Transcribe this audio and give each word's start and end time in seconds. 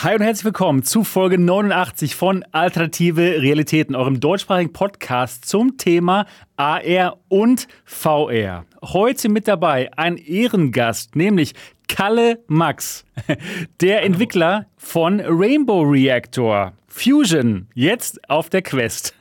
Hi 0.00 0.14
und 0.14 0.22
herzlich 0.22 0.44
willkommen 0.44 0.84
zu 0.84 1.02
Folge 1.02 1.38
89 1.38 2.14
von 2.14 2.44
Alternative 2.52 3.42
Realitäten, 3.42 3.96
eurem 3.96 4.20
deutschsprachigen 4.20 4.72
Podcast 4.72 5.44
zum 5.44 5.76
Thema 5.76 6.26
AR 6.56 7.18
und 7.26 7.66
VR. 7.84 8.64
Heute 8.80 9.28
mit 9.28 9.48
dabei 9.48 9.90
ein 9.96 10.16
Ehrengast, 10.16 11.16
nämlich 11.16 11.54
Kalle 11.88 12.38
Max, 12.46 13.06
der 13.80 14.04
Entwickler 14.04 14.66
von 14.76 15.18
Rainbow 15.18 15.82
Reactor 15.82 16.74
Fusion, 16.86 17.66
jetzt 17.74 18.30
auf 18.30 18.50
der 18.50 18.62
Quest. 18.62 19.16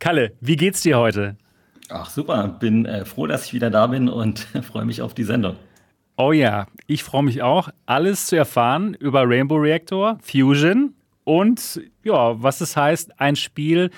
Kalle, 0.00 0.32
wie 0.42 0.56
geht's 0.56 0.82
dir 0.82 0.98
heute? 0.98 1.36
Ach 1.88 2.10
super, 2.10 2.46
bin 2.60 2.84
äh, 2.84 3.06
froh, 3.06 3.26
dass 3.26 3.46
ich 3.46 3.54
wieder 3.54 3.70
da 3.70 3.86
bin 3.86 4.10
und 4.10 4.40
freue 4.70 4.84
mich 4.84 5.00
auf 5.00 5.14
die 5.14 5.24
Sendung. 5.24 5.56
Oh 6.22 6.32
ja, 6.32 6.66
ich 6.86 7.02
freue 7.02 7.22
mich 7.22 7.40
auch, 7.40 7.70
alles 7.86 8.26
zu 8.26 8.36
erfahren 8.36 8.92
über 8.92 9.26
Rainbow 9.26 9.56
Reactor, 9.56 10.18
Fusion 10.20 10.92
und 11.24 11.80
ja, 12.04 12.42
was 12.42 12.60
es 12.60 12.76
heißt, 12.76 13.18
ein 13.18 13.36
Spiel 13.36 13.88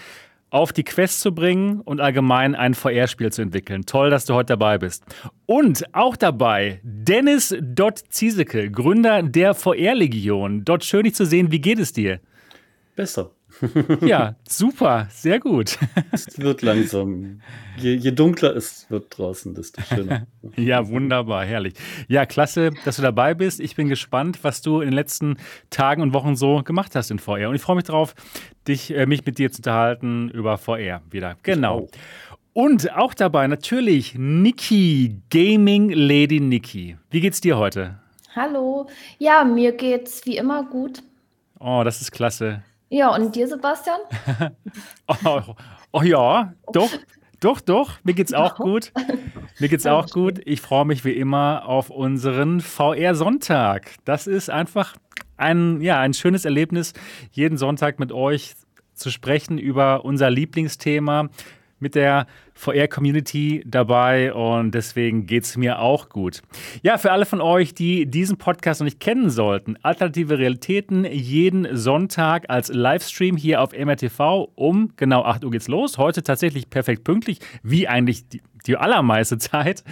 auf 0.48 0.72
die 0.72 0.84
Quest 0.84 1.18
zu 1.20 1.34
bringen 1.34 1.80
und 1.80 2.00
allgemein 2.00 2.54
ein 2.54 2.74
VR-Spiel 2.74 3.32
zu 3.32 3.42
entwickeln. 3.42 3.86
Toll, 3.86 4.10
dass 4.10 4.24
du 4.24 4.34
heute 4.34 4.52
dabei 4.52 4.78
bist. 4.78 5.02
Und 5.46 5.92
auch 5.96 6.14
dabei 6.14 6.78
Dennis 6.84 7.56
Dott 7.60 7.98
Ziesecke, 8.10 8.70
Gründer 8.70 9.24
der 9.24 9.54
VR-Legion. 9.54 10.64
Dort 10.64 10.84
schön 10.84 11.02
dich 11.02 11.16
zu 11.16 11.26
sehen. 11.26 11.50
Wie 11.50 11.60
geht 11.60 11.80
es 11.80 11.92
dir? 11.92 12.20
Besser. 12.94 13.32
Ja, 14.00 14.34
super, 14.48 15.06
sehr 15.10 15.40
gut. 15.40 15.78
Es 16.10 16.38
wird 16.38 16.62
langsam. 16.62 17.40
Je, 17.76 17.94
je, 17.94 18.10
dunkler 18.10 18.56
es 18.56 18.86
wird 18.90 19.16
draußen, 19.16 19.54
desto 19.54 19.82
schöner. 19.82 20.26
ja, 20.56 20.86
wunderbar, 20.88 21.44
herrlich. 21.44 21.74
Ja, 22.08 22.26
klasse, 22.26 22.70
dass 22.84 22.96
du 22.96 23.02
dabei 23.02 23.34
bist. 23.34 23.60
Ich 23.60 23.76
bin 23.76 23.88
gespannt, 23.88 24.40
was 24.42 24.62
du 24.62 24.80
in 24.80 24.88
den 24.88 24.94
letzten 24.94 25.36
Tagen 25.70 26.02
und 26.02 26.12
Wochen 26.12 26.36
so 26.36 26.62
gemacht 26.62 26.94
hast 26.94 27.10
in 27.10 27.18
VR. 27.18 27.48
Und 27.48 27.54
ich 27.54 27.62
freue 27.62 27.76
mich 27.76 27.84
darauf, 27.84 28.14
dich, 28.68 28.94
äh, 28.94 29.06
mich 29.06 29.24
mit 29.24 29.38
dir 29.38 29.50
zu 29.50 29.60
unterhalten 29.60 30.28
über 30.30 30.58
VR 30.58 31.02
wieder. 31.10 31.36
Genau. 31.42 31.88
Und 32.52 32.92
auch 32.92 33.14
dabei 33.14 33.46
natürlich 33.46 34.14
Niki, 34.16 35.22
Gaming 35.30 35.90
Lady 35.90 36.40
Niki. 36.40 36.96
Wie 37.10 37.20
geht's 37.20 37.40
dir 37.40 37.56
heute? 37.56 37.98
Hallo. 38.34 38.88
Ja, 39.18 39.44
mir 39.44 39.72
geht's 39.72 40.26
wie 40.26 40.36
immer 40.36 40.64
gut. 40.64 41.02
Oh, 41.58 41.82
das 41.84 42.00
ist 42.02 42.12
klasse. 42.12 42.62
Ja, 42.92 43.08
und 43.14 43.34
dir, 43.34 43.48
Sebastian? 43.48 44.00
oh, 45.24 45.40
oh, 45.92 46.02
ja, 46.02 46.52
doch, 46.74 46.90
doch, 47.40 47.62
doch. 47.62 47.92
Mir 48.04 48.12
geht's 48.12 48.34
auch 48.34 48.56
gut. 48.56 48.92
Mir 49.58 49.70
geht's 49.70 49.86
auch 49.86 50.10
gut. 50.10 50.42
Ich 50.44 50.60
freue 50.60 50.84
mich 50.84 51.02
wie 51.02 51.12
immer 51.14 51.64
auf 51.64 51.88
unseren 51.88 52.60
VR-Sonntag. 52.60 53.92
Das 54.04 54.26
ist 54.26 54.50
einfach 54.50 54.94
ein, 55.38 55.80
ja, 55.80 56.00
ein 56.00 56.12
schönes 56.12 56.44
Erlebnis, 56.44 56.92
jeden 57.30 57.56
Sonntag 57.56 57.98
mit 57.98 58.12
euch 58.12 58.52
zu 58.92 59.10
sprechen 59.10 59.56
über 59.56 60.04
unser 60.04 60.28
Lieblingsthema 60.28 61.30
mit 61.78 61.94
der 61.94 62.26
VR-Community 62.54 63.62
dabei 63.66 64.32
und 64.32 64.72
deswegen 64.72 65.26
geht 65.26 65.44
es 65.44 65.56
mir 65.56 65.78
auch 65.80 66.08
gut. 66.08 66.42
Ja, 66.82 66.98
für 66.98 67.12
alle 67.12 67.26
von 67.26 67.40
euch, 67.40 67.74
die 67.74 68.06
diesen 68.06 68.36
Podcast 68.38 68.80
noch 68.80 68.84
nicht 68.84 69.00
kennen 69.00 69.30
sollten, 69.30 69.76
Alternative 69.82 70.38
Realitäten 70.38 71.04
jeden 71.04 71.76
Sonntag 71.76 72.48
als 72.48 72.68
Livestream 72.68 73.36
hier 73.36 73.60
auf 73.60 73.72
MRTV 73.72 74.48
um 74.54 74.92
genau 74.96 75.24
8 75.24 75.44
Uhr 75.44 75.50
geht's 75.50 75.68
los. 75.68 75.98
Heute 75.98 76.22
tatsächlich 76.22 76.70
perfekt 76.70 77.04
pünktlich, 77.04 77.38
wie 77.62 77.88
eigentlich 77.88 78.28
die, 78.28 78.42
die 78.66 78.76
allermeiste 78.76 79.38
Zeit. 79.38 79.84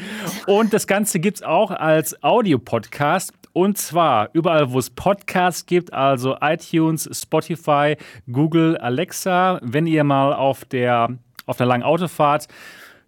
Und 0.46 0.72
das 0.72 0.86
Ganze 0.86 1.20
gibt 1.20 1.38
es 1.38 1.42
auch 1.42 1.70
als 1.70 2.22
Audio-Podcast. 2.22 3.32
Und 3.52 3.78
zwar 3.78 4.30
überall, 4.32 4.72
wo 4.72 4.78
es 4.78 4.90
Podcasts 4.90 5.66
gibt, 5.66 5.92
also 5.92 6.36
iTunes, 6.40 7.08
Spotify, 7.12 7.96
Google, 8.30 8.76
Alexa. 8.76 9.58
Wenn 9.62 9.86
ihr 9.86 10.04
mal 10.04 10.32
auf 10.32 10.64
der 10.64 11.18
auf 11.46 11.60
einer 11.60 11.68
langen 11.68 11.82
Autofahrt 11.82 12.48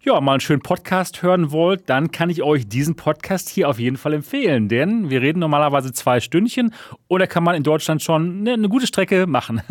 ja, 0.05 0.21
mal 0.21 0.33
einen 0.33 0.41
schönen 0.41 0.63
Podcast 0.63 1.23
hören 1.23 1.53
wollt, 1.53 1.89
dann 1.89 2.11
kann 2.11 2.29
ich 2.29 2.43
euch 2.43 2.67
diesen 2.67 2.97
Podcast 2.97 3.49
hier 3.49 3.69
auf 3.69 3.79
jeden 3.79 3.97
Fall 3.97 4.15
empfehlen. 4.15 4.69
Denn 4.69 5.11
wir 5.11 5.23
reden 5.23 5.39
normalerweise 5.39 5.93
zwei 5.93 6.19
Stündchen 6.19 6.75
oder 7.07 7.29
kann 7.29 7.45
man 7.45 7.55
in 7.55 7.63
Deutschland 7.63 8.03
schon 8.03 8.41
eine, 8.41 8.55
eine, 8.55 8.69
gute 8.69 8.87
Strecke 8.87 9.27
machen. 9.27 9.63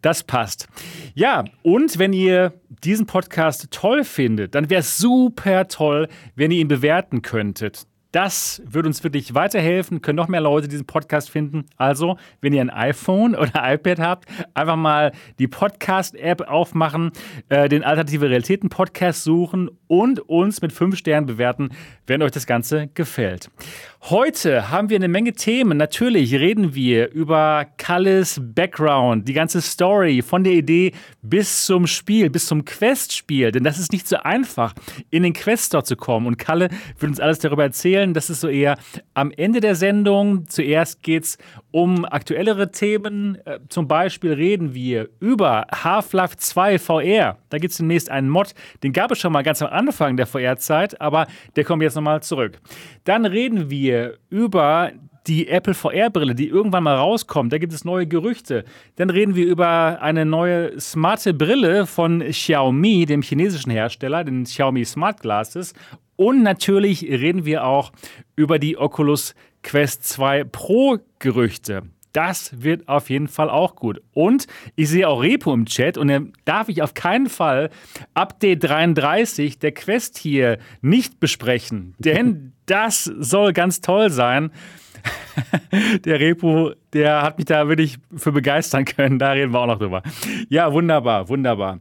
Das 0.00 0.22
passt. 0.22 0.68
Ja, 1.14 1.44
und 1.62 1.98
wenn 1.98 2.12
ihr 2.12 2.52
diesen 2.84 3.06
Podcast 3.06 3.68
toll 3.70 4.04
findet, 4.04 4.54
dann 4.54 4.70
wäre 4.70 4.80
es 4.80 4.96
super 4.96 5.66
toll, 5.66 6.08
wenn 6.36 6.50
ihr 6.50 6.60
ihn 6.60 6.68
bewerten 6.68 7.20
könntet. 7.22 7.86
Das 8.12 8.62
würde 8.64 8.88
uns 8.88 9.04
wirklich 9.04 9.34
weiterhelfen, 9.34 10.00
können 10.00 10.16
noch 10.16 10.28
mehr 10.28 10.40
Leute 10.40 10.66
diesen 10.66 10.86
Podcast 10.86 11.28
finden. 11.30 11.66
Also, 11.76 12.16
wenn 12.40 12.54
ihr 12.54 12.62
ein 12.62 12.70
iPhone 12.70 13.34
oder 13.36 13.52
iPad 13.54 13.98
habt, 13.98 14.28
einfach 14.54 14.76
mal 14.76 15.12
die 15.38 15.46
Podcast-App 15.46 16.48
aufmachen, 16.48 17.12
äh, 17.50 17.68
den 17.68 17.84
Alternative 17.84 18.30
Realitäten 18.30 18.70
Podcast 18.70 19.24
suchen 19.24 19.68
und 19.88 20.20
uns 20.20 20.62
mit 20.62 20.72
fünf 20.72 20.96
Sternen 20.96 21.26
bewerten, 21.26 21.70
wenn 22.06 22.22
euch 22.22 22.32
das 22.32 22.46
Ganze 22.46 22.88
gefällt. 22.88 23.50
Heute 24.00 24.70
haben 24.70 24.88
wir 24.88 24.96
eine 24.96 25.08
Menge 25.08 25.32
Themen. 25.32 25.76
Natürlich 25.76 26.32
reden 26.32 26.74
wir 26.74 27.10
über 27.10 27.66
Kalles 27.76 28.40
Background, 28.42 29.28
die 29.28 29.34
ganze 29.34 29.60
Story 29.60 30.22
von 30.22 30.44
der 30.44 30.54
Idee 30.54 30.92
bis 31.20 31.66
zum 31.66 31.86
Spiel, 31.86 32.30
bis 32.30 32.46
zum 32.46 32.64
Quest-Spiel. 32.64 33.50
Denn 33.50 33.64
das 33.64 33.78
ist 33.78 33.92
nicht 33.92 34.08
so 34.08 34.16
einfach, 34.16 34.72
in 35.10 35.24
den 35.24 35.34
Quest 35.34 35.66
Store 35.66 35.84
zu 35.84 35.96
kommen. 35.96 36.26
Und 36.26 36.38
Kalle 36.38 36.70
wird 36.98 37.10
uns 37.10 37.20
alles 37.20 37.40
darüber 37.40 37.64
erzählen. 37.64 38.14
Das 38.14 38.30
ist 38.30 38.40
so 38.40 38.48
eher 38.48 38.78
am 39.12 39.30
Ende 39.32 39.60
der 39.60 39.74
Sendung. 39.74 40.48
Zuerst 40.48 41.02
geht 41.02 41.24
es 41.24 41.38
um 41.70 42.06
aktuellere 42.06 42.70
Themen. 42.70 43.36
Äh, 43.44 43.58
zum 43.68 43.88
Beispiel 43.88 44.32
reden 44.32 44.74
wir 44.74 45.08
über 45.20 45.66
Half-Life 45.74 46.36
2 46.38 46.78
VR. 46.78 47.36
Da 47.50 47.58
gibt 47.58 47.72
es 47.72 47.78
demnächst 47.78 48.10
einen 48.10 48.30
Mod. 48.30 48.54
Den 48.82 48.94
gab 48.94 49.10
es 49.10 49.18
schon 49.18 49.32
mal 49.32 49.42
ganz 49.42 49.60
am 49.60 49.68
Anfang 49.68 50.16
der 50.16 50.26
VR-Zeit, 50.26 50.98
aber 51.00 51.26
der 51.56 51.64
kommt 51.64 51.82
jetzt 51.82 51.96
nochmal 51.96 52.22
zurück. 52.22 52.58
Dann 53.04 53.26
reden 53.26 53.68
wir 53.68 53.87
über 54.30 54.92
die 55.26 55.48
Apple 55.48 55.74
VR-Brille, 55.74 56.34
die 56.34 56.48
irgendwann 56.48 56.84
mal 56.84 56.96
rauskommt. 56.96 57.52
Da 57.52 57.58
gibt 57.58 57.72
es 57.72 57.84
neue 57.84 58.06
Gerüchte. 58.06 58.64
Dann 58.96 59.10
reden 59.10 59.34
wir 59.34 59.46
über 59.46 60.00
eine 60.00 60.24
neue 60.24 60.80
smarte 60.80 61.34
Brille 61.34 61.86
von 61.86 62.20
Xiaomi, 62.20 63.04
dem 63.04 63.22
chinesischen 63.22 63.70
Hersteller, 63.70 64.24
den 64.24 64.44
Xiaomi 64.44 64.84
Smart 64.84 65.20
Glasses. 65.20 65.74
Und 66.16 66.42
natürlich 66.42 67.02
reden 67.02 67.44
wir 67.44 67.64
auch 67.64 67.92
über 68.36 68.58
die 68.58 68.78
Oculus 68.78 69.34
Quest 69.62 70.04
2 70.04 70.44
Pro 70.44 70.98
Gerüchte. 71.18 71.82
Das 72.12 72.62
wird 72.62 72.88
auf 72.88 73.10
jeden 73.10 73.28
Fall 73.28 73.50
auch 73.50 73.76
gut. 73.76 74.00
Und 74.12 74.46
ich 74.76 74.88
sehe 74.88 75.08
auch 75.08 75.22
Repo 75.22 75.52
im 75.52 75.66
Chat 75.66 75.98
und 75.98 76.08
dann 76.08 76.32
darf 76.44 76.68
ich 76.68 76.82
auf 76.82 76.94
keinen 76.94 77.28
Fall 77.28 77.70
Update 78.14 78.64
33 78.64 79.58
der 79.58 79.72
Quest 79.72 80.18
hier 80.18 80.58
nicht 80.80 81.20
besprechen, 81.20 81.94
denn 81.98 82.52
das 82.66 83.04
soll 83.04 83.52
ganz 83.52 83.80
toll 83.80 84.10
sein. 84.10 84.50
der 86.04 86.20
Repo, 86.20 86.72
der 86.92 87.22
hat 87.22 87.38
mich 87.38 87.46
da 87.46 87.68
wirklich 87.68 87.98
für 88.16 88.32
begeistern 88.32 88.84
können. 88.84 89.18
Da 89.18 89.32
reden 89.32 89.52
wir 89.52 89.60
auch 89.60 89.66
noch 89.66 89.78
drüber. 89.78 90.02
Ja, 90.48 90.72
wunderbar, 90.72 91.28
wunderbar. 91.28 91.78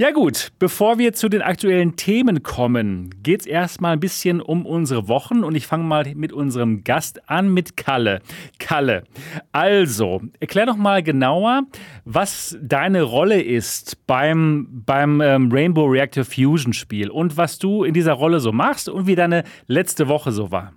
Ja 0.00 0.12
gut, 0.12 0.52
bevor 0.58 0.96
wir 0.96 1.12
zu 1.12 1.28
den 1.28 1.42
aktuellen 1.42 1.94
Themen 1.94 2.42
kommen, 2.42 3.10
geht 3.22 3.40
es 3.40 3.46
erstmal 3.46 3.92
ein 3.92 4.00
bisschen 4.00 4.40
um 4.40 4.64
unsere 4.64 5.08
Wochen 5.08 5.44
und 5.44 5.54
ich 5.54 5.66
fange 5.66 5.84
mal 5.84 6.14
mit 6.14 6.32
unserem 6.32 6.84
Gast 6.84 7.28
an, 7.28 7.52
mit 7.52 7.76
Kalle. 7.76 8.22
Kalle, 8.58 9.04
also, 9.52 10.22
erklär 10.40 10.64
doch 10.64 10.78
mal 10.78 11.02
genauer, 11.02 11.64
was 12.06 12.56
deine 12.62 13.02
Rolle 13.02 13.42
ist 13.42 14.06
beim, 14.06 14.84
beim 14.86 15.20
ähm, 15.20 15.52
Rainbow 15.52 15.84
Reactor 15.84 16.24
Fusion 16.24 16.72
Spiel 16.72 17.10
und 17.10 17.36
was 17.36 17.58
du 17.58 17.84
in 17.84 17.92
dieser 17.92 18.14
Rolle 18.14 18.40
so 18.40 18.52
machst 18.52 18.88
und 18.88 19.06
wie 19.06 19.16
deine 19.16 19.44
letzte 19.66 20.08
Woche 20.08 20.32
so 20.32 20.50
war. 20.50 20.72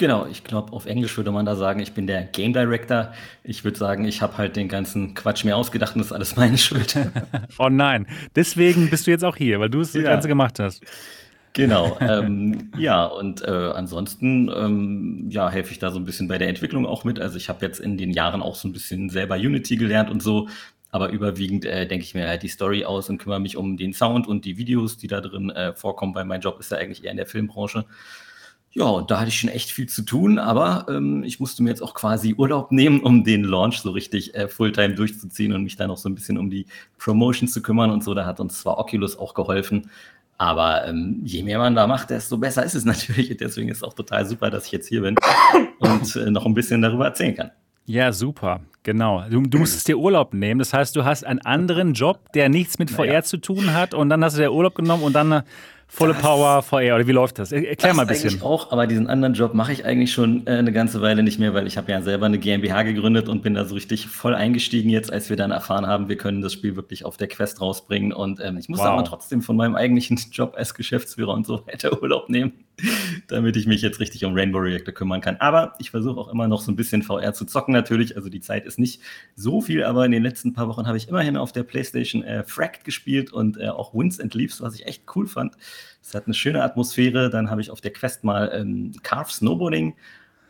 Genau, 0.00 0.24
ich 0.24 0.44
glaube, 0.44 0.72
auf 0.72 0.86
Englisch 0.86 1.14
würde 1.18 1.30
man 1.30 1.44
da 1.44 1.54
sagen, 1.56 1.78
ich 1.78 1.92
bin 1.92 2.06
der 2.06 2.22
Game 2.22 2.54
Director. 2.54 3.12
Ich 3.44 3.64
würde 3.64 3.76
sagen, 3.76 4.06
ich 4.06 4.22
habe 4.22 4.38
halt 4.38 4.56
den 4.56 4.66
ganzen 4.66 5.12
Quatsch 5.12 5.44
mir 5.44 5.54
ausgedacht 5.54 5.94
und 5.94 5.98
das 5.98 6.06
ist 6.06 6.12
alles 6.14 6.36
meine 6.36 6.56
Schuld. 6.58 6.96
oh 7.58 7.68
nein, 7.68 8.06
deswegen 8.34 8.88
bist 8.88 9.06
du 9.06 9.10
jetzt 9.10 9.26
auch 9.26 9.36
hier, 9.36 9.60
weil 9.60 9.68
du 9.68 9.82
es 9.82 9.92
das 9.92 10.02
Ganze 10.02 10.26
gemacht 10.26 10.58
hast. 10.58 10.82
Genau, 11.52 11.98
ähm, 12.00 12.70
ja, 12.78 13.04
und 13.04 13.42
äh, 13.42 13.50
ansonsten 13.50 14.48
ähm, 14.48 15.26
ja, 15.28 15.50
helfe 15.50 15.72
ich 15.72 15.78
da 15.78 15.90
so 15.90 15.98
ein 15.98 16.06
bisschen 16.06 16.28
bei 16.28 16.38
der 16.38 16.48
Entwicklung 16.48 16.86
auch 16.86 17.04
mit. 17.04 17.20
Also 17.20 17.36
ich 17.36 17.50
habe 17.50 17.66
jetzt 17.66 17.78
in 17.78 17.98
den 17.98 18.10
Jahren 18.10 18.40
auch 18.40 18.54
so 18.54 18.68
ein 18.68 18.72
bisschen 18.72 19.10
selber 19.10 19.34
Unity 19.34 19.76
gelernt 19.76 20.08
und 20.08 20.22
so, 20.22 20.48
aber 20.90 21.10
überwiegend 21.10 21.66
äh, 21.66 21.86
denke 21.86 22.06
ich 22.06 22.14
mir 22.14 22.26
halt 22.26 22.42
die 22.42 22.48
Story 22.48 22.86
aus 22.86 23.10
und 23.10 23.18
kümmere 23.18 23.40
mich 23.40 23.58
um 23.58 23.76
den 23.76 23.92
Sound 23.92 24.26
und 24.26 24.46
die 24.46 24.56
Videos, 24.56 24.96
die 24.96 25.08
da 25.08 25.20
drin 25.20 25.50
äh, 25.50 25.74
vorkommen, 25.74 26.14
weil 26.14 26.24
mein 26.24 26.40
Job 26.40 26.58
ist 26.58 26.70
ja 26.70 26.78
eigentlich 26.78 27.04
eher 27.04 27.10
in 27.10 27.18
der 27.18 27.26
Filmbranche. 27.26 27.84
Ja, 28.72 28.84
und 28.84 29.10
da 29.10 29.18
hatte 29.18 29.30
ich 29.30 29.38
schon 29.38 29.50
echt 29.50 29.72
viel 29.72 29.88
zu 29.88 30.02
tun, 30.02 30.38
aber 30.38 30.86
ähm, 30.88 31.24
ich 31.24 31.40
musste 31.40 31.62
mir 31.62 31.70
jetzt 31.70 31.82
auch 31.82 31.92
quasi 31.92 32.34
Urlaub 32.34 32.70
nehmen, 32.70 33.00
um 33.00 33.24
den 33.24 33.42
Launch 33.42 33.80
so 33.80 33.90
richtig 33.90 34.34
äh, 34.36 34.46
Fulltime 34.46 34.94
durchzuziehen 34.94 35.52
und 35.52 35.64
mich 35.64 35.74
dann 35.74 35.88
noch 35.88 35.98
so 35.98 36.08
ein 36.08 36.14
bisschen 36.14 36.38
um 36.38 36.50
die 36.50 36.66
Promotion 36.96 37.48
zu 37.48 37.62
kümmern 37.62 37.90
und 37.90 38.04
so. 38.04 38.14
Da 38.14 38.26
hat 38.26 38.38
uns 38.38 38.60
zwar 38.60 38.78
Oculus 38.78 39.18
auch 39.18 39.34
geholfen, 39.34 39.90
aber 40.38 40.86
ähm, 40.86 41.20
je 41.24 41.42
mehr 41.42 41.58
man 41.58 41.74
da 41.74 41.88
macht, 41.88 42.10
desto 42.10 42.38
besser 42.38 42.64
ist 42.64 42.74
es 42.74 42.84
natürlich. 42.86 43.36
Deswegen 43.36 43.68
ist 43.70 43.78
es 43.78 43.82
auch 43.82 43.94
total 43.94 44.24
super, 44.24 44.50
dass 44.50 44.66
ich 44.66 44.72
jetzt 44.72 44.86
hier 44.86 45.02
bin 45.02 45.16
und 45.80 46.14
äh, 46.14 46.30
noch 46.30 46.46
ein 46.46 46.54
bisschen 46.54 46.80
darüber 46.80 47.06
erzählen 47.06 47.34
kann. 47.34 47.50
Ja, 47.86 48.12
super. 48.12 48.60
Genau. 48.84 49.24
Du, 49.28 49.42
du 49.42 49.58
musstest 49.58 49.88
dir 49.88 49.98
Urlaub 49.98 50.32
nehmen. 50.32 50.60
Das 50.60 50.72
heißt, 50.72 50.94
du 50.94 51.04
hast 51.04 51.26
einen 51.26 51.40
anderen 51.40 51.92
Job, 51.92 52.32
der 52.34 52.48
nichts 52.48 52.78
mit 52.78 52.88
VR 52.88 53.06
naja. 53.06 53.22
zu 53.22 53.38
tun 53.38 53.74
hat. 53.74 53.94
Und 53.94 54.10
dann 54.10 54.22
hast 54.22 54.36
du 54.36 54.42
dir 54.42 54.52
Urlaub 54.52 54.76
genommen 54.76 55.02
und 55.02 55.12
dann 55.12 55.42
Volle 55.92 56.12
das, 56.12 56.22
Power 56.22 56.62
VR 56.62 56.94
oder 56.94 57.06
wie 57.08 57.12
läuft 57.12 57.40
das? 57.40 57.50
Erklär 57.50 57.74
das 57.76 57.96
mal 57.96 58.02
ein 58.02 58.08
bisschen. 58.08 58.36
Ich 58.36 58.42
auch, 58.42 58.70
aber 58.70 58.86
diesen 58.86 59.08
anderen 59.08 59.34
Job 59.34 59.54
mache 59.54 59.72
ich 59.72 59.84
eigentlich 59.84 60.12
schon 60.12 60.46
äh, 60.46 60.52
eine 60.52 60.72
ganze 60.72 61.02
Weile 61.02 61.24
nicht 61.24 61.40
mehr, 61.40 61.52
weil 61.52 61.66
ich 61.66 61.76
habe 61.76 61.90
ja 61.90 62.00
selber 62.00 62.26
eine 62.26 62.38
GmbH 62.38 62.84
gegründet 62.84 63.28
und 63.28 63.42
bin 63.42 63.54
da 63.54 63.64
so 63.64 63.74
richtig 63.74 64.06
voll 64.06 64.36
eingestiegen 64.36 64.88
jetzt, 64.88 65.12
als 65.12 65.30
wir 65.30 65.36
dann 65.36 65.50
erfahren 65.50 65.88
haben, 65.88 66.08
wir 66.08 66.16
können 66.16 66.42
das 66.42 66.52
Spiel 66.52 66.76
wirklich 66.76 67.04
auf 67.04 67.16
der 67.16 67.26
Quest 67.26 67.60
rausbringen. 67.60 68.12
Und 68.12 68.40
ähm, 68.40 68.56
ich 68.56 68.68
muss 68.68 68.78
wow. 68.78 68.86
aber 68.86 69.04
trotzdem 69.04 69.42
von 69.42 69.56
meinem 69.56 69.74
eigentlichen 69.74 70.16
Job 70.32 70.54
als 70.56 70.74
Geschäftsführer 70.74 71.34
und 71.34 71.44
so 71.44 71.66
weiter 71.66 72.00
Urlaub 72.00 72.30
nehmen, 72.30 72.52
damit 73.28 73.56
ich 73.56 73.66
mich 73.66 73.82
jetzt 73.82 74.00
richtig 74.00 74.24
um 74.24 74.34
Rainbow 74.34 74.58
Reactor 74.58 74.94
kümmern 74.94 75.20
kann. 75.20 75.36
Aber 75.36 75.74
ich 75.78 75.90
versuche 75.90 76.18
auch 76.18 76.28
immer 76.28 76.48
noch 76.48 76.60
so 76.60 76.72
ein 76.72 76.76
bisschen 76.76 77.02
VR 77.02 77.32
zu 77.34 77.44
zocken 77.44 77.72
natürlich. 77.72 78.16
Also 78.16 78.28
die 78.28 78.40
Zeit 78.40 78.66
ist 78.66 78.78
nicht 78.78 79.00
so 79.36 79.60
viel, 79.60 79.84
aber 79.84 80.04
in 80.04 80.12
den 80.12 80.22
letzten 80.22 80.52
paar 80.52 80.68
Wochen 80.68 80.86
habe 80.86 80.96
ich 80.96 81.08
immerhin 81.08 81.36
auf 81.36 81.52
der 81.52 81.62
PlayStation 81.62 82.22
äh, 82.22 82.44
Fracked 82.44 82.84
gespielt 82.84 83.32
und 83.32 83.58
äh, 83.58 83.68
auch 83.68 83.94
Winds 83.94 84.20
and 84.20 84.34
Leaves, 84.34 84.60
was 84.60 84.74
ich 84.74 84.86
echt 84.86 85.04
cool 85.14 85.26
fand. 85.26 85.56
Es 86.02 86.14
hat 86.14 86.26
eine 86.26 86.34
schöne 86.34 86.62
Atmosphäre. 86.62 87.30
Dann 87.30 87.50
habe 87.50 87.60
ich 87.60 87.70
auf 87.70 87.80
der 87.80 87.92
Quest 87.92 88.24
mal 88.24 88.50
ähm, 88.54 88.92
Carve 89.02 89.30
Snowboarding 89.30 89.94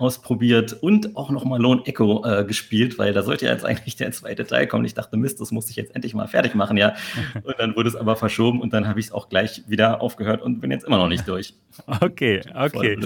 ausprobiert 0.00 0.72
und 0.72 1.16
auch 1.16 1.30
noch 1.30 1.44
mal 1.44 1.60
Lone 1.60 1.82
Echo 1.84 2.24
äh, 2.24 2.44
gespielt, 2.44 2.98
weil 2.98 3.12
da 3.12 3.22
sollte 3.22 3.46
ja 3.46 3.52
jetzt 3.52 3.64
eigentlich 3.64 3.96
der 3.96 4.10
zweite 4.12 4.46
Teil 4.46 4.66
kommen. 4.66 4.84
Ich 4.84 4.94
dachte, 4.94 5.16
Mist, 5.16 5.40
das 5.40 5.52
muss 5.52 5.70
ich 5.70 5.76
jetzt 5.76 5.94
endlich 5.94 6.14
mal 6.14 6.26
fertig 6.26 6.54
machen, 6.54 6.76
ja. 6.76 6.94
Und 7.42 7.54
dann 7.58 7.76
wurde 7.76 7.88
es 7.88 7.96
aber 7.96 8.16
verschoben 8.16 8.60
und 8.60 8.72
dann 8.72 8.88
habe 8.88 9.00
ich 9.00 9.06
es 9.06 9.12
auch 9.12 9.28
gleich 9.28 9.62
wieder 9.66 10.00
aufgehört 10.00 10.42
und 10.42 10.60
bin 10.60 10.70
jetzt 10.70 10.84
immer 10.84 10.98
noch 10.98 11.08
nicht 11.08 11.26
durch. 11.28 11.54
Okay, 12.00 12.40
okay. 12.54 12.98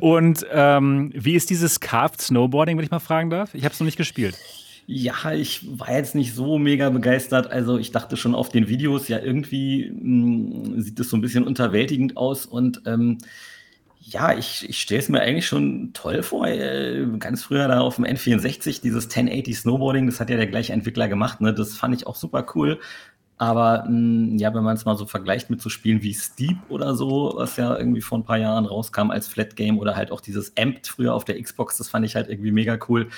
Und 0.00 0.46
ähm, 0.50 1.12
wie 1.14 1.34
ist 1.34 1.50
dieses 1.50 1.80
Carved 1.80 2.20
Snowboarding, 2.20 2.76
wenn 2.76 2.84
ich 2.84 2.90
mal 2.90 2.98
fragen 2.98 3.30
darf? 3.30 3.54
Ich 3.54 3.64
habe 3.64 3.72
es 3.72 3.80
noch 3.80 3.84
nicht 3.84 3.98
gespielt. 3.98 4.36
Ja, 4.86 5.32
ich 5.32 5.78
war 5.78 5.92
jetzt 5.92 6.14
nicht 6.14 6.34
so 6.34 6.58
mega 6.58 6.90
begeistert. 6.90 7.50
Also 7.50 7.76
ich 7.76 7.90
dachte 7.90 8.16
schon 8.16 8.34
auf 8.34 8.48
den 8.48 8.68
Videos, 8.68 9.08
ja, 9.08 9.18
irgendwie 9.18 9.90
mh, 9.90 10.74
hm, 10.74 10.80
sieht 10.80 11.00
es 11.00 11.10
so 11.10 11.16
ein 11.16 11.20
bisschen 11.20 11.44
unterwältigend 11.44 12.16
aus 12.16 12.46
und 12.46 12.82
ähm, 12.86 13.18
ja, 14.08 14.32
ich, 14.38 14.68
ich 14.68 14.80
stelle 14.80 15.00
es 15.00 15.08
mir 15.08 15.20
eigentlich 15.20 15.48
schon 15.48 15.92
toll 15.92 16.22
vor. 16.22 16.46
Äh, 16.46 17.06
ganz 17.18 17.42
früher 17.42 17.66
da 17.66 17.80
auf 17.80 17.96
dem 17.96 18.04
N64, 18.04 18.80
dieses 18.80 19.04
1080 19.06 19.58
Snowboarding, 19.58 20.06
das 20.06 20.20
hat 20.20 20.30
ja 20.30 20.36
der 20.36 20.46
gleiche 20.46 20.72
Entwickler 20.72 21.08
gemacht. 21.08 21.40
Ne? 21.40 21.52
Das 21.52 21.76
fand 21.76 21.94
ich 21.94 22.06
auch 22.06 22.14
super 22.14 22.46
cool. 22.54 22.78
Aber 23.36 23.84
mh, 23.84 23.88
hm, 23.88 24.38
ja, 24.38 24.54
wenn 24.54 24.62
man 24.62 24.76
es 24.76 24.84
mal 24.84 24.96
so 24.96 25.06
vergleicht 25.06 25.50
mit 25.50 25.60
so 25.60 25.68
Spielen 25.70 26.02
wie 26.02 26.14
Steep 26.14 26.58
oder 26.68 26.94
so, 26.94 27.34
was 27.36 27.56
ja 27.56 27.76
irgendwie 27.76 28.00
vor 28.00 28.18
ein 28.18 28.24
paar 28.24 28.38
Jahren 28.38 28.64
rauskam 28.64 29.10
als 29.10 29.26
Flat 29.26 29.56
Game 29.56 29.78
oder 29.78 29.96
halt 29.96 30.12
auch 30.12 30.20
dieses 30.20 30.56
Amped 30.56 30.86
früher 30.86 31.12
auf 31.12 31.24
der 31.24 31.42
Xbox, 31.42 31.76
das 31.76 31.88
fand 31.88 32.06
ich 32.06 32.14
halt 32.14 32.28
irgendwie 32.28 32.52
mega 32.52 32.78
cool 32.88 33.08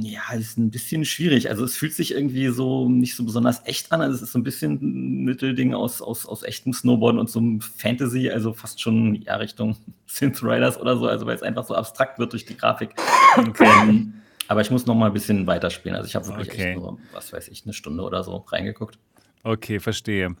ja, 0.00 0.20
ist 0.34 0.58
ein 0.58 0.70
bisschen 0.70 1.04
schwierig. 1.04 1.48
Also 1.50 1.64
es 1.64 1.76
fühlt 1.76 1.94
sich 1.94 2.12
irgendwie 2.12 2.48
so 2.48 2.88
nicht 2.88 3.14
so 3.14 3.24
besonders 3.24 3.62
echt 3.66 3.92
an. 3.92 4.00
Also 4.00 4.16
es 4.16 4.22
ist 4.22 4.32
so 4.32 4.38
ein 4.38 4.44
bisschen 4.44 4.74
ein 4.80 5.24
Mittelding 5.24 5.74
aus, 5.74 6.00
aus, 6.00 6.26
aus 6.26 6.42
echtem 6.42 6.72
Snowboarden 6.72 7.20
und 7.20 7.30
so 7.30 7.38
einem 7.38 7.60
Fantasy, 7.60 8.30
also 8.30 8.52
fast 8.52 8.80
schon 8.80 9.14
ja 9.22 9.36
Richtung 9.36 9.76
Synth 10.06 10.42
Riders 10.42 10.78
oder 10.78 10.96
so, 10.96 11.06
also 11.06 11.26
weil 11.26 11.36
es 11.36 11.42
einfach 11.42 11.66
so 11.66 11.74
abstrakt 11.74 12.18
wird 12.18 12.32
durch 12.32 12.44
die 12.44 12.56
Grafik. 12.56 12.90
ähm, 13.36 14.14
aber 14.48 14.60
ich 14.60 14.70
muss 14.70 14.86
noch 14.86 14.94
mal 14.94 15.06
ein 15.06 15.12
bisschen 15.12 15.46
weiterspielen. 15.46 15.96
Also 15.96 16.06
ich 16.06 16.14
habe 16.14 16.26
wirklich 16.28 16.50
okay. 16.50 16.76
nur, 16.76 16.98
was 17.12 17.32
weiß 17.32 17.48
ich, 17.48 17.64
eine 17.64 17.72
Stunde 17.72 18.02
oder 18.02 18.22
so 18.22 18.36
reingeguckt. 18.36 18.98
Okay, 19.42 19.80
verstehe. 19.80 20.36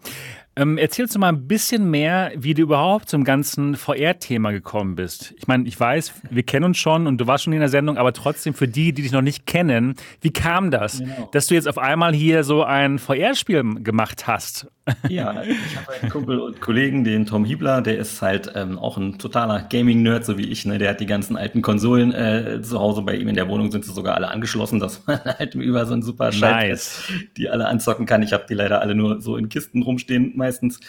Ähm, 0.58 0.78
erzählst 0.78 1.14
du 1.14 1.18
mal 1.18 1.28
ein 1.28 1.46
bisschen 1.46 1.90
mehr, 1.90 2.32
wie 2.34 2.54
du 2.54 2.62
überhaupt 2.62 3.10
zum 3.10 3.24
ganzen 3.24 3.76
VR-Thema 3.76 4.52
gekommen 4.52 4.94
bist. 4.94 5.34
Ich 5.36 5.46
meine, 5.46 5.68
ich 5.68 5.78
weiß, 5.78 6.14
wir 6.30 6.42
kennen 6.44 6.64
uns 6.64 6.78
schon 6.78 7.06
und 7.06 7.18
du 7.18 7.26
warst 7.26 7.44
schon 7.44 7.52
in 7.52 7.60
der 7.60 7.68
Sendung, 7.68 7.98
aber 7.98 8.14
trotzdem 8.14 8.54
für 8.54 8.66
die, 8.66 8.94
die 8.94 9.02
dich 9.02 9.12
noch 9.12 9.20
nicht 9.20 9.44
kennen, 9.44 9.96
wie 10.22 10.32
kam 10.32 10.70
das, 10.70 11.00
genau. 11.00 11.28
dass 11.32 11.48
du 11.48 11.54
jetzt 11.54 11.68
auf 11.68 11.76
einmal 11.76 12.14
hier 12.14 12.42
so 12.42 12.64
ein 12.64 12.98
VR-Spiel 12.98 13.82
gemacht 13.82 14.26
hast? 14.26 14.68
Ja, 15.08 15.42
ich 15.42 15.76
habe 15.76 15.92
einen 16.00 16.10
Kumpel 16.10 16.38
und 16.38 16.60
Kollegen, 16.60 17.02
den 17.02 17.26
Tom 17.26 17.44
Hiebler, 17.44 17.82
der 17.82 17.98
ist 17.98 18.22
halt 18.22 18.52
ähm, 18.54 18.78
auch 18.78 18.96
ein 18.96 19.18
totaler 19.18 19.62
Gaming-Nerd, 19.68 20.24
so 20.24 20.38
wie 20.38 20.46
ich. 20.46 20.64
Ne? 20.64 20.78
Der 20.78 20.90
hat 20.90 21.00
die 21.00 21.06
ganzen 21.06 21.36
alten 21.36 21.62
Konsolen 21.62 22.12
äh, 22.12 22.60
zu 22.62 22.78
Hause 22.78 23.02
bei 23.02 23.16
ihm 23.16 23.28
in 23.28 23.34
der 23.34 23.48
Wohnung, 23.48 23.72
sind 23.72 23.84
sie 23.84 23.92
sogar 23.92 24.14
alle 24.14 24.28
angeschlossen, 24.28 24.78
dass 24.78 25.04
man 25.06 25.18
halt 25.24 25.54
über 25.54 25.86
so 25.86 25.94
ein 25.94 26.02
super 26.02 26.30
nice. 26.30 27.02
die 27.36 27.48
alle 27.48 27.66
anzocken 27.66 28.06
kann. 28.06 28.22
Ich 28.22 28.32
habe 28.32 28.44
die 28.48 28.54
leider 28.54 28.80
alle 28.80 28.94
nur 28.94 29.20
so 29.20 29.36
in 29.36 29.48
Kisten 29.48 29.82
rumstehen 29.82 30.32
meistens. 30.46 30.80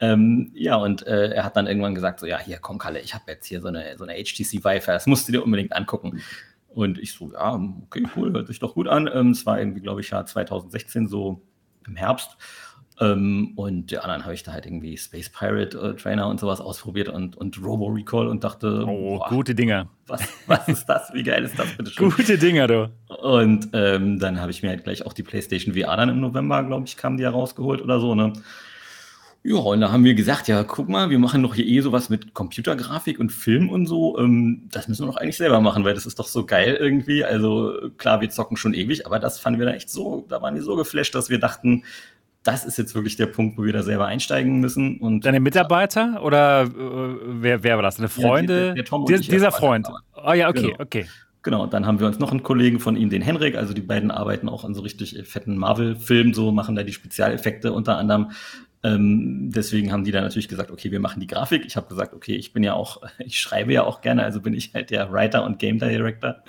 Ähm, 0.00 0.52
ja, 0.54 0.76
und 0.76 1.06
äh, 1.06 1.30
er 1.30 1.44
hat 1.44 1.56
dann 1.56 1.66
irgendwann 1.66 1.94
gesagt, 1.94 2.20
so, 2.20 2.26
ja, 2.26 2.38
hier, 2.38 2.58
komm, 2.58 2.78
Kalle, 2.78 3.00
ich 3.00 3.14
habe 3.14 3.24
jetzt 3.28 3.46
hier 3.46 3.60
so 3.60 3.68
eine, 3.68 3.96
so 3.96 4.04
eine 4.04 4.14
HTC 4.14 4.64
Vive, 4.64 4.86
das 4.86 5.06
musst 5.06 5.26
du 5.26 5.32
dir 5.32 5.42
unbedingt 5.42 5.74
angucken. 5.74 6.20
Und 6.68 6.98
ich 6.98 7.12
so, 7.12 7.32
ja, 7.32 7.54
okay, 7.84 8.04
cool, 8.14 8.32
hört 8.32 8.46
sich 8.46 8.60
doch 8.60 8.74
gut 8.74 8.86
an. 8.86 9.10
Ähm, 9.12 9.30
es 9.30 9.44
war 9.46 9.58
irgendwie, 9.58 9.80
glaube 9.80 10.00
ich, 10.00 10.10
ja 10.10 10.24
2016, 10.24 11.08
so 11.08 11.42
im 11.86 11.96
Herbst. 11.96 12.36
Ähm, 13.00 13.52
und 13.56 13.90
die 13.90 13.98
anderen 13.98 14.24
habe 14.24 14.34
ich 14.34 14.42
da 14.42 14.52
halt 14.52 14.66
irgendwie 14.66 14.96
Space 14.96 15.30
Pirate 15.30 15.78
äh, 15.78 15.94
Trainer 15.94 16.28
und 16.28 16.40
sowas 16.40 16.60
ausprobiert 16.60 17.08
und, 17.08 17.36
und 17.36 17.62
Robo 17.62 17.86
Recall 17.86 18.26
und 18.26 18.42
dachte, 18.42 18.84
oh, 18.86 19.18
boah, 19.18 19.28
gute 19.28 19.54
Dinger. 19.54 19.88
Was, 20.06 20.22
was 20.46 20.68
ist 20.68 20.86
das? 20.86 21.12
Wie 21.14 21.22
geil 21.22 21.44
ist 21.44 21.58
das 21.58 21.76
bitte 21.76 21.90
schon? 21.90 22.10
gute 22.10 22.38
Dinger, 22.38 22.66
du. 22.66 22.90
Und 23.20 23.68
ähm, 23.72 24.18
dann 24.18 24.40
habe 24.40 24.50
ich 24.50 24.62
mir 24.62 24.70
halt 24.70 24.84
gleich 24.84 25.06
auch 25.06 25.12
die 25.12 25.22
PlayStation 25.22 25.74
VR 25.74 25.96
dann 25.96 26.08
im 26.08 26.20
November, 26.20 26.62
glaube 26.64 26.86
ich, 26.86 26.96
kam 26.96 27.16
die 27.16 27.22
ja 27.22 27.30
rausgeholt 27.30 27.82
oder 27.82 28.00
so, 28.00 28.14
ne? 28.14 28.32
Ja, 29.44 29.56
und 29.56 29.80
da 29.80 29.92
haben 29.92 30.04
wir 30.04 30.14
gesagt, 30.14 30.48
ja, 30.48 30.64
guck 30.64 30.88
mal, 30.88 31.10
wir 31.10 31.18
machen 31.18 31.42
doch 31.42 31.54
hier 31.54 31.64
eh 31.64 31.80
sowas 31.80 32.10
mit 32.10 32.34
Computergrafik 32.34 33.20
und 33.20 33.30
Film 33.30 33.70
und 33.70 33.86
so. 33.86 34.18
Ähm, 34.18 34.68
das 34.70 34.88
müssen 34.88 35.06
wir 35.06 35.12
doch 35.12 35.16
eigentlich 35.16 35.36
selber 35.36 35.60
machen, 35.60 35.84
weil 35.84 35.94
das 35.94 36.06
ist 36.06 36.18
doch 36.18 36.26
so 36.26 36.44
geil 36.44 36.76
irgendwie. 36.78 37.24
Also 37.24 37.72
klar, 37.96 38.20
wir 38.20 38.30
zocken 38.30 38.56
schon 38.56 38.74
ewig, 38.74 39.06
aber 39.06 39.18
das 39.18 39.38
fanden 39.38 39.60
wir 39.60 39.66
da 39.66 39.72
echt 39.72 39.90
so, 39.90 40.26
da 40.28 40.42
waren 40.42 40.54
wir 40.54 40.62
so 40.62 40.76
geflasht, 40.76 41.14
dass 41.14 41.30
wir 41.30 41.38
dachten, 41.38 41.84
das 42.42 42.64
ist 42.64 42.78
jetzt 42.78 42.94
wirklich 42.94 43.16
der 43.16 43.26
Punkt, 43.26 43.58
wo 43.58 43.64
wir 43.64 43.72
da 43.72 43.82
selber 43.82 44.06
einsteigen 44.06 44.60
müssen. 44.60 44.98
Und 44.98 45.24
Deine 45.24 45.40
Mitarbeiter 45.40 46.22
oder 46.22 46.62
äh, 46.62 46.68
wer, 47.26 47.62
wer 47.62 47.76
war 47.76 47.82
das? 47.82 47.96
Deine 47.96 48.08
Freunde? 48.08 48.54
Ja, 48.54 48.64
der, 48.66 48.74
der 48.74 48.84
Tom 48.84 49.04
und 49.04 49.10
die, 49.10 49.28
dieser 49.28 49.52
Freund. 49.52 49.88
Oh 50.14 50.32
ja, 50.32 50.48
okay, 50.48 50.62
genau. 50.62 50.80
okay. 50.80 51.06
Genau, 51.42 51.66
dann 51.66 51.86
haben 51.86 52.00
wir 52.00 52.06
uns 52.06 52.18
noch 52.18 52.32
einen 52.32 52.42
Kollegen 52.42 52.80
von 52.80 52.96
ihm, 52.96 53.10
den 53.10 53.22
Henrik, 53.22 53.56
also 53.56 53.72
die 53.72 53.80
beiden 53.80 54.10
arbeiten 54.10 54.48
auch 54.48 54.64
an 54.64 54.74
so 54.74 54.82
richtig 54.82 55.16
fetten 55.26 55.56
Marvel-Filmen, 55.56 56.34
so 56.34 56.50
machen 56.50 56.74
da 56.74 56.82
die 56.82 56.92
Spezialeffekte 56.92 57.72
unter 57.72 57.96
anderem. 57.96 58.32
Ähm, 58.84 59.50
deswegen 59.50 59.90
haben 59.90 60.04
die 60.04 60.12
dann 60.12 60.22
natürlich 60.22 60.48
gesagt, 60.48 60.70
okay, 60.70 60.90
wir 60.90 61.00
machen 61.00 61.20
die 61.20 61.26
Grafik. 61.26 61.64
Ich 61.66 61.76
habe 61.76 61.88
gesagt, 61.88 62.14
okay, 62.14 62.36
ich 62.36 62.52
bin 62.52 62.62
ja 62.62 62.74
auch, 62.74 63.02
ich 63.18 63.38
schreibe 63.38 63.72
ja 63.72 63.84
auch 63.84 64.00
gerne, 64.00 64.22
also 64.22 64.40
bin 64.40 64.54
ich 64.54 64.72
halt 64.74 64.90
der 64.90 65.12
Writer 65.12 65.44
und 65.44 65.58
Game 65.58 65.78
Director. 65.78 66.42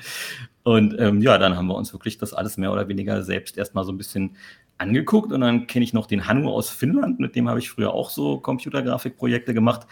Und 0.64 1.00
ähm, 1.00 1.22
ja, 1.22 1.38
dann 1.38 1.56
haben 1.56 1.68
wir 1.68 1.76
uns 1.76 1.94
wirklich 1.94 2.18
das 2.18 2.34
alles 2.34 2.58
mehr 2.58 2.72
oder 2.72 2.88
weniger 2.88 3.24
selbst 3.24 3.58
erstmal 3.58 3.86
so 3.86 3.92
ein 3.92 3.98
bisschen 3.98 4.36
angeguckt 4.78 5.32
und 5.32 5.42
dann 5.42 5.68
kenne 5.68 5.84
ich 5.84 5.94
noch 5.94 6.06
den 6.06 6.28
Hanu 6.28 6.50
aus 6.50 6.70
Finnland, 6.70 7.20
mit 7.20 7.36
dem 7.36 7.50
habe 7.50 7.60
ich 7.60 7.70
früher 7.70 7.94
auch 7.94 8.10
so 8.10 8.40
Computergrafikprojekte 8.40 9.54
gemacht. 9.54 9.88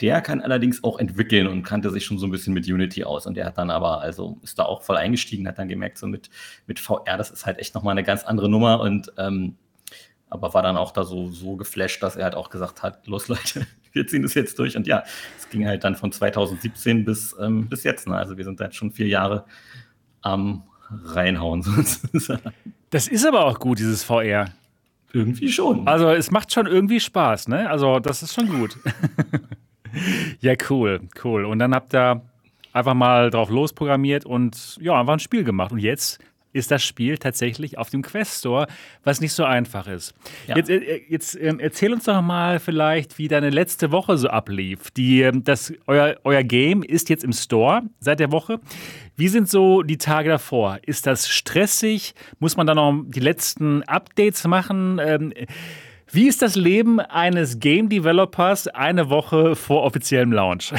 Der 0.00 0.20
kann 0.20 0.40
allerdings 0.40 0.84
auch 0.84 1.00
entwickeln 1.00 1.48
und 1.48 1.64
kannte 1.64 1.90
sich 1.90 2.04
schon 2.04 2.18
so 2.18 2.26
ein 2.26 2.30
bisschen 2.30 2.54
mit 2.54 2.68
Unity 2.68 3.02
aus. 3.02 3.26
Und 3.26 3.36
der 3.36 3.46
hat 3.46 3.58
dann 3.58 3.68
aber, 3.68 4.00
also 4.00 4.38
ist 4.44 4.56
da 4.60 4.62
auch 4.64 4.82
voll 4.82 4.96
eingestiegen, 4.96 5.48
hat 5.48 5.58
dann 5.58 5.66
gemerkt, 5.68 5.98
so 5.98 6.06
mit, 6.06 6.30
mit 6.68 6.78
VR, 6.78 7.16
das 7.16 7.32
ist 7.32 7.46
halt 7.46 7.58
echt 7.58 7.74
nochmal 7.74 7.92
eine 7.92 8.04
ganz 8.04 8.22
andere 8.22 8.48
Nummer. 8.48 8.80
Und 8.80 9.12
ähm, 9.18 9.56
aber 10.30 10.54
war 10.54 10.62
dann 10.62 10.76
auch 10.76 10.92
da 10.92 11.04
so, 11.04 11.28
so 11.28 11.56
geflasht, 11.56 12.02
dass 12.02 12.16
er 12.16 12.24
halt 12.24 12.34
auch 12.34 12.50
gesagt 12.50 12.82
hat, 12.82 13.06
los 13.06 13.28
Leute, 13.28 13.66
wir 13.92 14.06
ziehen 14.06 14.22
das 14.22 14.34
jetzt 14.34 14.58
durch. 14.58 14.76
Und 14.76 14.86
ja, 14.86 15.02
es 15.38 15.48
ging 15.48 15.66
halt 15.66 15.84
dann 15.84 15.96
von 15.96 16.12
2017 16.12 17.04
bis, 17.04 17.34
ähm, 17.40 17.68
bis 17.68 17.84
jetzt. 17.84 18.06
Ne? 18.06 18.16
Also 18.16 18.36
wir 18.36 18.44
sind 18.44 18.60
halt 18.60 18.74
schon 18.74 18.92
vier 18.92 19.08
Jahre 19.08 19.44
am 20.22 20.64
reinhauen 20.90 21.62
sozusagen. 21.62 22.52
Das 22.90 23.08
ist 23.08 23.26
aber 23.26 23.44
auch 23.44 23.58
gut, 23.58 23.78
dieses 23.78 24.04
VR. 24.04 24.50
Irgendwie 25.12 25.50
schon. 25.50 25.88
Also 25.88 26.10
es 26.10 26.30
macht 26.30 26.52
schon 26.52 26.66
irgendwie 26.66 27.00
Spaß, 27.00 27.48
ne? 27.48 27.70
Also 27.70 27.98
das 27.98 28.22
ist 28.22 28.34
schon 28.34 28.48
gut. 28.48 28.76
ja, 30.40 30.54
cool, 30.68 31.00
cool. 31.24 31.46
Und 31.46 31.58
dann 31.60 31.74
habt 31.74 31.94
ihr 31.94 32.20
einfach 32.74 32.92
mal 32.92 33.30
drauf 33.30 33.48
losprogrammiert 33.48 34.26
und 34.26 34.76
ja, 34.80 35.00
einfach 35.00 35.14
ein 35.14 35.18
Spiel 35.18 35.44
gemacht. 35.44 35.72
Und 35.72 35.78
jetzt 35.78 36.18
ist 36.52 36.70
das 36.70 36.82
Spiel 36.82 37.18
tatsächlich 37.18 37.78
auf 37.78 37.90
dem 37.90 38.02
Quest 38.02 38.40
Store, 38.40 38.66
was 39.04 39.20
nicht 39.20 39.32
so 39.32 39.44
einfach 39.44 39.86
ist. 39.86 40.14
Ja. 40.46 40.56
Jetzt, 40.56 40.70
äh, 40.70 41.02
jetzt 41.08 41.36
äh, 41.36 41.54
erzähl 41.58 41.92
uns 41.92 42.04
doch 42.04 42.20
mal 42.22 42.58
vielleicht, 42.58 43.18
wie 43.18 43.28
deine 43.28 43.50
letzte 43.50 43.92
Woche 43.92 44.18
so 44.18 44.28
ablief. 44.28 44.90
Die, 44.90 45.22
ähm, 45.22 45.44
das, 45.44 45.72
euer, 45.86 46.16
euer 46.24 46.42
Game 46.42 46.82
ist 46.82 47.08
jetzt 47.08 47.24
im 47.24 47.32
Store 47.32 47.82
seit 48.00 48.20
der 48.20 48.32
Woche. 48.32 48.60
Wie 49.16 49.28
sind 49.28 49.48
so 49.48 49.82
die 49.82 49.98
Tage 49.98 50.28
davor? 50.28 50.78
Ist 50.86 51.06
das 51.06 51.28
stressig? 51.28 52.14
Muss 52.38 52.56
man 52.56 52.66
da 52.66 52.74
noch 52.74 53.04
die 53.06 53.20
letzten 53.20 53.82
Updates 53.84 54.46
machen? 54.46 55.00
Ähm, 55.02 55.32
wie 56.10 56.26
ist 56.28 56.40
das 56.40 56.56
Leben 56.56 57.00
eines 57.00 57.60
Game 57.60 57.88
Developers 57.88 58.68
eine 58.68 59.10
Woche 59.10 59.54
vor 59.56 59.82
offiziellem 59.82 60.32
Launch? 60.32 60.72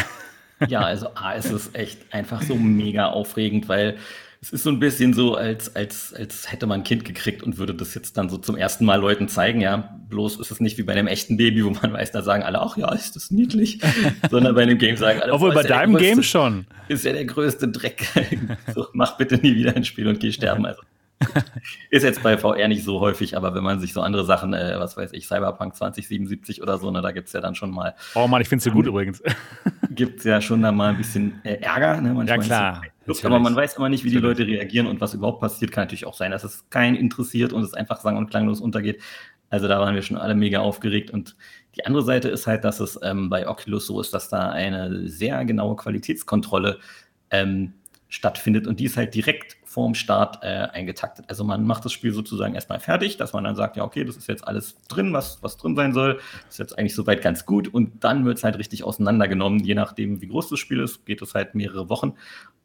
Ja, 0.68 0.82
also 0.82 1.08
A, 1.16 1.34
ist 1.34 1.52
es 1.52 1.74
echt 1.74 2.00
einfach 2.12 2.42
so 2.42 2.56
mega 2.56 3.08
aufregend, 3.08 3.70
weil 3.70 3.98
es 4.42 4.52
ist 4.52 4.64
so 4.64 4.70
ein 4.70 4.80
bisschen 4.80 5.14
so, 5.14 5.36
als, 5.36 5.76
als, 5.76 6.14
als 6.14 6.50
hätte 6.50 6.66
man 6.66 6.80
ein 6.80 6.84
Kind 6.86 7.04
gekriegt 7.04 7.44
und 7.44 7.58
würde 7.58 7.76
das 7.76 7.94
jetzt 7.94 8.16
dann 8.16 8.30
so 8.30 8.38
zum 8.38 8.56
ersten 8.56 8.86
Mal 8.86 8.96
Leuten 8.96 9.28
zeigen. 9.28 9.60
Ja, 9.60 10.00
bloß 10.08 10.40
ist 10.40 10.50
es 10.50 10.62
nicht 10.62 10.78
wie 10.78 10.84
bei 10.84 10.94
einem 10.94 11.08
echten 11.08 11.36
Baby, 11.36 11.66
wo 11.66 11.72
man 11.72 11.92
weiß, 11.92 12.12
da 12.12 12.22
sagen 12.22 12.44
alle, 12.44 12.62
ach 12.62 12.78
ja, 12.78 12.90
ist 12.94 13.18
das 13.18 13.32
niedlich. 13.32 13.80
Sondern 14.30 14.56
bei 14.56 14.64
einem 14.64 14.78
Game 14.78 14.96
sagen 14.96 15.22
alle, 15.22 15.34
obwohl 15.34 15.54
bei 15.54 15.64
deinem 15.64 15.94
größte, 15.94 16.08
Game 16.08 16.24
schon. 16.24 16.68
Ist 16.88 17.04
ja 17.04 17.12
der 17.12 17.26
größte 17.26 17.68
Dreck. 17.68 18.08
so, 18.74 18.88
mach 18.94 19.18
bitte 19.18 19.36
nie 19.36 19.56
wieder 19.56 19.76
ein 19.76 19.84
Spiel 19.84 20.08
und 20.08 20.22
geh 20.22 20.32
sterben. 20.32 20.66
Also 20.66 20.82
ist 21.90 22.04
jetzt 22.04 22.24
bei 22.24 22.38
VR 22.38 22.68
nicht 22.68 22.84
so 22.84 23.00
häufig, 23.00 23.36
aber 23.36 23.54
wenn 23.54 23.64
man 23.64 23.80
sich 23.80 23.94
so 23.94 24.02
andere 24.02 24.26
Sachen, 24.26 24.54
äh, 24.54 24.76
was 24.78 24.96
weiß 24.96 25.12
ich, 25.14 25.28
Cyberpunk 25.28 25.76
2077 25.76 26.62
oder 26.62 26.78
so, 26.78 26.92
ne, 26.92 27.02
da 27.02 27.12
gibt 27.12 27.28
es 27.28 27.34
ja 27.34 27.42
dann 27.42 27.56
schon 27.56 27.72
mal. 27.72 27.96
Oh 28.16 28.28
Mann, 28.28 28.42
ich 28.42 28.48
finde 28.48 28.60
es 28.60 28.64
so 28.64 28.72
gut 28.72 28.88
übrigens. 28.88 29.22
Gibt 29.92 30.20
es 30.20 30.24
ja 30.24 30.40
schon 30.40 30.62
da 30.62 30.72
mal 30.72 30.92
ein 30.92 30.98
bisschen 30.98 31.42
äh, 31.44 31.56
Ärger. 31.56 32.00
Ne? 32.00 32.24
ja, 32.26 32.38
klar. 32.38 32.84
Luft, 33.06 33.26
aber 33.26 33.40
man 33.40 33.56
weiß 33.56 33.76
immer 33.78 33.90
nicht, 33.90 34.04
wie 34.04 34.12
die 34.12 34.18
Leute 34.18 34.46
reagieren 34.46 34.88
und 34.88 35.02
was 35.02 35.14
überhaupt 35.14 35.42
passiert. 35.42 35.72
Kann 35.72 35.84
natürlich 35.84 36.06
auch 36.06 36.14
sein, 36.14 36.32
dass 36.32 36.44
es 36.44 36.70
keinen 36.70 36.96
interessiert 36.96 37.52
und 37.52 37.64
es 37.64 37.74
einfach 37.74 38.00
sang- 38.00 38.18
und 38.18 38.30
klanglos 38.30 38.62
untergeht. 38.62 39.02
Also 39.50 39.68
da 39.68 39.80
waren 39.80 39.96
wir 39.96 40.04
schon 40.04 40.18
alle 40.18 40.36
mega 40.36 40.60
aufgeregt. 40.60 41.12
Und 41.12 41.36
die 41.76 41.86
andere 41.86 42.04
Seite 42.04 42.30
ist 42.30 42.48
halt, 42.48 42.64
dass 42.64 42.80
es 42.80 43.00
ähm, 43.02 43.30
bei 43.30 43.48
Oculus 43.48 43.88
so 43.88 44.00
ist, 44.00 44.14
dass 44.14 44.30
da 44.30 44.50
eine 44.50 45.08
sehr 45.08 45.44
genaue 45.44 45.76
Qualitätskontrolle 45.76 46.78
ähm, 47.32 47.74
stattfindet 48.10 48.68
und 48.68 48.80
die 48.80 48.86
ist 48.86 48.98
halt 48.98 49.14
direkt 49.14 49.59
vorm 49.70 49.94
Start 49.94 50.40
äh, 50.42 50.68
eingetaktet. 50.74 51.26
Also 51.28 51.44
man 51.44 51.64
macht 51.64 51.86
das 51.86 51.94
Spiel 51.94 52.12
sozusagen 52.12 52.56
erstmal 52.56 52.80
fertig, 52.80 53.18
dass 53.18 53.34
man 53.34 53.44
dann 53.44 53.56
sagt, 53.56 53.78
ja, 53.78 53.84
okay, 53.84 54.04
das 54.04 54.18
ist 54.18 54.28
jetzt 54.28 54.48
alles 54.48 54.76
drin, 54.88 55.14
was, 55.14 55.44
was 55.44 55.58
drin 55.58 55.76
sein 55.76 55.94
soll. 55.94 56.16
Das 56.16 56.56
ist 56.56 56.58
jetzt 56.58 56.80
eigentlich 56.80 56.96
soweit 56.96 57.22
ganz 57.22 57.46
gut. 57.46 57.68
Und 57.68 58.04
dann 58.04 58.26
wird 58.26 58.40
es 58.40 58.44
halt 58.44 58.58
richtig 58.58 58.84
auseinandergenommen, 58.84 59.64
je 59.64 59.76
nachdem, 59.76 60.22
wie 60.22 60.28
groß 60.28 60.50
das 60.50 60.58
Spiel 60.58 60.80
ist, 60.80 61.06
geht 61.06 61.22
es 61.22 61.36
halt 61.36 61.54
mehrere 61.54 61.88
Wochen. 61.88 62.16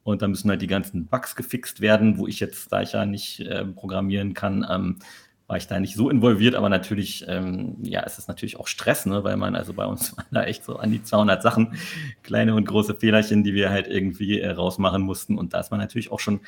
Und 0.02 0.23
dann 0.23 0.30
müssen 0.30 0.49
halt 0.49 0.62
die 0.62 0.66
ganzen 0.66 1.06
Bugs 1.06 1.37
gefixt 1.37 1.82
werden, 1.82 2.16
wo 2.16 2.26
ich 2.26 2.40
jetzt, 2.40 2.73
da 2.73 2.80
ich 2.80 2.92
ja 2.92 3.04
nicht 3.04 3.40
äh, 3.40 3.66
programmieren 3.66 4.32
kann, 4.32 4.66
ähm, 4.70 4.99
war 5.46 5.58
ich 5.58 5.66
da 5.66 5.78
nicht 5.78 5.94
so 5.94 6.08
involviert, 6.08 6.54
aber 6.54 6.70
natürlich, 6.70 7.26
ähm, 7.28 7.76
ja, 7.82 8.02
es 8.06 8.18
ist 8.18 8.28
natürlich 8.28 8.58
auch 8.58 8.66
Stress, 8.66 9.04
ne, 9.04 9.25
weil 9.25 9.37
man, 9.37 9.54
also 9.54 9.75
bei 9.75 9.84
uns 9.84 10.16
waren 10.16 10.26
da 10.30 10.44
echt 10.44 10.64
so 10.64 10.76
an 10.76 10.90
die 10.90 11.02
200 11.02 11.42
Sachen, 11.42 11.76
kleine 12.23 12.54
und 12.54 12.64
große 12.64 12.94
Fehlerchen, 12.94 13.44
die 13.44 13.52
wir 13.52 13.68
halt 13.68 13.88
irgendwie 13.88 14.40
äh, 14.40 14.50
rausmachen 14.50 15.02
mussten. 15.02 15.37
Und 15.37 15.52
da 15.52 15.61
ist 15.61 15.70
man 15.70 15.80
natürlich 15.80 16.11
auch 16.11 16.20
schon 16.20 16.40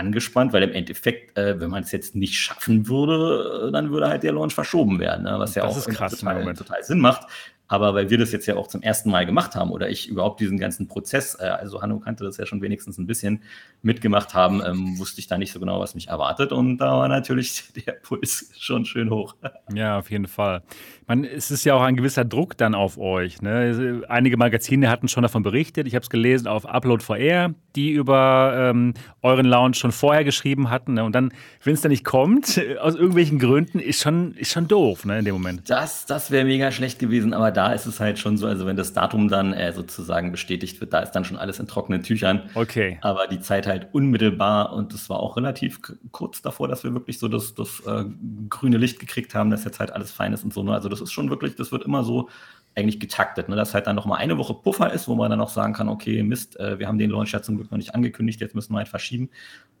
angespannt, 0.00 0.52
weil 0.52 0.62
im 0.62 0.72
Endeffekt, 0.72 1.36
äh, 1.38 1.60
wenn 1.60 1.70
man 1.70 1.84
es 1.84 1.92
jetzt 1.92 2.16
nicht 2.16 2.34
schaffen 2.34 2.88
würde, 2.88 3.68
äh, 3.68 3.72
dann 3.72 3.90
würde 3.90 4.08
halt 4.08 4.22
der 4.22 4.32
Launch 4.32 4.54
verschoben 4.54 4.98
werden, 4.98 5.24
ne? 5.24 5.36
was 5.38 5.54
ja 5.54 5.62
das 5.62 5.86
auch 5.86 5.92
krass, 5.92 6.18
total, 6.18 6.54
total, 6.54 6.82
Sinn 6.82 6.98
macht. 6.98 7.26
Aber 7.68 7.94
weil 7.94 8.10
wir 8.10 8.18
das 8.18 8.32
jetzt 8.32 8.46
ja 8.46 8.56
auch 8.56 8.66
zum 8.66 8.82
ersten 8.82 9.12
Mal 9.12 9.24
gemacht 9.26 9.54
haben 9.54 9.70
oder 9.70 9.88
ich 9.88 10.08
überhaupt 10.08 10.40
diesen 10.40 10.58
ganzen 10.58 10.88
Prozess, 10.88 11.36
äh, 11.38 11.44
also 11.44 11.80
Hanno 11.80 12.00
kannte 12.00 12.24
das 12.24 12.36
ja 12.36 12.44
schon 12.44 12.62
wenigstens 12.62 12.98
ein 12.98 13.06
bisschen 13.06 13.44
mitgemacht 13.82 14.34
haben, 14.34 14.60
ähm, 14.66 14.98
wusste 14.98 15.20
ich 15.20 15.28
da 15.28 15.38
nicht 15.38 15.52
so 15.52 15.60
genau, 15.60 15.78
was 15.78 15.94
mich 15.94 16.08
erwartet. 16.08 16.50
Und 16.50 16.78
da 16.78 16.98
war 16.98 17.06
natürlich 17.06 17.72
der 17.86 17.92
Puls 17.92 18.50
schon 18.58 18.84
schön 18.86 19.08
hoch. 19.10 19.36
Ja, 19.72 19.98
auf 19.98 20.10
jeden 20.10 20.26
Fall. 20.26 20.64
Man, 21.10 21.24
es 21.24 21.50
ist 21.50 21.64
ja 21.64 21.74
auch 21.74 21.80
ein 21.80 21.96
gewisser 21.96 22.24
Druck 22.24 22.56
dann 22.56 22.72
auf 22.76 22.96
euch. 22.96 23.42
Ne? 23.42 24.04
Einige 24.08 24.36
Magazine 24.36 24.88
hatten 24.88 25.08
schon 25.08 25.24
davon 25.24 25.42
berichtet. 25.42 25.88
Ich 25.88 25.96
habe 25.96 26.04
es 26.04 26.08
gelesen 26.08 26.46
auf 26.46 26.66
Upload 26.66 27.02
VR, 27.02 27.52
die 27.74 27.90
über 27.90 28.54
ähm, 28.56 28.94
euren 29.20 29.46
Launch 29.46 29.76
schon 29.76 29.90
vorher 29.90 30.22
geschrieben 30.22 30.70
hatten. 30.70 30.94
Ne? 30.94 31.02
Und 31.02 31.12
dann, 31.16 31.32
wenn 31.64 31.74
es 31.74 31.80
dann 31.80 31.90
nicht 31.90 32.04
kommt, 32.04 32.62
aus 32.80 32.94
irgendwelchen 32.94 33.40
Gründen, 33.40 33.80
ist 33.80 34.02
schon, 34.02 34.34
ist 34.34 34.52
schon 34.52 34.68
doof 34.68 35.04
ne, 35.04 35.18
in 35.18 35.24
dem 35.24 35.34
Moment. 35.34 35.68
Das, 35.68 36.06
das 36.06 36.30
wäre 36.30 36.44
mega 36.44 36.70
schlecht 36.70 37.00
gewesen, 37.00 37.34
aber 37.34 37.50
da 37.50 37.72
ist 37.72 37.86
es 37.86 37.98
halt 37.98 38.20
schon 38.20 38.36
so, 38.36 38.46
also 38.46 38.64
wenn 38.66 38.76
das 38.76 38.92
Datum 38.92 39.26
dann 39.26 39.52
äh, 39.52 39.72
sozusagen 39.72 40.30
bestätigt 40.30 40.80
wird, 40.80 40.92
da 40.92 41.00
ist 41.00 41.10
dann 41.10 41.24
schon 41.24 41.38
alles 41.38 41.58
in 41.58 41.66
trockenen 41.66 42.04
Tüchern. 42.04 42.50
Okay. 42.54 42.98
Aber 43.00 43.26
die 43.26 43.40
Zeit 43.40 43.66
halt 43.66 43.88
unmittelbar 43.90 44.72
und 44.74 44.94
es 44.94 45.10
war 45.10 45.18
auch 45.18 45.36
relativ 45.36 45.80
kurz 46.12 46.40
davor, 46.40 46.68
dass 46.68 46.84
wir 46.84 46.94
wirklich 46.94 47.18
so 47.18 47.26
das, 47.26 47.56
das 47.56 47.80
äh, 47.84 48.04
grüne 48.48 48.76
Licht 48.76 49.00
gekriegt 49.00 49.34
haben, 49.34 49.50
dass 49.50 49.64
jetzt 49.64 49.80
halt 49.80 49.90
alles 49.90 50.12
fein 50.12 50.32
ist 50.32 50.44
und 50.44 50.54
so. 50.54 50.62
Ne? 50.62 50.72
Also 50.72 50.88
das 50.88 50.99
ist 51.00 51.12
schon 51.12 51.30
wirklich, 51.30 51.56
das 51.56 51.72
wird 51.72 51.84
immer 51.84 52.04
so 52.04 52.28
eigentlich 52.74 53.00
getaktet, 53.00 53.48
ne? 53.48 53.56
dass 53.56 53.74
halt 53.74 53.86
dann 53.86 53.96
noch 53.96 54.06
mal 54.06 54.16
eine 54.16 54.38
Woche 54.38 54.54
Puffer 54.54 54.92
ist, 54.92 55.08
wo 55.08 55.14
man 55.14 55.30
dann 55.30 55.40
auch 55.40 55.48
sagen 55.48 55.72
kann, 55.72 55.88
okay, 55.88 56.22
Mist, 56.22 56.58
äh, 56.60 56.78
wir 56.78 56.86
haben 56.86 56.98
den 56.98 57.10
Launch 57.10 57.32
ja 57.32 57.42
zum 57.42 57.56
Glück 57.56 57.70
noch 57.70 57.78
nicht 57.78 57.94
angekündigt, 57.94 58.40
jetzt 58.40 58.54
müssen 58.54 58.72
wir 58.72 58.78
halt 58.78 58.88
verschieben. 58.88 59.28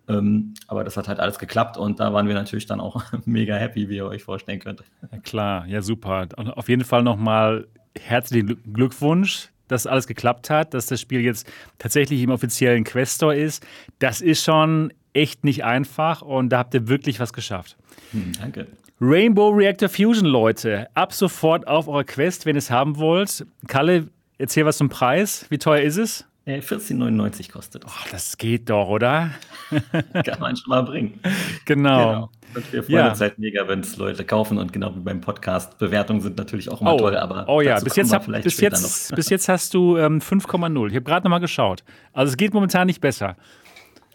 Ähm, 0.08 0.54
aber 0.66 0.82
das 0.82 0.96
hat 0.96 1.06
halt 1.06 1.20
alles 1.20 1.38
geklappt 1.38 1.76
und 1.76 2.00
da 2.00 2.12
waren 2.12 2.26
wir 2.26 2.34
natürlich 2.34 2.66
dann 2.66 2.80
auch 2.80 3.02
mega 3.26 3.54
happy, 3.54 3.88
wie 3.88 3.96
ihr 3.96 4.06
euch 4.06 4.24
vorstellen 4.24 4.58
könnt. 4.58 4.82
Ja, 5.12 5.18
klar, 5.18 5.66
ja 5.66 5.82
super. 5.82 6.26
Und 6.36 6.50
auf 6.50 6.68
jeden 6.68 6.84
Fall 6.84 7.02
nochmal 7.02 7.68
herzlichen 7.98 8.60
Glückwunsch, 8.72 9.50
dass 9.68 9.86
alles 9.86 10.08
geklappt 10.08 10.50
hat, 10.50 10.74
dass 10.74 10.86
das 10.86 11.00
Spiel 11.00 11.20
jetzt 11.20 11.48
tatsächlich 11.78 12.22
im 12.22 12.30
offiziellen 12.30 12.82
Quest 12.82 13.16
Store 13.16 13.36
ist. 13.36 13.64
Das 14.00 14.20
ist 14.20 14.42
schon 14.42 14.92
echt 15.12 15.44
nicht 15.44 15.64
einfach 15.64 16.22
und 16.22 16.50
da 16.50 16.58
habt 16.58 16.74
ihr 16.74 16.88
wirklich 16.88 17.20
was 17.20 17.32
geschafft. 17.32 17.76
Hm, 18.12 18.32
danke. 18.40 18.66
Rainbow 19.02 19.48
Reactor 19.48 19.88
Fusion, 19.88 20.26
Leute. 20.26 20.86
Ab 20.92 21.14
sofort 21.14 21.66
auf 21.66 21.88
eurer 21.88 22.04
Quest, 22.04 22.44
wenn 22.44 22.54
ihr 22.54 22.58
es 22.58 22.70
haben 22.70 22.98
wollt. 22.98 23.46
Kalle, 23.66 24.08
erzähl 24.36 24.66
was 24.66 24.76
zum 24.76 24.90
Preis. 24.90 25.46
Wie 25.48 25.56
teuer 25.56 25.80
ist 25.80 25.96
es? 25.96 26.26
14,99 26.46 27.40
äh, 27.40 27.48
kostet 27.48 27.84
es. 27.84 27.90
Oh, 27.90 28.08
das 28.10 28.36
geht 28.36 28.68
doch, 28.68 28.88
oder? 28.88 29.30
Kann 30.12 30.40
man 30.40 30.54
schon 30.54 30.68
mal 30.68 30.82
bringen. 30.82 31.18
Genau. 31.64 31.98
genau. 31.98 32.30
Und 32.54 32.72
wir 32.74 32.82
freuen 32.82 32.98
ja. 32.98 33.08
uns 33.10 33.20
halt 33.22 33.38
mega, 33.38 33.66
wenn 33.68 33.80
es 33.80 33.96
Leute 33.96 34.22
kaufen 34.22 34.58
und 34.58 34.70
genau 34.70 34.94
wie 34.94 35.00
beim 35.00 35.22
Podcast. 35.22 35.78
Bewertungen 35.78 36.20
sind 36.20 36.36
natürlich 36.36 36.70
auch 36.70 36.82
immer 36.82 36.94
oh, 36.94 36.98
toll, 36.98 37.16
aber 37.16 37.48
oh 37.48 37.62
ja, 37.62 37.80
bis 37.80 37.96
jetzt, 37.96 38.12
hab, 38.12 38.26
bis, 38.26 38.60
jetzt, 38.60 39.14
bis 39.14 39.30
jetzt 39.30 39.48
hast 39.48 39.72
du 39.72 39.96
ähm, 39.96 40.18
5,0. 40.18 40.88
Ich 40.88 40.94
habe 40.94 41.04
gerade 41.04 41.24
noch 41.24 41.30
mal 41.30 41.38
geschaut. 41.38 41.84
Also 42.12 42.32
es 42.32 42.36
geht 42.36 42.52
momentan 42.52 42.86
nicht 42.86 43.00
besser. 43.00 43.36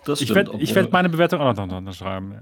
Das 0.06 0.22
ich 0.22 0.34
werde 0.34 0.52
werd 0.54 0.92
meine 0.92 1.10
Bewertung 1.10 1.42
auch 1.42 1.56
noch 1.56 1.78
unterschreiben. 1.78 2.36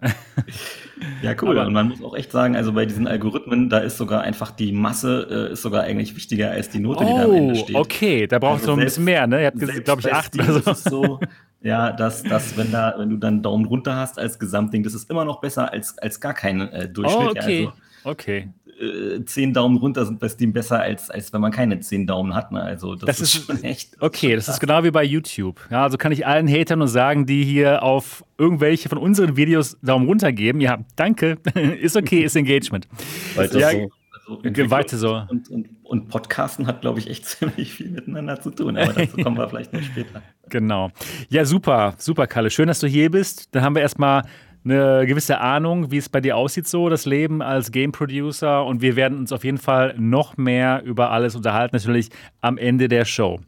ja, 1.21 1.33
cool. 1.41 1.57
Aber, 1.57 1.67
und 1.67 1.73
man 1.73 1.89
muss 1.89 2.03
auch 2.03 2.15
echt 2.15 2.31
sagen, 2.31 2.55
also 2.55 2.73
bei 2.73 2.85
diesen 2.85 3.07
Algorithmen, 3.07 3.69
da 3.69 3.79
ist 3.79 3.97
sogar 3.97 4.21
einfach 4.21 4.51
die 4.51 4.71
Masse 4.71 5.27
äh, 5.49 5.53
ist 5.53 5.61
sogar 5.61 5.83
eigentlich 5.83 6.15
wichtiger 6.15 6.51
als 6.51 6.69
die 6.69 6.79
Note, 6.79 7.03
oh, 7.03 7.07
die 7.07 7.13
da 7.17 7.23
am 7.23 7.33
Ende 7.33 7.55
steht. 7.55 7.75
Okay, 7.75 8.27
da 8.27 8.39
brauchst 8.39 8.63
also 8.63 8.75
du 8.75 8.81
ein 8.81 8.85
bisschen 8.85 9.05
mehr, 9.05 9.25
ne? 9.27 9.41
Ihr 9.41 9.47
habt, 9.47 9.85
glaube 9.85 10.01
ich, 10.01 10.13
acht 10.13 10.35
oder 10.35 10.61
so. 10.61 10.73
So. 10.73 11.19
Ja, 11.61 11.93
dass, 11.93 12.23
dass 12.23 12.57
wenn 12.57 12.71
da, 12.71 12.95
wenn 12.97 13.09
du 13.09 13.17
dann 13.17 13.41
Daumen 13.41 13.65
runter 13.65 13.95
hast 13.95 14.19
als 14.19 14.37
Gesamtding, 14.37 14.83
das 14.83 14.93
ist 14.93 15.09
immer 15.09 15.23
noch 15.23 15.39
besser 15.39 15.71
als, 15.71 15.97
als 15.97 16.19
gar 16.19 16.33
kein 16.33 16.59
äh, 16.59 16.89
Durchschnitt. 16.89 17.27
Oh, 17.27 17.29
okay. 17.29 17.63
Ja, 17.63 17.69
also, 17.69 17.81
okay 18.03 18.49
äh, 18.79 19.23
zehn 19.25 19.53
Daumen 19.53 19.77
runter 19.77 20.05
sind 20.05 20.19
bei 20.19 20.29
Steam 20.29 20.53
besser, 20.53 20.79
als, 20.79 21.09
als 21.09 21.31
wenn 21.33 21.41
man 21.41 21.51
keine 21.51 21.79
zehn 21.79 22.07
Daumen 22.07 22.33
hat. 22.33 22.51
Ne? 22.51 22.61
Also 22.61 22.95
das, 22.95 23.05
das 23.05 23.21
ist, 23.21 23.35
ist, 23.35 23.45
schon 23.45 23.63
echt. 23.63 23.97
Okay, 23.99 24.35
das 24.35 24.47
ist 24.47 24.59
genau 24.59 24.83
wie 24.83 24.91
bei 24.91 25.03
YouTube. 25.03 25.59
Ja, 25.69 25.83
also 25.83 25.97
kann 25.97 26.11
ich 26.11 26.25
allen 26.25 26.47
Hatern 26.47 26.79
nur 26.79 26.87
sagen, 26.87 27.25
die 27.25 27.43
hier 27.43 27.83
auf 27.83 28.25
irgendwelche 28.37 28.89
von 28.89 28.97
unseren 28.97 29.37
Videos 29.37 29.77
Daumen 29.81 30.07
runter 30.07 30.31
geben. 30.31 30.61
Ja, 30.61 30.79
danke. 30.95 31.37
ist 31.81 31.95
okay, 31.95 32.23
ist 32.23 32.35
Engagement. 32.35 32.87
Weiter 33.35 33.59
ja, 33.59 33.71
so. 33.71 33.89
Also 34.25 34.71
weiter 34.71 34.97
so. 34.97 35.21
Und, 35.29 35.49
und, 35.49 35.69
und 35.83 36.07
Podcasten 36.07 36.65
hat, 36.67 36.81
glaube 36.81 36.99
ich, 36.99 37.09
echt 37.09 37.25
ziemlich 37.27 37.73
viel 37.73 37.89
miteinander 37.89 38.39
zu 38.39 38.51
tun, 38.51 38.77
aber 38.77 38.93
dazu 38.93 39.17
kommen 39.17 39.37
wir 39.37 39.49
vielleicht 39.49 39.73
noch 39.73 39.81
später. 39.81 40.21
Genau. 40.49 40.91
Ja, 41.29 41.45
super, 41.45 41.95
super, 41.97 42.27
Kalle. 42.27 42.49
Schön, 42.49 42.67
dass 42.67 42.79
du 42.79 42.87
hier 42.87 43.11
bist. 43.11 43.53
Dann 43.53 43.63
haben 43.63 43.75
wir 43.75 43.81
erstmal 43.81 44.23
eine 44.63 45.05
gewisse 45.05 45.39
Ahnung, 45.39 45.91
wie 45.91 45.97
es 45.97 46.09
bei 46.09 46.21
dir 46.21 46.37
aussieht, 46.37 46.67
so 46.67 46.89
das 46.89 47.05
Leben 47.05 47.41
als 47.41 47.71
Game 47.71 47.91
Producer. 47.91 48.65
Und 48.65 48.81
wir 48.81 48.95
werden 48.95 49.17
uns 49.17 49.31
auf 49.31 49.43
jeden 49.43 49.57
Fall 49.57 49.95
noch 49.97 50.37
mehr 50.37 50.83
über 50.83 51.11
alles 51.11 51.35
unterhalten, 51.35 51.75
natürlich 51.75 52.09
am 52.41 52.57
Ende 52.57 52.87
der 52.87 53.05
Show. 53.05 53.39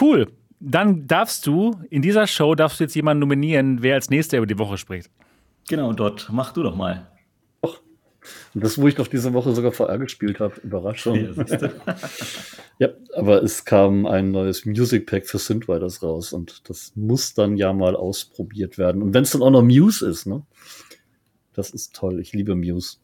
Cool. 0.00 0.26
Dann 0.58 1.06
darfst 1.06 1.46
du, 1.46 1.78
in 1.90 2.02
dieser 2.02 2.26
Show 2.26 2.54
darfst 2.54 2.80
du 2.80 2.84
jetzt 2.84 2.96
jemanden 2.96 3.20
nominieren, 3.20 3.82
wer 3.82 3.94
als 3.94 4.10
nächster 4.10 4.38
über 4.38 4.46
die 4.46 4.58
Woche 4.58 4.78
spricht. 4.78 5.10
Genau, 5.68 5.92
dort 5.92 6.28
mach 6.32 6.52
du 6.52 6.62
doch 6.62 6.74
mal. 6.76 7.06
Und 8.56 8.64
das, 8.64 8.78
wo 8.78 8.88
ich 8.88 8.96
noch 8.96 9.06
diese 9.06 9.34
Woche 9.34 9.54
sogar 9.54 9.70
VR 9.70 9.98
gespielt 9.98 10.40
habe. 10.40 10.58
Überraschung. 10.62 11.14
Ja, 11.36 11.70
ja, 12.78 12.88
aber 13.14 13.42
es 13.42 13.66
kam 13.66 14.06
ein 14.06 14.30
neues 14.30 14.64
Music 14.64 15.04
Pack 15.04 15.26
für 15.26 15.36
Synthwriters 15.36 16.02
raus 16.02 16.32
und 16.32 16.66
das 16.70 16.92
muss 16.96 17.34
dann 17.34 17.58
ja 17.58 17.74
mal 17.74 17.94
ausprobiert 17.94 18.78
werden. 18.78 19.02
Und 19.02 19.12
wenn 19.12 19.24
es 19.24 19.32
dann 19.32 19.42
auch 19.42 19.50
noch 19.50 19.60
Muse 19.60 20.08
ist, 20.08 20.24
ne? 20.24 20.40
Das 21.52 21.68
ist 21.68 21.94
toll. 21.94 22.18
Ich 22.18 22.32
liebe 22.32 22.54
Muse. 22.54 22.96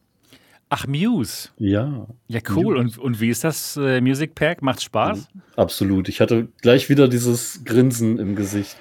Ach, 0.69 0.87
Muse. 0.87 1.49
Ja. 1.59 2.07
Ja, 2.27 2.39
cool. 2.55 2.75
Und, 2.75 2.97
und 2.97 3.21
wie 3.21 3.29
ist 3.29 3.43
das 3.43 3.77
äh, 3.77 4.01
Music 4.01 4.33
Pack? 4.33 4.63
Macht 4.63 4.81
Spaß? 4.81 5.27
Absolut. 5.55 6.09
Ich 6.09 6.19
hatte 6.19 6.47
gleich 6.63 6.89
wieder 6.89 7.07
dieses 7.07 7.63
Grinsen 7.63 8.17
im 8.17 8.35
Gesicht, 8.35 8.75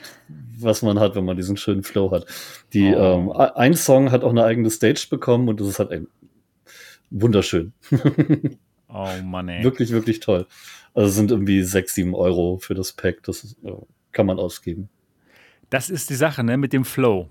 was 0.58 0.80
man 0.80 0.98
hat, 0.98 1.16
wenn 1.16 1.26
man 1.26 1.36
diesen 1.36 1.58
schönen 1.58 1.82
Flow 1.82 2.12
hat. 2.12 2.24
Die, 2.72 2.94
oh. 2.94 3.30
ähm, 3.30 3.30
ein 3.32 3.74
Song 3.74 4.10
hat 4.10 4.24
auch 4.24 4.30
eine 4.30 4.44
eigene 4.44 4.70
Stage 4.70 5.08
bekommen 5.10 5.50
und 5.50 5.60
das 5.60 5.68
ist 5.68 5.78
halt 5.78 5.90
ein 5.90 6.06
wunderschön. 7.12 7.72
oh 8.88 9.08
Mann, 9.24 9.48
ey. 9.48 9.64
Wirklich, 9.64 9.90
wirklich 9.90 10.20
toll. 10.20 10.46
Also 10.94 11.10
sind 11.10 11.30
irgendwie 11.30 11.62
6, 11.62 11.94
7 11.94 12.14
Euro 12.14 12.58
für 12.58 12.74
das 12.74 12.92
Pack. 12.92 13.22
Das 13.24 13.44
ist, 13.44 13.56
kann 14.12 14.26
man 14.26 14.38
ausgeben. 14.38 14.88
Das 15.70 15.88
ist 15.88 16.10
die 16.10 16.14
Sache, 16.14 16.44
ne, 16.44 16.56
mit 16.56 16.72
dem 16.72 16.84
Flow. 16.84 17.28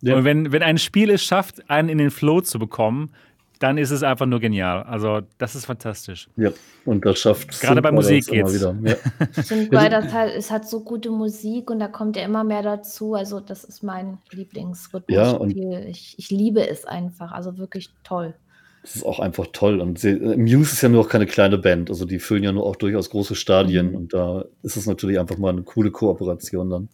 Ja. 0.00 0.16
Und 0.16 0.24
wenn, 0.24 0.50
wenn 0.50 0.62
ein 0.62 0.78
Spiel 0.78 1.10
es 1.10 1.22
schafft, 1.22 1.68
einen 1.70 1.88
in 1.88 1.98
den 1.98 2.10
Flow 2.10 2.40
zu 2.40 2.58
bekommen, 2.58 3.14
dann 3.62 3.78
ist 3.78 3.92
es 3.92 4.02
einfach 4.02 4.26
nur 4.26 4.40
genial. 4.40 4.82
Also 4.82 5.20
das 5.38 5.54
ist 5.54 5.66
fantastisch. 5.66 6.28
Ja, 6.36 6.50
und 6.84 7.06
das 7.06 7.20
schafft 7.20 7.60
Gerade 7.60 7.80
bei 7.80 7.92
Musik 7.92 8.26
geht's. 8.26 8.54
Wieder. 8.54 8.76
Ja. 8.82 10.10
Halt, 10.12 10.34
es 10.36 10.50
hat 10.50 10.68
so 10.68 10.80
gute 10.80 11.10
Musik 11.10 11.70
und 11.70 11.78
da 11.78 11.86
kommt 11.86 12.16
ja 12.16 12.24
immer 12.24 12.42
mehr 12.42 12.62
dazu. 12.62 13.14
Also 13.14 13.38
das 13.38 13.62
ist 13.62 13.84
mein 13.84 14.18
Lieblingsrhythmus. 14.32 15.16
Ja, 15.16 15.30
und 15.30 15.56
ich, 15.56 16.18
ich 16.18 16.30
liebe 16.30 16.68
es 16.68 16.84
einfach. 16.84 17.30
Also 17.30 17.56
wirklich 17.56 17.90
toll. 18.02 18.34
Das 18.82 18.96
ist 18.96 19.04
auch 19.04 19.20
einfach 19.20 19.46
toll. 19.52 19.80
Und 19.80 19.98
sie, 19.98 20.10
äh, 20.10 20.36
Muse 20.36 20.72
ist 20.72 20.82
ja 20.82 20.88
nur 20.88 21.02
auch 21.02 21.08
keine 21.08 21.26
kleine 21.26 21.56
Band. 21.56 21.88
Also 21.88 22.04
die 22.04 22.18
füllen 22.18 22.42
ja 22.42 22.52
nur 22.52 22.66
auch 22.66 22.76
durchaus 22.76 23.10
große 23.10 23.34
Stadien. 23.34 23.90
Mhm. 23.90 23.96
Und 23.96 24.14
da 24.14 24.44
ist 24.62 24.76
es 24.76 24.86
natürlich 24.86 25.18
einfach 25.18 25.38
mal 25.38 25.50
eine 25.50 25.62
coole 25.62 25.90
Kooperation 25.90 26.70
dann. 26.70 26.88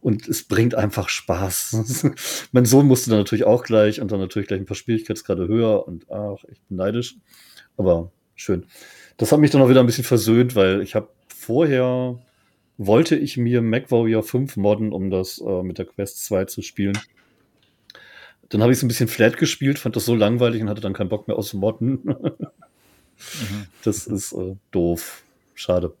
Und 0.00 0.26
es 0.28 0.44
bringt 0.44 0.74
einfach 0.74 1.08
Spaß. 1.08 2.04
mein 2.52 2.64
Sohn 2.64 2.86
musste 2.86 3.10
dann 3.10 3.20
natürlich 3.20 3.44
auch 3.44 3.62
gleich 3.62 4.00
und 4.00 4.10
dann 4.10 4.18
natürlich 4.18 4.48
gleich 4.48 4.60
ein 4.60 4.66
paar 4.66 4.76
Schwierigkeitsgrade 4.76 5.46
höher 5.46 5.86
und 5.86 6.10
ach, 6.10 6.42
ich 6.50 6.60
bin 6.62 6.76
neidisch. 6.76 7.16
Aber 7.76 8.10
schön. 8.34 8.66
Das 9.16 9.30
hat 9.30 9.38
mich 9.38 9.52
dann 9.52 9.62
auch 9.62 9.68
wieder 9.68 9.80
ein 9.80 9.86
bisschen 9.86 10.04
versöhnt, 10.04 10.56
weil 10.56 10.82
ich 10.82 10.96
habe 10.96 11.08
vorher 11.28 12.18
wollte 12.78 13.16
ich 13.16 13.36
mir 13.36 13.62
MacWarrior 13.62 14.22
5 14.22 14.56
modden, 14.56 14.92
um 14.92 15.10
das 15.10 15.40
äh, 15.44 15.62
mit 15.62 15.78
der 15.78 15.86
Quest 15.86 16.24
2 16.24 16.46
zu 16.46 16.62
spielen. 16.62 16.98
Dann 18.52 18.60
habe 18.60 18.70
ich 18.70 18.78
es 18.78 18.84
ein 18.84 18.88
bisschen 18.88 19.08
flat 19.08 19.38
gespielt, 19.38 19.78
fand 19.78 19.96
das 19.96 20.04
so 20.04 20.14
langweilig 20.14 20.60
und 20.60 20.68
hatte 20.68 20.82
dann 20.82 20.92
keinen 20.92 21.08
Bock 21.08 21.26
mehr 21.26 21.38
aus 21.38 21.54
mhm. 21.54 22.02
Das 23.82 24.06
ist 24.06 24.32
äh, 24.32 24.56
doof. 24.70 25.22
Schade. 25.54 25.94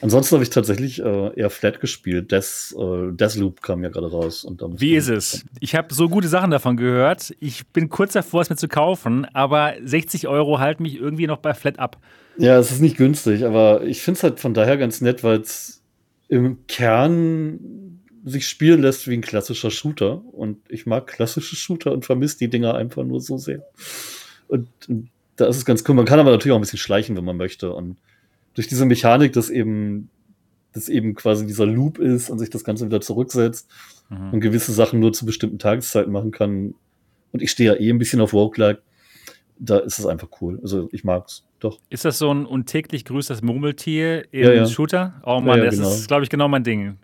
Ansonsten 0.00 0.36
habe 0.36 0.44
ich 0.44 0.50
tatsächlich 0.50 1.02
äh, 1.02 1.34
eher 1.38 1.50
flat 1.50 1.80
gespielt. 1.80 2.32
Death, 2.32 2.74
äh, 2.78 3.12
Deathloop 3.12 3.60
kam 3.62 3.82
ja 3.82 3.90
gerade 3.90 4.10
raus. 4.10 4.44
Und 4.44 4.62
Wie 4.80 4.94
ist 4.94 5.08
es? 5.08 5.44
Ich 5.60 5.74
habe 5.74 5.92
so 5.92 6.08
gute 6.08 6.28
Sachen 6.28 6.50
davon 6.50 6.76
gehört. 6.78 7.34
Ich 7.40 7.66
bin 7.68 7.90
kurz 7.90 8.14
davor, 8.14 8.40
es 8.40 8.48
mir 8.48 8.56
zu 8.56 8.68
kaufen, 8.68 9.26
aber 9.34 9.74
60 9.82 10.28
Euro 10.28 10.60
halten 10.60 10.84
mich 10.84 10.96
irgendwie 10.96 11.26
noch 11.26 11.38
bei 11.38 11.52
flat 11.52 11.78
ab. 11.78 11.98
Ja, 12.38 12.58
es 12.58 12.70
ist 12.70 12.80
nicht 12.80 12.96
günstig, 12.96 13.44
aber 13.44 13.82
ich 13.84 14.00
finde 14.00 14.18
es 14.18 14.22
halt 14.22 14.40
von 14.40 14.54
daher 14.54 14.78
ganz 14.78 15.00
nett, 15.00 15.24
weil 15.24 15.40
es 15.40 15.82
im 16.28 16.66
Kern 16.68 17.87
sich 18.24 18.48
spielen 18.48 18.82
lässt 18.82 19.08
wie 19.08 19.14
ein 19.14 19.20
klassischer 19.20 19.70
Shooter. 19.70 20.22
Und 20.32 20.58
ich 20.68 20.86
mag 20.86 21.06
klassische 21.06 21.56
Shooter 21.56 21.92
und 21.92 22.04
vermisse 22.04 22.38
die 22.38 22.48
Dinger 22.48 22.74
einfach 22.74 23.04
nur 23.04 23.20
so 23.20 23.36
sehr. 23.36 23.64
Und, 24.48 24.68
und 24.88 25.10
da 25.36 25.46
ist 25.46 25.56
es 25.56 25.64
ganz 25.64 25.84
cool. 25.88 25.94
Man 25.94 26.04
kann 26.04 26.18
aber 26.18 26.30
natürlich 26.30 26.52
auch 26.52 26.58
ein 26.58 26.62
bisschen 26.62 26.78
schleichen, 26.78 27.16
wenn 27.16 27.24
man 27.24 27.36
möchte. 27.36 27.72
Und 27.72 27.98
durch 28.54 28.66
diese 28.66 28.86
Mechanik, 28.86 29.32
dass 29.32 29.50
eben, 29.50 30.10
dass 30.72 30.88
eben 30.88 31.14
quasi 31.14 31.46
dieser 31.46 31.66
Loop 31.66 31.98
ist 31.98 32.30
und 32.30 32.38
sich 32.38 32.50
das 32.50 32.64
Ganze 32.64 32.86
wieder 32.86 33.00
zurücksetzt 33.00 33.70
mhm. 34.10 34.32
und 34.32 34.40
gewisse 34.40 34.72
Sachen 34.72 35.00
nur 35.00 35.12
zu 35.12 35.26
bestimmten 35.26 35.58
Tageszeiten 35.58 36.12
machen 36.12 36.30
kann. 36.30 36.74
Und 37.32 37.42
ich 37.42 37.50
stehe 37.50 37.72
ja 37.72 37.80
eh 37.80 37.90
ein 37.90 37.98
bisschen 37.98 38.20
auf 38.20 38.32
Roguelike. 38.32 38.82
Da 39.60 39.78
ist 39.78 39.98
es 39.98 40.06
einfach 40.06 40.28
cool. 40.40 40.58
Also 40.62 40.88
ich 40.92 41.04
mag's. 41.04 41.44
Doch. 41.60 41.80
Ist 41.90 42.04
das 42.04 42.18
so 42.18 42.32
ein 42.32 42.46
untäglich 42.46 43.04
grüßtes 43.04 43.42
Murmeltier 43.42 44.32
im 44.32 44.44
ja, 44.44 44.52
ja. 44.52 44.66
Shooter? 44.66 45.20
Oh 45.24 45.40
Mann, 45.40 45.58
ja, 45.58 45.64
das 45.64 45.76
genau. 45.76 45.90
ist, 45.90 46.06
glaube 46.06 46.22
ich, 46.22 46.30
genau 46.30 46.46
mein 46.46 46.62
Ding. 46.62 46.98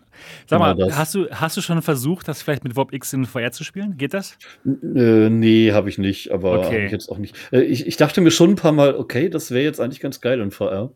Sag 0.47 0.59
genau 0.59 0.87
mal, 0.87 0.95
hast 0.95 1.15
du, 1.15 1.29
hast 1.29 1.57
du 1.57 1.61
schon 1.61 1.81
versucht, 1.81 2.27
das 2.27 2.41
vielleicht 2.41 2.63
mit 2.63 2.75
Wob 2.75 2.93
X 2.93 3.13
in 3.13 3.25
VR 3.25 3.51
zu 3.51 3.63
spielen? 3.63 3.97
Geht 3.97 4.13
das? 4.13 4.37
Äh, 4.65 5.29
nee, 5.29 5.71
habe 5.71 5.89
ich 5.89 5.97
nicht, 5.97 6.31
aber 6.31 6.59
okay. 6.59 6.85
ich 6.85 6.91
jetzt 6.91 7.09
auch 7.09 7.17
nicht. 7.17 7.35
Äh, 7.51 7.61
ich, 7.61 7.87
ich 7.87 7.97
dachte 7.97 8.21
mir 8.21 8.31
schon 8.31 8.51
ein 8.51 8.55
paar 8.55 8.71
Mal, 8.71 8.95
okay, 8.95 9.29
das 9.29 9.51
wäre 9.51 9.63
jetzt 9.63 9.79
eigentlich 9.79 9.99
ganz 9.99 10.21
geil 10.21 10.39
in 10.39 10.51
VR. 10.51 10.91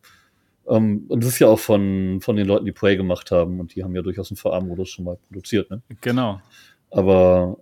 Um, 0.65 0.75
ähm, 0.75 1.05
und 1.07 1.23
das 1.23 1.31
ist 1.31 1.39
ja 1.39 1.47
auch 1.47 1.59
von, 1.59 2.19
von 2.21 2.35
den 2.35 2.47
Leuten, 2.47 2.65
die 2.65 2.71
Prey 2.71 2.95
gemacht 2.95 3.31
haben. 3.31 3.59
Und 3.59 3.75
die 3.75 3.83
haben 3.83 3.95
ja 3.95 4.03
durchaus 4.03 4.29
einen 4.29 4.37
VR-Modus 4.37 4.89
schon 4.89 5.05
mal 5.05 5.17
produziert. 5.27 5.71
Ne? 5.71 5.81
Genau. 6.01 6.41
Aber 6.91 7.57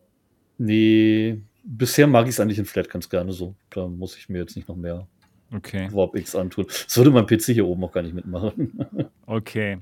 nee, 0.58 1.40
bisher 1.64 2.08
mag 2.08 2.26
ich 2.26 2.32
es 2.32 2.40
eigentlich 2.40 2.60
in 2.60 2.66
Flat 2.66 2.90
ganz 2.90 3.10
gerne 3.10 3.32
so. 3.32 3.56
Da 3.70 3.88
muss 3.88 4.18
ich 4.18 4.30
mir 4.30 4.40
jetzt 4.40 4.56
nicht 4.56 4.68
noch 4.68 4.76
mehr 4.76 5.08
okay. 5.54 5.90
Warp 5.92 6.16
X 6.16 6.36
antun. 6.36 6.66
Das 6.68 6.98
würde 6.98 7.12
mein 7.12 7.26
PC 7.26 7.46
hier 7.46 7.68
oben 7.68 7.84
auch 7.84 7.92
gar 7.92 8.02
nicht 8.02 8.14
mitmachen. 8.14 8.78
okay. 9.26 9.80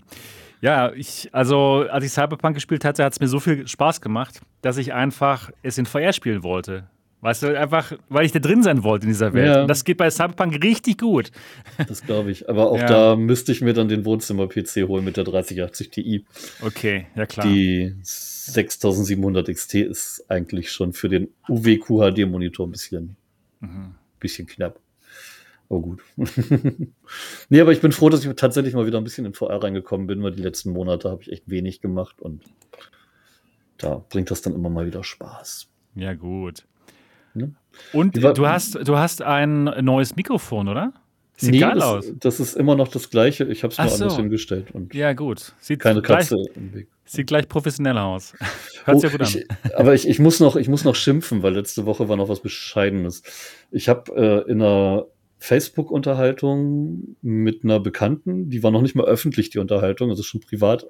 Ja, 0.62 0.91
ich, 0.93 1.29
also 1.31 1.85
als 1.89 2.05
ich 2.05 2.12
Cyberpunk 2.12 2.55
gespielt 2.55 2.85
hatte, 2.85 3.03
hat 3.03 3.13
es 3.13 3.19
mir 3.19 3.27
so 3.27 3.39
viel 3.39 3.67
Spaß 3.67 4.01
gemacht, 4.01 4.41
dass 4.62 4.77
ich 4.77 4.93
einfach 4.93 5.51
es 5.62 5.77
in 5.77 5.85
VR 5.85 6.13
spielen 6.13 6.43
wollte. 6.43 6.88
Weißt 7.25 7.41
du, 7.41 7.59
einfach, 7.59 7.93
weil 8.07 8.24
ich 8.25 8.33
da 8.33 8.39
drin 8.39 8.62
sein 8.62 8.83
wollte 8.83 9.05
in 9.05 9.09
dieser 9.09 9.33
Welt. 9.33 9.47
Ja. 9.47 9.62
Und 9.62 9.67
das 9.67 9.83
geht 9.83 9.97
bei 9.97 10.12
Cyberpunk 10.12 10.63
richtig 10.63 11.00
gut. 11.00 11.31
Das 11.88 12.03
glaube 12.03 12.29
ich. 12.29 12.47
Aber 12.47 12.69
auch 12.69 12.77
ja. 12.77 12.85
da 12.85 13.15
müsste 13.15 13.51
ich 13.51 13.62
mir 13.62 13.74
dann 13.74 13.88
den 13.88 14.05
Wohnzimmer-PC 14.05 14.88
holen 14.88 15.03
mit 15.03 15.17
der 15.17 15.24
3080 15.24 15.89
Ti. 15.89 16.25
Okay, 16.62 17.07
ja 17.15 17.25
klar. 17.25 17.47
Die 17.47 17.95
6700 18.03 19.47
XT 19.47 19.74
ist 19.74 20.25
eigentlich 20.29 20.71
schon 20.71 20.93
für 20.93 21.09
den 21.09 21.29
UW-QHD-Monitor 21.50 22.67
ein 22.67 22.71
bisschen, 22.71 23.15
mhm. 23.59 23.95
bisschen 24.19 24.45
knapp. 24.45 24.79
Oh 25.68 25.82
gut. 25.82 26.01
nee, 27.50 27.60
aber 27.60 27.72
ich 27.72 27.82
bin 27.82 27.92
froh, 27.92 28.10
dass 28.10 28.24
ich 28.24 28.36
tatsächlich 28.36 28.74
mal 28.75 28.86
wieder 28.86 29.00
ein 29.00 29.04
bisschen 29.04 29.25
in 29.25 29.34
VR 29.34 29.64
reingekommen 29.64 30.08
bin, 30.08 30.22
weil 30.22 30.32
die 30.32 30.42
letzten 30.42 30.72
Monate 30.72 31.10
habe 31.10 31.22
ich 31.24 31.32
echt 31.32 31.50
wenig 31.50 31.82
gemacht 31.82 32.22
und 32.22 32.44
da 33.78 34.04
bringt 34.10 34.32
das 34.32 34.42
dann 34.42 34.54
immer 34.54 34.70
mal 34.70 34.86
wieder 34.86 35.04
Spaß. 35.04 35.68
Ja, 35.96 36.14
gut. 36.14 36.66
Ne? 37.34 37.54
Und 37.94 38.16
du 38.16 38.48
hast, 38.48 38.75
du 38.88 38.98
hast 38.98 39.22
ein 39.22 39.64
neues 39.64 40.16
Mikrofon, 40.16 40.68
oder? 40.68 40.94
Sieht 41.38 41.51
nee, 41.51 41.60
geil 41.60 41.75
das, 41.75 41.84
aus. 41.84 42.14
Das 42.18 42.40
ist 42.40 42.56
immer 42.56 42.75
noch 42.75 42.88
das 42.88 43.10
gleiche. 43.10 43.44
Ich 43.46 43.64
habe 43.64 43.74
es 43.74 43.78
nur 43.78 43.90
so. 43.90 44.04
anders 44.04 44.16
hingestellt. 44.16 44.72
Und 44.72 44.94
ja, 44.94 45.12
gut. 45.12 45.54
Sieht 45.60 45.82
keine 45.82 46.01
Katze 46.01 46.36
gleich, 46.36 46.56
im 46.56 46.74
Weg. 46.74 46.88
Sieht 47.04 47.28
gleich 47.28 47.50
professionell 47.50 47.98
aus. 47.98 48.34
Hört 48.86 49.01
sich 49.01 49.10
oh, 49.10 49.18
ja 49.18 49.25
gut 49.25 49.36
an. 49.36 49.42
Ich, 49.42 49.75
aber 49.75 49.94
ich, 49.94 50.08
ich, 50.08 50.20
muss 50.20 50.40
noch, 50.40 50.56
ich 50.56 50.70
muss 50.70 50.86
noch 50.86 50.96
schimpfen, 50.96 51.44
weil 51.44 51.54
letzte 51.54 51.86
Woche 51.86 52.08
war 52.08 52.16
noch 52.16 52.30
was 52.30 52.40
Bescheidenes. 52.40 53.22
Ich 53.70 53.90
habe 53.90 54.46
äh, 54.48 54.50
in 54.50 54.62
einer 54.62 55.08
Facebook-Unterhaltung 55.46 57.16
mit 57.22 57.64
einer 57.64 57.79
Bekannten, 57.79 58.50
die 58.50 58.64
war 58.64 58.72
noch 58.72 58.81
nicht 58.81 58.96
mal 58.96 59.05
öffentlich, 59.05 59.51
die 59.51 59.60
Unterhaltung, 59.60 60.10
also 60.10 60.24
schon 60.24 60.42
privat, 60.42 60.88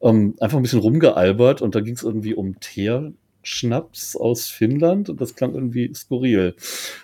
ähm, 0.00 0.34
einfach 0.40 0.56
ein 0.56 0.62
bisschen 0.62 0.80
rumgealbert 0.80 1.60
und 1.60 1.74
da 1.74 1.80
ging 1.80 1.94
es 1.94 2.02
irgendwie 2.02 2.34
um 2.34 2.58
Teer, 2.58 3.12
Schnaps 3.42 4.16
aus 4.16 4.48
Finnland 4.48 5.10
und 5.10 5.20
das 5.20 5.36
klang 5.36 5.54
irgendwie 5.54 5.92
skurril. 5.94 6.54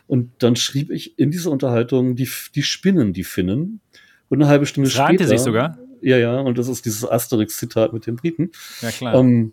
Und 0.07 0.33
dann 0.39 0.57
schrieb 0.57 0.91
ich 0.91 1.19
in 1.19 1.31
dieser 1.31 1.51
Unterhaltung, 1.51 2.17
die, 2.17 2.29
die 2.55 2.63
spinnen 2.63 3.13
die 3.13 3.23
Finnen. 3.23 3.81
Und 4.29 4.41
eine 4.41 4.49
halbe 4.51 4.67
Stunde 4.67 4.89
das 4.89 5.07
später. 5.07 5.27
sich 5.29 5.41
sogar? 5.41 5.79
Ja, 6.01 6.17
ja, 6.17 6.41
und 6.41 6.59
das 6.59 6.69
ist 6.69 6.85
dieses 6.85 7.09
Asterix-Zitat 7.09 7.93
mit 7.93 8.07
den 8.07 8.17
Briten. 8.17 8.51
Ja, 8.81 8.91
klar. 8.91 9.15
Ähm, 9.15 9.53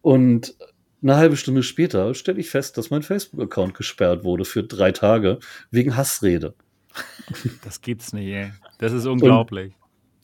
und 0.00 0.54
eine 1.02 1.16
halbe 1.16 1.36
Stunde 1.36 1.62
später 1.62 2.14
stelle 2.14 2.40
ich 2.40 2.50
fest, 2.50 2.76
dass 2.76 2.90
mein 2.90 3.02
Facebook-Account 3.02 3.74
gesperrt 3.74 4.24
wurde 4.24 4.44
für 4.44 4.62
drei 4.62 4.92
Tage 4.92 5.38
wegen 5.70 5.96
Hassrede. 5.96 6.54
Das 7.64 7.80
gibt's 7.80 8.12
nicht, 8.12 8.26
ey. 8.26 8.50
Das 8.78 8.92
ist 8.92 9.06
unglaublich. 9.06 9.66
Und 9.66 9.80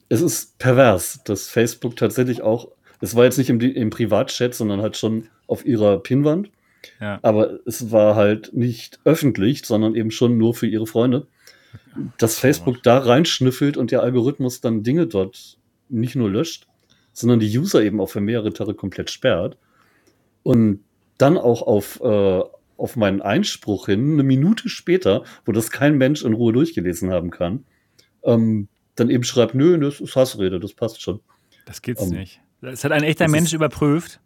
es 0.09 0.21
ist 0.21 0.59
pervers, 0.59 1.21
dass 1.25 1.49
Facebook 1.49 1.97
tatsächlich 1.97 2.43
auch, 2.43 2.69
es 3.01 3.15
war 3.15 3.25
jetzt 3.25 3.39
nicht 3.39 3.51
im, 3.51 3.61
im 3.61 3.91
Privatchat, 3.91 4.55
sondern 4.55 4.83
halt 4.83 4.97
schon 4.97 5.29
auf 5.47 5.65
ihrer 5.65 6.03
Pinwand. 6.03 6.51
Ja. 7.01 7.19
Aber 7.23 7.61
es 7.67 7.91
war 7.91 8.17
halt 8.17 8.53
nicht 8.53 9.01
öffentlich, 9.05 9.65
sondern 9.65 9.95
eben 9.95 10.11
schon 10.11 10.39
nur 10.39 10.55
für 10.55 10.67
ihre 10.67 10.87
Freunde. 10.87 11.27
Dass 12.19 12.39
Facebook 12.39 12.83
da 12.83 12.99
reinschnüffelt 12.99 13.77
und 13.77 13.91
der 13.91 14.03
Algorithmus 14.03 14.61
dann 14.61 14.83
Dinge 14.83 15.07
dort 15.07 15.59
nicht 15.89 16.17
nur 16.17 16.31
löscht, 16.31 16.67
sondern 17.13 17.41
die 17.41 17.59
User 17.59 17.83
eben 17.83 18.01
auch 18.01 18.09
für 18.09 18.21
mehrere 18.21 18.53
Tage 18.53 18.75
komplett 18.75 19.11
sperrt. 19.11 19.57
Und 20.47 20.85
dann 21.19 21.39
auch 21.39 21.63
auf, 21.63 22.01
äh, 22.01 22.43
auf 22.77 22.95
meinen 22.95 23.21
Einspruch 23.21 23.87
hin, 23.87 24.13
eine 24.13 24.23
Minute 24.23 24.69
später, 24.69 25.25
wo 25.45 25.51
das 25.51 25.73
kein 25.73 25.99
Mensch 25.99 26.23
in 26.23 26.35
Ruhe 26.35 26.53
durchgelesen 26.53 27.11
haben 27.11 27.31
kann, 27.31 27.65
ähm, 28.23 28.69
dann 28.95 29.11
eben 29.11 29.25
schreibt, 29.25 29.57
nö, 29.57 29.77
das 29.77 30.01
ist 30.01 30.15
Hassrede, 30.15 30.61
das 30.61 30.73
passt 30.73 31.03
schon. 31.03 31.19
Das 31.65 31.83
gibt's 31.83 32.05
ähm, 32.05 32.11
nicht. 32.11 32.41
Das 32.61 32.85
hat 32.85 32.93
ein 32.93 33.03
echter 33.03 33.27
Mensch 33.27 33.55
überprüft. 33.55 34.21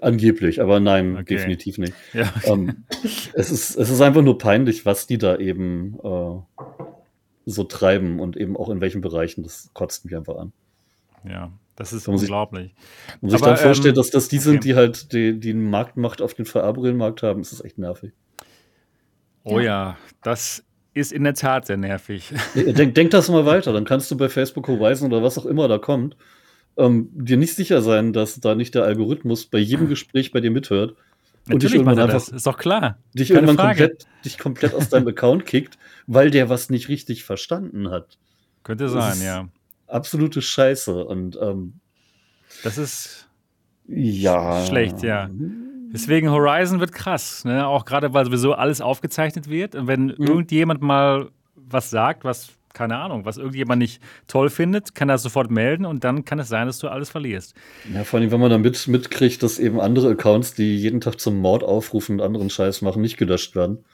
Angeblich, 0.00 0.62
aber 0.62 0.78
nein, 0.78 1.16
okay. 1.16 1.34
definitiv 1.34 1.78
nicht. 1.78 1.94
Ja, 2.12 2.32
okay. 2.36 2.52
ähm, 2.52 2.84
es, 3.34 3.50
ist, 3.50 3.74
es 3.76 3.90
ist 3.90 4.00
einfach 4.00 4.22
nur 4.22 4.38
peinlich, 4.38 4.86
was 4.86 5.08
die 5.08 5.18
da 5.18 5.38
eben 5.38 5.98
äh, 6.04 6.62
so 7.46 7.64
treiben 7.64 8.20
und 8.20 8.36
eben 8.36 8.56
auch 8.56 8.68
in 8.68 8.80
welchen 8.80 9.00
Bereichen. 9.00 9.42
Das 9.42 9.70
kotzt 9.74 10.04
mich 10.04 10.14
einfach 10.14 10.36
an. 10.36 10.52
Ja, 11.28 11.50
das 11.78 11.92
ist 11.92 12.08
unglaublich. 12.08 12.74
Wenn 13.20 13.30
man 13.30 13.30
sich 13.30 13.40
dann 13.40 13.56
vorstellt, 13.56 13.94
ähm, 13.94 14.02
dass 14.02 14.10
das 14.10 14.28
die 14.28 14.38
okay. 14.38 14.44
sind, 14.44 14.64
die 14.64 14.74
halt 14.74 15.12
die, 15.12 15.38
die 15.38 15.54
Marktmacht 15.54 16.20
auf 16.20 16.34
den 16.34 16.44
VR-Brillenmarkt 16.44 17.22
haben, 17.22 17.40
ist 17.40 17.52
das 17.52 17.64
echt 17.64 17.78
nervig. 17.78 18.10
Oh 19.44 19.60
ja. 19.60 19.64
ja, 19.64 19.98
das 20.24 20.64
ist 20.92 21.12
in 21.12 21.22
der 21.22 21.34
Tat 21.34 21.66
sehr 21.66 21.76
nervig. 21.76 22.34
Denk, 22.56 22.96
denk 22.96 23.12
das 23.12 23.28
mal 23.28 23.46
weiter, 23.46 23.72
dann 23.72 23.84
kannst 23.84 24.10
du 24.10 24.16
bei 24.16 24.28
Facebook 24.28 24.66
Horizon 24.66 25.12
oder 25.12 25.22
was 25.22 25.38
auch 25.38 25.46
immer 25.46 25.68
da 25.68 25.78
kommt, 25.78 26.16
ähm, 26.76 27.10
dir 27.12 27.36
nicht 27.36 27.54
sicher 27.54 27.80
sein, 27.80 28.12
dass 28.12 28.40
da 28.40 28.56
nicht 28.56 28.74
der 28.74 28.82
Algorithmus 28.82 29.46
bei 29.46 29.58
jedem 29.58 29.88
Gespräch 29.88 30.32
bei 30.32 30.40
dir 30.40 30.50
mithört. 30.50 30.96
Und 31.46 31.54
Natürlich 31.54 31.76
dich 31.76 31.84
macht 31.84 31.98
er 31.98 32.04
einfach, 32.04 32.14
das, 32.14 32.28
ist 32.28 32.46
doch 32.46 32.58
klar. 32.58 32.98
Dich 33.14 33.28
Keine 33.28 33.42
irgendwann 33.42 33.68
komplett, 33.68 34.06
dich 34.24 34.36
komplett 34.36 34.74
aus 34.74 34.88
deinem 34.88 35.06
Account 35.06 35.46
kickt, 35.46 35.78
weil 36.08 36.32
der 36.32 36.48
was 36.48 36.70
nicht 36.70 36.88
richtig 36.88 37.22
verstanden 37.22 37.88
hat. 37.90 38.18
Könnte 38.64 38.88
sein, 38.88 39.22
ja. 39.22 39.48
Absolute 39.88 40.42
Scheiße. 40.42 41.04
Und 41.04 41.38
ähm, 41.40 41.80
das 42.62 42.78
ist 42.78 43.28
ja 43.86 44.64
schlecht, 44.66 45.02
ja. 45.02 45.28
Deswegen 45.92 46.30
Horizon 46.30 46.80
wird 46.80 46.92
krass, 46.92 47.44
ne? 47.46 47.66
auch 47.66 47.86
gerade 47.86 48.12
weil 48.12 48.26
sowieso 48.26 48.52
alles 48.52 48.80
aufgezeichnet 48.80 49.48
wird. 49.48 49.74
Und 49.74 49.86
wenn 49.86 50.06
mhm. 50.06 50.16
irgendjemand 50.18 50.82
mal 50.82 51.30
was 51.54 51.90
sagt, 51.90 52.24
was 52.24 52.50
keine 52.74 52.96
Ahnung, 52.98 53.24
was 53.24 53.38
irgendjemand 53.38 53.80
nicht 53.80 54.00
toll 54.28 54.50
findet, 54.50 54.94
kann 54.94 55.08
er 55.08 55.18
sofort 55.18 55.50
melden 55.50 55.84
und 55.84 56.04
dann 56.04 56.24
kann 56.24 56.38
es 56.38 56.48
sein, 56.48 56.66
dass 56.66 56.78
du 56.78 56.88
alles 56.88 57.10
verlierst. 57.10 57.54
Ja, 57.92 58.04
vor 58.04 58.20
allem, 58.20 58.30
wenn 58.30 58.38
man 58.38 58.50
dann 58.50 58.60
mit, 58.60 58.86
mitkriegt, 58.86 59.42
dass 59.42 59.58
eben 59.58 59.80
andere 59.80 60.10
Accounts, 60.10 60.54
die 60.54 60.76
jeden 60.76 61.00
Tag 61.00 61.18
zum 61.18 61.38
Mord 61.38 61.64
aufrufen 61.64 62.20
und 62.20 62.20
anderen 62.20 62.50
Scheiß 62.50 62.82
machen, 62.82 63.02
nicht 63.02 63.16
gelöscht 63.16 63.56
werden. 63.56 63.84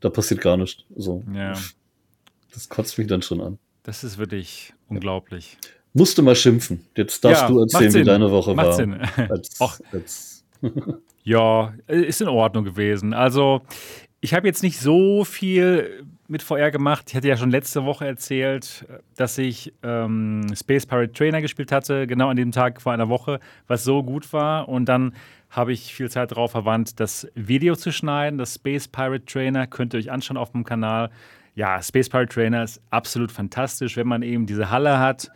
Da 0.00 0.10
passiert 0.10 0.42
gar 0.42 0.58
nichts. 0.58 0.84
So. 0.94 1.24
Ja. 1.32 1.54
Das 2.52 2.68
kotzt 2.68 2.98
mich 2.98 3.06
dann 3.06 3.22
schon 3.22 3.40
an. 3.40 3.58
Das 3.82 4.04
ist 4.04 4.18
wirklich 4.18 4.74
unglaublich. 4.94 5.58
Musste 5.92 6.22
mal 6.22 6.34
schimpfen. 6.34 6.84
Jetzt 6.96 7.24
darfst 7.24 7.42
ja, 7.42 7.48
du 7.48 7.60
erzählen, 7.60 7.94
wie 7.94 8.04
deine 8.04 8.30
Woche 8.30 8.54
macht 8.54 8.66
war. 8.66 8.72
Sinn. 8.74 9.00
Als, 9.16 9.60
als 9.92 10.44
ja, 11.22 11.72
ist 11.86 12.20
in 12.20 12.28
Ordnung 12.28 12.64
gewesen. 12.64 13.14
Also, 13.14 13.62
ich 14.20 14.34
habe 14.34 14.46
jetzt 14.46 14.62
nicht 14.62 14.80
so 14.80 15.24
viel 15.24 16.04
mit 16.26 16.42
VR 16.42 16.70
gemacht. 16.70 17.04
Ich 17.08 17.14
hatte 17.14 17.28
ja 17.28 17.36
schon 17.36 17.50
letzte 17.50 17.84
Woche 17.84 18.06
erzählt, 18.06 18.86
dass 19.16 19.36
ich 19.38 19.72
ähm, 19.82 20.46
Space 20.54 20.86
Pirate 20.86 21.12
Trainer 21.12 21.42
gespielt 21.42 21.70
hatte, 21.70 22.06
genau 22.06 22.28
an 22.28 22.36
dem 22.36 22.50
Tag 22.50 22.80
vor 22.80 22.92
einer 22.92 23.08
Woche, 23.08 23.40
was 23.66 23.84
so 23.84 24.02
gut 24.02 24.32
war. 24.32 24.68
Und 24.68 24.86
dann 24.86 25.14
habe 25.50 25.72
ich 25.72 25.94
viel 25.94 26.10
Zeit 26.10 26.30
darauf 26.32 26.52
verwandt, 26.52 26.98
das 26.98 27.28
Video 27.34 27.76
zu 27.76 27.92
schneiden. 27.92 28.38
Das 28.38 28.54
Space 28.54 28.88
Pirate 28.88 29.24
Trainer 29.26 29.66
könnt 29.66 29.94
ihr 29.94 30.00
euch 30.00 30.10
anschauen 30.10 30.36
auf 30.36 30.52
dem 30.52 30.64
Kanal. 30.64 31.10
Ja, 31.54 31.80
Space 31.80 32.08
Pirate 32.08 32.32
Trainer 32.32 32.64
ist 32.64 32.80
absolut 32.90 33.30
fantastisch, 33.30 33.96
wenn 33.96 34.08
man 34.08 34.22
eben 34.22 34.46
diese 34.46 34.70
Halle 34.70 34.98
hat 34.98 35.30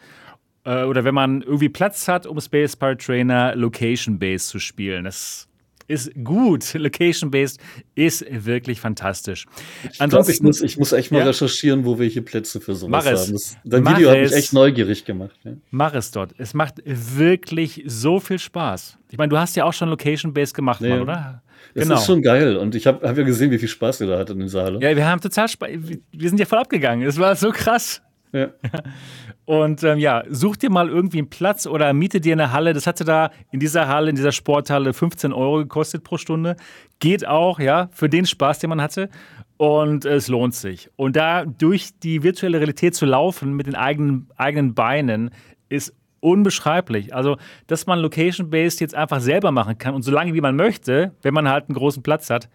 äh, 0.65 0.83
oder 0.83 1.05
wenn 1.05 1.15
man 1.15 1.43
irgendwie 1.43 1.69
Platz 1.69 2.09
hat, 2.09 2.27
um 2.27 2.41
Space 2.41 2.77
Pirate 2.77 3.05
Trainer 3.05 3.55
Location 3.55 4.19
Base 4.19 4.49
zu 4.49 4.59
spielen. 4.59 5.05
Das 5.05 5.48
ist 5.89 6.13
gut. 6.23 6.75
Location-based 6.75 7.61
ist 7.95 8.25
wirklich 8.31 8.81
fantastisch. 8.81 9.47
Ich 9.91 10.01
Ansonsten, 10.01 10.33
ich, 10.33 10.43
muss, 10.43 10.61
ich 10.61 10.79
muss 10.79 10.93
echt 10.93 11.11
mal 11.11 11.19
ja? 11.19 11.25
recherchieren, 11.25 11.85
wo 11.85 11.99
welche 11.99 12.23
Plätze 12.23 12.61
für 12.61 12.75
sowas 12.75 13.05
Mach 13.05 13.13
haben. 13.13 13.33
Das, 13.33 13.57
dein 13.65 13.83
Mach 13.83 13.97
Video 13.97 14.11
hat 14.11 14.21
mich 14.21 14.33
echt 14.33 14.53
neugierig 14.53 15.05
gemacht. 15.05 15.37
Ja. 15.45 15.53
Mach 15.71 15.95
es 15.95 16.11
dort. 16.11 16.35
Es 16.39 16.55
macht 16.55 16.75
wirklich 16.85 17.83
so 17.87 18.21
viel 18.21 18.39
Spaß. 18.39 18.99
Ich 19.11 19.19
meine, 19.19 19.31
du 19.31 19.39
hast 19.39 19.57
ja 19.57 19.65
auch 19.65 19.73
schon 19.73 19.89
Location-based 19.89 20.55
gemacht, 20.55 20.81
nee. 20.81 20.91
Mann, 20.91 21.03
oder? 21.03 21.43
Es 21.75 21.83
genau. 21.83 21.97
ist 21.97 22.07
schon 22.07 22.23
geil 22.23 22.57
und 22.57 22.75
ich 22.75 22.87
habe 22.87 23.07
hab 23.07 23.17
ja 23.17 23.25
gesehen, 23.25 23.51
wie 23.51 23.59
viel 23.59 23.69
Spaß 23.69 24.03
ihr 24.03 24.07
da 24.07 24.19
hattet 24.19 24.35
in 24.35 24.41
der 24.41 24.49
Saal. 24.49 24.81
Ja, 24.83 24.95
wir 24.95 25.07
haben 25.07 25.21
total 25.21 25.49
Spaß. 25.49 25.69
Wir 26.13 26.29
sind 26.29 26.39
ja 26.39 26.47
voll 26.47 26.59
abgegangen. 26.59 27.07
Es 27.07 27.19
war 27.19 27.35
so 27.35 27.51
krass. 27.51 28.01
Ja. 28.33 28.51
Und 29.49 29.83
ähm, 29.83 29.99
ja, 29.99 30.25
such 30.29 30.59
dir 30.59 30.69
mal 30.69 30.91
irgendwie 30.91 31.17
einen 31.17 31.31
Platz 31.31 31.67
oder 31.67 31.95
miete 31.95 32.21
dir 32.21 32.35
eine 32.35 32.53
Halle. 32.53 32.75
Das 32.75 32.87
hatte 32.87 33.07
da 33.07 33.31
in 33.51 33.61
dieser 33.61 33.89
Halle, 33.89 34.11
in 34.11 34.15
dieser 34.15 34.31
Sporthalle 34.31 34.93
15 34.93 35.33
Euro 35.33 35.57
gekostet 35.57 36.05
pro 36.05 36.19
Stunde. 36.19 36.55
Geht 36.99 37.27
auch, 37.27 37.59
ja, 37.59 37.89
für 37.93 38.11
den 38.11 38.27
Spaß, 38.27 38.59
den 38.59 38.69
man 38.69 38.83
hatte. 38.83 39.09
Und 39.57 40.05
es 40.05 40.29
lohnt 40.29 40.55
sich. 40.55 40.91
Und 40.97 41.17
da 41.17 41.47
durch 41.47 41.99
die 41.99 42.23
virtuelle 42.23 42.59
Realität 42.59 42.95
zu 42.95 43.07
laufen 43.07 43.55
mit 43.55 43.67
den 43.67 43.75
eigenen, 43.75 44.29
eigenen 44.37 44.75
Beinen 44.75 45.31
ist 45.71 45.95
unbeschreiblich. 46.21 47.15
Also, 47.15 47.39
dass 47.69 47.87
man 47.87 48.01
Location-Based 48.01 48.83
jetzt 48.83 48.95
einfach 48.95 49.21
selber 49.23 49.51
machen 49.51 49.79
kann 49.79 49.95
und 49.95 50.03
so 50.03 50.13
lange 50.13 50.35
wie 50.35 50.43
man 50.43 50.57
möchte, 50.57 51.15
wenn 51.23 51.33
man 51.33 51.49
halt 51.49 51.71
einen 51.71 51.75
großen 51.75 52.03
Platz 52.03 52.29
hat, 52.29 52.51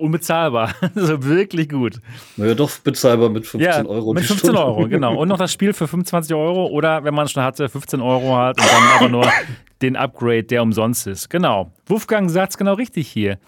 unbezahlbar. 0.00 0.74
also 0.94 1.24
wirklich 1.24 1.68
gut. 1.68 2.00
Naja, 2.36 2.54
doch 2.54 2.70
bezahlbar 2.78 3.28
mit 3.28 3.46
15 3.46 3.84
ja, 3.84 3.88
Euro. 3.88 4.14
Mit 4.14 4.24
15 4.24 4.50
Stunde. 4.50 4.64
Euro, 4.64 4.88
genau. 4.88 5.16
Und 5.16 5.28
noch 5.28 5.38
das 5.38 5.52
Spiel 5.52 5.72
für 5.72 5.86
25 5.86 6.34
Euro 6.34 6.66
oder 6.66 7.04
wenn 7.04 7.14
man 7.14 7.28
schon 7.28 7.42
hatte, 7.42 7.68
15 7.68 8.00
Euro 8.00 8.36
hat 8.36 8.58
und 8.58 8.66
dann 8.66 8.98
aber 8.98 9.08
nur 9.08 9.26
den 9.82 9.96
Upgrade, 9.96 10.44
der 10.44 10.62
umsonst 10.62 11.06
ist. 11.06 11.30
Genau. 11.30 11.72
Wolfgang 11.86 12.30
sagt 12.30 12.52
es 12.52 12.58
genau 12.58 12.74
richtig 12.74 13.08
hier. 13.08 13.38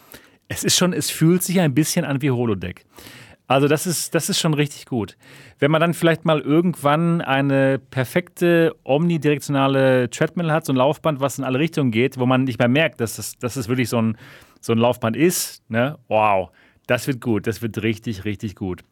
Es 0.48 0.64
ist 0.64 0.76
schon, 0.76 0.92
es 0.92 1.10
fühlt 1.10 1.42
sich 1.42 1.60
ein 1.60 1.74
bisschen 1.74 2.04
an 2.04 2.20
wie 2.22 2.30
Holodeck. 2.30 2.84
Also 3.52 3.68
das 3.68 3.86
ist, 3.86 4.14
das 4.14 4.30
ist 4.30 4.40
schon 4.40 4.54
richtig 4.54 4.86
gut. 4.86 5.16
Wenn 5.58 5.70
man 5.70 5.80
dann 5.80 5.92
vielleicht 5.92 6.24
mal 6.24 6.40
irgendwann 6.40 7.20
eine 7.20 7.78
perfekte 7.78 8.74
omnidirektionale 8.82 10.08
Treadmill 10.08 10.50
hat, 10.50 10.64
so 10.64 10.72
ein 10.72 10.76
Laufband, 10.76 11.20
was 11.20 11.38
in 11.38 11.44
alle 11.44 11.58
Richtungen 11.58 11.90
geht, 11.90 12.18
wo 12.18 12.24
man 12.24 12.44
nicht 12.44 12.58
mehr 12.58 12.68
merkt, 12.68 13.00
dass 13.00 13.16
das, 13.16 13.36
dass 13.38 13.54
das 13.54 13.68
wirklich 13.68 13.90
so 13.90 14.00
ein, 14.00 14.16
so 14.62 14.72
ein 14.72 14.79
Laufband 14.79 15.16
ist, 15.16 15.68
ne? 15.68 15.98
wow, 16.09 16.51
das 16.87 17.07
wird 17.07 17.20
gut, 17.20 17.46
das 17.46 17.61
wird 17.61 17.83
richtig, 17.83 18.25
richtig 18.25 18.57
gut. 18.57 18.83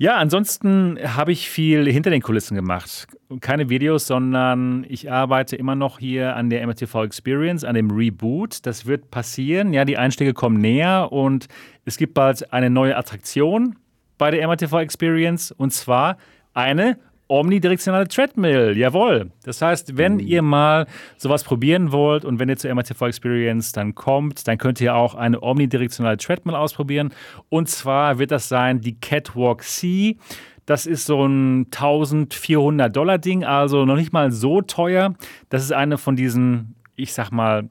Ja, 0.00 0.16
ansonsten 0.16 0.96
habe 1.02 1.32
ich 1.32 1.50
viel 1.50 1.90
hinter 1.90 2.10
den 2.10 2.22
Kulissen 2.22 2.54
gemacht. 2.54 3.08
Keine 3.40 3.68
Videos, 3.68 4.06
sondern 4.06 4.86
ich 4.88 5.10
arbeite 5.10 5.56
immer 5.56 5.74
noch 5.74 5.98
hier 5.98 6.36
an 6.36 6.50
der 6.50 6.64
MRTV 6.64 7.02
Experience, 7.02 7.64
an 7.64 7.74
dem 7.74 7.90
Reboot. 7.90 8.64
Das 8.64 8.86
wird 8.86 9.10
passieren. 9.10 9.72
Ja, 9.72 9.84
die 9.84 9.96
Einstiege 9.96 10.34
kommen 10.34 10.60
näher 10.60 11.10
und 11.10 11.48
es 11.84 11.96
gibt 11.96 12.14
bald 12.14 12.52
eine 12.52 12.70
neue 12.70 12.96
Attraktion 12.96 13.76
bei 14.18 14.30
der 14.30 14.46
MRTV 14.46 14.78
Experience 14.78 15.50
und 15.50 15.72
zwar 15.72 16.16
eine 16.54 16.98
omnidirektionale 17.28 18.08
Treadmill, 18.08 18.76
jawohl. 18.76 19.30
Das 19.44 19.62
heißt, 19.62 19.96
wenn 19.96 20.14
mhm. 20.14 20.20
ihr 20.20 20.42
mal 20.42 20.86
sowas 21.16 21.44
probieren 21.44 21.92
wollt 21.92 22.24
und 22.24 22.38
wenn 22.38 22.48
ihr 22.48 22.56
zur 22.56 22.74
MRTV 22.74 23.06
Experience 23.06 23.72
dann 23.72 23.94
kommt, 23.94 24.48
dann 24.48 24.58
könnt 24.58 24.80
ihr 24.80 24.94
auch 24.94 25.14
eine 25.14 25.42
omnidirektionale 25.42 26.16
Treadmill 26.16 26.54
ausprobieren. 26.54 27.12
Und 27.48 27.68
zwar 27.68 28.18
wird 28.18 28.30
das 28.30 28.48
sein 28.48 28.80
die 28.80 28.98
Catwalk 28.98 29.62
C. 29.62 30.16
Das 30.64 30.86
ist 30.86 31.06
so 31.06 31.24
ein 31.24 31.66
1400 31.66 32.94
Dollar 32.94 33.18
Ding, 33.18 33.44
also 33.44 33.84
noch 33.84 33.96
nicht 33.96 34.12
mal 34.12 34.30
so 34.32 34.60
teuer. 34.60 35.14
Das 35.48 35.62
ist 35.62 35.72
eine 35.72 35.96
von 35.96 36.16
diesen, 36.16 36.74
ich 36.96 37.12
sag 37.12 37.30
mal, 37.30 37.68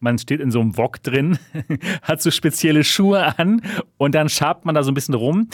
man 0.00 0.18
steht 0.18 0.40
in 0.40 0.50
so 0.50 0.60
einem 0.60 0.76
Wok 0.76 1.02
drin, 1.02 1.38
hat 2.02 2.22
so 2.22 2.30
spezielle 2.30 2.84
Schuhe 2.84 3.38
an 3.38 3.62
und 3.98 4.14
dann 4.14 4.28
schabt 4.28 4.64
man 4.64 4.74
da 4.74 4.82
so 4.82 4.90
ein 4.90 4.94
bisschen 4.94 5.14
rum. 5.14 5.48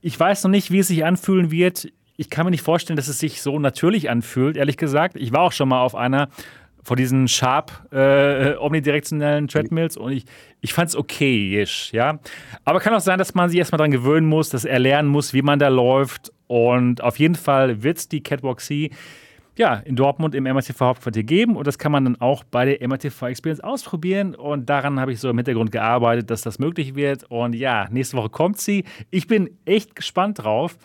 Ich 0.00 0.18
weiß 0.18 0.44
noch 0.44 0.50
nicht, 0.50 0.70
wie 0.70 0.78
es 0.78 0.88
sich 0.88 1.04
anfühlen 1.04 1.50
wird 1.50 1.88
ich 2.16 2.30
kann 2.30 2.46
mir 2.46 2.50
nicht 2.50 2.62
vorstellen, 2.62 2.96
dass 2.96 3.08
es 3.08 3.18
sich 3.18 3.42
so 3.42 3.58
natürlich 3.58 4.10
anfühlt, 4.10 4.56
ehrlich 4.56 4.76
gesagt. 4.76 5.16
Ich 5.16 5.32
war 5.32 5.40
auch 5.40 5.52
schon 5.52 5.68
mal 5.68 5.82
auf 5.82 5.94
einer 5.94 6.28
von 6.86 6.96
diesen 6.96 7.26
Sharp 7.26 7.72
äh, 7.92 8.54
omnidirektionellen 8.56 9.48
Treadmills 9.48 9.96
und 9.96 10.12
ich, 10.12 10.24
ich 10.60 10.72
fand 10.72 10.88
es 10.88 10.96
okay-ish, 10.96 11.92
ja. 11.92 12.20
Aber 12.64 12.78
kann 12.78 12.94
auch 12.94 13.00
sein, 13.00 13.18
dass 13.18 13.34
man 13.34 13.50
sich 13.50 13.58
erstmal 13.58 13.78
daran 13.78 13.90
gewöhnen 13.90 14.28
muss, 14.28 14.50
dass 14.50 14.64
er 14.64 14.78
lernen 14.78 15.08
muss, 15.08 15.32
wie 15.34 15.42
man 15.42 15.58
da 15.58 15.66
läuft. 15.66 16.32
Und 16.46 17.02
auf 17.02 17.18
jeden 17.18 17.34
Fall 17.34 17.82
wird 17.82 17.98
es 17.98 18.08
die 18.08 18.22
Catwalk 18.22 18.60
C 18.60 18.90
ja, 19.56 19.76
in 19.76 19.96
Dortmund 19.96 20.34
im 20.34 20.44
MRTV 20.44 20.78
Hauptquartier 20.80 21.22
geben 21.22 21.56
und 21.56 21.66
das 21.66 21.78
kann 21.78 21.90
man 21.90 22.04
dann 22.04 22.20
auch 22.20 22.44
bei 22.44 22.66
der 22.66 22.86
MRTV 22.86 23.22
Experience 23.28 23.60
ausprobieren 23.60 24.34
und 24.34 24.68
daran 24.68 25.00
habe 25.00 25.12
ich 25.12 25.20
so 25.20 25.30
im 25.30 25.38
Hintergrund 25.38 25.72
gearbeitet, 25.72 26.30
dass 26.30 26.42
das 26.42 26.58
möglich 26.58 26.94
wird 26.94 27.24
und 27.30 27.54
ja, 27.54 27.88
nächste 27.90 28.18
Woche 28.18 28.28
kommt 28.28 28.60
sie. 28.60 28.84
Ich 29.10 29.26
bin 29.26 29.48
echt 29.64 29.96
gespannt 29.96 30.40
drauf 30.42 30.76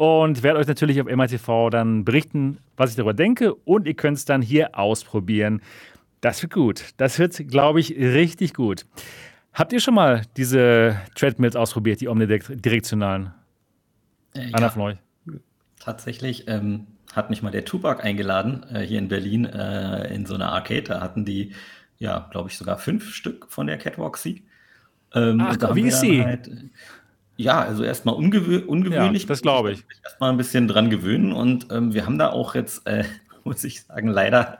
und 0.00 0.42
werde 0.42 0.58
euch 0.58 0.66
natürlich 0.66 0.98
auf 0.98 1.06
MRTV 1.06 1.68
dann 1.68 2.06
berichten, 2.06 2.56
was 2.78 2.88
ich 2.88 2.96
darüber 2.96 3.12
denke 3.12 3.54
und 3.54 3.86
ihr 3.86 3.92
könnt 3.92 4.16
es 4.16 4.24
dann 4.24 4.40
hier 4.40 4.78
ausprobieren. 4.78 5.60
Das 6.22 6.40
wird 6.40 6.54
gut. 6.54 6.84
Das 6.96 7.18
wird, 7.18 7.36
glaube 7.48 7.80
ich, 7.80 7.90
richtig 7.98 8.54
gut. 8.54 8.86
Habt 9.52 9.74
ihr 9.74 9.80
schon 9.80 9.92
mal 9.92 10.22
diese 10.38 10.98
Treadmills 11.16 11.54
ausprobiert, 11.54 12.00
die 12.00 12.08
omnidirektionalen? 12.08 13.34
Äh, 14.32 14.54
Einer 14.54 14.62
ja, 14.62 14.68
von 14.70 14.82
euch? 14.82 14.96
Tatsächlich 15.78 16.48
ähm, 16.48 16.86
hat 17.12 17.28
mich 17.28 17.42
mal 17.42 17.50
der 17.50 17.66
Tupac 17.66 18.02
eingeladen, 18.02 18.64
äh, 18.72 18.80
hier 18.80 19.00
in 19.00 19.08
Berlin, 19.08 19.44
äh, 19.44 20.14
in 20.14 20.24
so 20.24 20.34
einer 20.34 20.50
Arcade. 20.50 20.84
Da 20.84 21.02
hatten 21.02 21.26
die, 21.26 21.52
ja, 21.98 22.26
glaube 22.30 22.48
ich, 22.48 22.56
sogar 22.56 22.78
fünf 22.78 23.12
Stück 23.12 23.48
von 23.50 23.66
der 23.66 23.76
Catwalk 23.76 24.16
C. 24.16 24.44
Ähm, 25.14 25.42
Ach, 25.42 25.74
wie 25.74 25.88
ist 25.88 26.00
sie? 26.00 26.24
Halt, 26.24 26.48
ja, 27.40 27.62
also 27.62 27.82
erstmal 27.84 28.14
ungewö 28.14 28.60
ungewöhnlich. 28.66 29.22
Ja, 29.22 29.28
das 29.28 29.40
glaube 29.42 29.72
ich. 29.72 29.84
Erstmal 30.04 30.30
ein 30.30 30.36
bisschen 30.36 30.68
dran 30.68 30.90
gewöhnen 30.90 31.32
und 31.32 31.68
ähm, 31.70 31.94
wir 31.94 32.04
haben 32.04 32.18
da 32.18 32.30
auch 32.30 32.54
jetzt, 32.54 32.86
äh, 32.86 33.04
muss 33.44 33.64
ich 33.64 33.82
sagen, 33.82 34.08
leider 34.08 34.58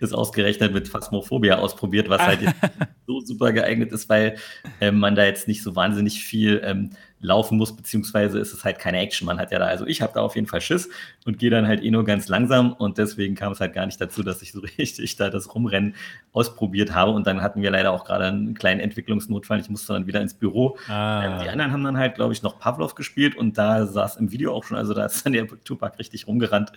ist 0.00 0.14
ausgerechnet 0.14 0.72
mit 0.72 0.88
Phasmophobia 0.88 1.58
ausprobiert, 1.58 2.08
was 2.08 2.22
halt 2.22 2.40
so 3.06 3.20
super 3.20 3.52
geeignet 3.52 3.90
ist, 3.90 4.08
weil 4.08 4.36
äh, 4.80 4.92
man 4.92 5.16
da 5.16 5.24
jetzt 5.24 5.48
nicht 5.48 5.62
so 5.64 5.74
wahnsinnig 5.74 6.22
viel 6.22 6.62
ähm, 6.64 6.90
laufen 7.22 7.56
muss, 7.56 7.74
beziehungsweise 7.74 8.38
ist 8.38 8.52
es 8.52 8.64
halt 8.64 8.78
keine 8.78 8.98
Action. 8.98 9.26
Man 9.26 9.38
hat 9.38 9.52
ja 9.52 9.58
da, 9.58 9.66
also 9.66 9.86
ich 9.86 10.02
habe 10.02 10.12
da 10.12 10.20
auf 10.20 10.34
jeden 10.34 10.48
Fall 10.48 10.60
Schiss 10.60 10.90
und 11.24 11.38
gehe 11.38 11.50
dann 11.50 11.66
halt 11.66 11.82
eh 11.82 11.90
nur 11.90 12.04
ganz 12.04 12.28
langsam 12.28 12.72
und 12.72 12.98
deswegen 12.98 13.34
kam 13.36 13.52
es 13.52 13.60
halt 13.60 13.72
gar 13.72 13.86
nicht 13.86 14.00
dazu, 14.00 14.22
dass 14.22 14.42
ich 14.42 14.52
so 14.52 14.60
richtig 14.78 15.16
da 15.16 15.30
das 15.30 15.54
Rumrennen 15.54 15.94
ausprobiert 16.32 16.94
habe 16.94 17.12
und 17.12 17.26
dann 17.26 17.40
hatten 17.40 17.62
wir 17.62 17.70
leider 17.70 17.92
auch 17.92 18.04
gerade 18.04 18.26
einen 18.26 18.54
kleinen 18.54 18.80
Entwicklungsnotfall. 18.80 19.60
Ich 19.60 19.70
musste 19.70 19.92
dann 19.92 20.06
wieder 20.06 20.20
ins 20.20 20.34
Büro. 20.34 20.76
Ah. 20.88 21.24
Ähm, 21.24 21.42
die 21.44 21.48
anderen 21.48 21.72
haben 21.72 21.84
dann 21.84 21.96
halt, 21.96 22.16
glaube 22.16 22.32
ich, 22.32 22.42
noch 22.42 22.58
Pavlov 22.58 22.94
gespielt 22.94 23.36
und 23.36 23.56
da 23.56 23.82
es 23.82 24.16
im 24.16 24.32
Video 24.32 24.52
auch 24.52 24.64
schon, 24.64 24.76
also 24.76 24.92
da 24.92 25.06
ist 25.06 25.24
dann 25.24 25.32
der 25.32 25.46
Tupac 25.64 25.98
richtig 25.98 26.26
rumgerannt. 26.26 26.72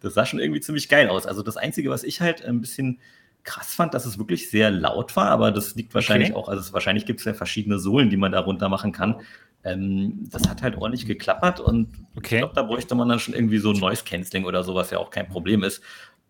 Das 0.00 0.14
sah 0.14 0.24
schon 0.24 0.38
irgendwie 0.38 0.60
ziemlich 0.60 0.88
geil 0.88 1.08
aus. 1.08 1.26
Also 1.26 1.42
das 1.42 1.56
Einzige, 1.56 1.90
was 1.90 2.04
ich 2.04 2.20
halt 2.20 2.44
ein 2.44 2.60
bisschen 2.60 2.98
krass 3.48 3.74
fand, 3.74 3.94
dass 3.94 4.04
es 4.04 4.18
wirklich 4.18 4.50
sehr 4.50 4.70
laut 4.70 5.16
war, 5.16 5.30
aber 5.30 5.50
das 5.50 5.74
liegt 5.74 5.94
wahrscheinlich 5.94 6.30
okay. 6.30 6.38
auch, 6.38 6.48
also 6.48 6.72
wahrscheinlich 6.74 7.06
gibt 7.06 7.20
es 7.20 7.24
ja 7.24 7.32
verschiedene 7.32 7.78
Sohlen, 7.78 8.10
die 8.10 8.18
man 8.18 8.32
da 8.32 8.40
runter 8.40 8.68
machen 8.68 8.92
kann. 8.92 9.16
Ähm, 9.64 10.28
das 10.30 10.48
hat 10.48 10.62
halt 10.62 10.76
ordentlich 10.76 11.06
geklappert 11.06 11.60
und 11.60 11.88
okay. 12.16 12.36
ich 12.36 12.40
glaube, 12.40 12.54
da 12.54 12.62
bräuchte 12.62 12.94
man 12.94 13.08
dann 13.08 13.18
schon 13.18 13.34
irgendwie 13.34 13.58
so 13.58 13.72
ein 13.72 13.78
Noise 13.78 14.04
Canceling 14.04 14.44
oder 14.44 14.62
sowas, 14.62 14.90
ja 14.90 14.98
auch 14.98 15.10
kein 15.10 15.28
Problem 15.28 15.62
ist. 15.62 15.82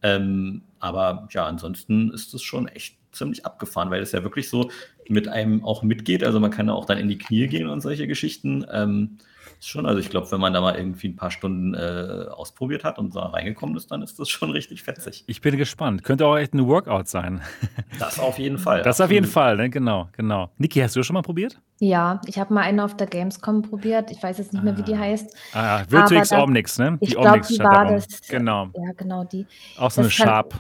Ähm, 0.03 0.63
aber 0.79 1.29
ja, 1.31 1.47
ansonsten 1.47 2.11
ist 2.11 2.33
es 2.35 2.43
schon 2.43 2.69
echt 2.69 2.97
ziemlich 3.13 3.45
abgefahren, 3.45 3.91
weil 3.91 4.03
es 4.03 4.13
ja 4.13 4.23
wirklich 4.23 4.49
so 4.49 4.71
mit 5.09 5.29
einem 5.29 5.65
auch 5.65 5.83
mitgeht. 5.83 6.23
Also 6.25 6.41
man 6.41 6.51
kann 6.51 6.69
ja 6.69 6.75
auch 6.75 6.85
dann 6.85 6.99
in 6.99 7.09
die 7.09 7.19
Knie 7.19 7.49
gehen 7.49 7.69
und 7.69 7.81
solche 7.81 8.07
Geschichten. 8.07 8.65
Ähm, 8.71 9.19
schon, 9.67 9.87
also 9.87 9.99
ich 9.99 10.11
glaube, 10.11 10.31
wenn 10.31 10.41
man 10.41 10.53
da 10.53 10.61
mal 10.61 10.77
irgendwie 10.77 11.09
ein 11.09 11.17
paar 11.17 11.31
Stunden 11.31 11.75
äh, 11.75 12.27
ausprobiert 12.31 12.85
hat 12.85 12.99
und 12.99 13.15
da 13.17 13.27
reingekommen 13.27 13.77
ist, 13.77 13.91
dann 13.91 14.03
ist 14.03 14.19
das 14.19 14.29
schon 14.29 14.51
richtig 14.51 14.83
fetzig. 14.83 15.25
Ich 15.27 15.41
bin 15.41 15.57
gespannt. 15.57 16.05
Könnte 16.05 16.27
auch 16.27 16.37
echt 16.37 16.55
ein 16.55 16.67
Workout 16.67 17.09
sein. 17.09 17.41
Das 17.99 18.21
auf 18.21 18.39
jeden 18.39 18.59
Fall. 18.59 18.83
Das 18.83 19.01
auf 19.01 19.11
jeden 19.11 19.27
Fall, 19.27 19.57
ne? 19.57 19.71
genau, 19.71 20.09
genau. 20.13 20.51
Niki, 20.57 20.79
hast 20.81 20.95
du 20.95 21.03
schon 21.03 21.15
mal 21.15 21.23
probiert? 21.23 21.61
Ja, 21.81 22.21
ich 22.27 22.39
habe 22.39 22.55
mal 22.55 22.61
eine 22.61 22.85
auf 22.85 22.97
der 22.97 23.09
Gamescom 23.09 23.63
probiert. 23.63 24.13
Ich 24.13 24.23
weiß 24.23 24.39
jetzt 24.39 24.53
nicht 24.53 24.63
mehr, 24.63 24.77
wie 24.77 24.83
die 24.83 24.95
ah. 24.95 24.99
heißt. 24.99 25.37
Ah, 25.53 25.83
Virtuix 25.89 26.31
Omnix, 26.31 26.79
ne? 26.79 26.97
Die 27.01 27.07
ich 27.09 27.17
glaube, 27.17 27.41
die 27.41 27.59
war 27.59 27.87
das. 27.87 28.07
Genau. 28.29 28.71
Ja, 28.75 28.93
genau 28.97 29.25
die. 29.25 29.47
Auch 29.77 29.91
so 29.91 30.03
das 30.03 30.07
eine 30.07 30.11
Sharp. 30.11 30.55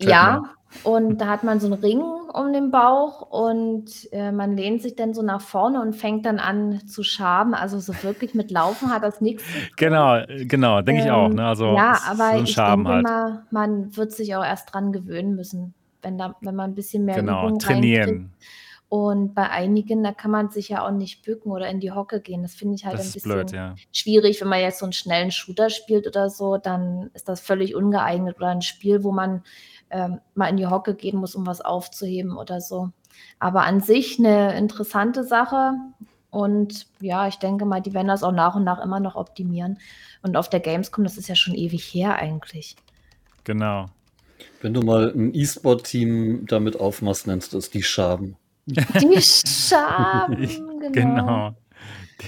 Ja, 0.00 0.42
und 0.82 1.18
da 1.18 1.28
hat 1.28 1.44
man 1.44 1.60
so 1.60 1.66
einen 1.66 1.80
Ring 1.80 2.00
um 2.00 2.52
den 2.52 2.70
Bauch 2.70 3.22
und 3.22 3.86
äh, 4.12 4.30
man 4.30 4.56
lehnt 4.56 4.82
sich 4.82 4.94
dann 4.94 5.14
so 5.14 5.22
nach 5.22 5.40
vorne 5.40 5.80
und 5.80 5.94
fängt 5.94 6.26
dann 6.26 6.38
an 6.38 6.86
zu 6.86 7.02
schaben. 7.02 7.54
Also 7.54 7.78
so 7.78 7.94
wirklich 8.02 8.34
mit 8.34 8.50
Laufen 8.50 8.90
hat 8.92 9.02
das 9.02 9.20
nichts. 9.20 9.44
Genau, 9.76 10.22
genau, 10.28 10.82
denke 10.82 11.02
ähm, 11.02 11.06
ich 11.06 11.12
auch. 11.12 11.28
Ne? 11.28 11.42
Ähm, 11.42 11.46
also 11.46 11.74
ja, 11.74 11.98
aber 12.08 12.32
so 12.38 12.42
ich 12.44 12.54
denke 12.54 12.88
halt. 12.88 13.02
mal, 13.04 13.42
man 13.50 13.96
wird 13.96 14.12
sich 14.12 14.34
auch 14.36 14.44
erst 14.44 14.72
dran 14.74 14.92
gewöhnen 14.92 15.34
müssen, 15.34 15.74
wenn, 16.02 16.18
da, 16.18 16.36
wenn 16.40 16.54
man 16.54 16.70
ein 16.70 16.74
bisschen 16.74 17.04
mehr 17.04 17.16
genau, 17.16 17.46
Übung 17.46 17.58
trainieren. 17.58 18.08
Reinkriegt. 18.08 18.30
Und 18.88 19.34
bei 19.34 19.50
einigen, 19.50 20.04
da 20.04 20.12
kann 20.12 20.30
man 20.30 20.50
sich 20.50 20.68
ja 20.68 20.86
auch 20.86 20.92
nicht 20.92 21.22
bücken 21.24 21.50
oder 21.50 21.68
in 21.68 21.80
die 21.80 21.90
Hocke 21.90 22.20
gehen. 22.20 22.42
Das 22.42 22.54
finde 22.54 22.76
ich 22.76 22.84
halt 22.84 22.98
das 22.98 23.06
ein 23.06 23.12
bisschen 23.14 23.32
blöd, 23.32 23.50
ja. 23.50 23.74
schwierig, 23.92 24.40
wenn 24.40 24.48
man 24.48 24.60
jetzt 24.60 24.78
so 24.78 24.86
einen 24.86 24.92
schnellen 24.92 25.32
Shooter 25.32 25.70
spielt 25.70 26.06
oder 26.06 26.30
so, 26.30 26.56
dann 26.56 27.10
ist 27.12 27.28
das 27.28 27.40
völlig 27.40 27.74
ungeeignet. 27.74 28.36
Oder 28.36 28.48
ein 28.48 28.62
Spiel, 28.62 29.02
wo 29.02 29.10
man 29.10 29.42
ähm, 29.90 30.20
mal 30.34 30.48
in 30.48 30.56
die 30.56 30.68
Hocke 30.68 30.94
gehen 30.94 31.18
muss, 31.18 31.34
um 31.34 31.46
was 31.46 31.60
aufzuheben 31.60 32.36
oder 32.36 32.60
so. 32.60 32.90
Aber 33.40 33.62
an 33.62 33.80
sich 33.80 34.20
eine 34.20 34.56
interessante 34.56 35.24
Sache. 35.24 35.72
Und 36.30 36.86
ja, 37.00 37.26
ich 37.26 37.36
denke 37.36 37.64
mal, 37.64 37.80
die 37.80 37.94
werden 37.94 38.08
das 38.08 38.22
auch 38.22 38.32
nach 38.32 38.54
und 38.54 38.64
nach 38.64 38.82
immer 38.82 39.00
noch 39.00 39.16
optimieren. 39.16 39.78
Und 40.22 40.36
auf 40.36 40.48
der 40.48 40.60
Gamescom, 40.60 41.02
das 41.02 41.18
ist 41.18 41.28
ja 41.28 41.34
schon 41.34 41.54
ewig 41.54 41.82
her 41.82 42.16
eigentlich. 42.16 42.76
Genau. 43.42 43.86
Wenn 44.60 44.74
du 44.74 44.82
mal 44.82 45.12
ein 45.12 45.34
E-Sport-Team 45.34 46.46
damit 46.46 46.78
aufmachst, 46.78 47.26
nennst 47.26 47.52
du 47.52 47.58
es 47.58 47.70
die 47.70 47.82
Schaben. 47.82 48.36
Die 48.66 49.22
Schaben, 49.22 50.48
genau. 50.92 50.92
genau. 50.92 51.56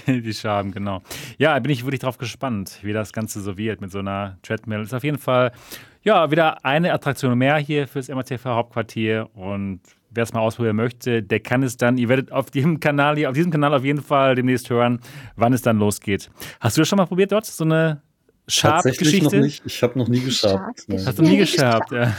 Die, 0.07 0.21
die 0.21 0.33
Schaben, 0.33 0.71
genau. 0.71 1.01
Ja, 1.37 1.57
bin 1.59 1.71
ich 1.71 1.83
wirklich 1.83 2.01
drauf 2.01 2.17
gespannt, 2.17 2.79
wie 2.83 2.93
das 2.93 3.11
Ganze 3.11 3.41
so 3.41 3.57
wird 3.57 3.81
mit 3.81 3.91
so 3.91 3.99
einer 3.99 4.37
Treadmill. 4.43 4.81
Ist 4.81 4.93
auf 4.93 5.03
jeden 5.03 5.17
Fall, 5.17 5.51
ja, 6.03 6.31
wieder 6.31 6.63
eine 6.63 6.93
Attraktion 6.93 7.37
mehr 7.37 7.57
hier 7.57 7.87
fürs 7.87 8.07
MATV 8.07 8.45
Hauptquartier 8.45 9.29
und 9.33 9.81
wer 10.11 10.23
es 10.23 10.33
mal 10.33 10.41
ausprobieren 10.41 10.75
möchte, 10.75 11.21
der 11.21 11.39
kann 11.39 11.63
es 11.63 11.77
dann, 11.77 11.97
ihr 11.97 12.09
werdet 12.09 12.31
auf 12.31 12.49
diesem 12.49 12.79
Kanal 12.79 13.15
hier, 13.15 13.29
auf 13.29 13.35
diesem 13.35 13.51
Kanal 13.51 13.73
auf 13.73 13.83
jeden 13.83 14.01
Fall 14.01 14.35
demnächst 14.35 14.69
hören, 14.69 14.99
wann 15.35 15.53
es 15.53 15.61
dann 15.61 15.77
losgeht. 15.77 16.29
Hast 16.59 16.77
du 16.77 16.81
das 16.81 16.87
schon 16.87 16.97
mal 16.97 17.05
probiert 17.05 17.31
dort, 17.31 17.45
so 17.45 17.63
eine 17.63 18.01
Sharp-Geschichte? 18.49 19.37
noch 19.37 19.43
nicht. 19.43 19.63
Ich 19.65 19.81
habe 19.83 19.97
noch 19.97 20.07
nie 20.07 20.21
geschabt. 20.21 20.85
Hast 21.05 21.19
du 21.19 21.23
nie 21.23 21.37
geschabt, 21.37 21.91
ja. 21.91 22.15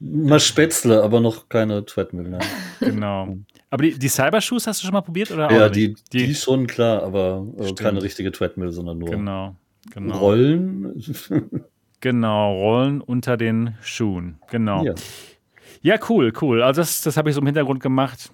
Mal 0.00 0.40
Spätzle, 0.40 1.02
aber 1.02 1.20
noch 1.20 1.48
keine 1.48 1.84
Treadmill. 1.84 2.28
Nein. 2.28 2.42
Genau. 2.80 3.36
Aber 3.70 3.82
die, 3.82 3.98
die 3.98 4.08
Cybershoes 4.08 4.66
hast 4.66 4.82
du 4.82 4.86
schon 4.86 4.92
mal 4.92 5.02
probiert? 5.02 5.30
Oder 5.30 5.50
ja, 5.50 5.68
die, 5.68 5.94
die, 6.12 6.26
die, 6.26 6.34
schon, 6.34 6.66
klar, 6.66 7.02
aber 7.02 7.46
äh, 7.58 7.72
keine 7.74 8.02
richtige 8.02 8.30
Treadmill, 8.30 8.70
sondern 8.70 8.98
nur 8.98 9.10
genau, 9.10 9.56
genau. 9.92 10.18
Rollen. 10.18 11.02
genau, 12.00 12.54
Rollen 12.54 13.00
unter 13.00 13.36
den 13.36 13.74
Schuhen. 13.82 14.38
Genau. 14.50 14.84
Ja, 14.84 14.94
ja 15.82 15.98
cool, 16.08 16.32
cool. 16.40 16.62
Also 16.62 16.80
das, 16.80 17.00
das 17.02 17.16
habe 17.16 17.30
ich 17.30 17.34
so 17.34 17.40
im 17.40 17.46
Hintergrund 17.46 17.82
gemacht. 17.82 18.30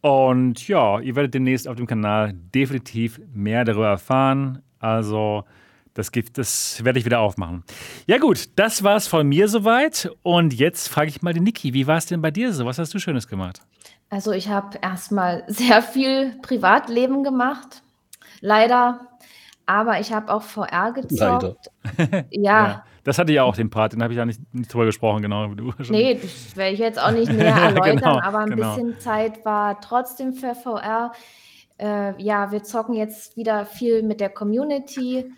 Und 0.00 0.68
ja, 0.68 1.00
ihr 1.00 1.16
werdet 1.16 1.34
demnächst 1.34 1.66
auf 1.66 1.76
dem 1.76 1.86
Kanal 1.86 2.34
definitiv 2.54 3.20
mehr 3.32 3.64
darüber 3.64 3.88
erfahren. 3.88 4.62
Also 4.78 5.44
das, 5.94 6.12
gibt, 6.12 6.38
das 6.38 6.84
werde 6.84 6.98
ich 6.98 7.04
wieder 7.04 7.20
aufmachen. 7.20 7.64
Ja 8.06 8.18
gut, 8.18 8.50
das 8.56 8.82
war 8.82 8.96
es 8.96 9.06
von 9.06 9.26
mir 9.26 9.48
soweit. 9.48 10.10
Und 10.22 10.52
jetzt 10.52 10.88
frage 10.88 11.08
ich 11.08 11.22
mal 11.22 11.32
den 11.32 11.44
Niki, 11.44 11.72
wie 11.72 11.86
war 11.86 11.96
es 11.96 12.06
denn 12.06 12.20
bei 12.20 12.30
dir 12.30 12.52
so? 12.52 12.66
Was 12.66 12.78
hast 12.78 12.92
du 12.92 12.98
Schönes 12.98 13.28
gemacht? 13.28 13.60
Also 14.10 14.32
ich 14.32 14.48
habe 14.48 14.78
erstmal 14.82 15.44
sehr 15.48 15.82
viel 15.82 16.36
Privatleben 16.42 17.24
gemacht, 17.24 17.82
leider. 18.40 19.08
Aber 19.66 19.98
ich 19.98 20.12
habe 20.12 20.32
auch 20.32 20.42
VR 20.42 20.92
gezockt. 20.92 21.70
Leider. 21.96 22.26
ja. 22.30 22.66
ja. 22.66 22.84
Das 23.04 23.18
hatte 23.18 23.32
ich 23.32 23.40
auch, 23.40 23.54
den 23.54 23.70
Part, 23.70 23.92
den 23.92 24.02
habe 24.02 24.12
ich 24.12 24.16
ja 24.16 24.24
nicht, 24.24 24.40
nicht 24.52 24.72
drüber 24.72 24.86
gesprochen, 24.86 25.22
genau. 25.22 25.54
Du 25.54 25.72
schon. 25.82 25.94
Nee, 25.94 26.18
das 26.20 26.56
werde 26.56 26.72
ich 26.72 26.80
jetzt 26.80 26.98
auch 26.98 27.12
nicht 27.12 27.30
näher 27.30 27.54
erläutern, 27.54 27.96
genau, 27.98 28.20
aber 28.20 28.40
ein 28.40 28.50
genau. 28.50 28.74
bisschen 28.74 28.98
Zeit 28.98 29.44
war 29.44 29.80
trotzdem 29.80 30.32
für 30.32 30.54
VR. 30.54 31.12
Äh, 31.78 32.20
ja, 32.22 32.50
wir 32.50 32.62
zocken 32.62 32.94
jetzt 32.94 33.36
wieder 33.36 33.66
viel 33.66 34.02
mit 34.02 34.20
der 34.20 34.30
Community. 34.30 35.30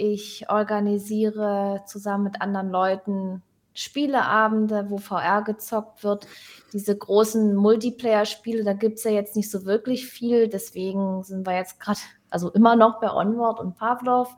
Ich 0.00 0.48
organisiere 0.48 1.82
zusammen 1.84 2.22
mit 2.22 2.40
anderen 2.40 2.70
Leuten 2.70 3.42
Spieleabende, 3.74 4.90
wo 4.90 4.98
VR 4.98 5.42
gezockt 5.42 6.04
wird. 6.04 6.28
Diese 6.72 6.96
großen 6.96 7.56
Multiplayer-Spiele, 7.56 8.62
da 8.62 8.74
gibt 8.74 8.98
es 8.98 9.04
ja 9.04 9.10
jetzt 9.10 9.34
nicht 9.34 9.50
so 9.50 9.64
wirklich 9.64 10.06
viel. 10.06 10.46
Deswegen 10.46 11.24
sind 11.24 11.44
wir 11.44 11.56
jetzt 11.56 11.80
gerade, 11.80 11.98
also 12.30 12.48
immer 12.52 12.76
noch 12.76 13.00
bei 13.00 13.12
Onward 13.12 13.58
und 13.58 13.76
Pavlov. 13.76 14.36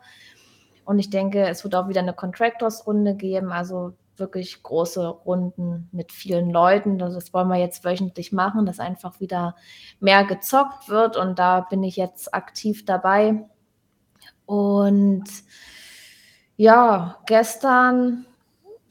Und 0.86 0.98
ich 0.98 1.10
denke, 1.10 1.46
es 1.46 1.62
wird 1.62 1.74
auch 1.74 1.88
wieder 1.88 2.00
eine 2.00 2.14
Contractors-Runde 2.14 3.14
geben, 3.14 3.52
also 3.52 3.92
wirklich 4.16 4.62
große 4.62 5.06
Runden 5.08 5.90
mit 5.92 6.10
vielen 6.10 6.48
Leuten. 6.48 6.96
Das 6.96 7.34
wollen 7.34 7.48
wir 7.48 7.56
jetzt 7.56 7.84
wöchentlich 7.84 8.32
machen, 8.32 8.64
dass 8.64 8.80
einfach 8.80 9.20
wieder 9.20 9.56
mehr 10.00 10.24
gezockt 10.24 10.88
wird. 10.88 11.18
Und 11.18 11.38
da 11.38 11.60
bin 11.60 11.82
ich 11.82 11.96
jetzt 11.96 12.32
aktiv 12.32 12.86
dabei. 12.86 13.44
Und 14.50 15.26
ja, 16.56 17.18
gestern, 17.26 18.26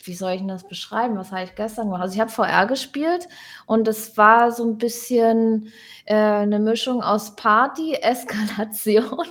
wie 0.06 0.14
soll 0.14 0.32
ich 0.32 0.38
denn 0.38 0.48
das 0.48 0.66
beschreiben? 0.66 1.18
Was 1.18 1.34
habe 1.34 1.44
ich 1.44 1.54
gestern 1.54 1.88
gemacht? 1.88 2.04
Also 2.04 2.16
ich 2.16 2.22
habe 2.22 2.32
VR 2.32 2.66
gespielt 2.66 3.28
und 3.66 3.86
es 3.90 4.16
war 4.16 4.54
so 4.54 4.64
ein 4.64 4.78
bisschen 4.78 5.68
äh, 6.06 6.16
eine 6.16 6.60
Mischung 6.60 7.04
aus 7.04 7.36
Party, 7.36 7.94
Eskalation 8.02 9.28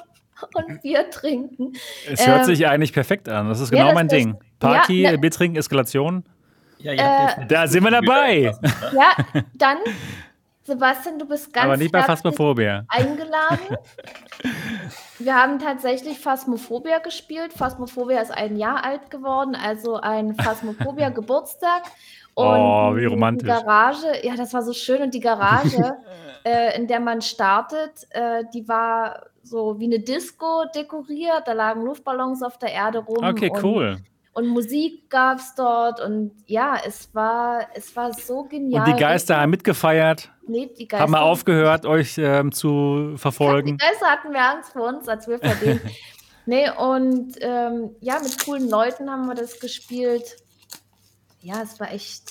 und 0.53 0.83
Bier 0.83 1.09
trinken. 1.09 1.73
Es 2.07 2.27
hört 2.27 2.41
ähm, 2.41 2.45
sich 2.45 2.67
eigentlich 2.67 2.93
perfekt 2.93 3.31
an. 3.31 3.49
Das 3.49 3.61
ist 3.61 3.71
genau 3.71 3.85
ja, 3.85 3.88
das 3.88 3.95
mein 3.95 4.09
Ding. 4.09 4.37
Party, 4.61 5.01
ja, 5.01 5.12
ne, 5.12 5.19
Bier 5.19 5.31
trinken, 5.31 5.57
Eskalation. 5.57 6.25
Ja, 6.81 6.93
äh, 6.93 7.47
da 7.47 7.67
sind 7.67 7.85
wir 7.85 7.91
dabei. 7.91 8.55
Ja, 8.93 9.17
dann 9.55 9.79
Sebastian, 10.68 11.18
du 11.18 11.26
bist 11.26 11.52
ganz 11.52 11.64
Aber 11.64 11.76
nicht 11.78 11.90
bei 11.90 12.02
Phasmophobia. 12.02 12.85
eingeladen. 12.88 13.76
Wir 15.18 15.35
haben 15.35 15.59
tatsächlich 15.59 16.20
Phasmophobia 16.20 16.98
gespielt. 16.98 17.54
Phasmophobia 17.54 18.20
ist 18.20 18.31
ein 18.31 18.57
Jahr 18.57 18.85
alt 18.85 19.11
geworden, 19.11 19.57
also 19.57 19.96
ein 19.96 20.35
Phasmophobia 20.35 21.09
Geburtstag. 21.20 21.85
Und 22.35 22.46
oh, 22.46 22.94
wie 22.94 23.07
romantisch. 23.07 23.48
Die 23.48 23.64
Garage, 23.64 24.07
ja, 24.22 24.37
das 24.37 24.52
war 24.52 24.62
so 24.62 24.74
schön. 24.74 25.02
Und 25.02 25.14
die 25.14 25.20
Garage, 25.20 25.96
äh, 26.44 26.76
in 26.78 26.87
der 26.87 27.00
man 27.00 27.22
startet, 27.22 28.07
äh, 28.11 28.44
die 28.52 28.68
war 28.68 29.26
so 29.42 29.81
wie 29.81 29.87
eine 29.87 30.00
Disco 30.00 30.66
dekoriert. 30.74 31.44
Da 31.46 31.52
lagen 31.52 31.83
Luftballons 31.83 32.42
auf 32.42 32.59
der 32.59 32.72
Erde 32.72 32.98
rum. 32.98 33.24
Okay, 33.24 33.50
cool 33.62 33.96
und 33.96 34.17
Musik 34.46 35.11
gab 35.11 35.38
es 35.38 35.55
dort 35.55 36.01
und 36.01 36.33
ja, 36.46 36.77
es 36.87 37.14
war, 37.14 37.66
es 37.74 37.94
war 37.96 38.12
so 38.12 38.44
genial. 38.44 38.87
Und 38.87 38.96
die 38.96 39.01
Geister 39.01 39.40
haben 39.40 39.51
mitgefeiert? 39.51 40.31
Nee, 40.46 40.70
die 40.79 40.87
Geister. 40.87 41.03
Haben 41.03 41.12
wir 41.12 41.22
aufgehört, 41.22 41.87
euch 41.87 42.16
ähm, 42.18 42.53
zu 42.53 43.14
verfolgen? 43.16 43.79
Die 43.79 43.85
Geister 43.85 44.07
hatten 44.07 44.33
wir 44.33 44.40
Angst 44.40 44.72
vor 44.72 44.88
uns, 44.88 45.09
als 45.09 45.27
wir 45.27 45.38
verdient. 45.38 45.81
nee, 46.46 46.70
und 46.70 47.35
ähm, 47.40 47.90
ja, 48.01 48.18
mit 48.20 48.44
coolen 48.44 48.68
Leuten 48.68 49.11
haben 49.11 49.27
wir 49.27 49.35
das 49.35 49.59
gespielt. 49.59 50.37
Ja, 51.40 51.62
es 51.62 51.81
war 51.81 51.90
echt 51.92 52.31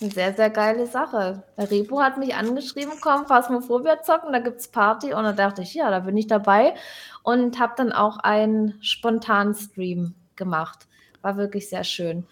eine 0.00 0.10
sehr, 0.10 0.34
sehr 0.34 0.50
geile 0.50 0.86
Sache. 0.86 1.42
Der 1.56 1.70
Repo 1.70 2.00
hat 2.00 2.18
mich 2.18 2.34
angeschrieben, 2.34 2.94
komm, 3.00 3.26
Phasmophobia 3.26 4.02
zocken, 4.02 4.32
da 4.32 4.38
gibt 4.38 4.60
es 4.60 4.68
Party. 4.68 5.12
Und 5.12 5.24
da 5.24 5.32
dachte 5.32 5.62
ich, 5.62 5.74
ja, 5.74 5.90
da 5.90 6.00
bin 6.00 6.16
ich 6.16 6.26
dabei. 6.26 6.74
Und 7.22 7.58
habe 7.58 7.74
dann 7.76 7.92
auch 7.92 8.18
einen 8.18 8.78
spontanen 8.82 9.54
Stream 9.54 10.14
gemacht. 10.36 10.86
War 11.22 11.36
wirklich 11.36 11.68
sehr 11.68 11.84
schön. 11.84 12.26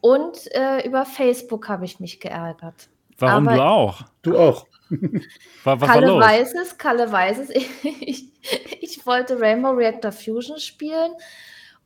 Und 0.00 0.52
äh, 0.54 0.86
über 0.86 1.04
Facebook 1.04 1.68
habe 1.68 1.84
ich 1.84 2.00
mich 2.00 2.20
geärgert. 2.20 2.88
Warum 3.18 3.48
Aber 3.48 3.56
du 3.56 3.62
auch? 3.62 4.02
Du 4.22 4.38
auch. 4.38 4.66
was 5.64 5.80
Kalle 5.80 6.18
weiß 6.18 6.54
es, 6.54 6.78
Kalle 6.78 7.10
weiß 7.10 7.38
es. 7.38 7.50
Ich, 7.82 8.32
ich, 8.80 9.06
wollte 9.06 9.38
Rainbow 9.38 9.70
Reactor 9.70 10.12
Fusion 10.12 10.58
spielen 10.58 11.12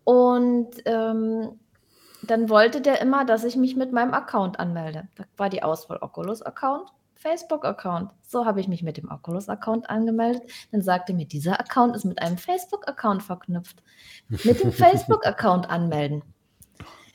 und 0.04 0.70
ähm, 0.86 1.58
dann 2.22 2.48
wollte 2.48 2.80
der 2.80 3.00
immer, 3.00 3.24
dass 3.24 3.44
ich 3.44 3.56
mich 3.56 3.76
mit 3.76 3.92
meinem 3.92 4.14
Account 4.14 4.58
anmelde. 4.58 5.08
Da 5.16 5.24
war 5.36 5.50
die 5.50 5.62
Auswahl 5.62 5.98
Oculus-Account, 6.00 6.90
Facebook-Account. 7.16 8.12
So 8.22 8.46
habe 8.46 8.60
ich 8.60 8.68
mich 8.68 8.82
mit 8.82 8.96
dem 8.96 9.10
Oculus-Account 9.10 9.90
angemeldet. 9.90 10.42
Dann 10.72 10.82
sagte 10.82 11.12
mir, 11.12 11.26
dieser 11.26 11.58
Account 11.60 11.96
ist 11.96 12.04
mit 12.04 12.20
einem 12.22 12.38
Facebook-Account 12.38 13.22
verknüpft. 13.22 13.82
Mit 14.28 14.62
dem 14.62 14.72
Facebook-Account 14.72 15.68
anmelden. 15.68 16.22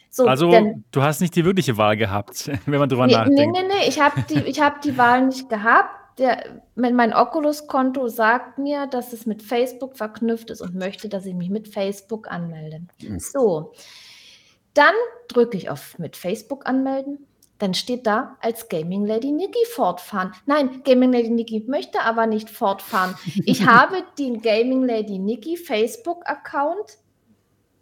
So, 0.09 0.25
also 0.25 0.49
denn, 0.49 0.83
du 0.91 1.01
hast 1.01 1.21
nicht 1.21 1.35
die 1.35 1.45
wirkliche 1.45 1.77
Wahl 1.77 1.95
gehabt, 1.95 2.49
wenn 2.65 2.79
man 2.79 2.89
drüber 2.89 3.07
nee, 3.07 3.13
nachdenkt. 3.13 3.37
Nee, 3.37 3.61
nee, 3.61 3.67
nee, 3.67 3.87
ich 3.87 3.99
habe 3.99 4.23
die, 4.29 4.51
hab 4.59 4.81
die 4.81 4.97
Wahl 4.97 5.25
nicht 5.25 5.49
gehabt. 5.49 5.95
Der, 6.17 6.61
mein 6.75 7.13
Oculus-Konto 7.13 8.09
sagt 8.09 8.57
mir, 8.57 8.87
dass 8.87 9.13
es 9.13 9.25
mit 9.25 9.41
Facebook 9.41 9.95
verknüpft 9.95 10.49
ist 10.49 10.61
und 10.61 10.75
möchte, 10.75 11.07
dass 11.07 11.25
ich 11.25 11.33
mich 11.33 11.49
mit 11.49 11.69
Facebook 11.69 12.29
anmelde. 12.29 12.81
Mhm. 13.01 13.19
So, 13.19 13.71
dann 14.73 14.93
drücke 15.29 15.57
ich 15.57 15.69
auf 15.69 15.97
mit 15.97 16.17
Facebook 16.17 16.67
anmelden. 16.67 17.25
Dann 17.57 17.73
steht 17.73 18.07
da 18.07 18.37
als 18.41 18.69
Gaming 18.69 19.05
Lady 19.05 19.31
Nikki 19.31 19.65
fortfahren. 19.73 20.33
Nein, 20.45 20.81
Gaming 20.85 21.11
Lady 21.11 21.29
Nikki 21.29 21.65
möchte 21.67 22.01
aber 22.01 22.25
nicht 22.25 22.49
fortfahren. 22.49 23.15
Ich 23.45 23.65
habe 23.67 24.03
den 24.17 24.41
Gaming 24.41 24.83
Lady 24.83 25.19
Nikki 25.19 25.57
Facebook-Account 25.57 26.97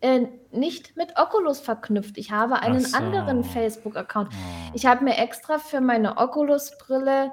äh, 0.02 0.28
nicht 0.52 0.96
mit 0.96 1.18
Oculus 1.18 1.60
verknüpft. 1.60 2.18
Ich 2.18 2.32
habe 2.32 2.62
einen 2.62 2.82
so. 2.82 2.98
anderen 2.98 3.44
Facebook-Account. 3.44 4.30
Oh. 4.32 4.72
Ich 4.74 4.86
habe 4.86 5.04
mir 5.04 5.18
extra 5.18 5.58
für 5.58 5.82
meine 5.82 6.18
Oculus-Brille 6.18 7.32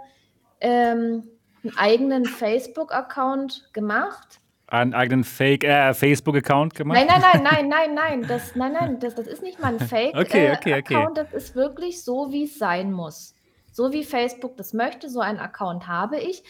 ähm, 0.61 1.24
einen 1.62 1.77
eigenen 1.77 2.24
Facebook-Account 2.24 3.70
gemacht. 3.72 4.40
Einen 4.66 4.94
eigenen 4.94 5.24
Fake 5.24 5.62
äh, 5.64 5.92
Facebook-Account 5.92 6.74
gemacht? 6.74 6.98
Nein, 6.98 7.07
nein, 7.07 7.42
nein, 7.42 7.42
nein, 7.68 7.68
nein, 7.68 7.94
nein. 7.94 8.29
Das, 8.29 8.57
nein, 8.57 8.72
nein, 8.72 8.98
das, 8.98 9.14
das 9.14 9.27
ist 9.27 9.42
nicht 9.42 9.61
mein 9.61 9.79
Fake-Account. 9.79 10.27
Okay, 10.27 10.53
okay, 10.53 10.79
okay. 10.79 11.09
Das 11.14 11.33
ist 11.33 11.55
wirklich 11.55 12.03
so, 12.03 12.33
wie 12.33 12.44
es 12.44 12.59
sein 12.59 12.92
muss. 12.92 13.35
So 13.72 13.92
wie 13.92 14.05
Facebook 14.05 14.57
das 14.57 14.72
möchte, 14.72 15.11
so 15.11 15.20
einen 15.20 15.38
Account 15.38 15.87
habe 15.88 16.18
ich. 16.18 16.44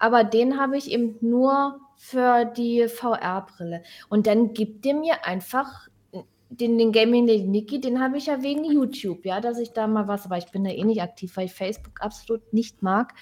Aber 0.00 0.24
den 0.24 0.58
habe 0.58 0.76
ich 0.76 0.90
eben 0.90 1.16
nur 1.20 1.78
für 1.96 2.46
die 2.46 2.88
VR-Brille. 2.88 3.82
Und 4.08 4.26
dann 4.26 4.54
gibt 4.54 4.84
ihr 4.86 4.94
mir 4.94 5.24
einfach 5.26 5.88
den, 6.50 6.78
den 6.78 6.90
Gaming 6.90 7.28
Lady 7.28 7.44
Nikki, 7.44 7.80
den 7.80 8.00
habe 8.00 8.16
ich 8.18 8.26
ja 8.26 8.42
wegen 8.42 8.64
YouTube, 8.64 9.24
ja, 9.24 9.40
dass 9.40 9.58
ich 9.58 9.72
da 9.72 9.86
mal 9.86 10.08
was, 10.08 10.24
aber 10.24 10.36
ich 10.36 10.46
bin 10.46 10.64
da 10.64 10.70
eh 10.70 10.82
nicht 10.82 11.00
aktiv, 11.00 11.36
weil 11.36 11.46
ich 11.46 11.52
Facebook 11.52 12.00
absolut 12.00 12.52
nicht 12.52 12.82
mag. 12.82 13.14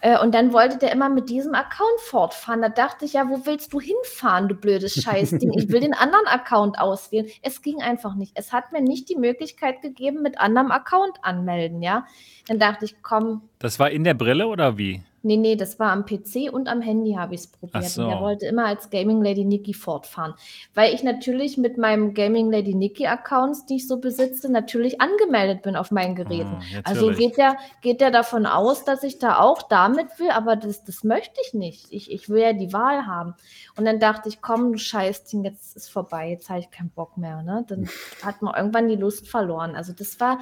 Äh, 0.00 0.18
und 0.20 0.34
dann 0.34 0.52
wollte 0.52 0.76
der 0.78 0.90
immer 0.90 1.08
mit 1.08 1.28
diesem 1.28 1.54
Account 1.54 2.00
fortfahren. 2.00 2.60
Da 2.60 2.68
dachte 2.68 3.04
ich, 3.04 3.12
ja, 3.12 3.28
wo 3.28 3.46
willst 3.46 3.72
du 3.72 3.80
hinfahren, 3.80 4.48
du 4.48 4.56
blödes 4.56 4.94
Scheißding? 5.02 5.52
Ich 5.52 5.68
will 5.68 5.80
den 5.80 5.94
anderen 5.94 6.26
Account 6.26 6.80
auswählen. 6.80 7.28
Es 7.42 7.62
ging 7.62 7.80
einfach 7.80 8.16
nicht. 8.16 8.32
Es 8.34 8.52
hat 8.52 8.72
mir 8.72 8.80
nicht 8.80 9.08
die 9.08 9.16
Möglichkeit 9.16 9.80
gegeben, 9.80 10.22
mit 10.22 10.40
anderem 10.40 10.72
Account 10.72 11.18
anmelden, 11.22 11.80
ja. 11.80 12.06
Dann 12.48 12.58
dachte 12.58 12.86
ich, 12.86 13.02
komm. 13.02 13.42
Das 13.60 13.78
war 13.78 13.90
in 13.90 14.02
der 14.02 14.14
Brille 14.14 14.48
oder 14.48 14.78
wie? 14.78 15.02
Nee, 15.22 15.36
nee, 15.36 15.56
das 15.56 15.78
war 15.78 15.90
am 15.90 16.04
PC 16.04 16.52
und 16.52 16.68
am 16.68 16.80
Handy 16.80 17.14
habe 17.14 17.34
ich 17.34 17.40
es 17.40 17.46
probiert. 17.48 17.84
So. 17.84 18.04
Und 18.04 18.10
er 18.10 18.20
wollte 18.20 18.46
immer 18.46 18.66
als 18.66 18.88
Gaming 18.90 19.22
Lady 19.22 19.44
Nikki 19.44 19.74
fortfahren. 19.74 20.34
Weil 20.74 20.94
ich 20.94 21.02
natürlich 21.02 21.58
mit 21.58 21.76
meinem 21.76 22.14
Gaming 22.14 22.50
Lady 22.50 22.74
Nikki 22.74 23.06
Accounts, 23.06 23.66
die 23.66 23.76
ich 23.76 23.88
so 23.88 23.98
besitze, 23.98 24.50
natürlich 24.50 25.00
angemeldet 25.00 25.62
bin 25.62 25.76
auf 25.76 25.90
meinen 25.90 26.14
Geräten. 26.14 26.62
Ah, 26.84 26.90
also 26.90 27.10
geht 27.10 27.36
der, 27.36 27.56
geht 27.82 28.00
der 28.00 28.10
davon 28.10 28.46
aus, 28.46 28.84
dass 28.84 29.02
ich 29.02 29.18
da 29.18 29.38
auch 29.40 29.62
damit 29.62 30.18
will, 30.18 30.30
aber 30.30 30.54
das, 30.56 30.84
das 30.84 31.02
möchte 31.02 31.40
ich 31.46 31.54
nicht. 31.54 31.86
Ich, 31.90 32.10
ich 32.12 32.28
will 32.28 32.40
ja 32.40 32.52
die 32.52 32.72
Wahl 32.72 33.06
haben. 33.06 33.34
Und 33.76 33.84
dann 33.84 33.98
dachte 33.98 34.28
ich, 34.28 34.40
komm, 34.40 34.72
du 34.72 34.78
Scheißding, 34.78 35.44
jetzt 35.44 35.76
ist 35.76 35.90
vorbei, 35.90 36.30
jetzt 36.30 36.48
habe 36.48 36.60
ich 36.60 36.70
keinen 36.70 36.90
Bock 36.90 37.16
mehr. 37.16 37.42
Ne? 37.42 37.64
Dann 37.66 37.88
hat 38.22 38.40
man 38.42 38.54
irgendwann 38.54 38.88
die 38.88 38.96
Lust 38.96 39.28
verloren. 39.28 39.74
Also 39.74 39.92
das 39.92 40.20
war, 40.20 40.38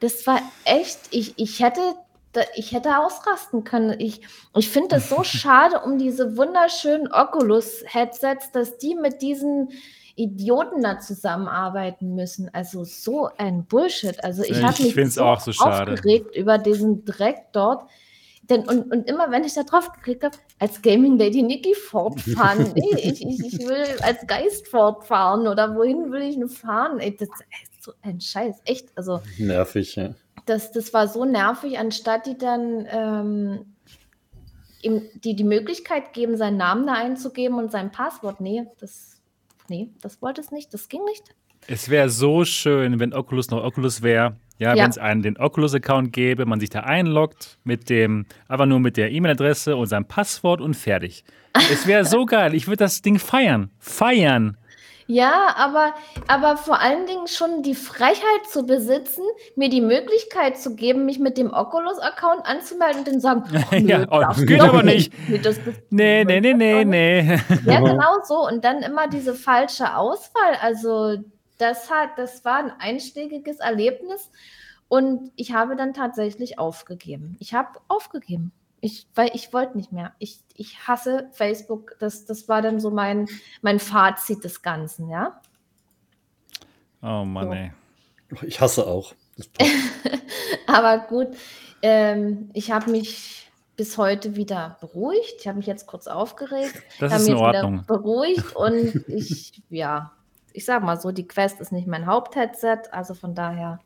das 0.00 0.26
war 0.26 0.40
echt, 0.64 0.98
ich, 1.10 1.34
ich 1.38 1.60
hätte 1.60 1.80
ich 2.54 2.72
hätte 2.72 2.98
ausrasten 2.98 3.64
können. 3.64 3.98
Ich, 3.98 4.20
ich 4.56 4.68
finde 4.68 4.96
es 4.96 5.08
so 5.08 5.22
schade 5.24 5.80
um 5.80 5.98
diese 5.98 6.36
wunderschönen 6.36 7.10
Oculus-Headsets, 7.12 8.52
dass 8.52 8.78
die 8.78 8.94
mit 8.94 9.22
diesen 9.22 9.70
Idioten 10.16 10.82
da 10.82 10.98
zusammenarbeiten 10.98 12.14
müssen. 12.14 12.52
Also 12.52 12.84
so 12.84 13.28
ein 13.38 13.64
Bullshit. 13.66 14.22
Also 14.24 14.42
ich 14.42 14.62
habe 14.62 14.82
mich 14.82 15.14
so, 15.14 15.22
auch 15.22 15.40
so 15.40 15.52
aufgeregt 15.52 16.34
über 16.34 16.58
diesen 16.58 17.04
Dreck 17.04 17.52
dort. 17.52 17.88
Denn, 18.42 18.66
und, 18.66 18.90
und 18.90 19.08
immer 19.08 19.30
wenn 19.30 19.44
ich 19.44 19.54
da 19.54 19.62
drauf 19.62 19.92
geklickt 19.92 20.24
habe, 20.24 20.36
als 20.58 20.80
Gaming 20.80 21.18
Lady 21.18 21.42
Nikki 21.42 21.74
fortfahren. 21.74 22.72
nee, 22.74 22.96
ich, 22.96 23.24
ich, 23.24 23.40
ich 23.44 23.58
will 23.58 23.84
als 24.02 24.26
Geist 24.26 24.68
fortfahren 24.68 25.46
oder 25.46 25.76
wohin 25.76 26.10
will 26.10 26.22
ich 26.22 26.36
nur 26.36 26.48
fahren? 26.48 26.98
Ey, 26.98 27.14
das 27.14 27.28
so 27.88 27.94
ein 28.02 28.20
Scheiß. 28.20 28.60
Echt. 28.64 28.88
Also. 28.96 29.20
Nervig, 29.38 29.96
ja 29.96 30.14
das, 30.48 30.72
das 30.72 30.92
war 30.94 31.08
so 31.08 31.24
nervig, 31.24 31.78
anstatt 31.78 32.26
die 32.26 32.38
dann 32.38 32.86
ähm, 32.90 33.74
ihm 34.82 35.02
die, 35.24 35.36
die 35.36 35.44
Möglichkeit 35.44 36.12
geben, 36.12 36.36
seinen 36.36 36.56
Namen 36.56 36.86
da 36.86 36.94
einzugeben 36.94 37.58
und 37.58 37.70
sein 37.70 37.90
Passwort. 37.90 38.40
Nee, 38.40 38.64
das, 38.80 39.20
nee, 39.68 39.90
das 40.00 40.22
wollte 40.22 40.40
es 40.40 40.50
nicht, 40.50 40.72
das 40.72 40.88
ging 40.88 41.04
nicht. 41.04 41.34
Es 41.66 41.88
wäre 41.88 42.08
so 42.08 42.44
schön, 42.44 42.98
wenn 42.98 43.12
Oculus 43.12 43.50
noch 43.50 43.62
Oculus 43.62 44.02
wäre. 44.02 44.36
Ja, 44.58 44.74
ja. 44.74 44.82
wenn 44.82 44.90
es 44.90 44.98
einen 44.98 45.22
den 45.22 45.36
Oculus-Account 45.36 46.12
gäbe, 46.12 46.44
man 46.44 46.58
sich 46.58 46.70
da 46.70 46.80
einloggt 46.80 47.58
mit 47.62 47.90
dem, 47.90 48.26
einfach 48.48 48.66
nur 48.66 48.80
mit 48.80 48.96
der 48.96 49.12
E-Mail-Adresse 49.12 49.76
und 49.76 49.86
seinem 49.86 50.06
Passwort 50.06 50.60
und 50.60 50.74
fertig. 50.74 51.24
es 51.52 51.86
wäre 51.86 52.04
so 52.04 52.26
geil. 52.26 52.54
Ich 52.54 52.66
würde 52.66 52.78
das 52.78 53.00
Ding 53.02 53.20
feiern. 53.20 53.70
Feiern. 53.78 54.56
Ja, 55.10 55.54
aber, 55.56 55.94
aber 56.26 56.58
vor 56.58 56.82
allen 56.82 57.06
Dingen 57.06 57.28
schon 57.28 57.62
die 57.62 57.74
Freiheit 57.74 58.46
zu 58.46 58.66
besitzen, 58.66 59.24
mir 59.56 59.70
die 59.70 59.80
Möglichkeit 59.80 60.58
zu 60.58 60.76
geben, 60.76 61.06
mich 61.06 61.18
mit 61.18 61.38
dem 61.38 61.50
Oculus-Account 61.50 62.44
anzumelden 62.44 62.98
und 62.98 63.08
dann 63.08 63.20
sagen, 63.20 63.44
oh, 63.54 63.74
nö, 63.74 63.88
ja, 63.88 64.06
oh, 64.10 64.20
das 64.20 64.44
geht 64.44 64.60
aber 64.60 64.82
nicht. 64.82 65.10
Nee, 65.26 65.38
das, 65.38 65.56
das, 65.64 65.74
nee, 65.88 66.24
nee, 66.24 66.40
nee, 66.40 66.52
nee, 66.52 66.84
nee. 66.84 67.40
Ja, 67.64 67.80
genau 67.80 68.22
so. 68.22 68.46
Und 68.46 68.66
dann 68.66 68.82
immer 68.82 69.08
diese 69.08 69.34
falsche 69.34 69.96
Auswahl. 69.96 70.58
Also 70.60 71.16
das 71.56 71.90
hat, 71.90 72.10
das 72.18 72.44
war 72.44 72.58
ein 72.58 72.72
einschlägiges 72.78 73.60
Erlebnis. 73.60 74.30
Und 74.88 75.32
ich 75.36 75.54
habe 75.54 75.74
dann 75.74 75.94
tatsächlich 75.94 76.58
aufgegeben. 76.58 77.36
Ich 77.40 77.54
habe 77.54 77.78
aufgegeben. 77.88 78.52
Ich, 78.80 79.06
weil 79.14 79.30
ich 79.34 79.52
wollte 79.52 79.76
nicht 79.76 79.92
mehr. 79.92 80.12
Ich, 80.18 80.40
ich 80.54 80.86
hasse 80.86 81.28
Facebook. 81.32 81.96
Das, 81.98 82.24
das 82.26 82.48
war 82.48 82.62
dann 82.62 82.80
so 82.80 82.90
mein, 82.90 83.28
mein 83.62 83.80
Fazit 83.80 84.44
des 84.44 84.62
Ganzen, 84.62 85.08
ja. 85.08 85.40
Oh 87.02 87.24
Mann, 87.24 87.46
so. 87.48 87.52
ey. 87.52 87.72
Ich 88.46 88.60
hasse 88.60 88.86
auch. 88.86 89.14
Aber 90.66 90.98
gut, 90.98 91.28
ähm, 91.82 92.50
ich 92.52 92.70
habe 92.70 92.90
mich 92.90 93.50
bis 93.76 93.96
heute 93.96 94.34
wieder 94.36 94.76
beruhigt. 94.80 95.36
Ich 95.40 95.48
habe 95.48 95.58
mich 95.58 95.66
jetzt 95.66 95.86
kurz 95.86 96.06
aufgeregt. 96.06 96.74
Das 97.00 97.22
ist 97.22 97.28
in 97.28 97.36
Ordnung. 97.36 97.84
beruhigt 97.86 98.54
und 98.54 99.04
ich, 99.08 99.62
ja, 99.70 100.12
ich 100.52 100.64
sag 100.64 100.82
mal 100.82 101.00
so, 101.00 101.12
die 101.12 101.26
Quest 101.26 101.60
ist 101.60 101.72
nicht 101.72 101.86
mein 101.86 102.06
Hauptheadset, 102.06 102.92
also 102.92 103.14
von 103.14 103.34
daher 103.34 103.78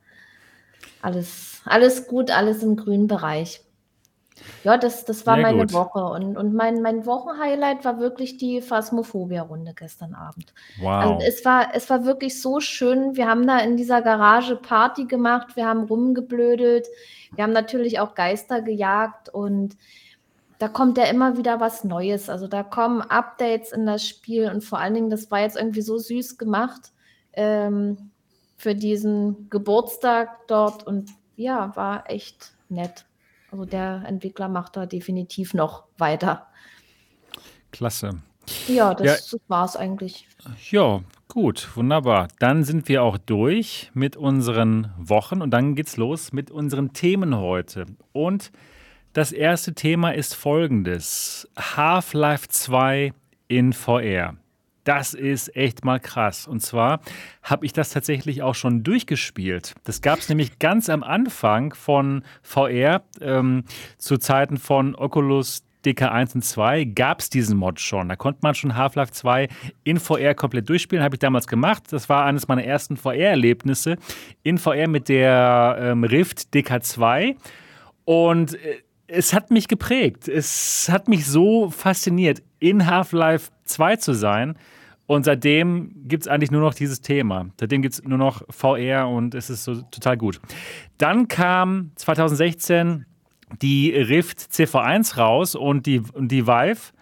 alles, 1.03 1.61
alles 1.65 2.07
gut, 2.07 2.31
alles 2.31 2.63
im 2.63 2.77
grünen 2.77 3.07
Bereich. 3.07 3.61
Ja, 4.65 4.77
das, 4.77 5.05
das 5.05 5.27
war 5.27 5.35
Sehr 5.37 5.43
meine 5.43 5.59
gut. 5.59 5.73
Woche. 5.73 6.05
Und, 6.05 6.37
und 6.37 6.55
mein, 6.55 6.83
mein 6.83 7.07
Wochenhighlight 7.07 7.85
war 7.85 7.99
wirklich 7.99 8.37
die 8.37 8.61
Phasmophobia-Runde 8.61 9.75
gestern 9.75 10.15
Abend. 10.15 10.55
Also 10.77 10.85
wow. 10.85 11.21
Also 11.21 11.27
es 11.27 11.45
war, 11.45 11.75
es 11.75 11.91
war 11.91 12.05
wirklich 12.05 12.41
so 12.41 12.61
schön. 12.61 13.17
Wir 13.17 13.29
haben 13.29 13.47
da 13.47 13.59
in 13.59 13.77
dieser 13.77 14.03
Garage 14.03 14.57
Party 14.57 15.05
gemacht, 15.07 15.57
wir 15.57 15.67
haben 15.67 15.85
rumgeblödelt, 15.85 16.87
wir 17.35 17.45
haben 17.45 17.53
natürlich 17.53 17.99
auch 18.01 18.15
Geister 18.15 18.63
gejagt 18.63 19.29
und 19.29 19.77
da 20.59 20.69
kommt 20.69 20.97
ja 20.97 21.05
immer 21.05 21.37
wieder 21.37 21.59
was 21.59 21.83
Neues. 21.83 22.29
Also 22.29 22.47
da 22.47 22.63
kommen 22.63 23.03
Updates 23.03 23.73
in 23.73 23.85
das 23.85 24.07
Spiel 24.07 24.49
und 24.49 24.63
vor 24.63 24.79
allen 24.79 24.95
Dingen, 24.95 25.11
das 25.11 25.31
war 25.31 25.41
jetzt 25.41 25.57
irgendwie 25.57 25.83
so 25.83 25.99
süß 25.99 26.39
gemacht 26.39 26.93
ähm, 27.33 28.11
für 28.57 28.77
diesen 28.77 29.51
Geburtstag 29.51 30.47
dort 30.47 30.87
und 30.87 31.11
ja, 31.35 31.75
war 31.75 32.09
echt 32.09 32.53
nett. 32.69 33.07
Also 33.53 33.67
der 33.67 34.03
Entwickler 34.07 34.49
macht 34.49 34.77
da 34.77 34.87
definitiv 34.87 35.53
noch 35.53 35.85
weiter. 35.99 36.47
Klasse. 37.71 38.23
Ja, 38.67 38.95
das, 38.95 39.07
ja. 39.07 39.13
das 39.13 39.41
war 39.47 39.65
es 39.67 39.77
eigentlich. 39.77 40.27
Ja, 40.71 41.03
gut, 41.29 41.69
wunderbar. 41.77 42.29
Dann 42.39 42.65
sind 42.65 42.89
wir 42.89 43.03
auch 43.03 43.19
durch 43.19 43.91
mit 43.93 44.17
unseren 44.17 44.91
Wochen 44.97 45.43
und 45.43 45.51
dann 45.51 45.75
geht's 45.75 45.99
los 45.99 46.33
mit 46.33 46.51
unseren 46.51 46.95
Themen 46.95 47.37
heute. 47.37 47.85
Und 48.13 48.53
das 49.13 49.33
erste 49.33 49.75
Thema 49.75 50.15
ist 50.15 50.35
folgendes: 50.35 51.47
Half-Life 51.59 52.49
2 52.49 53.13
in 53.49 53.75
VR. 53.75 54.39
Das 54.85 55.15
ist 55.15 55.55
echt 55.57 55.85
mal 55.85 56.01
krass. 56.01 56.49
Und 56.49 56.61
zwar 56.61 57.01
habe 57.43 57.65
ich 57.65 57.73
das 57.73 57.91
tatsächlich 57.91 58.43
auch 58.43 58.55
schon 58.55 58.83
durchgespielt. 58.83 59.75
Das 59.85 60.03
gab 60.03 60.19
es 60.19 60.29
nämlich 60.29 60.59
ganz 60.59 60.89
am 60.91 61.03
Anfang 61.03 61.75
von 61.75 62.25
VR, 62.43 63.03
ähm, 63.21 63.65
zu 63.99 64.19
Zeiten 64.19 64.57
von 64.57 64.95
Oculus 64.95 65.65
DK1 65.85 66.35
und 66.37 66.43
2 66.43 66.85
gab 66.85 67.21
es 67.21 67.31
diesen 67.31 67.57
Mod 67.57 67.81
schon. 67.81 68.09
Da 68.09 68.17
konnte 68.17 68.41
man 68.43 68.55
schon 68.55 68.77
Half-Life 68.77 69.13
2 69.13 69.49
in 69.85 69.99
VR 69.99 70.35
komplett 70.35 70.69
durchspielen. 70.69 71.05
Habe 71.05 71.17
ich 71.17 71.21
damals 71.21 71.47
gemacht. 71.47 71.85
Das 71.91 72.09
war 72.09 72.25
eines 72.25 72.49
meiner 72.49 72.65
ersten 72.65 72.97
VR-Erlebnisse 72.97 73.97
in 74.43 74.59
VR 74.59 74.89
mit 74.89 75.09
der 75.09 75.77
ähm, 75.81 76.05
Rift 76.05 76.55
DK2. 76.55 77.37
Und 78.05 78.55
äh, 78.55 78.83
es 79.09 79.33
hat 79.33 79.51
mich 79.51 79.69
geprägt. 79.69 80.29
Es 80.29 80.89
hat 80.91 81.09
mich 81.09 81.27
so 81.27 81.71
fasziniert, 81.71 82.43
in 82.61 82.87
Half-Life 82.87 83.51
2 83.65 83.97
zu 83.97 84.15
sein 84.15 84.57
Und 85.13 85.25
seitdem 85.25 85.91
gibt 86.09 86.23
es 86.23 86.29
eigentlich 86.29 86.51
nur 86.51 86.63
noch 86.63 86.73
dieses 86.73 87.03
Thema. 87.03 87.51
Seitdem 87.61 87.83
gibt 87.83 87.93
es 87.93 88.03
nur 88.03 88.17
noch 88.17 88.45
VR 88.49 89.07
und 89.11 89.35
es 89.35 89.51
ist 89.51 89.65
so 89.65 89.83
total 89.83 90.17
gut. 90.17 90.41
Dann 90.97 91.29
kam 91.29 91.91
2016 91.97 93.05
die 93.61 93.91
Rift 93.91 94.39
CV1 94.39 95.19
raus 95.19 95.55
und 95.55 95.85
die, 95.85 96.01
die 96.19 96.47
Vive. 96.47 96.95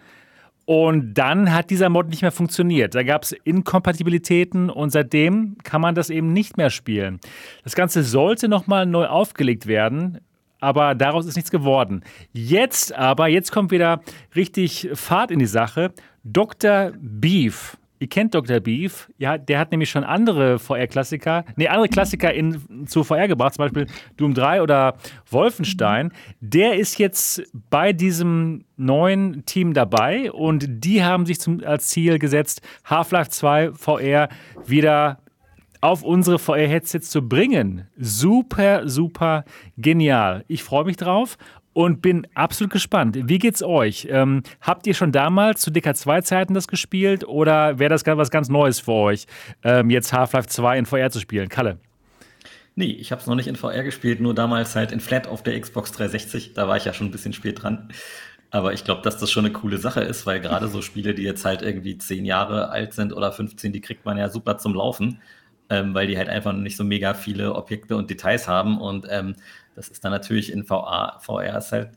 Und 0.65 1.13
dann 1.13 1.53
hat 1.53 1.69
dieser 1.69 1.87
Mod 1.87 2.09
nicht 2.09 2.21
mehr 2.21 2.33
funktioniert. 2.33 2.95
Da 2.95 3.03
gab 3.03 3.23
es 3.23 3.31
Inkompatibilitäten 3.31 4.69
und 4.69 4.89
seitdem 4.89 5.55
kann 5.63 5.79
man 5.79 5.95
das 5.95 6.09
eben 6.09 6.33
nicht 6.33 6.57
mehr 6.57 6.69
spielen. 6.69 7.21
Das 7.63 7.75
Ganze 7.75 8.03
sollte 8.03 8.49
nochmal 8.49 8.85
neu 8.85 9.05
aufgelegt 9.05 9.67
werden, 9.67 10.19
aber 10.59 10.95
daraus 10.95 11.27
ist 11.27 11.37
nichts 11.37 11.49
geworden. 11.49 12.03
Jetzt 12.33 12.93
aber, 12.93 13.29
jetzt 13.29 13.53
kommt 13.53 13.71
wieder 13.71 14.01
richtig 14.35 14.89
Fahrt 14.95 15.31
in 15.31 15.39
die 15.39 15.45
Sache. 15.45 15.93
Dr. 16.25 16.91
Beef 16.99 17.77
Ihr 18.01 18.09
kennt 18.09 18.33
Dr. 18.33 18.59
Beef, 18.59 19.11
ja, 19.19 19.37
der 19.37 19.59
hat 19.59 19.69
nämlich 19.69 19.91
schon 19.91 20.03
andere 20.03 20.57
VR-Klassiker, 20.57 21.45
nee, 21.55 21.67
andere 21.67 21.87
Klassiker 21.87 22.33
in, 22.33 22.87
zu 22.87 23.03
VR 23.03 23.27
gebracht, 23.27 23.53
zum 23.53 23.65
Beispiel 23.65 23.85
Doom 24.17 24.33
3 24.33 24.63
oder 24.63 24.95
Wolfenstein. 25.29 26.11
Der 26.39 26.79
ist 26.79 26.97
jetzt 26.97 27.43
bei 27.69 27.93
diesem 27.93 28.65
neuen 28.75 29.45
Team 29.45 29.75
dabei 29.75 30.31
und 30.31 30.65
die 30.83 31.03
haben 31.03 31.27
sich 31.27 31.39
zum, 31.39 31.63
als 31.63 31.89
Ziel 31.89 32.17
gesetzt, 32.17 32.63
Half-Life 32.85 33.29
2 33.29 33.73
VR 33.73 34.29
wieder 34.65 35.19
auf 35.79 36.01
unsere 36.01 36.39
VR-Headsets 36.39 37.11
zu 37.11 37.27
bringen. 37.27 37.87
Super, 37.97 38.89
super 38.89 39.45
genial. 39.77 40.43
Ich 40.47 40.63
freue 40.63 40.85
mich 40.85 40.97
drauf 40.97 41.37
und 41.73 42.01
bin 42.01 42.27
absolut 42.33 42.71
gespannt. 42.71 43.17
Wie 43.23 43.37
geht's 43.37 43.63
euch? 43.63 44.07
Ähm, 44.09 44.43
habt 44.61 44.87
ihr 44.87 44.93
schon 44.93 45.11
damals 45.11 45.61
zu 45.61 45.71
DK2-Zeiten 45.71 46.53
das 46.53 46.67
gespielt 46.67 47.27
oder 47.27 47.79
wäre 47.79 47.89
das 47.89 48.05
was 48.05 48.31
ganz 48.31 48.49
Neues 48.49 48.79
für 48.79 48.91
euch, 48.91 49.25
ähm, 49.63 49.89
jetzt 49.89 50.13
Half-Life 50.13 50.47
2 50.47 50.79
in 50.79 50.85
VR 50.85 51.11
zu 51.11 51.19
spielen? 51.19 51.49
Kalle? 51.49 51.77
Nee, 52.75 52.91
ich 52.91 53.11
habe 53.11 53.21
es 53.21 53.27
noch 53.27 53.35
nicht 53.35 53.47
in 53.47 53.55
VR 53.55 53.83
gespielt, 53.83 54.21
nur 54.21 54.33
damals 54.33 54.75
halt 54.75 54.91
in 54.91 55.01
Flat 55.01 55.27
auf 55.27 55.43
der 55.43 55.59
Xbox 55.59 55.91
360. 55.91 56.53
Da 56.53 56.67
war 56.67 56.77
ich 56.77 56.85
ja 56.85 56.93
schon 56.93 57.07
ein 57.07 57.11
bisschen 57.11 57.33
spät 57.33 57.61
dran. 57.61 57.89
Aber 58.49 58.73
ich 58.73 58.83
glaube, 58.83 59.01
dass 59.01 59.17
das 59.17 59.31
schon 59.31 59.45
eine 59.45 59.53
coole 59.53 59.77
Sache 59.77 60.01
ist, 60.01 60.25
weil 60.25 60.41
gerade 60.41 60.67
so 60.67 60.81
Spiele, 60.81 61.13
die 61.13 61.23
jetzt 61.23 61.45
halt 61.45 61.61
irgendwie 61.61 61.97
10 61.97 62.25
Jahre 62.25 62.69
alt 62.69 62.93
sind 62.93 63.13
oder 63.13 63.31
15, 63.31 63.71
die 63.71 63.81
kriegt 63.81 64.05
man 64.05 64.17
ja 64.17 64.29
super 64.29 64.57
zum 64.57 64.73
Laufen, 64.73 65.21
ähm, 65.69 65.93
weil 65.93 66.07
die 66.07 66.17
halt 66.17 66.27
einfach 66.27 66.51
nicht 66.53 66.75
so 66.75 66.83
mega 66.83 67.13
viele 67.13 67.55
Objekte 67.55 67.95
und 67.95 68.09
Details 68.09 68.47
haben. 68.47 68.79
Und 68.79 69.07
ähm, 69.09 69.35
das 69.81 69.89
ist 69.89 70.05
dann 70.05 70.11
natürlich 70.11 70.51
in 70.51 70.69
VA, 70.69 71.17
VR 71.21 71.57
ist 71.57 71.71
halt 71.71 71.89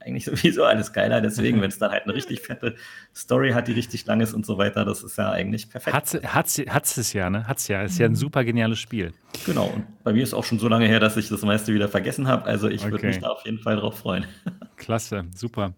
eigentlich 0.00 0.24
sowieso 0.24 0.64
alles 0.64 0.92
geiler. 0.92 1.20
Deswegen, 1.20 1.60
wenn 1.60 1.68
es 1.68 1.78
dann 1.78 1.90
halt 1.90 2.04
eine 2.04 2.14
richtig 2.14 2.40
fette 2.40 2.76
Story 3.14 3.52
hat, 3.52 3.68
die 3.68 3.72
richtig 3.72 4.06
lang 4.06 4.20
ist 4.22 4.32
und 4.32 4.46
so 4.46 4.56
weiter, 4.56 4.86
das 4.86 5.02
ist 5.02 5.18
ja 5.18 5.30
eigentlich 5.30 5.68
perfekt. 5.68 5.94
Hat 5.94 6.46
es 6.46 6.96
es 6.96 7.12
ja, 7.12 7.28
ne? 7.28 7.46
Hat 7.46 7.58
es 7.58 7.68
ja. 7.68 7.82
Ist 7.82 7.98
ja 7.98 8.06
ein 8.06 8.12
mhm. 8.12 8.16
super 8.16 8.42
geniales 8.42 8.78
Spiel. 8.78 9.12
Genau. 9.44 9.66
Und 9.66 9.84
bei 10.02 10.14
mir 10.14 10.22
ist 10.22 10.32
auch 10.32 10.44
schon 10.44 10.58
so 10.58 10.68
lange 10.68 10.86
her, 10.86 10.98
dass 10.98 11.18
ich 11.18 11.28
das 11.28 11.42
meiste 11.42 11.74
wieder 11.74 11.88
vergessen 11.88 12.26
habe. 12.26 12.44
Also 12.44 12.68
ich 12.68 12.82
okay. 12.82 12.92
würde 12.92 13.06
mich 13.06 13.18
da 13.18 13.28
auf 13.28 13.44
jeden 13.44 13.58
Fall 13.58 13.76
drauf 13.76 13.98
freuen. 13.98 14.24
Klasse, 14.76 15.26
super. 15.34 15.74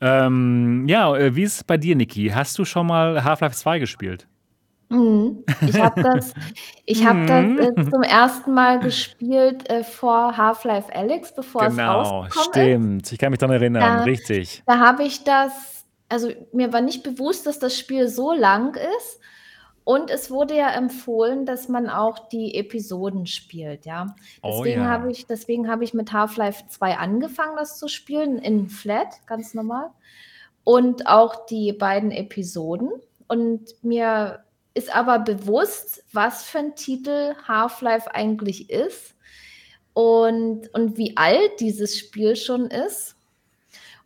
Ähm, 0.00 0.86
ja, 0.88 1.16
äh, 1.16 1.34
wie 1.34 1.44
ist 1.44 1.56
es 1.56 1.64
bei 1.64 1.78
dir, 1.78 1.96
Niki? 1.96 2.28
Hast 2.28 2.58
du 2.58 2.66
schon 2.66 2.86
mal 2.86 3.24
Half-Life 3.24 3.56
2 3.56 3.78
gespielt? 3.78 4.26
Mhm. 4.92 5.44
Ich 5.66 5.80
habe 5.80 6.02
das, 6.02 6.34
ich 6.84 7.06
hab 7.06 7.26
das 7.26 7.44
äh, 7.44 7.72
mhm. 7.74 7.90
zum 7.90 8.02
ersten 8.02 8.52
Mal 8.52 8.78
gespielt 8.80 9.68
äh, 9.70 9.84
vor 9.84 10.36
Half-Life 10.36 10.94
Alyx, 10.94 11.34
bevor 11.34 11.64
es 11.64 11.76
Genau, 11.76 12.00
rausgekommen 12.00 13.00
stimmt. 13.00 13.12
Ich 13.12 13.18
kann 13.18 13.30
mich 13.30 13.38
daran 13.38 13.56
erinnern, 13.56 13.82
Da, 13.82 14.02
richtig. 14.04 14.62
da 14.66 14.78
habe 14.78 15.04
ich 15.04 15.24
das, 15.24 15.86
also 16.08 16.30
mir 16.52 16.72
war 16.72 16.82
nicht 16.82 17.02
bewusst, 17.02 17.46
dass 17.46 17.58
das 17.58 17.78
Spiel 17.78 18.08
so 18.08 18.32
lang 18.32 18.74
ist. 18.98 19.20
Und 19.84 20.10
es 20.10 20.30
wurde 20.30 20.56
ja 20.56 20.70
empfohlen, 20.70 21.44
dass 21.44 21.68
man 21.68 21.90
auch 21.90 22.28
die 22.28 22.54
Episoden 22.54 23.26
spielt, 23.26 23.84
ja. 23.84 24.14
Oh 24.40 24.62
Deswegen 24.62 24.86
habe 24.86 25.10
ich, 25.10 25.26
deswegen 25.26 25.68
habe 25.68 25.82
ich 25.82 25.92
mit 25.92 26.12
Half-Life 26.12 26.64
2 26.68 26.98
angefangen, 26.98 27.56
das 27.56 27.78
zu 27.78 27.88
spielen, 27.88 28.38
in 28.38 28.68
Flat, 28.68 29.26
ganz 29.26 29.54
normal. 29.54 29.90
Und 30.62 31.08
auch 31.08 31.46
die 31.46 31.72
beiden 31.72 32.12
Episoden. 32.12 32.90
Und 33.26 33.74
mir 33.82 34.41
ist 34.74 34.94
aber 34.94 35.18
bewusst, 35.18 36.04
was 36.12 36.44
für 36.44 36.58
ein 36.58 36.74
Titel 36.74 37.34
Half-Life 37.46 38.14
eigentlich 38.14 38.70
ist 38.70 39.14
und, 39.92 40.68
und 40.72 40.96
wie 40.96 41.16
alt 41.16 41.60
dieses 41.60 41.98
Spiel 41.98 42.36
schon 42.36 42.66
ist. 42.66 43.16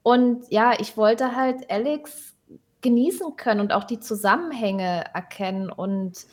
Und 0.03 0.51
ja, 0.51 0.75
ich 0.79 0.97
wollte 0.97 1.35
halt 1.37 1.71
Alex 1.71 2.35
genießen 2.81 3.37
können 3.37 3.61
und 3.61 3.73
auch 3.73 3.85
die 3.85 4.01
Zusammenhänge 4.01 5.05
erkennen. 5.15 5.71
Und 5.71 6.27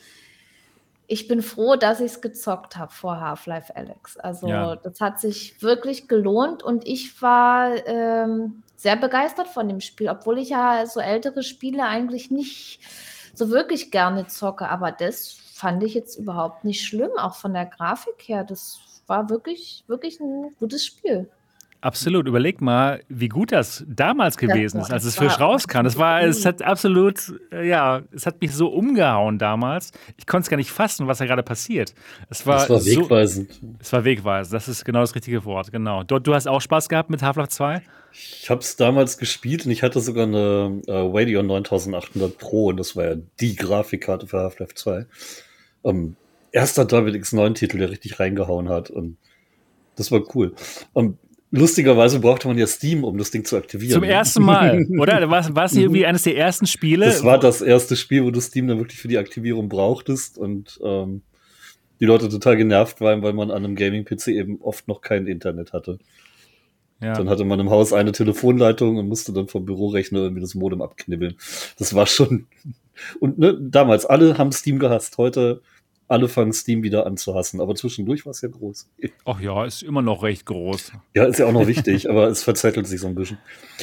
ich 1.06 1.28
bin 1.28 1.42
froh, 1.42 1.76
dass 1.76 2.00
ich 2.00 2.12
es 2.12 2.20
gezockt 2.20 2.76
habe 2.76 2.92
vor 2.92 3.20
Half-Life 3.20 3.74
Alex. 3.76 4.16
Also 4.16 4.48
ja. 4.48 4.76
das 4.76 5.00
hat 5.00 5.20
sich 5.20 5.62
wirklich 5.62 6.08
gelohnt 6.08 6.62
und 6.62 6.86
ich 6.86 7.20
war 7.22 7.86
ähm, 7.86 8.62
sehr 8.76 8.96
begeistert 8.96 9.48
von 9.48 9.68
dem 9.68 9.80
Spiel, 9.80 10.08
obwohl 10.08 10.38
ich 10.38 10.50
ja 10.50 10.86
so 10.86 11.00
ältere 11.00 11.42
Spiele 11.42 11.84
eigentlich 11.84 12.30
nicht 12.30 12.80
so 13.34 13.50
wirklich 13.50 13.90
gerne 13.90 14.26
zocke. 14.26 14.68
Aber 14.68 14.92
das 14.92 15.32
fand 15.32 15.82
ich 15.82 15.94
jetzt 15.94 16.16
überhaupt 16.16 16.64
nicht 16.64 16.84
schlimm, 16.84 17.10
auch 17.18 17.36
von 17.36 17.54
der 17.54 17.66
Grafik 17.66 18.22
her. 18.26 18.44
Das 18.44 18.80
war 19.06 19.30
wirklich, 19.30 19.84
wirklich 19.86 20.20
ein 20.20 20.54
gutes 20.58 20.84
Spiel. 20.84 21.28
Absolut. 21.84 22.26
Überleg 22.26 22.62
mal, 22.62 23.02
wie 23.10 23.28
gut 23.28 23.52
das 23.52 23.84
damals 23.86 24.38
gewesen 24.38 24.80
ist, 24.80 24.90
als 24.90 25.04
es 25.04 25.16
frisch 25.16 25.38
rauskam. 25.38 25.84
Das 25.84 25.98
war, 25.98 26.22
es 26.22 26.46
hat 26.46 26.62
absolut, 26.62 27.38
äh, 27.52 27.68
ja, 27.68 28.00
es 28.10 28.24
hat 28.24 28.40
mich 28.40 28.54
so 28.54 28.68
umgehauen 28.68 29.38
damals. 29.38 29.90
Ich 30.16 30.26
konnte 30.26 30.44
es 30.46 30.48
gar 30.48 30.56
nicht 30.56 30.70
fassen, 30.70 31.08
was 31.08 31.18
da 31.18 31.26
gerade 31.26 31.42
passiert. 31.42 31.92
Es 32.30 32.46
war, 32.46 32.66
das 32.66 32.70
war 32.70 32.86
wegweisend. 32.86 33.52
So, 33.52 33.68
es 33.78 33.92
war 33.92 34.02
wegweisend. 34.06 34.54
Das 34.54 34.66
ist 34.66 34.86
genau 34.86 35.00
das 35.00 35.14
richtige 35.14 35.44
Wort. 35.44 35.72
Genau. 35.72 36.04
Du, 36.04 36.18
du 36.18 36.32
hast 36.32 36.48
auch 36.48 36.62
Spaß 36.62 36.88
gehabt 36.88 37.10
mit 37.10 37.22
Half-Life 37.22 37.50
2? 37.50 37.82
Ich 38.14 38.48
habe 38.48 38.62
es 38.62 38.76
damals 38.76 39.18
gespielt 39.18 39.66
und 39.66 39.72
ich 39.72 39.82
hatte 39.82 40.00
sogar 40.00 40.24
eine 40.24 40.80
äh, 40.86 40.90
Radeon 40.90 41.46
9800 41.46 42.38
Pro 42.38 42.68
und 42.68 42.78
das 42.78 42.96
war 42.96 43.04
ja 43.04 43.16
die 43.40 43.56
Grafikkarte 43.56 44.26
für 44.26 44.38
Half-Life 44.38 44.74
2. 44.74 45.04
Ähm, 45.84 46.16
erster 46.50 46.86
David 46.86 47.14
X9-Titel, 47.14 47.76
der 47.76 47.90
richtig 47.90 48.18
reingehauen 48.18 48.70
hat 48.70 48.88
und 48.88 49.18
das 49.96 50.10
war 50.10 50.22
cool. 50.34 50.54
Und 50.94 51.18
lustigerweise 51.54 52.20
brauchte 52.20 52.48
man 52.48 52.58
ja 52.58 52.66
Steam, 52.66 53.04
um 53.04 53.16
das 53.16 53.30
Ding 53.30 53.44
zu 53.44 53.56
aktivieren. 53.56 53.92
Zum 53.92 54.02
ersten 54.02 54.42
Mal, 54.42 54.86
oder? 54.98 55.30
War, 55.30 55.54
war 55.54 55.64
es 55.64 55.74
irgendwie 55.74 56.00
mhm. 56.00 56.06
eines 56.06 56.24
der 56.24 56.36
ersten 56.36 56.66
Spiele? 56.66 57.06
Das 57.06 57.22
war 57.24 57.38
das 57.38 57.62
erste 57.62 57.96
Spiel, 57.96 58.24
wo 58.24 58.30
du 58.30 58.40
Steam 58.40 58.66
dann 58.66 58.78
wirklich 58.78 59.00
für 59.00 59.08
die 59.08 59.18
Aktivierung 59.18 59.68
brauchtest 59.68 60.36
und 60.36 60.80
ähm, 60.84 61.22
die 62.00 62.06
Leute 62.06 62.28
total 62.28 62.56
genervt 62.56 63.00
waren, 63.00 63.22
weil 63.22 63.32
man 63.32 63.50
an 63.50 63.64
einem 63.64 63.76
Gaming-PC 63.76 64.28
eben 64.28 64.60
oft 64.60 64.88
noch 64.88 65.00
kein 65.00 65.26
Internet 65.26 65.72
hatte. 65.72 65.98
Ja. 67.00 67.14
Dann 67.14 67.28
hatte 67.28 67.44
man 67.44 67.60
im 67.60 67.70
Haus 67.70 67.92
eine 67.92 68.12
Telefonleitung 68.12 68.96
und 68.96 69.08
musste 69.08 69.32
dann 69.32 69.48
vom 69.48 69.64
Bürorechner 69.64 70.20
irgendwie 70.20 70.40
das 70.40 70.54
Modem 70.54 70.82
abknibbeln. 70.82 71.36
Das 71.78 71.94
war 71.94 72.06
schon. 72.06 72.46
Und 73.20 73.38
ne, 73.38 73.56
damals, 73.60 74.06
alle 74.06 74.38
haben 74.38 74.52
Steam 74.52 74.78
gehasst. 74.78 75.18
Heute, 75.18 75.60
alle 76.14 76.28
fangen 76.28 76.52
Steam 76.52 76.82
wieder 76.84 77.06
an 77.06 77.16
zu 77.16 77.34
hassen. 77.34 77.60
Aber 77.60 77.74
zwischendurch 77.74 78.24
war 78.24 78.30
es 78.30 78.40
ja 78.40 78.48
groß. 78.48 78.88
Ach 79.24 79.40
ja, 79.40 79.64
ist 79.64 79.82
immer 79.82 80.00
noch 80.00 80.22
recht 80.22 80.46
groß. 80.46 80.92
Ja, 81.14 81.24
ist 81.24 81.40
ja 81.40 81.46
auch 81.46 81.52
noch 81.52 81.66
wichtig, 81.66 82.08
aber 82.08 82.28
es 82.28 82.44
verzettelt 82.44 82.86
sich 82.86 83.00
so 83.00 83.08
ein 83.08 83.16
bisschen. 83.16 83.38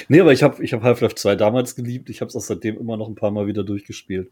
Nee, 0.07 0.21
aber 0.21 0.31
ich 0.31 0.41
habe 0.41 0.63
ich 0.63 0.71
hab 0.71 0.81
Half-Life 0.81 1.15
2 1.15 1.35
damals 1.35 1.75
geliebt. 1.75 2.09
Ich 2.09 2.21
habe 2.21 2.29
es 2.29 2.35
auch 2.35 2.41
seitdem 2.41 2.77
immer 2.77 2.95
noch 2.95 3.09
ein 3.09 3.15
paar 3.15 3.31
Mal 3.31 3.47
wieder 3.47 3.63
durchgespielt. 3.63 4.31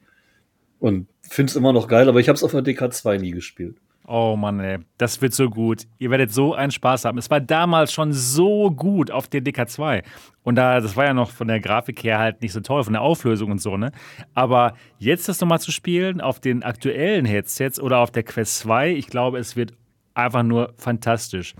Und 0.79 1.07
finde 1.21 1.49
es 1.49 1.55
immer 1.57 1.73
noch 1.73 1.89
geil, 1.89 2.07
aber 2.07 2.21
ich 2.21 2.29
habe 2.29 2.37
es 2.37 2.43
auf 2.43 2.51
der 2.51 2.63
DK2 2.63 3.19
nie 3.19 3.31
gespielt. 3.31 3.75
Oh 4.11 4.35
Mann, 4.35 4.59
ey, 4.59 4.79
das 4.97 5.21
wird 5.21 5.35
so 5.35 5.51
gut. 5.51 5.83
Ihr 5.99 6.09
werdet 6.09 6.33
so 6.33 6.55
einen 6.55 6.71
Spaß 6.71 7.05
haben. 7.05 7.19
Es 7.19 7.29
war 7.29 7.39
damals 7.39 7.93
schon 7.93 8.11
so 8.11 8.71
gut 8.71 9.11
auf 9.11 9.27
der 9.27 9.41
DK2. 9.41 10.03
Und 10.41 10.55
da, 10.55 10.79
das 10.79 10.95
war 10.95 11.05
ja 11.05 11.13
noch 11.13 11.29
von 11.29 11.47
der 11.47 11.59
Grafik 11.59 12.03
her 12.03 12.17
halt 12.17 12.41
nicht 12.41 12.51
so 12.51 12.59
toll, 12.59 12.83
von 12.83 12.93
der 12.93 13.03
Auflösung 13.03 13.51
und 13.51 13.61
so, 13.61 13.77
ne? 13.77 13.91
Aber 14.33 14.73
jetzt 14.97 15.29
das 15.29 15.39
nochmal 15.39 15.59
zu 15.59 15.71
spielen 15.71 16.21
auf 16.21 16.39
den 16.39 16.63
aktuellen 16.63 17.23
Headsets 17.23 17.79
oder 17.79 17.99
auf 17.99 18.09
der 18.09 18.23
Quest 18.23 18.57
2, 18.57 18.93
ich 18.93 19.05
glaube, 19.05 19.37
es 19.37 19.55
wird 19.55 19.73
einfach 20.15 20.41
nur 20.41 20.73
fantastisch. 20.77 21.53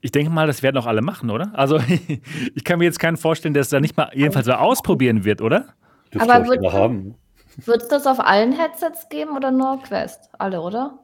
Ich 0.00 0.10
denke 0.10 0.32
mal, 0.32 0.48
das 0.48 0.64
werden 0.64 0.78
auch 0.78 0.86
alle 0.86 1.00
machen, 1.00 1.30
oder? 1.30 1.52
Also, 1.54 1.78
ich 2.56 2.64
kann 2.64 2.80
mir 2.80 2.86
jetzt 2.86 2.98
keinen 2.98 3.16
vorstellen, 3.16 3.54
der 3.54 3.60
es 3.60 3.68
da 3.68 3.78
nicht 3.78 3.96
mal 3.96 4.10
jedenfalls 4.14 4.46
so 4.46 4.52
ausprobieren 4.52 5.24
wird, 5.24 5.40
oder? 5.40 5.66
Dürfte 6.12 6.28
Aber 6.28 6.44
wird 6.44 7.82
es 7.82 7.88
das 7.88 8.08
auf 8.08 8.18
allen 8.18 8.50
Headsets 8.50 9.08
geben 9.10 9.36
oder 9.36 9.52
nur 9.52 9.80
Quest? 9.82 10.28
Alle, 10.40 10.60
oder? 10.60 10.98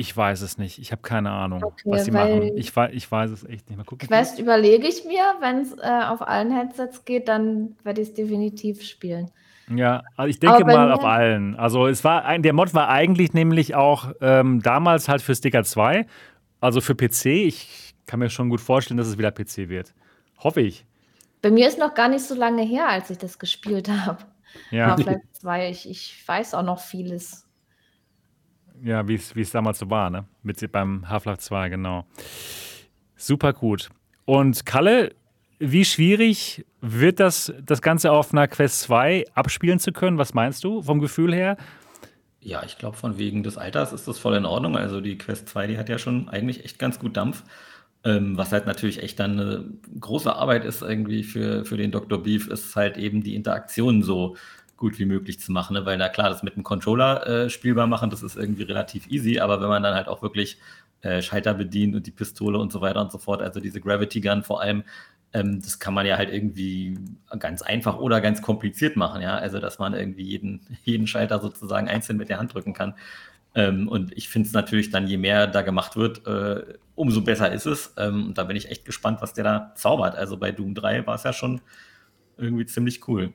Ich 0.00 0.16
weiß 0.16 0.40
es 0.40 0.56
nicht. 0.56 0.78
Ich 0.78 0.92
habe 0.92 1.02
keine 1.02 1.30
Ahnung, 1.30 1.62
okay, 1.62 1.82
was 1.84 2.06
sie 2.06 2.10
machen. 2.10 2.56
Ich, 2.56 2.72
ich 2.74 3.12
weiß 3.12 3.30
es 3.30 3.44
echt 3.44 3.68
nicht. 3.68 3.76
Mal 3.76 3.84
gucken. 3.84 4.08
Quest 4.08 4.38
überlege 4.38 4.86
ich 4.86 5.04
mir. 5.04 5.22
Wenn 5.40 5.58
es 5.58 5.74
äh, 5.74 6.04
auf 6.08 6.26
allen 6.26 6.50
Headsets 6.50 7.04
geht, 7.04 7.28
dann 7.28 7.76
werde 7.84 8.00
ich 8.00 8.08
es 8.08 8.14
definitiv 8.14 8.82
spielen. 8.82 9.30
Ja, 9.68 10.02
also 10.16 10.30
ich 10.30 10.40
denke 10.40 10.64
mal 10.64 10.90
auf 10.90 11.04
allen. 11.04 11.54
Also 11.54 11.86
es 11.86 12.02
war 12.02 12.24
ein, 12.24 12.42
der 12.42 12.54
Mod 12.54 12.72
war 12.72 12.88
eigentlich 12.88 13.34
nämlich 13.34 13.74
auch 13.74 14.14
ähm, 14.22 14.62
damals 14.62 15.06
halt 15.06 15.20
für 15.20 15.34
Sticker 15.34 15.64
2, 15.64 16.06
also 16.62 16.80
für 16.80 16.94
PC. 16.94 17.26
Ich 17.26 17.94
kann 18.06 18.20
mir 18.20 18.30
schon 18.30 18.48
gut 18.48 18.62
vorstellen, 18.62 18.96
dass 18.96 19.06
es 19.06 19.18
wieder 19.18 19.30
PC 19.30 19.68
wird. 19.68 19.92
Hoffe 20.38 20.62
ich. 20.62 20.86
Bei 21.42 21.50
mir 21.50 21.68
ist 21.68 21.78
noch 21.78 21.92
gar 21.92 22.08
nicht 22.08 22.24
so 22.24 22.34
lange 22.34 22.62
her, 22.62 22.88
als 22.88 23.10
ich 23.10 23.18
das 23.18 23.38
gespielt 23.38 23.90
habe. 24.06 24.24
ja. 24.70 24.92
Half-Life 24.92 25.20
2. 25.32 25.68
Ich, 25.68 25.90
ich 25.90 26.26
weiß 26.26 26.54
auch 26.54 26.64
noch 26.64 26.80
vieles. 26.80 27.44
Ja, 28.82 29.06
wie 29.06 29.14
es 29.14 29.50
damals 29.50 29.78
so 29.78 29.90
war, 29.90 30.10
ne? 30.10 30.24
Mit, 30.42 30.72
beim 30.72 31.08
Half-Life 31.08 31.40
2, 31.40 31.68
genau. 31.68 32.06
Super 33.16 33.52
gut. 33.52 33.90
Und 34.24 34.64
Kalle, 34.64 35.14
wie 35.58 35.84
schwierig 35.84 36.64
wird 36.80 37.20
das, 37.20 37.52
das 37.62 37.82
Ganze 37.82 38.12
auf 38.12 38.32
einer 38.32 38.48
Quest 38.48 38.80
2 38.80 39.26
abspielen 39.34 39.78
zu 39.78 39.92
können? 39.92 40.16
Was 40.16 40.32
meinst 40.32 40.64
du 40.64 40.82
vom 40.82 41.00
Gefühl 41.00 41.34
her? 41.34 41.56
Ja, 42.40 42.62
ich 42.64 42.78
glaube, 42.78 42.96
von 42.96 43.18
wegen 43.18 43.42
des 43.42 43.58
Alters 43.58 43.92
ist 43.92 44.08
das 44.08 44.18
voll 44.18 44.34
in 44.34 44.46
Ordnung. 44.46 44.76
Also 44.76 45.02
die 45.02 45.18
Quest 45.18 45.48
2, 45.50 45.66
die 45.66 45.78
hat 45.78 45.90
ja 45.90 45.98
schon 45.98 46.30
eigentlich 46.30 46.64
echt 46.64 46.78
ganz 46.78 46.98
gut 46.98 47.16
Dampf. 47.16 47.44
Ähm, 48.02 48.38
was 48.38 48.50
halt 48.50 48.64
natürlich 48.64 49.02
echt 49.02 49.20
dann 49.20 49.38
eine 49.38 49.64
große 50.00 50.34
Arbeit 50.34 50.64
ist 50.64 50.80
irgendwie 50.80 51.22
für, 51.22 51.66
für 51.66 51.76
den 51.76 51.90
Dr. 51.90 52.22
Beef, 52.22 52.48
ist 52.48 52.74
halt 52.74 52.96
eben 52.96 53.22
die 53.22 53.34
Interaktion 53.34 54.02
so 54.02 54.36
gut 54.80 54.98
wie 54.98 55.04
möglich 55.04 55.38
zu 55.38 55.52
machen. 55.52 55.74
Ne? 55.74 55.86
Weil 55.86 55.96
na 55.98 56.08
klar, 56.08 56.28
das 56.28 56.42
mit 56.42 56.56
dem 56.56 56.64
Controller 56.64 57.26
äh, 57.26 57.50
spielbar 57.50 57.86
machen, 57.86 58.10
das 58.10 58.24
ist 58.24 58.36
irgendwie 58.36 58.64
relativ 58.64 59.06
easy, 59.08 59.38
aber 59.38 59.60
wenn 59.60 59.68
man 59.68 59.84
dann 59.84 59.94
halt 59.94 60.08
auch 60.08 60.22
wirklich 60.22 60.58
äh, 61.02 61.22
Schalter 61.22 61.54
bedient 61.54 61.94
und 61.94 62.06
die 62.06 62.10
Pistole 62.10 62.58
und 62.58 62.72
so 62.72 62.80
weiter 62.80 63.00
und 63.00 63.12
so 63.12 63.18
fort, 63.18 63.42
also 63.42 63.60
diese 63.60 63.80
Gravity 63.80 64.20
Gun 64.20 64.42
vor 64.42 64.60
allem, 64.60 64.82
ähm, 65.32 65.60
das 65.62 65.78
kann 65.78 65.94
man 65.94 66.06
ja 66.06 66.16
halt 66.16 66.30
irgendwie 66.30 66.98
ganz 67.38 67.62
einfach 67.62 67.98
oder 67.98 68.20
ganz 68.20 68.42
kompliziert 68.42 68.96
machen, 68.96 69.22
ja. 69.22 69.36
Also, 69.36 69.60
dass 69.60 69.78
man 69.78 69.94
irgendwie 69.94 70.24
jeden, 70.24 70.60
jeden 70.84 71.06
Schalter 71.06 71.38
sozusagen 71.40 71.88
einzeln 71.88 72.16
mit 72.16 72.28
der 72.28 72.38
Hand 72.38 72.54
drücken 72.54 72.72
kann. 72.72 72.94
Ähm, 73.54 73.88
und 73.88 74.16
ich 74.16 74.28
finde 74.28 74.48
es 74.48 74.54
natürlich 74.54 74.90
dann, 74.90 75.06
je 75.06 75.18
mehr 75.18 75.46
da 75.46 75.62
gemacht 75.62 75.96
wird, 75.96 76.26
äh, 76.26 76.64
umso 76.94 77.22
besser 77.22 77.52
ist 77.52 77.66
es. 77.66 77.94
Ähm, 77.98 78.28
und 78.28 78.38
da 78.38 78.44
bin 78.44 78.56
ich 78.56 78.70
echt 78.70 78.84
gespannt, 78.84 79.20
was 79.22 79.34
der 79.34 79.44
da 79.44 79.72
zaubert. 79.76 80.16
Also 80.16 80.36
bei 80.36 80.52
Doom 80.52 80.74
3 80.74 81.06
war 81.06 81.16
es 81.16 81.24
ja 81.24 81.32
schon 81.32 81.60
irgendwie 82.36 82.66
ziemlich 82.66 83.06
cool. 83.08 83.32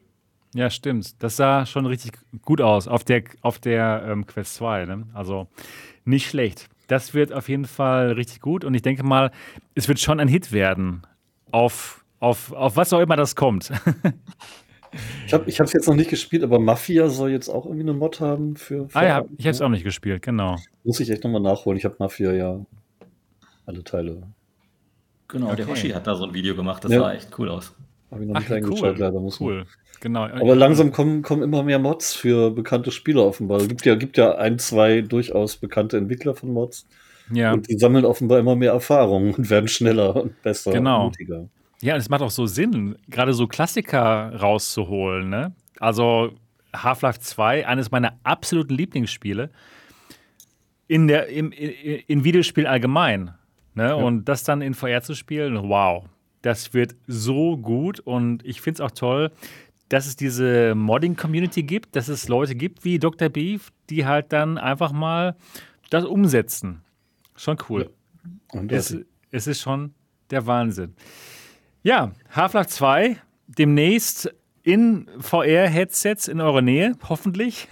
Ja, 0.55 0.69
stimmt. 0.69 1.21
Das 1.21 1.35
sah 1.35 1.65
schon 1.65 1.85
richtig 1.85 2.13
gut 2.41 2.61
aus 2.61 2.87
auf 2.87 3.03
der, 3.03 3.23
auf 3.41 3.59
der 3.59 4.05
ähm, 4.07 4.25
Quest 4.25 4.55
2. 4.55 4.85
Ne? 4.85 5.05
Also 5.13 5.47
nicht 6.05 6.29
schlecht. 6.29 6.69
Das 6.87 7.13
wird 7.13 7.33
auf 7.33 7.49
jeden 7.49 7.65
Fall 7.65 8.13
richtig 8.13 8.39
gut 8.39 8.63
und 8.63 8.73
ich 8.73 8.81
denke 8.81 9.03
mal, 9.03 9.31
es 9.73 9.89
wird 9.89 9.99
schon 9.99 10.21
ein 10.21 10.29
Hit 10.29 10.53
werden 10.53 11.05
auf, 11.51 12.05
auf, 12.19 12.53
auf 12.53 12.77
was 12.77 12.93
auch 12.93 13.01
immer 13.01 13.17
das 13.17 13.35
kommt. 13.35 13.69
ich 15.27 15.33
habe 15.33 15.49
es 15.49 15.73
jetzt 15.73 15.87
noch 15.87 15.95
nicht 15.95 16.09
gespielt, 16.09 16.43
aber 16.43 16.57
Mafia 16.57 17.09
soll 17.09 17.31
jetzt 17.31 17.49
auch 17.49 17.65
irgendwie 17.65 17.83
eine 17.83 17.93
Mod 17.93 18.21
haben 18.21 18.55
für. 18.55 18.87
für 18.87 18.97
ah 18.97 19.03
ja, 19.03 19.25
ich 19.37 19.45
habe 19.45 19.55
es 19.55 19.61
auch 19.61 19.67
nicht 19.67 19.83
gespielt, 19.83 20.21
genau. 20.21 20.55
Muss 20.85 21.01
ich 21.01 21.09
echt 21.09 21.25
nochmal 21.25 21.41
nachholen. 21.41 21.77
Ich 21.77 21.83
habe 21.83 21.95
Mafia 21.99 22.31
ja 22.31 22.65
alle 23.65 23.83
Teile. 23.83 24.23
Genau, 25.27 25.47
okay. 25.47 25.57
der 25.57 25.67
Hoshi 25.67 25.89
hat 25.89 26.07
da 26.07 26.15
so 26.15 26.23
ein 26.23 26.33
Video 26.33 26.55
gemacht, 26.55 26.85
das 26.85 26.93
ja. 26.93 26.99
sah 26.99 27.13
echt 27.13 27.37
cool 27.37 27.49
aus. 27.49 27.75
Habe 28.09 28.21
ich 28.21 28.29
noch 28.29 28.39
nicht 28.39 28.51
eingeschaltet, 28.51 28.99
leider 28.99 29.19
muss 29.19 29.41
cool. 29.41 29.57
Man. 29.57 29.67
Genau. 29.99 30.25
Aber 30.25 30.55
langsam 30.55 30.91
kommen, 30.91 31.21
kommen 31.21 31.43
immer 31.43 31.63
mehr 31.63 31.79
Mods 31.79 32.13
für 32.13 32.51
bekannte 32.51 32.91
Spieler 32.91 33.25
offenbar. 33.25 33.59
Es 33.59 33.67
gibt 33.67 33.85
ja, 33.85 33.95
gibt 33.95 34.17
ja 34.17 34.35
ein, 34.35 34.59
zwei 34.59 35.01
durchaus 35.01 35.57
bekannte 35.57 35.97
Entwickler 35.97 36.35
von 36.35 36.51
Mods. 36.51 36.85
Ja. 37.31 37.53
Und 37.53 37.69
die 37.69 37.77
sammeln 37.77 38.05
offenbar 38.05 38.39
immer 38.39 38.55
mehr 38.55 38.71
Erfahrung 38.71 39.33
und 39.33 39.49
werden 39.49 39.67
schneller 39.67 40.15
und 40.15 40.41
besser 40.41 40.71
genau. 40.71 41.05
und 41.05 41.05
mutiger. 41.05 41.49
Ja, 41.81 41.95
es 41.95 42.09
macht 42.09 42.21
auch 42.21 42.31
so 42.31 42.45
Sinn, 42.45 42.95
gerade 43.09 43.33
so 43.33 43.47
Klassiker 43.47 44.35
rauszuholen. 44.35 45.29
Ne? 45.29 45.53
Also 45.79 46.31
Half-Life 46.75 47.19
2, 47.19 47.67
eines 47.67 47.91
meiner 47.91 48.17
absoluten 48.23 48.75
Lieblingsspiele 48.75 49.49
in 50.87 51.07
der, 51.07 51.27
im, 51.27 51.51
in, 51.51 51.69
in 52.07 52.23
Videospiel 52.23 52.67
allgemein. 52.67 53.33
Ne? 53.73 53.87
Ja. 53.87 53.93
Und 53.95 54.25
das 54.25 54.43
dann 54.43 54.61
in 54.61 54.73
VR 54.73 55.01
zu 55.01 55.15
spielen, 55.15 55.69
wow, 55.69 56.05
das 56.41 56.73
wird 56.73 56.95
so 57.07 57.57
gut 57.57 57.99
und 57.99 58.45
ich 58.45 58.61
finde 58.61 58.75
es 58.75 58.81
auch 58.81 58.91
toll, 58.91 59.31
dass 59.89 60.07
es 60.07 60.15
diese 60.15 60.73
Modding-Community 60.75 61.63
gibt, 61.63 61.95
dass 61.95 62.07
es 62.07 62.27
Leute 62.27 62.55
gibt 62.55 62.83
wie 62.83 62.99
Dr. 62.99 63.29
Beef, 63.29 63.71
die 63.89 64.05
halt 64.05 64.33
dann 64.33 64.57
einfach 64.57 64.91
mal 64.91 65.35
das 65.89 66.05
umsetzen. 66.05 66.81
Schon 67.35 67.57
cool. 67.69 67.89
Ja. 68.53 68.61
Es, 68.69 68.97
es, 69.31 69.47
ist 69.47 69.61
schon 69.61 69.93
der 70.29 70.47
Wahnsinn. 70.47 70.95
Ja, 71.83 72.13
Half-Life 72.31 72.69
2 72.69 73.17
demnächst 73.47 74.33
in 74.63 75.07
VR-Headsets 75.19 76.27
in 76.27 76.41
eurer 76.41 76.61
Nähe, 76.61 76.93
hoffentlich. 77.07 77.67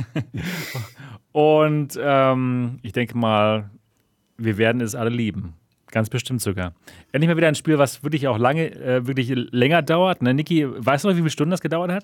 Und 1.31 1.97
ähm, 1.99 2.77
ich 2.83 2.91
denke 2.91 3.17
mal, 3.17 3.71
wir 4.37 4.57
werden 4.57 4.81
es 4.81 4.93
alle 4.93 5.09
lieben. 5.09 5.55
Ganz 5.93 6.09
bestimmt 6.09 6.41
sogar. 6.41 6.73
Endlich 7.11 7.29
mal 7.29 7.37
wieder 7.37 7.47
ein 7.47 7.53
Spiel, 7.53 7.77
was 7.77 8.01
wirklich 8.01 8.27
auch 8.27 8.39
lange, 8.39 8.71
äh, 8.71 9.05
wirklich 9.05 9.31
länger 9.51 9.83
dauert. 9.83 10.23
Ne? 10.23 10.33
Niki, 10.33 10.65
weißt 10.67 11.03
du 11.03 11.09
noch, 11.09 11.15
wie 11.15 11.19
viele 11.19 11.29
Stunden 11.29 11.51
das 11.51 11.61
gedauert 11.61 11.91
hat? 11.91 12.03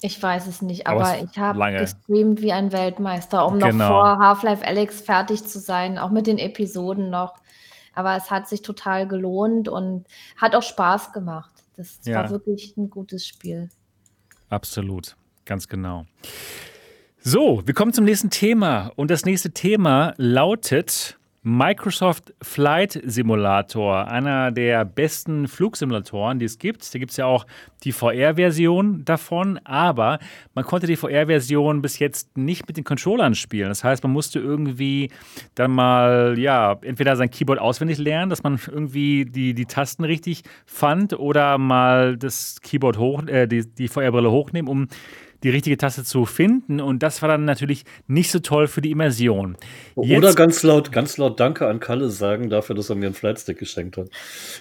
Ich 0.00 0.22
weiß 0.22 0.46
es 0.46 0.62
nicht, 0.62 0.86
aber, 0.86 1.06
aber 1.06 1.24
ich 1.24 1.36
habe 1.36 1.72
gestreamt 1.76 2.40
wie 2.40 2.52
ein 2.52 2.70
Weltmeister, 2.70 3.44
um 3.44 3.58
genau. 3.58 3.72
noch 3.72 3.88
vor 3.88 4.18
Half-Life 4.20 4.64
Alex 4.64 5.00
fertig 5.00 5.44
zu 5.44 5.58
sein, 5.58 5.98
auch 5.98 6.12
mit 6.12 6.28
den 6.28 6.38
Episoden 6.38 7.10
noch. 7.10 7.34
Aber 7.94 8.14
es 8.14 8.30
hat 8.30 8.48
sich 8.48 8.62
total 8.62 9.08
gelohnt 9.08 9.68
und 9.68 10.06
hat 10.36 10.54
auch 10.54 10.62
Spaß 10.62 11.12
gemacht. 11.12 11.50
Das 11.76 11.98
ja. 12.04 12.14
war 12.14 12.30
wirklich 12.30 12.76
ein 12.76 12.90
gutes 12.90 13.26
Spiel. 13.26 13.70
Absolut, 14.48 15.16
ganz 15.44 15.66
genau. 15.66 16.06
So, 17.18 17.66
wir 17.66 17.74
kommen 17.74 17.92
zum 17.92 18.04
nächsten 18.04 18.30
Thema. 18.30 18.92
Und 18.94 19.10
das 19.10 19.24
nächste 19.24 19.50
Thema 19.50 20.14
lautet 20.16 21.18
Microsoft 21.42 22.34
Flight 22.42 23.00
Simulator, 23.02 24.06
einer 24.08 24.50
der 24.50 24.84
besten 24.84 25.48
Flugsimulatoren, 25.48 26.38
die 26.38 26.44
es 26.44 26.58
gibt. 26.58 26.94
Da 26.94 26.98
gibt 26.98 27.12
es 27.12 27.16
ja 27.16 27.24
auch 27.24 27.46
die 27.82 27.92
VR-Version 27.92 29.06
davon, 29.06 29.58
aber 29.64 30.18
man 30.54 30.66
konnte 30.66 30.86
die 30.86 30.96
VR-Version 30.96 31.80
bis 31.80 31.98
jetzt 31.98 32.36
nicht 32.36 32.68
mit 32.68 32.76
den 32.76 32.84
Controllern 32.84 33.34
spielen. 33.34 33.70
Das 33.70 33.82
heißt, 33.82 34.02
man 34.02 34.12
musste 34.12 34.38
irgendwie 34.38 35.10
dann 35.54 35.70
mal, 35.70 36.38
ja, 36.38 36.76
entweder 36.82 37.16
sein 37.16 37.30
Keyboard 37.30 37.58
auswendig 37.58 37.96
lernen, 37.96 38.28
dass 38.28 38.42
man 38.42 38.60
irgendwie 38.70 39.24
die, 39.24 39.54
die 39.54 39.64
Tasten 39.66 40.04
richtig 40.04 40.42
fand, 40.66 41.18
oder 41.18 41.56
mal 41.56 42.18
das 42.18 42.60
Keyboard 42.60 42.98
hoch, 42.98 43.26
äh, 43.26 43.46
die, 43.46 43.66
die 43.66 43.88
VR-Brille 43.88 44.30
hochnehmen, 44.30 44.68
um 44.70 44.88
die 45.42 45.50
richtige 45.50 45.76
Taste 45.76 46.04
zu 46.04 46.24
finden. 46.24 46.80
Und 46.80 47.02
das 47.02 47.22
war 47.22 47.28
dann 47.28 47.44
natürlich 47.44 47.84
nicht 48.06 48.30
so 48.30 48.38
toll 48.38 48.66
für 48.66 48.80
die 48.80 48.90
Immersion. 48.90 49.56
Jetzt, 49.96 50.18
Oder 50.18 50.34
ganz 50.34 50.62
laut, 50.62 50.92
ganz 50.92 51.16
laut 51.16 51.40
Danke 51.40 51.66
an 51.66 51.80
Kalle 51.80 52.10
sagen 52.10 52.50
dafür, 52.50 52.76
dass 52.76 52.90
er 52.90 52.96
mir 52.96 53.06
einen 53.06 53.14
Flightstick 53.14 53.58
geschenkt 53.58 53.96
hat. 53.96 54.08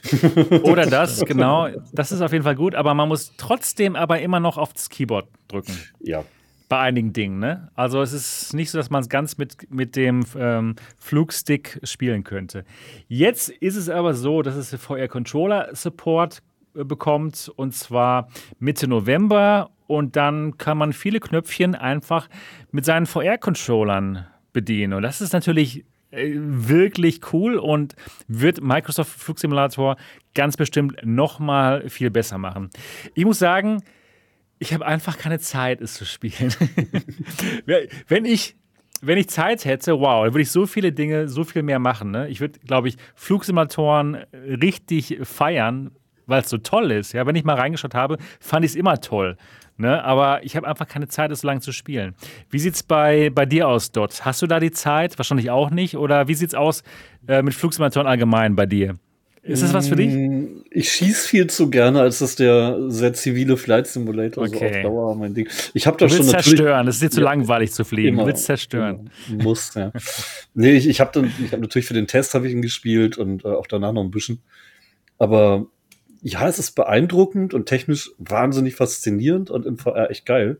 Oder 0.63 0.85
das, 0.85 1.23
genau. 1.25 1.69
Das 1.93 2.11
ist 2.11 2.21
auf 2.21 2.31
jeden 2.31 2.43
Fall 2.43 2.55
gut. 2.55 2.75
Aber 2.75 2.93
man 2.93 3.07
muss 3.07 3.33
trotzdem 3.37 3.95
aber 3.95 4.19
immer 4.21 4.39
noch 4.39 4.57
auf 4.57 4.73
das 4.73 4.89
Keyboard 4.89 5.27
drücken. 5.47 5.77
Ja. 6.01 6.23
Bei 6.69 6.81
einigen 6.81 7.13
Dingen, 7.13 7.39
ne? 7.39 7.71
Also 7.73 7.99
es 8.03 8.13
ist 8.13 8.53
nicht 8.53 8.69
so, 8.69 8.77
dass 8.77 8.91
man 8.91 9.01
es 9.01 9.09
ganz 9.09 9.39
mit, 9.39 9.71
mit 9.71 9.95
dem 9.95 10.23
ähm, 10.37 10.75
Flugstick 10.99 11.79
spielen 11.81 12.23
könnte. 12.23 12.63
Jetzt 13.07 13.49
ist 13.49 13.75
es 13.75 13.89
aber 13.89 14.13
so, 14.13 14.43
dass 14.43 14.55
es 14.55 14.75
VR-Controller-Support 14.75 16.43
bekommt 16.73 17.51
und 17.55 17.73
zwar 17.73 18.29
Mitte 18.59 18.87
November 18.87 19.71
und 19.87 20.15
dann 20.15 20.57
kann 20.57 20.77
man 20.77 20.93
viele 20.93 21.19
Knöpfchen 21.19 21.75
einfach 21.75 22.29
mit 22.71 22.85
seinen 22.85 23.05
VR-Controllern 23.05 24.27
bedienen. 24.53 24.93
Und 24.93 25.01
das 25.01 25.21
ist 25.21 25.33
natürlich 25.33 25.85
äh, 26.11 26.33
wirklich 26.35 27.33
cool 27.33 27.57
und 27.57 27.95
wird 28.27 28.61
Microsoft 28.61 29.11
Flugsimulator 29.19 29.95
ganz 30.33 30.57
bestimmt 30.57 30.97
noch 31.03 31.39
mal 31.39 31.89
viel 31.89 32.11
besser 32.11 32.37
machen. 32.37 32.69
Ich 33.15 33.25
muss 33.25 33.39
sagen, 33.39 33.83
ich 34.59 34.73
habe 34.73 34.85
einfach 34.85 35.17
keine 35.17 35.39
Zeit, 35.39 35.81
es 35.81 35.93
zu 35.93 36.05
spielen. 36.05 36.53
wenn 38.07 38.25
ich 38.25 38.55
wenn 39.01 39.17
ich 39.17 39.29
Zeit 39.29 39.65
hätte, 39.65 39.99
wow, 39.99 40.25
dann 40.25 40.33
würde 40.33 40.41
ich 40.41 40.51
so 40.51 40.65
viele 40.65 40.91
Dinge, 40.91 41.29
so 41.29 41.43
viel 41.43 41.63
mehr 41.63 41.79
machen. 41.79 42.11
Ne? 42.11 42.27
Ich 42.27 42.41
würde, 42.41 42.59
glaube 42.59 42.89
ich, 42.89 42.97
Flugsimulatoren 43.15 44.15
richtig 44.33 45.19
feiern, 45.23 45.91
weil 46.29 46.41
es 46.41 46.49
so 46.49 46.57
toll 46.57 46.91
ist. 46.91 47.13
Ja, 47.13 47.25
wenn 47.25 47.35
ich 47.35 47.43
mal 47.43 47.55
reingeschaut 47.55 47.95
habe, 47.95 48.17
fand 48.39 48.65
ich 48.65 48.71
es 48.71 48.75
immer 48.75 48.99
toll. 49.01 49.37
Ne? 49.77 50.03
Aber 50.03 50.43
ich 50.43 50.55
habe 50.55 50.67
einfach 50.67 50.87
keine 50.87 51.07
Zeit, 51.07 51.31
das 51.31 51.41
so 51.41 51.47
lange 51.47 51.61
zu 51.61 51.71
spielen. 51.71 52.13
Wie 52.49 52.59
sieht 52.59 52.75
es 52.75 52.83
bei, 52.83 53.29
bei 53.29 53.45
dir 53.45 53.67
aus, 53.67 53.91
Dot? 53.91 54.25
Hast 54.25 54.41
du 54.41 54.47
da 54.47 54.59
die 54.59 54.71
Zeit? 54.71 55.17
Wahrscheinlich 55.17 55.51
auch 55.51 55.69
nicht. 55.69 55.95
Oder 55.95 56.27
wie 56.27 56.35
sieht 56.35 56.49
es 56.49 56.55
aus 56.55 56.83
äh, 57.27 57.41
mit 57.41 57.53
Flugsimulatoren 57.53 58.07
allgemein 58.07 58.55
bei 58.55 58.65
dir? 58.65 58.95
Ist 59.41 59.63
das 59.63 59.73
was 59.73 59.87
für 59.87 59.95
dich? 59.95 60.13
Mm, 60.13 60.63
ich 60.69 60.91
schieße 60.91 61.27
viel 61.27 61.47
zu 61.47 61.69
gerne, 61.69 62.01
als 62.01 62.19
dass 62.19 62.35
der 62.35 62.77
sehr 62.89 63.13
zivile 63.13 63.55
Flight 63.55 63.87
Simulator 63.87 64.43
okay. 64.43 64.57
so 64.59 64.65
auf 64.65 64.83
Dauer 64.83 65.15
mein 65.15 65.33
Ding. 65.33 65.47
Ich 65.73 65.87
habe 65.87 65.95
da 65.95 66.09
schon 66.09 66.25
natürlich 66.25 66.43
zerstören. 66.43 66.87
Es 66.89 66.95
ist 66.95 67.03
dir 67.03 67.09
zu 67.09 67.21
ja, 67.21 67.25
langweilig 67.25 67.71
zu 67.71 67.85
fliegen. 67.85 68.09
Immer, 68.09 68.23
du 68.23 68.27
willst 68.27 68.43
zerstören. 68.43 69.09
Immer. 69.29 69.43
Muss 69.43 69.73
ja. 69.75 69.93
nee, 70.53 70.73
ich, 70.73 70.89
ich 70.89 70.99
habe 70.99 71.11
dann, 71.13 71.31
ich 71.43 71.53
habe 71.53 71.61
natürlich 71.61 71.87
für 71.87 71.93
den 71.93 72.05
Test 72.05 72.33
habe 72.33 72.47
ich 72.47 72.53
ihn 72.53 72.61
gespielt 72.61 73.17
und 73.17 73.45
äh, 73.45 73.47
auch 73.47 73.65
danach 73.65 73.93
noch 73.93 74.03
ein 74.03 74.11
bisschen. 74.11 74.41
Aber 75.17 75.67
ja, 76.21 76.47
es 76.47 76.59
ist 76.59 76.71
beeindruckend 76.71 77.53
und 77.53 77.65
technisch 77.65 78.11
wahnsinnig 78.17 78.75
faszinierend 78.75 79.49
und 79.49 79.65
im 79.65 79.77
VR 79.77 80.09
echt 80.09 80.25
geil. 80.25 80.59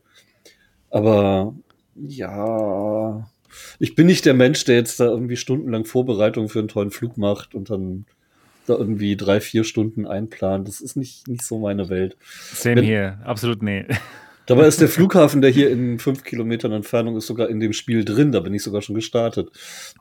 Aber 0.90 1.54
ja, 1.94 3.28
ich 3.78 3.94
bin 3.94 4.06
nicht 4.06 4.24
der 4.24 4.34
Mensch, 4.34 4.64
der 4.64 4.76
jetzt 4.76 5.00
da 5.00 5.04
irgendwie 5.04 5.36
stundenlang 5.36 5.84
Vorbereitung 5.84 6.48
für 6.48 6.60
einen 6.60 6.68
tollen 6.68 6.90
Flug 6.90 7.16
macht 7.16 7.54
und 7.54 7.70
dann 7.70 8.06
da 8.66 8.74
irgendwie 8.74 9.16
drei, 9.16 9.40
vier 9.40 9.64
Stunden 9.64 10.06
einplant. 10.06 10.68
Das 10.68 10.80
ist 10.80 10.96
nicht, 10.96 11.28
nicht 11.28 11.42
so 11.42 11.58
meine 11.58 11.88
Welt. 11.88 12.16
Same 12.52 12.82
hier, 12.82 13.18
absolut 13.24 13.62
nee. 13.62 13.86
Dabei 14.50 14.66
ist 14.66 14.80
der 14.80 14.88
Flughafen, 14.88 15.42
der 15.42 15.52
hier 15.52 15.70
in 15.70 16.00
fünf 16.00 16.24
Kilometern 16.24 16.72
Entfernung 16.72 17.16
ist, 17.16 17.28
sogar 17.28 17.48
in 17.50 17.60
dem 17.60 17.72
Spiel 17.72 18.04
drin. 18.04 18.32
Da 18.32 18.40
bin 18.40 18.52
ich 18.52 18.64
sogar 18.64 18.82
schon 18.82 18.96
gestartet. 18.96 19.48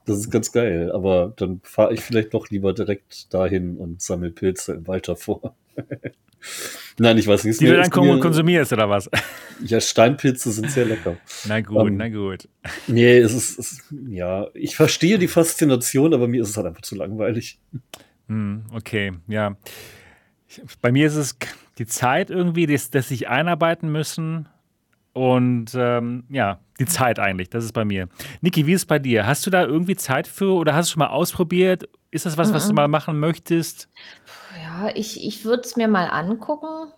Das 0.07 0.17
ist 0.17 0.31
ganz 0.31 0.51
geil. 0.51 0.91
Aber 0.91 1.33
dann 1.35 1.61
fahre 1.61 1.93
ich 1.93 2.01
vielleicht 2.01 2.33
doch 2.33 2.49
lieber 2.49 2.73
direkt 2.73 3.31
dahin 3.31 3.77
und 3.77 4.01
sammle 4.01 4.31
Pilze 4.31 4.73
im 4.73 4.87
Wald 4.87 5.07
davor. 5.07 5.55
Nein, 6.97 7.19
ich 7.19 7.27
weiß 7.27 7.43
nicht. 7.43 7.61
Die 7.61 7.67
du 7.67 7.75
dann 7.79 8.03
mir, 8.03 8.19
konsumierst, 8.19 8.73
oder 8.73 8.89
was? 8.89 9.07
Ja, 9.63 9.79
Steinpilze 9.79 10.51
sind 10.51 10.71
sehr 10.71 10.85
lecker. 10.85 11.17
Na 11.47 11.61
gut, 11.61 11.77
um, 11.77 11.87
ähm, 11.89 11.97
na 11.97 12.09
gut. 12.09 12.49
Nee, 12.87 13.19
es 13.19 13.35
ist, 13.35 13.59
es, 13.59 13.83
ja, 14.07 14.47
ich 14.55 14.75
verstehe 14.75 15.19
die 15.19 15.27
Faszination, 15.27 16.11
aber 16.15 16.27
mir 16.27 16.41
ist 16.41 16.49
es 16.49 16.57
halt 16.57 16.65
einfach 16.65 16.81
zu 16.81 16.95
langweilig. 16.95 17.59
Hm, 18.27 18.63
okay, 18.73 19.11
ja. 19.27 19.55
Bei 20.81 20.91
mir 20.91 21.05
ist 21.05 21.17
es 21.17 21.37
die 21.79 21.85
Zeit 21.85 22.29
irgendwie, 22.29 22.67
dass, 22.67 22.91
dass 22.91 23.07
sich 23.07 23.29
einarbeiten 23.29 23.91
müssen 23.91 24.49
und 25.13 25.71
ähm, 25.75 26.25
ja, 26.29 26.59
die 26.77 26.85
Zeit 26.85 27.19
eigentlich, 27.19 27.49
das 27.49 27.63
ist 27.63 27.73
bei 27.73 27.85
mir. 27.85 28.09
Niki, 28.41 28.67
wie 28.67 28.73
ist 28.73 28.81
es 28.81 28.85
bei 28.85 28.99
dir? 28.99 29.25
Hast 29.25 29.45
du 29.45 29.49
da 29.49 29.65
irgendwie 29.65 29.95
Zeit 29.95 30.27
für 30.27 30.53
oder 30.53 30.75
hast 30.75 30.89
du 30.89 30.93
schon 30.93 30.99
mal 30.99 31.07
ausprobiert? 31.07 31.89
Ist 32.11 32.25
das 32.25 32.37
was, 32.37 32.53
was 32.53 32.67
du 32.67 32.73
mal 32.73 32.87
machen 32.87 33.19
möchtest? 33.19 33.89
Ja, 34.61 34.89
ich, 34.93 35.25
ich 35.25 35.45
würde 35.45 35.63
es 35.63 35.75
mir 35.77 35.87
mal 35.87 36.07
angucken. 36.07 36.91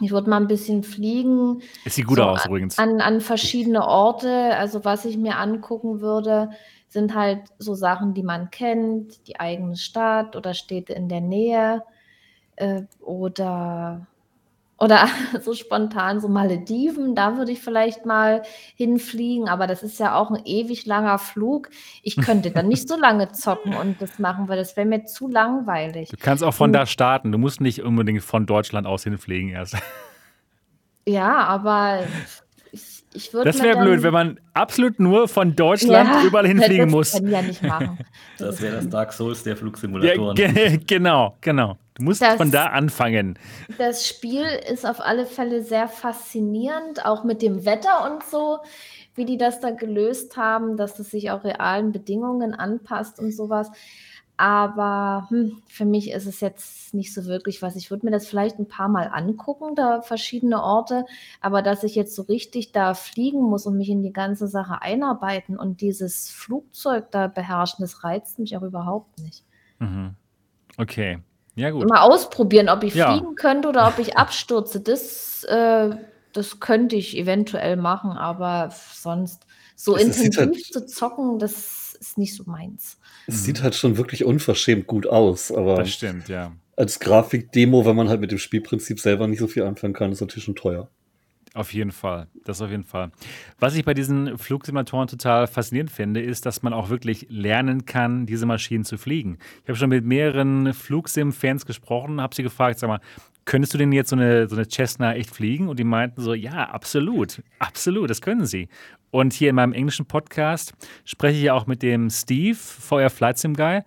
Ich 0.00 0.10
würde 0.10 0.28
mal 0.28 0.38
ein 0.38 0.48
bisschen 0.48 0.82
fliegen. 0.82 1.62
Es 1.84 1.94
sieht 1.94 2.06
gut 2.06 2.16
so 2.16 2.24
aus 2.24 2.46
übrigens. 2.46 2.78
An, 2.78 3.00
an 3.00 3.20
verschiedene 3.20 3.86
Orte. 3.86 4.56
Also 4.56 4.84
was 4.84 5.04
ich 5.04 5.16
mir 5.16 5.38
angucken 5.38 6.00
würde, 6.00 6.50
sind 6.88 7.14
halt 7.14 7.42
so 7.58 7.74
Sachen, 7.74 8.12
die 8.12 8.24
man 8.24 8.50
kennt, 8.50 9.26
die 9.28 9.38
eigene 9.38 9.76
Stadt 9.76 10.34
oder 10.34 10.52
Städte 10.52 10.94
in 10.94 11.08
der 11.08 11.20
Nähe. 11.20 11.82
Äh, 12.56 12.82
oder 13.00 14.06
oder 14.78 15.08
so 15.40 15.54
spontan 15.54 16.20
so 16.20 16.28
Malediven, 16.28 17.14
da 17.14 17.36
würde 17.36 17.52
ich 17.52 17.60
vielleicht 17.60 18.06
mal 18.06 18.42
hinfliegen, 18.76 19.48
aber 19.48 19.66
das 19.66 19.82
ist 19.82 19.98
ja 19.98 20.14
auch 20.16 20.30
ein 20.30 20.42
ewig 20.44 20.86
langer 20.86 21.18
Flug. 21.18 21.70
Ich 22.02 22.16
könnte 22.16 22.50
dann 22.50 22.68
nicht 22.68 22.88
so 22.88 22.96
lange 22.96 23.32
zocken 23.32 23.74
und 23.74 24.00
das 24.00 24.18
machen, 24.18 24.48
weil 24.48 24.56
das 24.56 24.76
wäre 24.76 24.86
mir 24.86 25.04
zu 25.04 25.28
langweilig. 25.28 26.08
Du 26.10 26.16
kannst 26.18 26.42
auch 26.42 26.54
von 26.54 26.70
und, 26.70 26.72
da 26.74 26.86
starten. 26.86 27.32
Du 27.32 27.38
musst 27.38 27.60
nicht 27.60 27.82
unbedingt 27.82 28.22
von 28.22 28.46
Deutschland 28.46 28.86
aus 28.86 29.04
hinfliegen 29.04 29.50
erst. 29.50 29.76
Ja, 31.06 31.44
aber 31.44 32.04
ich, 32.72 33.04
ich 33.12 33.34
würde. 33.34 33.52
Das 33.52 33.62
wäre 33.62 33.78
blöd, 33.78 34.02
wenn 34.02 34.14
man 34.14 34.40
absolut 34.54 34.98
nur 34.98 35.28
von 35.28 35.54
Deutschland 35.54 36.08
ja, 36.08 36.24
überall 36.24 36.46
hinfliegen 36.48 36.86
das 36.86 36.92
muss. 36.92 37.10
Das 37.10 37.20
kann 37.20 37.30
ja 37.30 37.42
nicht 37.42 37.62
machen. 37.62 37.98
Das 38.38 38.62
wäre 38.62 38.76
das 38.76 38.88
Dark 38.88 39.12
Souls 39.12 39.42
der 39.42 39.54
Flugsimulatoren. 39.54 40.34
Ja, 40.34 40.76
genau, 40.86 41.36
genau. 41.42 41.76
Du 41.94 42.02
musst 42.02 42.22
das, 42.22 42.36
von 42.36 42.50
da 42.50 42.66
anfangen. 42.66 43.38
Das 43.78 44.06
Spiel 44.06 44.44
ist 44.44 44.84
auf 44.84 45.00
alle 45.00 45.26
Fälle 45.26 45.62
sehr 45.62 45.86
faszinierend, 45.86 47.06
auch 47.06 47.22
mit 47.22 47.40
dem 47.40 47.64
Wetter 47.64 48.10
und 48.10 48.24
so, 48.24 48.58
wie 49.14 49.24
die 49.24 49.38
das 49.38 49.60
da 49.60 49.70
gelöst 49.70 50.36
haben, 50.36 50.76
dass 50.76 50.98
es 50.98 51.12
sich 51.12 51.30
auch 51.30 51.44
realen 51.44 51.92
Bedingungen 51.92 52.52
anpasst 52.52 53.20
und 53.20 53.30
sowas. 53.30 53.70
Aber 54.36 55.28
hm, 55.30 55.62
für 55.68 55.84
mich 55.84 56.10
ist 56.10 56.26
es 56.26 56.40
jetzt 56.40 56.92
nicht 56.92 57.14
so 57.14 57.26
wirklich 57.26 57.62
was. 57.62 57.76
Ich 57.76 57.92
würde 57.92 58.04
mir 58.06 58.10
das 58.10 58.26
vielleicht 58.26 58.58
ein 58.58 58.66
paar 58.66 58.88
Mal 58.88 59.08
angucken, 59.12 59.76
da 59.76 60.02
verschiedene 60.02 60.60
Orte. 60.60 61.04
Aber 61.40 61.62
dass 61.62 61.84
ich 61.84 61.94
jetzt 61.94 62.16
so 62.16 62.22
richtig 62.22 62.72
da 62.72 62.94
fliegen 62.94 63.42
muss 63.42 63.66
und 63.66 63.76
mich 63.76 63.88
in 63.88 64.02
die 64.02 64.12
ganze 64.12 64.48
Sache 64.48 64.82
einarbeiten 64.82 65.56
und 65.56 65.80
dieses 65.80 66.28
Flugzeug 66.28 67.12
da 67.12 67.28
beherrschen, 67.28 67.84
das 67.84 68.02
reizt 68.02 68.40
mich 68.40 68.56
auch 68.56 68.62
überhaupt 68.62 69.20
nicht. 69.20 69.44
Mhm. 69.78 70.16
Okay. 70.76 71.20
Ja, 71.56 71.70
gut. 71.70 71.88
Mal 71.88 72.00
ausprobieren, 72.00 72.68
ob 72.68 72.82
ich 72.82 72.94
ja. 72.94 73.12
fliegen 73.12 73.34
könnte 73.36 73.68
oder 73.68 73.88
ob 73.88 73.98
ich 73.98 74.16
abstürze. 74.16 74.80
Das, 74.80 75.44
äh, 75.44 75.90
das 76.32 76.60
könnte 76.60 76.96
ich 76.96 77.16
eventuell 77.16 77.76
machen, 77.76 78.12
aber 78.12 78.70
sonst 78.92 79.46
so 79.76 79.94
das 79.94 80.02
intensiv 80.02 80.36
halt, 80.36 80.64
zu 80.64 80.86
zocken, 80.86 81.38
das 81.38 81.96
ist 82.00 82.18
nicht 82.18 82.34
so 82.34 82.44
meins. 82.46 82.98
Es 83.26 83.36
mhm. 83.36 83.44
sieht 83.44 83.62
halt 83.62 83.74
schon 83.74 83.96
wirklich 83.96 84.24
unverschämt 84.24 84.86
gut 84.86 85.06
aus, 85.06 85.52
aber. 85.52 85.76
Das 85.76 85.90
stimmt, 85.90 86.28
ja. 86.28 86.52
Als 86.76 86.98
Grafikdemo, 86.98 87.86
wenn 87.86 87.94
man 87.94 88.08
halt 88.08 88.20
mit 88.20 88.32
dem 88.32 88.38
Spielprinzip 88.38 88.98
selber 88.98 89.28
nicht 89.28 89.38
so 89.38 89.46
viel 89.46 89.62
anfangen 89.62 89.94
kann, 89.94 90.10
ist 90.10 90.20
natürlich 90.20 90.44
schon 90.44 90.56
teuer. 90.56 90.88
Auf 91.54 91.72
jeden 91.72 91.92
Fall, 91.92 92.26
das 92.44 92.60
auf 92.60 92.70
jeden 92.70 92.82
Fall. 92.82 93.12
Was 93.60 93.76
ich 93.76 93.84
bei 93.84 93.94
diesen 93.94 94.36
Flugsimulatoren 94.38 95.06
total 95.06 95.46
faszinierend 95.46 95.92
finde, 95.92 96.20
ist, 96.20 96.46
dass 96.46 96.64
man 96.64 96.72
auch 96.72 96.88
wirklich 96.88 97.26
lernen 97.30 97.86
kann, 97.86 98.26
diese 98.26 98.44
Maschinen 98.44 98.84
zu 98.84 98.98
fliegen. 98.98 99.38
Ich 99.62 99.68
habe 99.68 99.78
schon 99.78 99.90
mit 99.90 100.04
mehreren 100.04 100.74
Flugsim-Fans 100.74 101.64
gesprochen, 101.64 102.20
habe 102.20 102.34
sie 102.34 102.42
gefragt, 102.42 102.80
sag 102.80 102.88
mal, 102.88 103.00
könntest 103.44 103.72
du 103.72 103.78
denn 103.78 103.92
jetzt 103.92 104.10
so 104.10 104.16
eine, 104.16 104.48
so 104.48 104.56
eine 104.56 104.68
Cessna 104.68 105.14
echt 105.14 105.30
fliegen? 105.30 105.68
Und 105.68 105.78
die 105.78 105.84
meinten 105.84 106.20
so, 106.22 106.34
ja, 106.34 106.70
absolut, 106.70 107.40
absolut, 107.60 108.10
das 108.10 108.20
können 108.20 108.46
sie. 108.46 108.68
Und 109.12 109.32
hier 109.32 109.50
in 109.50 109.54
meinem 109.54 109.74
englischen 109.74 110.06
Podcast 110.06 110.74
spreche 111.04 111.38
ich 111.38 111.50
auch 111.52 111.68
mit 111.68 111.82
dem 111.82 112.10
Steve, 112.10 112.56
VR 112.56 113.10
Flight 113.10 113.38
Sim 113.38 113.54
Guy, 113.54 113.82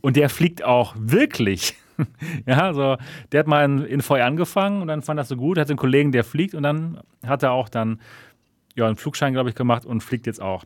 und 0.00 0.16
der 0.16 0.30
fliegt 0.30 0.64
auch 0.64 0.94
wirklich. 0.98 1.76
ja, 2.46 2.62
also 2.66 2.96
der 3.32 3.40
hat 3.40 3.46
mal 3.46 3.64
in, 3.64 3.84
in 3.84 4.02
VR 4.02 4.26
angefangen 4.26 4.82
und 4.82 4.88
dann 4.88 5.02
fand 5.02 5.18
das 5.18 5.28
so 5.28 5.36
gut, 5.36 5.58
hat 5.58 5.68
einen 5.68 5.78
Kollegen, 5.78 6.12
der 6.12 6.24
fliegt 6.24 6.54
und 6.54 6.62
dann 6.62 7.00
hat 7.24 7.42
er 7.42 7.52
auch 7.52 7.68
dann 7.68 8.00
ja, 8.76 8.86
einen 8.86 8.96
Flugschein, 8.96 9.32
glaube 9.32 9.50
ich, 9.50 9.54
gemacht 9.54 9.84
und 9.84 10.02
fliegt 10.02 10.26
jetzt 10.26 10.40
auch. 10.40 10.64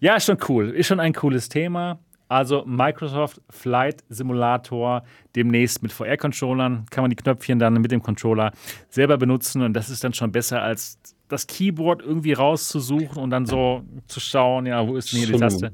Ja, 0.00 0.16
ist 0.16 0.26
schon 0.26 0.38
cool. 0.48 0.70
Ist 0.70 0.86
schon 0.86 1.00
ein 1.00 1.12
cooles 1.12 1.48
Thema. 1.48 1.98
Also 2.28 2.64
Microsoft 2.64 3.42
Flight 3.50 4.02
Simulator 4.08 5.02
demnächst 5.36 5.82
mit 5.82 5.92
VR-Controllern 5.92 6.86
kann 6.90 7.04
man 7.04 7.10
die 7.10 7.16
Knöpfchen 7.16 7.58
dann 7.58 7.74
mit 7.74 7.90
dem 7.90 8.02
Controller 8.02 8.52
selber 8.88 9.18
benutzen 9.18 9.60
und 9.60 9.74
das 9.74 9.90
ist 9.90 10.02
dann 10.02 10.14
schon 10.14 10.32
besser 10.32 10.62
als 10.62 10.98
das 11.28 11.46
Keyboard 11.46 12.00
irgendwie 12.00 12.32
rauszusuchen 12.32 13.22
und 13.22 13.28
dann 13.28 13.44
so 13.44 13.82
zu 14.06 14.18
schauen, 14.18 14.64
ja, 14.64 14.86
wo 14.86 14.96
ist 14.96 15.12
denn 15.12 15.18
hier 15.20 15.32
die 15.32 15.38
Taste? 15.38 15.72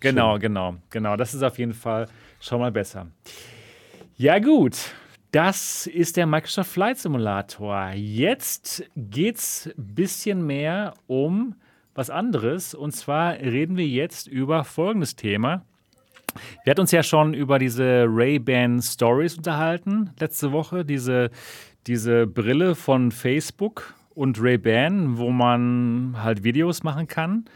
Genau, 0.00 0.38
genau, 0.38 0.74
genau. 0.88 1.16
Das 1.16 1.32
ist 1.32 1.42
auf 1.44 1.58
jeden 1.58 1.74
Fall 1.74 2.08
schon 2.40 2.58
mal 2.58 2.72
besser. 2.72 3.06
Ja, 4.20 4.38
gut. 4.38 4.76
Das 5.32 5.86
ist 5.86 6.18
der 6.18 6.26
Microsoft 6.26 6.72
Flight 6.72 6.98
Simulator. 6.98 7.92
Jetzt 7.94 8.84
geht 8.94 9.38
es 9.38 9.70
ein 9.78 9.94
bisschen 9.94 10.46
mehr 10.46 10.92
um 11.06 11.54
was 11.94 12.10
anderes. 12.10 12.74
Und 12.74 12.92
zwar 12.92 13.32
reden 13.38 13.78
wir 13.78 13.86
jetzt 13.86 14.26
über 14.26 14.64
folgendes 14.64 15.16
Thema. 15.16 15.64
Wir 16.64 16.72
hatten 16.72 16.82
uns 16.82 16.90
ja 16.90 17.02
schon 17.02 17.32
über 17.32 17.58
diese 17.58 18.04
Ray-Ban 18.06 18.82
Stories 18.82 19.38
unterhalten 19.38 20.10
letzte 20.20 20.52
Woche. 20.52 20.84
Diese, 20.84 21.30
diese 21.86 22.26
Brille 22.26 22.74
von 22.74 23.12
Facebook 23.12 23.94
und 24.14 24.38
Ray-Ban, 24.38 25.16
wo 25.16 25.30
man 25.30 26.16
halt 26.22 26.44
Videos 26.44 26.82
machen 26.82 27.08
kann. 27.08 27.46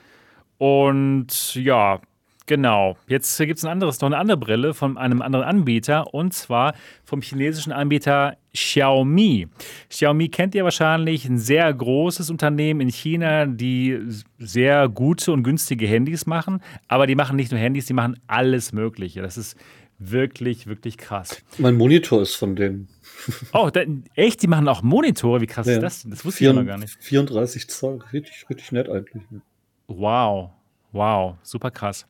Und 0.57 1.57
ja, 1.57 2.01
Genau. 2.47 2.97
Jetzt 3.07 3.39
gibt 3.39 3.59
es 3.59 3.65
ein 3.65 3.71
anderes, 3.71 4.01
noch 4.01 4.07
eine 4.07 4.19
andere 4.19 4.37
Brille 4.37 4.75
von 4.75 4.99
einem 4.99 5.23
anderen 5.23 5.47
Anbieter 5.47 6.13
und 6.13 6.35
zwar 6.35 6.75
vom 7.05 7.23
chinesischen 7.23 7.73
Anbieter 7.73 8.37
Xiaomi. 8.53 9.49
Xiaomi 9.89 10.29
kennt 10.29 10.55
ihr 10.55 10.65
wahrscheinlich, 10.65 11.25
ein 11.25 11.39
sehr 11.39 11.73
großes 11.73 12.29
Unternehmen 12.29 12.83
in 12.83 12.91
China, 12.91 13.47
die 13.47 13.99
sehr 14.39 14.89
gute 14.91 15.33
und 15.33 15.43
günstige 15.43 15.87
Handys 15.87 16.27
machen. 16.27 16.61
Aber 16.87 17.07
die 17.07 17.15
machen 17.15 17.37
nicht 17.37 17.51
nur 17.51 17.61
Handys, 17.61 17.87
die 17.87 17.95
machen 17.95 18.21
alles 18.27 18.73
Mögliche. 18.73 19.23
Das 19.23 19.39
ist 19.39 19.57
wirklich, 19.99 20.67
wirklich 20.67 20.99
krass. 20.99 21.43
Mein 21.57 21.77
Monitor 21.77 22.21
ist 22.21 22.35
von 22.35 22.57
denen. 22.57 22.89
Oh, 23.53 23.71
da, 23.73 23.83
echt? 24.17 24.43
Die 24.43 24.49
machen 24.49 24.69
auch 24.69 24.83
Monitore? 24.83 25.41
Wie 25.41 25.47
krass 25.47 25.67
ja. 25.67 25.75
ist 25.75 25.83
das? 25.83 26.03
Das 26.03 26.25
wusste 26.25 26.39
4, 26.39 26.51
ich 26.51 26.57
noch 26.57 26.67
gar 26.67 26.77
nicht. 26.77 26.97
34 27.01 27.69
Zoll, 27.71 28.01
richtig, 28.13 28.45
richtig 28.51 28.73
nett 28.73 28.89
eigentlich. 28.91 29.23
Wow. 29.87 30.51
Wow, 30.95 31.35
super 31.43 31.73
krass. 31.73 32.07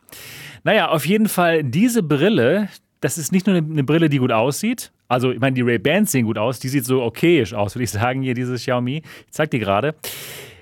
Naja, 0.63 0.91
auf 0.91 1.07
jeden 1.07 1.29
Fall, 1.29 1.65
diese 1.65 2.03
Brille, 2.03 2.69
das 3.01 3.17
ist 3.17 3.33
nicht 3.33 3.47
nur 3.47 3.57
eine 3.57 3.83
Brille, 3.83 4.11
die 4.11 4.19
gut 4.19 4.31
aussieht. 4.31 4.93
Also, 5.09 5.33
ich 5.33 5.41
meine, 5.41 5.55
die 5.55 5.63
Ray-Bans 5.63 6.13
sehen 6.13 6.27
gut 6.27 6.37
aus. 6.37 6.59
Die 6.61 6.69
sieht 6.69 6.85
so 6.85 7.03
okayisch 7.03 7.55
aus, 7.55 7.75
würde 7.75 7.85
ich 7.85 7.91
sagen, 7.91 8.21
hier, 8.21 8.35
diese 8.35 8.57
Xiaomi. 8.57 9.03
Ich 9.27 9.33
zeig 9.33 9.51
die 9.51 9.59
gerade. 9.59 9.95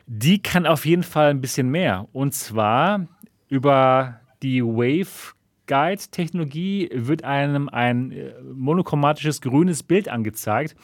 Die 0.06 0.40
kann 0.40 0.66
auf 0.66 0.86
jeden 0.86 1.02
Fall 1.02 1.30
ein 1.30 1.40
bisschen 1.40 1.68
mehr. 1.68 2.06
Und 2.12 2.32
zwar 2.32 3.08
über 3.48 4.20
die 4.40 4.62
Wave 4.62 5.34
Guide 5.66 6.02
Technologie 6.12 6.90
wird 6.92 7.24
einem 7.24 7.68
ein 7.68 8.12
äh, 8.12 8.34
monochromatisches 8.54 9.40
grünes 9.40 9.82
Bild 9.82 10.08
angezeigt 10.08 10.76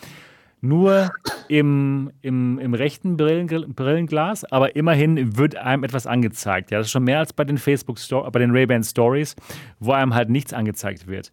nur 0.60 1.10
im, 1.48 2.10
im, 2.22 2.58
im 2.58 2.74
rechten 2.74 3.16
Brillen, 3.16 3.46
Brillenglas, 3.74 4.44
aber 4.44 4.76
immerhin 4.76 5.36
wird 5.36 5.56
einem 5.56 5.84
etwas 5.84 6.06
angezeigt. 6.06 6.70
Ja, 6.70 6.78
das 6.78 6.88
ist 6.88 6.92
schon 6.92 7.04
mehr 7.04 7.20
als 7.20 7.32
bei 7.32 7.44
den 7.44 7.58
Facebook 7.58 7.98
bei 8.32 8.38
den 8.38 8.50
Ray-Ban 8.50 8.82
Stories, 8.82 9.36
wo 9.78 9.92
einem 9.92 10.14
halt 10.14 10.30
nichts 10.30 10.52
angezeigt 10.52 11.06
wird. 11.06 11.32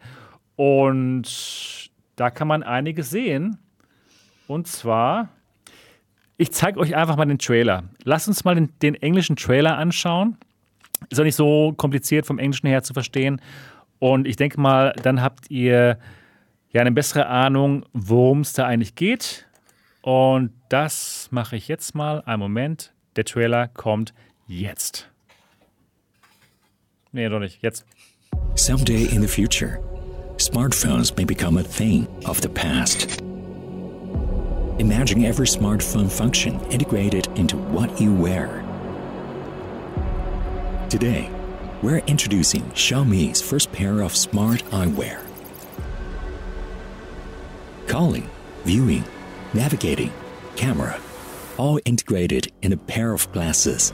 Und 0.55 1.89
da 2.15 2.30
kann 2.30 2.47
man 2.47 2.63
einiges 2.63 3.09
sehen. 3.09 3.57
Und 4.47 4.67
zwar, 4.67 5.30
ich 6.38 6.51
zeige 6.51 6.80
euch 6.80 6.95
einfach 6.95 7.17
mal 7.17 7.26
den 7.26 7.39
Trailer. 7.39 7.84
Lasst 8.03 8.28
uns 8.28 8.43
mal 8.43 8.55
den, 8.55 8.69
den 8.82 8.95
englischen 8.95 9.36
Trailer 9.36 9.78
anschauen. 9.78 10.38
Ist 11.09 11.19
auch 11.19 11.26
nicht 11.26 11.36
so 11.36 11.73
kompliziert 11.76 12.26
vom 12.26 12.39
Englischen 12.39 12.67
her 12.67 12.84
zu 12.84 12.93
verstehen. 12.93 13.41
Und 13.99 14.28
ich 14.28 14.36
denke 14.36 14.59
mal, 14.59 14.93
dann 15.01 15.21
habt 15.21 15.49
ihr 15.49 15.97
ja 16.76 16.82
eine 16.82 16.91
bessere 16.91 17.28
Ahnung, 17.28 17.86
worum 17.93 18.41
es 18.41 18.51
da 18.51 18.65
eigentlich 18.65 18.95
geht. 18.95 19.47
Und 20.01 20.51
das 20.67 21.30
mache 21.32 21.55
ich 21.55 21.69
jetzt 21.69 21.95
mal. 21.95 22.21
Ein 22.26 22.38
Moment. 22.39 22.93
Der 23.15 23.23
Trailer 23.23 23.69
kommt 23.69 24.13
jetzt. 24.45 25.09
Nee, 27.13 27.30
doch 27.30 27.39
nicht. 27.39 27.61
Jetzt. 27.61 27.86
Someday 28.55 29.05
in 29.05 29.21
the 29.21 29.28
future, 29.28 29.80
smartphones 30.38 31.15
may 31.15 31.23
become 31.23 31.57
a 31.57 31.63
thing 31.63 32.07
of 32.26 32.41
the 32.41 32.49
past. 32.49 33.21
Imagine 34.78 35.23
every 35.23 35.47
smartphone 35.47 36.09
function 36.09 36.59
integrated 36.71 37.28
into 37.36 37.55
what 37.71 37.89
you 38.01 38.13
wear. 38.13 38.49
Today, 40.89 41.30
we're 41.82 42.03
introducing 42.07 42.63
Xiaomi's 42.73 43.41
first 43.41 43.71
pair 43.71 44.01
of 44.01 44.13
smart 44.13 44.61
eyewear. 44.71 45.24
Calling, 47.88 48.27
viewing, 48.63 49.03
navigating, 49.53 50.11
camera, 50.55 50.99
all 51.57 51.79
integrated 51.86 52.51
in 52.63 52.73
a 52.73 52.77
pair 52.77 53.13
of 53.13 53.31
glasses. 53.31 53.93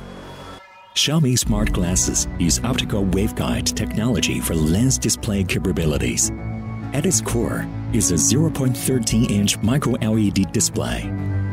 Xiaomi 0.96 1.38
smart 1.38 1.74
glasses 1.74 2.28
use 2.40 2.64
optical 2.64 3.06
waveguide 3.06 3.76
technology 3.76 4.40
for 4.40 4.56
lens 4.56 4.98
display 4.98 5.44
capabilities. 5.44 6.32
At 6.94 7.06
its 7.06 7.22
core 7.22 7.68
is 7.94 8.12
a 8.12 8.16
0.13 8.16 9.30
inch 9.30 9.58
micro 9.62 9.94
LED 9.94 10.52
display, 10.52 11.02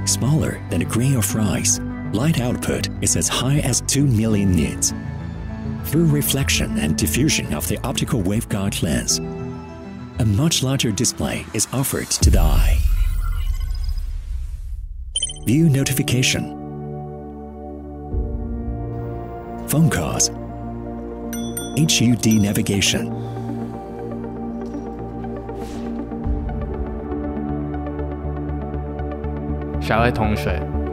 smaller 0.05 0.61
than 0.71 0.83
a 0.83 0.85
grain 0.85 1.17
of 1.17 1.35
rice. 1.35 1.81
Light 2.13 2.41
output 2.41 2.89
is 3.03 3.17
as 3.17 3.29
high 3.29 3.59
as 3.61 3.81
2 3.83 4.07
million 4.07 4.53
nits. 4.53 4.95
Through 5.85 6.07
reflection 6.07 6.79
and 6.79 6.97
diffusion 6.97 7.53
of 7.53 7.67
the 7.69 7.79
optical 7.85 8.23
waveguide 8.23 8.83
lens, 8.83 9.21
a 10.19 10.25
much 10.25 10.63
larger 10.63 10.91
display 10.91 11.47
is 11.55 11.69
offered 11.73 12.11
to 12.11 12.31
the 12.31 12.39
eye. 12.41 12.79
View 15.47 15.69
notification. 15.69 16.57
Phone 19.69 19.89
calls. 19.91 20.29
HUD 21.79 22.27
navigation. 22.27 23.29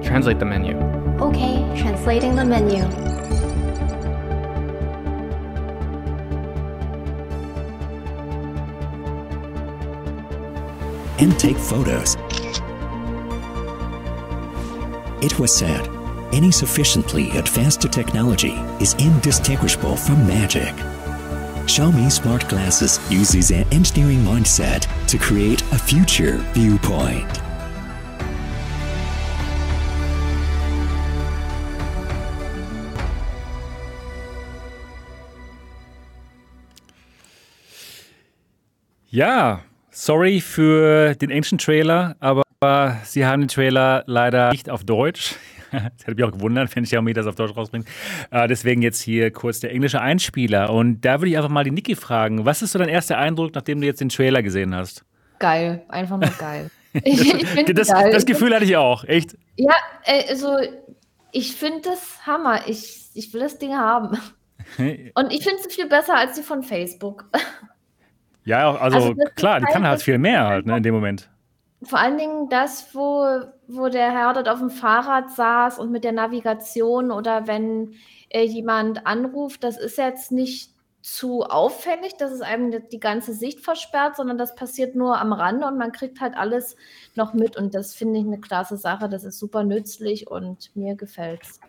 translate 0.04 0.40
the 0.40 0.46
menu. 0.46 0.78
Okay, 1.20 1.58
translating 1.76 2.36
the 2.36 2.46
menu. 2.46 2.84
And 11.18 11.40
take 11.40 11.58
photos. 11.58 12.18
It 15.24 15.40
was 15.40 15.56
said, 15.56 15.90
any 16.34 16.52
sufficiently 16.52 17.32
advanced 17.38 17.82
technology 17.92 18.54
is 18.80 18.94
indistinguishable 18.96 19.96
from 19.96 20.28
magic. 20.28 20.74
Xiaomi 21.66 22.12
smart 22.12 22.48
glasses 22.48 23.00
uses 23.10 23.52
an 23.52 23.66
engineering 23.72 24.20
mindset 24.20 24.88
to 25.08 25.18
create 25.18 25.62
a 25.72 25.80
future 25.80 26.38
viewpoint. 26.54 27.42
Ja, 39.10 39.62
sorry 39.96 40.42
für 40.42 41.16
den 41.16 41.32
englischen 41.32 41.58
Trailer, 41.58 42.16
aber 42.20 42.44
sie 43.04 43.26
haben 43.26 43.42
den 43.42 43.48
Trailer 43.48 44.04
leider 44.06 44.52
nicht 44.52 44.70
auf 44.70 44.84
Deutsch. 44.84 45.36
das 45.72 45.82
hätte 46.06 46.16
mich 46.16 46.24
auch 46.24 46.32
gewundert, 46.32 46.76
wenn 46.76 46.84
Xiaomi 46.84 47.14
das 47.14 47.26
auf 47.28 47.36
Deutsch 47.36 47.56
rausbringt. 47.56 47.88
Äh, 48.30 48.48
deswegen 48.48 48.82
jetzt 48.82 49.02
hier 49.02 49.32
kurz 49.32 49.62
der 49.62 49.72
englische 49.72 50.02
Einspieler. 50.02 50.70
Und 50.70 51.02
da 51.02 51.20
würde 51.20 51.30
ich 51.30 51.38
einfach 51.38 51.50
mal 51.50 51.64
die 51.64 51.72
Niki 51.72 51.96
fragen. 51.96 52.46
Was 52.46 52.62
ist 52.62 52.74
so 52.74 52.80
dein 52.80 52.90
erster 52.90 53.18
Eindruck, 53.18 53.56
nachdem 53.56 53.82
du 53.82 53.88
jetzt 53.88 54.02
den 54.02 54.10
Trailer 54.10 54.44
gesehen 54.44 54.76
hast? 54.76 55.06
Geil, 55.40 55.84
einfach 55.88 56.18
nur 56.18 56.30
geil. 56.38 56.70
das, 56.94 57.74
das, 57.74 57.88
geil. 57.90 58.12
das 58.12 58.26
Gefühl 58.26 58.54
hatte 58.54 58.66
ich 58.66 58.76
auch, 58.78 59.06
echt. 59.06 59.38
Ja, 59.56 59.76
äh, 60.04 60.30
also 60.30 60.58
ich 61.32 61.56
finde 61.56 61.82
das 61.82 62.26
Hammer. 62.26 62.68
Ich, 62.68 63.10
ich 63.14 63.34
will 63.34 63.42
das 63.42 63.58
Ding 63.58 63.74
haben. 63.74 64.18
Und 64.78 65.32
ich 65.32 65.44
finde 65.44 65.62
es 65.66 65.74
viel 65.74 65.88
besser 65.88 66.18
als 66.18 66.36
die 66.36 66.42
von 66.42 66.64
Facebook. 66.64 67.26
Ja, 68.46 68.76
also, 68.76 68.98
also 68.98 69.16
klar, 69.36 69.60
die 69.60 69.66
kann 69.66 69.86
halt 69.86 70.02
viel 70.02 70.18
mehr 70.18 70.46
halt 70.48 70.66
ne, 70.66 70.78
in 70.78 70.84
dem 70.84 70.94
Moment. 70.94 71.30
Vor 71.84 72.00
allen 72.00 72.18
Dingen 72.18 72.48
das, 72.50 72.96
wo, 72.96 73.42
wo 73.68 73.90
der 73.90 74.12
Herr 74.12 74.34
dort 74.34 74.48
auf 74.48 74.60
dem 74.60 74.70
Fahrrad 74.70 75.32
saß 75.32 75.80
und 75.80 75.92
mit 75.92 76.04
der 76.04 76.14
Navigation 76.14 77.12
oder 77.12 77.48
wenn 77.48 77.94
äh, 78.30 78.44
jemand 78.44 79.06
anruft, 79.06 79.64
das 79.64 79.78
ist 79.78 79.98
jetzt 79.98 80.32
nicht 80.32 80.72
zu 81.02 81.44
auffällig, 81.44 82.18
dass 82.18 82.32
es 82.32 82.42
einem 82.42 82.74
die 82.92 83.00
ganze 83.00 83.34
Sicht 83.34 83.60
versperrt, 83.60 84.16
sondern 84.16 84.40
das 84.40 84.56
passiert 84.56 84.96
nur 84.96 85.20
am 85.20 85.34
Rande 85.34 85.68
und 85.68 85.78
man 85.78 85.92
kriegt 85.92 86.20
halt 86.20 86.36
alles 86.36 86.76
noch 87.14 87.34
mit 87.36 87.58
und 87.58 87.76
das 87.76 87.94
finde 87.94 88.20
ich 88.20 88.26
eine 88.26 88.40
klasse 88.40 88.78
Sache. 88.78 89.08
Das 89.08 89.24
ist 89.24 89.38
super 89.38 89.64
nützlich 89.64 90.30
und 90.32 90.76
mir 90.76 90.96
gefällt's. 90.96 91.60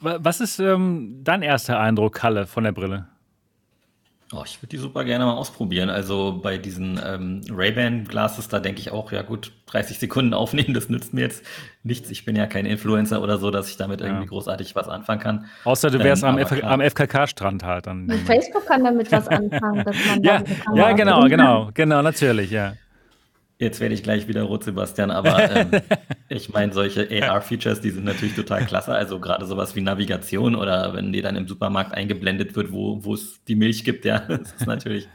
Was 0.00 0.40
ist 0.40 0.58
ähm, 0.58 1.20
dein 1.22 1.42
erster 1.42 1.78
Eindruck, 1.78 2.14
Kalle, 2.14 2.46
von 2.46 2.64
der 2.64 2.72
Brille? 2.72 3.06
Oh, 4.34 4.42
ich 4.46 4.58
würde 4.62 4.68
die 4.68 4.78
super 4.78 5.04
gerne 5.04 5.26
mal 5.26 5.34
ausprobieren. 5.34 5.90
Also 5.90 6.40
bei 6.42 6.56
diesen 6.56 6.98
ähm, 7.04 7.42
Ray-Ban-Glasses, 7.50 8.48
da 8.48 8.60
denke 8.60 8.80
ich 8.80 8.90
auch, 8.90 9.12
ja 9.12 9.20
gut, 9.20 9.52
30 9.66 9.98
Sekunden 9.98 10.32
aufnehmen, 10.32 10.72
das 10.72 10.88
nützt 10.88 11.12
mir 11.12 11.20
jetzt 11.20 11.44
nichts. 11.82 12.10
Ich 12.10 12.24
bin 12.24 12.34
ja 12.34 12.46
kein 12.46 12.64
Influencer 12.64 13.20
oder 13.22 13.36
so, 13.36 13.50
dass 13.50 13.68
ich 13.68 13.76
damit 13.76 14.00
irgendwie 14.00 14.26
großartig 14.26 14.74
was 14.74 14.88
anfangen 14.88 15.20
kann. 15.20 15.44
Außer 15.64 15.90
du 15.90 15.98
wärst 15.98 16.22
ähm, 16.22 16.38
am, 16.38 16.62
am 16.62 16.80
FKK-Strand 16.80 17.62
halt. 17.62 17.86
Dann 17.86 18.08
Facebook 18.24 18.64
kann 18.64 18.84
damit 18.84 19.12
was 19.12 19.28
anfangen. 19.28 19.84
ja, 20.22 20.42
ja 20.74 20.92
genau, 20.92 21.24
genau, 21.28 21.70
genau, 21.74 22.00
natürlich, 22.00 22.50
ja. 22.50 22.72
Jetzt 23.62 23.78
werde 23.78 23.94
ich 23.94 24.02
gleich 24.02 24.26
wieder 24.26 24.42
rot, 24.42 24.64
Sebastian, 24.64 25.12
aber 25.12 25.48
ähm, 25.54 25.70
ich 26.28 26.52
meine, 26.52 26.72
solche 26.72 27.08
AR-Features, 27.08 27.80
die 27.80 27.90
sind 27.90 28.04
natürlich 28.04 28.34
total 28.34 28.66
klasse. 28.66 28.92
Also 28.92 29.20
gerade 29.20 29.46
sowas 29.46 29.76
wie 29.76 29.82
Navigation 29.82 30.56
oder 30.56 30.94
wenn 30.94 31.12
dir 31.12 31.22
dann 31.22 31.36
im 31.36 31.46
Supermarkt 31.46 31.94
eingeblendet 31.94 32.56
wird, 32.56 32.72
wo 32.72 33.14
es 33.14 33.44
die 33.46 33.54
Milch 33.54 33.84
gibt, 33.84 34.04
ja, 34.04 34.18
das 34.28 34.52
ist 34.52 34.66
natürlich 34.66 35.08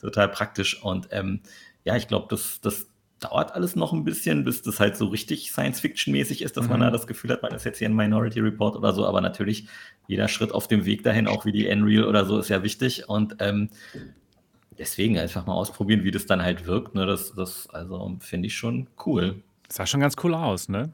total 0.00 0.30
praktisch. 0.30 0.82
Und 0.82 1.08
ähm, 1.10 1.40
ja, 1.84 1.94
ich 1.94 2.08
glaube, 2.08 2.28
das, 2.30 2.62
das 2.62 2.86
dauert 3.20 3.54
alles 3.54 3.76
noch 3.76 3.92
ein 3.92 4.04
bisschen, 4.04 4.42
bis 4.42 4.62
das 4.62 4.80
halt 4.80 4.96
so 4.96 5.08
richtig 5.08 5.52
Science-Fiction-mäßig 5.52 6.40
ist, 6.40 6.56
dass 6.56 6.64
mhm. 6.64 6.70
man 6.70 6.80
da 6.80 6.90
das 6.90 7.06
Gefühl 7.06 7.30
hat, 7.30 7.42
man 7.42 7.52
ist 7.52 7.64
jetzt 7.64 7.78
hier 7.78 7.90
ein 7.90 7.94
Minority 7.94 8.40
Report 8.40 8.74
oder 8.74 8.94
so, 8.94 9.06
aber 9.06 9.20
natürlich 9.20 9.66
jeder 10.08 10.28
Schritt 10.28 10.52
auf 10.52 10.66
dem 10.66 10.86
Weg 10.86 11.02
dahin, 11.02 11.28
auch 11.28 11.44
wie 11.44 11.52
die 11.52 11.68
Unreal 11.68 12.04
oder 12.04 12.24
so, 12.24 12.38
ist 12.38 12.48
ja 12.48 12.62
wichtig. 12.62 13.10
Und 13.10 13.36
ähm, 13.40 13.68
deswegen 14.82 15.16
einfach 15.16 15.46
mal 15.46 15.54
ausprobieren, 15.54 16.02
wie 16.02 16.10
das 16.10 16.26
dann 16.26 16.42
halt 16.42 16.66
wirkt. 16.66 16.94
Ne? 16.94 17.06
Das, 17.06 17.34
das 17.34 17.68
also 17.70 18.16
finde 18.20 18.48
ich 18.48 18.56
schon 18.56 18.88
cool. 19.06 19.36
Das 19.68 19.76
sah 19.76 19.86
schon 19.86 20.00
ganz 20.00 20.16
cool 20.22 20.34
aus, 20.34 20.68
ne? 20.68 20.92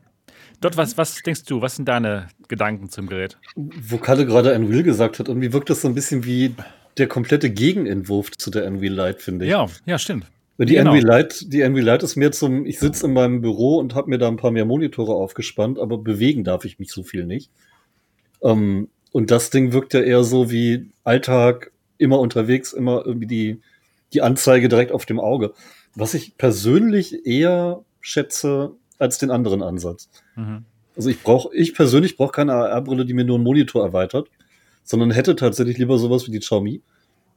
Dort, 0.61 0.76
was, 0.76 0.99
was 0.99 1.22
denkst 1.22 1.45
du, 1.45 1.62
was 1.62 1.76
sind 1.76 1.89
deine 1.89 2.28
Gedanken 2.49 2.91
zum 2.91 3.07
Gerät? 3.07 3.39
Wo 3.57 3.97
Kalle 3.97 4.26
gerade 4.26 4.55
Unreal 4.55 4.82
gesagt 4.82 5.18
hat, 5.18 5.28
irgendwie 5.28 5.53
wirkt 5.53 5.70
das 5.70 5.80
so 5.80 5.89
ein 5.89 5.95
bisschen 5.95 6.24
wie 6.24 6.55
der 6.99 7.07
komplette 7.07 7.49
Gegenentwurf 7.51 8.32
zu 8.32 8.51
der 8.51 8.66
Unreal 8.66 8.93
Lite, 8.93 9.20
finde 9.20 9.47
ich. 9.47 9.51
Ja, 9.51 9.66
ja, 9.86 9.99
stimmt. 9.99 10.26
Die 10.59 10.74
genau. 10.74 10.93
Die 10.93 11.62
Unreal 11.62 11.84
Lite 11.84 12.05
ist 12.05 12.16
mir 12.16 12.32
zum, 12.32 12.66
ich 12.66 12.78
sitze 12.78 13.07
in 13.07 13.14
meinem 13.14 13.41
Büro 13.41 13.78
und 13.78 13.95
habe 13.95 14.11
mir 14.11 14.18
da 14.18 14.28
ein 14.28 14.36
paar 14.36 14.51
mehr 14.51 14.64
Monitore 14.64 15.14
aufgespannt, 15.14 15.78
aber 15.78 15.99
bewegen 15.99 16.45
darf 16.45 16.64
ich 16.64 16.78
mich 16.78 16.91
so 16.91 17.03
viel 17.05 17.24
nicht. 17.24 17.51
Ähm, 18.43 18.89
und 19.12 19.30
das 19.30 19.51
Ding 19.51 19.72
wirkt 19.72 19.95
ja 19.95 20.01
eher 20.01 20.24
so 20.24 20.51
wie 20.51 20.91
Alltag, 21.05 21.72
immer 21.99 22.18
unterwegs, 22.20 22.72
immer 22.72 23.05
irgendwie 23.05 23.26
die, 23.26 23.61
die 24.13 24.23
Anzeige 24.23 24.69
direkt 24.69 24.93
auf 24.93 25.07
dem 25.07 25.21
Auge. 25.21 25.53
Was 25.95 26.15
ich 26.15 26.37
persönlich 26.37 27.27
eher 27.27 27.85
schätze 28.01 28.73
als 28.99 29.19
den 29.19 29.31
anderen 29.31 29.63
Ansatz. 29.63 30.09
Mhm. 30.37 30.65
Also 30.97 31.11
ich 31.11 31.23
brauche, 31.23 31.55
ich 31.55 31.75
persönlich 31.75 32.17
brauche 32.17 32.33
keine 32.33 32.55
AR-Brille, 32.55 33.05
die 33.05 33.15
mir 33.15 33.25
nur 33.25 33.37
einen 33.37 33.45
Monitor 33.45 33.85
erweitert, 33.85 34.29
sondern 34.83 35.11
hätte 35.11 35.37
tatsächlich 35.37 35.79
lieber 35.79 35.99
sowas 35.99 36.27
wie 36.27 36.33
die 36.33 36.41
Xiaomi, 36.41 36.83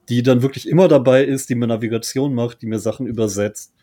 die 0.10 0.24
dann 0.24 0.42
wirklich 0.42 0.68
immer 0.68 0.88
dabei 0.88 1.24
ist, 1.24 1.50
die 1.50 1.56
mir 1.56 1.68
Navigation 1.68 2.34
macht, 2.34 2.62
die 2.62 2.66
mir 2.66 2.80
Sachen 2.80 3.06
übersetzt 3.06 3.74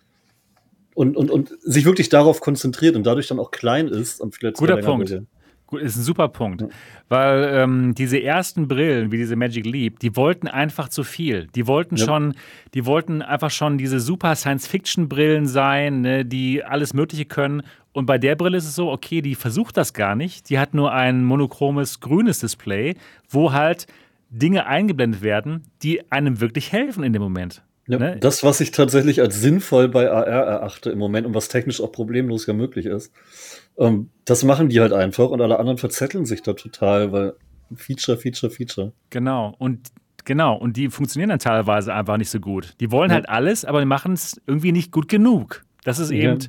und, 0.95 1.17
und, 1.17 1.31
und 1.31 1.53
sich 1.61 1.85
wirklich 1.85 2.09
darauf 2.09 2.41
konzentriert 2.41 2.97
und 2.97 3.07
dadurch 3.07 3.29
dann 3.29 3.39
auch 3.39 3.53
klein 3.53 3.87
ist 3.87 4.21
und 4.21 4.35
vielleicht 4.35 4.57
Guter 4.57 4.79
Punkt. 4.79 5.11
Will. 5.11 5.27
Gut, 5.69 5.83
ist 5.83 5.97
ein 5.97 6.03
super 6.03 6.29
Punkt. 6.29 6.65
Weil 7.11 7.51
ähm, 7.53 7.95
diese 7.95 8.23
ersten 8.23 8.69
Brillen, 8.69 9.13
wie 9.13 9.19
diese 9.19 9.37
Magic 9.37 9.67
Leap, 9.67 9.99
die 9.99 10.17
wollten 10.17 10.49
einfach 10.49 10.89
zu 10.89 11.05
viel. 11.05 11.47
Die 11.55 11.67
wollten 11.67 11.97
ja. 11.97 12.07
schon, 12.07 12.35
die 12.73 12.87
wollten 12.87 13.21
einfach 13.21 13.51
schon 13.51 13.77
diese 13.77 14.01
super 14.01 14.35
Science-Fiction-Brillen 14.35 15.47
sein, 15.47 16.01
ne, 16.01 16.25
die 16.25 16.65
alles 16.65 16.95
Mögliche 16.95 17.27
können. 17.27 17.63
Und 17.93 18.07
bei 18.07 18.17
der 18.17 18.35
Brille 18.35 18.57
ist 18.57 18.65
es 18.65 18.77
so, 18.77 18.91
okay, 18.91 19.21
die 19.21 19.35
versucht 19.35 19.77
das 19.77 19.93
gar 19.93 20.17
nicht. 20.17 20.49
Die 20.49 20.59
hat 20.59 20.73
nur 20.73 20.91
ein 20.93 21.23
monochromes 21.23 22.01
grünes 22.01 22.41
Display, 22.41 22.95
wo 23.29 23.53
halt 23.53 23.87
Dinge 24.31 24.67
eingeblendet 24.67 25.21
werden, 25.21 25.65
die 25.83 26.11
einem 26.11 26.41
wirklich 26.41 26.73
helfen 26.73 27.05
in 27.05 27.13
dem 27.13 27.21
Moment. 27.21 27.63
Ja, 27.89 27.99
ne? 27.99 28.17
Das, 28.21 28.45
was 28.45 28.61
ich 28.61 28.71
tatsächlich 28.71 29.21
als 29.21 29.41
sinnvoll 29.41 29.89
bei 29.89 30.11
AR 30.11 30.27
erachte 30.27 30.91
im 30.91 30.99
Moment 30.99 31.27
und 31.27 31.35
was 31.35 31.49
technisch 31.49 31.81
auch 31.81 31.91
problemlos 31.91 32.47
ja 32.47 32.53
möglich 32.53 32.87
ist, 32.87 33.13
ähm, 33.79 34.11
das 34.25 34.45
machen 34.45 34.69
die 34.69 34.81
halt 34.81 34.93
einfach 34.93 35.31
und 35.31 35.41
alle 35.41 35.59
anderen 35.59 35.79
verzetteln 35.79 36.27
sich 36.27 36.43
da 36.43 36.53
total, 36.53 37.13
weil 37.13 37.35
Feature, 37.75 38.19
Feature, 38.19 38.51
Feature. 38.51 38.93
Genau. 39.11 39.55
Und 39.59 39.89
genau, 40.25 40.57
und 40.57 40.77
die 40.77 40.91
funktionieren 40.91 41.31
dann 41.31 41.39
teilweise 41.39 41.95
einfach 41.95 42.19
nicht 42.19 42.31
so 42.31 42.41
gut. 42.41 42.75
Die 42.81 42.91
wollen 42.91 43.11
ja. 43.11 43.17
halt 43.17 43.29
alles, 43.29 43.65
aber 43.65 43.81
die 43.81 43.87
machen 43.87 44.13
es 44.13 44.41
irgendwie 44.47 44.73
nicht 44.73 44.93
gut 44.93 45.09
genug. 45.09 45.65
Das 45.85 45.99
ist 45.99 46.11
eben 46.11 46.41
ja 46.41 46.49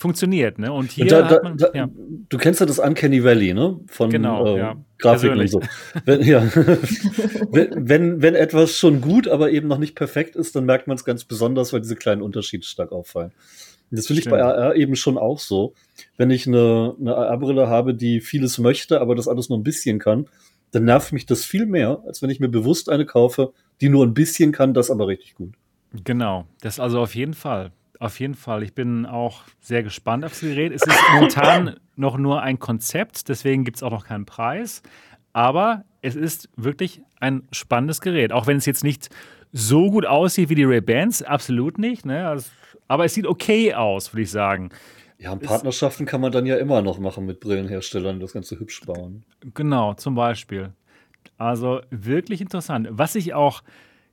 funktioniert. 0.00 0.58
Ne? 0.58 0.72
Und 0.72 0.90
hier 0.90 1.06
da, 1.06 1.28
da, 1.28 1.42
man, 1.42 1.58
da, 1.58 1.70
ja. 1.74 1.88
Du 2.28 2.38
kennst 2.38 2.60
ja 2.60 2.66
das 2.66 2.78
Uncanny 2.78 3.22
Valley, 3.22 3.52
ne? 3.52 3.78
Von 3.86 4.08
genau, 4.08 4.56
äh, 4.56 4.58
ja. 4.58 4.76
Grafiken 4.98 5.38
und 5.38 5.48
so. 5.48 5.60
Wenn, 6.06 6.22
ja. 6.22 6.42
wenn, 7.52 7.88
wenn, 7.88 8.22
wenn 8.22 8.34
etwas 8.34 8.78
schon 8.78 9.02
gut, 9.02 9.28
aber 9.28 9.50
eben 9.50 9.68
noch 9.68 9.78
nicht 9.78 9.94
perfekt 9.94 10.36
ist, 10.36 10.56
dann 10.56 10.64
merkt 10.64 10.86
man 10.86 10.96
es 10.96 11.04
ganz 11.04 11.24
besonders, 11.24 11.74
weil 11.74 11.82
diese 11.82 11.96
kleinen 11.96 12.22
Unterschiede 12.22 12.64
stark 12.64 12.92
auffallen. 12.92 13.32
Und 13.90 13.98
das 13.98 14.06
finde 14.06 14.22
ich 14.22 14.30
bei 14.30 14.42
AR 14.42 14.74
eben 14.74 14.96
schon 14.96 15.18
auch 15.18 15.38
so. 15.38 15.74
Wenn 16.16 16.30
ich 16.30 16.46
eine, 16.46 16.94
eine 16.98 17.16
AR-Brille 17.16 17.68
habe, 17.68 17.94
die 17.94 18.20
vieles 18.20 18.58
möchte, 18.58 19.02
aber 19.02 19.14
das 19.14 19.28
alles 19.28 19.50
nur 19.50 19.58
ein 19.58 19.64
bisschen 19.64 19.98
kann, 19.98 20.28
dann 20.70 20.84
nervt 20.84 21.12
mich 21.12 21.26
das 21.26 21.44
viel 21.44 21.66
mehr, 21.66 22.02
als 22.06 22.22
wenn 22.22 22.30
ich 22.30 22.40
mir 22.40 22.48
bewusst 22.48 22.88
eine 22.88 23.04
kaufe, 23.04 23.52
die 23.82 23.90
nur 23.90 24.06
ein 24.06 24.14
bisschen 24.14 24.52
kann, 24.52 24.72
das 24.72 24.90
aber 24.90 25.08
richtig 25.08 25.34
gut. 25.34 25.54
Genau, 26.04 26.46
das 26.60 26.80
also 26.80 27.00
auf 27.00 27.14
jeden 27.14 27.34
Fall. 27.34 27.72
Auf 28.00 28.18
jeden 28.18 28.34
Fall. 28.34 28.62
Ich 28.62 28.74
bin 28.74 29.04
auch 29.04 29.42
sehr 29.60 29.82
gespannt 29.82 30.24
auf 30.24 30.32
das 30.32 30.40
Gerät. 30.40 30.72
Es 30.72 30.82
ist 30.82 30.98
momentan 31.12 31.76
noch 31.96 32.16
nur 32.16 32.40
ein 32.40 32.58
Konzept, 32.58 33.28
deswegen 33.28 33.62
gibt 33.62 33.76
es 33.76 33.82
auch 33.82 33.90
noch 33.90 34.06
keinen 34.06 34.24
Preis. 34.24 34.82
Aber 35.34 35.84
es 36.00 36.16
ist 36.16 36.48
wirklich 36.56 37.02
ein 37.20 37.46
spannendes 37.52 38.00
Gerät. 38.00 38.32
Auch 38.32 38.46
wenn 38.46 38.56
es 38.56 38.64
jetzt 38.64 38.84
nicht 38.84 39.10
so 39.52 39.90
gut 39.90 40.06
aussieht 40.06 40.48
wie 40.48 40.54
die 40.54 40.64
Ray-Bans, 40.64 41.22
absolut 41.22 41.76
nicht. 41.76 42.06
Ne? 42.06 42.26
Also, 42.26 42.50
aber 42.88 43.04
es 43.04 43.12
sieht 43.12 43.26
okay 43.26 43.74
aus, 43.74 44.14
würde 44.14 44.22
ich 44.22 44.30
sagen. 44.30 44.70
Ja, 45.18 45.32
und 45.32 45.42
Partnerschaften 45.42 46.06
kann 46.06 46.22
man 46.22 46.32
dann 46.32 46.46
ja 46.46 46.56
immer 46.56 46.80
noch 46.80 46.98
machen 46.98 47.26
mit 47.26 47.38
Brillenherstellern, 47.40 48.18
das 48.18 48.32
Ganze 48.32 48.58
hübsch 48.58 48.80
bauen. 48.86 49.24
Genau, 49.52 49.92
zum 49.92 50.14
Beispiel. 50.14 50.72
Also 51.36 51.82
wirklich 51.90 52.40
interessant. 52.40 52.88
Was 52.90 53.14
ich 53.14 53.34
auch 53.34 53.62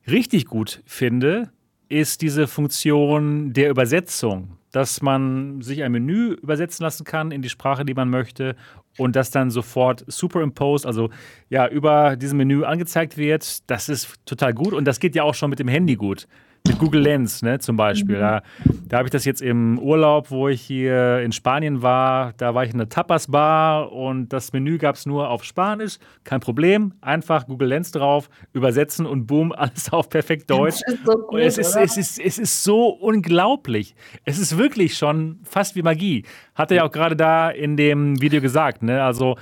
richtig 0.07 0.45
gut 0.45 0.81
finde, 0.85 1.51
ist 1.89 2.21
diese 2.21 2.47
Funktion 2.47 3.53
der 3.53 3.69
Übersetzung, 3.69 4.57
dass 4.71 5.01
man 5.01 5.61
sich 5.61 5.83
ein 5.83 5.91
Menü 5.91 6.33
übersetzen 6.33 6.83
lassen 6.83 7.03
kann 7.03 7.31
in 7.31 7.41
die 7.41 7.49
Sprache, 7.49 7.85
die 7.85 7.93
man 7.93 8.09
möchte 8.09 8.55
und 8.97 9.15
das 9.15 9.31
dann 9.31 9.49
sofort 9.49 10.03
superimposed, 10.07 10.85
also 10.85 11.09
ja, 11.49 11.67
über 11.67 12.15
diesem 12.15 12.37
Menü 12.37 12.63
angezeigt 12.63 13.17
wird. 13.17 13.69
Das 13.69 13.89
ist 13.89 14.15
total 14.25 14.53
gut 14.53 14.73
und 14.73 14.85
das 14.85 14.99
geht 14.99 15.15
ja 15.15 15.23
auch 15.23 15.35
schon 15.35 15.49
mit 15.49 15.59
dem 15.59 15.67
Handy 15.67 15.95
gut 15.95 16.27
mit 16.67 16.79
Google 16.79 17.01
Lens 17.01 17.41
ne, 17.41 17.59
zum 17.59 17.77
Beispiel. 17.77 18.15
Mhm. 18.15 18.19
Da, 18.19 18.41
da 18.87 18.97
habe 18.97 19.07
ich 19.07 19.11
das 19.11 19.25
jetzt 19.25 19.41
im 19.41 19.79
Urlaub, 19.79 20.31
wo 20.31 20.47
ich 20.47 20.61
hier 20.61 21.19
in 21.19 21.31
Spanien 21.31 21.81
war. 21.81 22.33
Da 22.37 22.53
war 22.53 22.63
ich 22.63 22.71
in 22.71 22.75
einer 22.75 22.89
Tapas-Bar 22.89 23.91
und 23.91 24.29
das 24.29 24.53
Menü 24.53 24.77
gab 24.77 24.95
es 24.95 25.05
nur 25.05 25.29
auf 25.29 25.43
Spanisch. 25.43 25.97
Kein 26.23 26.39
Problem. 26.39 26.93
Einfach 27.01 27.47
Google 27.47 27.69
Lens 27.69 27.91
drauf, 27.91 28.29
übersetzen 28.53 29.05
und 29.05 29.27
boom, 29.27 29.51
alles 29.57 29.91
auf 29.91 30.09
perfekt 30.09 30.49
Deutsch. 30.49 30.81
Das 30.85 30.95
ist 30.95 31.05
so 31.05 31.13
gut, 31.27 31.39
es, 31.39 31.57
ist, 31.57 31.75
es, 31.75 31.97
ist, 31.97 32.19
es 32.19 32.37
ist 32.37 32.63
so 32.63 32.89
unglaublich. 32.89 33.95
Es 34.25 34.39
ist 34.39 34.57
wirklich 34.57 34.97
schon 34.97 35.39
fast 35.43 35.75
wie 35.75 35.81
Magie. 35.81 36.23
Hat 36.55 36.71
er 36.71 36.77
ja 36.77 36.83
auch 36.85 36.91
gerade 36.91 37.15
da 37.15 37.49
in 37.49 37.77
dem 37.77 38.21
Video 38.21 38.41
gesagt. 38.41 38.83
Ne? 38.83 39.03
Also 39.03 39.37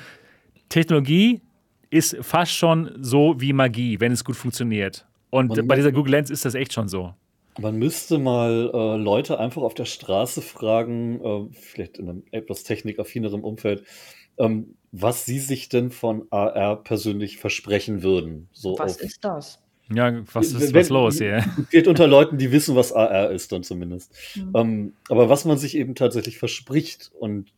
Technologie 0.70 1.42
ist 1.90 2.18
fast 2.22 2.52
schon 2.52 2.92
so 3.00 3.36
wie 3.38 3.54
Magie, 3.54 4.00
wenn 4.00 4.12
es 4.12 4.24
gut 4.24 4.36
funktioniert. 4.36 5.06
Und 5.36 5.50
man, 5.50 5.68
bei 5.68 5.76
dieser 5.76 5.92
Google 5.92 6.12
Lens 6.12 6.30
ist 6.30 6.46
das 6.46 6.56
echt 6.56 6.72
schon 6.72 6.88
so. 6.88 7.14
Man 7.60 7.76
müsste 7.76 8.20
mal 8.20 8.72
äh, 8.74 8.96
Leute 8.96 9.38
einfach 9.38 9.64
auf 9.64 9.74
der 9.74 9.84
Straße 9.84 10.42
fragen, 10.42 11.20
äh, 11.22 11.54
vielleicht 11.54 11.98
in 11.98 12.10
einem 12.10 12.24
etwas 12.32 12.64
technikaffinerem 12.64 13.44
Umfeld, 13.44 13.84
ähm, 14.38 14.76
was 14.94 15.26
sie 15.26 15.40
sich 15.40 15.68
denn 15.68 15.92
von 15.92 16.26
AR 16.30 16.82
persönlich 16.84 17.38
versprechen 17.38 18.02
würden. 18.02 18.48
So 18.54 18.80
was 18.80 18.96
ist 18.96 19.26
das? 19.26 19.62
Ja, 19.94 20.22
was 20.34 20.54
ist 20.54 20.74
wenn, 20.74 20.82
was 20.82 20.90
los 20.90 21.18
hier? 21.18 21.44
Geht 21.70 21.90
unter 21.90 22.08
Leuten, 22.08 22.38
die 22.38 22.54
wissen, 22.54 22.78
was 22.78 22.94
AR 22.94 23.32
ist, 23.32 23.52
dann 23.52 23.64
zumindest. 23.64 24.14
Mhm. 24.36 24.52
Ähm, 24.56 24.94
aber 25.10 25.28
was 25.28 25.44
man 25.44 25.58
sich 25.58 25.76
eben 25.76 25.96
tatsächlich 25.96 26.38
verspricht 26.38 27.12
und 27.20 27.52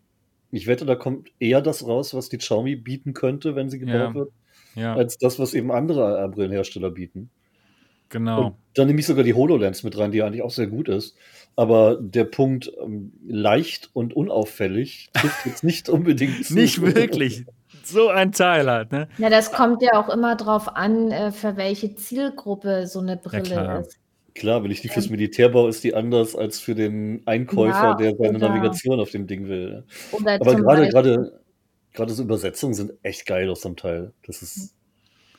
ich 0.49 0.65
wette, 0.65 0.85
da 0.85 0.95
kommt 0.95 1.29
eher 1.39 1.61
das 1.61 1.85
raus, 1.85 2.15
was 2.15 2.29
die 2.29 2.39
Xiaomi 2.39 2.75
bieten 2.75 3.13
könnte, 3.13 3.55
wenn 3.55 3.69
sie 3.69 3.77
gebaut 3.77 3.93
ja. 3.93 4.13
wird, 4.15 4.31
ja. 4.75 4.95
als 4.95 5.19
das, 5.19 5.37
was 5.37 5.53
eben 5.53 5.71
andere 5.71 6.17
AR-Brillenhersteller 6.17 6.89
bieten. 6.89 7.29
Genau. 8.09 8.47
Und 8.47 8.55
dann 8.75 8.87
nehme 8.87 8.99
ich 8.99 9.05
sogar 9.05 9.23
die 9.23 9.33
HoloLens 9.33 9.83
mit 9.83 9.97
rein, 9.97 10.11
die 10.11 10.23
eigentlich 10.23 10.41
auch 10.41 10.51
sehr 10.51 10.67
gut 10.67 10.87
ist. 10.87 11.15
Aber 11.55 11.97
der 11.99 12.25
Punkt 12.25 12.71
ähm, 12.81 13.13
leicht 13.25 13.89
und 13.93 14.15
unauffällig 14.15 15.09
trifft 15.13 15.45
jetzt 15.45 15.63
nicht 15.63 15.89
unbedingt 15.89 16.45
zu. 16.45 16.53
nicht 16.53 16.81
wirklich. 16.81 17.45
So 17.83 18.09
ein 18.09 18.31
Teil 18.31 18.69
halt, 18.69 18.91
ne? 18.91 19.07
Ja, 19.17 19.29
das 19.29 19.51
kommt 19.51 19.81
ja 19.81 19.93
auch 19.93 20.09
immer 20.09 20.35
drauf 20.35 20.75
an, 20.75 21.11
äh, 21.11 21.31
für 21.31 21.57
welche 21.57 21.95
Zielgruppe 21.95 22.85
so 22.85 22.99
eine 22.99 23.17
Brille 23.17 23.55
ja, 23.55 23.77
ist. 23.79 23.97
Klar, 24.35 24.63
wenn 24.63 24.69
ich 24.69 24.81
die 24.81 24.89
fürs 24.89 25.09
Militärbau 25.09 25.67
ist 25.67 25.83
die 25.83 25.95
anders 25.95 26.35
als 26.35 26.59
für 26.59 26.75
den 26.75 27.23
Einkäufer, 27.25 27.71
ja, 27.71 27.95
der 27.95 28.15
seine 28.15 28.37
oder, 28.37 28.49
Navigation 28.49 28.99
auf 28.99 29.09
dem 29.09 29.25
Ding 29.25 29.47
will. 29.47 29.83
Aber 30.11 30.55
gerade, 30.55 30.89
gerade, 30.89 31.41
gerade 31.93 32.13
so 32.13 32.21
Übersetzungen 32.21 32.75
sind 32.75 32.93
echt 33.01 33.25
geil 33.25 33.49
aus 33.49 33.61
dem 33.61 33.75
Teil. 33.75 34.13
Das 34.27 34.43
ist 34.43 34.57
hm. 34.57 34.69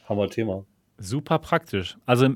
Hammer 0.08 0.28
Thema. 0.28 0.64
Super 0.98 1.38
praktisch. 1.38 1.96
Also 2.06 2.30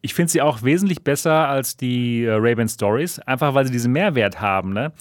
ich 0.00 0.14
finde 0.14 0.32
sie 0.32 0.42
auch 0.42 0.62
wesentlich 0.62 1.02
besser 1.04 1.48
als 1.48 1.76
die 1.76 2.24
äh, 2.24 2.32
Ray-Ban 2.32 2.68
Stories, 2.68 3.18
einfach 3.20 3.54
weil 3.54 3.66
sie 3.66 3.72
diesen 3.72 3.92
Mehrwert 3.92 4.40
haben. 4.40 4.72
Ne? 4.72 4.92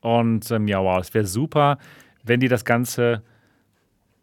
Und 0.00 0.50
ähm, 0.50 0.68
ja, 0.68 0.82
wow, 0.82 1.00
es 1.00 1.12
wäre 1.14 1.26
super, 1.26 1.78
wenn 2.22 2.40
die 2.40 2.48
das 2.48 2.64
Ganze 2.64 3.22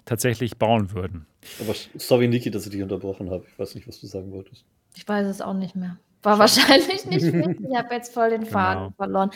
tatsächlich 0.05 0.57
bauen 0.57 0.91
würden. 0.91 1.25
Aber 1.59 1.73
sorry, 1.95 2.27
Niki, 2.27 2.51
dass 2.51 2.65
ich 2.65 2.71
dich 2.71 2.81
unterbrochen 2.81 3.29
habe. 3.29 3.45
Ich 3.47 3.57
weiß 3.57 3.75
nicht, 3.75 3.87
was 3.87 3.99
du 3.99 4.07
sagen 4.07 4.31
wolltest. 4.31 4.65
Ich 4.95 5.07
weiß 5.07 5.27
es 5.27 5.41
auch 5.41 5.53
nicht 5.53 5.75
mehr. 5.75 5.97
War 6.23 6.37
wahrscheinlich 6.37 7.05
nicht 7.05 7.25
mehr. 7.33 7.49
Ich 7.49 7.77
habe 7.77 7.93
jetzt 7.95 8.13
voll 8.13 8.29
den 8.29 8.45
Faden 8.45 8.83
genau. 8.83 8.95
verloren. 8.95 9.31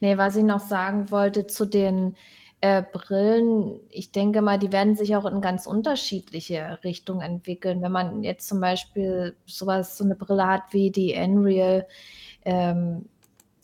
Nee, 0.00 0.16
was 0.16 0.36
ich 0.36 0.44
noch 0.44 0.60
sagen 0.60 1.10
wollte 1.10 1.46
zu 1.46 1.66
den 1.66 2.14
äh, 2.60 2.82
Brillen, 2.82 3.80
ich 3.90 4.10
denke 4.10 4.42
mal, 4.42 4.58
die 4.58 4.72
werden 4.72 4.96
sich 4.96 5.14
auch 5.16 5.26
in 5.26 5.40
ganz 5.40 5.66
unterschiedliche 5.66 6.78
Richtungen 6.82 7.20
entwickeln. 7.20 7.82
Wenn 7.82 7.92
man 7.92 8.22
jetzt 8.24 8.48
zum 8.48 8.60
Beispiel 8.60 9.36
sowas, 9.46 9.96
so 9.96 10.04
eine 10.04 10.16
Brille 10.16 10.46
hat 10.46 10.62
wie 10.72 10.90
die 10.90 11.14
Nreal, 11.14 11.86
ähm, 12.44 13.06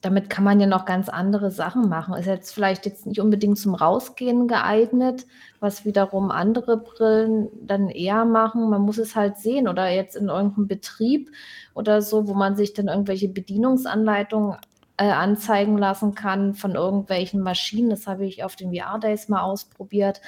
damit 0.04 0.28
kann 0.28 0.44
man 0.44 0.60
ja 0.60 0.66
noch 0.66 0.84
ganz 0.84 1.08
andere 1.08 1.50
Sachen 1.50 1.88
machen. 1.88 2.14
Ist 2.14 2.26
jetzt 2.26 2.52
vielleicht 2.52 2.84
jetzt 2.84 3.06
nicht 3.06 3.20
unbedingt 3.20 3.58
zum 3.58 3.74
Rausgehen 3.74 4.48
geeignet, 4.48 5.26
was 5.60 5.86
wiederum 5.86 6.30
andere 6.30 6.76
Brillen 6.76 7.48
dann 7.62 7.88
eher 7.88 8.26
machen. 8.26 8.68
Man 8.68 8.82
muss 8.82 8.98
es 8.98 9.16
halt 9.16 9.38
sehen 9.38 9.66
oder 9.66 9.88
jetzt 9.88 10.14
in 10.14 10.28
irgendeinem 10.28 10.68
Betrieb 10.68 11.30
oder 11.74 12.02
so, 12.02 12.28
wo 12.28 12.34
man 12.34 12.54
sich 12.54 12.74
dann 12.74 12.88
irgendwelche 12.88 13.28
Bedienungsanleitungen 13.28 14.58
äh, 14.96 15.04
anzeigen 15.04 15.76
lassen 15.78 16.14
kann 16.14 16.54
von 16.54 16.74
irgendwelchen 16.74 17.40
Maschinen. 17.40 17.90
Das 17.90 18.06
habe 18.06 18.24
ich 18.26 18.44
auf 18.44 18.56
den 18.56 18.74
VR-Days 18.74 19.28
mal 19.28 19.42
ausprobiert. 19.42 20.20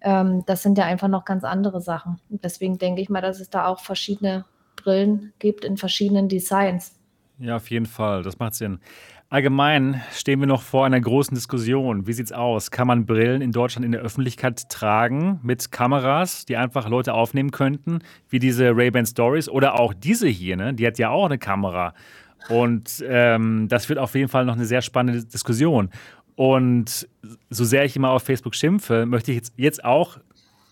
Ähm, 0.00 0.44
das 0.46 0.62
sind 0.62 0.78
ja 0.78 0.84
einfach 0.84 1.08
noch 1.08 1.24
ganz 1.24 1.44
andere 1.44 1.80
Sachen. 1.80 2.20
Deswegen 2.28 2.78
denke 2.78 3.02
ich 3.02 3.08
mal, 3.08 3.20
dass 3.20 3.40
es 3.40 3.50
da 3.50 3.66
auch 3.66 3.80
verschiedene 3.80 4.44
Brillen 4.76 5.32
gibt 5.38 5.64
in 5.64 5.76
verschiedenen 5.76 6.28
Designs. 6.28 6.94
Ja, 7.38 7.56
auf 7.56 7.70
jeden 7.70 7.86
Fall. 7.86 8.22
Das 8.22 8.38
macht 8.38 8.54
Sinn. 8.54 8.80
Allgemein 9.32 10.02
stehen 10.12 10.40
wir 10.40 10.48
noch 10.48 10.62
vor 10.62 10.84
einer 10.84 11.00
großen 11.00 11.36
Diskussion. 11.36 12.08
Wie 12.08 12.12
sieht's 12.12 12.32
aus? 12.32 12.72
Kann 12.72 12.88
man 12.88 13.06
Brillen 13.06 13.42
in 13.42 13.52
Deutschland 13.52 13.86
in 13.86 13.92
der 13.92 14.00
Öffentlichkeit 14.00 14.68
tragen 14.68 15.38
mit 15.44 15.70
Kameras, 15.70 16.46
die 16.46 16.56
einfach 16.56 16.88
Leute 16.88 17.14
aufnehmen 17.14 17.52
könnten, 17.52 18.00
wie 18.28 18.40
diese 18.40 18.74
Ray-Ban 18.74 19.06
Stories 19.06 19.48
oder 19.48 19.78
auch 19.78 19.94
diese 19.94 20.26
hier, 20.26 20.56
ne? 20.56 20.74
Die 20.74 20.84
hat 20.84 20.98
ja 20.98 21.10
auch 21.10 21.26
eine 21.26 21.38
Kamera. 21.38 21.94
Und 22.48 23.04
ähm, 23.06 23.68
das 23.68 23.88
wird 23.88 23.98
auf 23.98 24.14
jeden 24.14 24.28
Fall 24.28 24.44
noch 24.44 24.54
eine 24.54 24.66
sehr 24.66 24.82
spannende 24.82 25.24
Diskussion. 25.24 25.90
Und 26.36 27.08
so 27.50 27.64
sehr 27.64 27.84
ich 27.84 27.96
immer 27.96 28.10
auf 28.10 28.22
Facebook 28.22 28.54
schimpfe, 28.54 29.06
möchte 29.06 29.30
ich 29.30 29.36
jetzt, 29.36 29.52
jetzt 29.56 29.84
auch, 29.84 30.18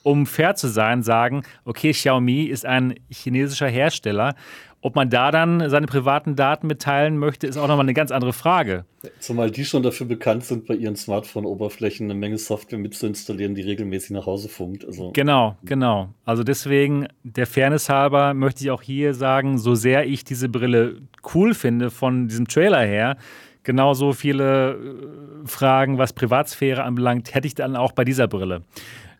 um 0.02 0.24
fair 0.26 0.54
zu 0.54 0.68
sein, 0.68 1.02
sagen, 1.02 1.42
okay, 1.64 1.92
Xiaomi 1.92 2.44
ist 2.44 2.64
ein 2.64 2.94
chinesischer 3.10 3.68
Hersteller 3.68 4.34
ob 4.80 4.94
man 4.94 5.10
da 5.10 5.30
dann 5.32 5.68
seine 5.70 5.86
privaten 5.86 6.36
Daten 6.36 6.68
mitteilen 6.68 7.18
möchte, 7.18 7.46
ist 7.46 7.56
auch 7.56 7.66
nochmal 7.66 7.84
eine 7.84 7.94
ganz 7.94 8.12
andere 8.12 8.32
Frage. 8.32 8.84
Zumal 9.18 9.50
die 9.50 9.64
schon 9.64 9.82
dafür 9.82 10.06
bekannt 10.06 10.44
sind, 10.44 10.66
bei 10.66 10.74
ihren 10.74 10.94
Smartphone-Oberflächen 10.94 12.06
eine 12.06 12.18
Menge 12.18 12.38
Software 12.38 12.78
mitzuinstallieren, 12.78 13.54
die 13.54 13.62
regelmäßig 13.62 14.10
nach 14.10 14.26
Hause 14.26 14.48
funkt. 14.48 14.84
Also 14.84 15.10
genau, 15.12 15.56
genau. 15.64 16.10
Also 16.24 16.44
deswegen, 16.44 17.08
der 17.24 17.46
Fairness 17.46 17.88
halber, 17.88 18.34
möchte 18.34 18.62
ich 18.62 18.70
auch 18.70 18.82
hier 18.82 19.14
sagen, 19.14 19.58
so 19.58 19.74
sehr 19.74 20.06
ich 20.06 20.24
diese 20.24 20.48
Brille 20.48 21.00
cool 21.34 21.54
finde 21.54 21.90
von 21.90 22.28
diesem 22.28 22.46
Trailer 22.46 22.84
her, 22.84 23.16
genauso 23.64 24.12
viele 24.12 24.72
äh, 24.72 25.46
Fragen, 25.46 25.98
was 25.98 26.12
Privatsphäre 26.12 26.84
anbelangt, 26.84 27.34
hätte 27.34 27.46
ich 27.46 27.54
dann 27.54 27.76
auch 27.76 27.92
bei 27.92 28.04
dieser 28.04 28.28
Brille. 28.28 28.62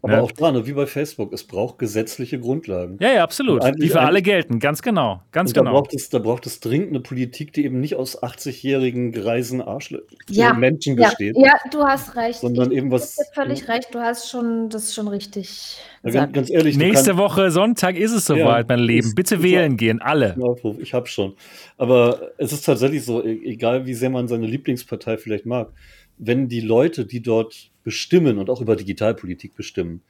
Aber 0.03 0.17
ne? 0.17 0.23
auch 0.23 0.33
da, 0.33 0.53
ne, 0.53 0.67
wie 0.67 0.73
bei 0.73 0.87
Facebook, 0.87 1.33
es 1.33 1.43
braucht 1.43 1.79
gesetzliche 1.79 2.39
Grundlagen. 2.39 2.99
Ja, 3.01 3.13
ja, 3.13 3.25
absolut. 3.25 3.63
Die 3.81 3.89
für 3.89 4.01
alle 4.01 4.23
gelten, 4.23 4.61
ganz 4.61 4.81
genau. 4.81 5.23
Ganz 5.33 5.53
genau. 5.53 5.73
Da 5.73 5.73
braucht, 5.73 5.95
es, 5.95 6.09
da 6.09 6.19
braucht 6.21 6.47
es 6.47 6.61
dringend 6.61 6.91
eine 6.91 7.01
Politik, 7.01 7.53
die 7.53 7.65
eben 7.65 7.81
nicht 7.81 7.97
aus 7.97 8.23
80-jährigen 8.23 9.11
greisen 9.11 9.61
Arschlöchern 9.61 10.17
ja, 10.29 10.53
Menschen 10.53 10.97
ja, 10.97 11.09
besteht. 11.09 11.37
Ja, 11.37 11.55
du 11.73 11.83
hast 11.83 12.15
recht. 12.15 12.41
Sondern 12.41 12.71
ich, 12.71 12.79
eben 12.79 12.93
was. 12.93 13.17
Du 13.17 13.23
hast 13.23 13.35
völlig 13.35 13.69
recht, 13.69 13.89
du 13.93 13.99
hast 13.99 14.31
schon, 14.31 14.69
das 14.71 14.85
ist 14.85 14.95
schon 14.95 15.09
richtig. 15.09 15.79
Ja, 16.05 16.11
ganz, 16.11 16.33
ganz, 16.33 16.51
ehrlich. 16.51 16.77
Nächste 16.77 17.11
kann, 17.11 17.19
Woche 17.19 17.51
Sonntag 17.51 17.97
ist 17.97 18.13
es 18.13 18.27
soweit, 18.27 18.69
ja, 18.69 18.77
mein 18.77 18.85
Leben. 18.85 19.15
Bitte 19.17 19.43
wählen 19.43 19.77
gehen, 19.77 20.01
alle. 20.01 20.37
Ich 20.79 20.95
hab 20.95 21.09
schon. 21.09 21.35
Aber 21.77 22.33
es 22.39 22.53
ist 22.53 22.65
tatsächlich 22.65 23.05
so, 23.05 23.25
e-, 23.25 23.45
egal 23.45 23.87
wie 23.87 23.95
sehr 23.95 24.11
man 24.11 24.29
seine 24.29 24.47
Lieblingspartei 24.47 25.19
vielleicht 25.19 25.45
mag, 25.47 25.73
wenn 26.19 26.49
die 26.49 26.61
Leute, 26.61 27.05
die 27.05 27.21
dort 27.21 27.71
bestimmen 27.89 28.37
und 28.37 28.51
auch 28.51 28.61
über 28.61 28.77
Digitalpolitik 28.77 29.55
bestimmen, 29.55 30.03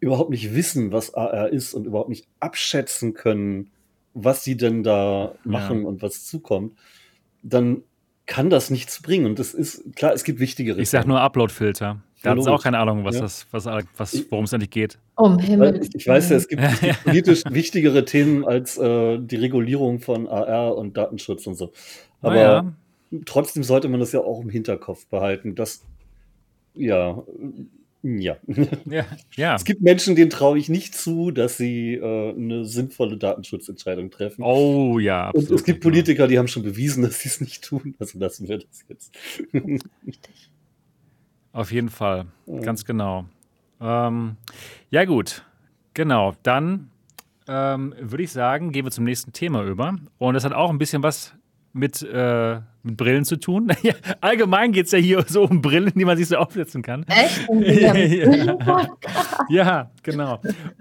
überhaupt 0.00 0.30
nicht 0.30 0.56
wissen, 0.56 0.90
was 0.90 1.14
AR 1.14 1.50
ist 1.50 1.72
und 1.72 1.86
überhaupt 1.86 2.08
nicht 2.08 2.26
abschätzen 2.40 3.14
können, 3.14 3.70
was 4.12 4.42
sie 4.42 4.56
denn 4.56 4.82
da 4.82 5.36
machen 5.44 5.82
ja. 5.82 5.86
und 5.86 6.02
was 6.02 6.26
zukommt, 6.26 6.76
dann 7.44 7.84
kann 8.26 8.50
das 8.50 8.70
nichts 8.70 9.00
bringen. 9.00 9.26
Und 9.26 9.38
das 9.38 9.54
ist, 9.54 9.94
klar, 9.94 10.12
es 10.14 10.24
gibt 10.24 10.40
wichtigere. 10.40 10.80
Ich 10.80 10.90
sage 10.90 11.06
nur 11.06 11.20
Upload-Filter. 11.20 12.02
Da 12.24 12.30
hat 12.30 12.38
es 12.38 12.48
auch 12.48 12.60
keine 12.60 12.80
Ahnung, 12.80 13.04
was 13.04 13.14
ja. 13.14 13.20
das, 13.20 13.46
was, 13.52 13.66
was, 13.96 14.26
worum 14.30 14.46
es 14.46 14.52
eigentlich 14.52 14.70
geht. 14.70 14.98
Um 15.14 15.38
Himmel. 15.38 15.80
Ich 15.94 16.08
weiß 16.08 16.30
ja, 16.30 16.38
es 16.38 16.48
gibt, 16.48 16.60
es 16.60 16.80
gibt 16.80 17.04
politisch 17.04 17.42
wichtigere 17.48 18.04
Themen 18.04 18.44
als 18.44 18.76
äh, 18.78 19.20
die 19.20 19.36
Regulierung 19.36 20.00
von 20.00 20.26
AR 20.26 20.76
und 20.76 20.96
Datenschutz 20.96 21.46
und 21.46 21.54
so. 21.54 21.70
Aber 22.20 22.36
ja. 22.36 22.72
trotzdem 23.26 23.62
sollte 23.62 23.88
man 23.88 24.00
das 24.00 24.10
ja 24.10 24.18
auch 24.18 24.40
im 24.40 24.50
Hinterkopf 24.50 25.06
behalten, 25.06 25.54
dass 25.54 25.84
ja, 26.74 27.22
ja. 28.02 28.36
ja, 28.84 29.06
ja. 29.36 29.54
Es 29.54 29.64
gibt 29.64 29.80
Menschen, 29.80 30.16
denen 30.16 30.30
traue 30.30 30.58
ich 30.58 30.68
nicht 30.68 30.94
zu, 30.94 31.30
dass 31.30 31.56
sie 31.56 31.94
äh, 31.94 32.34
eine 32.34 32.64
sinnvolle 32.64 33.16
Datenschutzentscheidung 33.16 34.10
treffen. 34.10 34.42
Oh 34.42 34.98
ja, 34.98 35.28
absolut. 35.28 35.50
Und 35.50 35.56
es 35.56 35.64
gibt 35.64 35.80
Politiker, 35.80 36.26
die 36.26 36.38
haben 36.38 36.48
schon 36.48 36.64
bewiesen, 36.64 37.02
dass 37.04 37.20
sie 37.20 37.28
es 37.28 37.40
nicht 37.40 37.62
tun. 37.62 37.94
Also 37.98 38.18
lassen 38.18 38.48
wir 38.48 38.58
das 38.58 38.84
jetzt. 38.88 39.14
Richtig. 39.54 40.50
Auf 41.52 41.70
jeden 41.70 41.90
Fall, 41.90 42.26
ja. 42.46 42.60
ganz 42.60 42.84
genau. 42.84 43.26
Ähm, 43.80 44.36
ja 44.90 45.04
gut, 45.04 45.44
genau. 45.94 46.34
Dann 46.42 46.90
ähm, 47.46 47.94
würde 48.00 48.24
ich 48.24 48.32
sagen, 48.32 48.72
gehen 48.72 48.84
wir 48.84 48.90
zum 48.90 49.04
nächsten 49.04 49.32
Thema 49.32 49.62
über. 49.64 49.96
Und 50.18 50.34
das 50.34 50.44
hat 50.44 50.52
auch 50.52 50.70
ein 50.70 50.78
bisschen 50.78 51.02
was 51.02 51.34
mit, 51.72 52.02
äh, 52.02 52.60
mit 52.82 52.96
Brillen 52.96 53.24
zu 53.24 53.36
tun. 53.36 53.70
Allgemein 54.20 54.72
geht 54.72 54.86
es 54.86 54.92
ja 54.92 54.98
hier 54.98 55.24
so 55.26 55.44
um 55.44 55.62
Brillen, 55.62 55.92
die 55.94 56.04
man 56.04 56.16
sich 56.16 56.28
so 56.28 56.36
aufsetzen 56.36 56.82
kann. 56.82 57.04
Echt? 57.08 57.48
ja. 57.50 58.86
ja, 59.48 59.90
genau. 60.02 60.40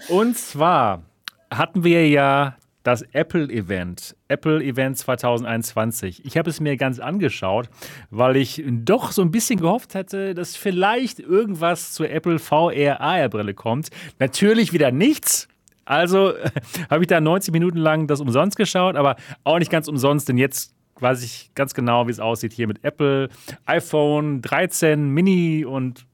Und 0.10 0.38
zwar 0.38 1.04
hatten 1.50 1.84
wir 1.84 2.08
ja 2.08 2.56
das 2.84 3.04
Apple-Event, 3.14 4.16
Apple-Event 4.28 4.98
2021. 4.98 6.26
Ich 6.26 6.38
habe 6.38 6.50
es 6.50 6.60
mir 6.60 6.78
ganz 6.78 7.00
angeschaut, 7.00 7.70
weil 8.10 8.38
ich 8.38 8.64
doch 8.66 9.12
so 9.12 9.22
ein 9.22 9.32
bisschen 9.32 9.60
gehofft 9.60 9.94
hatte, 9.94 10.34
dass 10.34 10.56
vielleicht 10.56 11.20
irgendwas 11.20 11.94
zur 11.94 12.10
Apple 12.10 12.39
VR 12.39 13.00
AR-Brille 13.00 13.54
kommt. 13.54 13.89
Natürlich 14.20 14.74
wieder 14.74 14.92
nichts. 14.92 15.48
Also 15.86 16.34
habe 16.89 17.04
ich 17.04 17.08
da 17.08 17.22
90 17.22 17.54
Minuten 17.54 17.78
lang 17.78 18.08
das 18.08 18.20
umsonst 18.20 18.58
geschaut, 18.58 18.96
aber 18.96 19.16
auch 19.44 19.60
nicht 19.60 19.72
ganz 19.72 19.88
umsonst, 19.88 20.28
denn 20.30 20.38
jetzt 20.38 20.74
weiß 21.02 21.24
ich 21.24 21.52
ganz 21.56 21.74
genau, 21.74 22.08
wie 22.08 22.12
es 22.12 22.20
aussieht 22.20 22.54
hier 22.54 22.68
mit 22.68 22.84
Apple, 22.84 23.30
iPhone 23.66 24.41
13, 24.41 25.10
Mini 25.10 25.66
und 25.66 26.06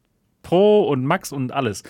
Pro 0.44 0.84
und 0.84 1.06
Max 1.06 1.32
und 1.32 1.52
alles. 1.52 1.84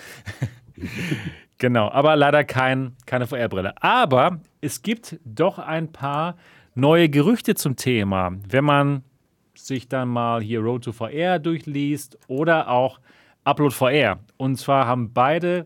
genau, 1.58 1.90
aber 1.90 2.16
leider 2.16 2.44
kein, 2.44 2.96
keine 3.06 3.28
VR-Brille. 3.28 3.82
Aber 3.82 4.40
es 4.62 4.82
gibt 4.82 5.20
doch 5.26 5.60
ein 5.60 5.92
paar 5.92 6.38
neue 6.76 7.10
Gerüchte 7.10 7.56
zum 7.56 7.76
Thema. 7.76 8.32
Wenn 8.48 8.66
man 8.66 9.04
sich 9.54 9.88
dann 9.88 10.10
mal 10.10 10.42
hier 10.42 10.60
Road 10.60 10.84
to 10.84 10.92
VR 10.92 11.40
durchliest 11.40 12.18
oder 12.28 12.70
auch 12.70 13.00
Upload 13.44 13.74
VR. 13.74 14.20
Und 14.38 14.58
zwar 14.58 14.86
haben 14.88 15.14
beide 15.14 15.66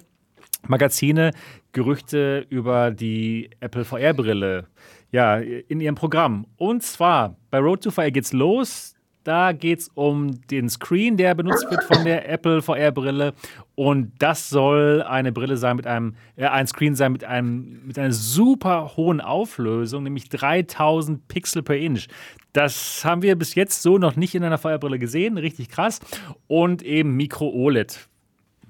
Magazine 0.67 1.31
Gerüchte 1.71 2.45
über 2.49 2.91
die 2.91 3.49
Apple 3.59 3.85
VR-Brille 3.85 4.67
ja, 5.11 5.37
in 5.37 5.81
ihrem 5.81 5.95
Programm. 5.95 6.47
Und 6.57 6.83
zwar 6.83 7.35
bei 7.49 7.59
Road 7.59 7.83
to 7.83 7.91
Fire 7.91 8.11
geht's 8.11 8.33
los. 8.33 8.95
Da 9.23 9.51
geht 9.51 9.79
es 9.79 9.87
um 9.93 10.41
den 10.47 10.67
Screen, 10.67 11.15
der 11.15 11.35
benutzt 11.35 11.69
wird 11.69 11.83
von 11.83 12.03
der 12.03 12.27
Apple 12.27 12.63
VR-Brille. 12.63 13.33
Und 13.75 14.13
das 14.17 14.49
soll 14.49 15.03
eine 15.03 15.31
Brille 15.31 15.57
sein 15.57 15.75
mit 15.75 15.85
einem, 15.85 16.15
äh, 16.37 16.47
ein 16.47 16.65
Screen 16.65 16.95
sein 16.95 17.11
mit, 17.11 17.23
einem, 17.23 17.85
mit 17.85 17.99
einer 17.99 18.13
super 18.13 18.93
hohen 18.97 19.21
Auflösung, 19.21 20.03
nämlich 20.03 20.29
3000 20.29 21.27
Pixel 21.27 21.61
per 21.61 21.77
Inch. 21.77 22.07
Das 22.53 23.05
haben 23.05 23.21
wir 23.21 23.35
bis 23.35 23.53
jetzt 23.53 23.83
so 23.83 23.99
noch 23.99 24.15
nicht 24.15 24.33
in 24.33 24.43
einer 24.43 24.57
VR-Brille 24.57 24.97
gesehen, 24.97 25.37
richtig 25.37 25.69
krass. 25.69 25.99
Und 26.47 26.81
eben 26.81 27.15
Micro-OLED. 27.15 28.07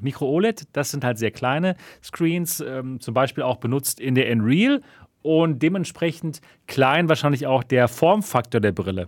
Micro-OLED, 0.01 0.67
das 0.73 0.91
sind 0.91 1.03
halt 1.03 1.17
sehr 1.17 1.31
kleine 1.31 1.75
Screens, 2.03 2.59
ähm, 2.59 2.99
zum 2.99 3.13
Beispiel 3.13 3.43
auch 3.43 3.57
benutzt 3.57 3.99
in 3.99 4.15
der 4.15 4.31
Unreal 4.31 4.81
und 5.21 5.61
dementsprechend 5.61 6.41
klein 6.67 7.09
wahrscheinlich 7.09 7.47
auch 7.47 7.63
der 7.63 7.87
Formfaktor 7.87 8.61
der 8.61 8.71
Brille. 8.71 9.07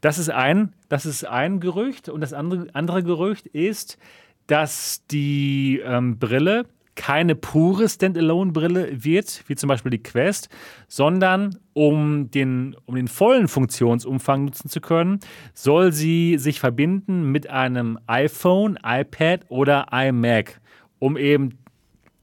Das 0.00 0.18
ist 0.18 0.30
ein, 0.30 0.72
das 0.88 1.06
ist 1.06 1.24
ein 1.24 1.60
Gerücht 1.60 2.08
und 2.08 2.20
das 2.20 2.32
andere, 2.32 2.66
andere 2.74 3.02
Gerücht 3.02 3.46
ist, 3.46 3.98
dass 4.46 5.04
die 5.10 5.80
ähm, 5.84 6.18
Brille 6.18 6.66
keine 6.96 7.34
pure 7.34 7.88
Standalone-Brille 7.88 9.04
wird, 9.04 9.44
wie 9.46 9.54
zum 9.54 9.68
Beispiel 9.68 9.90
die 9.90 10.02
Quest, 10.02 10.48
sondern 10.88 11.58
um 11.74 12.30
den, 12.30 12.74
um 12.86 12.96
den 12.96 13.06
vollen 13.06 13.48
Funktionsumfang 13.48 14.46
nutzen 14.46 14.68
zu 14.68 14.80
können, 14.80 15.20
soll 15.52 15.92
sie 15.92 16.38
sich 16.38 16.58
verbinden 16.58 17.30
mit 17.30 17.48
einem 17.48 17.98
iPhone, 18.06 18.78
iPad 18.82 19.42
oder 19.48 19.88
iMac, 19.92 20.60
um 20.98 21.16
eben 21.16 21.58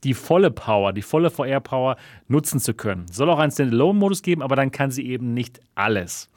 die 0.04 0.14
volle 0.14 0.50
Power, 0.50 0.92
die 0.92 1.02
volle 1.02 1.30
VR-Power 1.30 1.96
nutzen 2.28 2.60
zu 2.60 2.74
können. 2.74 3.06
Soll 3.10 3.30
auch 3.30 3.38
einen 3.38 3.50
Standalone-Modus 3.50 4.22
geben, 4.22 4.42
aber 4.42 4.56
dann 4.56 4.70
kann 4.70 4.90
sie 4.90 5.06
eben 5.06 5.34
nicht 5.34 5.60
alles. 5.74 6.30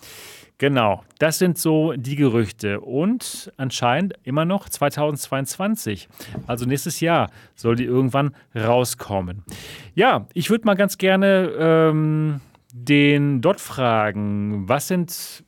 Genau, 0.60 1.04
das 1.20 1.38
sind 1.38 1.60
so 1.60 1.94
die 1.94 2.16
Gerüchte. 2.16 2.82
Und 2.82 3.54
anscheinend 3.58 4.16
immer 4.24 4.44
noch 4.44 4.68
2022. 4.68 6.10
Also 6.48 6.66
nächstes 6.66 7.00
Jahr 7.00 7.30
soll 7.54 7.76
die 7.76 7.84
irgendwann 7.84 8.32
rauskommen. 8.56 9.44
Ja, 9.94 10.26
ich 10.34 10.50
würde 10.50 10.66
mal 10.66 10.74
ganz 10.74 10.98
gerne 10.98 11.52
ähm, 11.60 12.42
den 12.74 13.42
Dot 13.42 13.62
fragen. 13.62 14.68
Was 14.68 14.88
sind 14.88 15.44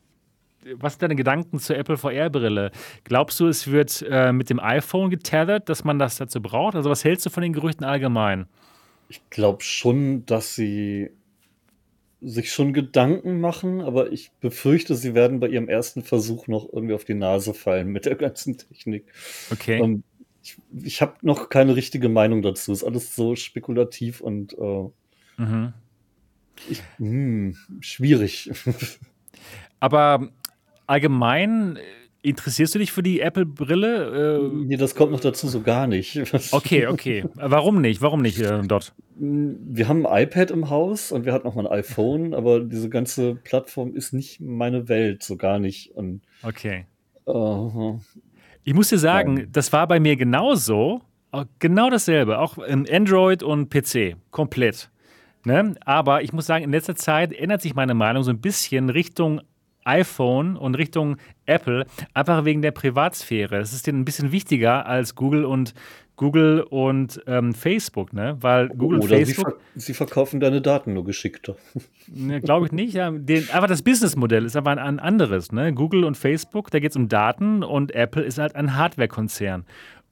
was 0.76 0.93
sind 0.93 1.03
deine 1.03 1.15
Gedanken 1.15 1.59
zur 1.59 1.78
Apple 1.78 1.97
VR-Brille? 1.97 2.72
Glaubst 3.03 3.39
du, 3.39 3.47
es 3.47 3.70
wird 3.72 4.05
äh, 4.09 4.32
mit 4.32 4.49
dem 4.49 4.59
iPhone 4.59 5.09
getethert, 5.09 5.70
dass 5.70 5.84
man 5.84 5.99
das 5.99 6.17
dazu 6.17 6.41
braucht? 6.41 6.76
Also, 6.76 6.89
was 6.89 7.03
hältst 7.03 7.26
du 7.26 7.30
von 7.30 7.43
den 7.43 7.53
Gerüchten 7.53 7.86
allgemein? 7.86 8.47
Ich 9.09 9.30
glaube 9.30 9.63
schon, 9.63 10.26
dass 10.26 10.55
sie 10.55 11.09
sich 12.22 12.51
schon 12.51 12.74
Gedanken 12.74 13.39
machen, 13.39 13.82
aber 13.82 14.11
ich 14.11 14.32
befürchte, 14.41 14.95
sie 14.95 15.13
werden 15.13 15.39
bei 15.39 15.47
ihrem 15.47 15.70
ersten 15.70 16.03
Versuch 16.03 16.47
noch 16.47 16.67
irgendwie 16.72 16.93
auf 16.93 17.05
die 17.05 17.13
Nase 17.13 17.53
fallen 17.53 17.88
mit 17.88 18.05
der 18.05 18.15
ganzen 18.15 18.57
Technik. 18.57 19.05
Okay. 19.51 19.80
Ähm, 19.82 20.03
ich, 20.43 20.57
ich 20.84 21.01
habe 21.01 21.15
noch 21.22 21.49
keine 21.49 21.76
richtige 21.76 22.09
Meinung 22.09 22.41
dazu. 22.41 22.72
Ist 22.72 22.84
alles 22.84 23.15
so 23.15 23.36
spekulativ 23.36 24.22
und 24.22 24.53
äh, 24.53 24.89
mhm. 25.38 25.74
ich, 26.70 26.82
mh, 26.97 27.07
hm, 27.07 27.57
schwierig. 27.80 28.51
Aber 29.80 30.30
allgemein 30.89 31.77
äh, 31.77 31.81
interessierst 32.21 32.75
du 32.75 32.79
dich 32.79 32.91
für 32.91 33.03
die 33.03 33.21
Apple-Brille? 33.21 34.39
Äh, 34.39 34.65
nee, 34.65 34.77
das 34.77 34.95
kommt 34.95 35.11
noch 35.11 35.19
dazu 35.19 35.47
so 35.47 35.61
gar 35.61 35.87
nicht. 35.87 36.19
okay, 36.51 36.87
okay. 36.87 37.25
Warum 37.35 37.81
nicht? 37.81 38.01
Warum 38.01 38.21
nicht 38.21 38.39
äh, 38.39 38.61
dort? 38.63 38.93
Wir 39.15 39.87
haben 39.87 40.05
ein 40.05 40.23
iPad 40.23 40.51
im 40.51 40.69
Haus 40.69 41.11
und 41.11 41.25
wir 41.25 41.33
hatten 41.33 41.47
auch 41.47 41.55
mal 41.55 41.67
ein 41.67 41.79
iPhone, 41.79 42.33
aber 42.35 42.59
diese 42.59 42.89
ganze 42.89 43.35
Plattform 43.35 43.93
ist 43.95 44.13
nicht 44.13 44.41
meine 44.41 44.89
Welt, 44.89 45.23
so 45.23 45.37
gar 45.37 45.59
nicht. 45.59 45.91
Und, 45.91 46.21
okay. 46.43 46.85
Uh, 47.25 47.99
ich 48.63 48.73
muss 48.73 48.89
dir 48.89 48.97
sagen, 48.97 49.35
nein. 49.35 49.49
das 49.51 49.71
war 49.71 49.87
bei 49.87 49.99
mir 49.99 50.15
genauso. 50.15 51.01
Genau 51.59 51.91
dasselbe, 51.91 52.39
auch 52.39 52.57
in 52.57 52.89
Android 52.89 53.43
und 53.43 53.69
PC, 53.69 54.15
komplett. 54.31 54.89
Ne? 55.45 55.75
Aber 55.85 56.23
ich 56.23 56.33
muss 56.33 56.47
sagen, 56.47 56.63
in 56.63 56.71
letzter 56.71 56.95
Zeit 56.95 57.31
ändert 57.33 57.61
sich 57.61 57.75
meine 57.75 57.93
Meinung 57.93 58.23
so 58.23 58.31
ein 58.31 58.41
bisschen 58.41 58.89
Richtung 58.89 59.41
iPhone 59.89 60.55
und 60.55 60.75
Richtung 60.75 61.17
Apple, 61.45 61.85
einfach 62.13 62.45
wegen 62.45 62.61
der 62.61 62.71
Privatsphäre. 62.71 63.57
Es 63.57 63.73
ist 63.73 63.87
denen 63.87 64.01
ein 64.01 64.05
bisschen 64.05 64.31
wichtiger 64.31 64.85
als 64.85 65.15
Google 65.15 65.45
und 65.45 65.73
Google 66.15 66.63
und 66.69 67.21
ähm, 67.27 67.53
Facebook, 67.53 68.11
ne? 68.11 68.35
Weil 68.41 68.67
Google 68.67 68.99
Oder 68.99 69.15
Facebook. 69.15 69.47
Sie, 69.47 69.53
ver 69.71 69.79
sie, 69.79 69.93
verkaufen 69.93 70.41
deine 70.41 70.61
Daten 70.61 70.93
nur 70.93 71.05
geschickter. 71.05 71.55
Ne, 72.11 72.41
Glaube 72.41 72.65
ich 72.65 72.71
nicht. 72.71 72.95
Ja. 72.95 73.11
Den, 73.11 73.47
aber 73.53 73.67
das 73.67 73.83
Businessmodell 73.83 74.43
ist 74.43 74.55
aber 74.55 74.71
ein, 74.71 74.79
ein 74.79 74.99
anderes. 74.99 75.51
Ne? 75.51 75.73
Google 75.73 76.03
und 76.03 76.17
Facebook, 76.17 76.71
da 76.71 76.79
geht 76.79 76.89
es 76.89 76.95
um 76.95 77.07
Daten 77.07 77.63
und 77.63 77.93
Apple 77.93 78.23
ist 78.23 78.39
halt 78.39 78.55
ein 78.55 78.75
Hardware-Konzern. 78.75 79.63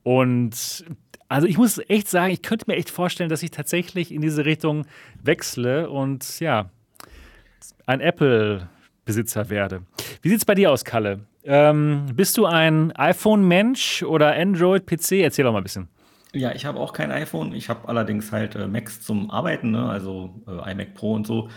Und 0.03 0.85
also 1.27 1.47
ich 1.47 1.57
muss 1.57 1.79
echt 1.89 2.07
sagen, 2.07 2.31
ich 2.31 2.43
könnte 2.43 2.65
mir 2.67 2.75
echt 2.75 2.91
vorstellen, 2.91 3.29
dass 3.29 3.41
ich 3.41 3.49
tatsächlich 3.49 4.13
in 4.13 4.21
diese 4.21 4.45
Richtung 4.45 4.85
wechsle 5.23 5.89
und 5.89 6.39
ja, 6.39 6.69
ein 7.87 7.99
Apple-Besitzer 9.07 9.49
werde. 9.49 9.83
Wie 10.21 10.29
sieht 10.29 10.39
es 10.39 10.45
bei 10.45 10.53
dir 10.53 10.71
aus, 10.71 10.83
Kalle? 10.83 11.21
Ähm, 11.43 12.07
bist 12.13 12.37
du 12.37 12.45
ein 12.45 12.91
iPhone-Mensch 12.91 14.03
oder 14.03 14.35
Android-PC? 14.35 15.23
Erzähl 15.23 15.45
doch 15.45 15.53
mal 15.53 15.59
ein 15.59 15.63
bisschen. 15.63 15.87
Ja, 16.33 16.51
ich 16.53 16.65
habe 16.65 16.79
auch 16.79 16.91
kein 16.91 17.11
iPhone. 17.11 17.53
Ich 17.53 17.69
habe 17.69 17.87
allerdings 17.87 18.31
halt 18.31 18.55
äh, 18.55 18.67
Macs 18.67 19.01
zum 19.01 19.31
Arbeiten, 19.31 19.71
ne? 19.71 19.89
also 19.89 20.35
äh, 20.45 20.71
iMac 20.71 20.93
Pro 20.93 21.13
und 21.13 21.25
so. 21.25 21.49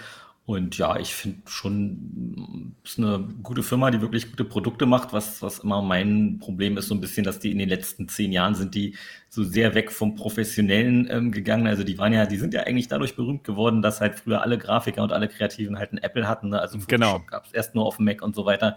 Und 0.51 0.77
ja, 0.79 0.99
ich 0.99 1.15
finde 1.15 1.43
schon, 1.47 2.75
es 2.85 2.93
ist 2.93 2.99
eine 2.99 3.21
gute 3.41 3.63
Firma, 3.63 3.93
die 3.93 4.01
wirklich 4.01 4.29
gute 4.33 4.45
Produkte 4.45 4.85
macht. 4.85 5.13
Was, 5.13 5.43
was 5.43 5.61
immer 5.61 5.81
mein 5.81 6.41
Problem 6.41 6.77
ist, 6.77 6.89
so 6.89 6.95
ein 6.97 7.01
bisschen, 7.01 7.23
dass 7.23 7.39
die 7.39 7.53
in 7.53 7.59
den 7.59 7.69
letzten 7.69 8.09
zehn 8.09 8.33
Jahren 8.33 8.57
sind 8.57 8.75
die 8.75 8.97
so 9.29 9.45
sehr 9.45 9.77
weg 9.77 9.93
vom 9.93 10.17
Professionellen 10.17 11.07
ähm, 11.09 11.31
gegangen. 11.31 11.69
Also 11.69 11.85
die 11.85 11.99
waren 11.99 12.13
ja, 12.13 12.27
die 12.27 12.37
sind 12.37 12.53
ja 12.53 12.63
eigentlich 12.63 12.89
dadurch 12.89 13.15
berühmt 13.15 13.45
geworden, 13.45 13.81
dass 13.81 14.01
halt 14.01 14.17
früher 14.19 14.43
alle 14.43 14.59
Grafiker 14.59 15.05
und 15.05 15.13
alle 15.13 15.29
Kreativen 15.29 15.79
halt 15.79 15.93
ein 15.93 15.99
Apple 15.99 16.27
hatten. 16.27 16.49
Ne? 16.49 16.61
Also 16.61 16.81
genau. 16.85 17.21
gab 17.29 17.47
es 17.47 17.53
erst 17.53 17.77
nur 17.77 17.87
auf 17.87 17.99
dem 17.99 18.07
Mac 18.07 18.21
und 18.21 18.35
so 18.35 18.45
weiter. 18.45 18.77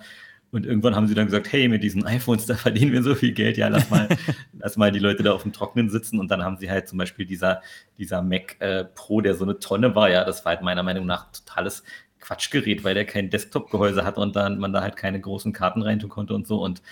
Und 0.54 0.68
irgendwann 0.68 0.96
haben 0.96 1.08
sie 1.08 1.16
dann 1.16 1.26
gesagt, 1.26 1.52
hey, 1.52 1.68
mit 1.68 1.82
diesen 1.82 2.06
iPhones, 2.06 2.46
da 2.46 2.54
verdienen 2.54 2.92
wir 2.92 3.02
so 3.02 3.16
viel 3.16 3.34
Geld, 3.34 3.58
ja, 3.58 3.70
lass 3.70 3.90
mal, 3.90 4.08
lass 4.60 4.78
mal 4.78 4.92
die 4.92 5.00
Leute 5.00 5.24
da 5.24 5.34
auf 5.34 5.42
dem 5.42 5.52
Trockenen 5.52 5.90
sitzen. 5.90 6.20
Und 6.20 6.30
dann 6.30 6.44
haben 6.44 6.58
sie 6.58 6.70
halt 6.70 6.88
zum 6.88 7.00
Beispiel 7.00 7.26
dieser, 7.26 7.64
dieser 7.98 8.22
Mac 8.22 8.58
äh, 8.60 8.86
Pro, 8.86 9.20
der 9.20 9.34
so 9.34 9.46
eine 9.46 9.58
Tonne 9.58 9.96
war, 9.96 10.12
ja, 10.12 10.24
das 10.24 10.46
war 10.46 10.52
halt 10.52 10.62
meiner 10.62 10.84
Meinung 10.84 11.08
nach 11.08 11.32
totales 11.32 11.84
Quatschgerät, 12.20 12.84
weil 12.84 12.94
der 12.94 13.06
kein 13.06 13.32
Desktop-Gehäuse 13.32 14.06
hat 14.06 14.18
und 14.18 14.36
dann 14.36 14.60
man 14.60 14.72
da 14.72 14.82
halt 14.82 14.96
keine 14.96 15.20
großen 15.20 15.54
Karten 15.54 15.82
reintun 15.82 16.12
konnte 16.12 16.36
und 16.36 16.46
so. 16.46 16.64
Und 16.64 16.84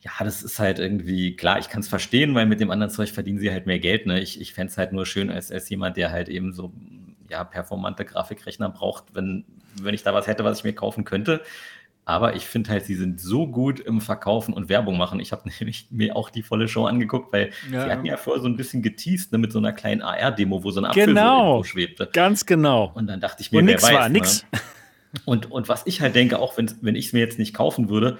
ja, 0.00 0.10
das 0.18 0.42
ist 0.42 0.58
halt 0.58 0.80
irgendwie, 0.80 1.36
klar, 1.36 1.60
ich 1.60 1.68
kann 1.68 1.82
es 1.82 1.88
verstehen, 1.88 2.34
weil 2.34 2.46
mit 2.46 2.58
dem 2.58 2.72
anderen 2.72 2.90
Zeug 2.90 3.10
verdienen 3.10 3.38
sie 3.38 3.52
halt 3.52 3.66
mehr 3.66 3.78
Geld. 3.78 4.06
Ne? 4.06 4.20
Ich, 4.20 4.40
ich 4.40 4.52
fände 4.52 4.72
es 4.72 4.78
halt 4.78 4.92
nur 4.92 5.06
schön 5.06 5.30
als, 5.30 5.52
als 5.52 5.68
jemand, 5.68 5.96
der 5.96 6.10
halt 6.10 6.28
eben 6.28 6.52
so 6.52 6.72
ja, 7.28 7.44
performante 7.44 8.04
Grafikrechner 8.04 8.68
braucht, 8.68 9.14
wenn, 9.14 9.44
wenn 9.80 9.94
ich 9.94 10.02
da 10.02 10.12
was 10.12 10.26
hätte, 10.26 10.42
was 10.42 10.58
ich 10.58 10.64
mir 10.64 10.72
kaufen 10.72 11.04
könnte. 11.04 11.42
Aber 12.10 12.34
ich 12.34 12.46
finde 12.46 12.70
halt, 12.70 12.86
sie 12.86 12.96
sind 12.96 13.20
so 13.20 13.46
gut 13.46 13.78
im 13.78 14.00
Verkaufen 14.00 14.52
und 14.52 14.68
Werbung 14.68 14.98
machen. 14.98 15.20
Ich 15.20 15.30
habe 15.30 15.48
nämlich 15.60 15.86
mir 15.90 16.16
auch 16.16 16.28
die 16.28 16.42
volle 16.42 16.66
Show 16.66 16.86
angeguckt, 16.86 17.32
weil 17.32 17.50
ja. 17.70 17.84
sie 17.84 17.90
hatten 17.90 18.04
ja 18.04 18.16
vorher 18.16 18.42
so 18.42 18.48
ein 18.48 18.56
bisschen 18.56 18.82
geteased 18.82 19.30
ne, 19.30 19.38
mit 19.38 19.52
so 19.52 19.58
einer 19.58 19.72
kleinen 19.72 20.02
AR-Demo, 20.02 20.64
wo 20.64 20.72
so 20.72 20.80
ein 20.80 20.86
Apfel 20.86 21.06
genau, 21.06 21.58
so 21.58 21.64
schwebte. 21.64 22.08
Ganz 22.12 22.46
genau. 22.46 22.90
Und 22.94 23.06
dann 23.06 23.20
dachte 23.20 23.42
ich 23.42 23.52
mir, 23.52 23.58
und 23.58 23.66
wer 23.66 23.74
nix 23.74 23.84
weiß, 23.84 23.94
war, 23.94 24.08
ne? 24.08 24.14
nix. 24.14 24.44
Und, 25.24 25.50
und 25.50 25.68
was 25.68 25.86
ich 25.86 26.00
halt 26.00 26.14
denke, 26.14 26.38
auch 26.38 26.56
wenn, 26.56 26.70
wenn 26.82 26.94
ich 26.94 27.06
es 27.06 27.12
mir 27.12 27.20
jetzt 27.20 27.38
nicht 27.38 27.54
kaufen 27.54 27.88
würde, 27.88 28.18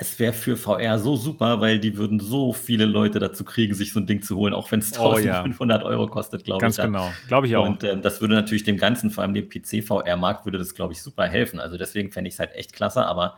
es 0.00 0.18
wäre 0.18 0.32
für 0.32 0.56
VR 0.56 0.98
so 0.98 1.14
super, 1.14 1.60
weil 1.60 1.78
die 1.78 1.98
würden 1.98 2.20
so 2.20 2.54
viele 2.54 2.86
Leute 2.86 3.18
dazu 3.18 3.44
kriegen, 3.44 3.74
sich 3.74 3.92
so 3.92 4.00
ein 4.00 4.06
Ding 4.06 4.22
zu 4.22 4.34
holen, 4.34 4.54
auch 4.54 4.72
wenn 4.72 4.80
es 4.80 4.94
1500 4.94 5.82
oh, 5.82 5.84
ja. 5.84 5.90
Euro 5.90 6.06
kostet, 6.06 6.44
glaube 6.44 6.56
ich. 6.56 6.62
Ganz 6.62 6.78
genau, 6.78 7.12
glaube 7.28 7.46
ich 7.46 7.54
auch. 7.54 7.66
Und 7.66 7.84
ähm, 7.84 8.00
das 8.00 8.22
würde 8.22 8.32
natürlich 8.32 8.64
dem 8.64 8.78
Ganzen, 8.78 9.10
vor 9.10 9.22
allem 9.22 9.34
dem 9.34 9.50
PC-VR-Markt, 9.50 10.46
würde 10.46 10.56
das, 10.56 10.74
glaube 10.74 10.94
ich, 10.94 11.02
super 11.02 11.26
helfen. 11.26 11.60
Also 11.60 11.76
deswegen 11.76 12.10
fände 12.12 12.28
ich 12.28 12.34
es 12.34 12.40
halt 12.40 12.54
echt 12.54 12.72
klasse, 12.72 13.04
aber 13.04 13.36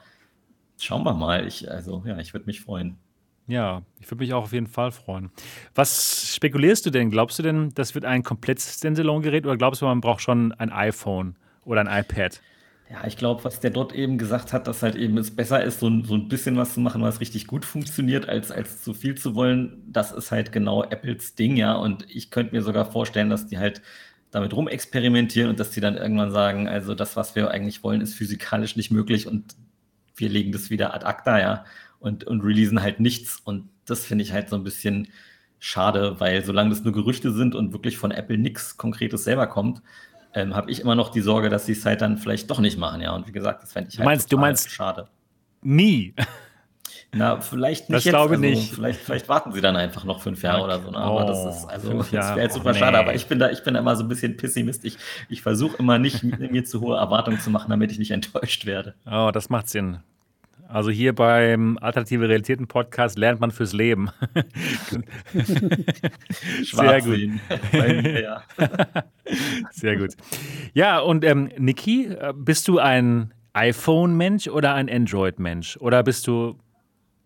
schauen 0.79 1.03
wir 1.03 1.15
mal. 1.15 1.49
Ich, 1.49 1.69
also 1.69 2.05
ja, 2.07 2.17
ich 2.19 2.33
würde 2.33 2.47
mich 2.47 2.61
freuen. 2.61 2.97
Ja, 3.49 3.83
ich 3.99 4.09
würde 4.09 4.23
mich 4.23 4.33
auch 4.33 4.45
auf 4.45 4.53
jeden 4.53 4.69
Fall 4.69 4.93
freuen. 4.93 5.33
Was 5.75 6.33
spekulierst 6.33 6.87
du 6.87 6.91
denn? 6.91 7.11
Glaubst 7.11 7.41
du 7.41 7.43
denn, 7.43 7.71
das 7.75 7.97
wird 7.97 8.05
ein 8.05 8.23
komplettes 8.23 8.77
Standalone-Gerät 8.77 9.47
oder 9.47 9.57
glaubst 9.57 9.83
du, 9.83 9.87
man 9.87 10.01
braucht 10.01 10.23
schon 10.23 10.53
ein 10.53 10.71
iPhone 10.71 11.35
oder 11.65 11.81
ein 11.81 12.05
iPad? 12.05 12.41
Ja, 12.93 13.07
ich 13.07 13.17
glaube, 13.17 13.43
was 13.45 13.59
der 13.59 13.71
dort 13.71 13.95
eben 13.95 14.19
gesagt 14.19 14.53
hat, 14.53 14.67
dass 14.67 14.83
halt 14.83 14.97
eben 14.97 15.17
es 15.17 15.35
besser 15.35 15.65
ist, 15.65 15.81
so, 15.81 15.89
so 16.05 16.15
ein 16.15 16.29
bisschen 16.29 16.59
was 16.59 16.75
zu 16.75 16.81
machen, 16.81 17.01
was 17.01 17.21
richtig 17.21 17.47
gut 17.47 17.65
funktioniert, 17.65 18.29
als, 18.29 18.51
als 18.51 18.83
zu 18.83 18.93
viel 18.93 19.15
zu 19.15 19.35
wollen, 19.35 19.83
das 19.87 20.13
ist 20.13 20.31
halt 20.31 20.53
genau 20.53 20.83
Apples 20.85 21.35
Ding, 21.35 21.57
ja. 21.57 21.73
Und 21.75 22.05
ich 22.11 22.31
könnte 22.31 22.55
mir 22.55 22.61
sogar 22.61 22.85
vorstellen, 22.93 23.31
dass 23.31 23.47
die 23.47 23.57
halt 23.59 23.81
damit 24.31 24.55
rumexperimentieren 24.55 25.49
und 25.49 25.59
dass 25.59 25.71
die 25.71 25.81
dann 25.81 25.97
irgendwann 25.97 26.33
sagen, 26.33 26.69
also 26.69 26.95
das, 26.95 27.17
was 27.17 27.35
wir 27.35 27.51
eigentlich 27.51 27.83
wollen, 27.83 28.03
ist 28.03 28.15
physikalisch 28.15 28.77
nicht 28.77 28.91
möglich 28.91 29.27
und 29.27 29.57
wir 30.17 30.29
legen 30.29 30.53
das 30.53 30.69
wieder 30.69 30.95
ad 30.95 31.07
acta, 31.07 31.41
ja, 31.41 31.65
und, 31.99 32.25
und 32.25 32.43
releasen 32.43 32.83
halt 32.83 33.01
nichts. 33.01 33.41
Und 33.43 33.71
das 33.87 34.05
finde 34.05 34.25
ich 34.25 34.33
halt 34.33 34.51
so 34.51 34.57
ein 34.57 34.65
bisschen 34.65 35.09
schade, 35.59 36.21
weil 36.21 36.45
solange 36.45 36.71
das 36.71 36.85
nur 36.85 36.93
Gerüchte 36.93 37.33
sind 37.33 37.55
und 37.55 37.73
wirklich 37.73 37.97
von 37.97 38.11
Apple 38.11 38.37
nichts 38.37 38.77
Konkretes 38.77 39.25
selber 39.25 39.47
kommt, 39.47 39.81
ähm, 40.35 40.55
habe 40.55 40.71
ich 40.71 40.81
immer 40.81 40.95
noch 40.95 41.11
die 41.11 41.21
Sorge, 41.21 41.49
dass 41.49 41.67
sie 41.67 41.73
es 41.73 41.85
halt 41.85 42.01
dann 42.01 42.19
vielleicht 42.19 42.51
doch 42.51 42.61
nicht 42.61 42.79
machen, 42.79 43.01
ja. 43.01 43.15
Und 43.15 43.27
wie 43.27 43.33
gesagt, 43.33 43.63
das 43.63 43.73
fände 43.73 43.91
ich 43.91 43.99
halt 43.99 44.05
du 44.05 44.09
meinst, 44.09 44.33
du 44.33 44.39
meinst 44.39 44.71
schade. 44.71 45.09
Nie. 45.63 46.15
Na, 47.15 47.41
vielleicht 47.41 47.91
nicht. 47.91 47.97
Das 47.97 48.05
jetzt. 48.05 48.13
glaube 48.13 48.37
also, 48.37 48.41
nicht. 48.41 48.75
Vielleicht, 48.75 49.01
vielleicht 49.01 49.29
warten 49.29 49.53
sie 49.53 49.61
dann 49.61 49.77
einfach 49.77 50.05
noch 50.05 50.23
fünf 50.23 50.43
Jahre 50.43 50.65
oder 50.65 50.81
so. 50.81 50.91
Ne? 50.91 50.97
Aber 50.97 51.25
oh, 51.25 51.27
das 51.27 51.45
ist 51.45 51.67
also 51.67 51.93
das 51.99 52.13
wäre 52.13 52.41
jetzt 52.41 52.55
super 52.55 52.71
oh, 52.71 52.73
nee. 52.73 52.79
schade. 52.79 52.99
Aber 52.99 53.15
ich 53.15 53.27
bin 53.27 53.39
da, 53.39 53.51
ich 53.51 53.63
bin 53.63 53.75
da 53.75 53.81
immer 53.81 53.95
so 53.97 54.03
ein 54.03 54.09
bisschen 54.09 54.37
Pessimist. 54.39 54.85
Ich, 54.85 54.97
ich 55.29 55.43
versuche 55.43 55.77
immer 55.77 55.99
nicht, 55.99 56.23
mir 56.23 56.65
zu 56.65 56.81
hohe 56.81 56.97
Erwartungen 56.97 57.39
zu 57.39 57.51
machen, 57.51 57.69
damit 57.69 57.93
ich 57.93 57.99
nicht 57.99 58.13
enttäuscht 58.13 58.65
werde. 58.65 58.95
Oh, 59.05 59.31
das 59.33 59.51
macht 59.51 59.69
Sinn. 59.69 59.99
Also 60.73 60.91
hier 60.91 61.15
beim 61.15 61.77
Alternative 61.83 62.27
Realitäten 62.27 62.67
Podcast 62.67 63.19
lernt 63.19 63.41
man 63.41 63.51
fürs 63.51 63.75
Leben. 63.75 64.11
Sehr 66.65 67.03
gut. 67.03 67.19
ja. 68.23 68.43
Sehr 69.71 69.97
gut. 69.99 70.17
Ja, 70.73 71.01
und 71.01 71.25
ähm, 71.25 71.51
Niki, 71.59 72.07
äh, 72.07 72.33
bist 72.35 72.69
du 72.69 72.79
ein 72.79 73.35
iPhone-Mensch 73.53 74.49
oder 74.49 74.73
ein 74.73 74.89
Android-Mensch? 74.89 75.77
Oder 75.77 76.03
bist 76.03 76.27
du 76.27 76.57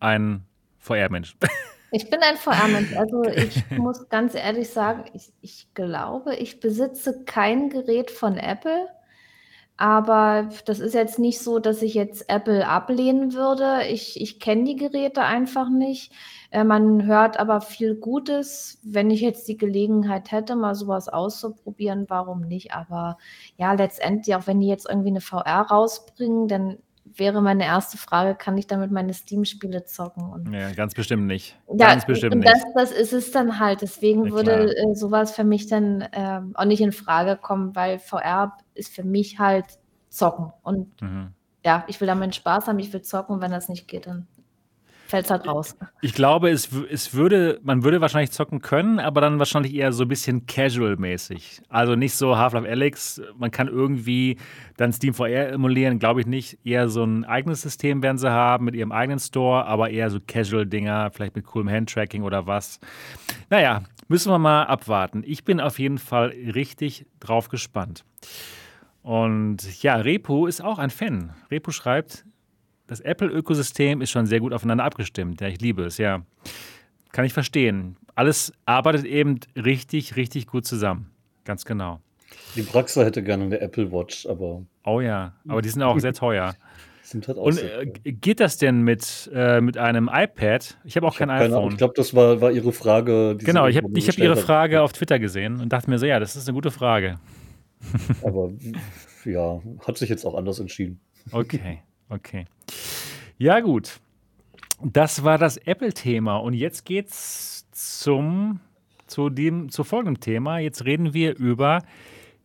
ein 0.01 0.44
VR-Mensch? 0.78 1.36
Ich 1.92 2.11
bin 2.11 2.18
ein 2.20 2.36
VR-Mensch. 2.36 2.97
Also 2.97 3.22
ich 3.22 3.70
muss 3.70 4.09
ganz 4.09 4.34
ehrlich 4.34 4.68
sagen, 4.68 5.05
ich, 5.14 5.32
ich 5.40 5.68
glaube, 5.72 6.34
ich 6.34 6.59
besitze 6.59 7.22
kein 7.24 7.70
Gerät 7.70 8.11
von 8.11 8.36
Apple. 8.36 8.88
Aber 9.79 10.49
das 10.64 10.81
ist 10.81 10.95
jetzt 10.95 11.18
nicht 11.18 11.39
so, 11.41 11.59
dass 11.59 11.83
ich 11.83 11.93
jetzt 11.95 12.31
Apple 12.31 12.66
ablehnen 12.66 13.35
würde. 13.35 13.87
Ich, 13.91 14.18
ich 14.20 14.41
kenne 14.41 14.64
die 14.64 14.77
Geräte 14.77 15.20
einfach 15.22 15.68
nicht. 15.68 16.12
Äh, 16.51 16.64
man 16.64 17.05
hört 17.05 17.39
aber 17.39 17.61
viel 17.61 17.95
Gutes. 17.95 18.79
Wenn 18.83 19.11
ich 19.11 19.20
jetzt 19.20 19.49
die 19.49 19.59
Gelegenheit 19.59 20.33
hätte, 20.33 20.57
mal 20.57 20.74
sowas 20.74 21.09
auszuprobieren, 21.11 22.07
warum 22.09 22.41
nicht? 22.41 22.72
Aber 22.72 23.18
ja, 23.59 23.74
letztendlich, 23.74 24.35
auch 24.35 24.47
wenn 24.47 24.61
die 24.61 24.68
jetzt 24.68 24.89
irgendwie 24.89 25.11
eine 25.11 25.20
VR 25.20 25.66
rausbringen, 25.70 26.49
dann 26.49 26.79
wäre 27.19 27.43
meine 27.43 27.64
erste 27.64 27.97
Frage, 27.99 28.35
kann 28.35 28.57
ich 28.59 28.67
damit 28.67 28.91
meine 28.91 29.14
Steam-Spiele 29.14 29.85
zocken? 29.85 30.29
Und 30.31 30.53
ja, 30.53 30.73
ganz 30.73 30.95
bestimmt 30.95 31.27
nicht. 31.27 31.59
Ja, 31.69 31.89
ganz 31.89 32.07
bestimmt 32.07 32.45
das, 32.45 32.55
nicht. 32.64 32.67
das 32.75 32.93
ist 32.93 33.12
es 33.12 33.31
dann 33.31 33.59
halt. 33.59 33.83
Deswegen 33.83 34.27
Ja, 34.27 34.33
würde 34.33 34.77
äh, 34.77 34.95
sowas 34.95 35.35
für 35.35 35.45
mich 35.45 35.67
dann 35.67 36.03
äh, 36.03 36.41
auch 36.55 36.64
nicht 36.64 36.81
in 36.81 36.93
Frage 36.93 37.37
kommen, 37.37 37.75
weil 37.75 37.99
VR 37.99 38.57
ist 38.75 38.95
für 38.95 39.05
mich 39.05 39.39
halt 39.39 39.67
zocken. 40.09 40.53
Und 40.62 41.01
Mhm. 41.03 41.33
ja, 41.64 41.85
ich 41.89 42.01
will 42.01 42.07
da 42.07 42.14
meinen 42.14 42.33
Spaß 42.33 42.67
haben, 42.69 42.79
ich 42.79 42.93
will 42.93 43.03
zocken 43.03 43.37
und 43.37 43.41
wenn 43.43 43.51
das 43.51 43.69
nicht 43.69 43.89
geht, 43.89 44.07
dann 44.07 44.27
fällt 45.07 45.27
es 45.27 45.31
halt 45.31 45.47
raus. 45.47 45.77
Ich 46.01 46.15
glaube, 46.15 46.51
es, 46.51 46.71
es 46.91 47.15
würde, 47.15 47.61
man 47.63 47.85
würde 47.85 48.01
wahrscheinlich 48.01 48.33
zocken 48.33 48.61
können, 48.61 48.99
aber 48.99 49.21
dann 49.21 49.39
wahrscheinlich 49.39 49.75
eher 49.75 49.93
so 49.93 50.05
ein 50.05 50.09
bisschen 50.09 50.47
casual-mäßig. 50.47 51.63
Also 51.69 51.95
nicht 51.95 52.15
so 52.15 52.37
Half-Life 52.37 52.69
Alyx, 52.69 53.23
man 53.39 53.51
kann 53.51 53.69
irgendwie 53.69 54.37
dann 54.77 54.93
Steam 54.93 55.15
VR 55.15 55.49
emulieren, 55.51 55.99
glaube 55.99 56.21
ich 56.21 56.27
nicht. 56.27 56.59
Eher 56.65 56.89
so 56.89 57.05
ein 57.05 57.25
eigenes 57.25 57.63
System 57.63 58.03
werden 58.03 58.19
sie 58.19 58.31
haben 58.31 58.65
mit 58.65 58.75
ihrem 58.75 58.93
eigenen 58.93 59.19
Store, 59.19 59.65
aber 59.67 59.91
eher 59.91 60.11
so 60.11 60.19
Casual-Dinger, 60.21 61.11
vielleicht 61.13 61.37
mit 61.37 61.47
coolem 61.47 61.71
Handtracking 61.71 62.23
oder 62.23 62.47
was. 62.47 62.81
Naja, 63.51 63.83
müssen 64.09 64.31
wir 64.31 64.39
mal 64.39 64.65
abwarten. 64.65 65.23
Ich 65.25 65.45
bin 65.45 65.61
auf 65.61 65.79
jeden 65.79 65.99
Fall 65.99 66.29
richtig 66.55 67.07
drauf 67.21 67.49
gespannt. 67.49 68.05
Und 69.03 69.83
ja, 69.83 69.95
Repo 69.97 70.47
ist 70.47 70.61
auch 70.61 70.79
ein 70.79 70.91
Fan. 70.91 71.33
Repo 71.51 71.71
schreibt, 71.71 72.25
das 72.87 73.01
Apple-Ökosystem 73.01 74.01
ist 74.01 74.11
schon 74.11 74.26
sehr 74.26 74.41
gut 74.41 74.53
aufeinander 74.53 74.84
abgestimmt. 74.84 75.41
Ja, 75.41 75.49
ich 75.49 75.61
liebe 75.61 75.84
es, 75.84 75.99
ja. 75.99 76.22
Kann 77.12 77.24
ich 77.24 77.32
verstehen. 77.32 77.97
Alles 78.14 78.53
arbeitet 78.64 79.05
eben 79.05 79.40
richtig, 79.56 80.16
richtig 80.16 80.47
gut 80.47 80.66
zusammen. 80.66 81.11
Ganz 81.44 81.65
genau. 81.65 82.01
Die 82.55 82.62
Praxer 82.62 83.05
hätte 83.05 83.23
gerne 83.23 83.44
eine 83.44 83.61
Apple 83.61 83.93
Watch, 83.93 84.27
aber 84.27 84.65
Oh 84.85 85.01
ja, 85.01 85.35
aber 85.48 85.62
die 85.62 85.69
sind 85.69 85.82
auch 85.82 85.98
sehr 85.98 86.12
teuer. 86.12 86.55
sind 87.02 87.28
halt 87.28 87.39
auch 87.39 87.44
Und 87.44 87.52
sehr 87.55 87.82
äh, 87.82 87.86
geht 87.86 88.40
das 88.40 88.56
denn 88.59 88.82
mit, 88.82 89.31
äh, 89.32 89.61
mit 89.61 89.78
einem 89.78 90.11
iPad? 90.12 90.77
Ich 90.85 90.97
habe 90.97 91.06
auch 91.06 91.12
Ich 91.12 91.19
kein 91.19 91.31
hab 91.31 91.39
keine 91.39 91.55
Ahnung. 91.55 91.59
iPhone. 91.65 91.73
Ich 91.73 91.78
glaube, 91.78 91.94
das 91.97 92.15
war, 92.15 92.40
war 92.40 92.51
Ihre 92.51 92.73
Frage. 92.73 93.36
genau, 93.39 93.66
ich 93.69 93.77
habe 93.77 93.89
ich 93.97 94.09
hab 94.09 94.19
Ihre 94.19 94.36
hat. 94.36 94.40
Frage 94.40 94.82
auf 94.82 94.93
Twitter 94.93 95.19
gesehen 95.19 95.61
und 95.61 95.73
dachte 95.73 95.89
mir 95.90 95.98
so, 95.98 96.06
ja, 96.06 96.19
das 96.19 96.35
ist 96.36 96.48
eine 96.48 96.55
gute 96.55 96.70
Frage. 96.70 97.19
Aber 98.23 98.51
ja, 99.24 99.61
hat 99.86 99.98
sich 99.98 100.09
jetzt 100.09 100.24
auch 100.24 100.35
anders 100.35 100.59
entschieden. 100.59 101.01
Okay, 101.32 101.82
okay. 102.09 102.47
Ja, 103.39 103.61
gut. 103.61 104.01
Das 104.83 105.24
war 105.24 105.39
das 105.39 105.57
Apple-Thema. 105.57 106.37
Und 106.37 106.55
jetzt 106.55 106.85
geht's 106.85 107.66
zum, 107.73 108.61
zu 109.07 109.31
dem, 109.31 109.70
zu 109.70 109.85
folgendem 109.85 110.20
Thema. 110.20 110.59
Jetzt 110.59 110.85
reden 110.85 111.15
wir 111.15 111.37
über 111.37 111.83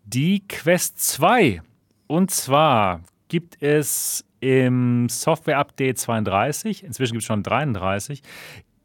die 0.06 0.48
Quest 0.48 1.00
2. 1.00 1.62
Und 2.08 2.32
zwar 2.32 3.02
gibt 3.28 3.62
es 3.62 4.26
im 4.42 5.08
Software 5.08 5.60
Update 5.60 6.00
32, 6.00 6.84
inzwischen 6.84 7.14
gibt 7.14 7.22
es 7.22 7.28
schon 7.28 7.44
33, 7.44 8.22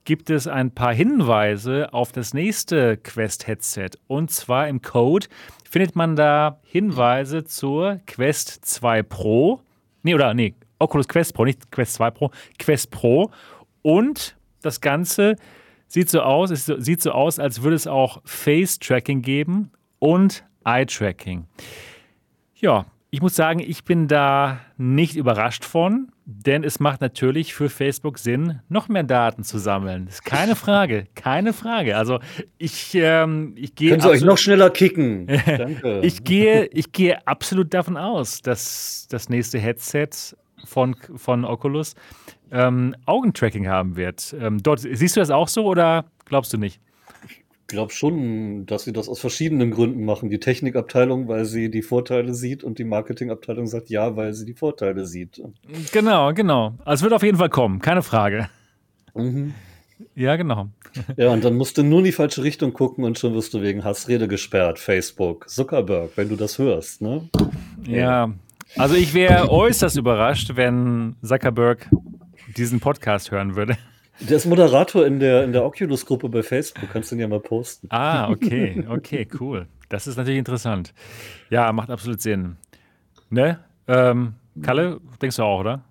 gibt 0.05 0.31
es 0.31 0.47
ein 0.47 0.71
paar 0.71 0.95
Hinweise 0.95 1.93
auf 1.93 2.13
das 2.13 2.35
nächste 2.35 2.97
Quest-Headset. 2.99 3.91
Und 4.07 4.31
zwar 4.31 4.69
im 4.69 4.83
Code 4.83 5.27
findet 5.69 5.97
man 5.97 6.15
da 6.15 6.61
Hinweise 6.63 7.45
zur 7.45 8.01
Quest 8.07 8.65
2 8.65 9.03
Pro. 9.03 9.61
Nee, 10.03 10.15
oder 10.15 10.35
nee, 10.35 10.55
Oculus 10.79 11.09
Quest 11.09 11.35
Pro, 11.35 11.45
nicht 11.45 11.71
Quest 11.71 11.95
2 11.95 12.11
Pro, 12.11 12.31
Quest 12.59 12.91
Pro. 12.91 13.31
Und 13.83 14.37
das 14.63 14.81
Ganze 14.81 15.37
sieht 15.87 16.11
so 16.11 16.23
aus, 16.23 16.51
es 16.51 16.67
sieht 16.67 17.03
so 17.03 17.13
aus, 17.13 17.39
als 17.39 17.63
würde 17.63 17.77
es 17.77 17.87
auch 17.87 18.21
Face-Tracking 18.25 19.23
geben 19.23 19.71
und 19.99 20.45
Eye-Tracking. 20.65 21.47
Ja, 22.57 22.87
ich 23.11 23.23
muss 23.23 23.37
sagen, 23.37 23.61
ich 23.61 23.85
bin 23.85 24.09
da 24.09 24.61
nicht 24.77 25.17
überrascht 25.17 25.65
von, 25.65 26.13
denn 26.25 26.65
es 26.65 26.81
macht 26.81 27.01
natürlich 27.01 27.55
für 27.55 27.71
Facebook 27.71 28.19
Sinn, 28.19 28.61
noch 28.69 28.89
mehr 28.89 29.05
Daten 29.05 29.45
zu 29.45 29.59
sammeln. 29.59 30.07
Das 30.07 30.17
ist 30.17 30.25
keine 30.25 30.57
Frage, 30.57 31.07
keine 31.15 31.53
Frage. 31.53 31.97
Also 31.97 32.19
ich, 32.59 32.91
ähm, 32.95 33.55
ich 33.57 33.75
gehe. 33.77 33.91
Können 33.91 34.03
Sie 34.03 34.09
euch 34.09 34.25
noch 34.25 34.39
schneller 34.39 34.71
kicken? 34.71 35.27
Danke. 35.47 36.01
ich, 36.03 36.25
gehe, 36.25 36.67
ich 36.67 36.91
gehe 36.91 37.27
absolut 37.27 37.73
davon 37.73 37.97
aus, 37.97 38.43
dass 38.43 39.07
das 39.09 39.29
nächste 39.29 39.59
Headset 39.59 40.37
von, 40.65 40.97
von 41.17 41.45
Oculus 41.45 41.95
ähm, 42.51 42.95
Augentracking 43.07 43.69
haben 43.69 43.97
wird. 43.97 44.35
Ähm, 44.39 44.63
dort, 44.63 44.81
siehst 44.81 45.17
du 45.17 45.21
das 45.21 45.31
auch 45.31 45.49
so 45.49 45.67
oder 45.67 46.07
glaubst 46.25 46.53
du 46.53 46.59
nicht? 46.59 46.81
glaube 47.67 47.93
schon, 47.93 48.67
dass 48.67 48.85
sie 48.85 48.93
das 48.93 49.09
aus 49.09 49.21
verschiedenen 49.21 49.71
Gründen 49.71 50.05
machen. 50.05 50.31
Die 50.31 50.39
Technikabteilung, 50.41 51.29
weil 51.29 51.45
sie 51.45 51.71
die 51.71 51.83
Vorteile 51.83 52.35
sieht 52.35 52.65
und 52.65 52.79
die 52.79 52.85
Marketingabteilung 52.85 53.67
sagt 53.67 53.91
ja, 53.91 54.17
weil 54.17 54.35
sie 54.35 54.47
die 54.47 54.55
Vorteile 54.55 55.07
sieht. 55.07 55.43
Genau, 55.93 56.33
genau. 56.33 56.75
Also 56.85 57.01
es 57.01 57.03
wird 57.03 57.13
auf 57.13 57.23
jeden 57.23 57.39
Fall 57.39 57.51
kommen, 57.51 57.81
keine 57.81 58.03
Frage. 58.03 58.49
Mhm. 59.15 59.55
Ja, 60.15 60.37
genau. 60.37 60.69
Ja, 61.19 61.31
und 61.31 61.45
dann 61.45 61.57
musst 61.57 61.77
du 61.77 61.83
nur 61.83 61.99
in 61.99 62.07
die 62.07 62.13
falsche 62.13 62.43
Richtung 62.43 62.73
gucken 62.73 63.05
und 63.05 63.19
schon 63.19 63.35
wirst 63.35 63.53
du 63.53 63.61
wegen 63.61 63.85
Hassrede 63.85 64.29
gesperrt, 64.29 64.79
Facebook, 64.79 65.47
Zuckerberg, 65.51 66.13
wenn 66.17 66.31
du 66.31 66.37
das 66.37 66.59
hörst, 66.59 67.03
ne? 67.03 67.29
Ja, 67.87 68.33
also 68.79 68.95
ich 68.95 69.15
wäre 69.15 69.51
äußerst 69.51 69.97
überrascht, 69.97 70.53
wenn 70.55 71.17
Zuckerberg 71.23 71.89
diesen 72.57 72.81
Podcast 72.81 73.31
hören 73.31 73.57
würde. 73.57 73.77
Der 74.21 74.39
ist 74.39 74.47
Moderator 74.47 75.07
in 75.07 75.21
der, 75.21 75.45
in 75.45 75.53
der 75.53 75.65
Oculus-Gruppe 75.65 76.29
bei 76.29 76.43
Facebook. 76.43 76.89
Kannst 76.91 77.11
du 77.11 77.17
ihn 77.17 77.21
ja 77.21 77.29
mal 77.29 77.41
posten. 77.41 77.87
Ah, 77.91 78.31
okay, 78.31 78.85
okay, 78.89 79.29
cool. 79.41 79.67
Das 79.89 80.07
ist 80.07 80.17
natürlich 80.17 80.39
interessant. 80.39 80.95
Ja, 81.51 81.71
macht 81.73 81.91
absolut 81.91 82.21
Sinn. 82.21 82.57
Ne? 83.29 83.59
Ähm, 83.87 84.35
Kalle, 84.63 85.01
denkst 85.21 85.37
du 85.37 85.43
auch, 85.43 85.61
oder? 85.61 85.83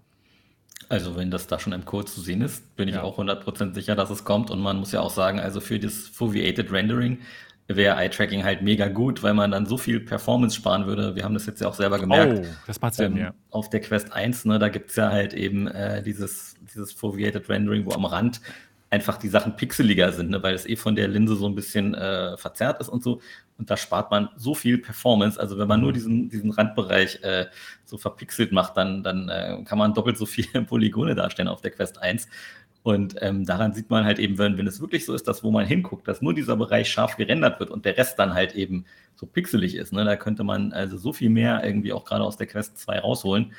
Also, 0.89 1.15
wenn 1.15 1.31
das 1.31 1.47
da 1.47 1.59
schon 1.59 1.73
im 1.73 1.85
Code 1.85 2.05
zu 2.05 2.21
sehen 2.21 2.41
ist, 2.41 2.75
bin 2.75 2.87
ich 2.87 2.95
ja. 2.95 3.03
auch 3.03 3.17
100% 3.17 3.73
sicher, 3.73 3.95
dass 3.95 4.09
es 4.09 4.23
kommt. 4.23 4.51
Und 4.51 4.59
man 4.59 4.77
muss 4.77 4.91
ja 4.91 5.01
auch 5.01 5.09
sagen, 5.09 5.39
also 5.39 5.59
für 5.59 5.79
das 5.79 6.07
Foveated 6.07 6.71
Rendering 6.71 7.19
wäre 7.67 7.95
Eye-Tracking 7.97 8.43
halt 8.43 8.61
mega 8.61 8.87
gut, 8.87 9.23
weil 9.23 9.33
man 9.33 9.51
dann 9.51 9.65
so 9.65 9.77
viel 9.77 9.99
Performance 9.99 10.55
sparen 10.55 10.85
würde. 10.85 11.15
Wir 11.15 11.23
haben 11.23 11.33
das 11.33 11.45
jetzt 11.47 11.61
ja 11.61 11.67
auch 11.67 11.73
selber 11.73 11.99
gemerkt. 11.99 12.45
Oh, 12.45 12.55
das 12.67 12.79
macht 12.79 12.93
Sinn, 12.93 13.13
ähm, 13.13 13.17
ja. 13.17 13.33
Auf 13.49 13.69
der 13.69 13.81
Quest 13.81 14.13
1, 14.13 14.45
ne, 14.45 14.59
da 14.59 14.69
gibt 14.69 14.91
es 14.91 14.95
ja 14.95 15.11
halt 15.11 15.33
eben 15.33 15.67
äh, 15.67 16.03
dieses, 16.03 16.55
dieses 16.73 16.91
Foveated 16.93 17.49
Rendering, 17.49 17.85
wo 17.85 17.91
am 17.91 18.05
Rand 18.05 18.39
einfach 18.91 19.17
die 19.17 19.29
Sachen 19.29 19.55
pixeliger 19.55 20.11
sind, 20.11 20.29
ne, 20.29 20.43
weil 20.43 20.53
es 20.53 20.67
eh 20.67 20.75
von 20.75 20.95
der 20.95 21.07
Linse 21.07 21.35
so 21.35 21.47
ein 21.47 21.55
bisschen 21.55 21.95
äh, 21.95 22.37
verzerrt 22.37 22.79
ist 22.81 22.89
und 22.89 23.03
so. 23.03 23.19
Und 23.57 23.69
da 23.69 23.77
spart 23.77 24.11
man 24.11 24.29
so 24.35 24.53
viel 24.53 24.77
Performance. 24.77 25.39
Also 25.39 25.57
wenn 25.57 25.67
man 25.67 25.81
nur 25.81 25.89
mhm. 25.89 25.95
diesen, 25.95 26.29
diesen 26.29 26.51
Randbereich 26.51 27.23
äh, 27.23 27.47
so 27.83 27.97
verpixelt 27.97 28.51
macht, 28.51 28.77
dann, 28.77 29.01
dann 29.01 29.29
äh, 29.29 29.63
kann 29.65 29.79
man 29.79 29.93
doppelt 29.93 30.17
so 30.17 30.25
viele 30.27 30.61
Polygone 30.63 31.15
darstellen 31.15 31.47
auf 31.47 31.61
der 31.61 31.71
Quest 31.71 32.01
1. 32.01 32.27
Und 32.85 33.15
ähm, 33.21 33.45
daran 33.45 33.73
sieht 33.73 33.89
man 33.89 34.05
halt 34.05 34.19
eben, 34.19 34.37
wenn, 34.37 34.59
wenn 34.59 34.67
es 34.67 34.79
wirklich 34.79 35.05
so 35.05 35.15
ist, 35.15 35.27
dass 35.27 35.43
wo 35.43 35.49
man 35.49 35.65
hinguckt, 35.65 36.07
dass 36.07 36.21
nur 36.21 36.35
dieser 36.35 36.55
Bereich 36.55 36.87
scharf 36.87 37.17
gerendert 37.17 37.59
wird 37.59 37.71
und 37.71 37.83
der 37.83 37.97
Rest 37.97 38.19
dann 38.19 38.35
halt 38.35 38.53
eben 38.53 38.85
so 39.15 39.25
pixelig 39.25 39.73
ist. 39.73 39.91
Ne? 39.91 40.05
Da 40.05 40.15
könnte 40.15 40.43
man 40.43 40.71
also 40.71 40.95
so 40.95 41.11
viel 41.11 41.31
mehr 41.31 41.63
irgendwie 41.63 41.93
auch 41.93 42.05
gerade 42.05 42.23
aus 42.23 42.37
der 42.37 42.45
Quest 42.45 42.77
2 42.77 42.99
rausholen. 42.99 43.53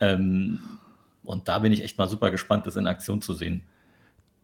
Ähm, 0.00 0.60
und 1.24 1.48
da 1.48 1.60
bin 1.60 1.72
ich 1.72 1.82
echt 1.82 1.96
mal 1.96 2.08
super 2.08 2.30
gespannt, 2.30 2.66
das 2.66 2.76
in 2.76 2.86
Aktion 2.86 3.22
zu 3.22 3.32
sehen. 3.32 3.62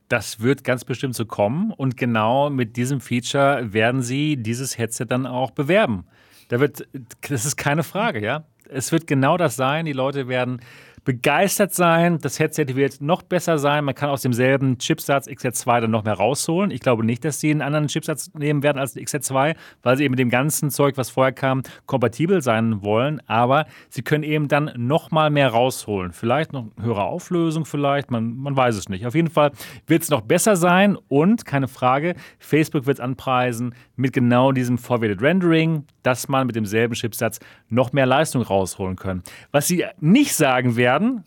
Das 0.09 0.41
wird 0.41 0.65
ganz 0.65 0.87
bestimmt 0.87 1.15
so 1.15 1.27
kommen 1.27 1.71
und 1.71 1.99
genau 1.99 2.49
mit 2.49 2.79
diesem 2.79 3.03
Feature 3.03 3.75
werden 3.75 4.01
sie 4.01 4.39
dieses 4.39 4.79
Headset 4.79 5.05
dann 5.07 5.27
auch 5.27 5.51
bewerben. 5.51 6.07
Da 6.49 6.61
wird, 6.61 6.89
das 7.29 7.45
ist 7.45 7.57
keine 7.57 7.83
Frage, 7.83 8.25
ja. 8.25 8.45
Es 8.71 8.91
wird 8.91 9.07
genau 9.07 9.37
das 9.37 9.55
sein. 9.55 9.85
Die 9.85 9.93
Leute 9.93 10.29
werden 10.29 10.61
begeistert 11.05 11.75
sein. 11.75 12.19
Das 12.19 12.39
Headset 12.39 12.75
wird 12.75 13.01
noch 13.01 13.23
besser 13.23 13.59
sein. 13.59 13.85
Man 13.85 13.95
kann 13.95 14.09
aus 14.11 14.23
demselben 14.23 14.79
Chipsatz 14.79 15.29
XZ2 15.29 15.83
dann 15.83 15.91
noch 15.91 16.05
mehr 16.05 16.15
rausholen. 16.15 16.71
Ich 16.71 16.81
glaube 16.81 17.05
nicht, 17.05 17.25
dass 17.25 17.41
sie 17.41 17.51
einen 17.51 17.63
anderen 17.63 17.89
Chipsatz 17.89 18.33
nehmen 18.35 18.63
werden 18.63 18.79
als 18.79 18.97
XZ2, 18.97 19.55
weil 19.83 19.97
sie 19.97 20.05
eben 20.05 20.13
mit 20.13 20.19
dem 20.19 20.31
ganzen 20.31 20.71
Zeug, 20.71 20.97
was 20.97 21.11
vorher 21.11 21.33
kam, 21.33 21.63
kompatibel 21.87 22.43
sein 22.43 22.83
wollen. 22.83 23.21
Aber 23.27 23.67
sie 23.91 24.03
können 24.03 24.25
eben 24.25 24.49
dann 24.49 24.73
noch 24.77 25.11
mal 25.11 25.31
mehr 25.31 25.49
rausholen. 25.49 26.13
Vielleicht 26.13 26.53
noch 26.53 26.69
höhere 26.81 27.05
Auflösung, 27.05 27.65
vielleicht, 27.65 28.11
man, 28.11 28.37
man 28.37 28.57
weiß 28.57 28.77
es 28.77 28.89
nicht. 28.89 29.07
Auf 29.07 29.15
jeden 29.15 29.31
Fall 29.31 29.53
wird 29.87 30.03
es 30.03 30.11
noch 30.11 30.23
besser 30.23 30.57
sein 30.57 30.97
und 31.09 31.45
keine 31.45 31.69
Frage, 31.69 32.15
Facebook 32.39 32.87
wird 32.87 32.99
es 32.99 33.05
anpreisen 33.05 33.75
mit 33.97 34.13
genau 34.13 34.53
diesem 34.53 34.79
Forwarded 34.79 35.21
Rendering, 35.23 35.85
dass 36.03 36.29
man 36.29 36.47
mit 36.47 36.57
demselben 36.57 36.95
Chipsatz 36.95 37.41
noch 37.69 37.93
mehr 37.93 38.07
Leistung 38.07 38.43
rausholen 38.43 38.97
kann. 38.97 39.23
Was 39.53 39.67
sie 39.67 39.85
nicht 40.01 40.35
sagen 40.35 40.77
werden, 40.77 40.94
werden, 40.95 41.25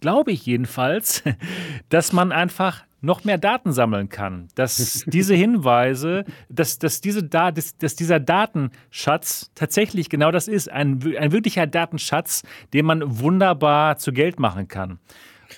glaube 0.00 0.32
ich 0.32 0.46
jedenfalls, 0.46 1.22
dass 1.88 2.12
man 2.12 2.32
einfach 2.32 2.84
noch 3.00 3.22
mehr 3.22 3.38
Daten 3.38 3.72
sammeln 3.72 4.08
kann. 4.08 4.48
Dass 4.54 5.04
diese 5.06 5.34
Hinweise, 5.34 6.24
dass, 6.48 6.78
dass, 6.78 7.00
diese 7.00 7.22
da 7.22 7.50
dass, 7.52 7.76
dass 7.76 7.94
dieser 7.96 8.20
Datenschatz 8.20 9.50
tatsächlich 9.54 10.08
genau 10.08 10.30
das 10.30 10.48
ist, 10.48 10.70
ein, 10.70 11.00
ein 11.18 11.32
wirklicher 11.32 11.66
Datenschatz, 11.66 12.42
den 12.72 12.86
man 12.86 13.20
wunderbar 13.20 13.98
zu 13.98 14.12
Geld 14.12 14.40
machen 14.40 14.68
kann. 14.68 14.98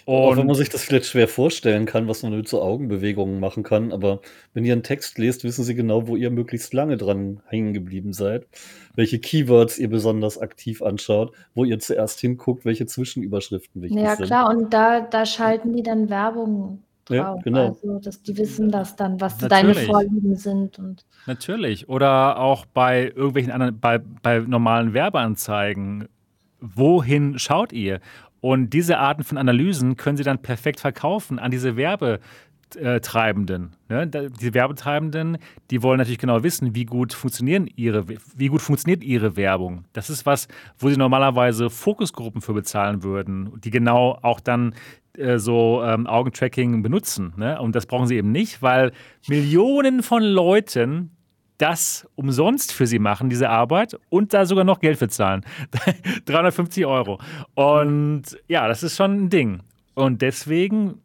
Und 0.04 0.14
Auch 0.14 0.36
wenn 0.36 0.46
man 0.46 0.54
sich 0.54 0.68
das 0.68 0.84
vielleicht 0.84 1.06
schwer 1.06 1.28
vorstellen 1.28 1.84
kann, 1.84 2.08
was 2.08 2.22
man 2.22 2.34
mit 2.34 2.48
so 2.48 2.62
Augenbewegungen 2.62 3.40
machen 3.40 3.62
kann, 3.62 3.92
aber 3.92 4.20
wenn 4.54 4.64
ihr 4.64 4.72
einen 4.72 4.82
Text 4.82 5.18
lest, 5.18 5.44
wissen 5.44 5.64
sie 5.64 5.74
genau, 5.74 6.06
wo 6.06 6.16
ihr 6.16 6.30
möglichst 6.30 6.72
lange 6.74 6.96
dran 6.96 7.42
hängen 7.46 7.72
geblieben 7.72 8.12
seid, 8.12 8.46
welche 8.94 9.18
Keywords 9.18 9.78
ihr 9.78 9.90
besonders 9.90 10.38
aktiv 10.38 10.82
anschaut, 10.82 11.32
wo 11.54 11.64
ihr 11.64 11.78
zuerst 11.78 12.20
hinguckt, 12.20 12.64
welche 12.64 12.86
Zwischenüberschriften 12.86 13.82
wichtig 13.82 14.00
ja, 14.00 14.16
sind. 14.16 14.20
Ja 14.20 14.26
klar, 14.26 14.50
und 14.50 14.72
da, 14.72 15.00
da 15.00 15.26
schalten 15.26 15.74
die 15.74 15.82
dann 15.82 16.08
Werbung 16.08 16.82
drauf. 17.10 17.36
Ja, 17.36 17.42
genau. 17.42 17.68
Also, 17.68 17.98
dass 17.98 18.22
die 18.22 18.36
wissen 18.36 18.70
das 18.70 18.96
dann, 18.96 19.20
was 19.20 19.40
Natürlich. 19.40 19.76
deine 19.76 19.86
Vorlieben 19.86 20.36
sind. 20.36 20.78
Und 20.78 21.04
Natürlich. 21.26 21.88
Oder 21.88 22.38
auch 22.38 22.66
bei 22.66 23.12
irgendwelchen 23.14 23.52
anderen, 23.52 23.78
bei, 23.78 23.98
bei 23.98 24.40
normalen 24.40 24.94
Werbeanzeigen. 24.94 26.08
Wohin 26.60 27.38
schaut 27.38 27.72
ihr? 27.72 28.00
Und 28.40 28.70
diese 28.70 28.98
Arten 28.98 29.24
von 29.24 29.38
Analysen 29.38 29.96
können 29.96 30.16
Sie 30.16 30.24
dann 30.24 30.40
perfekt 30.40 30.80
verkaufen 30.80 31.38
an 31.38 31.50
diese 31.50 31.76
Werbetreibenden. 31.76 33.76
Ne? 33.88 34.06
Die 34.06 34.54
Werbetreibenden, 34.54 35.38
die 35.70 35.82
wollen 35.82 35.98
natürlich 35.98 36.18
genau 36.18 36.42
wissen, 36.42 36.74
wie 36.74 36.86
gut, 36.86 37.12
funktionieren 37.12 37.68
ihre, 37.76 38.06
wie 38.08 38.48
gut 38.48 38.62
funktioniert 38.62 39.04
ihre 39.04 39.36
Werbung. 39.36 39.84
Das 39.92 40.08
ist 40.08 40.24
was, 40.24 40.48
wo 40.78 40.88
sie 40.88 40.96
normalerweise 40.96 41.68
Fokusgruppen 41.68 42.40
für 42.40 42.54
bezahlen 42.54 43.02
würden, 43.02 43.52
die 43.62 43.70
genau 43.70 44.18
auch 44.22 44.40
dann 44.40 44.74
äh, 45.16 45.38
so 45.38 45.82
ähm, 45.84 46.06
Augentracking 46.06 46.82
benutzen. 46.82 47.34
Ne? 47.36 47.60
Und 47.60 47.74
das 47.74 47.86
brauchen 47.86 48.06
sie 48.06 48.16
eben 48.16 48.32
nicht, 48.32 48.62
weil 48.62 48.92
Millionen 49.28 50.02
von 50.02 50.22
Leuten 50.22 51.10
das 51.60 52.08
umsonst 52.14 52.72
für 52.72 52.86
sie 52.86 52.98
machen, 52.98 53.30
diese 53.30 53.50
Arbeit, 53.50 53.98
und 54.08 54.32
da 54.32 54.46
sogar 54.46 54.64
noch 54.64 54.80
Geld 54.80 54.98
für 54.98 55.08
zahlen. 55.08 55.44
350 56.24 56.86
Euro. 56.86 57.20
Und 57.54 58.22
ja, 58.48 58.68
das 58.68 58.82
ist 58.82 58.96
schon 58.96 59.24
ein 59.24 59.30
Ding. 59.30 59.60
Und 59.94 60.22
deswegen 60.22 61.02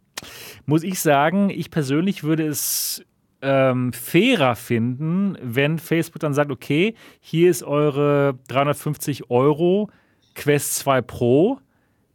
muss 0.66 0.84
ich 0.84 1.00
sagen, 1.00 1.50
ich 1.50 1.72
persönlich 1.72 2.24
würde 2.24 2.48
es 2.48 3.04
ähm, 3.42 3.94
fairer 3.94 4.56
finden, 4.56 5.38
wenn 5.42 5.78
Facebook 5.78 6.20
dann 6.20 6.34
sagt, 6.34 6.52
okay, 6.52 6.96
hier 7.20 7.50
ist 7.50 7.64
eure 7.64 8.40
350 8.48 9.30
Euro 9.30 9.90
Quest 10.34 10.76
2 10.76 11.02
Pro, 11.02 11.60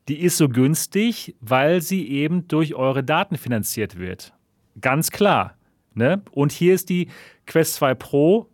die 0.09 0.21
ist 0.21 0.37
so 0.37 0.49
günstig, 0.49 1.37
weil 1.41 1.81
sie 1.83 2.09
eben 2.09 2.49
durch 2.49 2.75
eure 2.75 3.05
Daten 3.05 3.37
finanziert 3.37 3.99
wird. 3.99 4.35
Ganz 4.81 5.11
klar. 5.11 5.55
Ne? 5.95 6.23
Und 6.31 6.53
hier 6.53 6.75
ist 6.75 6.89
die 6.89 7.09
Quest 7.47 7.75
2 7.75 7.95
Pro, 7.95 8.47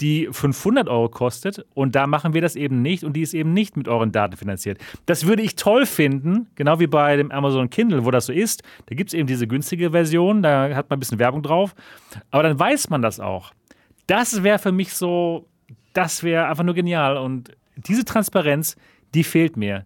die 0.00 0.28
500 0.30 0.88
Euro 0.88 1.08
kostet 1.08 1.66
und 1.74 1.94
da 1.96 2.06
machen 2.06 2.32
wir 2.32 2.40
das 2.40 2.56
eben 2.56 2.82
nicht 2.82 3.02
und 3.02 3.14
die 3.14 3.22
ist 3.22 3.34
eben 3.34 3.52
nicht 3.52 3.76
mit 3.76 3.88
euren 3.88 4.12
Daten 4.12 4.36
finanziert. 4.36 4.78
Das 5.06 5.26
würde 5.26 5.42
ich 5.42 5.56
toll 5.56 5.86
finden, 5.86 6.48
genau 6.54 6.78
wie 6.78 6.86
bei 6.86 7.16
dem 7.16 7.32
Amazon 7.32 7.68
Kindle, 7.68 8.04
wo 8.04 8.10
das 8.10 8.26
so 8.26 8.32
ist. 8.32 8.62
Da 8.86 8.94
gibt 8.94 9.10
es 9.10 9.14
eben 9.14 9.26
diese 9.26 9.46
günstige 9.46 9.90
Version, 9.90 10.42
da 10.42 10.74
hat 10.74 10.88
man 10.88 10.98
ein 10.98 11.00
bisschen 11.00 11.18
Werbung 11.18 11.42
drauf, 11.42 11.74
aber 12.30 12.44
dann 12.44 12.58
weiß 12.58 12.90
man 12.90 13.02
das 13.02 13.18
auch. 13.18 13.52
Das 14.06 14.42
wäre 14.42 14.58
für 14.58 14.72
mich 14.72 14.94
so, 14.94 15.48
das 15.94 16.22
wäre 16.22 16.46
einfach 16.46 16.64
nur 16.64 16.74
genial 16.74 17.16
und 17.16 17.56
diese 17.76 18.04
Transparenz, 18.04 18.76
die 19.14 19.24
fehlt 19.24 19.56
mir. 19.56 19.84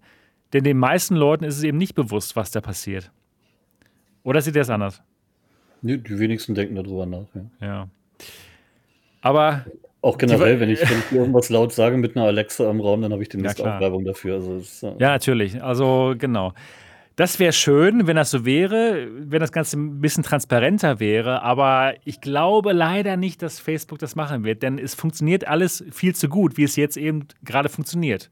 Denn 0.53 0.65
den 0.65 0.79
meisten 0.79 1.17
Leuten 1.17 1.45
ist 1.45 1.57
es 1.57 1.63
eben 1.63 1.79
nicht 1.79 1.95
bewusst, 1.95 2.37
was 2.37 2.51
da 2.51 2.61
passiert. 2.61 3.11
Oder 4.23 4.43
sieht 4.43 4.55
ihr 4.55 4.61
das 4.61 4.71
anders? 4.71 5.03
Die, 5.83 5.99
die 5.99 6.19
wenigsten 6.19 6.55
denken 6.55 6.77
darüber 6.77 7.07
nach. 7.07 7.27
Ja. 7.35 7.67
ja. 7.67 7.89
Aber 9.21 9.65
auch 10.01 10.19
generell, 10.19 10.59
wenn 10.59 10.69
ich, 10.69 10.81
wenn 10.81 10.99
ich 10.99 11.13
irgendwas 11.13 11.49
laut 11.49 11.73
sage 11.73 11.97
mit 11.97 12.17
einer 12.17 12.27
Alexa 12.27 12.69
im 12.69 12.81
Raum, 12.81 13.03
dann 13.03 13.13
habe 13.13 13.23
ich 13.23 13.29
demnächst 13.29 13.61
ja, 13.61 13.75
Aufreibung 13.75 14.05
dafür. 14.05 14.35
Also 14.35 14.57
ist, 14.57 14.83
ja, 14.83 14.95
natürlich. 14.99 15.63
Also 15.63 16.15
genau. 16.19 16.55
Das 17.15 17.39
wäre 17.39 17.53
schön, 17.53 18.07
wenn 18.07 18.17
das 18.17 18.31
so 18.31 18.45
wäre, 18.45 19.07
wenn 19.13 19.41
das 19.41 19.53
Ganze 19.53 19.77
ein 19.77 20.01
bisschen 20.01 20.25
transparenter 20.25 20.99
wäre. 20.99 21.43
Aber 21.43 21.95
ich 22.05 22.21
glaube 22.21 22.73
leider 22.73 23.17
nicht, 23.17 23.43
dass 23.43 23.61
Facebook 23.61 23.99
das 23.99 24.17
machen 24.17 24.45
wird, 24.45 24.63
denn 24.63 24.79
es 24.79 24.95
funktioniert 24.95 25.47
alles 25.47 25.85
viel 25.93 26.15
zu 26.15 26.29
gut, 26.29 26.57
wie 26.57 26.65
es 26.65 26.75
jetzt 26.77 26.97
eben 26.97 27.29
gerade 27.45 27.69
funktioniert. 27.69 28.31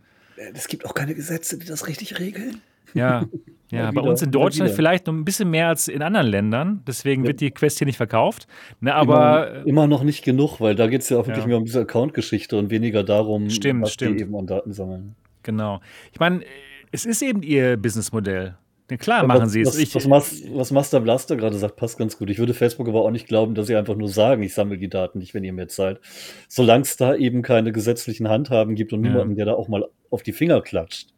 Es 0.54 0.66
gibt 0.66 0.86
auch 0.86 0.94
keine 0.94 1.14
Gesetze, 1.14 1.58
die 1.58 1.66
das 1.66 1.86
richtig 1.86 2.18
regeln. 2.18 2.62
Ja, 2.94 3.26
ja 3.70 3.90
bei 3.90 4.00
uns 4.00 4.22
in 4.22 4.30
Deutschland 4.30 4.70
vielleicht 4.70 5.06
noch 5.06 5.14
ein 5.14 5.24
bisschen 5.24 5.50
mehr 5.50 5.68
als 5.68 5.88
in 5.88 6.02
anderen 6.02 6.26
Ländern. 6.26 6.82
Deswegen 6.86 7.22
ja. 7.22 7.28
wird 7.28 7.40
die 7.40 7.50
Quest 7.50 7.78
hier 7.78 7.86
nicht 7.86 7.96
verkauft. 7.96 8.46
Ne, 8.80 8.94
aber 8.94 9.50
immer, 9.50 9.66
immer, 9.66 9.86
noch 9.86 10.02
nicht 10.02 10.24
genug, 10.24 10.60
weil 10.60 10.74
da 10.74 10.86
geht 10.86 11.02
es 11.02 11.08
ja 11.08 11.18
auch 11.18 11.26
wirklich 11.26 11.44
ja. 11.44 11.48
mehr 11.48 11.56
um 11.58 11.64
diese 11.64 11.80
Account-Geschichte 11.80 12.56
und 12.56 12.70
weniger 12.70 13.04
darum, 13.04 13.50
stimmt, 13.50 13.82
was 13.82 13.92
stimmt. 13.92 14.18
die 14.18 14.24
eben 14.24 14.36
an 14.36 14.46
Daten 14.46 14.72
sammeln. 14.72 15.14
Genau. 15.42 15.80
Ich 16.12 16.20
meine, 16.20 16.42
es 16.92 17.06
ist 17.06 17.22
eben 17.22 17.42
ihr 17.42 17.76
Businessmodell. 17.76 18.56
Klar, 18.98 19.26
machen 19.26 19.48
sie 19.48 19.60
es. 19.60 19.94
Was, 19.94 20.10
was, 20.10 20.42
was, 20.52 20.70
Master 20.72 21.00
Blaster 21.00 21.36
gerade 21.36 21.56
sagt, 21.56 21.76
passt 21.76 21.98
ganz 21.98 22.18
gut. 22.18 22.30
Ich 22.30 22.38
würde 22.38 22.54
Facebook 22.54 22.88
aber 22.88 23.04
auch 23.04 23.10
nicht 23.10 23.28
glauben, 23.28 23.54
dass 23.54 23.66
sie 23.68 23.76
einfach 23.76 23.94
nur 23.94 24.08
sagen, 24.08 24.42
ich 24.42 24.54
sammle 24.54 24.78
die 24.78 24.88
Daten 24.88 25.18
nicht, 25.18 25.34
wenn 25.34 25.44
ihr 25.44 25.52
mir 25.52 25.68
zahlt. 25.68 26.00
Solange 26.48 26.82
es 26.82 26.96
da 26.96 27.14
eben 27.14 27.42
keine 27.42 27.72
gesetzlichen 27.72 28.28
Handhaben 28.28 28.74
gibt 28.74 28.92
und 28.92 29.02
niemanden, 29.02 29.36
der 29.36 29.46
da 29.46 29.54
auch 29.54 29.68
mal 29.68 29.88
auf 30.10 30.22
die 30.22 30.32
Finger 30.32 30.60
klatscht, 30.60 31.10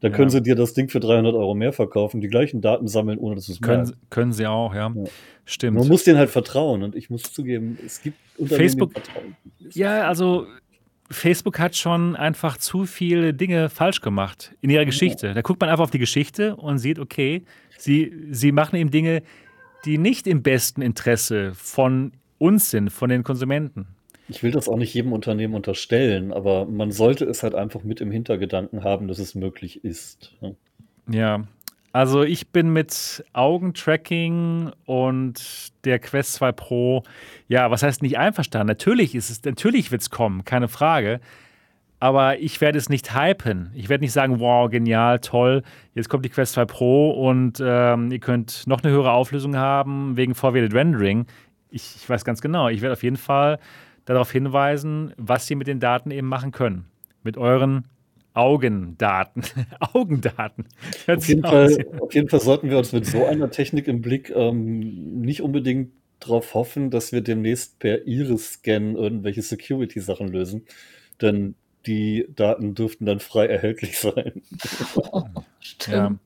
ja. 0.00 0.16
können 0.16 0.30
sie 0.30 0.42
dir 0.42 0.54
das 0.54 0.74
Ding 0.74 0.88
für 0.88 1.00
300 1.00 1.34
Euro 1.34 1.54
mehr 1.54 1.72
verkaufen, 1.72 2.20
die 2.20 2.28
gleichen 2.28 2.60
Daten 2.60 2.88
sammeln, 2.88 3.18
ohne 3.18 3.36
dass 3.36 3.48
es 3.48 3.60
können, 3.60 3.92
können 4.10 4.32
sie 4.32 4.46
auch, 4.46 4.74
ja. 4.74 4.92
ja. 4.94 5.04
Stimmt. 5.46 5.78
Man 5.78 5.88
muss 5.88 6.04
denen 6.04 6.18
halt 6.18 6.30
vertrauen 6.30 6.82
und 6.82 6.94
ich 6.94 7.10
muss 7.10 7.22
zugeben, 7.22 7.78
es 7.84 8.02
gibt 8.02 8.18
Unternehmen, 8.38 8.60
Facebook, 8.60 8.92
Ja, 9.72 10.08
also 10.08 10.46
Facebook 11.10 11.58
hat 11.58 11.76
schon 11.76 12.16
einfach 12.16 12.56
zu 12.56 12.86
viele 12.86 13.34
Dinge 13.34 13.68
falsch 13.68 14.00
gemacht 14.00 14.54
in 14.60 14.70
ihrer 14.70 14.84
Geschichte. 14.84 15.34
Da 15.34 15.42
guckt 15.42 15.60
man 15.60 15.70
einfach 15.70 15.84
auf 15.84 15.90
die 15.90 15.98
Geschichte 15.98 16.56
und 16.56 16.78
sieht, 16.78 16.98
okay, 16.98 17.44
sie, 17.78 18.12
sie 18.30 18.52
machen 18.52 18.76
eben 18.76 18.90
Dinge, 18.90 19.22
die 19.84 19.98
nicht 19.98 20.26
im 20.26 20.42
besten 20.42 20.80
Interesse 20.82 21.52
von 21.54 22.12
uns 22.38 22.70
sind, 22.70 22.90
von 22.90 23.10
den 23.10 23.22
Konsumenten. 23.22 23.93
Ich 24.28 24.42
will 24.42 24.50
das 24.50 24.68
auch 24.68 24.76
nicht 24.76 24.94
jedem 24.94 25.12
Unternehmen 25.12 25.54
unterstellen, 25.54 26.32
aber 26.32 26.64
man 26.64 26.92
sollte 26.92 27.24
es 27.26 27.42
halt 27.42 27.54
einfach 27.54 27.82
mit 27.84 28.00
im 28.00 28.10
Hintergedanken 28.10 28.82
haben, 28.82 29.08
dass 29.08 29.18
es 29.18 29.34
möglich 29.34 29.84
ist. 29.84 30.32
Ja, 31.10 31.44
also 31.94 32.24
ich 32.24 32.48
bin 32.48 32.72
mit 32.72 33.24
Augentracking 33.34 34.72
und 34.84 35.72
der 35.84 36.00
Quest 36.00 36.32
2 36.34 36.50
Pro, 36.50 37.04
ja, 37.46 37.70
was 37.70 37.84
heißt 37.84 38.02
nicht 38.02 38.18
einverstanden? 38.18 38.66
Natürlich 38.66 39.14
ist 39.14 39.30
es, 39.30 39.44
natürlich 39.44 39.92
wird 39.92 40.02
es 40.02 40.10
kommen, 40.10 40.44
keine 40.44 40.66
Frage. 40.66 41.20
Aber 42.00 42.40
ich 42.40 42.60
werde 42.60 42.78
es 42.78 42.88
nicht 42.88 43.14
hypen. 43.14 43.70
Ich 43.74 43.88
werde 43.88 44.02
nicht 44.02 44.12
sagen, 44.12 44.40
wow, 44.40 44.68
genial, 44.68 45.20
toll, 45.20 45.62
jetzt 45.94 46.08
kommt 46.08 46.24
die 46.24 46.30
Quest 46.30 46.54
2 46.54 46.64
Pro 46.64 47.10
und 47.10 47.62
ähm, 47.64 48.10
ihr 48.10 48.18
könnt 48.18 48.66
noch 48.66 48.82
eine 48.82 48.92
höhere 48.92 49.12
Auflösung 49.12 49.56
haben 49.56 50.16
wegen 50.16 50.34
Forwarded 50.34 50.74
Rendering. 50.74 51.26
Ich, 51.70 51.94
ich 51.94 52.08
weiß 52.08 52.24
ganz 52.24 52.40
genau, 52.40 52.68
ich 52.68 52.80
werde 52.80 52.94
auf 52.94 53.04
jeden 53.04 53.16
Fall 53.16 53.60
darauf 54.04 54.30
hinweisen, 54.30 55.14
was 55.16 55.46
sie 55.46 55.54
mit 55.54 55.66
den 55.66 55.80
Daten 55.80 56.10
eben 56.10 56.28
machen 56.28 56.52
können. 56.52 56.86
Mit 57.22 57.36
euren 57.36 57.84
Augendaten. 58.34 59.42
Augendaten. 59.80 60.66
Auf 61.06 61.26
jeden, 61.28 61.42
Fall, 61.42 61.86
auf 62.00 62.14
jeden, 62.14 62.28
Fall, 62.28 62.40
sollten 62.40 62.68
wir 62.68 62.78
uns 62.78 62.92
mit 62.92 63.06
so 63.06 63.24
einer 63.24 63.50
Technik 63.50 63.88
im 63.88 64.02
Blick 64.02 64.30
ähm, 64.30 65.20
nicht 65.20 65.40
unbedingt 65.40 65.92
darauf 66.20 66.54
hoffen, 66.54 66.90
dass 66.90 67.12
wir 67.12 67.20
demnächst 67.20 67.78
per 67.78 68.06
Iris-Scan 68.06 68.96
irgendwelche 68.96 69.42
Security-Sachen 69.42 70.28
lösen. 70.28 70.66
Denn 71.20 71.54
die 71.86 72.26
Daten 72.34 72.74
dürften 72.74 73.06
dann 73.06 73.20
frei 73.20 73.46
erhältlich 73.46 73.98
sein. 74.00 74.42
Stimmt. 75.60 75.94
Ja. 75.94 76.18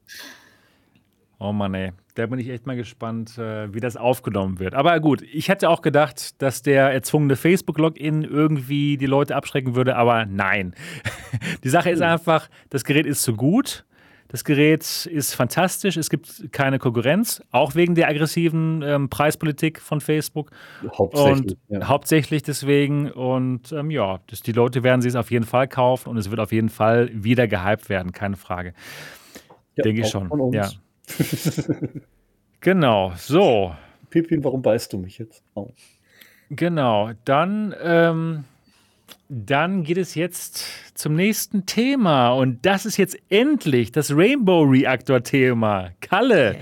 Oh 1.41 1.53
Mann, 1.53 1.75
ey. 1.75 1.93
Da 2.15 2.27
bin 2.27 2.41
ich 2.41 2.49
echt 2.49 2.67
mal 2.67 2.75
gespannt, 2.75 3.39
äh, 3.39 3.73
wie 3.73 3.79
das 3.79 3.97
aufgenommen 3.97 4.59
wird. 4.59 4.75
Aber 4.75 4.99
gut, 4.99 5.23
ich 5.23 5.49
hätte 5.49 5.71
auch 5.71 5.83
gedacht, 5.83 6.43
dass 6.43 6.63
der 6.63 6.91
erzwungene 6.91 7.37
Facebook-Login 7.37 8.25
irgendwie 8.25 8.97
die 8.97 9.07
Leute 9.07 9.37
abschrecken 9.37 9.77
würde, 9.77 9.95
aber 9.95 10.27
nein. 10.27 10.75
die 11.65 11.69
Sache 11.69 11.91
ist 11.91 12.03
einfach, 12.03 12.49
das 12.71 12.83
Gerät 12.85 13.07
ist 13.07 13.23
zu 13.23 13.37
gut. 13.37 13.85
Das 14.27 14.45
Gerät 14.45 15.07
ist 15.07 15.35
fantastisch. 15.35 15.97
Es 15.97 16.11
gibt 16.11 16.53
keine 16.53 16.79
Konkurrenz, 16.79 17.41
auch 17.51 17.75
wegen 17.77 17.95
der 17.95 18.09
aggressiven 18.09 18.83
ähm, 18.83 19.09
Preispolitik 19.09 19.81
von 19.81 20.01
Facebook. 20.01 20.51
Hauptsächlich. 20.93 21.57
Und 21.69 21.79
ja. 21.81 21.89
Hauptsächlich 21.89 22.43
deswegen. 22.43 23.11
Und 23.11 23.73
ähm, 23.73 23.91
ja, 23.91 24.21
das, 24.27 24.43
die 24.43 24.53
Leute 24.53 24.83
werden 24.83 25.01
sie 25.01 25.09
es 25.09 25.17
auf 25.17 25.31
jeden 25.31 25.47
Fall 25.47 25.67
kaufen 25.67 26.11
und 26.11 26.19
es 26.19 26.31
wird 26.31 26.41
auf 26.41 26.53
jeden 26.53 26.69
Fall 26.69 27.11
wieder 27.15 27.47
gehypt 27.49 27.89
werden, 27.89 28.13
keine 28.13 28.37
Frage. 28.37 28.75
Ja, 29.77 29.85
Denke 29.85 30.03
ich 30.03 30.09
schon. 30.09 30.53
Ja. 30.53 30.69
genau, 32.61 33.13
so. 33.17 33.75
Pippin, 34.11 34.43
warum 34.45 34.63
beißt 34.63 34.93
du 34.93 34.99
mich 34.99 35.19
jetzt? 35.19 35.43
Oh. 35.55 35.71
Genau, 36.51 37.11
dann, 37.25 37.75
ähm, 37.83 38.45
dann 39.29 39.83
geht 39.85 39.99
es 39.99 40.15
jetzt 40.15 40.65
zum 40.95 41.15
nächsten 41.15 41.67
Thema. 41.67 42.31
Und 42.31 42.65
das 42.65 42.87
ist 42.87 42.97
jetzt 42.97 43.19
endlich 43.29 43.93
das 43.93 44.11
Rainbow 44.15 44.63
Reactor-Thema. 44.63 45.91
Kalle, 46.01 46.57
okay. 46.57 46.61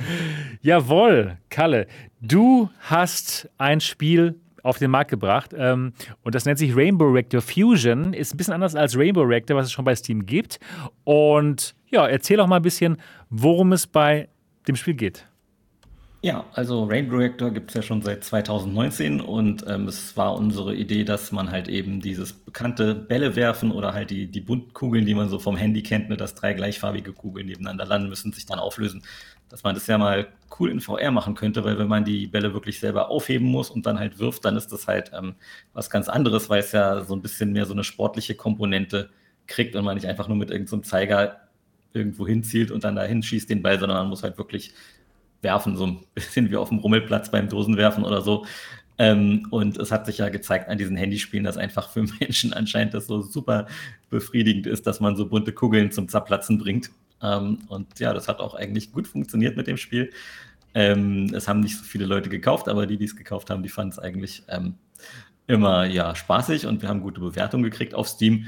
jawohl, 0.62 1.38
Kalle, 1.50 1.86
du 2.20 2.68
hast 2.80 3.48
ein 3.58 3.80
Spiel 3.80 4.34
auf 4.66 4.78
den 4.78 4.90
Markt 4.90 5.10
gebracht. 5.10 5.54
Ähm, 5.56 5.92
und 6.24 6.34
das 6.34 6.44
nennt 6.44 6.58
sich 6.58 6.74
Rainbow 6.74 7.06
Reactor 7.06 7.40
Fusion. 7.40 8.12
Ist 8.12 8.34
ein 8.34 8.36
bisschen 8.36 8.54
anders 8.54 8.74
als 8.74 8.98
Rainbow 8.98 9.22
Reactor, 9.22 9.56
was 9.56 9.66
es 9.66 9.72
schon 9.72 9.84
bei 9.84 9.94
Steam 9.94 10.26
gibt. 10.26 10.58
Und 11.04 11.76
ja, 11.88 12.06
erzähl 12.06 12.40
auch 12.40 12.48
mal 12.48 12.56
ein 12.56 12.62
bisschen, 12.62 12.96
worum 13.30 13.72
es 13.72 13.86
bei 13.86 14.28
dem 14.68 14.76
Spiel 14.76 14.94
geht. 14.94 15.26
Ja, 16.22 16.44
also 16.54 16.84
Rainbow 16.84 17.18
Reactor 17.18 17.52
gibt 17.52 17.70
es 17.70 17.74
ja 17.74 17.82
schon 17.82 18.02
seit 18.02 18.24
2019 18.24 19.20
und 19.20 19.64
ähm, 19.68 19.86
es 19.86 20.16
war 20.16 20.34
unsere 20.34 20.74
Idee, 20.74 21.04
dass 21.04 21.30
man 21.30 21.52
halt 21.52 21.68
eben 21.68 22.00
dieses 22.00 22.32
bekannte 22.32 22.96
Bälle 22.96 23.36
werfen 23.36 23.70
oder 23.70 23.92
halt 23.92 24.10
die, 24.10 24.26
die 24.26 24.40
bunten 24.40 24.72
Kugeln, 24.72 25.06
die 25.06 25.14
man 25.14 25.28
so 25.28 25.38
vom 25.38 25.56
Handy 25.56 25.82
kennt, 25.84 26.08
ne, 26.08 26.16
dass 26.16 26.34
drei 26.34 26.54
gleichfarbige 26.54 27.12
Kugeln 27.12 27.46
nebeneinander 27.46 27.84
landen 27.84 28.08
müssen, 28.08 28.32
sich 28.32 28.44
dann 28.44 28.58
auflösen, 28.58 29.02
dass 29.50 29.62
man 29.62 29.74
das 29.74 29.86
ja 29.86 29.98
mal 29.98 30.26
cool 30.58 30.70
in 30.70 30.80
VR 30.80 31.12
machen 31.12 31.34
könnte, 31.34 31.62
weil 31.62 31.78
wenn 31.78 31.86
man 31.86 32.04
die 32.04 32.26
Bälle 32.26 32.52
wirklich 32.54 32.80
selber 32.80 33.08
aufheben 33.10 33.46
muss 33.46 33.70
und 33.70 33.86
dann 33.86 34.00
halt 34.00 34.18
wirft, 34.18 34.44
dann 34.44 34.56
ist 34.56 34.72
das 34.72 34.88
halt 34.88 35.12
ähm, 35.14 35.36
was 35.74 35.90
ganz 35.90 36.08
anderes, 36.08 36.50
weil 36.50 36.60
es 36.60 36.72
ja 36.72 37.04
so 37.04 37.14
ein 37.14 37.22
bisschen 37.22 37.52
mehr 37.52 37.66
so 37.66 37.72
eine 37.72 37.84
sportliche 37.84 38.34
Komponente 38.34 39.10
kriegt 39.46 39.76
und 39.76 39.84
man 39.84 39.94
nicht 39.94 40.08
einfach 40.08 40.26
nur 40.26 40.36
mit 40.36 40.50
irgendeinem 40.50 40.82
so 40.82 40.88
Zeiger 40.88 41.45
irgendwo 41.96 42.26
hinzielt 42.26 42.70
und 42.70 42.84
dann 42.84 42.94
dahin 42.94 43.22
schießt 43.22 43.50
den 43.50 43.62
Ball, 43.62 43.80
sondern 43.80 43.98
man 43.98 44.08
muss 44.08 44.22
halt 44.22 44.38
wirklich 44.38 44.72
werfen, 45.42 45.76
so 45.76 45.86
ein 45.86 46.00
bisschen 46.14 46.50
wie 46.50 46.56
auf 46.56 46.68
dem 46.68 46.78
Rummelplatz 46.78 47.30
beim 47.30 47.48
Dosenwerfen 47.48 48.04
oder 48.04 48.22
so. 48.22 48.46
Ähm, 48.98 49.46
und 49.50 49.76
es 49.78 49.92
hat 49.92 50.06
sich 50.06 50.18
ja 50.18 50.28
gezeigt 50.28 50.68
an 50.68 50.78
diesen 50.78 50.96
Handyspielen, 50.96 51.44
dass 51.44 51.56
einfach 51.56 51.90
für 51.90 52.02
Menschen 52.20 52.52
anscheinend 52.52 52.94
das 52.94 53.06
so 53.06 53.22
super 53.22 53.66
befriedigend 54.10 54.66
ist, 54.66 54.86
dass 54.86 55.00
man 55.00 55.16
so 55.16 55.26
bunte 55.26 55.52
Kugeln 55.52 55.90
zum 55.92 56.08
Zerplatzen 56.08 56.58
bringt. 56.58 56.90
Ähm, 57.22 57.58
und 57.68 57.98
ja, 57.98 58.12
das 58.12 58.28
hat 58.28 58.40
auch 58.40 58.54
eigentlich 58.54 58.92
gut 58.92 59.06
funktioniert 59.06 59.56
mit 59.56 59.66
dem 59.66 59.76
Spiel. 59.76 60.12
Ähm, 60.74 61.32
es 61.34 61.48
haben 61.48 61.60
nicht 61.60 61.78
so 61.78 61.84
viele 61.84 62.06
Leute 62.06 62.28
gekauft, 62.28 62.68
aber 62.68 62.86
die, 62.86 62.98
die 62.98 63.06
es 63.06 63.16
gekauft 63.16 63.50
haben, 63.50 63.62
die 63.62 63.68
fanden 63.68 63.92
es 63.92 63.98
eigentlich 63.98 64.42
ähm, 64.48 64.74
immer 65.46 65.86
ja 65.86 66.14
spaßig 66.14 66.66
und 66.66 66.82
wir 66.82 66.88
haben 66.88 67.00
gute 67.00 67.20
Bewertungen 67.20 67.64
gekriegt 67.64 67.94
auf 67.94 68.08
Steam. 68.08 68.46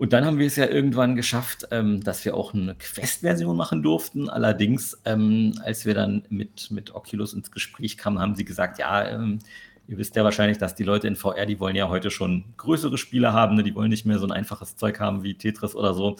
Und 0.00 0.14
dann 0.14 0.24
haben 0.24 0.38
wir 0.38 0.46
es 0.46 0.56
ja 0.56 0.66
irgendwann 0.66 1.14
geschafft, 1.14 1.68
ähm, 1.72 2.02
dass 2.02 2.24
wir 2.24 2.34
auch 2.34 2.54
eine 2.54 2.74
Quest-Version 2.74 3.54
machen 3.54 3.82
durften. 3.82 4.30
Allerdings, 4.30 4.98
ähm, 5.04 5.60
als 5.62 5.84
wir 5.84 5.92
dann 5.92 6.22
mit, 6.30 6.70
mit 6.70 6.94
Oculus 6.94 7.34
ins 7.34 7.50
Gespräch 7.50 7.98
kamen, 7.98 8.18
haben 8.18 8.34
sie 8.34 8.46
gesagt, 8.46 8.78
ja, 8.78 9.06
ähm, 9.06 9.40
ihr 9.88 9.98
wisst 9.98 10.16
ja 10.16 10.24
wahrscheinlich, 10.24 10.56
dass 10.56 10.74
die 10.74 10.84
Leute 10.84 11.06
in 11.06 11.16
VR, 11.16 11.44
die 11.44 11.60
wollen 11.60 11.76
ja 11.76 11.90
heute 11.90 12.10
schon 12.10 12.44
größere 12.56 12.96
Spiele 12.96 13.34
haben, 13.34 13.56
ne? 13.56 13.62
die 13.62 13.74
wollen 13.74 13.90
nicht 13.90 14.06
mehr 14.06 14.18
so 14.18 14.24
ein 14.24 14.32
einfaches 14.32 14.74
Zeug 14.74 15.00
haben 15.00 15.22
wie 15.22 15.34
Tetris 15.34 15.74
oder 15.74 15.92
so. 15.92 16.16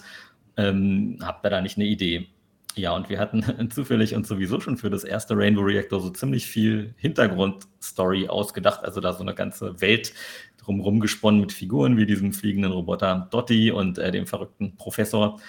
Ähm, 0.57 1.17
habt 1.23 1.43
ihr 1.43 1.49
da 1.49 1.59
nicht 1.59 1.77
eine 1.77 1.87
Idee? 1.87 2.27
Ja, 2.75 2.95
und 2.95 3.09
wir 3.09 3.19
hatten 3.19 3.69
zufällig 3.71 4.15
und 4.15 4.27
sowieso 4.27 4.59
schon 4.59 4.77
für 4.77 4.91
das 4.91 5.03
erste 5.03 5.35
Rainbow 5.35 5.61
Reactor 5.61 5.99
so 5.99 6.11
ziemlich 6.11 6.45
viel 6.45 6.93
Hintergrundstory 6.97 8.27
ausgedacht, 8.29 8.83
also 8.83 9.01
da 9.01 9.13
so 9.13 9.23
eine 9.23 9.33
ganze 9.33 9.81
Welt, 9.81 10.13
drumherum 10.63 10.99
gesponnen 10.99 11.41
mit 11.41 11.51
Figuren 11.51 11.97
wie 11.97 12.05
diesem 12.05 12.33
fliegenden 12.33 12.71
Roboter 12.71 13.27
Dotti 13.31 13.71
und 13.71 13.97
äh, 13.97 14.11
dem 14.11 14.27
verrückten 14.27 14.75
Professor. 14.75 15.39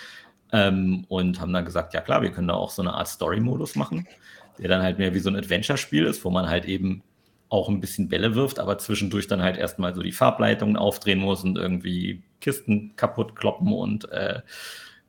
Ähm, 0.53 1.05
und 1.09 1.41
haben 1.41 1.53
dann 1.53 1.65
gesagt, 1.65 1.95
ja 1.95 2.01
klar, 2.01 2.23
wir 2.23 2.31
können 2.31 2.49
da 2.49 2.55
auch 2.55 2.71
so 2.71 2.83
eine 2.83 2.93
Art 2.93 3.09
Story-Modus 3.09 3.75
machen, 3.77 4.07
der 4.59 4.69
dann 4.69 4.83
halt 4.83 4.99
mehr 4.99 5.15
wie 5.15 5.19
so 5.19 5.31
ein 5.31 5.37
Adventure-Spiel 5.37 6.05
ist, 6.05 6.25
wo 6.25 6.31
man 6.31 6.49
halt 6.49 6.67
eben 6.67 7.03
auch 7.49 7.69
ein 7.69 7.81
bisschen 7.81 8.09
Bälle 8.09 8.35
wirft, 8.35 8.59
aber 8.59 8.79
zwischendurch 8.79 9.27
dann 9.29 9.43
halt 9.43 9.59
erstmal 9.59 9.95
so 9.95 10.03
die 10.03 10.13
Farbleitungen 10.13 10.77
aufdrehen 10.77 11.19
muss 11.19 11.45
und 11.45 11.59
irgendwie 11.59 12.23
Kisten 12.41 12.97
kaputt 12.97 13.37
kloppen 13.37 13.73
und 13.73 14.11
äh, 14.11 14.41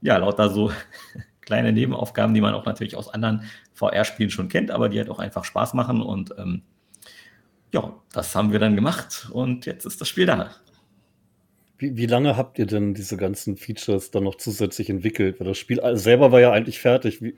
ja, 0.01 0.17
lauter 0.17 0.49
so 0.49 0.71
kleine 1.41 1.71
Nebenaufgaben, 1.71 2.34
die 2.34 2.41
man 2.41 2.53
auch 2.53 2.65
natürlich 2.65 2.97
aus 2.97 3.07
anderen 3.07 3.43
VR-Spielen 3.73 4.30
schon 4.30 4.49
kennt, 4.49 4.71
aber 4.71 4.89
die 4.89 4.97
halt 4.97 5.09
auch 5.09 5.19
einfach 5.19 5.45
Spaß 5.45 5.73
machen 5.73 6.01
und 6.01 6.34
ähm, 6.38 6.63
ja, 7.74 7.94
das 8.14 8.36
haben 8.36 8.52
wir 8.52 8.60
dann 8.60 8.76
gemacht 8.76 9.28
und 9.32 9.66
jetzt 9.66 9.86
ist 9.86 10.00
das 10.00 10.08
Spiel 10.08 10.28
da. 10.28 10.52
Wie, 11.80 11.98
wie 11.98 12.06
lange 12.06 12.38
habt 12.38 12.60
ihr 12.60 12.68
denn 12.68 12.94
diese 12.94 13.18
ganzen 13.18 13.58
Features 13.58 14.12
dann 14.12 14.24
noch 14.24 14.36
zusätzlich 14.36 14.91
entwickelt? 14.91 15.40
Weil 15.40 15.48
das 15.48 15.58
Spiel 15.58 15.82
selber 15.98 16.32
war 16.32 16.40
ja 16.40 16.52
eigentlich 16.52 16.80
fertig. 16.80 17.22
Wie, 17.22 17.36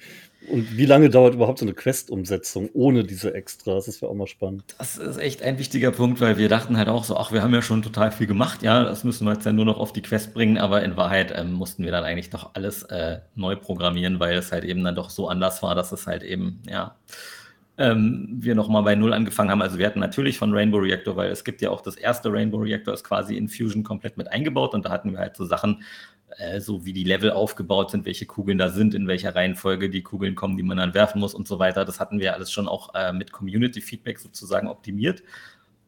und 0.50 0.78
wie 0.78 0.86
lange 0.86 1.10
dauert 1.10 1.34
überhaupt 1.34 1.60
so 1.60 1.66
eine 1.66 1.74
Quest-Umsetzung 1.74 2.70
ohne 2.74 3.06
diese 3.06 3.34
Extras? 3.34 3.86
Das 3.86 4.02
wäre 4.02 4.12
auch 4.12 4.16
mal 4.16 4.28
spannend. 4.28 4.76
Das 4.78 4.98
ist 4.98 5.18
echt 5.18 5.42
ein 5.42 5.58
wichtiger 5.58 5.92
Punkt, 5.92 6.20
weil 6.20 6.38
wir 6.38 6.50
dachten 6.50 6.78
halt 6.78 6.90
auch 6.90 7.06
so, 7.06 7.16
ach, 7.16 7.32
wir 7.32 7.42
haben 7.42 7.54
ja 7.54 7.62
schon 7.62 7.82
total 7.82 8.12
viel 8.12 8.28
gemacht, 8.28 8.62
ja, 8.62 8.84
das 8.84 9.06
müssen 9.06 9.26
wir 9.26 9.34
jetzt 9.34 9.46
ja 9.46 9.54
nur 9.54 9.66
noch 9.66 9.80
auf 9.80 9.94
die 9.94 10.02
Quest 10.02 10.34
bringen, 10.34 10.58
aber 10.58 10.84
in 10.84 10.98
Wahrheit 10.98 11.34
ähm, 11.36 11.54
mussten 11.54 11.84
wir 11.84 11.92
dann 11.92 12.04
eigentlich 12.04 12.30
doch 12.30 12.52
alles 12.54 12.84
äh, 12.84 13.22
neu 13.36 13.56
programmieren, 13.56 14.20
weil 14.20 14.38
es 14.38 14.52
halt 14.52 14.66
eben 14.66 14.84
dann 14.84 14.96
doch 14.96 15.10
so 15.10 15.30
anders 15.30 15.64
war, 15.64 15.74
dass 15.74 15.92
es 15.92 16.06
halt 16.06 16.22
eben, 16.22 16.62
ja, 16.70 16.96
ähm, 17.78 18.28
wir 18.32 18.56
nochmal 18.56 18.84
bei 18.84 18.96
Null 18.96 19.14
angefangen 19.14 19.50
haben. 19.50 19.62
Also 19.62 19.78
wir 19.78 19.86
hatten 19.86 20.00
natürlich 20.00 20.38
von 20.38 20.54
Rainbow 20.54 20.78
Reactor, 20.78 21.16
weil 21.16 21.30
es 21.32 21.44
gibt 21.44 21.62
ja 21.62 21.70
auch 21.70 21.82
das 21.82 21.96
erste 21.96 22.32
Rainbow 22.32 22.58
Reactor 22.58 22.94
ist 22.94 23.04
quasi 23.04 23.36
in 23.36 23.50
Fusion 23.50 23.84
komplett 23.84 24.18
mit 24.18 24.32
eingebaut 24.32 24.74
und 24.74 24.86
da 24.86 24.92
hatten 24.92 25.12
wir 25.12 25.20
halt 25.20 25.36
so 25.36 25.46
Sachen, 25.46 25.84
äh, 26.38 26.62
so 26.62 26.86
wie 26.86 26.94
die 26.94 27.04
Level 27.04 27.32
aufgebaut 27.32 27.92
sind, 27.92 28.06
welche 28.06 28.26
Kugeln 28.26 28.58
da 28.58 28.70
sind, 28.70 28.94
in 28.94 29.08
welcher 29.08 29.36
Reihenfolge 29.36 29.90
die 29.90 30.04
Kugeln 30.04 30.36
kommen, 30.36 30.58
die 30.58 30.64
man 30.64 30.78
dann 30.78 30.94
werfen 30.94 31.20
muss 31.20 31.34
und 31.34 31.48
so 31.48 31.60
weiter. 31.60 31.86
Das 31.86 32.00
hatten 32.00 32.20
wir 32.20 32.34
alles 32.34 32.52
schon 32.52 32.68
auch 32.68 32.96
äh, 32.96 33.12
mit 33.12 33.32
Community 33.32 33.82
Feedback 33.82 34.20
sozusagen 34.20 34.68
optimiert. 34.68 35.22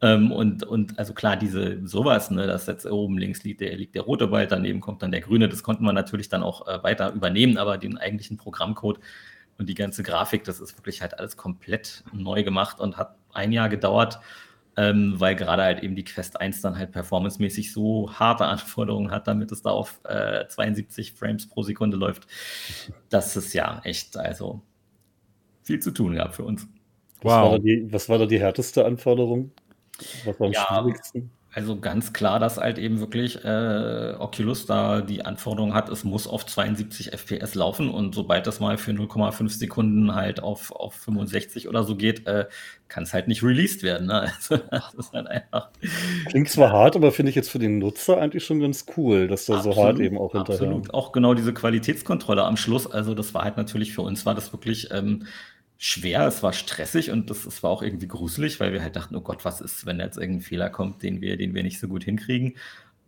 Ähm, 0.00 0.30
und, 0.30 0.62
und 0.62 0.98
also 0.98 1.12
klar, 1.12 1.36
diese 1.36 1.84
sowas, 1.86 2.30
ne, 2.30 2.46
dass 2.46 2.66
jetzt 2.66 2.86
oben 2.86 3.18
links 3.18 3.42
liegt 3.42 3.60
der, 3.60 3.76
liegt 3.76 3.94
der 3.96 4.02
rote 4.02 4.30
Wald, 4.30 4.52
daneben 4.52 4.80
kommt 4.80 5.02
dann 5.02 5.10
der 5.10 5.20
grüne, 5.22 5.48
das 5.48 5.64
konnten 5.64 5.84
wir 5.84 5.92
natürlich 5.92 6.28
dann 6.28 6.42
auch 6.44 6.68
äh, 6.68 6.82
weiter 6.84 7.12
übernehmen, 7.12 7.58
aber 7.58 7.78
den 7.78 7.98
eigentlichen 7.98 8.36
Programmcode 8.36 9.00
und 9.58 9.68
die 9.68 9.74
ganze 9.74 10.02
Grafik, 10.02 10.44
das 10.44 10.60
ist 10.60 10.78
wirklich 10.78 11.02
halt 11.02 11.18
alles 11.18 11.36
komplett 11.36 12.04
neu 12.12 12.44
gemacht 12.44 12.80
und 12.80 12.96
hat 12.96 13.16
ein 13.32 13.52
Jahr 13.52 13.68
gedauert, 13.68 14.20
ähm, 14.76 15.14
weil 15.18 15.34
gerade 15.34 15.64
halt 15.64 15.82
eben 15.82 15.96
die 15.96 16.04
Quest 16.04 16.40
1 16.40 16.60
dann 16.60 16.78
halt 16.78 16.92
performancemäßig 16.92 17.72
so 17.72 18.12
harte 18.12 18.44
Anforderungen 18.46 19.10
hat, 19.10 19.26
damit 19.26 19.50
es 19.52 19.62
da 19.62 19.70
auf 19.70 20.00
äh, 20.04 20.46
72 20.46 21.12
Frames 21.12 21.48
pro 21.48 21.62
Sekunde 21.62 21.96
läuft. 21.96 22.26
Das 23.08 23.36
ist 23.36 23.52
ja 23.52 23.80
echt, 23.84 24.16
also 24.16 24.62
viel 25.64 25.80
zu 25.80 25.90
tun 25.90 26.14
gab 26.14 26.34
für 26.34 26.44
uns. 26.44 26.66
Was, 27.20 27.32
wow. 27.32 27.42
war 27.42 27.50
da 27.50 27.58
die, 27.58 27.92
was 27.92 28.08
war 28.08 28.18
da 28.18 28.26
die 28.26 28.38
härteste 28.38 28.86
Anforderung? 28.86 29.50
Was 30.24 30.38
war 30.38 30.46
am 30.46 30.52
ja, 30.52 30.66
schwierigsten? 30.66 31.30
Also 31.58 31.76
ganz 31.76 32.12
klar, 32.12 32.38
dass 32.38 32.56
halt 32.56 32.78
eben 32.78 33.00
wirklich 33.00 33.44
äh, 33.44 34.14
Oculus 34.16 34.66
da 34.66 35.00
die 35.00 35.24
Anforderung 35.24 35.74
hat, 35.74 35.88
es 35.88 36.04
muss 36.04 36.28
auf 36.28 36.46
72 36.46 37.12
FPS 37.12 37.56
laufen 37.56 37.90
und 37.90 38.14
sobald 38.14 38.46
das 38.46 38.60
mal 38.60 38.78
für 38.78 38.92
0,5 38.92 39.48
Sekunden 39.48 40.14
halt 40.14 40.40
auf, 40.40 40.70
auf 40.70 40.94
65 40.94 41.68
oder 41.68 41.82
so 41.82 41.96
geht, 41.96 42.28
äh, 42.28 42.46
kann 42.86 43.02
es 43.02 43.12
halt 43.12 43.26
nicht 43.26 43.42
released 43.42 43.82
werden. 43.82 44.06
Ne? 44.06 44.30
Also, 44.38 44.62
das 44.70 44.94
ist 44.94 45.12
halt 45.12 45.26
einfach. 45.26 45.70
Klingt 46.26 46.48
zwar 46.48 46.70
hart, 46.70 46.94
aber 46.94 47.10
finde 47.10 47.30
ich 47.30 47.36
jetzt 47.36 47.50
für 47.50 47.58
den 47.58 47.78
Nutzer 47.80 48.18
eigentlich 48.18 48.44
schon 48.44 48.60
ganz 48.60 48.86
cool, 48.96 49.26
dass 49.26 49.46
da 49.46 49.56
absolut, 49.56 49.74
so 49.74 49.82
hart 49.82 49.98
eben 49.98 50.16
auch 50.16 50.30
hinterher. 50.30 50.60
Absolut. 50.62 50.94
Auch 50.94 51.10
genau 51.10 51.34
diese 51.34 51.52
Qualitätskontrolle 51.52 52.44
am 52.44 52.56
Schluss. 52.56 52.86
Also 52.86 53.14
das 53.14 53.34
war 53.34 53.42
halt 53.42 53.56
natürlich 53.56 53.92
für 53.92 54.02
uns 54.02 54.24
war 54.24 54.36
das 54.36 54.52
wirklich 54.52 54.90
ähm, 54.92 55.24
schwer, 55.78 56.26
es 56.26 56.42
war 56.42 56.52
stressig 56.52 57.10
und 57.12 57.30
es 57.30 57.62
war 57.62 57.70
auch 57.70 57.82
irgendwie 57.82 58.08
gruselig, 58.08 58.58
weil 58.58 58.72
wir 58.72 58.82
halt 58.82 58.96
dachten, 58.96 59.14
oh 59.14 59.20
Gott, 59.20 59.44
was 59.44 59.60
ist, 59.60 59.86
wenn 59.86 60.00
jetzt 60.00 60.18
irgendein 60.18 60.42
Fehler 60.42 60.70
kommt, 60.70 61.02
den 61.02 61.20
wir, 61.20 61.36
den 61.36 61.54
wir 61.54 61.62
nicht 61.62 61.78
so 61.78 61.86
gut 61.88 62.04
hinkriegen. 62.04 62.56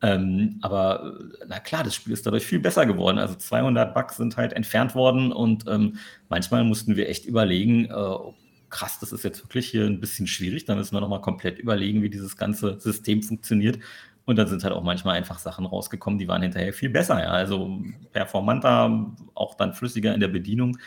Ähm, 0.02 0.58
aber 0.62 1.18
na 1.46 1.58
klar, 1.58 1.84
das 1.84 1.94
Spiel 1.94 2.12
ist 2.12 2.24
dadurch 2.24 2.46
viel 2.46 2.60
besser 2.60 2.86
geworden. 2.86 3.18
Also 3.18 3.34
200 3.34 3.92
Bugs 3.92 4.16
sind 4.16 4.36
halt 4.36 4.52
entfernt 4.52 4.94
worden 4.94 5.32
und 5.32 5.66
ähm, 5.68 5.98
manchmal 6.28 6.64
mussten 6.64 6.96
wir 6.96 7.08
echt 7.08 7.26
überlegen, 7.26 7.86
äh, 7.86 7.92
oh, 7.92 8.34
krass, 8.70 8.98
das 9.00 9.12
ist 9.12 9.24
jetzt 9.24 9.42
wirklich 9.42 9.68
hier 9.68 9.84
ein 9.84 10.00
bisschen 10.00 10.26
schwierig. 10.26 10.64
Da 10.64 10.76
müssen 10.76 10.94
wir 10.94 11.00
nochmal 11.00 11.20
komplett 11.20 11.58
überlegen, 11.58 12.02
wie 12.02 12.08
dieses 12.10 12.36
ganze 12.36 12.78
System 12.80 13.22
funktioniert. 13.22 13.78
Und 14.26 14.36
dann 14.36 14.46
sind 14.46 14.62
halt 14.62 14.74
auch 14.74 14.82
manchmal 14.84 15.16
einfach 15.16 15.38
Sachen 15.40 15.66
rausgekommen, 15.66 16.18
die 16.18 16.28
waren 16.28 16.42
hinterher 16.42 16.72
viel 16.72 16.90
besser. 16.90 17.20
Ja. 17.20 17.30
Also 17.30 17.80
performanter, 18.12 19.12
auch 19.34 19.54
dann 19.56 19.74
flüssiger 19.74 20.14
in 20.14 20.20
der 20.20 20.28
Bedienung. 20.28 20.78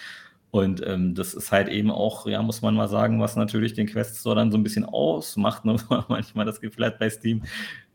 Und 0.53 0.85
ähm, 0.85 1.15
das 1.15 1.33
ist 1.33 1.51
halt 1.51 1.67
eben 1.67 1.89
auch, 1.89 2.27
ja, 2.27 2.39
muss 2.43 2.61
man 2.61 2.75
mal 2.75 2.87
sagen, 2.87 3.19
was 3.19 3.35
natürlich 3.35 3.73
den 3.73 3.87
Quest 3.87 4.19
Store 4.19 4.35
dann 4.35 4.51
so 4.51 4.57
ein 4.59 4.61
bisschen 4.61 4.85
ausmacht. 4.85 5.65
Ne? 5.65 5.77
Manchmal 6.09 6.45
das 6.45 6.61
Gefühl 6.61 6.85
hat 6.85 6.99
bei 6.99 7.09
Steam 7.09 7.41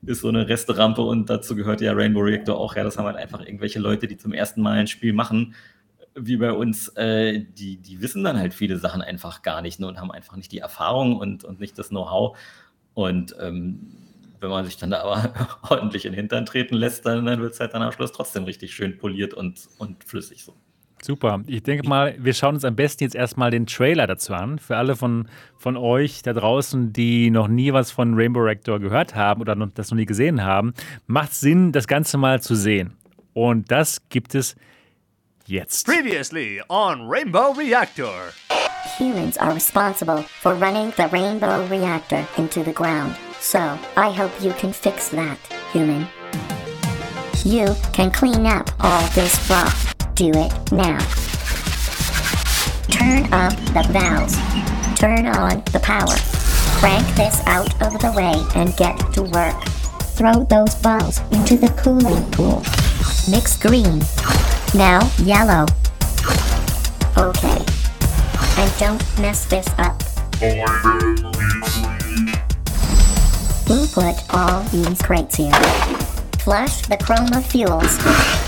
ist 0.03 0.23
so 0.23 0.29
eine 0.29 0.49
Resterampe 0.49 1.03
und 1.03 1.31
dazu 1.31 1.55
gehört 1.55 1.81
ja 1.81 1.93
Rainbow 1.93 2.19
Reactor 2.19 2.59
auch. 2.59 2.75
Ja, 2.75 2.83
das 2.83 2.99
haben 2.99 3.07
halt 3.07 3.17
einfach 3.17 3.47
irgendwelche 3.47 3.79
Leute, 3.79 4.09
die 4.09 4.17
zum 4.17 4.33
ersten 4.33 4.61
Mal 4.61 4.77
ein 4.77 4.89
Spiel 4.89 5.13
machen, 5.13 5.55
wie 6.17 6.37
bei 6.37 6.51
uns, 6.51 6.89
äh, 6.97 7.45
die, 7.57 7.77
die 7.77 8.03
wissen 8.03 8.25
dann 8.25 8.37
halt 8.37 8.55
viele 8.55 8.79
Sachen 8.79 9.03
einfach 9.03 9.43
gar 9.43 9.63
nicht 9.63 9.79
ne? 9.79 9.87
und 9.87 10.01
haben 10.01 10.11
einfach 10.11 10.35
nicht 10.35 10.51
die 10.51 10.59
Erfahrung 10.59 11.17
und, 11.17 11.45
und 11.45 11.61
nicht 11.61 11.79
das 11.79 11.91
Know-how. 11.91 12.37
Und 12.95 13.37
ähm, 13.39 13.87
wenn 14.41 14.51
man 14.51 14.65
sich 14.65 14.77
dann 14.79 14.91
da 14.91 15.03
aber 15.03 15.33
ordentlich 15.71 16.07
in 16.07 16.11
den 16.11 16.17
Hintern 16.17 16.45
treten 16.45 16.75
lässt, 16.75 17.07
dann, 17.07 17.25
dann 17.25 17.41
wird 17.41 17.53
es 17.55 17.61
halt 17.61 17.73
dann 17.73 17.83
am 17.83 17.93
Schluss 17.93 18.11
trotzdem 18.11 18.43
richtig 18.43 18.75
schön 18.75 18.99
poliert 18.99 19.33
und, 19.33 19.69
und 19.79 20.03
flüssig 20.03 20.43
so. 20.43 20.57
Super. 21.03 21.43
Ich 21.47 21.63
denke 21.63 21.89
mal, 21.89 22.15
wir 22.19 22.35
schauen 22.35 22.55
uns 22.55 22.65
am 22.65 22.77
besten 22.77 23.05
jetzt 23.05 23.15
erstmal 23.15 23.51
den 23.51 23.67
Trailer 23.67 24.07
dazu 24.07 24.35
an. 24.35 24.59
Für 24.59 24.77
alle 24.77 24.97
von, 24.97 25.29
von 25.57 25.77
euch 25.77 26.23
da 26.23 26.33
draußen, 26.33 26.93
die 26.93 27.31
noch 27.31 27.49
nie 27.49 27.73
was 27.73 27.91
von 27.91 28.15
Rainbow 28.15 28.41
Rector 28.41 28.81
gehört 28.81 29.15
haben 29.15 29.41
oder 29.41 29.55
das 29.75 29.91
noch 29.91 29.97
nie 29.97 30.07
gesehen 30.07 30.45
haben, 30.45 30.75
macht 31.07 31.35
Sinn, 31.35 31.73
das 31.73 31.87
Ganze 31.87 32.19
mal 32.19 32.41
zu 32.41 32.55
sehen. 32.55 32.95
Und 33.33 33.71
das 33.71 34.09
gibt 34.09 34.35
es 34.35 34.57
jetzt. 35.47 35.87
Previously 35.87 36.61
on 36.69 37.09
Rainbow 37.09 37.53
Reactor. 37.53 38.33
Humans 38.99 39.39
are 39.39 39.55
responsible 39.55 40.23
for 40.23 40.55
running 40.55 40.93
the 40.97 41.07
Rainbow 41.13 41.65
Reactor 41.71 42.27
into 42.37 42.65
the 42.65 42.73
ground. 42.73 43.15
So, 43.41 43.79
I 43.97 44.11
hope 44.11 44.33
you 44.41 44.53
can 44.55 44.73
fix 44.73 45.09
that, 45.11 45.39
human. 45.73 46.09
You 47.45 47.75
can 47.93 48.11
clean 48.11 48.47
up 48.47 48.69
all 48.81 49.07
this 49.15 49.39
froth. 49.47 49.98
Do 50.19 50.31
it 50.35 50.53
now. 50.73 50.99
Turn 52.89 53.33
up 53.33 53.55
the 53.73 53.87
valves. 53.93 54.35
Turn 54.99 55.27
on 55.27 55.63
the 55.71 55.79
power. 55.81 56.17
Crank 56.81 57.07
this 57.15 57.41
out 57.47 57.71
of 57.81 58.01
the 58.01 58.11
way 58.17 58.35
and 58.57 58.77
get 58.77 58.97
to 59.13 59.23
work. 59.23 59.55
Throw 60.19 60.43
those 60.43 60.75
balls 60.83 61.21
into 61.31 61.57
the 61.57 61.69
cooling 61.79 62.29
pool. 62.33 62.65
Mix 63.31 63.57
green. 63.57 64.03
Now 64.75 65.09
yellow. 65.23 65.67
Okay. 67.17 67.63
And 68.59 68.73
don't 68.81 69.21
mess 69.21 69.45
this 69.45 69.69
up. 69.79 70.03
Who 73.69 73.87
put 73.87 74.35
all 74.35 74.65
these 74.65 75.01
crates 75.01 75.37
here? 75.37 75.53
Flush 76.41 76.83
the 76.89 76.97
chroma 76.97 77.41
fuels 77.41 78.48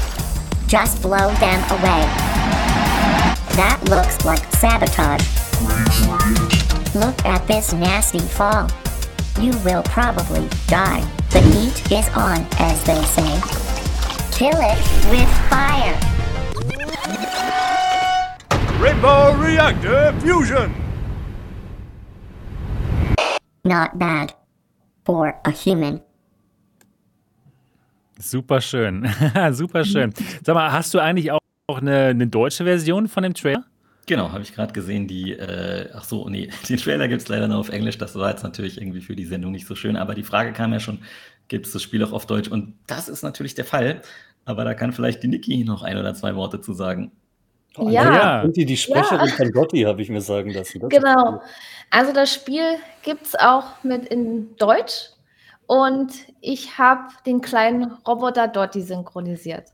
just 0.71 1.03
blow 1.03 1.35
them 1.35 1.61
away. 1.73 2.07
That 3.59 3.81
looks 3.91 4.25
like 4.25 4.39
sabotage. 4.55 5.27
Look 6.95 7.25
at 7.27 7.45
this 7.49 7.73
nasty 7.73 8.21
fall. 8.21 8.71
You 9.41 9.51
will 9.65 9.83
probably 9.83 10.49
die. 10.69 11.01
The 11.31 11.41
heat 11.41 11.91
is 11.91 12.09
on, 12.11 12.47
as 12.61 12.85
they 12.85 13.03
say. 13.03 13.41
Kill 14.31 14.55
it 14.55 14.79
with 15.11 15.29
fire. 15.51 15.99
Rainbow 18.81 19.35
Reactor 19.35 20.15
Fusion! 20.21 20.73
Not 23.65 23.99
bad. 23.99 24.35
For 25.05 25.41
a 25.45 25.51
human. 25.51 26.03
Super 28.21 28.61
schön. 28.61 29.09
Super 29.53 29.85
schön. 29.85 30.13
Sag 30.45 30.55
mal, 30.55 30.71
hast 30.71 30.93
du 30.93 30.99
eigentlich 30.99 31.33
auch 31.33 31.41
eine, 31.69 32.07
eine 32.07 32.27
deutsche 32.27 32.65
Version 32.65 33.09
von 33.09 33.23
dem 33.23 33.35
Trailer? 33.35 33.65
Genau, 34.07 34.31
habe 34.31 34.43
ich 34.43 34.55
gerade 34.55 34.73
gesehen. 34.73 35.07
Die, 35.07 35.33
äh, 35.33 35.89
ach 35.95 36.05
so, 36.05 36.29
nee, 36.29 36.51
den 36.69 36.77
Trailer 36.77 37.09
gibt 37.09 37.23
es 37.23 37.29
leider 37.29 37.49
nur 37.49 37.59
auf 37.59 37.71
Englisch. 37.71 37.97
Das 37.97 38.15
war 38.17 38.31
jetzt 38.31 38.43
natürlich 38.43 38.79
irgendwie 38.79 39.01
für 39.01 39.17
die 39.17 39.25
Sendung 39.25 39.53
nicht 39.53 39.67
so 39.67 39.75
schön. 39.75 39.97
Aber 39.97 40.15
die 40.15 40.23
Frage 40.23 40.53
kam 40.53 40.73
ja 40.73 40.81
schon, 40.81 40.99
gibt 41.49 41.67
es 41.67 41.73
das 41.73 41.83
Spiel 41.83 42.05
auch 42.05 42.13
auf 42.13 42.27
Deutsch? 42.27 42.49
Und 42.49 42.75
das 42.87 43.09
ist 43.09 43.23
natürlich 43.23 43.55
der 43.55 43.65
Fall. 43.65 44.03
Aber 44.45 44.65
da 44.65 44.75
kann 44.75 44.93
vielleicht 44.93 45.23
die 45.23 45.29
Niki 45.29 45.65
noch 45.65 45.83
ein 45.83 45.97
oder 45.97 46.15
zwei 46.15 46.35
Worte 46.35 46.61
zu 46.61 46.75
sagen. 46.75 47.13
Oh, 47.77 47.89
ja. 47.89 48.15
ja. 48.15 48.43
Und 48.43 48.57
die, 48.57 48.67
die 48.67 48.77
Sprecherin 48.77 49.29
ja. 49.29 49.35
von 49.35 49.51
Gotti, 49.53 49.83
habe 49.83 50.03
ich 50.03 50.11
mir 50.11 50.21
sagen 50.21 50.51
lassen. 50.51 50.81
Das 50.81 50.91
genau. 50.91 51.41
Also 51.91 52.13
das 52.13 52.35
Spiel 52.35 52.77
gibt 53.03 53.27
es 53.27 53.35
auch 53.37 53.83
mit 53.83 54.07
in 54.07 54.57
Deutsch 54.57 55.11
und 55.71 56.13
ich 56.41 56.79
habe 56.79 57.13
den 57.27 57.41
kleinen 57.41 57.93
Roboter 58.05 58.49
dort 58.49 58.75
synchronisiert. 58.75 59.69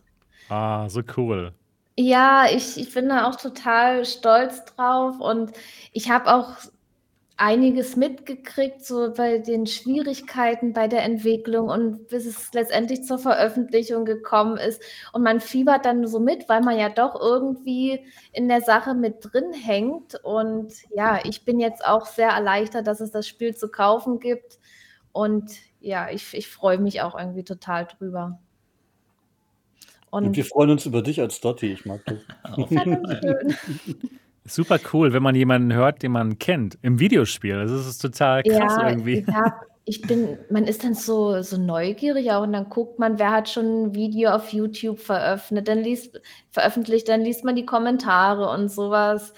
Ah, 0.51 0.87
so 0.91 1.01
cool. 1.17 1.55
Ja, 1.97 2.45
ich, 2.51 2.79
ich 2.79 2.93
bin 2.93 3.09
da 3.09 3.27
auch 3.27 3.37
total 3.37 4.05
stolz 4.05 4.67
drauf 4.67 5.19
und 5.21 5.53
ich 5.95 6.11
habe 6.11 6.35
auch 6.35 6.51
einiges 7.39 7.97
mitgekriegt, 7.97 8.85
so 8.85 9.15
bei 9.15 9.39
den 9.39 9.67
Schwierigkeiten 9.67 10.75
bei 10.75 10.87
der 10.87 11.03
Entwicklung 11.03 11.71
und 11.71 12.09
bis 12.09 12.27
es 12.27 12.53
letztendlich 12.53 13.05
zur 13.05 13.19
Veröffentlichung 13.19 14.05
gekommen 14.05 14.59
ist. 14.59 14.83
Und 15.15 15.23
man 15.23 15.41
fiebert 15.41 15.87
dann 15.87 16.07
so 16.07 16.21
mit, 16.21 16.47
weil 16.51 16.61
man 16.61 16.79
ja 16.79 16.91
doch 16.91 17.19
irgendwie 17.19 18.05
in 18.33 18.49
der 18.49 18.61
Sache 18.61 18.93
mit 18.93 19.33
drin 19.33 19.55
hängt. 19.55 20.23
Und 20.23 20.75
ja, 20.95 21.21
ich 21.25 21.47
bin 21.47 21.59
jetzt 21.59 21.87
auch 21.87 22.05
sehr 22.05 22.29
erleichtert, 22.29 22.87
dass 22.87 23.01
es 23.01 23.13
das 23.13 23.27
Spiel 23.27 23.57
zu 23.57 23.71
kaufen 23.71 24.21
gibt. 24.21 24.59
Und 25.13 25.51
ja, 25.81 26.11
ich, 26.11 26.35
ich 26.35 26.49
freue 26.49 26.79
mich 26.79 27.03
auch 27.03 27.19
irgendwie 27.19 27.45
total 27.45 27.87
drüber. 27.87 28.39
Und, 30.11 30.25
und 30.25 30.37
wir 30.37 30.45
freuen 30.45 30.71
uns 30.71 30.87
über 30.87 31.03
dich 31.03 31.21
als 31.21 31.41
Dotti, 31.41 31.73
ich 31.73 31.85
mag 31.85 32.01
das. 32.07 32.19
Super 34.45 34.79
cool, 34.93 35.13
wenn 35.13 35.23
man 35.23 35.35
jemanden 35.35 35.73
hört, 35.73 36.03
den 36.03 36.13
man 36.13 36.39
kennt 36.39 36.79
im 36.83 37.01
Videospiel. 37.01 37.67
Das 37.67 37.87
ist 37.87 37.99
total 37.99 38.43
krass 38.45 38.77
ja, 38.79 38.89
irgendwie. 38.89 39.25
Ja, 39.29 39.61
ich 39.85 40.03
bin, 40.03 40.39
man 40.51 40.65
ist 40.65 40.85
dann 40.85 40.95
so, 40.95 41.43
so 41.43 41.57
neugierig 41.59 42.31
auch 42.33 42.43
und 42.43 42.53
dann 42.53 42.69
guckt 42.69 42.99
man, 42.99 43.19
wer 43.19 43.31
hat 43.33 43.49
schon 43.49 43.85
ein 43.85 43.95
Video 43.95 44.31
auf 44.31 44.53
YouTube 44.53 44.99
veröffentlicht, 45.01 45.69
dann 45.69 45.79
liest, 45.79 46.21
veröffentlicht, 46.51 47.09
dann 47.09 47.23
liest 47.23 47.45
man 47.45 47.57
die 47.57 47.67
Kommentare 47.67 48.49
und 48.51 48.69
sowas. 48.69 49.33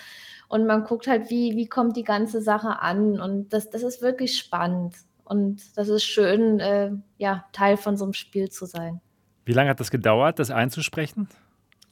Und 0.49 0.67
man 0.67 0.85
guckt 0.85 1.07
halt, 1.07 1.29
wie, 1.31 1.57
wie 1.57 1.67
kommt 1.67 1.97
die 1.97 2.05
ganze 2.05 2.41
Sache 2.41 2.81
an. 2.81 3.21
Und 3.21 3.51
das, 3.53 3.69
das 3.69 3.83
ist 3.83 4.01
wirklich 4.01 4.39
spannend. 4.39 4.95
Und 5.29 5.77
das 5.77 5.89
ist 5.89 6.05
schön, 6.05 6.59
äh, 6.59 6.91
ja, 7.19 7.45
Teil 7.53 7.77
von 7.77 7.97
so 7.97 8.05
einem 8.05 8.15
Spiel 8.15 8.49
zu 8.49 8.65
sein. 8.65 9.01
Wie 9.45 9.53
lange 9.53 9.71
hat 9.71 9.81
das 9.81 9.91
gedauert, 9.91 10.39
das 10.39 10.51
einzusprechen? 10.51 11.29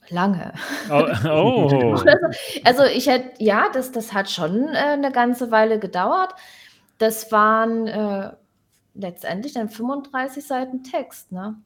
Lange. 0.09 0.55
Oh. 0.91 1.05
oh. 1.29 1.93
Also, 1.93 2.05
also 2.65 2.85
ich 2.85 3.07
hätte, 3.07 3.43
ja, 3.43 3.69
das, 3.73 3.93
das 3.93 4.13
hat 4.13 4.31
schon 4.31 4.69
äh, 4.69 4.77
eine 4.77 5.13
ganze 5.13 5.51
Weile 5.51 5.79
gedauert. 5.79 6.35
Das 6.99 7.31
waren 7.31 7.87
äh, 7.87 8.33
letztendlich 8.95 9.53
dann 9.53 9.69
35 9.69 10.47
Seiten 10.47 10.83
Text, 10.83 11.33
ne? 11.33 11.57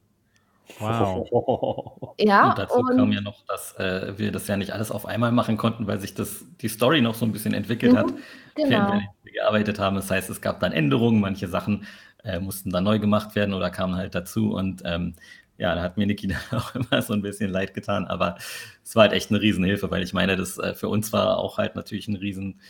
Wow. 0.79 2.15
Ja, 2.21 2.51
und 2.51 2.59
dazu 2.59 2.79
und, 2.81 2.97
kam 2.97 3.13
ja 3.13 3.23
noch, 3.23 3.47
dass 3.47 3.75
äh, 3.77 4.13
wir 4.19 4.31
das 4.31 4.47
ja 4.47 4.57
nicht 4.59 4.73
alles 4.73 4.91
auf 4.91 5.07
einmal 5.07 5.33
machen 5.33 5.57
konnten, 5.57 5.87
weil 5.87 6.01
sich 6.01 6.13
das, 6.13 6.45
die 6.61 6.69
Story 6.69 7.01
noch 7.01 7.15
so 7.15 7.25
ein 7.25 7.33
bisschen 7.33 7.55
entwickelt 7.55 7.97
hat, 7.97 8.13
genau. 8.55 8.69
während 8.69 9.05
wir 9.23 9.33
gearbeitet 9.33 9.79
haben. 9.79 9.97
Das 9.97 10.11
heißt, 10.11 10.29
es 10.29 10.43
gab 10.43 10.61
dann 10.61 10.73
Änderungen, 10.73 11.21
manche 11.21 11.49
Sachen 11.49 11.87
äh, 12.23 12.39
mussten 12.39 12.69
dann 12.71 12.85
neu 12.85 12.99
gemacht 12.99 13.35
werden 13.37 13.55
oder 13.55 13.71
kamen 13.71 13.97
halt 13.97 14.15
dazu. 14.15 14.53
Und 14.53 14.83
ähm, 14.85 15.15
ja, 15.61 15.75
da 15.75 15.83
hat 15.83 15.97
mir 15.97 16.07
Niki 16.07 16.27
dann 16.51 16.61
auch 16.61 16.75
immer 16.75 17.03
so 17.03 17.13
ein 17.13 17.23
bisschen 17.23 17.51
leid 17.51 17.75
getan, 17.75 18.07
aber 18.07 18.37
es 18.83 18.97
war 18.97 19.03
halt 19.03 19.13
echt 19.13 19.31
eine 19.31 19.41
Riesenhilfe, 19.41 19.91
weil 19.91 20.03
ich 20.03 20.13
meine, 20.13 20.37
das 20.37 20.59
äh, 20.59 20.75
für 20.75 20.89
uns 20.89 21.13
war 21.13 21.39
auch 21.39 21.59
halt 21.59 21.77
natürlich 21.77 22.09
ein 22.09 22.17
riesen, 22.17 22.61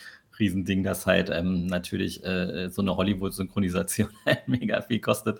Riesending, 0.40 0.82
dass 0.82 1.06
halt 1.06 1.30
ähm, 1.30 1.66
natürlich 1.66 2.24
äh, 2.24 2.68
so 2.70 2.82
eine 2.82 2.96
Hollywood-Synchronisation 2.96 4.08
halt 4.26 4.48
mega 4.48 4.80
viel 4.80 5.00
kostet 5.00 5.38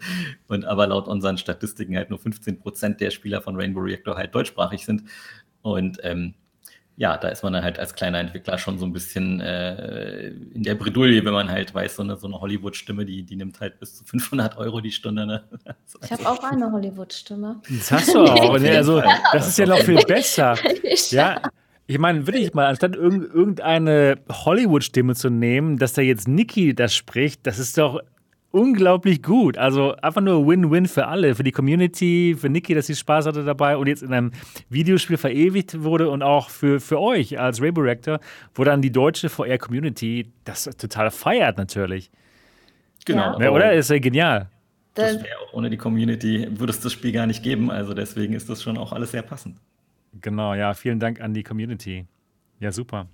und 0.49 0.65
aber 0.65 0.87
laut 0.87 1.09
unseren 1.09 1.39
Statistiken 1.39 1.97
halt 1.97 2.11
nur 2.11 2.19
15 2.19 2.61
Prozent 2.61 3.01
der 3.01 3.11
Spieler 3.11 3.41
von 3.41 3.57
Rainbow 3.57 3.81
Reactor 3.81 4.17
halt 4.17 4.35
deutschsprachig 4.35 4.85
sind 4.85 5.05
und 5.63 5.99
ähm, 6.03 6.35
ja, 7.01 7.17
da 7.17 7.29
ist 7.29 7.43
man 7.43 7.55
dann 7.55 7.65
halt 7.65 7.79
als 7.79 7.95
kleiner 7.95 8.19
Entwickler 8.19 8.59
schon 8.59 8.79
so 8.79 8.85
ein 8.85 8.93
bisschen 8.93 9.41
äh, 9.41 10.29
in 10.29 10.63
der 10.63 10.75
Bredouille, 10.75 11.25
wenn 11.25 11.33
man 11.33 11.51
halt 11.51 11.75
weiß, 11.75 11.97
so 11.97 12.03
eine, 12.03 12.17
so 12.17 12.27
eine 12.27 12.39
Hollywood-Stimme, 12.39 13.07
die, 13.07 13.23
die 13.23 13.37
nimmt 13.37 13.59
halt 13.59 13.81
bis 13.81 13.97
zu 13.97 14.05
500 14.05 14.59
Euro 14.59 14.83
die 14.83 14.93
Stunde. 14.93 15.25
Ne? 15.25 15.45
Ich 16.05 16.13
habe 16.13 16.29
auch 16.29 16.43
eine 16.45 16.71
Hollywood-Stimme. 16.71 17.63
Das 17.71 17.91
hast 17.91 18.15
du 18.15 18.21
auch. 18.25 18.59
Ne? 18.61 18.77
Also, 18.77 19.03
das 19.33 19.49
ist 19.49 19.59
ja 19.59 19.65
noch 19.65 19.79
viel 19.79 20.05
besser. 20.05 20.59
Ja, 21.09 21.41
ich 21.91 21.99
meine, 21.99 22.25
wirklich 22.25 22.55
mal, 22.55 22.67
anstatt 22.67 22.95
irgendeine 22.95 24.19
Hollywood-Stimme 24.31 25.17
zu 25.17 25.29
nehmen, 25.29 25.77
dass 25.77 25.93
da 25.93 26.03
jetzt 26.03 26.29
Nikki 26.29 26.73
das 26.73 26.95
spricht, 26.95 27.45
das 27.49 27.59
ist 27.59 27.77
doch 27.79 28.01
unglaublich 28.53 29.25
gut. 29.25 29.59
Also 29.59 29.97
einfach 29.97 30.21
nur 30.21 30.47
Win-Win 30.47 30.87
für 30.87 31.09
alle, 31.09 31.35
für 31.35 31.43
die 31.43 31.51
Community, 31.51 32.37
für 32.39 32.49
Niki, 32.49 32.75
dass 32.75 32.87
sie 32.87 32.95
Spaß 32.95 33.27
hatte 33.27 33.43
dabei 33.43 33.77
und 33.77 33.89
jetzt 33.89 34.05
in 34.05 34.13
einem 34.13 34.31
Videospiel 34.69 35.17
verewigt 35.17 35.83
wurde 35.83 36.11
und 36.11 36.23
auch 36.23 36.49
für, 36.49 36.79
für 36.79 37.01
euch 37.01 37.41
als 37.41 37.61
Rainbow 37.61 37.81
Reactor, 37.81 38.21
wo 38.55 38.63
dann 38.63 38.83
die 38.83 38.93
deutsche 38.93 39.29
VR-Community 39.29 40.31
das 40.45 40.65
total 40.77 41.11
feiert 41.11 41.59
natürlich. 41.59 42.13
Genau. 43.05 43.37
Ja, 43.41 43.51
oder? 43.51 43.73
Ist 43.73 43.91
ja 43.91 43.99
genial. 43.99 44.49
Das 44.95 45.17
wäre 45.17 45.39
auch 45.45 45.55
ohne 45.55 45.71
die 45.71 45.77
Community, 45.77 46.47
würde 46.53 46.71
es 46.71 46.79
das 46.79 46.93
Spiel 46.93 47.11
gar 47.11 47.27
nicht 47.27 47.43
geben. 47.43 47.69
Also 47.69 47.95
deswegen 47.95 48.35
ist 48.35 48.49
das 48.49 48.63
schon 48.63 48.79
auch 48.79 48.93
alles 48.93 49.11
sehr 49.11 49.23
passend. 49.23 49.57
Genau, 50.21 50.55
ja, 50.55 50.75
vielen 50.75 51.01
Dank 51.01 51.21
an 51.21 51.35
die 51.35 51.43
Community. 51.43 52.07
Ja, 52.59 52.73
super. 52.73 53.07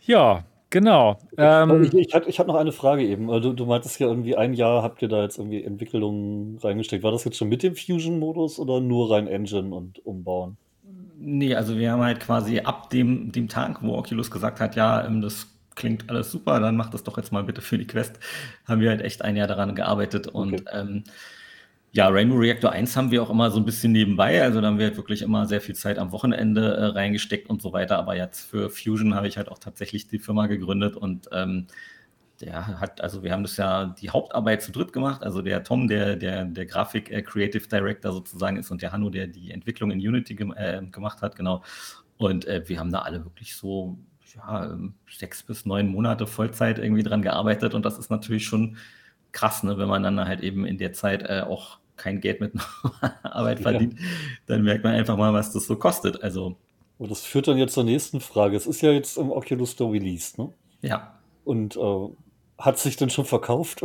Ja, 0.00 0.44
Genau. 0.70 1.18
Ähm, 1.36 1.82
ich 1.82 1.92
ich, 1.94 2.14
ich 2.14 2.38
habe 2.38 2.48
noch 2.48 2.56
eine 2.56 2.70
Frage 2.70 3.02
eben. 3.02 3.26
Du, 3.26 3.52
du 3.52 3.66
meintest 3.66 3.98
ja 3.98 4.06
irgendwie, 4.06 4.36
ein 4.36 4.54
Jahr 4.54 4.84
habt 4.84 5.02
ihr 5.02 5.08
da 5.08 5.22
jetzt 5.22 5.36
irgendwie 5.36 5.64
Entwicklungen 5.64 6.58
reingesteckt. 6.58 7.02
War 7.02 7.10
das 7.10 7.24
jetzt 7.24 7.36
schon 7.36 7.48
mit 7.48 7.64
dem 7.64 7.74
Fusion-Modus 7.74 8.60
oder 8.60 8.80
nur 8.80 9.10
rein 9.10 9.26
Engine 9.26 9.74
und 9.74 10.04
umbauen? 10.06 10.56
Nee, 11.18 11.56
also 11.56 11.76
wir 11.76 11.90
haben 11.90 12.02
halt 12.02 12.20
quasi 12.20 12.60
ab 12.60 12.88
dem, 12.90 13.32
dem 13.32 13.48
Tag, 13.48 13.82
wo 13.82 13.96
Oculus 13.96 14.30
gesagt 14.30 14.60
hat, 14.60 14.76
ja, 14.76 15.04
ähm, 15.04 15.20
das 15.20 15.48
klingt 15.74 16.08
alles 16.08 16.30
super, 16.30 16.60
dann 16.60 16.76
macht 16.76 16.94
das 16.94 17.02
doch 17.02 17.16
jetzt 17.16 17.32
mal 17.32 17.42
bitte 17.42 17.60
für 17.60 17.76
die 17.76 17.86
Quest, 17.86 18.18
haben 18.66 18.80
wir 18.80 18.90
halt 18.90 19.02
echt 19.02 19.22
ein 19.22 19.36
Jahr 19.36 19.46
daran 19.46 19.74
gearbeitet 19.74 20.28
und 20.28 20.62
okay. 20.62 20.64
ähm, 20.72 21.04
ja, 21.92 22.08
Rainbow 22.08 22.36
Reactor 22.36 22.70
1 22.70 22.96
haben 22.96 23.10
wir 23.10 23.22
auch 23.22 23.30
immer 23.30 23.50
so 23.50 23.58
ein 23.58 23.64
bisschen 23.64 23.90
nebenbei. 23.92 24.42
Also 24.42 24.60
da 24.60 24.68
haben 24.68 24.78
wir 24.78 24.86
halt 24.86 24.96
wirklich 24.96 25.22
immer 25.22 25.46
sehr 25.46 25.60
viel 25.60 25.74
Zeit 25.74 25.98
am 25.98 26.12
Wochenende 26.12 26.76
äh, 26.76 26.84
reingesteckt 26.86 27.50
und 27.50 27.60
so 27.60 27.72
weiter. 27.72 27.98
Aber 27.98 28.16
jetzt 28.16 28.40
für 28.48 28.70
Fusion 28.70 29.14
habe 29.14 29.26
ich 29.26 29.36
halt 29.36 29.48
auch 29.48 29.58
tatsächlich 29.58 30.06
die 30.06 30.20
Firma 30.20 30.46
gegründet 30.46 30.96
und 30.96 31.28
ähm, 31.32 31.66
der 32.40 32.80
hat, 32.80 33.00
also 33.00 33.22
wir 33.22 33.32
haben 33.32 33.42
das 33.42 33.56
ja 33.56 33.86
die 33.86 34.10
Hauptarbeit 34.10 34.62
zu 34.62 34.72
dritt 34.72 34.92
gemacht. 34.92 35.22
Also 35.22 35.42
der 35.42 35.64
Tom, 35.64 35.88
der, 35.88 36.16
der, 36.16 36.44
der 36.44 36.66
Grafik 36.66 37.10
äh, 37.10 37.22
Creative 37.22 37.66
Director 37.66 38.12
sozusagen 38.12 38.56
ist 38.56 38.70
und 38.70 38.82
der 38.82 38.92
Hanno, 38.92 39.10
der 39.10 39.26
die 39.26 39.50
Entwicklung 39.50 39.90
in 39.90 39.98
Unity 39.98 40.36
gem 40.36 40.54
äh, 40.56 40.82
gemacht 40.90 41.22
hat, 41.22 41.36
genau. 41.36 41.62
Und 42.18 42.46
äh, 42.46 42.62
wir 42.66 42.78
haben 42.78 42.92
da 42.92 43.00
alle 43.00 43.24
wirklich 43.24 43.56
so 43.56 43.98
ja, 44.36 44.66
ähm, 44.66 44.94
sechs 45.10 45.42
bis 45.42 45.66
neun 45.66 45.88
Monate 45.88 46.26
Vollzeit 46.26 46.78
irgendwie 46.78 47.02
dran 47.02 47.22
gearbeitet 47.22 47.74
und 47.74 47.84
das 47.84 47.98
ist 47.98 48.10
natürlich 48.10 48.44
schon 48.44 48.76
krass, 49.32 49.62
ne, 49.62 49.78
wenn 49.78 49.88
man 49.88 50.02
dann 50.02 50.18
halt 50.20 50.40
eben 50.40 50.64
in 50.64 50.78
der 50.78 50.92
Zeit 50.92 51.22
äh, 51.22 51.42
auch 51.42 51.78
kein 51.96 52.20
Geld 52.20 52.40
mit 52.40 52.52
Arbeit 53.22 53.60
verdient, 53.60 53.94
ja. 53.98 54.06
dann 54.46 54.62
merkt 54.62 54.84
man 54.84 54.94
einfach 54.94 55.16
mal, 55.16 55.32
was 55.32 55.52
das 55.52 55.66
so 55.66 55.76
kostet. 55.76 56.22
Also. 56.22 56.56
Und 56.98 57.10
das 57.10 57.22
führt 57.22 57.48
dann 57.48 57.56
jetzt 57.56 57.74
zur 57.74 57.84
nächsten 57.84 58.20
Frage. 58.20 58.56
Es 58.56 58.66
ist 58.66 58.80
ja 58.82 58.90
jetzt 58.90 59.16
im 59.16 59.30
Oculus 59.30 59.72
Store 59.72 59.92
released, 59.92 60.38
ne? 60.38 60.52
Ja. 60.82 61.18
Und 61.44 61.76
äh, 61.76 62.08
hat 62.58 62.78
sich 62.78 62.96
denn 62.96 63.10
schon 63.10 63.24
verkauft? 63.24 63.82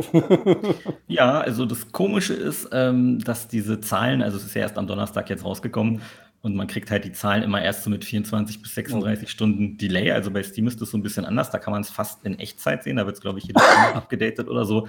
ja, 1.06 1.40
also 1.40 1.64
das 1.64 1.92
Komische 1.92 2.34
ist, 2.34 2.68
ähm, 2.72 3.18
dass 3.20 3.48
diese 3.48 3.80
Zahlen, 3.80 4.22
also 4.22 4.36
es 4.36 4.44
ist 4.44 4.54
ja 4.54 4.62
erst 4.62 4.76
am 4.76 4.86
Donnerstag 4.86 5.30
jetzt 5.30 5.44
rausgekommen, 5.44 6.02
und 6.46 6.54
man 6.54 6.68
kriegt 6.68 6.92
halt 6.92 7.04
die 7.04 7.10
Zahlen 7.10 7.42
immer 7.42 7.60
erst 7.60 7.82
so 7.82 7.90
mit 7.90 8.04
24 8.04 8.62
bis 8.62 8.72
36 8.76 9.26
oh. 9.26 9.28
Stunden 9.28 9.78
Delay. 9.78 10.12
Also 10.12 10.30
bei 10.30 10.44
Steam 10.44 10.68
ist 10.68 10.80
das 10.80 10.92
so 10.92 10.96
ein 10.96 11.02
bisschen 11.02 11.24
anders. 11.24 11.50
Da 11.50 11.58
kann 11.58 11.72
man 11.72 11.82
es 11.82 11.90
fast 11.90 12.24
in 12.24 12.38
Echtzeit 12.38 12.84
sehen. 12.84 12.98
Da 12.98 13.04
wird 13.04 13.16
es, 13.16 13.20
glaube 13.20 13.40
ich, 13.40 13.46
jedes 13.46 13.60
Mal 13.76 13.94
abgedatet 13.94 14.48
oder 14.48 14.64
so. 14.64 14.86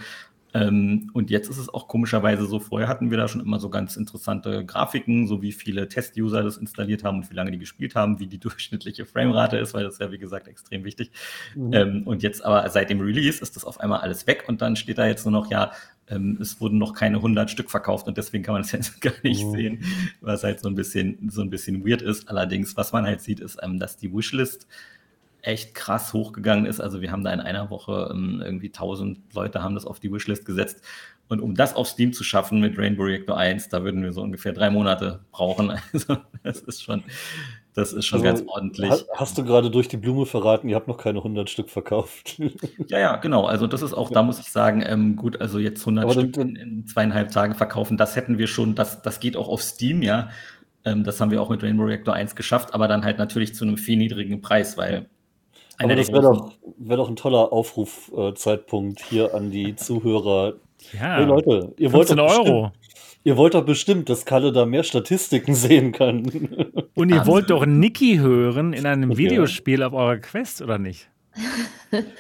Ähm, 0.58 1.10
und 1.14 1.30
jetzt 1.30 1.50
ist 1.50 1.58
es 1.58 1.70
auch 1.70 1.88
komischerweise 1.88 2.46
so, 2.46 2.60
vorher 2.60 2.88
hatten 2.88 3.12
wir 3.12 3.18
da 3.18 3.28
schon 3.28 3.42
immer 3.42 3.60
so 3.60 3.70
ganz 3.70 3.96
interessante 3.96 4.66
Grafiken, 4.66 5.28
so 5.28 5.42
wie 5.42 5.52
viele 5.52 5.88
Test-User 5.88 6.42
das 6.42 6.58
installiert 6.58 7.04
haben 7.04 7.20
und 7.20 7.30
wie 7.30 7.36
lange 7.36 7.52
die 7.52 7.60
gespielt 7.60 7.96
haben, 7.96 8.20
wie 8.20 8.28
die 8.28 8.40
durchschnittliche 8.40 9.06
Framerate 9.06 9.58
ist, 9.58 9.74
weil 9.74 9.84
das 9.84 10.00
ja, 10.00 10.12
wie 10.12 10.18
gesagt, 10.18 10.48
extrem 10.48 10.84
wichtig. 10.84 11.12
Mhm. 11.56 11.74
Ähm, 11.74 12.04
und 12.06 12.24
jetzt 12.24 12.44
aber 12.44 12.68
seit 12.70 12.90
dem 12.90 13.02
Release 13.02 13.42
ist 13.42 13.56
das 13.56 13.66
auf 13.66 13.80
einmal 13.80 14.00
alles 14.00 14.26
weg 14.26 14.46
und 14.48 14.62
dann 14.62 14.76
steht 14.76 14.98
da 14.98 15.06
jetzt 15.06 15.26
nur 15.26 15.32
noch, 15.32 15.52
ja, 15.52 15.72
ähm, 16.10 16.38
es 16.42 16.60
wurden 16.60 16.78
noch 16.78 16.94
keine 16.94 17.18
100 17.18 17.52
Stück 17.52 17.70
verkauft 17.70 18.08
und 18.08 18.18
deswegen 18.18 18.44
kann 18.44 18.54
man 18.54 18.62
es 18.62 18.72
jetzt 18.72 19.00
gar 19.02 19.14
nicht 19.24 19.46
mhm. 19.46 19.52
sehen, 19.52 19.84
was 20.22 20.44
halt 20.44 20.60
so 20.60 20.70
ein 20.70 20.76
bisschen, 20.76 21.30
so 21.30 21.42
ein 21.42 21.50
bisschen 21.50 21.86
weird 21.86 22.02
ist. 22.02 22.30
Allerdings, 22.30 22.76
was 22.78 22.94
man 22.94 23.06
halt 23.06 23.22
sieht, 23.22 23.40
ist, 23.42 23.60
ähm, 23.62 23.80
dass 23.80 23.98
die 23.98 24.12
Wishlist 24.12 24.68
echt 25.42 25.74
krass 25.76 26.14
hochgegangen 26.14 26.66
ist. 26.66 26.80
Also 26.80 27.02
wir 27.02 27.12
haben 27.12 27.24
da 27.24 27.32
in 27.34 27.40
einer 27.40 27.70
Woche 27.70 28.10
ähm, 28.12 28.42
irgendwie 28.44 28.68
1000 28.68 29.34
Leute 29.34 29.64
haben 29.64 29.76
das 29.76 29.86
auf 29.86 30.00
die 30.00 30.12
Wishlist 30.12 30.46
gesetzt. 30.46 30.82
Und 31.30 31.42
um 31.42 31.56
das 31.56 31.76
auf 31.76 31.88
Steam 31.88 32.14
zu 32.14 32.24
schaffen 32.24 32.62
mit 32.62 32.78
Rainbow 32.78 33.04
Reactor 33.04 33.38
1, 33.38 33.70
da 33.70 33.84
würden 33.84 34.02
wir 34.02 34.14
so 34.14 34.22
ungefähr 34.22 34.54
drei 34.54 34.70
Monate 34.70 35.22
brauchen. 35.32 35.74
Also 35.94 36.18
das 36.44 36.60
ist 36.60 36.84
schon, 36.84 37.04
das 37.74 37.92
ist 37.92 38.06
schon 38.06 38.26
also, 38.26 38.44
ganz 38.44 38.50
ordentlich. 38.50 38.92
Hast 39.14 39.38
du 39.38 39.44
gerade 39.44 39.70
durch 39.70 39.90
die 39.90 39.98
Blume 39.98 40.26
verraten, 40.26 40.70
ihr 40.70 40.76
habt 40.76 40.88
noch 40.88 40.98
keine 40.98 41.20
100 41.20 41.50
Stück 41.50 41.70
verkauft? 41.70 42.40
ja, 42.88 43.00
ja, 43.00 43.16
genau. 43.18 43.46
Also 43.46 43.68
das 43.68 43.82
ist 43.82 43.94
auch, 43.94 44.10
da 44.10 44.24
muss 44.24 44.40
ich 44.40 44.50
sagen, 44.50 44.82
ähm, 44.86 45.18
gut, 45.18 45.42
also 45.42 45.60
jetzt 45.60 45.82
100 45.82 46.06
Aber 46.06 46.14
Stück 46.14 46.38
in, 46.38 46.56
in, 46.56 46.88
zweieinhalb 46.88 47.32
Tagen 47.32 47.56
verkaufen, 47.56 47.98
das 47.98 48.16
hätten 48.16 48.38
wir 48.38 48.48
schon, 48.48 48.76
das, 48.76 49.02
das 49.02 49.20
geht 49.20 49.36
auch 49.36 49.50
auf 49.50 49.62
Steam, 49.62 50.02
ja. 50.02 50.30
Ähm, 50.86 51.04
das 51.04 51.20
haben 51.20 51.32
wir 51.32 51.42
auch 51.42 51.50
mit 51.50 51.62
Rainbow 51.62 51.84
Reactor 51.84 52.14
1 52.14 52.36
geschafft, 52.36 52.74
aber 52.74 52.88
dann 52.88 53.04
halt 53.04 53.18
natürlich 53.18 53.54
zu 53.54 53.66
einem 53.66 53.78
viel 53.78 53.98
niedrigen 53.98 54.42
Preis, 54.42 54.78
weil 54.78 55.10
aber 55.78 55.96
das 55.96 56.12
wäre 56.12 56.22
doch, 56.22 56.54
wär 56.78 56.98
doch 56.98 57.10
ein 57.10 57.16
toller 57.16 57.52
Aufrufzeitpunkt 57.54 59.02
hier 59.02 59.34
an 59.34 59.52
die 59.52 59.76
Zuhörer. 59.76 60.54
Ja, 60.94 61.18
hey 61.18 61.26
Leute, 61.26 61.74
ihr 61.78 61.92
wollt, 61.92 62.10
doch 62.10 62.40
Euro. 62.40 62.72
ihr 63.24 63.38
wollt 63.38 63.54
doch 63.54 63.66
bestimmt, 63.66 64.10
dass 64.10 64.26
Kalle 64.26 64.52
da 64.52 64.66
mehr 64.66 64.84
Statistiken 64.84 65.54
sehen 65.56 65.92
kann. 65.92 66.84
Und 66.96 67.10
ihr 67.10 67.26
wollt 67.28 67.50
doch 67.50 67.66
Niki 67.66 68.18
hören 68.18 68.74
in 68.74 68.86
einem 68.86 69.12
okay. 69.12 69.20
Videospiel 69.20 69.84
auf 69.84 69.94
eurer 69.94 70.18
Quest, 70.18 70.62
oder 70.62 70.78
nicht? 70.78 71.10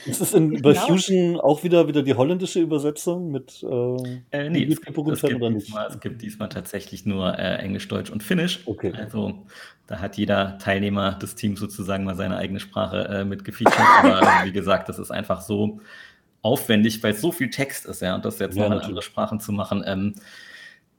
Ist 0.06 0.22
es 0.22 0.34
in, 0.34 0.61
bei 0.61 0.73
genau. 0.73 0.88
Fusion 0.88 1.39
auch 1.39 1.64
wieder, 1.64 1.88
wieder 1.88 2.03
die 2.03 2.14
holländische 2.14 2.60
Übersetzung 2.60 3.31
mit 3.31 3.64
äh, 3.64 3.95
äh, 4.31 4.49
nee, 4.49 4.64
es 4.64 4.81
gibt, 4.81 4.98
es, 4.98 5.22
gibt 5.22 5.41
diesmal, 5.44 5.88
es 5.88 5.99
gibt 5.99 6.22
diesmal 6.22 6.49
tatsächlich 6.49 7.06
nur 7.06 7.38
äh, 7.38 7.57
Englisch, 7.57 7.88
Deutsch 7.88 8.10
und 8.10 8.23
Finnisch. 8.23 8.61
Okay. 8.65 8.94
Also 8.95 9.45
da 9.88 9.99
hat 9.99 10.18
jeder 10.18 10.57
Teilnehmer 10.57 11.14
des 11.14 11.35
Teams 11.35 11.60
sozusagen 11.60 12.03
mal 12.03 12.15
seine 12.15 12.38
eigene 12.38 12.60
Sprache 12.60 13.07
äh, 13.07 13.26
mit 13.26 13.44
gefeatured. 13.44 13.80
Aber 14.03 14.45
wie 14.45 14.52
gesagt, 14.52 14.89
das 14.89 14.99
ist 14.99 15.11
einfach 15.11 15.41
so 15.41 15.81
aufwendig, 16.41 17.03
weil 17.03 17.14
es 17.14 17.22
so 17.22 17.31
viel 17.31 17.49
Text 17.49 17.85
ist, 17.85 18.02
ja, 18.02 18.15
und 18.15 18.23
das 18.23 18.39
jetzt 18.39 18.56
ja, 18.56 18.69
noch 18.69 18.77
in 18.77 18.81
andere 18.81 19.02
Sprachen 19.02 19.39
zu 19.39 19.52
machen. 19.52 19.84
Ähm, 19.85 20.15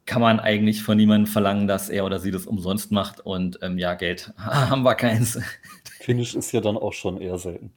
kann 0.08 0.22
man 0.22 0.40
eigentlich 0.40 0.82
von 0.82 0.96
niemandem 0.96 1.30
verlangen, 1.30 1.68
dass 1.68 1.90
er 1.90 2.06
oder 2.06 2.18
sie 2.18 2.30
das 2.30 2.46
umsonst 2.46 2.90
macht. 2.90 3.20
Und 3.20 3.58
ähm, 3.62 3.78
ja, 3.78 3.94
Geld 3.94 4.32
haben 4.38 4.82
wir 4.82 4.94
keins. 4.94 5.38
Finnisch 6.00 6.34
ist 6.34 6.52
ja 6.52 6.60
dann 6.60 6.76
auch 6.76 6.94
schon 6.94 7.20
eher 7.20 7.38
selten. 7.38 7.70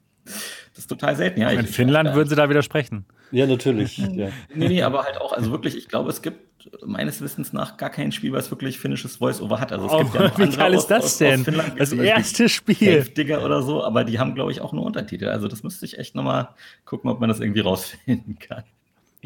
Das 0.74 0.80
ist 0.80 0.88
total 0.88 1.16
selten, 1.16 1.42
ja. 1.42 1.50
In 1.50 1.66
Finnland 1.66 2.10
ich, 2.10 2.16
würden 2.16 2.30
sie 2.30 2.36
da 2.36 2.50
widersprechen. 2.50 3.06
Ja, 3.32 3.46
natürlich. 3.48 3.98
ja. 3.98 4.30
Nee, 4.54 4.68
nee, 4.68 4.84
aber 4.84 5.04
halt 5.04 5.18
auch, 5.18 5.34
also 5.34 5.52
wirklich, 5.52 5.78
ich 5.78 5.88
glaube, 5.88 6.10
es 6.10 6.22
gibt 6.22 6.52
meines 6.86 7.22
Wissens 7.22 7.54
nach 7.54 7.78
gar 7.78 7.90
kein 7.90 8.12
Spiel, 8.12 8.34
was 8.34 8.52
wirklich 8.52 8.80
finnisches 8.80 9.18
Voice-Over 9.18 9.60
hat. 9.60 9.72
Also 9.72 9.88
es 9.88 9.94
oh, 9.94 10.00
gibt 10.00 10.14
ja 10.14 10.38
wie 10.38 10.56
geil 10.56 10.74
ist 10.74 10.88
das 10.88 11.06
aus, 11.06 11.18
denn? 11.18 11.42
Aus 11.60 11.90
das 11.90 11.94
erste 11.94 12.50
Spiel. 12.50 13.04
Digger 13.04 13.44
oder 13.44 13.64
so, 13.64 13.84
aber 13.84 14.04
die 14.04 14.20
haben, 14.20 14.36
glaube 14.36 14.52
ich, 14.52 14.62
auch 14.62 14.74
nur 14.74 14.86
Untertitel. 14.86 15.28
Also 15.28 15.48
das 15.48 15.64
müsste 15.64 15.86
ich 15.86 15.98
echt 15.98 16.16
nochmal 16.16 16.50
gucken, 16.86 17.10
ob 17.10 17.20
man 17.20 17.30
das 17.30 17.40
irgendwie 17.40 17.62
rausfinden 17.62 18.38
kann. 18.40 18.64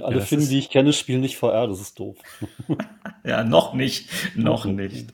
Alle 0.02 0.20
ja, 0.20 0.26
Finnen, 0.26 0.48
die 0.50 0.60
ich 0.60 0.70
kenne, 0.70 0.92
spielen 0.94 1.22
nicht 1.22 1.38
VR, 1.38 1.68
das 1.68 1.80
ist 1.80 2.00
doof. 2.00 2.18
ja, 3.24 3.44
noch 3.44 3.74
nicht. 3.74 4.10
Noch 4.36 4.66
nicht. 4.66 5.14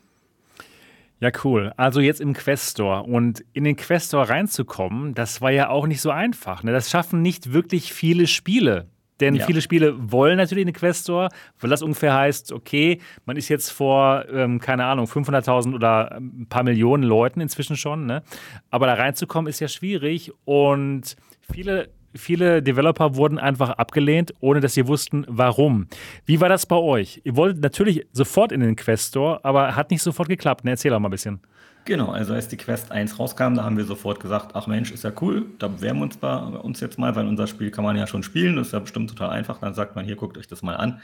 Ja, 1.21 1.29
cool. 1.43 1.71
Also 1.77 2.01
jetzt 2.01 2.19
im 2.19 2.33
Quest 2.33 2.71
Store. 2.71 3.03
Und 3.03 3.45
in 3.53 3.63
den 3.63 3.75
Quest 3.75 4.07
Store 4.07 4.27
reinzukommen, 4.27 5.13
das 5.13 5.39
war 5.39 5.51
ja 5.51 5.69
auch 5.69 5.85
nicht 5.85 6.01
so 6.01 6.09
einfach. 6.09 6.63
Ne? 6.63 6.71
Das 6.71 6.89
schaffen 6.89 7.21
nicht 7.21 7.53
wirklich 7.53 7.93
viele 7.93 8.25
Spiele. 8.25 8.87
Denn 9.19 9.35
ja. 9.35 9.45
viele 9.45 9.61
Spiele 9.61 10.11
wollen 10.11 10.37
natürlich 10.37 10.63
in 10.63 10.69
den 10.69 10.75
Quest 10.75 11.03
Store, 11.03 11.29
weil 11.59 11.69
das 11.69 11.83
ungefähr 11.83 12.15
heißt, 12.15 12.51
okay, 12.51 12.99
man 13.25 13.37
ist 13.37 13.49
jetzt 13.49 13.69
vor, 13.69 14.25
ähm, 14.33 14.59
keine 14.59 14.85
Ahnung, 14.85 15.05
500.000 15.05 15.75
oder 15.75 16.17
ein 16.17 16.47
paar 16.49 16.63
Millionen 16.63 17.03
Leuten 17.03 17.39
inzwischen 17.39 17.77
schon. 17.77 18.07
Ne? 18.07 18.23
Aber 18.71 18.87
da 18.87 18.95
reinzukommen 18.95 19.47
ist 19.47 19.59
ja 19.59 19.67
schwierig. 19.67 20.31
Und 20.43 21.15
viele 21.53 21.89
viele 22.15 22.61
Developer 22.61 23.15
wurden 23.15 23.39
einfach 23.39 23.71
abgelehnt, 23.71 24.33
ohne 24.39 24.59
dass 24.59 24.73
sie 24.73 24.87
wussten, 24.87 25.25
warum. 25.27 25.87
Wie 26.25 26.39
war 26.41 26.49
das 26.49 26.65
bei 26.65 26.75
euch? 26.75 27.21
Ihr 27.23 27.35
wolltet 27.35 27.61
natürlich 27.61 28.05
sofort 28.11 28.51
in 28.51 28.61
den 28.61 28.75
Quest 28.75 29.09
Store, 29.09 29.43
aber 29.43 29.75
hat 29.75 29.91
nicht 29.91 30.01
sofort 30.01 30.29
geklappt. 30.29 30.63
Ne? 30.65 30.71
Erzähl 30.71 30.91
doch 30.91 30.99
mal 30.99 31.09
ein 31.09 31.11
bisschen. 31.11 31.41
Genau, 31.85 32.11
also 32.11 32.33
als 32.33 32.47
die 32.47 32.57
Quest 32.57 32.91
1 32.91 33.17
rauskam, 33.17 33.55
da 33.55 33.63
haben 33.63 33.75
wir 33.75 33.85
sofort 33.85 34.19
gesagt, 34.19 34.51
ach 34.53 34.67
Mensch, 34.67 34.91
ist 34.91 35.03
ja 35.03 35.11
cool, 35.19 35.47
da 35.57 35.67
bewerben 35.67 35.99
wir 35.99 36.03
uns 36.03 36.17
bei 36.17 36.37
uns 36.37 36.79
jetzt 36.79 36.99
mal, 36.99 37.15
weil 37.15 37.25
unser 37.25 37.47
Spiel 37.47 37.71
kann 37.71 37.83
man 37.83 37.97
ja 37.97 38.05
schon 38.05 38.21
spielen, 38.21 38.55
das 38.55 38.67
ist 38.67 38.73
ja 38.73 38.79
bestimmt 38.79 39.09
total 39.09 39.31
einfach. 39.31 39.57
Dann 39.57 39.73
sagt 39.73 39.95
man, 39.95 40.05
hier, 40.05 40.15
guckt 40.15 40.37
euch 40.37 40.47
das 40.47 40.61
mal 40.61 40.75
an. 40.75 41.01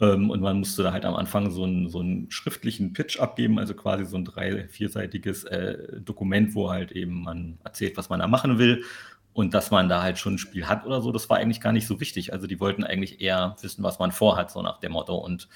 Ähm, 0.00 0.30
und 0.30 0.40
man 0.40 0.60
musste 0.60 0.82
da 0.82 0.92
halt 0.92 1.04
am 1.04 1.14
Anfang 1.14 1.50
so 1.50 1.64
einen, 1.64 1.88
so 1.88 2.00
einen 2.00 2.30
schriftlichen 2.30 2.92
Pitch 2.92 3.18
abgeben, 3.18 3.58
also 3.58 3.74
quasi 3.74 4.04
so 4.06 4.16
ein 4.16 4.24
drei-, 4.24 4.68
vierseitiges 4.68 5.44
äh, 5.44 6.00
Dokument, 6.00 6.54
wo 6.54 6.70
halt 6.70 6.92
eben 6.92 7.24
man 7.24 7.58
erzählt, 7.64 7.96
was 7.96 8.08
man 8.08 8.20
da 8.20 8.28
machen 8.28 8.58
will. 8.58 8.84
Und 9.38 9.54
dass 9.54 9.70
man 9.70 9.88
da 9.88 10.02
halt 10.02 10.18
schon 10.18 10.34
ein 10.34 10.38
Spiel 10.38 10.66
hat 10.66 10.84
oder 10.84 11.00
so, 11.00 11.12
das 11.12 11.30
war 11.30 11.36
eigentlich 11.36 11.60
gar 11.60 11.70
nicht 11.70 11.86
so 11.86 12.00
wichtig. 12.00 12.32
Also 12.32 12.48
die 12.48 12.58
wollten 12.58 12.82
eigentlich 12.82 13.20
eher 13.20 13.54
wissen, 13.60 13.84
was 13.84 14.00
man 14.00 14.10
vorhat, 14.10 14.50
so 14.50 14.62
nach 14.62 14.80
dem 14.80 14.90
Motto. 14.90 15.14
Und 15.14 15.48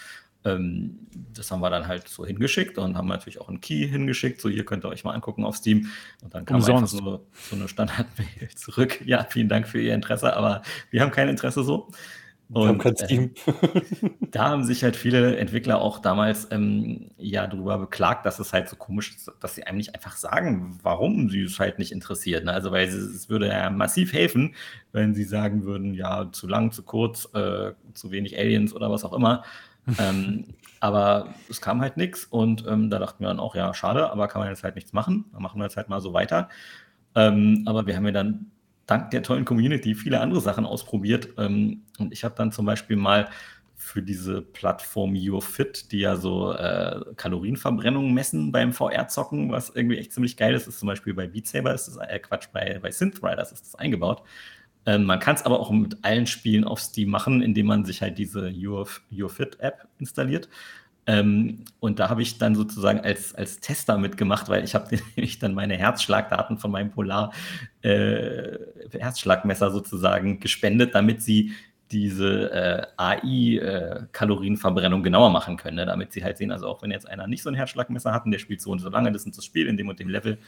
ähm, 0.44 1.08
das 1.34 1.50
haben 1.50 1.58
wir 1.62 1.68
dann 1.68 1.88
halt 1.88 2.06
so 2.06 2.24
hingeschickt 2.24 2.78
und 2.78 2.96
haben 2.96 3.08
natürlich 3.08 3.40
auch 3.40 3.48
einen 3.48 3.60
Key 3.60 3.88
hingeschickt. 3.88 4.40
So, 4.40 4.48
hier 4.48 4.64
könnt 4.64 4.84
ihr 4.84 4.88
euch 4.88 5.02
mal 5.02 5.14
angucken 5.14 5.44
auf 5.44 5.56
Steam. 5.56 5.88
Und 6.22 6.32
dann 6.32 6.44
kam 6.44 6.58
Umsonst. 6.58 6.94
einfach 6.94 7.06
so, 7.06 7.26
so 7.50 7.56
eine 7.56 7.66
Standard-Mail 7.66 8.50
zurück. 8.54 9.00
Ja, 9.04 9.26
vielen 9.28 9.48
Dank 9.48 9.66
für 9.66 9.80
Ihr 9.80 9.94
Interesse, 9.94 10.36
aber 10.36 10.62
wir 10.90 11.00
haben 11.00 11.10
kein 11.10 11.28
Interesse 11.28 11.64
so. 11.64 11.88
Und. 12.52 12.84
Äh, 12.84 13.30
da 14.30 14.50
haben 14.50 14.64
sich 14.64 14.84
halt 14.84 14.96
viele 14.96 15.36
Entwickler 15.36 15.80
auch 15.80 15.98
damals 15.98 16.48
ähm, 16.50 17.10
ja 17.16 17.46
darüber 17.46 17.78
beklagt, 17.78 18.26
dass 18.26 18.38
es 18.38 18.52
halt 18.52 18.68
so 18.68 18.76
komisch 18.76 19.14
ist, 19.16 19.30
dass 19.40 19.54
sie 19.54 19.64
einem 19.64 19.78
nicht 19.78 19.94
einfach 19.94 20.16
sagen, 20.16 20.78
warum 20.82 21.30
sie 21.30 21.42
es 21.42 21.58
halt 21.58 21.78
nicht 21.78 21.92
interessiert. 21.92 22.44
Ne? 22.44 22.52
Also 22.52 22.70
weil 22.70 22.86
es, 22.86 22.94
es, 22.94 23.28
würde 23.30 23.48
ja 23.48 23.70
massiv 23.70 24.12
helfen, 24.12 24.54
wenn 24.92 25.14
sie 25.14 25.24
sagen 25.24 25.64
würden, 25.64 25.94
ja, 25.94 26.30
zu 26.30 26.46
lang, 26.46 26.72
zu 26.72 26.82
kurz, 26.82 27.26
äh, 27.34 27.72
zu 27.94 28.10
wenig 28.10 28.38
Aliens 28.38 28.74
oder 28.74 28.90
was 28.90 29.04
auch 29.04 29.14
immer. 29.14 29.44
ähm, 29.98 30.44
aber 30.80 31.34
es 31.48 31.60
kam 31.60 31.80
halt 31.80 31.96
nichts 31.96 32.26
und 32.26 32.66
ähm, 32.68 32.90
da 32.90 32.98
dachten 32.98 33.20
wir 33.20 33.28
dann 33.28 33.40
auch, 33.40 33.54
ja, 33.54 33.72
schade, 33.72 34.10
aber 34.10 34.28
kann 34.28 34.40
man 34.40 34.50
jetzt 34.50 34.62
halt 34.62 34.74
nichts 34.74 34.92
machen. 34.92 35.24
Dann 35.32 35.40
machen 35.40 35.58
wir 35.58 35.64
jetzt 35.64 35.76
halt 35.78 35.88
mal 35.88 36.00
so 36.00 36.12
weiter. 36.12 36.48
Ähm, 37.14 37.62
aber 37.66 37.86
wir 37.86 37.96
haben 37.96 38.06
ja 38.06 38.12
dann 38.12 38.50
dank 38.86 39.10
der 39.10 39.22
tollen 39.22 39.44
Community 39.44 39.94
viele 39.94 40.20
andere 40.20 40.40
Sachen 40.40 40.66
ausprobiert. 40.66 41.30
Ähm, 41.38 41.82
und 41.98 42.12
ich 42.12 42.24
habe 42.24 42.34
dann 42.36 42.52
zum 42.52 42.66
Beispiel 42.66 42.96
mal 42.96 43.28
für 43.82 44.00
diese 44.02 44.42
Plattform 44.42 45.16
YourFit, 45.16 45.90
die 45.90 45.98
ja 45.98 46.16
so 46.16 46.52
äh, 46.52 47.00
Kalorienverbrennung 47.16 48.14
messen 48.14 48.52
beim 48.52 48.72
VR-Zocken, 48.72 49.50
was 49.50 49.70
irgendwie 49.70 49.98
echt 49.98 50.12
ziemlich 50.12 50.36
geil 50.36 50.54
ist, 50.54 50.68
ist 50.68 50.78
zum 50.78 50.86
Beispiel 50.86 51.14
bei 51.14 51.26
Beat 51.26 51.48
Saber, 51.48 51.74
ist 51.74 51.88
das, 51.88 51.96
äh, 51.96 52.18
Quatsch, 52.20 52.46
bei, 52.52 52.78
bei 52.80 52.92
Synth 52.92 53.22
Riders 53.22 53.50
ist 53.50 53.66
das 53.66 53.74
eingebaut. 53.74 54.22
Ähm, 54.86 55.04
man 55.04 55.18
kann 55.18 55.34
es 55.34 55.42
aber 55.42 55.58
auch 55.60 55.70
mit 55.70 55.96
allen 56.02 56.26
Spielen 56.26 56.64
auf 56.64 56.80
Steam 56.80 57.10
machen, 57.10 57.42
indem 57.42 57.66
man 57.66 57.84
sich 57.84 58.02
halt 58.02 58.18
diese 58.18 58.52
Your, 58.52 58.88
YourFit-App 59.10 59.88
installiert. 59.98 60.48
Ähm, 61.06 61.64
und 61.80 61.98
da 61.98 62.08
habe 62.08 62.22
ich 62.22 62.38
dann 62.38 62.54
sozusagen 62.54 63.00
als, 63.00 63.34
als 63.34 63.58
Tester 63.58 63.98
mitgemacht, 63.98 64.48
weil 64.48 64.64
ich 64.64 64.74
habe 64.74 64.96
nämlich 65.16 65.38
dann 65.38 65.54
meine 65.54 65.76
Herzschlagdaten 65.76 66.58
von 66.58 66.70
meinem 66.70 66.90
Polar 66.90 67.32
äh, 67.82 68.58
Herzschlagmesser 68.92 69.70
sozusagen 69.70 70.38
gespendet, 70.38 70.94
damit 70.94 71.22
sie 71.22 71.52
diese 71.90 72.50
äh, 72.52 72.86
AI-Kalorienverbrennung 72.96 75.00
äh, 75.00 75.04
genauer 75.04 75.30
machen 75.30 75.56
können, 75.56 75.76
ne? 75.76 75.86
damit 75.86 76.12
sie 76.12 76.24
halt 76.24 76.38
sehen, 76.38 76.50
also 76.50 76.66
auch 76.66 76.82
wenn 76.82 76.90
jetzt 76.90 77.08
einer 77.08 77.26
nicht 77.26 77.42
so 77.42 77.50
ein 77.50 77.54
Herzschlagmesser 77.54 78.12
hat 78.12 78.24
und 78.24 78.30
der 78.30 78.38
spielt 78.38 78.62
so 78.62 78.70
und 78.70 78.78
so 78.78 78.88
lange, 78.88 79.12
das 79.12 79.26
ist 79.26 79.36
das 79.36 79.44
Spiel 79.44 79.66
in 79.66 79.76
dem 79.76 79.88
und 79.88 80.00
dem 80.00 80.08
Level, 80.08 80.38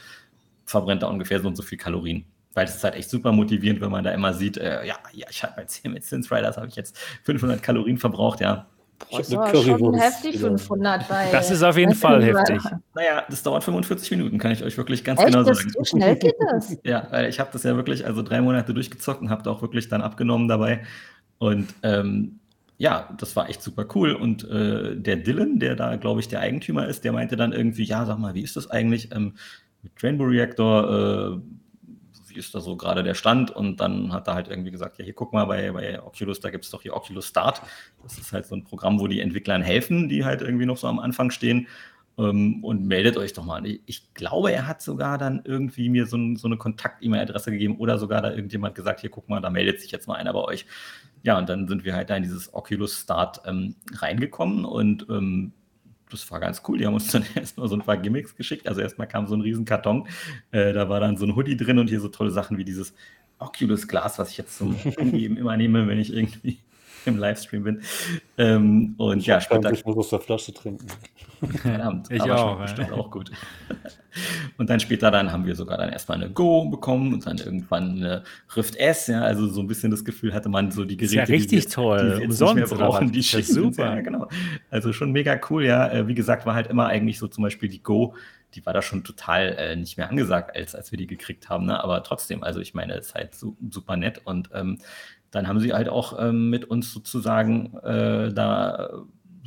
verbrennt 0.65 1.03
er 1.03 1.09
ungefähr 1.09 1.39
so 1.39 1.47
und 1.47 1.55
so 1.55 1.61
viel 1.61 1.77
Kalorien. 1.77 2.25
Weil 2.55 2.65
es 2.65 2.75
ist 2.75 2.83
halt 2.83 2.95
echt 2.95 3.09
super 3.09 3.31
motivierend, 3.31 3.81
wenn 3.81 3.91
man 3.91 4.03
da 4.03 4.11
immer 4.11 4.33
sieht, 4.33 4.57
äh, 4.57 4.85
ja, 4.87 4.95
ja, 5.13 5.27
ich 5.29 5.43
habe 5.43 5.61
jetzt 5.61 5.75
hier 5.75 5.91
mit 5.91 6.03
Sins 6.03 6.31
Riders 6.31 6.57
habe 6.57 6.67
ich 6.67 6.75
jetzt 6.75 6.97
500 7.23 7.61
Kalorien 7.61 7.97
verbraucht, 7.97 8.39
ja, 8.39 8.67
Boah, 8.97 9.17
das 9.19 9.31
war 9.35 9.53
schon 9.53 9.93
heftig, 9.93 10.39
500 10.39 11.07
bei. 11.07 11.29
Das 11.31 11.51
ist 11.51 11.63
auf 11.63 11.77
jeden 11.77 11.95
Fall 11.95 12.23
heftig. 12.23 12.61
Naja, 12.93 13.23
das 13.29 13.43
dauert 13.43 13.63
45 13.63 14.11
Minuten, 14.11 14.37
kann 14.37 14.51
ich 14.51 14.63
euch 14.63 14.77
wirklich 14.77 15.03
ganz 15.03 15.19
Echt? 15.19 15.31
genau 15.31 15.43
sagen. 15.43 15.69
So 15.69 15.83
schnell 15.83 16.15
geht 16.15 16.35
das? 16.39 16.77
ja, 16.83 17.07
weil 17.11 17.29
ich 17.29 17.39
habe 17.39 17.49
das 17.51 17.63
ja 17.63 17.75
wirklich, 17.75 18.05
also 18.05 18.21
drei 18.21 18.41
Monate 18.41 18.73
durchgezockt 18.73 19.21
und 19.21 19.29
habe 19.29 19.43
da 19.43 19.51
auch 19.51 19.61
wirklich 19.61 19.89
dann 19.89 20.01
abgenommen 20.01 20.47
dabei. 20.47 20.83
Und 21.37 21.73
ähm, 21.83 22.39
ja, 22.77 23.09
das 23.17 23.35
war 23.35 23.49
echt 23.49 23.61
super 23.61 23.85
cool. 23.95 24.13
Und 24.13 24.49
äh, 24.49 24.95
der 24.95 25.17
Dylan, 25.17 25.59
der 25.59 25.75
da, 25.75 25.95
glaube 25.97 26.21
ich, 26.21 26.27
der 26.27 26.39
Eigentümer 26.39 26.87
ist, 26.87 27.03
der 27.03 27.11
meinte 27.11 27.35
dann 27.35 27.53
irgendwie, 27.53 27.83
ja, 27.83 28.05
sag 28.05 28.17
mal, 28.17 28.33
wie 28.33 28.41
ist 28.41 28.55
das 28.55 28.69
eigentlich 28.71 29.13
ähm, 29.13 29.33
mit 29.81 29.91
Rainbow 30.01 30.25
Reactor? 30.25 31.37
Äh, 31.37 31.64
wie 32.35 32.39
ist 32.39 32.53
da 32.53 32.59
so 32.59 32.75
gerade 32.75 33.03
der 33.03 33.13
Stand? 33.13 33.51
Und 33.51 33.79
dann 33.79 34.13
hat 34.13 34.27
er 34.27 34.35
halt 34.35 34.47
irgendwie 34.47 34.71
gesagt, 34.71 34.99
ja, 34.99 35.05
hier 35.05 35.13
guck 35.13 35.33
mal, 35.33 35.45
bei, 35.45 35.71
bei 35.71 36.01
Oculus, 36.01 36.39
da 36.39 36.49
gibt 36.49 36.65
es 36.65 36.71
doch 36.71 36.81
hier 36.81 36.95
Oculus 36.95 37.27
Start. 37.27 37.61
Das 38.03 38.17
ist 38.17 38.33
halt 38.33 38.45
so 38.45 38.55
ein 38.55 38.63
Programm, 38.63 38.99
wo 38.99 39.07
die 39.07 39.21
Entwicklern 39.21 39.61
helfen, 39.61 40.09
die 40.09 40.25
halt 40.25 40.41
irgendwie 40.41 40.65
noch 40.65 40.77
so 40.77 40.87
am 40.87 40.99
Anfang 40.99 41.31
stehen. 41.31 41.67
Ähm, 42.17 42.63
und 42.63 42.85
meldet 42.85 43.17
euch 43.17 43.33
doch 43.33 43.43
mal. 43.43 43.65
Ich, 43.65 43.81
ich, 43.85 44.13
glaube, 44.13 44.51
er 44.51 44.67
hat 44.67 44.81
sogar 44.81 45.17
dann 45.17 45.41
irgendwie 45.43 45.89
mir 45.89 46.05
so, 46.05 46.15
ein, 46.15 46.37
so 46.37 46.47
eine 46.47 46.55
Kontakt-E-Mail-Adresse 46.55 47.51
gegeben 47.51 47.77
oder 47.77 47.97
sogar 47.97 48.21
da 48.21 48.31
irgendjemand 48.31 48.73
gesagt, 48.73 49.01
hier 49.01 49.09
guck 49.09 49.27
mal, 49.27 49.41
da 49.41 49.49
meldet 49.49 49.81
sich 49.81 49.91
jetzt 49.91 50.07
mal 50.07 50.15
einer 50.15 50.31
bei 50.31 50.39
euch. 50.39 50.65
Ja, 51.23 51.37
und 51.37 51.49
dann 51.49 51.67
sind 51.67 51.83
wir 51.83 51.93
halt 51.93 52.09
da 52.09 52.15
in 52.15 52.23
dieses 52.23 52.53
Oculus 52.53 53.01
Start 53.01 53.41
ähm, 53.45 53.75
reingekommen 53.93 54.63
und 54.63 55.07
ähm, 55.09 55.51
das 56.09 56.29
war 56.31 56.39
ganz 56.39 56.61
cool. 56.67 56.77
Die 56.77 56.85
haben 56.85 56.93
uns 56.93 57.07
dann 57.11 57.25
erstmal 57.35 57.67
so 57.67 57.75
ein 57.75 57.81
paar 57.81 57.97
Gimmicks 57.97 58.35
geschickt. 58.35 58.67
Also 58.67 58.81
erstmal 58.81 59.07
kam 59.07 59.27
so 59.27 59.35
ein 59.35 59.41
riesen 59.41 59.65
Karton. 59.65 60.07
Äh, 60.51 60.73
da 60.73 60.89
war 60.89 60.99
dann 60.99 61.17
so 61.17 61.25
ein 61.25 61.35
Hoodie 61.35 61.57
drin 61.57 61.79
und 61.79 61.89
hier 61.89 61.99
so 61.99 62.07
tolle 62.07 62.31
Sachen 62.31 62.57
wie 62.57 62.65
dieses 62.65 62.93
Oculus 63.39 63.87
Glas, 63.87 64.19
was 64.19 64.31
ich 64.31 64.37
jetzt 64.37 64.57
zum 64.57 64.75
Angeben 64.97 65.37
immer 65.37 65.57
nehme, 65.57 65.87
wenn 65.87 65.99
ich 65.99 66.13
irgendwie 66.13 66.59
im 67.05 67.17
Livestream 67.17 67.63
bin. 67.63 67.81
Ähm, 68.37 68.95
und 68.97 69.19
ich 69.19 69.25
ja, 69.25 69.41
später. 69.41 69.71
Ich 69.71 69.85
muss 69.85 69.97
aus 69.97 70.09
der 70.09 70.19
Flasche 70.19 70.53
trinken. 70.53 70.87
Verdammt, 71.61 72.09
ich 72.11 72.21
aber 72.21 72.43
auch. 72.43 72.61
Bestimmt 72.61 72.91
auch 72.91 73.11
gut. 73.11 73.31
Und 74.57 74.69
dann 74.69 74.79
später 74.79 75.11
dann 75.11 75.31
haben 75.31 75.45
wir 75.45 75.55
sogar 75.55 75.77
dann 75.77 75.89
erstmal 75.89 76.21
eine 76.21 76.29
Go 76.29 76.69
bekommen 76.69 77.13
und 77.13 77.25
dann 77.25 77.37
irgendwann 77.37 77.97
eine 77.97 78.23
Rift 78.55 78.75
S. 78.75 79.07
Ja, 79.07 79.21
also 79.21 79.47
so 79.47 79.61
ein 79.61 79.67
bisschen 79.67 79.91
das 79.91 80.05
Gefühl 80.05 80.33
hatte 80.33 80.49
man 80.49 80.71
so 80.71 80.85
die 80.85 80.97
Geräte, 80.97 81.21
ist 81.21 81.29
ja 81.29 81.33
richtig 81.33 81.65
die, 81.65 81.71
toll. 81.71 82.17
die 82.19 82.25
Umsonst 82.25 82.55
nicht 82.55 82.69
mehr 82.69 82.77
brauchen, 82.77 83.11
die 83.11 83.23
schicken 83.23 83.53
super. 83.53 83.95
Ja, 83.95 84.01
genau. 84.01 84.27
Also 84.69 84.93
schon 84.93 85.11
mega 85.11 85.39
cool. 85.49 85.65
Ja, 85.65 85.91
äh, 85.91 86.07
wie 86.07 86.15
gesagt, 86.15 86.45
war 86.45 86.55
halt 86.55 86.67
immer 86.67 86.87
eigentlich 86.87 87.19
so 87.19 87.27
zum 87.27 87.43
Beispiel 87.43 87.69
die 87.69 87.83
Go 87.83 88.13
die 88.55 88.65
war 88.65 88.73
da 88.73 88.81
schon 88.81 89.03
total 89.03 89.55
äh, 89.57 89.75
nicht 89.75 89.97
mehr 89.97 90.09
angesagt, 90.09 90.55
als, 90.55 90.75
als 90.75 90.91
wir 90.91 90.97
die 90.97 91.07
gekriegt 91.07 91.49
haben. 91.49 91.65
Ne? 91.65 91.83
Aber 91.83 92.03
trotzdem, 92.03 92.43
also 92.43 92.59
ich 92.59 92.73
meine, 92.73 92.93
es 92.93 93.07
ist 93.07 93.15
halt 93.15 93.35
so, 93.35 93.57
super 93.69 93.97
nett 93.97 94.21
und 94.23 94.49
ähm, 94.53 94.77
dann 95.31 95.47
haben 95.47 95.59
sie 95.59 95.73
halt 95.73 95.89
auch 95.89 96.17
ähm, 96.17 96.49
mit 96.49 96.65
uns 96.65 96.93
sozusagen 96.93 97.75
äh, 97.79 98.33
da 98.33 98.89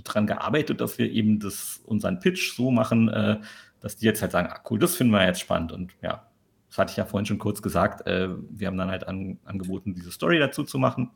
dran 0.05 0.27
gearbeitet, 0.27 0.81
dass 0.81 0.99
wir 0.99 1.11
eben 1.11 1.41
das, 1.41 1.81
unseren 1.85 2.19
Pitch 2.19 2.55
so 2.55 2.71
machen, 2.71 3.09
äh, 3.09 3.39
dass 3.81 3.97
die 3.97 4.07
jetzt 4.07 4.23
halt 4.23 4.33
sagen, 4.33 4.49
ah, 4.51 4.61
cool, 4.71 4.79
das 4.79 4.97
finden 4.97 5.13
wir 5.13 5.25
jetzt 5.25 5.41
spannend. 5.41 5.73
Und 5.73 5.95
ja, 6.03 6.27
das 6.69 6.79
hatte 6.79 6.91
ich 6.91 6.97
ja 6.97 7.05
vorhin 7.05 7.27
schon 7.27 7.39
kurz 7.39 7.63
gesagt, 7.63 8.07
äh, 8.07 8.29
wir 8.51 8.67
haben 8.67 8.79
dann 8.79 8.91
halt 8.91 9.07
an, 9.07 9.39
angeboten, 9.45 9.95
diese 9.95 10.11
Story 10.11 10.39
dazu 10.39 10.65
zu 10.65 10.79
machen. 10.79 11.11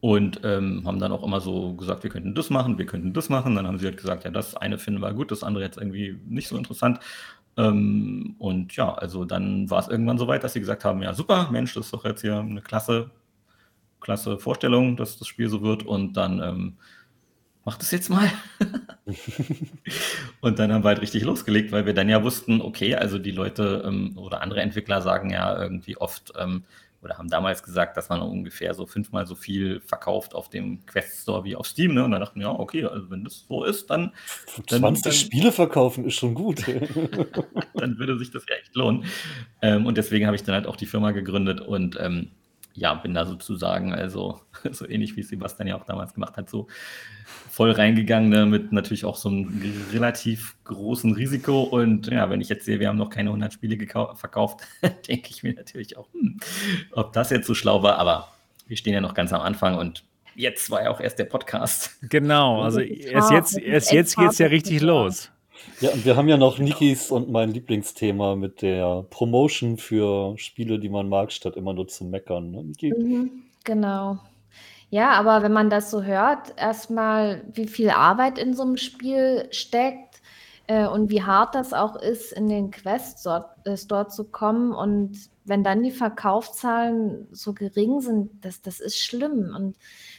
Und 0.00 0.40
ähm, 0.42 0.82
haben 0.84 0.98
dann 0.98 1.12
auch 1.12 1.22
immer 1.22 1.40
so 1.40 1.74
gesagt, 1.74 2.02
wir 2.02 2.10
könnten 2.10 2.34
das 2.34 2.50
machen, 2.50 2.76
wir 2.76 2.86
könnten 2.86 3.12
das 3.12 3.28
machen. 3.28 3.54
Dann 3.54 3.68
haben 3.68 3.78
sie 3.78 3.86
halt 3.86 3.96
gesagt, 3.96 4.24
ja, 4.24 4.30
das 4.30 4.56
eine 4.56 4.78
finden 4.78 5.00
wir 5.00 5.12
gut, 5.14 5.30
das 5.30 5.44
andere 5.44 5.62
jetzt 5.62 5.78
irgendwie 5.78 6.18
nicht 6.26 6.48
so 6.48 6.56
interessant. 6.56 6.98
Ähm, 7.56 8.34
und 8.38 8.74
ja, 8.74 8.92
also 8.94 9.24
dann 9.24 9.70
war 9.70 9.80
es 9.80 9.88
irgendwann 9.88 10.18
so 10.18 10.26
weit, 10.26 10.42
dass 10.42 10.54
sie 10.54 10.60
gesagt 10.60 10.84
haben, 10.84 11.02
ja, 11.02 11.14
super, 11.14 11.48
Mensch, 11.52 11.74
das 11.74 11.86
ist 11.86 11.94
doch 11.94 12.04
jetzt 12.04 12.22
hier 12.22 12.38
eine 12.38 12.62
klasse, 12.62 13.10
klasse 14.00 14.38
Vorstellung, 14.38 14.96
dass 14.96 15.18
das 15.18 15.28
Spiel 15.28 15.48
so 15.48 15.62
wird. 15.62 15.84
Und 15.84 16.14
dann 16.14 16.40
ähm, 16.42 16.76
mach 17.64 17.76
das 17.76 17.90
jetzt 17.90 18.10
mal. 18.10 18.30
und 20.40 20.58
dann 20.58 20.72
haben 20.72 20.84
wir 20.84 20.88
halt 20.88 21.02
richtig 21.02 21.24
losgelegt, 21.24 21.72
weil 21.72 21.86
wir 21.86 21.94
dann 21.94 22.08
ja 22.08 22.22
wussten, 22.22 22.60
okay, 22.60 22.94
also 22.94 23.18
die 23.18 23.30
Leute 23.30 23.84
ähm, 23.86 24.16
oder 24.16 24.42
andere 24.42 24.60
Entwickler 24.60 25.02
sagen 25.02 25.30
ja 25.30 25.60
irgendwie 25.60 25.96
oft, 25.96 26.32
ähm, 26.38 26.64
oder 27.02 27.18
haben 27.18 27.28
damals 27.28 27.64
gesagt, 27.64 27.96
dass 27.96 28.08
man 28.08 28.20
ungefähr 28.22 28.74
so 28.74 28.86
fünfmal 28.86 29.26
so 29.26 29.34
viel 29.34 29.80
verkauft 29.80 30.34
auf 30.34 30.48
dem 30.48 30.86
Quest 30.86 31.22
Store 31.22 31.42
wie 31.42 31.56
auf 31.56 31.66
Steam. 31.66 31.94
Ne? 31.94 32.04
Und 32.04 32.12
dann 32.12 32.20
dachten 32.20 32.38
wir, 32.38 32.46
ja, 32.46 32.52
okay, 32.52 32.84
also 32.84 33.10
wenn 33.10 33.24
das 33.24 33.44
so 33.48 33.64
ist, 33.64 33.90
dann. 33.90 34.12
20 34.68 35.02
dann, 35.02 35.12
Spiele 35.12 35.50
verkaufen 35.50 36.04
ist 36.04 36.14
schon 36.14 36.34
gut. 36.34 36.64
dann 37.74 37.98
würde 37.98 38.18
sich 38.18 38.30
das 38.30 38.44
ja 38.48 38.54
echt 38.54 38.74
lohnen. 38.76 39.04
Ähm, 39.62 39.86
und 39.86 39.98
deswegen 39.98 40.26
habe 40.26 40.36
ich 40.36 40.44
dann 40.44 40.54
halt 40.54 40.68
auch 40.68 40.76
die 40.76 40.86
Firma 40.86 41.10
gegründet 41.10 41.60
und 41.60 41.98
ähm, 42.00 42.30
ja, 42.74 42.94
bin 42.94 43.14
da 43.14 43.26
sozusagen, 43.26 43.92
also 43.92 44.40
so 44.70 44.88
ähnlich 44.88 45.16
wie 45.16 45.22
Sebastian 45.22 45.68
ja 45.68 45.76
auch 45.76 45.84
damals 45.84 46.14
gemacht 46.14 46.36
hat, 46.36 46.48
so 46.48 46.68
voll 47.50 47.70
reingegangen, 47.70 48.30
ne, 48.30 48.46
mit 48.46 48.72
natürlich 48.72 49.04
auch 49.04 49.16
so 49.16 49.28
einem 49.28 49.62
relativ 49.92 50.56
großen 50.64 51.14
Risiko. 51.14 51.62
Und 51.62 52.08
ja, 52.08 52.30
wenn 52.30 52.40
ich 52.40 52.48
jetzt 52.48 52.64
sehe, 52.64 52.80
wir 52.80 52.88
haben 52.88 52.98
noch 52.98 53.10
keine 53.10 53.30
100 53.30 53.52
Spiele 53.52 53.76
verkauft, 54.14 54.60
denke 55.08 55.30
ich 55.30 55.42
mir 55.42 55.54
natürlich 55.54 55.96
auch, 55.96 56.08
hm, 56.12 56.38
ob 56.92 57.12
das 57.12 57.30
jetzt 57.30 57.46
so 57.46 57.54
schlau 57.54 57.82
war. 57.82 57.98
Aber 57.98 58.28
wir 58.66 58.76
stehen 58.76 58.94
ja 58.94 59.00
noch 59.00 59.14
ganz 59.14 59.32
am 59.32 59.40
Anfang 59.40 59.76
und 59.76 60.04
jetzt 60.34 60.70
war 60.70 60.82
ja 60.82 60.90
auch 60.90 61.00
erst 61.00 61.18
der 61.18 61.24
Podcast. 61.24 61.98
Genau, 62.08 62.62
also 62.62 62.80
erst 62.80 63.30
jetzt, 63.30 63.58
erst 63.58 63.92
jetzt 63.92 64.16
geht 64.16 64.30
es 64.30 64.38
ja 64.38 64.46
richtig 64.46 64.80
los. 64.80 65.30
Ja, 65.80 65.90
und 65.90 66.04
wir 66.04 66.16
haben 66.16 66.28
ja 66.28 66.36
noch 66.36 66.58
Nikis 66.58 67.10
und 67.10 67.30
mein 67.30 67.50
Lieblingsthema 67.50 68.36
mit 68.36 68.62
der 68.62 69.04
Promotion 69.10 69.76
für 69.76 70.34
Spiele, 70.38 70.78
die 70.78 70.88
man 70.88 71.08
mag, 71.08 71.32
statt 71.32 71.56
immer 71.56 71.72
nur 71.72 71.88
zu 71.88 72.04
meckern. 72.04 72.50
Ne? 72.50 72.72
Mhm, 72.82 73.30
genau. 73.64 74.18
Ja, 74.90 75.12
aber 75.12 75.42
wenn 75.42 75.52
man 75.52 75.70
das 75.70 75.90
so 75.90 76.02
hört, 76.02 76.52
erstmal, 76.56 77.42
wie 77.52 77.66
viel 77.66 77.90
Arbeit 77.90 78.38
in 78.38 78.54
so 78.54 78.62
einem 78.62 78.76
Spiel 78.76 79.48
steckt 79.50 80.20
äh, 80.66 80.86
und 80.86 81.10
wie 81.10 81.22
hart 81.22 81.54
das 81.54 81.72
auch 81.72 81.96
ist, 81.96 82.32
in 82.32 82.48
den 82.48 82.70
Quest 82.70 83.26
äh, 83.64 83.76
zu 83.76 84.24
kommen 84.24 84.72
und 84.72 85.16
wenn 85.44 85.64
dann 85.64 85.82
die 85.82 85.90
Verkaufszahlen 85.90 87.26
so 87.32 87.52
gering 87.52 88.00
sind, 88.00 88.44
das, 88.44 88.62
das 88.62 88.80
ist 88.80 88.98
schlimm. 88.98 89.52
Und 89.56 89.76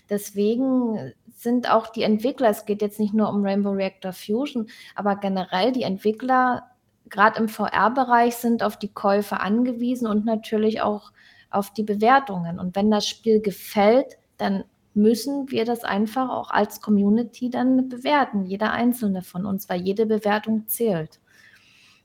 deswegen 0.10 1.14
sind 1.44 1.70
auch 1.70 1.88
die 1.88 2.04
Entwickler, 2.04 2.50
es 2.50 2.66
geht 2.66 2.82
jetzt 2.82 3.00
nicht 3.00 3.14
nur 3.14 3.30
um 3.30 3.44
Rainbow 3.44 3.72
Reactor 3.72 4.14
Fusion, 4.14 4.68
aber 4.96 5.16
generell 5.16 5.72
die 5.72 5.84
Entwickler, 5.84 6.72
gerade 7.10 7.40
im 7.40 7.50
VR-Bereich, 7.50 8.36
sind 8.36 8.64
auf 8.64 8.78
die 8.78 8.94
Käufe 8.94 9.40
angewiesen 9.40 10.08
und 10.08 10.26
natürlich 10.26 10.82
auch 10.82 11.12
auf 11.52 11.72
die 11.72 11.84
Bewertungen. 11.84 12.60
Und 12.60 12.76
wenn 12.76 12.90
das 12.90 13.08
Spiel 13.08 13.42
gefällt, 13.42 14.18
dann 14.38 14.64
müssen 14.94 15.50
wir 15.50 15.66
das 15.66 15.84
einfach 15.84 16.30
auch 16.30 16.52
als 16.52 16.82
Community 16.82 17.50
dann 17.50 17.90
bewerten, 17.90 18.46
jeder 18.46 18.72
einzelne 18.72 19.22
von 19.22 19.46
uns, 19.46 19.70
weil 19.70 19.82
jede 19.82 20.06
Bewertung 20.06 20.68
zählt. 20.68 21.20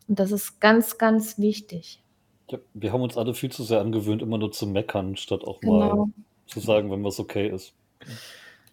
Und 0.08 0.18
das 0.18 0.32
ist 0.32 0.60
ganz, 0.60 0.96
ganz 0.98 1.38
wichtig. 1.38 2.02
Ja, 2.50 2.58
wir 2.72 2.92
haben 2.92 3.02
uns 3.02 3.16
alle 3.16 3.34
viel 3.34 3.52
zu 3.52 3.62
sehr 3.62 3.80
angewöhnt, 3.80 4.22
immer 4.22 4.38
nur 4.38 4.52
zu 4.52 4.66
meckern, 4.66 5.16
statt 5.16 5.44
auch 5.44 5.60
genau. 5.60 5.96
mal 5.96 6.06
zu 6.46 6.60
sagen, 6.60 6.90
wenn 6.90 7.04
was 7.04 7.20
okay 7.20 7.48
ist. 7.48 7.74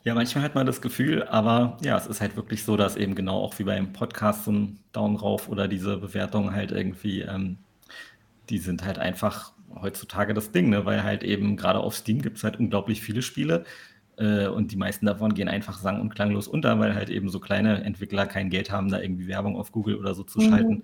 Ja, 0.06 0.14
manchmal 0.14 0.44
hat 0.44 0.53
man 0.53 0.68
das 0.68 0.82
Gefühl, 0.82 1.23
aber 1.23 1.77
ja, 1.82 1.98
es 1.98 2.06
ist 2.06 2.22
halt 2.22 2.36
wirklich 2.36 2.64
so, 2.64 2.77
dass 2.77 2.95
eben 2.95 3.15
genau 3.15 3.40
auch 3.41 3.57
wie 3.57 3.64
beim 3.64 3.91
Podcast 3.91 4.45
so 4.45 4.52
ein 4.52 4.77
Daumen 4.91 5.15
rauf 5.15 5.49
oder 5.49 5.68
diese 5.68 5.98
Bewertungen 5.98 6.53
halt 6.53 6.72
irgendwie, 6.72 7.22
ähm, 7.22 7.57
die 8.49 8.60
sind 8.60 8.86
halt 8.86 8.99
einfach 8.99 9.53
heutzutage 9.82 10.36
das 10.36 10.52
Ding, 10.52 10.69
ne? 10.69 10.86
weil 10.86 11.03
halt 11.03 11.23
eben 11.23 11.57
gerade 11.57 11.80
auf 11.80 11.95
Steam 11.95 12.22
gibt 12.22 12.38
es 12.38 12.44
halt 12.44 12.60
unglaublich 12.60 13.02
viele 13.02 13.23
Spiele 13.23 13.65
äh, 14.18 14.45
und 14.45 14.72
die 14.72 14.76
meisten 14.76 15.07
davon 15.07 15.34
gehen 15.34 15.48
einfach 15.48 15.80
sang- 15.80 16.02
und 16.02 16.14
klanglos 16.14 16.48
unter, 16.48 16.80
weil 16.80 16.94
halt 16.94 17.10
eben 17.10 17.30
so 17.30 17.40
kleine 17.40 17.84
Entwickler 17.84 18.27
kein 18.27 18.52
Geld 18.52 18.69
haben, 18.69 18.90
da 18.90 19.02
irgendwie 19.02 19.27
Werbung 19.27 19.57
auf 19.57 19.72
Google 19.72 19.95
oder 19.95 20.14
so 20.14 20.23
zu 20.23 20.40
mhm. 20.40 20.49
schalten. 20.49 20.84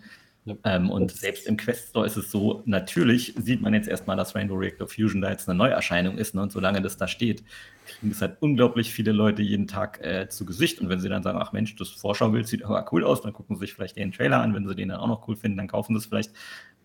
Ähm, 0.63 0.89
und 0.89 1.11
selbst 1.11 1.45
im 1.45 1.55
Quest 1.55 1.89
Store 1.89 2.05
ist 2.05 2.17
es 2.17 2.31
so, 2.31 2.63
natürlich 2.65 3.35
sieht 3.37 3.61
man 3.61 3.75
jetzt 3.75 3.87
erstmal, 3.87 4.17
dass 4.17 4.33
Rainbow 4.33 4.55
Reactor 4.55 4.87
Fusion 4.87 5.21
da 5.21 5.29
jetzt 5.29 5.47
eine 5.47 5.57
Neuerscheinung 5.57 6.17
ist. 6.17 6.33
Ne? 6.33 6.41
Und 6.41 6.51
solange 6.51 6.81
das 6.81 6.97
da 6.97 7.07
steht, 7.07 7.43
kriegen 7.85 8.11
es 8.11 8.21
halt 8.21 8.37
unglaublich 8.39 8.91
viele 8.91 9.11
Leute 9.11 9.43
jeden 9.43 9.67
Tag 9.67 10.03
äh, 10.03 10.29
zu 10.29 10.45
Gesicht. 10.45 10.79
Und 10.79 10.89
wenn 10.89 10.99
sie 10.99 11.09
dann 11.09 11.21
sagen, 11.21 11.37
ach 11.39 11.51
Mensch, 11.51 11.75
das 11.75 11.89
Vorschaubild 11.89 12.47
sieht 12.47 12.63
aber 12.63 12.85
cool 12.91 13.03
aus, 13.03 13.21
dann 13.21 13.33
gucken 13.33 13.55
sie 13.55 13.61
sich 13.61 13.73
vielleicht 13.73 13.97
den 13.97 14.11
Trailer 14.11 14.41
an. 14.41 14.55
Wenn 14.55 14.67
sie 14.67 14.75
den 14.75 14.89
dann 14.89 14.99
auch 14.99 15.07
noch 15.07 15.27
cool 15.27 15.35
finden, 15.35 15.57
dann 15.57 15.67
kaufen 15.67 15.93
sie 15.93 15.99
es 15.99 16.05
vielleicht. 16.07 16.31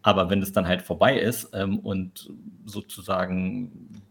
Aber 0.02 0.28
wenn 0.28 0.42
es 0.42 0.52
dann 0.52 0.68
halt 0.68 0.82
vorbei 0.82 1.18
ist 1.18 1.50
ähm, 1.54 1.78
und 1.78 2.30
sozusagen 2.66 4.02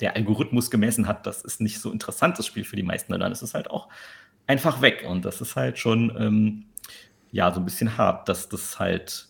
der 0.00 0.16
Algorithmus 0.16 0.70
gemessen 0.70 1.06
hat, 1.06 1.26
das 1.26 1.42
ist 1.42 1.60
nicht 1.60 1.80
so 1.80 1.92
interessant, 1.92 2.38
das 2.38 2.46
Spiel 2.46 2.64
für 2.64 2.76
die 2.76 2.82
meisten, 2.82 3.12
dann 3.12 3.30
ist 3.30 3.42
es 3.42 3.52
halt 3.52 3.70
auch 3.70 3.88
einfach 4.46 4.80
weg. 4.80 5.04
Und 5.06 5.26
das 5.26 5.42
ist 5.42 5.54
halt 5.54 5.78
schon 5.78 6.16
ähm, 6.18 6.64
ja, 7.32 7.52
so 7.52 7.60
ein 7.60 7.64
bisschen 7.64 7.96
hart, 7.96 8.28
dass 8.28 8.48
das 8.48 8.78
halt 8.78 9.26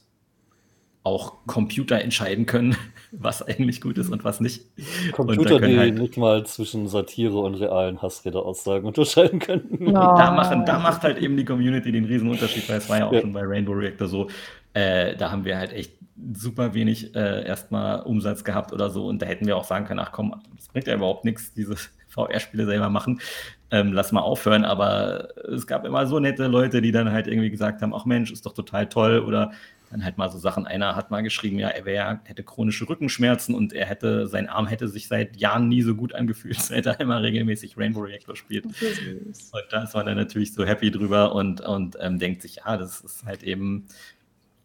auch 1.02 1.47
Computer 1.47 2.01
entscheiden 2.01 2.44
können, 2.47 2.77
was 3.12 3.43
eigentlich 3.43 3.81
gut 3.81 3.97
ist 3.98 4.10
und 4.10 4.22
was 4.24 4.40
nicht. 4.40 4.64
Computer, 5.12 5.59
die 5.59 5.78
halt 5.78 5.98
nicht 5.98 6.16
mal 6.16 6.44
zwischen 6.44 6.89
Satire 6.89 7.39
und 7.39 7.55
realen 7.55 8.02
Hassrede-Aussagen 8.02 8.86
unterscheiden 8.86 9.39
können. 9.39 9.78
Oh. 9.81 9.93
Da, 9.93 10.31
machen, 10.31 10.66
da 10.66 10.78
macht 10.78 11.02
halt 11.02 11.18
eben 11.18 11.36
die 11.36 11.44
Community 11.44 11.90
den 11.90 12.05
riesen 12.05 12.28
Unterschied, 12.31 12.68
weil 12.68 12.78
es 12.78 12.89
war 12.89 12.98
ja 12.98 13.06
auch 13.06 13.12
ja. 13.12 13.22
schon 13.22 13.32
bei 13.32 13.43
Rainbow 13.43 13.72
Reactor 13.72 14.09
so. 14.09 14.28
Äh, 14.74 15.16
da 15.16 15.31
haben 15.31 15.44
wir 15.44 15.56
halt 15.56 15.72
echt 15.72 15.94
super 16.35 16.74
wenig 16.74 17.14
äh, 17.16 17.47
erstmal 17.47 18.02
Umsatz 18.02 18.44
gehabt 18.44 18.72
oder 18.72 18.90
so 18.90 19.06
und 19.06 19.22
da 19.22 19.27
hätten 19.27 19.47
wir 19.47 19.56
auch 19.56 19.64
sagen 19.64 19.86
können, 19.86 20.01
ach 20.01 20.12
komm, 20.12 20.35
das 20.55 20.68
bringt 20.68 20.86
ja 20.86 20.94
überhaupt 20.94 21.24
nichts, 21.24 21.55
diese 21.55 21.77
VR-Spiele 22.09 22.66
selber 22.66 22.90
machen 22.90 23.20
ähm, 23.70 23.92
lass 23.92 24.12
mal 24.12 24.20
aufhören. 24.20 24.64
Aber 24.64 25.28
es 25.48 25.66
gab 25.66 25.84
immer 25.84 26.06
so 26.06 26.18
nette 26.18 26.47
Leute, 26.47 26.80
die 26.80 26.92
dann 26.92 27.12
halt 27.12 27.26
irgendwie 27.26 27.51
gesagt 27.51 27.82
haben, 27.82 27.94
ach 27.94 28.05
Mensch, 28.05 28.30
ist 28.30 28.47
doch 28.47 28.55
total 28.55 28.88
toll. 28.88 29.20
Oder 29.20 29.52
dann 29.90 30.05
halt 30.05 30.18
mal 30.18 30.30
so 30.30 30.38
Sachen. 30.38 30.66
Einer 30.66 30.94
hat 30.94 31.10
mal 31.10 31.22
geschrieben, 31.22 31.59
ja, 31.59 31.68
er 31.68 31.84
wär, 31.84 32.20
hätte 32.24 32.44
chronische 32.44 32.88
Rückenschmerzen 32.88 33.55
und 33.55 33.72
er 33.72 33.86
hätte, 33.86 34.28
sein 34.28 34.48
Arm 34.48 34.66
hätte 34.66 34.88
sich 34.88 35.09
seit 35.09 35.36
Jahren 35.36 35.68
nie 35.68 35.82
so 35.82 35.94
gut 35.94 36.14
angefühlt, 36.14 36.56
seit 36.60 36.86
er 36.86 37.01
immer 37.01 37.22
regelmäßig 37.22 37.76
Rainbow 37.76 38.01
Reactor 38.01 38.36
spielt. 38.36 38.66
Und 38.66 38.74
da 39.70 39.82
ist 39.82 39.94
man 39.94 40.06
dann 40.06 40.16
natürlich 40.16 40.55
so 40.55 40.64
happy 40.64 40.90
drüber 40.90 41.34
und, 41.34 41.60
und 41.60 41.97
ähm, 42.01 42.18
denkt 42.18 42.42
sich, 42.42 42.56
ja, 42.56 42.76
das 42.76 43.01
ist 43.01 43.24
halt 43.24 43.42
eben 43.42 43.86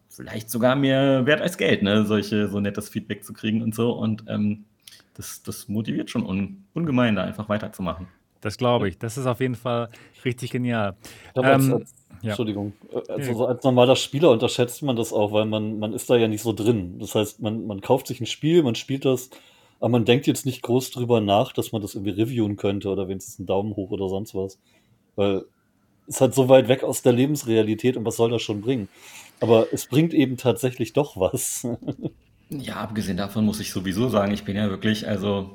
vielleicht 0.08 0.48
sogar 0.48 0.76
mehr 0.76 1.26
wert 1.26 1.42
als 1.42 1.58
Geld, 1.58 1.82
ne, 1.82 2.06
solche, 2.06 2.48
so 2.48 2.60
nettes 2.60 2.88
Feedback 2.88 3.24
zu 3.24 3.32
kriegen 3.32 3.62
und 3.62 3.74
so. 3.74 3.92
Und 3.92 4.24
ähm, 4.28 4.64
das, 5.14 5.42
das 5.42 5.68
motiviert 5.68 6.08
schon 6.08 6.24
un, 6.24 6.64
ungemein, 6.72 7.16
da 7.16 7.24
einfach 7.24 7.48
weiterzumachen. 7.48 8.06
Das 8.40 8.58
glaube 8.58 8.88
ich. 8.88 8.98
Das 8.98 9.16
ist 9.16 9.26
auf 9.26 9.40
jeden 9.40 9.54
Fall 9.54 9.90
richtig 10.24 10.50
genial. 10.50 10.96
Ähm, 11.34 11.44
als, 11.44 11.94
ja. 12.22 12.30
Entschuldigung. 12.30 12.72
Also 13.08 13.46
als 13.46 13.64
normaler 13.64 13.96
Spieler 13.96 14.30
unterschätzt 14.30 14.82
man 14.82 14.96
das 14.96 15.12
auch, 15.12 15.32
weil 15.32 15.46
man, 15.46 15.78
man 15.78 15.92
ist 15.92 16.08
da 16.10 16.16
ja 16.16 16.28
nicht 16.28 16.42
so 16.42 16.52
drin. 16.52 16.98
Das 16.98 17.14
heißt, 17.14 17.40
man, 17.40 17.66
man 17.66 17.80
kauft 17.80 18.06
sich 18.06 18.20
ein 18.20 18.26
Spiel, 18.26 18.62
man 18.62 18.74
spielt 18.74 19.04
das, 19.04 19.30
aber 19.80 19.90
man 19.90 20.04
denkt 20.04 20.26
jetzt 20.26 20.46
nicht 20.46 20.62
groß 20.62 20.90
drüber 20.90 21.20
nach, 21.20 21.52
dass 21.52 21.72
man 21.72 21.82
das 21.82 21.94
irgendwie 21.94 22.12
reviewen 22.12 22.56
könnte 22.56 22.88
oder 22.88 23.08
wenigstens 23.08 23.38
einen 23.38 23.46
Daumen 23.46 23.76
hoch 23.76 23.90
oder 23.90 24.08
sonst 24.08 24.34
was. 24.34 24.58
Weil 25.16 25.44
es 26.06 26.20
halt 26.20 26.34
so 26.34 26.48
weit 26.48 26.68
weg 26.68 26.84
aus 26.84 27.02
der 27.02 27.12
Lebensrealität 27.12 27.96
und 27.96 28.04
was 28.04 28.16
soll 28.16 28.30
das 28.30 28.42
schon 28.42 28.60
bringen? 28.60 28.88
Aber 29.40 29.66
es 29.72 29.86
bringt 29.86 30.14
eben 30.14 30.36
tatsächlich 30.36 30.92
doch 30.92 31.16
was. 31.16 31.66
ja, 32.50 32.76
abgesehen 32.76 33.16
davon 33.16 33.44
muss 33.44 33.60
ich 33.60 33.70
sowieso 33.70 34.08
sagen, 34.08 34.32
ich 34.32 34.44
bin 34.44 34.56
ja 34.56 34.70
wirklich, 34.70 35.06
also 35.08 35.50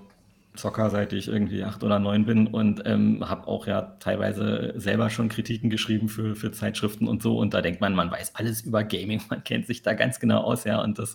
Zocker, 0.54 0.90
seit 0.90 1.14
ich 1.14 1.30
irgendwie 1.30 1.64
acht 1.64 1.82
oder 1.84 1.98
neun 1.98 2.26
bin 2.26 2.48
und 2.48 2.82
ähm, 2.86 3.28
habe 3.28 3.48
auch 3.48 3.68
ja 3.68 3.96
teilweise 4.00 4.74
selber 4.76 5.10
schon 5.10 5.30
Kritiken 5.30 5.70
geschrieben 5.70 6.10
für, 6.10 6.36
für 6.36 6.52
Zeitschriften 6.52 7.08
und 7.08 7.22
so. 7.22 7.38
Und 7.38 7.54
da 7.54 7.62
denkt 7.62 7.80
man, 7.80 7.96
man 7.96 8.12
weiß 8.12 8.36
alles 8.36 8.62
über 8.62 8.84
Gaming, 8.84 9.22
man 9.30 9.44
kennt 9.44 9.68
sich 9.68 9.82
da 9.82 9.94
ganz 9.94 10.20
genau 10.20 10.42
aus, 10.42 10.66
ja. 10.66 10.82
Und 10.82 11.00
das, 11.00 11.14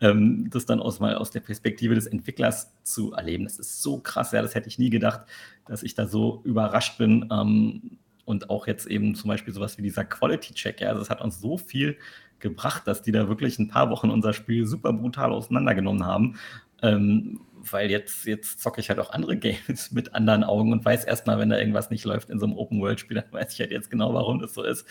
ähm, 0.00 0.50
das 0.50 0.66
dann 0.66 0.80
aus, 0.80 0.98
mal 0.98 1.14
aus 1.14 1.30
der 1.30 1.40
Perspektive 1.40 1.94
des 1.94 2.06
Entwicklers 2.06 2.72
zu 2.82 3.12
erleben, 3.12 3.44
das 3.44 3.58
ist 3.58 3.82
so 3.82 3.98
krass, 3.98 4.32
ja. 4.32 4.42
Das 4.42 4.56
hätte 4.56 4.68
ich 4.68 4.78
nie 4.78 4.90
gedacht, 4.90 5.22
dass 5.66 5.84
ich 5.84 5.94
da 5.94 6.08
so 6.08 6.40
überrascht 6.44 6.98
bin. 6.98 7.28
Ähm, 7.30 7.98
und 8.24 8.50
auch 8.50 8.66
jetzt 8.66 8.86
eben 8.86 9.14
zum 9.14 9.28
Beispiel 9.28 9.52
sowas 9.52 9.78
wie 9.78 9.82
dieser 9.82 10.04
Quality-Check, 10.04 10.80
ja. 10.80 10.88
Also 10.88 11.00
das 11.00 11.10
hat 11.10 11.20
uns 11.20 11.40
so 11.40 11.56
viel 11.56 11.98
gebracht, 12.40 12.86
dass 12.86 13.02
die 13.02 13.12
da 13.12 13.28
wirklich 13.28 13.60
ein 13.60 13.68
paar 13.68 13.90
Wochen 13.90 14.10
unser 14.10 14.32
Spiel 14.32 14.66
super 14.66 14.92
brutal 14.92 15.30
auseinandergenommen 15.32 16.04
haben. 16.04 16.36
Ähm, 16.82 17.40
weil 17.70 17.90
jetzt, 17.90 18.24
jetzt 18.24 18.60
zocke 18.60 18.80
ich 18.80 18.88
halt 18.88 18.98
auch 18.98 19.10
andere 19.10 19.36
Games 19.38 19.92
mit 19.92 20.14
anderen 20.14 20.44
Augen 20.44 20.72
und 20.72 20.84
weiß 20.84 21.04
erstmal, 21.04 21.38
wenn 21.38 21.50
da 21.50 21.58
irgendwas 21.58 21.90
nicht 21.90 22.04
läuft 22.04 22.30
in 22.30 22.38
so 22.38 22.46
einem 22.46 22.56
Open-World-Spiel, 22.56 23.16
dann 23.16 23.32
weiß 23.32 23.52
ich 23.54 23.60
halt 23.60 23.70
jetzt 23.70 23.90
genau, 23.90 24.14
warum 24.14 24.40
das 24.40 24.54
so 24.54 24.62
ist. 24.62 24.86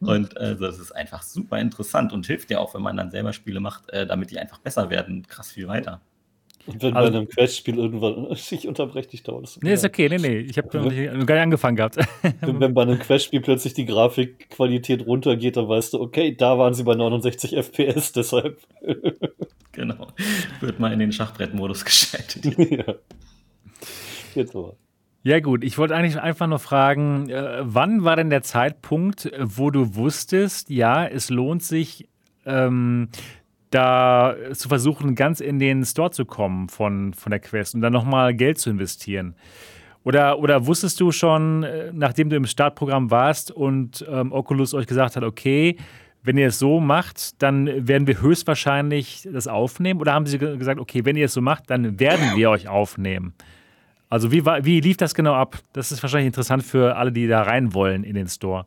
Und 0.00 0.36
also, 0.36 0.66
das 0.66 0.78
ist 0.78 0.92
einfach 0.92 1.22
super 1.22 1.58
interessant 1.58 2.12
und 2.12 2.26
hilft 2.26 2.50
ja 2.50 2.58
auch, 2.58 2.74
wenn 2.74 2.82
man 2.82 2.96
dann 2.96 3.10
selber 3.10 3.32
Spiele 3.32 3.60
macht, 3.60 3.90
äh, 3.90 4.06
damit 4.06 4.30
die 4.30 4.38
einfach 4.38 4.58
besser 4.58 4.90
werden, 4.90 5.26
krass 5.26 5.52
viel 5.52 5.68
weiter. 5.68 6.00
Und 6.66 6.82
wenn 6.82 6.94
also, 6.94 7.10
bei 7.10 7.18
einem 7.18 7.28
Quest-Spiel 7.28 7.76
irgendwann, 7.76 8.28
ich 8.50 8.68
unterbreche 8.68 9.08
dich 9.08 9.22
dauernd. 9.22 9.58
Nee, 9.62 9.72
ist 9.72 9.84
okay, 9.84 10.08
nee, 10.08 10.18
nee, 10.18 10.38
ich 10.38 10.58
habe 10.58 10.68
gar 10.68 10.84
nicht 10.88 11.30
angefangen 11.30 11.76
gehabt. 11.76 11.96
wenn, 12.40 12.60
wenn 12.60 12.74
bei 12.74 12.82
einem 12.82 12.98
Quest-Spiel 12.98 13.40
plötzlich 13.40 13.74
die 13.74 13.86
Grafikqualität 13.86 15.06
runtergeht, 15.06 15.56
dann 15.56 15.68
weißt 15.68 15.94
du, 15.94 16.00
okay, 16.00 16.34
da 16.36 16.58
waren 16.58 16.74
sie 16.74 16.84
bei 16.84 16.94
69 16.94 17.56
FPS, 17.56 18.12
deshalb. 18.16 18.60
genau. 19.72 20.08
Wird 20.60 20.78
mal 20.78 20.92
in 20.92 21.00
den 21.00 21.12
Schachbrettmodus 21.12 21.84
geschaltet. 21.84 22.44
ja. 22.70 22.94
Jetzt 24.34 24.54
aber. 24.54 24.76
Ja, 25.24 25.38
gut. 25.40 25.62
Ich 25.62 25.78
wollte 25.78 25.94
eigentlich 25.94 26.20
einfach 26.20 26.48
nur 26.48 26.58
fragen, 26.58 27.28
äh, 27.28 27.58
wann 27.62 28.02
war 28.02 28.16
denn 28.16 28.30
der 28.30 28.42
Zeitpunkt, 28.42 29.30
wo 29.38 29.70
du 29.70 29.94
wusstest, 29.94 30.68
ja, 30.68 31.06
es 31.06 31.30
lohnt 31.30 31.62
sich, 31.62 32.08
ähm, 32.44 33.08
da 33.74 34.34
zu 34.52 34.68
versuchen, 34.68 35.14
ganz 35.14 35.40
in 35.40 35.58
den 35.58 35.84
Store 35.84 36.10
zu 36.10 36.24
kommen 36.24 36.68
von, 36.68 37.14
von 37.14 37.30
der 37.30 37.40
Quest 37.40 37.74
und 37.74 37.80
dann 37.80 37.92
nochmal 37.92 38.34
Geld 38.34 38.58
zu 38.58 38.70
investieren? 38.70 39.34
Oder, 40.04 40.38
oder 40.38 40.66
wusstest 40.66 41.00
du 41.00 41.12
schon, 41.12 41.62
äh, 41.62 41.90
nachdem 41.92 42.28
du 42.28 42.36
im 42.36 42.46
Startprogramm 42.46 43.10
warst 43.10 43.50
und 43.50 44.04
ähm, 44.08 44.32
Oculus 44.32 44.74
euch 44.74 44.86
gesagt 44.86 45.16
hat, 45.16 45.22
okay, 45.22 45.76
wenn 46.24 46.36
ihr 46.38 46.48
es 46.48 46.58
so 46.58 46.80
macht, 46.80 47.42
dann 47.42 47.88
werden 47.88 48.06
wir 48.06 48.20
höchstwahrscheinlich 48.20 49.28
das 49.32 49.48
aufnehmen? 49.48 50.00
Oder 50.00 50.12
haben 50.12 50.26
sie 50.26 50.38
gesagt, 50.38 50.80
okay, 50.80 51.04
wenn 51.04 51.16
ihr 51.16 51.26
es 51.26 51.32
so 51.32 51.40
macht, 51.40 51.68
dann 51.70 51.98
werden 51.98 52.36
wir 52.36 52.50
euch 52.50 52.68
aufnehmen? 52.68 53.34
Also 54.08 54.30
wie, 54.30 54.44
wie 54.44 54.80
lief 54.80 54.98
das 54.98 55.14
genau 55.14 55.34
ab? 55.34 55.58
Das 55.72 55.90
ist 55.90 56.02
wahrscheinlich 56.02 56.26
interessant 56.26 56.62
für 56.62 56.96
alle, 56.96 57.12
die 57.12 57.26
da 57.26 57.42
rein 57.42 57.74
wollen 57.74 58.04
in 58.04 58.14
den 58.14 58.28
Store. 58.28 58.66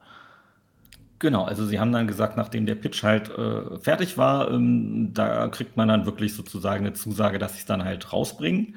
Genau, 1.19 1.45
also 1.45 1.65
sie 1.65 1.79
haben 1.79 1.93
dann 1.93 2.07
gesagt, 2.07 2.35
nachdem 2.35 2.65
der 2.65 2.75
Pitch 2.75 3.01
halt 3.03 3.29
äh, 3.29 3.79
fertig 3.79 4.17
war, 4.17 4.51
ähm, 4.51 5.13
da 5.13 5.47
kriegt 5.47 5.77
man 5.77 5.87
dann 5.87 6.05
wirklich 6.05 6.33
sozusagen 6.33 6.85
eine 6.85 6.93
Zusage, 6.93 7.39
dass 7.39 7.53
sie 7.53 7.59
es 7.59 7.65
dann 7.65 7.85
halt 7.85 8.11
rausbringen. 8.11 8.75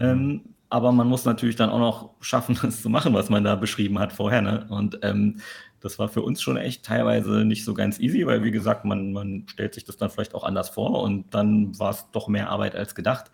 Ähm, 0.00 0.42
aber 0.70 0.92
man 0.92 1.06
muss 1.06 1.24
natürlich 1.24 1.56
dann 1.56 1.70
auch 1.70 1.78
noch 1.78 2.10
schaffen, 2.20 2.58
das 2.62 2.82
zu 2.82 2.88
machen, 2.88 3.12
was 3.14 3.28
man 3.30 3.44
da 3.44 3.54
beschrieben 3.54 3.98
hat 3.98 4.12
vorher. 4.12 4.42
Ne? 4.42 4.66
Und 4.70 4.98
ähm, 5.02 5.40
das 5.80 5.98
war 5.98 6.08
für 6.08 6.22
uns 6.22 6.40
schon 6.40 6.56
echt 6.56 6.84
teilweise 6.84 7.44
nicht 7.44 7.64
so 7.64 7.74
ganz 7.74 8.00
easy, 8.00 8.26
weil 8.26 8.42
wie 8.42 8.50
gesagt, 8.50 8.86
man, 8.86 9.12
man 9.12 9.44
stellt 9.46 9.74
sich 9.74 9.84
das 9.84 9.98
dann 9.98 10.08
vielleicht 10.08 10.34
auch 10.34 10.44
anders 10.44 10.70
vor 10.70 11.02
und 11.02 11.34
dann 11.34 11.78
war 11.78 11.90
es 11.90 12.06
doch 12.12 12.28
mehr 12.28 12.48
Arbeit 12.48 12.74
als 12.74 12.94
gedacht. 12.94 13.30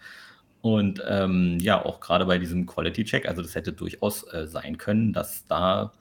Und 0.60 1.02
ähm, 1.08 1.58
ja, 1.60 1.82
auch 1.84 2.00
gerade 2.00 2.26
bei 2.26 2.38
diesem 2.38 2.66
Quality 2.66 3.04
Check, 3.04 3.28
also 3.28 3.40
das 3.40 3.54
hätte 3.54 3.72
durchaus 3.72 4.24
äh, 4.34 4.46
sein 4.46 4.76
können, 4.76 5.12
dass 5.12 5.46
da 5.46 5.92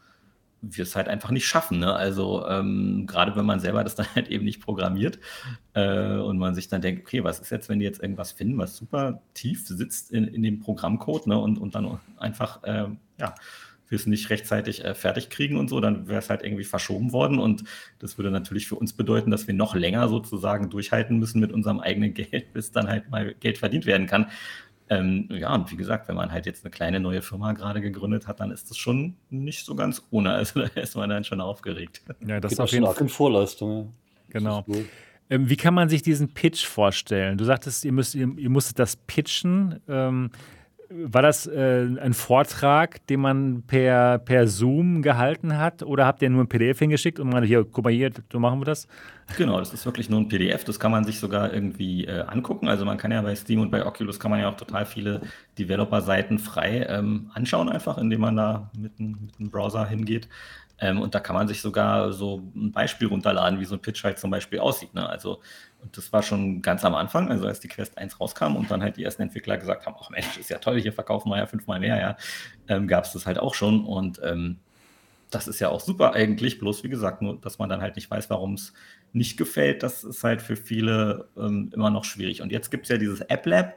wir 0.61 0.83
es 0.83 0.95
halt 0.95 1.07
einfach 1.07 1.31
nicht 1.31 1.47
schaffen. 1.47 1.79
Ne? 1.79 1.93
Also 1.93 2.45
ähm, 2.47 3.05
gerade 3.07 3.35
wenn 3.35 3.45
man 3.45 3.59
selber 3.59 3.83
das 3.83 3.95
dann 3.95 4.07
halt 4.15 4.29
eben 4.29 4.45
nicht 4.45 4.61
programmiert 4.61 5.19
äh, 5.73 6.15
und 6.17 6.37
man 6.37 6.55
sich 6.55 6.67
dann 6.67 6.81
denkt, 6.81 7.01
okay, 7.01 7.23
was 7.23 7.39
ist 7.39 7.49
jetzt, 7.49 7.69
wenn 7.69 7.79
die 7.79 7.85
jetzt 7.85 8.01
irgendwas 8.01 8.31
finden, 8.31 8.57
was 8.57 8.75
super 8.75 9.21
tief 9.33 9.65
sitzt 9.67 10.11
in, 10.11 10.25
in 10.27 10.43
dem 10.43 10.59
Programmcode 10.59 11.27
ne? 11.27 11.37
und, 11.37 11.57
und 11.57 11.75
dann 11.75 11.99
einfach, 12.17 12.63
äh, 12.63 12.87
ja, 13.19 13.35
wir 13.89 13.95
es 13.95 14.05
nicht 14.05 14.29
rechtzeitig 14.29 14.85
äh, 14.85 14.93
fertig 14.93 15.29
kriegen 15.29 15.57
und 15.57 15.67
so, 15.67 15.79
dann 15.79 16.07
wäre 16.07 16.19
es 16.19 16.29
halt 16.29 16.43
irgendwie 16.43 16.63
verschoben 16.63 17.11
worden 17.11 17.39
und 17.39 17.63
das 17.97 18.17
würde 18.17 18.31
natürlich 18.31 18.67
für 18.67 18.75
uns 18.75 18.93
bedeuten, 18.93 19.31
dass 19.31 19.47
wir 19.47 19.53
noch 19.53 19.75
länger 19.75 20.07
sozusagen 20.07 20.69
durchhalten 20.69 21.17
müssen 21.17 21.39
mit 21.39 21.51
unserem 21.51 21.79
eigenen 21.79 22.13
Geld, 22.19 22.53
bis 22.53 22.71
dann 22.71 22.87
halt 22.87 23.09
mal 23.09 23.33
Geld 23.39 23.57
verdient 23.57 23.85
werden 23.85 24.07
kann. 24.07 24.27
Ähm, 24.89 25.29
ja, 25.29 25.53
und 25.53 25.71
wie 25.71 25.75
gesagt, 25.75 26.07
wenn 26.07 26.15
man 26.15 26.31
halt 26.31 26.47
jetzt 26.47 26.65
eine 26.65 26.71
kleine 26.71 26.99
neue 26.99 27.21
Firma 27.21 27.53
gerade 27.53 27.79
gegründet 27.79 28.27
hat, 28.27 28.39
dann 28.39 28.49
ist 28.49 28.69
das 28.71 28.77
schon 28.77 29.15
nicht 29.29 29.63
so 29.63 29.75
ganz 29.75 30.03
ohne. 30.09 30.29
Also 30.33 30.61
da 30.61 30.81
ist 30.81 30.95
man 30.95 31.09
dann 31.09 31.23
schon 31.23 31.41
aufgeregt. 31.41 32.01
Ja, 32.25 32.39
das 32.39 32.53
ist 32.53 32.59
auf 32.59 32.71
jeden 32.71 32.85
Fall 32.85 32.95
in 32.99 33.09
Vorleistung. 33.09 33.93
Ja. 34.29 34.39
Genau. 34.39 34.65
Ähm, 35.29 35.49
wie 35.49 35.57
kann 35.57 35.73
man 35.73 35.89
sich 35.89 36.01
diesen 36.01 36.33
Pitch 36.33 36.65
vorstellen? 36.65 37.37
Du 37.37 37.45
sagtest, 37.45 37.85
ihr, 37.85 37.91
müsst, 37.91 38.15
ihr, 38.15 38.29
ihr 38.37 38.49
musstet 38.49 38.79
das 38.79 38.95
pitchen. 38.95 39.79
Ähm, 39.87 40.31
war 40.89 41.21
das 41.21 41.45
äh, 41.45 41.87
ein 42.01 42.13
Vortrag, 42.13 43.05
den 43.07 43.19
man 43.19 43.63
per, 43.63 44.17
per 44.17 44.47
Zoom 44.47 45.01
gehalten 45.01 45.57
hat? 45.57 45.83
Oder 45.83 46.05
habt 46.05 46.21
ihr 46.21 46.29
nur 46.29 46.43
ein 46.43 46.47
PDF 46.47 46.79
hingeschickt 46.79 47.19
und 47.19 47.29
meinte, 47.29 47.47
hier, 47.47 47.63
guck 47.63 47.83
mal 47.83 47.93
hier, 47.93 48.11
so 48.31 48.39
machen 48.39 48.59
wir 48.59 48.65
das? 48.65 48.87
Genau, 49.37 49.59
das 49.59 49.71
ist 49.73 49.85
wirklich 49.85 50.09
nur 50.09 50.19
ein 50.19 50.27
PDF. 50.27 50.63
Das 50.63 50.79
kann 50.79 50.91
man 50.91 51.03
sich 51.03 51.19
sogar 51.19 51.53
irgendwie 51.53 52.05
äh, 52.05 52.21
angucken. 52.21 52.67
Also 52.67 52.85
man 52.85 52.97
kann 52.97 53.11
ja 53.11 53.21
bei 53.21 53.35
Steam 53.35 53.61
und 53.61 53.69
bei 53.69 53.85
Oculus 53.85 54.19
kann 54.19 54.31
man 54.31 54.39
ja 54.39 54.49
auch 54.49 54.57
total 54.57 54.85
viele 54.85 55.21
Developer-Seiten 55.59 56.39
frei 56.39 56.87
ähm, 56.89 57.29
anschauen, 57.33 57.69
einfach, 57.69 57.97
indem 57.99 58.21
man 58.21 58.35
da 58.35 58.71
mit, 58.75 58.99
mit 58.99 59.39
einem 59.39 59.49
Browser 59.51 59.85
hingeht. 59.85 60.27
Ähm, 60.81 61.01
und 61.01 61.13
da 61.13 61.19
kann 61.19 61.35
man 61.35 61.47
sich 61.47 61.61
sogar 61.61 62.13
so 62.13 62.41
ein 62.55 62.71
Beispiel 62.71 63.07
runterladen, 63.07 63.59
wie 63.59 63.65
so 63.65 63.75
ein 63.75 63.81
Pitch 63.81 64.03
halt 64.03 64.17
zum 64.17 64.31
Beispiel 64.31 64.59
aussieht. 64.59 64.93
Ne? 64.93 65.07
Also 65.07 65.41
und 65.81 65.95
das 65.95 66.11
war 66.11 66.23
schon 66.23 66.61
ganz 66.61 66.83
am 66.83 66.93
Anfang, 66.93 67.29
also 67.29 67.47
als 67.47 67.59
die 67.59 67.69
Quest 67.69 67.97
1 67.97 68.19
rauskam 68.19 68.55
und 68.55 68.69
dann 68.69 68.83
halt 68.83 68.97
die 68.97 69.03
ersten 69.03 69.21
Entwickler 69.21 69.57
gesagt 69.57 69.85
haben, 69.85 69.95
ach 69.99 70.09
Mensch, 70.09 70.37
ist 70.37 70.49
ja 70.49 70.57
toll, 70.57 70.79
hier 70.81 70.91
verkaufen 70.91 71.29
wir 71.29 71.37
ja 71.37 71.45
fünfmal 71.45 71.79
mehr, 71.79 71.99
ja, 71.99 72.17
ähm, 72.67 72.87
gab 72.87 73.05
es 73.05 73.13
das 73.13 73.25
halt 73.25 73.39
auch 73.39 73.53
schon. 73.53 73.85
Und 73.85 74.19
ähm, 74.23 74.57
das 75.29 75.47
ist 75.47 75.59
ja 75.59 75.69
auch 75.69 75.79
super 75.79 76.13
eigentlich, 76.13 76.59
bloß 76.59 76.83
wie 76.83 76.89
gesagt, 76.89 77.21
nur 77.21 77.39
dass 77.39 77.59
man 77.59 77.69
dann 77.69 77.81
halt 77.81 77.95
nicht 77.95 78.11
weiß, 78.11 78.29
warum 78.29 78.55
es 78.55 78.73
nicht 79.13 79.37
gefällt, 79.37 79.83
das 79.83 80.03
ist 80.03 80.23
halt 80.23 80.41
für 80.41 80.55
viele 80.55 81.29
ähm, 81.37 81.71
immer 81.73 81.89
noch 81.89 82.03
schwierig. 82.03 82.41
Und 82.41 82.51
jetzt 82.51 82.71
gibt 82.71 82.83
es 82.83 82.89
ja 82.89 82.97
dieses 82.97 83.21
App 83.21 83.45
Lab 83.45 83.75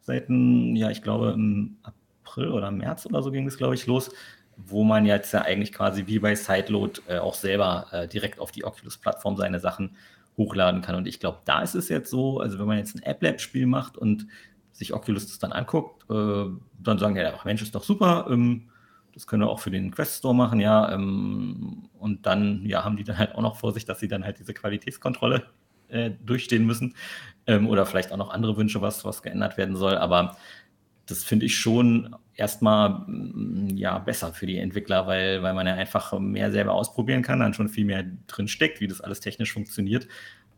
seit, 0.00 0.28
ja, 0.28 0.90
ich 0.90 1.02
glaube 1.02 1.32
im 1.32 1.76
April 1.82 2.48
oder 2.48 2.70
März 2.70 3.06
oder 3.06 3.22
so 3.22 3.30
ging 3.30 3.46
es, 3.46 3.56
glaube 3.56 3.74
ich, 3.74 3.86
los, 3.86 4.10
wo 4.56 4.84
man 4.84 5.06
jetzt 5.06 5.32
ja 5.32 5.42
eigentlich 5.42 5.72
quasi 5.72 6.06
wie 6.06 6.18
bei 6.18 6.34
Sideload 6.34 7.00
äh, 7.08 7.18
auch 7.18 7.34
selber 7.34 7.86
äh, 7.92 8.08
direkt 8.08 8.40
auf 8.40 8.50
die 8.50 8.64
Oculus-Plattform 8.64 9.36
seine 9.36 9.60
Sachen 9.60 9.96
hochladen 10.36 10.82
kann. 10.82 10.96
Und 10.96 11.06
ich 11.06 11.20
glaube, 11.20 11.38
da 11.44 11.62
ist 11.62 11.74
es 11.74 11.88
jetzt 11.88 12.10
so, 12.10 12.40
also 12.40 12.58
wenn 12.58 12.66
man 12.66 12.78
jetzt 12.78 12.94
ein 12.96 13.02
App-Lab-Spiel 13.02 13.66
macht 13.66 13.96
und 13.96 14.26
sich 14.72 14.92
Oculus 14.92 15.26
das 15.26 15.38
dann 15.38 15.52
anguckt, 15.52 16.08
äh, 16.10 16.46
dann 16.82 16.98
sagen 16.98 17.16
ja, 17.16 17.32
Mensch, 17.44 17.62
ist 17.62 17.74
doch 17.74 17.84
super, 17.84 18.26
ähm, 18.28 18.70
das 19.12 19.28
können 19.28 19.42
wir 19.42 19.48
auch 19.48 19.60
für 19.60 19.70
den 19.70 19.92
Quest 19.92 20.18
Store 20.18 20.34
machen, 20.34 20.58
ja. 20.58 20.92
Ähm, 20.92 21.88
und 21.98 22.26
dann, 22.26 22.66
ja, 22.66 22.84
haben 22.84 22.96
die 22.96 23.04
dann 23.04 23.16
halt 23.16 23.34
auch 23.36 23.42
noch 23.42 23.56
vor 23.56 23.72
sich, 23.72 23.84
dass 23.84 24.00
sie 24.00 24.08
dann 24.08 24.24
halt 24.24 24.40
diese 24.40 24.52
Qualitätskontrolle 24.52 25.44
äh, 25.88 26.10
durchstehen 26.24 26.66
müssen. 26.66 26.94
Ähm, 27.46 27.68
oder 27.68 27.86
vielleicht 27.86 28.10
auch 28.10 28.16
noch 28.16 28.30
andere 28.30 28.56
Wünsche, 28.56 28.80
was, 28.80 29.04
was 29.04 29.22
geändert 29.22 29.56
werden 29.56 29.76
soll. 29.76 29.96
Aber 29.96 30.36
das 31.06 31.24
finde 31.24 31.46
ich 31.46 31.56
schon 31.58 32.14
erstmal 32.34 33.04
mm, 33.06 33.76
ja, 33.76 33.98
besser 33.98 34.32
für 34.32 34.46
die 34.46 34.58
Entwickler, 34.58 35.06
weil, 35.06 35.42
weil 35.42 35.54
man 35.54 35.66
ja 35.66 35.74
einfach 35.74 36.18
mehr 36.18 36.50
selber 36.50 36.72
ausprobieren 36.72 37.22
kann, 37.22 37.40
dann 37.40 37.54
schon 37.54 37.68
viel 37.68 37.84
mehr 37.84 38.04
drin 38.26 38.48
steckt, 38.48 38.80
wie 38.80 38.88
das 38.88 39.00
alles 39.00 39.20
technisch 39.20 39.52
funktioniert. 39.52 40.08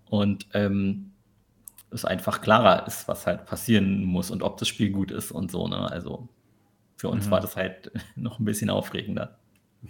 Und 0.09 0.47
ähm, 0.55 1.13
es 1.91 2.05
einfach 2.05 2.41
klarer 2.41 2.87
ist, 2.87 3.09
was 3.09 3.27
halt 3.27 3.47
passieren 3.47 4.05
muss 4.05 4.31
und 4.31 4.43
ob 4.43 4.57
das 4.59 4.69
Spiel 4.69 4.91
gut 4.91 5.11
ist 5.11 5.33
und 5.33 5.51
so. 5.51 5.69
Ne? 5.69 5.91
Also 5.91 6.29
für 6.97 7.09
uns 7.09 7.27
mhm. 7.27 7.31
war 7.31 7.41
das 7.41 7.57
halt 7.57 7.91
noch 8.17 8.39
ein 8.39 8.45
bisschen 8.45 8.71
aufregender. 8.71 9.39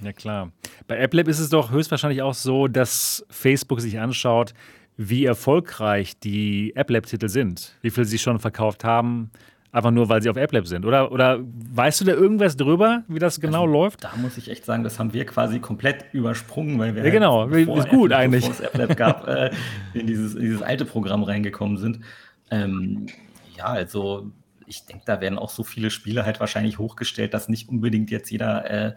Ja, 0.02 0.12
klar. 0.12 0.52
Bei 0.88 1.02
AppLab 1.02 1.28
ist 1.28 1.38
es 1.38 1.48
doch 1.48 1.70
höchstwahrscheinlich 1.70 2.22
auch 2.22 2.34
so, 2.34 2.68
dass 2.68 3.24
Facebook 3.30 3.80
sich 3.80 3.98
anschaut, 3.98 4.52
wie 4.96 5.24
erfolgreich 5.24 6.18
die 6.18 6.72
AppLab-Titel 6.76 7.28
sind, 7.28 7.76
wie 7.82 7.90
viel 7.90 8.04
sie 8.04 8.18
schon 8.18 8.38
verkauft 8.38 8.84
haben, 8.84 9.30
Einfach 9.76 9.90
nur, 9.90 10.08
weil 10.08 10.22
sie 10.22 10.30
auf 10.30 10.38
AppLab 10.38 10.66
sind. 10.66 10.86
Oder, 10.86 11.12
oder 11.12 11.38
weißt 11.74 12.00
du 12.00 12.06
da 12.06 12.12
irgendwas 12.12 12.56
drüber, 12.56 13.04
wie 13.08 13.18
das 13.18 13.38
genau 13.38 13.64
also, 13.64 13.72
läuft? 13.74 14.04
Da 14.04 14.12
muss 14.16 14.38
ich 14.38 14.50
echt 14.50 14.64
sagen, 14.64 14.82
das 14.82 14.98
haben 14.98 15.12
wir 15.12 15.26
quasi 15.26 15.58
komplett 15.60 16.06
übersprungen, 16.14 16.78
weil 16.78 16.94
wir. 16.94 17.04
Ja, 17.04 17.10
genau, 17.10 17.50
halt, 17.50 17.68
ist 17.68 17.88
gut 17.90 18.10
eigentlich. 18.14 18.48
Es 18.48 18.62
AppLab 18.62 18.96
gab, 18.96 19.28
äh, 19.28 19.50
in, 19.92 20.06
dieses, 20.06 20.34
in 20.34 20.40
dieses 20.40 20.62
alte 20.62 20.86
Programm 20.86 21.24
reingekommen 21.24 21.76
sind. 21.76 22.00
Ähm, 22.50 23.04
ja, 23.54 23.66
also 23.66 24.30
ich 24.66 24.86
denke, 24.86 25.02
da 25.04 25.20
werden 25.20 25.38
auch 25.38 25.50
so 25.50 25.62
viele 25.62 25.90
Spiele 25.90 26.24
halt 26.24 26.40
wahrscheinlich 26.40 26.78
hochgestellt, 26.78 27.34
dass 27.34 27.50
nicht 27.50 27.68
unbedingt 27.68 28.10
jetzt 28.10 28.30
jeder 28.30 28.70
äh, 28.70 28.94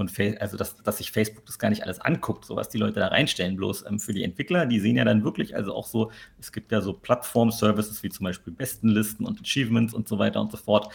von 0.00 0.08
Facebook, 0.08 0.40
also 0.40 0.56
dass, 0.56 0.76
dass 0.82 0.96
sich 0.96 1.12
Facebook 1.12 1.44
das 1.44 1.58
gar 1.58 1.68
nicht 1.68 1.82
alles 1.82 2.00
anguckt, 2.00 2.46
so 2.46 2.56
was 2.56 2.70
die 2.70 2.78
Leute 2.78 3.00
da 3.00 3.08
reinstellen. 3.08 3.56
Bloß 3.56 3.84
ähm, 3.86 4.00
für 4.00 4.14
die 4.14 4.24
Entwickler, 4.24 4.64
die 4.64 4.80
sehen 4.80 4.96
ja 4.96 5.04
dann 5.04 5.24
wirklich, 5.24 5.54
also 5.54 5.74
auch 5.74 5.86
so, 5.86 6.10
es 6.38 6.52
gibt 6.52 6.72
ja 6.72 6.80
so 6.80 6.94
Plattform-Services 6.94 8.02
wie 8.02 8.08
zum 8.08 8.24
Beispiel 8.24 8.50
Bestenlisten 8.50 9.26
und 9.26 9.42
Achievements 9.42 9.92
und 9.92 10.08
so 10.08 10.18
weiter 10.18 10.40
und 10.40 10.50
so 10.52 10.56
fort, 10.56 10.90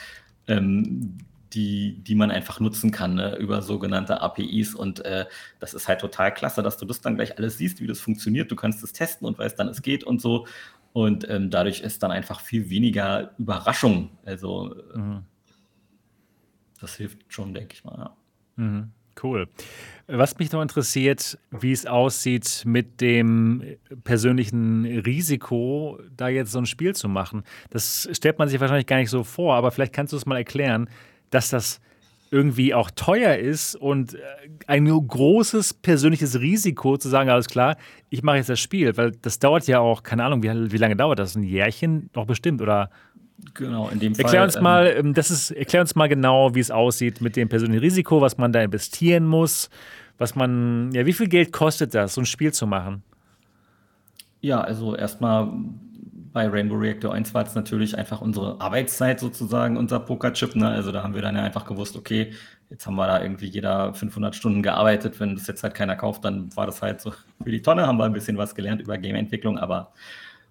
ähm, 0.48 1.20
die, 1.54 2.00
die 2.02 2.16
man 2.16 2.32
einfach 2.32 2.60
nutzen 2.60 2.90
kann 2.90 3.14
ne, 3.14 3.36
über 3.36 3.62
sogenannte 3.62 4.22
APIs. 4.22 4.74
Und 4.74 5.06
äh, 5.06 5.28
das 5.60 5.76
ist 5.76 5.88
halt 5.88 6.02
total 6.02 6.34
klasse, 6.34 6.64
dass 6.64 6.78
du 6.78 6.88
das 6.88 7.02
dann 7.02 7.14
gleich 7.14 7.38
alles 7.38 7.60
siehst, 7.60 7.82
wie 7.82 7.88
das 7.88 8.00
funktioniert. 8.00 8.50
Du 8.50 8.56
kannst 8.56 8.84
es 8.84 8.92
testen 8.92 9.28
und 9.28 9.38
weißt 9.38 9.60
dann, 9.60 9.68
es 9.68 9.84
geht 9.84 10.04
und 10.04 10.20
so. 10.20 10.48
Und 10.94 11.30
ähm, 11.30 11.52
dadurch 11.52 11.82
ist 11.82 12.02
dann 12.02 12.10
einfach 12.10 12.42
viel 12.42 12.72
weniger 12.72 13.36
Überraschung. 13.38 14.18
Also 14.26 14.76
mhm. 14.96 15.26
das 16.82 16.96
hilft 16.96 17.32
schon, 17.32 17.54
denke 17.54 17.76
ich 17.76 17.84
mal. 17.84 18.00
Ja. 18.00 18.18
Mhm. 18.56 18.92
Cool. 19.22 19.48
Was 20.08 20.38
mich 20.38 20.52
noch 20.52 20.62
interessiert, 20.62 21.38
wie 21.50 21.72
es 21.72 21.86
aussieht 21.86 22.64
mit 22.66 23.02
dem 23.02 23.64
persönlichen 24.04 24.86
Risiko, 24.86 26.00
da 26.16 26.28
jetzt 26.28 26.52
so 26.52 26.60
ein 26.60 26.66
Spiel 26.66 26.94
zu 26.94 27.08
machen. 27.08 27.44
Das 27.70 28.10
stellt 28.12 28.38
man 28.38 28.50
sich 28.50 28.60
wahrscheinlich 28.60 28.88
gar 28.88 28.98
nicht 28.98 29.10
so 29.10 29.24
vor, 29.24 29.56
aber 29.56 29.72
vielleicht 29.72 29.94
kannst 29.94 30.14
du 30.14 30.18
es 30.18 30.26
mal 30.26 30.38
erklären, 30.38 30.90
dass 31.30 31.50
das 31.50 31.80
irgendwie 32.32 32.74
auch 32.74 32.92
teuer 32.92 33.36
ist 33.36 33.76
und 33.76 34.16
äh, 34.16 34.20
ein 34.68 34.86
großes 34.86 35.76
persönliches 35.76 36.40
Risiko 36.40 36.98
zu 36.98 37.08
sagen, 37.08 37.30
alles 37.30 37.48
klar, 37.48 37.78
ich 38.10 38.24
mache 38.24 38.38
jetzt 38.38 38.50
das 38.50 38.60
Spiel, 38.60 38.98
weil 38.98 39.12
das 39.12 39.40
dauert 39.40 39.68
ja 39.68 39.80
auch, 39.80 40.04
keine 40.04 40.24
Ahnung, 40.26 40.44
wie, 40.44 40.72
wie 40.72 40.78
lange 40.78 40.96
dauert 40.96 41.20
das? 41.20 41.36
Ein 41.36 41.44
Jährchen 41.44 42.10
noch 42.14 42.26
bestimmt 42.26 42.62
oder? 42.62 42.90
Genau, 43.54 43.90
in 43.90 44.00
dem 44.00 44.14
erklär 44.14 44.30
Fall. 44.30 44.44
Uns 44.44 44.56
ähm, 44.56 44.64
mal, 44.64 44.88
ähm, 44.88 45.14
das 45.14 45.30
ist, 45.30 45.52
erklär 45.52 45.82
uns 45.82 45.96
mal 45.96 46.08
genau, 46.08 46.56
wie 46.56 46.60
es 46.60 46.72
aussieht 46.72 47.22
mit 47.22 47.36
dem 47.36 47.50
persönlichen 47.50 47.82
Risiko, 47.82 48.22
was 48.22 48.38
man 48.38 48.52
da 48.52 48.62
investieren 48.62 49.26
muss, 49.26 49.70
was 50.18 50.36
man, 50.36 50.92
ja, 50.94 51.06
wie 51.06 51.14
viel 51.14 51.28
Geld 51.28 51.52
kostet 51.52 51.94
das, 51.94 52.14
so 52.14 52.22
ein 52.22 52.26
Spiel 52.26 52.54
zu 52.54 52.66
machen? 52.66 53.04
Ja, 54.42 54.62
also 54.62 54.96
erstmal 54.96 55.52
bei 56.36 56.50
Rainbow 56.50 56.76
Reactor 56.76 57.14
1 57.14 57.34
war 57.34 57.46
es 57.46 57.56
natürlich 57.56 57.98
einfach 57.98 58.20
unsere 58.20 58.60
Arbeitszeit 58.60 59.22
sozusagen, 59.22 59.78
unser 59.78 60.02
Pokerchip. 60.02 60.56
Ne? 60.56 60.68
Also 60.68 60.92
da 60.92 61.02
haben 61.02 61.16
wir 61.16 61.22
dann 61.22 61.36
ja 61.36 61.44
einfach 61.44 61.66
gewusst, 61.66 61.96
okay, 61.96 62.34
jetzt 62.70 62.86
haben 62.86 62.96
wir 62.96 63.08
da 63.08 63.22
irgendwie 63.22 63.46
jeder 63.46 63.94
500 63.94 64.36
Stunden 64.36 64.62
gearbeitet. 64.62 65.18
Wenn 65.22 65.36
das 65.36 65.48
jetzt 65.48 65.64
halt 65.64 65.76
keiner 65.76 65.96
kauft, 65.96 66.26
dann 66.26 66.54
war 66.58 66.66
das 66.66 66.82
halt 66.82 67.00
so 67.00 67.12
für 67.42 67.52
die 67.52 67.62
Tonne, 67.62 67.88
haben 67.88 67.98
wir 67.98 68.04
ein 68.04 68.12
bisschen 68.12 68.38
was 68.38 68.54
gelernt 68.54 68.82
über 68.82 68.98
Gameentwicklung, 68.98 69.58
aber 69.58 69.94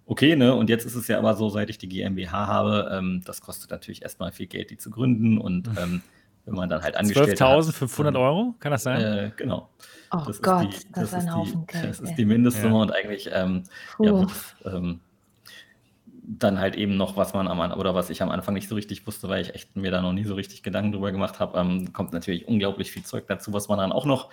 okay, 0.05 0.35
ne? 0.35 0.53
Und 0.55 0.69
jetzt 0.69 0.85
ist 0.85 0.95
es 0.95 1.07
ja 1.07 1.17
aber 1.17 1.33
so, 1.35 1.49
seit 1.49 1.69
ich 1.69 1.77
die 1.77 1.89
GmbH 1.89 2.47
habe, 2.47 2.89
ähm, 2.93 3.21
das 3.25 3.41
kostet 3.41 3.71
natürlich 3.71 4.01
erstmal 4.01 4.31
viel 4.31 4.47
Geld, 4.47 4.69
die 4.69 4.77
zu 4.77 4.89
gründen 4.89 5.37
und 5.37 5.67
mhm. 5.67 5.77
ähm, 5.77 6.01
wenn 6.45 6.53
man 6.53 6.69
dann 6.69 6.83
halt 6.83 6.95
angestellt 6.95 7.39
12.500 7.39 8.19
Euro, 8.19 8.55
kann 8.59 8.71
das 8.71 8.83
sein? 8.83 9.01
Äh, 9.01 9.31
genau. 9.35 9.69
Oh 10.11 10.21
das 10.27 10.41
Gott, 10.41 10.73
ist 10.73 10.83
die, 10.83 10.91
das, 10.91 11.09
das, 11.09 11.23
ist 11.23 11.27
ein 11.27 11.35
Haufen 11.35 11.65
Geld. 11.67 11.89
Das 11.89 11.99
ist 11.99 12.15
die 12.15 12.25
Mindestsumme 12.25 12.75
ja. 12.75 12.81
und 12.81 12.91
eigentlich 12.91 13.29
ähm, 13.33 13.63
ja, 13.99 14.27
ähm, 14.65 14.99
dann 16.27 16.59
halt 16.59 16.75
eben 16.75 16.97
noch, 16.97 17.17
was 17.17 17.33
man 17.33 17.47
am 17.47 17.59
oder 17.77 17.95
was 17.95 18.09
ich 18.09 18.21
am 18.21 18.29
Anfang 18.29 18.53
nicht 18.53 18.69
so 18.69 18.75
richtig 18.75 19.05
wusste, 19.07 19.27
weil 19.27 19.41
ich 19.41 19.55
echt 19.55 19.75
mir 19.75 19.91
da 19.91 20.01
noch 20.01 20.13
nie 20.13 20.23
so 20.23 20.35
richtig 20.35 20.63
Gedanken 20.63 20.91
drüber 20.91 21.11
gemacht 21.11 21.39
habe, 21.39 21.57
ähm, 21.57 21.93
kommt 21.93 22.13
natürlich 22.13 22.47
unglaublich 22.47 22.91
viel 22.91 23.03
Zeug 23.03 23.25
dazu, 23.27 23.53
was 23.53 23.67
man 23.67 23.79
dann 23.79 23.91
auch 23.91 24.05
noch 24.05 24.29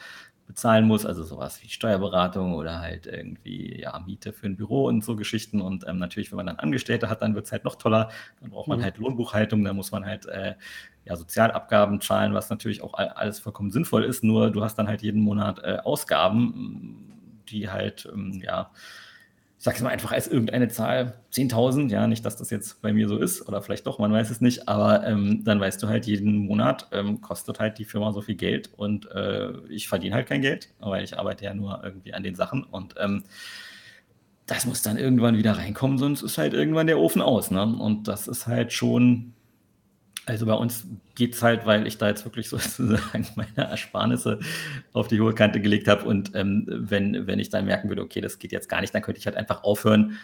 bezahlen 0.52 0.86
muss, 0.86 1.06
also 1.06 1.22
sowas 1.22 1.62
wie 1.62 1.68
Steuerberatung 1.68 2.54
oder 2.54 2.80
halt 2.80 3.06
irgendwie 3.06 3.80
ja 3.80 3.98
Miete 4.00 4.34
für 4.34 4.46
ein 4.46 4.56
Büro 4.56 4.86
und 4.86 5.02
so 5.02 5.16
Geschichten. 5.16 5.62
Und 5.62 5.88
ähm, 5.88 5.98
natürlich, 5.98 6.30
wenn 6.30 6.36
man 6.36 6.46
dann 6.46 6.58
Angestellte 6.58 7.08
hat, 7.08 7.22
dann 7.22 7.34
wird 7.34 7.46
es 7.46 7.52
halt 7.52 7.64
noch 7.64 7.76
toller, 7.76 8.10
dann 8.40 8.50
braucht 8.50 8.68
man 8.68 8.78
mhm. 8.78 8.82
halt 8.84 8.98
Lohnbuchhaltung, 8.98 9.64
dann 9.64 9.76
muss 9.76 9.92
man 9.92 10.04
halt 10.04 10.26
äh, 10.26 10.54
ja 11.06 11.16
Sozialabgaben 11.16 12.02
zahlen, 12.02 12.34
was 12.34 12.50
natürlich 12.50 12.82
auch 12.82 12.92
alles 12.94 13.40
vollkommen 13.40 13.70
sinnvoll 13.70 14.04
ist, 14.04 14.22
nur 14.22 14.50
du 14.50 14.62
hast 14.62 14.76
dann 14.76 14.88
halt 14.88 15.00
jeden 15.00 15.22
Monat 15.22 15.58
äh, 15.64 15.78
Ausgaben, 15.82 17.42
die 17.48 17.70
halt 17.70 18.06
ähm, 18.12 18.42
ja 18.44 18.70
sage 19.62 19.76
es 19.76 19.82
mal 19.84 19.90
einfach 19.90 20.10
als 20.10 20.26
irgendeine 20.26 20.66
Zahl, 20.66 21.14
10.000, 21.32 21.88
ja, 21.88 22.08
nicht, 22.08 22.24
dass 22.24 22.34
das 22.34 22.50
jetzt 22.50 22.82
bei 22.82 22.92
mir 22.92 23.06
so 23.06 23.16
ist 23.16 23.46
oder 23.46 23.62
vielleicht 23.62 23.86
doch, 23.86 24.00
man 24.00 24.12
weiß 24.12 24.28
es 24.30 24.40
nicht, 24.40 24.68
aber 24.68 25.06
ähm, 25.06 25.44
dann 25.44 25.60
weißt 25.60 25.80
du 25.80 25.86
halt, 25.86 26.04
jeden 26.04 26.46
Monat 26.46 26.88
ähm, 26.90 27.20
kostet 27.20 27.60
halt 27.60 27.78
die 27.78 27.84
Firma 27.84 28.12
so 28.12 28.22
viel 28.22 28.34
Geld 28.34 28.70
und 28.76 29.08
äh, 29.12 29.52
ich 29.68 29.86
verdiene 29.86 30.16
halt 30.16 30.26
kein 30.26 30.40
Geld, 30.42 30.70
weil 30.80 31.04
ich 31.04 31.16
arbeite 31.16 31.44
ja 31.44 31.54
nur 31.54 31.80
irgendwie 31.84 32.12
an 32.12 32.24
den 32.24 32.34
Sachen 32.34 32.64
und 32.64 32.96
ähm, 32.98 33.22
das 34.46 34.66
muss 34.66 34.82
dann 34.82 34.96
irgendwann 34.96 35.36
wieder 35.36 35.56
reinkommen, 35.56 35.96
sonst 35.96 36.22
ist 36.22 36.38
halt 36.38 36.54
irgendwann 36.54 36.88
der 36.88 36.98
Ofen 36.98 37.22
aus, 37.22 37.52
ne? 37.52 37.62
Und 37.62 38.08
das 38.08 38.26
ist 38.26 38.48
halt 38.48 38.72
schon 38.72 39.32
also 40.26 40.46
bei 40.46 40.54
uns 40.54 40.86
geht 41.14 41.34
es 41.34 41.42
halt, 41.42 41.66
weil 41.66 41.86
ich 41.86 41.98
da 41.98 42.08
jetzt 42.08 42.24
wirklich 42.24 42.48
sozusagen 42.50 43.26
meine 43.36 43.70
Ersparnisse 43.70 44.38
auf 44.92 45.08
die 45.08 45.20
hohe 45.20 45.34
Kante 45.34 45.60
gelegt 45.60 45.88
habe. 45.88 46.04
Und 46.04 46.32
ähm, 46.34 46.66
wenn, 46.68 47.26
wenn 47.26 47.38
ich 47.38 47.50
dann 47.50 47.66
merken 47.66 47.88
würde, 47.88 48.02
okay, 48.02 48.20
das 48.20 48.38
geht 48.38 48.52
jetzt 48.52 48.68
gar 48.68 48.80
nicht, 48.80 48.94
dann 48.94 49.02
könnte 49.02 49.18
ich 49.18 49.26
halt 49.26 49.36
einfach 49.36 49.64
aufhören 49.64 50.18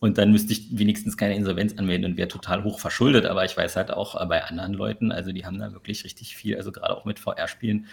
und 0.00 0.16
dann 0.16 0.30
müsste 0.30 0.52
ich 0.52 0.78
wenigstens 0.78 1.16
keine 1.16 1.34
Insolvenz 1.34 1.76
anmelden 1.76 2.04
und 2.04 2.16
wäre 2.16 2.28
total 2.28 2.62
hoch 2.62 2.78
verschuldet. 2.78 3.26
Aber 3.26 3.44
ich 3.44 3.56
weiß 3.56 3.74
halt 3.74 3.90
auch 3.90 4.20
äh, 4.20 4.24
bei 4.26 4.44
anderen 4.44 4.72
Leuten, 4.72 5.10
also 5.10 5.32
die 5.32 5.44
haben 5.44 5.58
da 5.58 5.72
wirklich 5.72 6.04
richtig 6.04 6.36
viel, 6.36 6.56
also 6.56 6.70
gerade 6.70 6.96
auch 6.96 7.04
mit 7.04 7.18
VR-Spielen, 7.18 7.86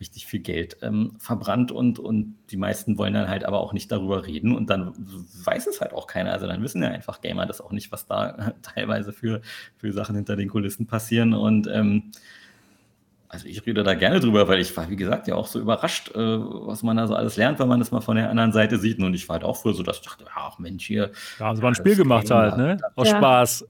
richtig 0.00 0.26
viel 0.26 0.40
Geld 0.40 0.78
ähm, 0.80 1.12
verbrannt 1.18 1.70
und, 1.70 1.98
und 1.98 2.36
die 2.50 2.56
meisten 2.56 2.96
wollen 2.96 3.12
dann 3.12 3.28
halt 3.28 3.44
aber 3.44 3.60
auch 3.60 3.74
nicht 3.74 3.92
darüber 3.92 4.26
reden 4.26 4.56
und 4.56 4.70
dann 4.70 4.94
weiß 5.44 5.66
es 5.66 5.82
halt 5.82 5.92
auch 5.92 6.06
keiner. 6.06 6.32
Also 6.32 6.46
dann 6.46 6.62
wissen 6.62 6.82
ja 6.82 6.88
einfach 6.88 7.20
Gamer 7.20 7.44
das 7.44 7.60
auch 7.60 7.72
nicht, 7.72 7.92
was 7.92 8.06
da 8.06 8.54
teilweise 8.62 9.12
für, 9.12 9.42
für 9.76 9.92
Sachen 9.92 10.16
hinter 10.16 10.36
den 10.36 10.48
Kulissen 10.48 10.86
passieren. 10.86 11.34
Und 11.34 11.68
ähm, 11.70 12.12
also 13.32 13.46
ich 13.46 13.64
rede 13.64 13.84
da 13.84 13.94
gerne 13.94 14.18
drüber, 14.18 14.48
weil 14.48 14.58
ich 14.58 14.76
war, 14.76 14.90
wie 14.90 14.96
gesagt, 14.96 15.28
ja 15.28 15.36
auch 15.36 15.46
so 15.46 15.60
überrascht, 15.60 16.10
äh, 16.16 16.18
was 16.18 16.82
man 16.82 16.96
da 16.96 17.06
so 17.06 17.14
alles 17.14 17.36
lernt, 17.36 17.60
wenn 17.60 17.68
man 17.68 17.78
das 17.78 17.92
mal 17.92 18.00
von 18.00 18.16
der 18.16 18.28
anderen 18.28 18.52
Seite 18.52 18.76
sieht. 18.76 18.98
Und 18.98 19.14
ich 19.14 19.28
war 19.28 19.34
halt 19.34 19.44
auch 19.44 19.56
früher 19.56 19.72
so, 19.72 19.84
dass 19.84 19.98
ich 19.98 20.02
dachte, 20.02 20.24
ach 20.34 20.58
Mensch, 20.58 20.84
hier. 20.84 21.12
Da 21.38 21.46
haben 21.46 21.56
sie 21.56 21.62
mal 21.62 21.68
ein 21.68 21.74
Spiel 21.76 21.94
gemacht 21.94 22.28
halt, 22.28 22.56
ne? 22.56 22.78
Aus 22.96 23.08
ja. 23.08 23.18
Spaß. 23.18 23.68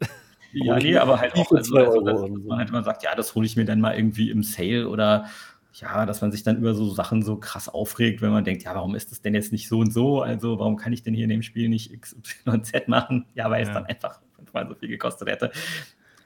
Ja, 0.52 0.76
nee, 0.78 0.96
aber 0.96 1.20
halt 1.20 1.34
auch, 1.36 1.52
also, 1.52 1.76
also, 1.76 2.00
dass 2.00 2.20
man 2.28 2.58
halt 2.58 2.70
immer 2.70 2.82
sagt, 2.82 3.02
ja, 3.02 3.14
das 3.14 3.34
hole 3.34 3.46
ich 3.46 3.54
mir 3.54 3.66
dann 3.66 3.80
mal 3.80 3.94
irgendwie 3.94 4.30
im 4.30 4.42
Sale 4.42 4.88
oder 4.88 5.26
ja, 5.74 6.06
dass 6.06 6.22
man 6.22 6.32
sich 6.32 6.42
dann 6.42 6.56
über 6.56 6.74
so 6.74 6.90
Sachen 6.90 7.22
so 7.22 7.36
krass 7.36 7.68
aufregt, 7.68 8.22
wenn 8.22 8.30
man 8.30 8.42
denkt, 8.42 8.64
ja, 8.64 8.74
warum 8.74 8.94
ist 8.94 9.12
das 9.12 9.20
denn 9.20 9.34
jetzt 9.34 9.52
nicht 9.52 9.68
so 9.68 9.78
und 9.78 9.92
so? 9.92 10.22
Also, 10.22 10.58
warum 10.58 10.76
kann 10.76 10.92
ich 10.92 11.02
denn 11.02 11.14
hier 11.14 11.24
in 11.24 11.30
dem 11.30 11.42
Spiel 11.42 11.68
nicht 11.68 11.92
X, 11.92 12.16
Y 12.16 12.54
und 12.54 12.64
Z 12.64 12.88
machen? 12.88 13.26
Ja, 13.34 13.50
weil 13.50 13.62
ja. 13.62 13.68
es 13.68 13.74
dann 13.74 13.84
einfach 13.84 14.20
fünfmal 14.34 14.66
so 14.66 14.74
viel 14.74 14.88
gekostet 14.88 15.28
hätte. 15.28 15.52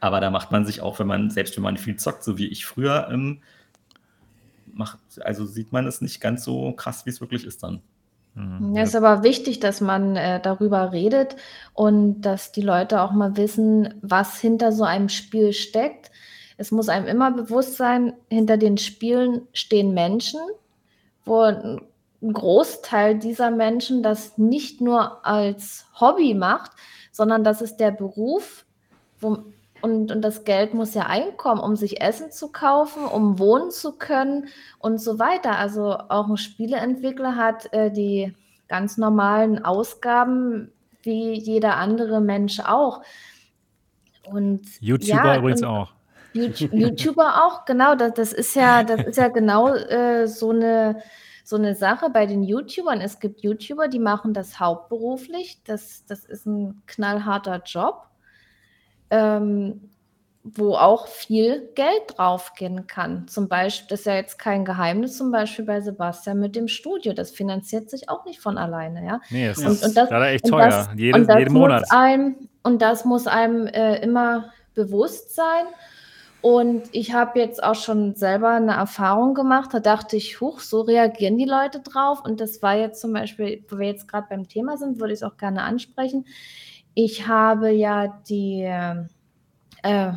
Aber 0.05 0.21
da 0.21 0.29
macht 0.29 0.53
man 0.53 0.67
sich 0.67 0.83
auch, 0.83 0.99
wenn 0.99 1.07
man, 1.07 1.31
selbst 1.31 1.57
wenn 1.57 1.63
man 1.63 1.79
viel 1.79 1.97
zockt, 1.97 2.25
so 2.25 2.37
wie 2.37 2.47
ich 2.47 2.67
früher, 2.67 3.09
ähm, 3.11 3.41
macht, 4.71 4.99
also 5.23 5.47
sieht 5.47 5.73
man 5.73 5.87
es 5.87 6.03
nicht 6.03 6.21
ganz 6.21 6.45
so 6.45 6.73
krass, 6.73 7.07
wie 7.07 7.11
es 7.11 7.23
wirklich 7.23 7.47
ist 7.47 7.63
dann. 7.63 7.81
Mhm. 8.35 8.75
Ja, 8.77 8.83
ist 8.83 8.95
aber 8.95 9.23
wichtig, 9.23 9.61
dass 9.61 9.81
man 9.81 10.15
äh, 10.17 10.43
darüber 10.43 10.93
redet 10.93 11.37
und 11.73 12.21
dass 12.21 12.53
die 12.53 12.61
Leute 12.61 13.01
auch 13.01 13.13
mal 13.13 13.39
wissen, 13.39 13.95
was 14.03 14.39
hinter 14.39 14.73
so 14.73 14.85
einem 14.85 15.09
Spiel 15.09 15.55
steckt. 15.55 16.11
Es 16.59 16.71
muss 16.71 16.91
einem 16.91 17.07
immer 17.07 17.31
bewusst 17.31 17.79
sein, 17.79 18.13
hinter 18.29 18.59
den 18.59 18.77
Spielen 18.77 19.49
stehen 19.55 19.95
Menschen, 19.95 20.41
wo 21.25 21.41
ein 21.41 21.81
Großteil 22.21 23.19
dieser 23.19 23.51
Menschen 23.51 24.03
das 24.03 24.37
nicht 24.37 24.83
nur 24.83 25.25
als 25.25 25.87
Hobby 25.99 26.35
macht, 26.35 26.73
sondern 27.11 27.43
das 27.43 27.63
ist 27.63 27.79
der 27.79 27.91
Beruf, 27.91 28.67
wo 29.19 29.45
und, 29.85 30.11
und 30.11 30.23
das 30.23 30.45
Geld 30.45 30.73
muss 30.73 30.95
ja 30.95 31.03
einkommen, 31.03 31.61
um 31.61 31.77
sich 31.77 32.01
Essen 32.01 32.31
zu 32.31 32.51
kaufen, 32.51 33.05
um 33.05 33.39
wohnen 33.39 33.71
zu 33.71 33.93
können 33.93 34.49
und 34.79 34.97
so 34.99 35.19
weiter. 35.19 35.59
Also 35.59 35.99
auch 36.09 36.27
ein 36.27 36.39
Spieleentwickler 36.39 37.37
hat 37.37 37.71
äh, 37.75 37.91
die 37.91 38.35
ganz 38.67 38.97
normalen 38.97 39.63
Ausgaben 39.63 40.73
wie 41.03 41.35
jeder 41.35 41.77
andere 41.77 42.23
Mensch 42.23 42.61
auch. 42.61 43.03
Und 44.25 44.63
YouTuber 44.81 45.27
ja, 45.27 45.37
übrigens 45.37 45.61
und 45.61 45.69
auch. 45.69 45.93
YouTuber 46.33 47.45
auch, 47.45 47.67
genau. 47.67 47.95
Das, 47.95 48.15
das 48.15 48.33
ist 48.33 48.57
ja, 48.57 48.85
das 48.85 49.03
ist 49.03 49.19
ja 49.19 49.29
genau 49.29 49.75
äh, 49.75 50.27
so 50.27 50.49
eine 50.49 51.03
so 51.47 51.57
eine 51.57 51.75
Sache 51.75 52.09
bei 52.09 52.25
den 52.25 52.43
YouTubern. 52.43 53.03
Es 53.03 53.21
gibt 53.21 53.43
YouTuber, 53.43 53.89
die 53.89 53.99
machen 53.99 54.33
das 54.33 54.59
hauptberuflich. 54.59 55.63
Das, 55.65 56.07
das 56.07 56.25
ist 56.25 56.47
ein 56.47 56.81
knallharter 56.87 57.61
Job 57.67 58.09
ähm, 59.15 59.81
wo 60.43 60.75
auch 60.75 61.07
viel 61.07 61.71
Geld 61.75 62.03
draufgehen 62.17 62.87
kann. 62.87 63.27
Zum 63.29 63.49
Beispiel, 63.49 63.89
das 63.89 64.01
ist 64.01 64.07
ja 64.07 64.17
jetzt 64.17 64.39
kein 64.39 64.67
Geheimnis, 64.67 65.17
zum 65.17 65.31
Beispiel 65.31 65.65
bei 65.65 65.81
Sebastian 65.81 66.39
mit 66.39 66.55
dem 66.55 66.69
Studio. 66.69 67.15
Das 67.15 67.31
finanziert 67.31 67.89
sich 67.89 68.11
auch 68.11 68.27
nicht 68.27 68.41
von 68.41 68.59
alleine, 68.59 69.07
ja. 69.07 69.21
Nee, 69.31 69.47
es 69.47 69.59
und, 69.59 69.69
ist 69.69 69.85
und 69.85 69.97
das, 69.97 70.11
leider 70.11 70.29
echt 70.29 70.47
teuer, 70.47 70.69
das, 70.69 70.89
Jede, 70.97 71.39
jeden 71.39 71.55
Monat. 71.55 71.85
Einem, 71.91 72.37
und 72.63 72.83
das 72.83 73.07
muss 73.07 73.27
einem 73.27 73.67
äh, 73.69 74.03
immer 74.03 74.51
bewusst 74.75 75.35
sein. 75.35 75.65
Und 76.43 76.83
ich 76.93 77.15
habe 77.15 77.39
jetzt 77.39 77.65
auch 77.65 77.75
schon 77.75 78.15
selber 78.15 78.51
eine 78.51 78.73
Erfahrung 78.73 79.33
gemacht, 79.33 79.71
da 79.73 79.81
dachte 79.81 80.17
ich, 80.19 80.43
huch, 80.43 80.61
so 80.61 80.83
reagieren 80.83 81.39
die 81.39 81.47
Leute 81.47 81.81
drauf. 81.81 82.23
Und 82.23 82.39
das 82.39 82.61
war 82.61 82.77
jetzt 82.77 83.01
zum 83.01 83.15
Beispiel, 83.15 83.65
wo 83.71 83.79
wir 83.79 83.87
jetzt 83.87 84.09
gerade 84.09 84.27
beim 84.29 84.47
Thema 84.47 84.77
sind, 84.77 85.01
würde 85.01 85.15
ich 85.15 85.21
es 85.21 85.23
auch 85.23 85.39
gerne 85.39 85.63
ansprechen. 85.63 86.27
Ich 86.95 87.27
habe 87.27 87.71
ja 87.71 88.09
die 88.29 88.63
äh, 88.63 90.13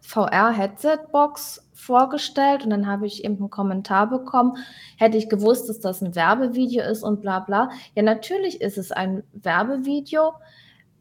VR-Headset-Box 0.00 1.68
vorgestellt 1.74 2.64
und 2.64 2.70
dann 2.70 2.86
habe 2.86 3.06
ich 3.06 3.24
eben 3.24 3.36
einen 3.36 3.50
Kommentar 3.50 4.08
bekommen, 4.08 4.56
hätte 4.96 5.16
ich 5.16 5.28
gewusst, 5.28 5.68
dass 5.68 5.80
das 5.80 6.02
ein 6.02 6.14
Werbevideo 6.14 6.82
ist 6.82 7.02
und 7.02 7.20
bla 7.20 7.40
bla. 7.40 7.70
Ja, 7.94 8.02
natürlich 8.02 8.60
ist 8.60 8.78
es 8.78 8.90
ein 8.90 9.22
Werbevideo, 9.32 10.32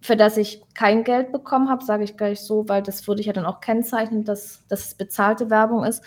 für 0.02 0.16
das 0.16 0.38
ich 0.38 0.62
kein 0.76 1.04
Geld 1.04 1.32
bekommen 1.32 1.70
habe, 1.70 1.84
sage 1.84 2.04
ich 2.04 2.16
gleich 2.16 2.42
so, 2.42 2.70
weil 2.70 2.84
das 2.84 3.08
würde 3.08 3.22
ich 3.22 3.28
ja 3.28 3.34
dann 3.34 3.46
auch 3.46 3.60
kennzeichnen, 3.60 4.24
dass 4.24 4.64
das 4.68 4.96
bezahlte 4.96 5.50
Werbung 5.50 5.84
ist. 5.84 6.04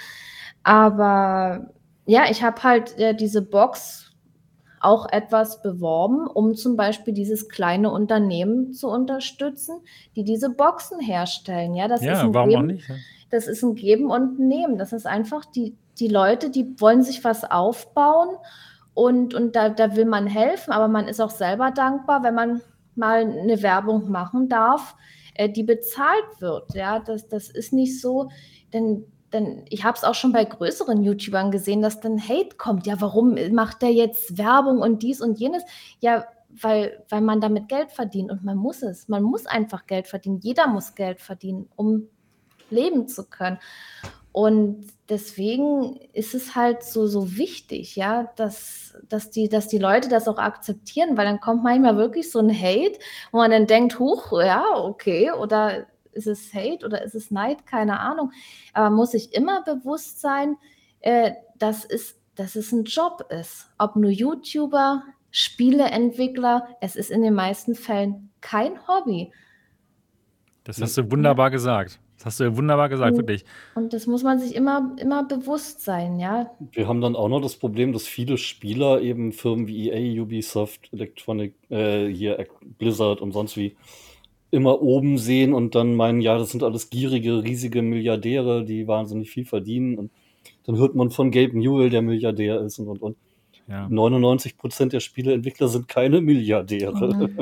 Aber 0.63 1.71
ja, 2.07 2.31
ich 2.31 2.43
habe 2.43 2.63
halt 2.63 2.99
äh, 2.99 3.15
diese 3.15 3.43
Box 3.43 4.10
auch 4.81 5.07
etwas 5.13 5.63
beworben, 5.63 6.27
um 6.27 6.55
zum 6.55 6.77
Beispiel 6.77 7.13
dieses 7.13 7.49
kleine 7.49 7.91
Unternehmen 7.91 8.73
zu 8.73 8.89
unterstützen, 8.89 9.77
die 10.17 10.25
diese 10.25 10.51
Boxen 10.51 11.01
herstellen. 11.01 11.75
Ja, 11.75 11.87
das 11.87 12.03
ja 12.03 12.13
ist 12.15 12.35
warum 12.35 12.49
Leben, 12.49 12.63
auch 12.63 12.67
nicht? 12.67 12.91
das 13.31 13.47
ist 13.47 13.63
ein 13.63 13.75
Geben 13.75 14.11
und 14.11 14.39
ein 14.39 14.49
Nehmen. 14.49 14.79
Das 14.79 14.93
ist 14.93 15.07
einfach 15.07 15.45
die, 15.45 15.77
die 15.99 16.09
Leute, 16.09 16.51
die 16.51 16.81
wollen 16.81 17.03
sich 17.03 17.23
was 17.25 17.49
aufbauen 17.49 18.37
und, 18.95 19.35
und 19.35 19.55
da, 19.55 19.69
da 19.69 19.97
will 19.97 20.07
man 20.07 20.27
helfen, 20.27 20.73
aber 20.73 20.89
man 20.89 21.09
ist 21.09 21.21
auch 21.21 21.31
selber 21.31 21.71
dankbar, 21.71 22.23
wenn 22.23 22.35
man 22.35 22.63
mal 22.95 23.21
eine 23.21 23.63
Werbung 23.63 24.11
machen 24.11 24.49
darf, 24.49 24.97
äh, 25.35 25.49
die 25.49 25.63
bezahlt 25.63 26.41
wird. 26.41 26.75
Ja, 26.75 27.01
das, 27.01 27.29
das 27.29 27.51
ist 27.51 27.73
nicht 27.73 28.01
so, 28.01 28.31
denn 28.73 29.05
denn 29.33 29.65
ich 29.69 29.85
habe 29.85 29.97
es 29.97 30.05
auch 30.05 30.15
schon 30.15 30.33
bei 30.33 30.45
größeren 30.45 31.03
YouTubern 31.03 31.51
gesehen, 31.51 31.83
dass 31.83 32.01
dann 32.01 32.21
Hate 32.21 32.57
kommt. 32.57 32.87
Ja, 32.87 33.01
warum 33.01 33.37
macht 33.53 33.83
der 33.83 33.93
jetzt 33.93 34.39
Werbung 34.39 34.79
und 34.79 35.03
dies 35.03 35.21
und 35.21 35.39
jenes? 35.39 35.63
Ja, 36.01 36.25
weil, 36.51 37.05
weil 37.09 37.21
man 37.21 37.41
damit 37.41 37.69
Geld 37.69 37.93
verdient 37.93 38.31
und 38.31 38.45
man 38.45 38.57
muss 38.57 38.83
es. 38.83 39.09
Man 39.09 39.23
muss 39.23 39.47
einfach 39.47 39.87
Geld 39.87 40.09
verdienen. 40.09 40.41
Jeder 40.43 40.67
muss 40.67 40.95
Geld 40.95 41.21
verdienen, 41.21 41.69
um 41.77 42.09
leben 42.71 43.09
zu 43.09 43.25
können. 43.25 43.59
Und 44.33 44.87
deswegen 45.09 45.97
ist 46.13 46.35
es 46.35 46.55
halt 46.55 46.85
so, 46.85 47.09
so 47.09 47.37
wichtig, 47.37 47.97
ja, 47.97 48.31
dass, 48.37 48.95
dass, 49.09 49.31
die, 49.31 49.49
dass 49.49 49.67
die 49.67 49.79
Leute 49.79 50.09
das 50.09 50.29
auch 50.29 50.39
akzeptieren, 50.39 51.17
weil 51.17 51.27
dann 51.27 51.41
kommt 51.41 51.65
manchmal 51.65 51.97
wirklich 51.97 52.31
so 52.31 52.39
ein 52.39 52.51
Hate, 52.51 52.99
wo 53.33 53.39
man 53.39 53.51
dann 53.51 53.67
denkt, 53.67 53.99
huch, 53.99 54.33
ja, 54.41 54.65
okay, 54.77 55.33
oder 55.33 55.87
ist 56.27 56.49
es 56.49 56.55
Hate 56.55 56.85
oder 56.85 57.03
ist 57.03 57.15
es 57.15 57.31
Neid, 57.31 57.67
keine 57.67 58.01
Ahnung. 58.01 58.33
Aber 58.73 58.91
muss 58.95 59.13
sich 59.13 59.35
immer 59.35 59.63
bewusst 59.63 60.21
sein, 60.21 60.57
äh, 61.01 61.33
dass, 61.59 61.85
es, 61.85 62.21
dass 62.35 62.57
es 62.57 62.73
ein 62.73 62.85
Job 62.85 63.27
ist. 63.31 63.71
Ob 63.79 63.97
nur 63.97 64.11
YouTuber, 64.11 65.03
Spieleentwickler, 65.31 66.69
es 66.81 66.97
ist 66.97 67.11
in 67.11 67.23
den 67.23 67.35
meisten 67.35 67.75
Fällen 67.75 68.31
kein 68.41 68.87
Hobby. 68.87 69.33
Das 70.65 70.81
hast 70.81 70.99
du 70.99 71.11
wunderbar 71.11 71.51
gesagt. 71.51 72.01
Das 72.21 72.27
hast 72.27 72.41
du 72.41 72.55
wunderbar 72.55 72.91
gesagt, 72.91 73.13
und, 73.13 73.17
wirklich. 73.17 73.47
Und 73.75 73.95
das 73.95 74.07
muss 74.07 74.23
man 74.23 74.39
sich 74.39 74.55
immer, 74.55 74.95
immer 75.01 75.25
bewusst 75.25 75.83
sein, 75.83 76.21
ja. 76.21 76.51
Wir 76.73 76.87
haben 76.87 77.01
dann 77.01 77.17
auch 77.17 77.29
noch 77.29 77.41
das 77.41 77.57
Problem, 77.57 77.95
dass 77.95 78.07
viele 78.07 78.37
Spieler 78.37 79.01
eben 79.01 79.33
Firmen 79.33 79.67
wie 79.69 79.89
EA, 79.89 80.21
Ubisoft, 80.21 80.93
Electronic, 80.93 81.55
äh, 81.71 82.09
hier 82.09 82.47
Blizzard 82.77 83.23
und 83.23 83.33
sonst 83.33 83.57
wie 83.57 83.75
immer 84.51 84.83
oben 84.83 85.19
sehen 85.19 85.55
und 85.55 85.75
dann 85.75 85.95
meinen, 85.97 86.21
ja, 86.21 86.39
das 86.39 86.51
sind 86.51 86.63
alles 86.63 86.91
gierige, 86.91 87.43
riesige 87.45 87.83
Milliardäre, 87.83 88.65
die 88.65 88.87
wahnsinnig 88.89 89.31
viel 89.31 89.45
verdienen. 89.45 89.97
Und 89.99 90.11
dann 90.65 90.77
hört 90.79 90.95
man 90.95 91.11
von 91.11 91.31
Gabe 91.31 91.59
Newell, 91.59 91.91
der 91.91 92.03
Milliardär 92.03 92.61
ist 92.63 92.79
und 92.79 92.89
und 92.89 93.03
und. 93.03 93.17
Ja. 93.71 93.87
99 93.89 94.57
Prozent 94.57 94.93
der 94.93 95.01
Spieleentwickler 95.01 95.69
sind 95.69 95.87
keine 95.87 96.21
Milliardäre. 96.21 97.15
Mhm. 97.15 97.39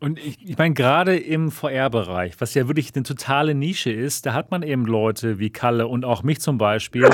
Und 0.00 0.18
ich, 0.18 0.36
ich 0.44 0.58
meine, 0.58 0.74
gerade 0.74 1.16
im 1.16 1.52
VR-Bereich, 1.52 2.34
was 2.40 2.54
ja 2.54 2.66
wirklich 2.66 2.92
eine 2.92 3.04
totale 3.04 3.54
Nische 3.54 3.92
ist, 3.92 4.26
da 4.26 4.34
hat 4.34 4.50
man 4.50 4.64
eben 4.64 4.84
Leute 4.84 5.38
wie 5.38 5.50
Kalle 5.50 5.86
und 5.86 6.04
auch 6.04 6.24
mich 6.24 6.40
zum 6.40 6.58
Beispiel, 6.58 7.08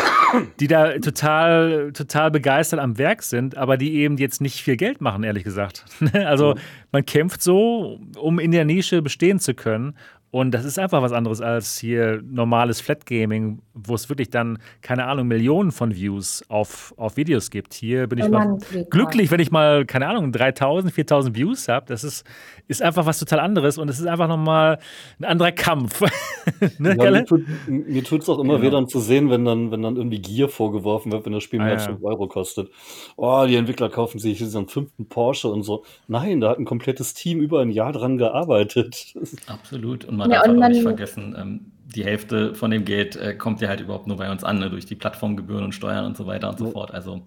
die 0.59 0.69
da 0.69 0.99
total, 0.99 1.93
total 1.93 2.31
begeistert 2.31 2.81
am 2.81 2.97
Werk 2.97 3.23
sind, 3.23 3.59
aber 3.59 3.77
die 3.77 3.97
eben 3.97 4.17
jetzt 4.17 4.41
nicht 4.41 4.63
viel 4.63 4.79
Geld 4.79 5.03
machen, 5.03 5.23
ehrlich 5.23 5.45
gesagt. 5.45 5.85
Also 6.15 6.55
man 6.91 7.05
kämpft 7.05 7.43
so, 7.43 8.01
um 8.19 8.39
in 8.39 8.51
der 8.53 8.65
Nische 8.65 9.03
bestehen 9.03 9.39
zu 9.39 9.53
können. 9.53 9.95
Und 10.31 10.51
das 10.53 10.67
ist 10.67 10.79
einfach 10.79 11.01
was 11.01 11.13
anderes 11.13 11.41
als 11.41 11.79
hier 11.79 12.21
normales 12.23 12.83
Flat 12.83 13.07
Gaming, 13.07 13.63
wo 13.73 13.95
es 13.95 14.11
wirklich 14.11 14.29
dann, 14.29 14.59
keine 14.83 15.07
Ahnung, 15.07 15.27
Millionen 15.27 15.73
von 15.73 15.95
Views 15.95 16.45
auf, 16.49 16.93
auf 16.99 17.17
Videos 17.17 17.49
gibt. 17.51 17.73
Hier 17.73 18.07
bin 18.09 18.19
ich 18.19 18.29
mal 18.29 18.59
glücklich, 18.91 19.31
wenn 19.31 19.41
ich 19.41 19.51
mal, 19.51 19.87
keine 19.87 20.07
Ahnung, 20.07 20.31
3000, 20.31 20.93
4000 20.93 21.35
Views 21.35 21.69
habe. 21.69 21.87
Das 21.87 22.05
ist, 22.05 22.25
ist 22.67 22.83
einfach 22.83 23.07
was 23.07 23.19
total 23.19 23.41
anderes 23.41 23.79
und 23.79 23.89
es 23.89 23.99
ist 24.01 24.07
einfach 24.07 24.29
nochmal 24.29 24.79
ein 25.19 25.25
anderer 25.25 25.53
Kampf. 25.53 26.03
ne, 26.79 26.95
ja, 26.99 27.25
mir 27.67 28.05
tut 28.05 28.21
es 28.21 28.29
auch 28.29 28.39
immer 28.39 28.57
genau. 28.57 28.67
weh, 28.67 28.71
dann 28.71 28.87
zu 28.87 29.01
sehen, 29.01 29.31
wenn 29.31 29.47
dann, 29.47 29.71
wenn 29.71 29.81
dann 29.81 29.97
irgendwie 29.97 30.21
Gier 30.21 30.51
vorgeworfen 30.51 31.11
wird, 31.11 31.25
wenn 31.25 31.33
das 31.33 31.43
Spiel 31.43 31.61
ah, 31.63 31.65
mehr 31.65 31.73
als 31.75 31.87
ja. 31.87 31.93
5 31.93 32.05
Euro 32.05 32.27
kostet. 32.29 32.71
Oh, 33.17 33.47
die 33.49 33.57
Entwickler 33.57 33.89
kaufen 33.89 34.19
sich 34.19 34.37
diesen 34.37 34.69
fünften 34.69 35.07
Porsche 35.07 35.49
und 35.49 35.63
so. 35.63 35.85
Nein, 36.07 36.43
da 36.43 36.51
hat 36.51 36.59
ein 36.59 36.67
komplettes 36.67 37.15
Team 37.15 37.41
über 37.41 37.61
ein 37.61 37.71
Jahr 37.71 37.93
dran 37.93 38.19
gearbeitet. 38.19 39.15
Absolut. 39.47 40.05
Und 40.05 40.18
man 40.19 40.31
ja, 40.31 40.43
darf 40.43 40.49
auch 40.49 40.69
nicht 40.69 40.83
vergessen, 40.83 41.35
ähm, 41.39 41.73
die 41.95 42.05
Hälfte 42.05 42.55
von 42.55 42.71
dem 42.71 42.85
Geld 42.85 43.17
äh, 43.17 43.35
kommt 43.35 43.61
ja 43.61 43.69
halt 43.69 43.81
überhaupt 43.81 44.07
nur 44.07 44.19
bei 44.19 44.31
uns 44.31 44.45
an, 44.45 44.59
ne, 44.59 44.69
durch 44.69 44.85
die 44.85 44.95
Plattformgebühren 44.95 45.65
und 45.65 45.73
Steuern 45.73 46.05
und 46.05 46.17
so 46.17 46.27
weiter 46.27 46.51
und 46.51 46.59
so 46.59 46.71
fort. 46.71 46.93
Also 46.93 47.23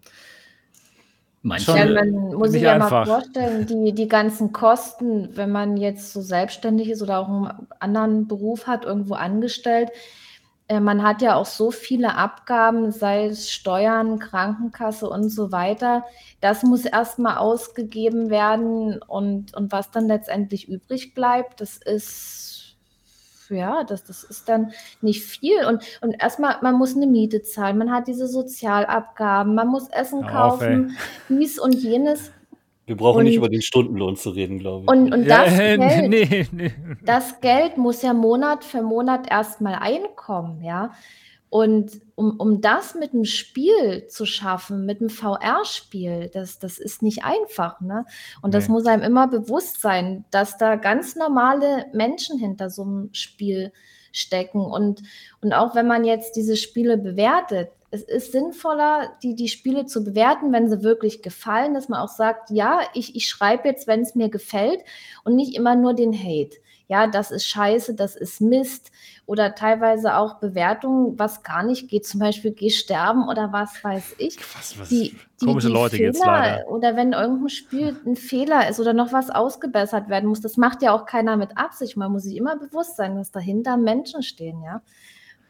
manche. 1.41 1.75
Ja, 1.75 1.85
man 1.85 2.33
muss 2.33 2.51
sich 2.51 2.61
ja 2.61 2.73
einfach. 2.73 2.91
mal 2.91 3.05
vorstellen, 3.05 3.65
die, 3.65 3.93
die 3.93 4.07
ganzen 4.07 4.51
Kosten, 4.51 5.35
wenn 5.35 5.51
man 5.51 5.77
jetzt 5.77 6.13
so 6.13 6.21
selbstständig 6.21 6.91
ist 6.91 7.01
oder 7.01 7.19
auch 7.19 7.27
einen 7.27 7.67
anderen 7.79 8.27
Beruf 8.27 8.67
hat, 8.67 8.85
irgendwo 8.85 9.15
angestellt, 9.15 9.89
äh, 10.67 10.79
man 10.79 11.01
hat 11.01 11.23
ja 11.23 11.35
auch 11.35 11.47
so 11.47 11.71
viele 11.71 12.15
Abgaben, 12.15 12.91
sei 12.91 13.25
es 13.25 13.51
Steuern, 13.51 14.19
Krankenkasse 14.19 15.09
und 15.09 15.29
so 15.29 15.51
weiter. 15.51 16.05
Das 16.39 16.61
muss 16.61 16.85
erstmal 16.85 17.37
ausgegeben 17.37 18.29
werden 18.29 19.01
und, 19.01 19.55
und 19.55 19.71
was 19.71 19.89
dann 19.89 20.07
letztendlich 20.07 20.69
übrig 20.69 21.15
bleibt, 21.15 21.61
das 21.61 21.77
ist 21.77 22.50
ja, 23.55 23.83
das, 23.83 24.03
das 24.03 24.23
ist 24.23 24.49
dann 24.49 24.71
nicht 25.01 25.23
viel. 25.23 25.65
Und, 25.65 25.83
und 26.01 26.13
erstmal, 26.21 26.57
man 26.61 26.75
muss 26.75 26.95
eine 26.95 27.07
Miete 27.07 27.41
zahlen, 27.41 27.77
man 27.77 27.91
hat 27.91 28.07
diese 28.07 28.27
Sozialabgaben, 28.27 29.55
man 29.55 29.67
muss 29.67 29.89
Essen 29.89 30.25
kaufen, 30.25 30.95
auf, 30.97 31.27
dies 31.29 31.59
und 31.59 31.73
jenes. 31.73 32.31
Wir 32.85 32.97
brauchen 32.97 33.19
und, 33.19 33.23
nicht 33.25 33.35
über 33.35 33.49
den 33.49 33.61
Stundenlohn 33.61 34.15
zu 34.15 34.31
reden, 34.31 34.59
glaube 34.59 34.83
ich. 34.83 34.89
Und, 34.89 35.13
und 35.13 35.27
das, 35.27 35.57
ja, 35.57 35.77
Geld, 35.77 36.09
nee, 36.09 36.47
nee. 36.51 36.73
das 37.05 37.39
Geld 37.39 37.77
muss 37.77 38.01
ja 38.01 38.13
Monat 38.13 38.63
für 38.63 38.81
Monat 38.81 39.29
erstmal 39.31 39.75
einkommen, 39.75 40.61
ja. 40.61 40.91
Und 41.51 41.99
um, 42.15 42.39
um 42.39 42.61
das 42.61 42.95
mit 42.95 43.13
einem 43.13 43.25
Spiel 43.25 44.07
zu 44.07 44.25
schaffen, 44.25 44.85
mit 44.85 45.01
einem 45.01 45.09
VR-Spiel, 45.09 46.29
das, 46.33 46.59
das 46.59 46.79
ist 46.79 47.01
nicht 47.01 47.25
einfach. 47.25 47.81
Ne? 47.81 48.05
Und 48.41 48.51
nee. 48.51 48.57
das 48.57 48.69
muss 48.69 48.85
einem 48.85 49.03
immer 49.03 49.27
bewusst 49.27 49.81
sein, 49.81 50.23
dass 50.31 50.57
da 50.57 50.77
ganz 50.77 51.17
normale 51.17 51.87
Menschen 51.91 52.39
hinter 52.39 52.69
so 52.69 52.83
einem 52.83 53.09
Spiel 53.11 53.73
stecken. 54.13 54.61
Und, 54.61 55.01
und 55.41 55.51
auch 55.51 55.75
wenn 55.75 55.87
man 55.87 56.05
jetzt 56.05 56.37
diese 56.37 56.55
Spiele 56.55 56.97
bewertet, 56.97 57.69
es 57.89 58.03
ist 58.03 58.31
sinnvoller, 58.31 59.17
die, 59.21 59.35
die 59.35 59.49
Spiele 59.49 59.85
zu 59.85 60.05
bewerten, 60.05 60.53
wenn 60.53 60.69
sie 60.69 60.83
wirklich 60.83 61.21
gefallen, 61.21 61.73
dass 61.73 61.89
man 61.89 61.99
auch 61.99 62.15
sagt, 62.15 62.49
ja, 62.49 62.79
ich, 62.93 63.13
ich 63.17 63.27
schreibe 63.27 63.67
jetzt, 63.67 63.87
wenn 63.87 63.99
es 63.99 64.15
mir 64.15 64.29
gefällt 64.29 64.79
und 65.25 65.35
nicht 65.35 65.53
immer 65.57 65.75
nur 65.75 65.93
den 65.93 66.13
Hate 66.13 66.55
ja, 66.91 67.07
das 67.07 67.31
ist 67.31 67.47
scheiße, 67.47 67.95
das 67.95 68.17
ist 68.17 68.41
Mist 68.41 68.91
oder 69.25 69.55
teilweise 69.55 70.17
auch 70.17 70.41
Bewertungen, 70.41 71.17
was 71.17 71.41
gar 71.41 71.63
nicht 71.63 71.87
geht, 71.87 72.05
zum 72.05 72.19
Beispiel 72.19 72.51
geh 72.51 72.69
sterben 72.69 73.29
oder 73.29 73.53
was 73.53 73.81
weiß 73.81 74.15
ich. 74.17 74.37
Was, 74.57 74.77
was 74.77 74.89
die, 74.89 75.15
die, 75.39 75.45
komische 75.45 75.67
die 75.67 75.73
Leute 75.73 75.95
Fehler, 75.95 76.11
leider. 76.25 76.67
Oder 76.67 76.97
wenn 76.97 77.13
irgendein 77.13 77.47
Spiel 77.47 77.95
ein 78.05 78.17
Fehler 78.17 78.67
ist 78.67 78.81
oder 78.81 78.91
noch 78.91 79.13
was 79.13 79.29
ausgebessert 79.29 80.09
werden 80.09 80.27
muss, 80.27 80.41
das 80.41 80.57
macht 80.57 80.81
ja 80.81 80.91
auch 80.91 81.05
keiner 81.05 81.37
mit 81.37 81.57
Absicht. 81.57 81.95
Man 81.95 82.11
muss 82.11 82.23
sich 82.23 82.35
immer 82.35 82.57
bewusst 82.57 82.97
sein, 82.97 83.15
dass 83.15 83.31
dahinter 83.31 83.77
Menschen 83.77 84.21
stehen, 84.21 84.61
ja. 84.61 84.81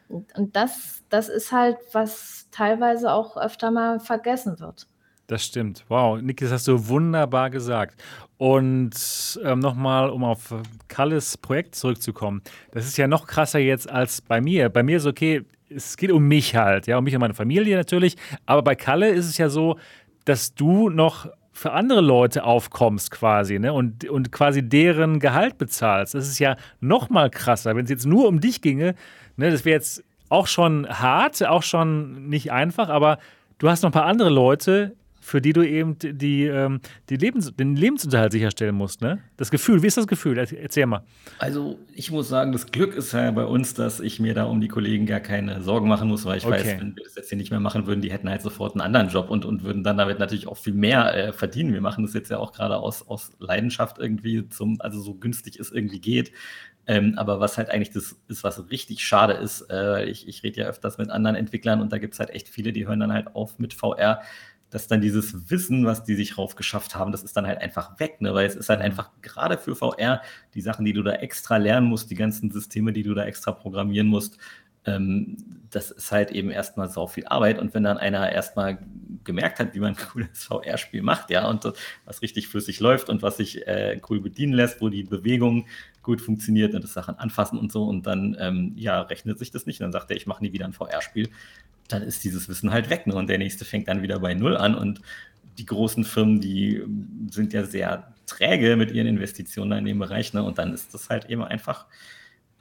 Und, 0.08 0.38
und 0.38 0.54
das, 0.54 1.02
das 1.08 1.28
ist 1.28 1.50
halt, 1.50 1.78
was 1.90 2.46
teilweise 2.52 3.12
auch 3.12 3.36
öfter 3.36 3.72
mal 3.72 3.98
vergessen 3.98 4.60
wird. 4.60 4.86
Das 5.32 5.46
stimmt. 5.46 5.86
Wow, 5.88 6.20
Niki, 6.20 6.44
das 6.44 6.52
hast 6.52 6.68
du 6.68 6.88
wunderbar 6.88 7.48
gesagt. 7.48 7.98
Und 8.36 9.40
ähm, 9.42 9.60
nochmal, 9.60 10.10
um 10.10 10.24
auf 10.24 10.54
Kalles 10.88 11.38
Projekt 11.38 11.74
zurückzukommen. 11.74 12.42
Das 12.72 12.84
ist 12.84 12.98
ja 12.98 13.06
noch 13.06 13.26
krasser 13.26 13.58
jetzt 13.58 13.88
als 13.88 14.20
bei 14.20 14.42
mir. 14.42 14.68
Bei 14.68 14.82
mir 14.82 14.98
ist 14.98 15.06
okay, 15.06 15.40
es 15.70 15.96
geht 15.96 16.12
um 16.12 16.28
mich 16.28 16.54
halt, 16.54 16.86
ja, 16.86 16.98
um 16.98 17.04
mich 17.04 17.14
und 17.14 17.22
meine 17.22 17.32
Familie 17.32 17.78
natürlich. 17.78 18.16
Aber 18.44 18.60
bei 18.60 18.74
Kalle 18.74 19.08
ist 19.08 19.24
es 19.24 19.38
ja 19.38 19.48
so, 19.48 19.78
dass 20.26 20.54
du 20.54 20.90
noch 20.90 21.30
für 21.50 21.72
andere 21.72 22.02
Leute 22.02 22.44
aufkommst 22.44 23.10
quasi, 23.10 23.58
ne? 23.58 23.72
Und, 23.72 24.06
und 24.10 24.32
quasi 24.32 24.62
deren 24.62 25.18
Gehalt 25.18 25.56
bezahlst. 25.56 26.14
Das 26.14 26.28
ist 26.28 26.40
ja 26.40 26.56
noch 26.78 27.08
mal 27.08 27.30
krasser, 27.30 27.74
wenn 27.74 27.84
es 27.84 27.90
jetzt 27.90 28.04
nur 28.04 28.28
um 28.28 28.38
dich 28.38 28.60
ginge. 28.60 28.96
Ne? 29.38 29.50
Das 29.50 29.64
wäre 29.64 29.76
jetzt 29.76 30.04
auch 30.28 30.46
schon 30.46 30.86
hart, 30.90 31.42
auch 31.42 31.62
schon 31.62 32.28
nicht 32.28 32.52
einfach, 32.52 32.90
aber 32.90 33.16
du 33.56 33.70
hast 33.70 33.82
noch 33.82 33.88
ein 33.88 33.94
paar 33.94 34.04
andere 34.04 34.28
Leute, 34.28 34.94
für 35.22 35.40
die 35.40 35.52
du 35.52 35.62
eben 35.62 35.96
die, 35.98 36.44
ähm, 36.46 36.80
die 37.08 37.16
Lebens 37.16 37.54
den 37.54 37.76
Lebensunterhalt 37.76 38.32
sicherstellen 38.32 38.74
musst. 38.74 39.00
Ne? 39.00 39.20
Das 39.36 39.50
Gefühl, 39.50 39.82
wie 39.82 39.86
ist 39.86 39.96
das 39.96 40.08
Gefühl? 40.08 40.36
Erzähl 40.36 40.86
mal. 40.86 41.04
Also 41.38 41.78
ich 41.94 42.10
muss 42.10 42.28
sagen, 42.28 42.50
das 42.50 42.66
Glück 42.66 42.94
ist 42.94 43.12
ja 43.12 43.30
bei 43.30 43.44
uns, 43.44 43.72
dass 43.72 44.00
ich 44.00 44.18
mir 44.18 44.34
da 44.34 44.44
um 44.44 44.60
die 44.60 44.66
Kollegen 44.68 45.06
gar 45.06 45.20
keine 45.20 45.62
Sorgen 45.62 45.88
machen 45.88 46.08
muss, 46.08 46.24
weil 46.24 46.38
ich 46.38 46.44
okay. 46.44 46.54
weiß, 46.54 46.80
wenn 46.80 46.96
wir 46.96 47.04
das 47.04 47.14
jetzt 47.14 47.28
hier 47.28 47.38
nicht 47.38 47.52
mehr 47.52 47.60
machen 47.60 47.86
würden, 47.86 48.00
die 48.00 48.10
hätten 48.10 48.28
halt 48.28 48.42
sofort 48.42 48.74
einen 48.74 48.80
anderen 48.80 49.08
Job 49.08 49.30
und, 49.30 49.44
und 49.44 49.62
würden 49.62 49.84
dann 49.84 49.96
damit 49.96 50.18
natürlich 50.18 50.48
auch 50.48 50.56
viel 50.56 50.74
mehr 50.74 51.14
äh, 51.14 51.32
verdienen. 51.32 51.72
Wir 51.72 51.80
machen 51.80 52.04
das 52.04 52.14
jetzt 52.14 52.30
ja 52.30 52.38
auch 52.38 52.52
gerade 52.52 52.78
aus, 52.78 53.06
aus 53.06 53.30
Leidenschaft 53.38 53.98
irgendwie, 53.98 54.48
zum, 54.48 54.80
also 54.80 55.00
so 55.00 55.14
günstig 55.14 55.60
es 55.60 55.70
irgendwie 55.70 56.00
geht. 56.00 56.32
Ähm, 56.86 57.14
aber 57.16 57.38
was 57.38 57.58
halt 57.58 57.70
eigentlich 57.70 57.90
das 57.90 58.16
ist, 58.26 58.42
was 58.42 58.70
richtig 58.70 59.04
schade 59.04 59.34
ist, 59.34 59.70
äh, 59.70 60.04
ich, 60.04 60.26
ich 60.26 60.42
rede 60.42 60.62
ja 60.62 60.66
öfters 60.66 60.98
mit 60.98 61.10
anderen 61.10 61.36
Entwicklern 61.36 61.80
und 61.80 61.92
da 61.92 61.98
gibt 61.98 62.14
es 62.14 62.20
halt 62.20 62.30
echt 62.30 62.48
viele, 62.48 62.72
die 62.72 62.88
hören 62.88 62.98
dann 62.98 63.12
halt 63.12 63.36
auf 63.36 63.60
mit 63.60 63.72
VR 63.72 64.20
dass 64.72 64.88
dann 64.88 65.02
dieses 65.02 65.50
Wissen, 65.50 65.84
was 65.84 66.02
die 66.02 66.14
sich 66.14 66.38
raufgeschafft 66.38 66.96
haben, 66.96 67.12
das 67.12 67.22
ist 67.22 67.36
dann 67.36 67.46
halt 67.46 67.60
einfach 67.60 68.00
weg, 68.00 68.20
ne? 68.20 68.32
weil 68.32 68.46
es 68.46 68.56
ist 68.56 68.70
halt 68.70 68.80
mhm. 68.80 68.86
einfach 68.86 69.10
gerade 69.20 69.58
für 69.58 69.76
VR 69.76 70.22
die 70.54 70.62
Sachen, 70.62 70.84
die 70.86 70.94
du 70.94 71.02
da 71.02 71.12
extra 71.12 71.58
lernen 71.58 71.88
musst, 71.88 72.10
die 72.10 72.14
ganzen 72.14 72.50
Systeme, 72.50 72.92
die 72.92 73.02
du 73.02 73.12
da 73.12 73.24
extra 73.24 73.52
programmieren 73.52 74.06
musst, 74.06 74.38
ähm, 74.84 75.36
das 75.70 75.90
ist 75.90 76.10
halt 76.10 76.30
eben 76.32 76.50
erstmal 76.50 76.88
so 76.88 77.06
viel 77.06 77.26
Arbeit. 77.26 77.58
Und 77.58 77.74
wenn 77.74 77.84
dann 77.84 77.98
einer 77.98 78.32
erstmal 78.32 78.78
gemerkt 79.24 79.60
hat, 79.60 79.74
wie 79.74 79.80
man 79.80 79.90
ein 79.96 79.96
cooles 79.96 80.44
VR-Spiel 80.44 81.02
macht, 81.02 81.30
ja, 81.30 81.48
und 81.48 81.64
das, 81.64 81.74
was 82.04 82.22
richtig 82.22 82.48
flüssig 82.48 82.80
läuft 82.80 83.08
und 83.08 83.22
was 83.22 83.36
sich 83.36 83.66
äh, 83.66 84.00
cool 84.08 84.20
bedienen 84.20 84.52
lässt, 84.52 84.80
wo 84.80 84.88
die 84.88 85.04
Bewegung 85.04 85.66
gut 86.02 86.20
funktioniert 86.20 86.74
und 86.74 86.82
das 86.82 86.94
Sachen 86.94 87.16
anfassen 87.16 87.58
und 87.58 87.70
so, 87.70 87.84
und 87.84 88.06
dann, 88.06 88.36
ähm, 88.40 88.72
ja, 88.76 89.02
rechnet 89.02 89.38
sich 89.38 89.50
das 89.50 89.66
nicht. 89.66 89.80
Dann 89.80 89.92
sagt 89.92 90.10
er, 90.10 90.16
ich 90.16 90.26
mache 90.26 90.42
nie 90.42 90.52
wieder 90.52 90.64
ein 90.64 90.72
VR-Spiel. 90.72 91.28
Dann 91.88 92.02
ist 92.02 92.24
dieses 92.24 92.48
Wissen 92.48 92.72
halt 92.72 92.90
weg. 92.90 93.06
Ne? 93.06 93.14
Und 93.14 93.28
der 93.28 93.38
nächste 93.38 93.64
fängt 93.64 93.88
dann 93.88 94.02
wieder 94.02 94.18
bei 94.20 94.34
Null 94.34 94.56
an. 94.56 94.74
Und 94.74 95.00
die 95.58 95.66
großen 95.66 96.04
Firmen, 96.04 96.40
die 96.40 96.82
sind 97.30 97.52
ja 97.52 97.64
sehr 97.64 98.12
träge 98.26 98.76
mit 98.76 98.92
ihren 98.92 99.06
Investitionen 99.06 99.78
in 99.78 99.84
dem 99.84 99.98
Bereich. 99.98 100.32
Ne? 100.32 100.42
Und 100.42 100.58
dann 100.58 100.72
ist 100.72 100.94
das 100.94 101.10
halt 101.10 101.28
eben 101.30 101.42
einfach 101.42 101.86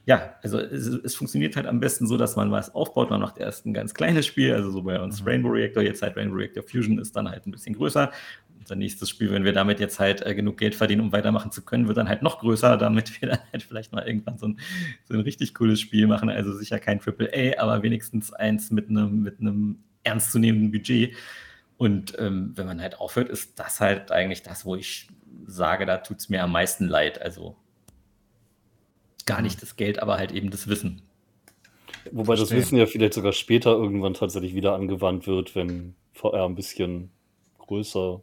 ja, 0.06 0.36
also 0.42 0.60
es, 0.60 0.88
es, 0.88 1.16
funktioniert 1.16 1.56
halt 1.56 1.68
am 1.68 1.80
besten 1.80 2.08
so, 2.08 2.18
dass 2.18 2.36
man 2.36 2.52
was 2.52 2.74
aufbaut. 2.74 3.12
Man 3.12 3.22
macht 3.22 3.38
erst 3.38 3.66
ein 3.66 3.74
ganz 3.74 3.94
kleines 3.94 4.26
Spiel, 4.26 4.54
also 4.54 4.72
so 4.72 4.82
bei 4.82 5.00
uns 5.00 5.22
mhm. 5.22 5.28
Rainbow 5.28 5.50
Reactor, 5.50 5.84
jetzt 5.84 6.02
halt 6.02 6.18
Rainbow 6.18 6.38
Reactor 6.38 6.64
Fusion 6.64 6.98
ist 6.98 7.16
dann 7.16 7.30
halt 7.30 7.46
ein 7.46 7.52
bisschen 7.52 7.76
größer. 7.76 8.12
Unser 8.62 8.76
nächstes 8.76 9.10
Spiel, 9.10 9.32
wenn 9.32 9.44
wir 9.44 9.54
damit 9.54 9.80
jetzt 9.80 10.00
halt 10.00 10.26
äh, 10.26 10.36
genug 10.36 10.58
Geld 10.58 10.76
verdienen, 10.76 11.02
um 11.02 11.12
weitermachen 11.12 11.52
zu 11.52 11.64
können, 11.64 11.88
wird 11.88 11.98
dann 11.98 12.08
halt 12.08 12.22
noch 12.22 12.40
größer, 12.40 12.78
damit 12.78 13.20
wir 13.22 13.30
dann 13.30 13.40
halt 13.52 13.64
vielleicht 13.64 13.92
mal 13.92 14.08
irgendwann 14.08 14.38
so 14.38 14.48
ein, 14.48 14.60
so 15.06 15.16
ein 15.16 15.22
richtig 15.22 15.56
cooles 15.56 15.80
Spiel 15.82 16.06
machen. 16.08 16.30
Also 16.30 16.54
sicher 16.54 16.80
kein 16.80 17.00
AAA, 17.00 17.60
aber 17.60 17.82
wenigstens 17.82 18.32
eins 18.32 18.70
mit 18.72 18.90
einem 18.90 19.24
mit 19.24 19.38
ernstzunehmenden 20.04 20.72
Budget. 20.72 21.16
Und 21.78 22.18
ähm, 22.20 22.52
wenn 22.56 22.68
man 22.68 22.80
halt 22.80 23.00
aufhört, 23.00 23.30
ist 23.30 23.58
das 23.60 23.80
halt 23.80 24.12
eigentlich 24.12 24.44
das, 24.44 24.66
wo 24.66 24.76
ich 24.76 25.08
sage, 25.48 25.88
da 25.88 25.98
tut 25.98 26.20
es 26.20 26.30
mir 26.30 26.44
am 26.44 26.52
meisten 26.52 26.88
leid. 26.88 27.20
Also 27.20 27.56
gar 29.26 29.42
nicht 29.42 29.62
das 29.62 29.76
Geld, 29.76 30.00
aber 30.00 30.18
halt 30.18 30.32
eben 30.32 30.52
das 30.52 30.68
Wissen. 30.68 31.02
Wobei 32.12 32.36
Verstehen. 32.36 32.58
das 32.58 32.66
Wissen 32.66 32.78
ja 32.78 32.86
vielleicht 32.86 33.14
sogar 33.14 33.34
später 33.34 33.72
irgendwann 33.72 34.14
tatsächlich 34.14 34.54
wieder 34.54 34.74
angewandt 34.74 35.28
wird, 35.28 35.56
wenn 35.56 35.96
VR 36.14 36.46
ein 36.46 36.56
bisschen 36.56 37.12
größer 37.60 38.22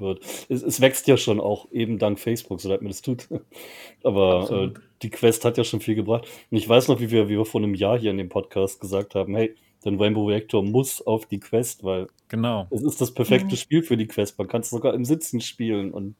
wird. 0.00 0.20
Es, 0.48 0.62
es 0.62 0.80
wächst 0.80 1.06
ja 1.08 1.16
schon 1.16 1.40
auch 1.40 1.70
eben 1.72 1.98
dank 1.98 2.18
Facebook, 2.18 2.60
so 2.60 2.68
leid 2.68 2.82
mir 2.82 2.88
das 2.88 3.02
tut. 3.02 3.28
Aber 4.02 4.50
äh, 4.50 4.80
die 5.02 5.10
Quest 5.10 5.44
hat 5.44 5.58
ja 5.58 5.64
schon 5.64 5.80
viel 5.80 5.94
gebracht. 5.94 6.26
Und 6.50 6.56
ich 6.56 6.68
weiß 6.68 6.88
noch, 6.88 7.00
wie 7.00 7.10
wir, 7.10 7.28
wie 7.28 7.36
wir 7.36 7.44
vor 7.44 7.62
einem 7.62 7.74
Jahr 7.74 7.98
hier 7.98 8.10
in 8.10 8.18
dem 8.18 8.28
Podcast 8.28 8.80
gesagt 8.80 9.14
haben, 9.14 9.34
hey, 9.34 9.54
denn 9.84 10.00
Rainbow 10.00 10.26
Reactor 10.26 10.62
muss 10.62 11.06
auf 11.06 11.26
die 11.26 11.40
Quest, 11.40 11.84
weil 11.84 12.06
genau. 12.28 12.66
es 12.70 12.82
ist 12.82 13.00
das 13.00 13.12
perfekte 13.12 13.54
mhm. 13.54 13.58
Spiel 13.58 13.82
für 13.82 13.96
die 13.96 14.06
Quest. 14.06 14.38
Man 14.38 14.48
kann 14.48 14.62
es 14.62 14.70
sogar 14.70 14.94
im 14.94 15.04
Sitzen 15.04 15.40
spielen 15.40 15.92
und 15.92 16.14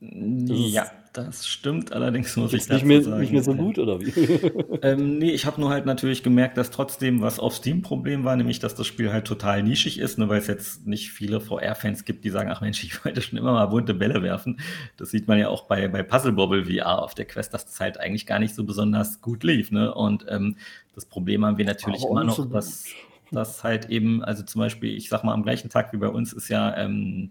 ja, 0.00 0.90
das 1.14 1.46
stimmt, 1.46 1.92
allerdings 1.92 2.36
muss 2.36 2.52
ich 2.52 2.68
nicht 2.68 2.84
mehr, 2.84 3.00
sagen. 3.00 3.20
Nicht 3.20 3.32
mehr 3.32 3.44
so 3.44 3.54
gut, 3.54 3.78
oder 3.78 4.00
wie? 4.00 4.10
ähm, 4.82 5.18
nee, 5.18 5.30
ich 5.30 5.46
habe 5.46 5.60
nur 5.60 5.70
halt 5.70 5.86
natürlich 5.86 6.24
gemerkt, 6.24 6.56
dass 6.56 6.72
trotzdem 6.72 7.20
was 7.20 7.38
auf 7.38 7.54
Steam 7.54 7.82
Problem 7.82 8.24
war, 8.24 8.34
nämlich, 8.34 8.58
dass 8.58 8.74
das 8.74 8.88
Spiel 8.88 9.12
halt 9.12 9.24
total 9.24 9.62
nischig 9.62 10.00
ist, 10.00 10.18
ne, 10.18 10.28
weil 10.28 10.40
es 10.40 10.48
jetzt 10.48 10.88
nicht 10.88 11.12
viele 11.12 11.40
VR-Fans 11.40 12.04
gibt, 12.04 12.24
die 12.24 12.30
sagen, 12.30 12.50
ach 12.50 12.60
Mensch, 12.60 12.82
ich 12.82 13.04
wollte 13.04 13.22
schon 13.22 13.38
immer 13.38 13.52
mal 13.52 13.66
bunte 13.66 13.94
Bälle 13.94 14.22
werfen. 14.22 14.58
Das 14.96 15.10
sieht 15.10 15.28
man 15.28 15.38
ja 15.38 15.48
auch 15.48 15.68
bei, 15.68 15.86
bei 15.86 16.02
Puzzle 16.02 16.32
Bobble 16.32 16.64
VR 16.64 17.00
auf 17.00 17.14
der 17.14 17.26
Quest, 17.26 17.54
dass 17.54 17.64
das 17.64 17.78
halt 17.78 18.00
eigentlich 18.00 18.26
gar 18.26 18.40
nicht 18.40 18.56
so 18.56 18.64
besonders 18.64 19.20
gut 19.20 19.44
lief. 19.44 19.70
Ne? 19.70 19.94
Und 19.94 20.26
ähm, 20.28 20.56
das 20.96 21.06
Problem 21.06 21.44
haben 21.44 21.58
wir 21.58 21.64
natürlich 21.64 22.02
Aber 22.02 22.10
immer 22.10 22.24
noch, 22.24 22.34
so 22.34 22.44
dass, 22.44 22.86
dass 23.30 23.62
halt 23.62 23.88
eben, 23.88 24.24
also 24.24 24.42
zum 24.42 24.58
Beispiel, 24.58 24.96
ich 24.96 25.08
sag 25.08 25.22
mal, 25.22 25.32
am 25.32 25.44
gleichen 25.44 25.70
Tag 25.70 25.92
wie 25.92 25.98
bei 25.98 26.08
uns 26.08 26.32
ist 26.32 26.48
ja 26.48 26.76
ähm, 26.76 27.30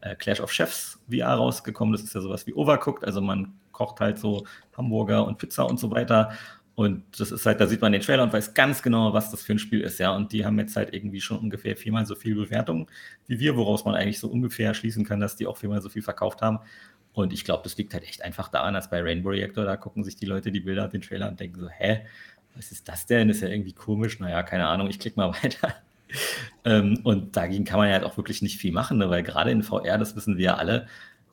äh, 0.00 0.14
Clash 0.16 0.40
of 0.40 0.52
Chefs 0.52 0.98
VR 1.10 1.34
rausgekommen. 1.34 1.92
Das 1.92 2.02
ist 2.02 2.14
ja 2.14 2.20
sowas 2.20 2.46
wie 2.46 2.54
Overcooked, 2.54 3.04
also 3.04 3.20
man 3.20 3.52
kocht 3.72 4.00
halt 4.00 4.18
so 4.18 4.46
Hamburger 4.76 5.26
und 5.26 5.38
Pizza 5.38 5.64
und 5.66 5.78
so 5.78 5.90
weiter. 5.90 6.32
Und 6.74 7.02
das 7.18 7.32
ist 7.32 7.44
halt, 7.44 7.60
da 7.60 7.66
sieht 7.66 7.80
man 7.80 7.90
den 7.90 8.00
Trailer 8.00 8.22
und 8.22 8.32
weiß 8.32 8.54
ganz 8.54 8.82
genau, 8.82 9.12
was 9.12 9.32
das 9.32 9.42
für 9.42 9.52
ein 9.52 9.58
Spiel 9.58 9.80
ist, 9.80 9.98
ja. 9.98 10.14
Und 10.14 10.32
die 10.32 10.44
haben 10.44 10.58
jetzt 10.60 10.76
halt 10.76 10.94
irgendwie 10.94 11.20
schon 11.20 11.38
ungefähr 11.38 11.76
viermal 11.76 12.06
so 12.06 12.14
viel 12.14 12.36
Bewertung 12.36 12.88
wie 13.26 13.40
wir, 13.40 13.56
woraus 13.56 13.84
man 13.84 13.96
eigentlich 13.96 14.20
so 14.20 14.28
ungefähr 14.28 14.74
schließen 14.74 15.04
kann, 15.04 15.18
dass 15.18 15.34
die 15.34 15.46
auch 15.48 15.56
viermal 15.56 15.82
so 15.82 15.88
viel 15.88 16.02
verkauft 16.02 16.40
haben. 16.40 16.60
Und 17.12 17.32
ich 17.32 17.44
glaube, 17.44 17.64
das 17.64 17.76
liegt 17.76 17.94
halt 17.94 18.04
echt 18.04 18.22
einfach 18.22 18.48
daran, 18.48 18.76
als 18.76 18.90
bei 18.90 19.02
Rainbow 19.02 19.30
Reactor, 19.30 19.64
da 19.64 19.76
gucken 19.76 20.04
sich 20.04 20.14
die 20.14 20.26
Leute 20.26 20.52
die 20.52 20.60
Bilder, 20.60 20.86
den 20.86 21.00
Trailer 21.00 21.28
und 21.28 21.40
denken 21.40 21.58
so, 21.58 21.68
hä, 21.68 22.06
was 22.54 22.70
ist 22.70 22.88
das 22.88 23.06
denn? 23.06 23.28
ist 23.28 23.40
ja 23.40 23.48
irgendwie 23.48 23.72
komisch. 23.72 24.20
Naja, 24.20 24.44
keine 24.44 24.68
Ahnung, 24.68 24.88
ich 24.88 25.00
klicke 25.00 25.18
mal 25.18 25.32
weiter 25.42 25.74
ähm, 26.64 27.00
und 27.04 27.36
dagegen 27.36 27.64
kann 27.64 27.78
man 27.78 27.88
ja 27.88 27.94
halt 27.94 28.04
auch 28.04 28.16
wirklich 28.16 28.42
nicht 28.42 28.58
viel 28.58 28.72
machen, 28.72 28.98
ne? 28.98 29.10
weil 29.10 29.22
gerade 29.22 29.50
in 29.50 29.62
VR, 29.62 29.98
das 29.98 30.16
wissen 30.16 30.36
wir 30.36 30.44
ja 30.44 30.54
alle, 30.56 30.86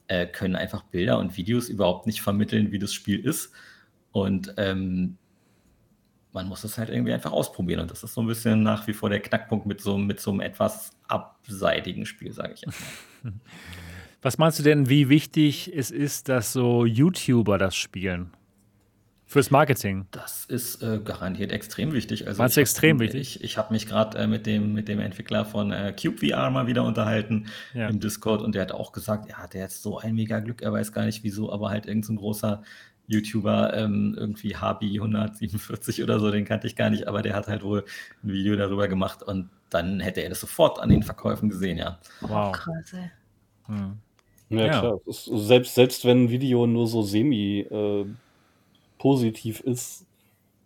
äh, 0.07 0.27
können 0.27 0.55
einfach 0.55 0.83
Bilder 0.83 1.19
und 1.19 1.35
Videos 1.37 1.69
überhaupt 1.69 2.05
nicht 2.05 2.21
vermitteln, 2.21 2.71
wie 2.71 2.79
das 2.79 2.93
Spiel 2.93 3.19
ist. 3.19 3.51
Und 4.11 4.53
ähm, 4.57 5.17
man 6.31 6.47
muss 6.47 6.63
es 6.63 6.77
halt 6.77 6.89
irgendwie 6.89 7.13
einfach 7.13 7.31
ausprobieren. 7.31 7.79
Und 7.79 7.91
das 7.91 8.03
ist 8.03 8.13
so 8.13 8.21
ein 8.21 8.27
bisschen 8.27 8.61
nach 8.61 8.87
wie 8.87 8.93
vor 8.93 9.09
der 9.09 9.21
Knackpunkt 9.21 9.65
mit 9.65 9.81
so, 9.81 9.97
mit 9.97 10.19
so 10.19 10.31
einem 10.31 10.41
etwas 10.41 10.91
abseitigen 11.07 12.05
Spiel, 12.05 12.33
sage 12.33 12.53
ich 12.53 12.61
jetzt 12.61 12.79
mal. 13.23 13.33
Was 14.21 14.37
meinst 14.37 14.57
du 14.57 14.63
denn, 14.63 14.89
wie 14.89 15.09
wichtig 15.09 15.71
es 15.73 15.91
ist, 15.91 16.29
dass 16.29 16.51
so 16.51 16.83
YouTuber 16.83 17.59
das 17.59 17.75
spielen? 17.75 18.31
Fürs 19.27 19.49
Marketing. 19.49 20.05
Das 20.11 20.45
ist 20.45 20.83
äh, 20.83 20.99
garantiert 21.03 21.51
extrem 21.51 21.93
wichtig. 21.93 22.27
Also 22.27 22.41
Meinst 22.41 22.57
du 22.57 22.61
extrem 22.61 22.99
wichtig? 22.99 23.37
Ich, 23.37 23.43
ich 23.43 23.57
habe 23.57 23.73
mich 23.73 23.87
gerade 23.87 24.17
äh, 24.19 24.27
mit, 24.27 24.45
dem, 24.45 24.73
mit 24.73 24.87
dem 24.87 24.99
Entwickler 24.99 25.45
von 25.45 25.71
äh, 25.71 25.93
CubeVR 25.99 26.51
mal 26.51 26.67
wieder 26.67 26.83
unterhalten 26.83 27.47
ja. 27.73 27.87
im 27.87 27.99
Discord 27.99 28.41
und 28.41 28.53
der 28.53 28.61
hat 28.61 28.71
auch 28.71 28.91
gesagt, 28.91 29.29
ja, 29.29 29.47
der 29.47 29.63
hat 29.63 29.71
so 29.71 29.97
ein 29.97 30.13
mega 30.13 30.39
Glück, 30.39 30.61
er 30.61 30.71
weiß 30.71 30.91
gar 30.91 31.05
nicht 31.05 31.23
wieso, 31.23 31.51
aber 31.51 31.69
halt 31.71 31.87
irgendein 31.87 32.15
so 32.17 32.21
großer 32.21 32.63
YouTuber, 33.07 33.73
ähm, 33.75 34.15
irgendwie 34.17 34.55
Habi 34.55 34.95
147 34.95 36.03
oder 36.03 36.19
so, 36.19 36.31
den 36.31 36.45
kannte 36.45 36.67
ich 36.67 36.75
gar 36.75 36.89
nicht, 36.89 37.07
aber 37.07 37.21
der 37.21 37.35
hat 37.35 37.47
halt 37.47 37.63
wohl 37.63 37.83
ein 38.23 38.31
Video 38.31 38.55
darüber 38.55 38.87
gemacht 38.87 39.23
und 39.23 39.49
dann 39.69 39.99
hätte 39.99 40.21
er 40.21 40.29
das 40.29 40.39
sofort 40.39 40.79
an 40.79 40.89
den 40.89 41.03
Verkäufen 41.03 41.49
gesehen, 41.49 41.77
ja. 41.77 41.99
Wow. 42.21 42.51
Krass, 42.51 42.93
ey. 42.93 43.11
Hm. 43.65 43.97
Ja, 44.49 44.65
ja, 44.65 44.79
klar. 44.79 44.99
Selbst, 45.07 45.73
selbst 45.73 46.05
wenn 46.05 46.25
ein 46.25 46.29
Video 46.29 46.67
nur 46.67 46.87
so 46.87 47.01
semi 47.01 47.61
äh, 47.61 48.05
positiv 49.05 49.59
ist, 49.59 50.07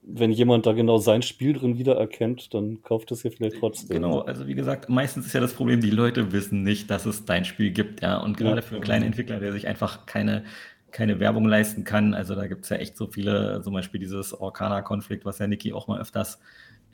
wenn 0.01 0.31
jemand 0.31 0.65
da 0.65 0.71
genau 0.71 0.97
sein 0.97 1.23
Spiel 1.23 1.51
drin 1.51 1.77
wiedererkennt, 1.77 2.53
dann 2.53 2.81
kauft 2.83 3.11
es 3.11 3.23
ja 3.23 3.31
vielleicht 3.31 3.57
trotzdem. 3.59 3.97
Genau, 3.97 4.21
also 4.21 4.47
wie 4.47 4.55
gesagt, 4.55 4.87
meistens 4.87 5.25
ist 5.25 5.33
ja 5.33 5.41
das 5.41 5.51
Problem, 5.51 5.81
die 5.81 5.89
Leute 5.89 6.31
wissen 6.31 6.63
nicht, 6.63 6.89
dass 6.89 7.05
es 7.05 7.25
dein 7.25 7.43
Spiel 7.43 7.71
gibt, 7.71 8.01
ja. 8.01 8.15
Und 8.15 8.37
gerade 8.37 8.55
ja. 8.55 8.61
für 8.61 8.75
einen 8.75 8.83
kleinen 8.85 9.03
Entwickler, 9.03 9.41
der 9.41 9.51
sich 9.51 9.67
einfach 9.67 10.05
keine, 10.05 10.45
keine 10.91 11.19
Werbung 11.19 11.43
leisten 11.43 11.83
kann, 11.83 12.13
also 12.13 12.33
da 12.33 12.47
gibt 12.47 12.63
es 12.63 12.69
ja 12.69 12.77
echt 12.77 12.95
so 12.95 13.07
viele, 13.07 13.59
zum 13.61 13.73
Beispiel 13.73 13.99
dieses 13.99 14.33
Orkana-Konflikt, 14.33 15.25
was 15.25 15.39
ja 15.39 15.47
Niki 15.47 15.73
auch 15.73 15.89
mal 15.89 15.99
öfters 15.99 16.39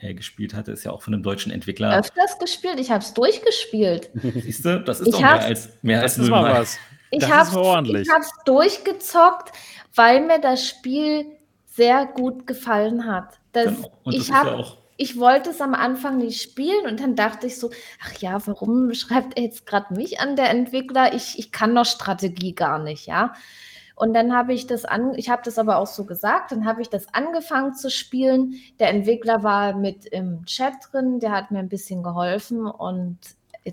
äh, 0.00 0.14
gespielt 0.14 0.52
hatte, 0.52 0.72
ist 0.72 0.82
ja 0.82 0.90
auch 0.90 1.00
von 1.00 1.14
einem 1.14 1.22
deutschen 1.22 1.52
Entwickler. 1.52 1.96
Öfters 1.96 2.40
gespielt? 2.40 2.80
Ich 2.80 2.90
habe 2.90 3.04
es 3.04 3.14
durchgespielt. 3.14 4.10
Siehst 4.34 4.64
du, 4.64 4.80
das 4.80 4.98
ist 4.98 5.06
ich 5.06 5.12
doch 5.12 5.20
mehr 5.20 5.40
als 5.42 5.68
mehr 5.82 6.02
das 6.02 6.18
als 6.18 6.24
ist 6.24 6.28
mal 6.28 6.60
was. 6.60 6.76
Ich 7.12 7.30
habe 7.30 7.48
es 7.48 8.30
durchgezockt, 8.44 9.52
weil 9.94 10.26
mir 10.26 10.40
das 10.40 10.66
Spiel 10.66 11.35
sehr 11.76 12.06
gut 12.06 12.46
gefallen 12.46 13.06
hat. 13.06 13.38
Das, 13.52 13.66
genau. 13.66 13.90
ich, 14.04 14.32
hab, 14.32 14.46
ja 14.46 14.64
ich 14.96 15.18
wollte 15.18 15.50
es 15.50 15.60
am 15.60 15.74
Anfang 15.74 16.18
nicht 16.18 16.40
spielen 16.40 16.86
und 16.86 17.00
dann 17.00 17.16
dachte 17.16 17.46
ich 17.46 17.58
so, 17.58 17.70
ach 18.02 18.14
ja, 18.18 18.44
warum 18.46 18.92
schreibt 18.94 19.36
er 19.36 19.44
jetzt 19.44 19.66
gerade 19.66 19.94
mich 19.94 20.20
an, 20.20 20.36
der 20.36 20.50
Entwickler? 20.50 21.14
Ich, 21.14 21.38
ich 21.38 21.52
kann 21.52 21.74
doch 21.74 21.84
Strategie 21.84 22.54
gar 22.54 22.78
nicht, 22.78 23.06
ja. 23.06 23.34
Und 23.94 24.12
dann 24.12 24.34
habe 24.34 24.52
ich 24.52 24.66
das 24.66 24.84
an, 24.84 25.14
ich 25.14 25.30
habe 25.30 25.42
das 25.44 25.58
aber 25.58 25.78
auch 25.78 25.86
so 25.86 26.04
gesagt, 26.04 26.52
dann 26.52 26.66
habe 26.66 26.82
ich 26.82 26.90
das 26.90 27.12
angefangen 27.14 27.74
zu 27.74 27.90
spielen. 27.90 28.54
Der 28.78 28.90
Entwickler 28.90 29.42
war 29.42 29.74
mit 29.74 30.04
im 30.06 30.44
Chat 30.44 30.74
drin, 30.90 31.18
der 31.18 31.32
hat 31.32 31.50
mir 31.50 31.60
ein 31.60 31.70
bisschen 31.70 32.02
geholfen 32.02 32.66
und 32.66 33.18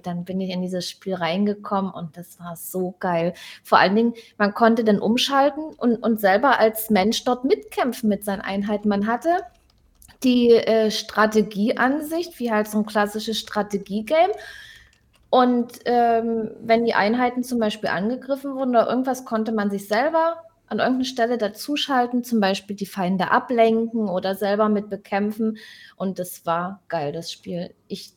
dann 0.01 0.25
bin 0.25 0.41
ich 0.41 0.49
in 0.49 0.61
dieses 0.61 0.89
Spiel 0.89 1.15
reingekommen 1.15 1.91
und 1.91 2.17
das 2.17 2.39
war 2.39 2.55
so 2.55 2.95
geil. 2.99 3.33
Vor 3.63 3.79
allen 3.79 3.95
Dingen, 3.95 4.13
man 4.37 4.53
konnte 4.53 4.83
dann 4.83 4.99
umschalten 4.99 5.63
und, 5.77 5.97
und 5.97 6.19
selber 6.19 6.59
als 6.59 6.89
Mensch 6.89 7.23
dort 7.23 7.45
mitkämpfen 7.45 8.09
mit 8.09 8.25
seinen 8.25 8.41
Einheiten. 8.41 8.89
Man 8.89 9.07
hatte 9.07 9.29
die 10.23 10.51
äh, 10.51 10.89
Strategieansicht, 10.89 12.39
wie 12.39 12.51
halt 12.51 12.67
so 12.67 12.79
ein 12.79 12.85
klassisches 12.85 13.39
Strategiegame. 13.39 14.33
Und 15.29 15.79
ähm, 15.85 16.51
wenn 16.61 16.85
die 16.85 16.93
Einheiten 16.93 17.43
zum 17.43 17.59
Beispiel 17.59 17.89
angegriffen 17.89 18.55
wurden 18.55 18.69
oder 18.69 18.87
irgendwas, 18.87 19.25
konnte 19.25 19.51
man 19.51 19.71
sich 19.71 19.87
selber 19.87 20.43
an 20.67 20.79
irgendeiner 20.79 21.05
Stelle 21.05 21.37
dazuschalten, 21.37 22.23
zum 22.23 22.39
Beispiel 22.39 22.75
die 22.75 22.85
Feinde 22.85 23.31
ablenken 23.31 24.09
oder 24.09 24.35
selber 24.35 24.69
mit 24.69 24.89
bekämpfen. 24.89 25.57
Und 25.95 26.19
das 26.19 26.45
war 26.45 26.81
geil, 26.87 27.11
das 27.11 27.31
Spiel. 27.31 27.73
Ich 27.87 28.11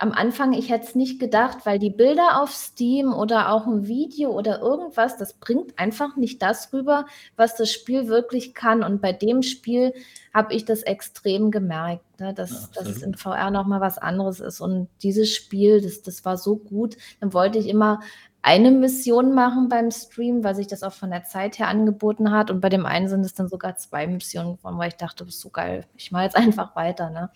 am 0.00 0.12
Anfang, 0.12 0.54
ich 0.54 0.70
hätte 0.70 0.86
es 0.86 0.94
nicht 0.94 1.20
gedacht, 1.20 1.58
weil 1.64 1.78
die 1.78 1.90
Bilder 1.90 2.40
auf 2.40 2.50
Steam 2.52 3.12
oder 3.12 3.52
auch 3.52 3.66
ein 3.66 3.86
Video 3.86 4.30
oder 4.30 4.60
irgendwas, 4.60 5.18
das 5.18 5.34
bringt 5.34 5.78
einfach 5.78 6.16
nicht 6.16 6.40
das 6.40 6.72
rüber, 6.72 7.04
was 7.36 7.54
das 7.54 7.70
Spiel 7.70 8.08
wirklich 8.08 8.54
kann. 8.54 8.82
Und 8.82 9.02
bei 9.02 9.12
dem 9.12 9.42
Spiel 9.42 9.92
habe 10.32 10.54
ich 10.54 10.64
das 10.64 10.82
extrem 10.82 11.50
gemerkt, 11.50 12.02
ne, 12.18 12.32
dass, 12.32 12.50
ja, 12.50 12.68
dass 12.76 12.88
es 12.88 13.02
in 13.02 13.14
VR 13.14 13.50
nochmal 13.50 13.82
was 13.82 13.98
anderes 13.98 14.40
ist. 14.40 14.62
Und 14.62 14.88
dieses 15.02 15.34
Spiel, 15.34 15.82
das, 15.82 16.00
das 16.00 16.24
war 16.24 16.38
so 16.38 16.56
gut, 16.56 16.96
dann 17.20 17.34
wollte 17.34 17.58
ich 17.58 17.68
immer 17.68 18.00
eine 18.40 18.70
Mission 18.70 19.34
machen 19.34 19.68
beim 19.68 19.90
Stream, 19.90 20.42
weil 20.42 20.54
sich 20.54 20.66
das 20.66 20.82
auch 20.82 20.94
von 20.94 21.10
der 21.10 21.24
Zeit 21.24 21.58
her 21.58 21.68
angeboten 21.68 22.30
hat. 22.30 22.50
Und 22.50 22.62
bei 22.62 22.70
dem 22.70 22.86
einen 22.86 23.08
sind 23.08 23.20
es 23.26 23.34
dann 23.34 23.48
sogar 23.48 23.76
zwei 23.76 24.06
Missionen 24.06 24.56
geworden, 24.56 24.78
weil 24.78 24.88
ich 24.88 24.96
dachte, 24.96 25.26
das 25.26 25.34
ist 25.34 25.42
so 25.42 25.50
geil. 25.50 25.84
Ich 25.94 26.10
mache 26.10 26.24
jetzt 26.24 26.36
einfach 26.38 26.74
weiter. 26.74 27.10
Ne? 27.10 27.30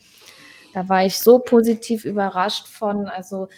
Da 0.74 0.88
war 0.88 1.06
ich 1.06 1.18
so 1.18 1.38
positiv 1.38 2.05
überrascht 2.05 2.66
von. 2.66 3.06
Also 3.06 3.48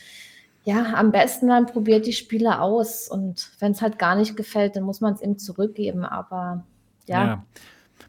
ja, 0.64 0.94
am 0.94 1.12
besten 1.12 1.48
dann 1.48 1.66
probiert 1.66 2.06
die 2.06 2.12
Spiele 2.12 2.60
aus. 2.60 3.08
Und 3.08 3.50
wenn 3.58 3.72
es 3.72 3.80
halt 3.80 3.98
gar 3.98 4.16
nicht 4.16 4.36
gefällt, 4.36 4.76
dann 4.76 4.82
muss 4.82 5.00
man 5.00 5.14
es 5.14 5.22
ihm 5.22 5.38
zurückgeben. 5.38 6.04
Aber 6.04 6.64
ja. 7.06 7.24
ja. 7.24 7.44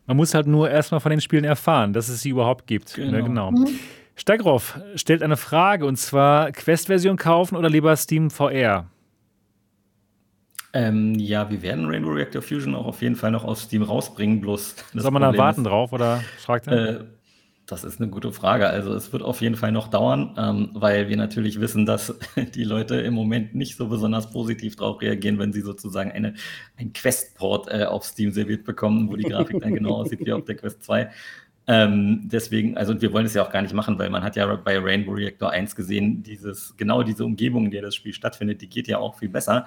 Man 0.05 0.17
muss 0.17 0.33
halt 0.33 0.47
nur 0.47 0.69
erstmal 0.69 0.99
von 0.99 1.09
den 1.09 1.21
Spielen 1.21 1.45
erfahren, 1.45 1.93
dass 1.93 2.09
es 2.09 2.21
sie 2.21 2.29
überhaupt 2.29 2.67
gibt. 2.67 2.97
Ne? 2.97 3.05
Genau. 3.05 3.17
Ne, 3.17 3.23
genau. 3.23 3.51
Mhm. 3.51 3.79
Stegroff 4.15 4.79
stellt 4.95 5.21
eine 5.21 5.37
Frage 5.37 5.85
und 5.85 5.97
zwar 5.97 6.51
Quest-Version 6.51 7.17
kaufen 7.17 7.55
oder 7.55 7.69
lieber 7.69 7.95
Steam 7.95 8.31
VR? 8.31 8.87
Ähm, 10.73 11.15
ja, 11.15 11.49
wir 11.49 11.61
werden 11.61 11.85
Rainbow 11.85 12.11
Reactor 12.11 12.41
Fusion 12.41 12.75
auch 12.75 12.87
auf 12.87 13.01
jeden 13.01 13.15
Fall 13.15 13.31
noch 13.31 13.43
auf 13.43 13.59
Steam 13.59 13.83
rausbringen, 13.83 14.41
bloß. 14.41 14.75
Soll 14.93 15.11
man 15.11 15.21
da 15.21 15.37
warten 15.37 15.61
ist, 15.61 15.67
drauf 15.67 15.93
oder 15.93 16.21
fragt 16.39 16.67
er? 16.67 17.01
Äh, 17.01 17.03
das 17.67 17.83
ist 17.83 17.99
eine 17.99 18.09
gute 18.09 18.31
Frage. 18.31 18.67
Also 18.67 18.93
es 18.93 19.11
wird 19.11 19.21
auf 19.21 19.41
jeden 19.41 19.55
Fall 19.55 19.73
noch 19.73 19.89
dauern, 19.89 20.33
ähm, 20.37 20.69
weil 20.73 21.09
wir 21.09 21.17
natürlich 21.17 21.59
wissen, 21.59 21.85
dass 21.85 22.17
die 22.55 22.63
Leute 22.63 22.95
im 22.95 23.13
Moment 23.13 23.53
nicht 23.55 23.75
so 23.75 23.87
besonders 23.87 24.31
positiv 24.31 24.77
darauf 24.77 25.01
reagieren, 25.01 25.37
wenn 25.37 25.51
sie 25.51 25.61
sozusagen 25.61 26.11
eine, 26.11 26.33
ein 26.77 26.93
Quest-Port 26.93 27.67
äh, 27.69 27.83
auf 27.83 28.05
Steam 28.05 28.31
serviert 28.31 28.63
bekommen, 28.63 29.09
wo 29.09 29.17
die 29.17 29.23
Grafik 29.23 29.59
dann 29.61 29.73
genau 29.73 29.95
aussieht 29.95 30.25
wie 30.25 30.31
auf 30.31 30.45
der 30.45 30.55
Quest 30.55 30.81
2. 30.83 31.09
Ähm, 31.69 32.29
deswegen, 32.31 32.77
also 32.77 32.99
wir 33.01 33.11
wollen 33.11 33.25
es 33.25 33.33
ja 33.33 33.45
auch 33.45 33.51
gar 33.51 33.61
nicht 33.61 33.73
machen, 33.73 33.99
weil 33.99 34.09
man 34.09 34.23
hat 34.23 34.37
ja 34.37 34.55
bei 34.55 34.79
Rainbow 34.79 35.11
Reactor 35.11 35.51
1 35.51 35.75
gesehen, 35.75 36.23
dieses, 36.23 36.77
genau 36.77 37.03
diese 37.03 37.25
Umgebung, 37.25 37.65
in 37.65 37.71
der 37.71 37.81
das 37.81 37.95
Spiel 37.95 38.13
stattfindet, 38.13 38.61
die 38.61 38.69
geht 38.69 38.87
ja 38.87 38.99
auch 38.99 39.19
viel 39.19 39.27
besser. 39.27 39.65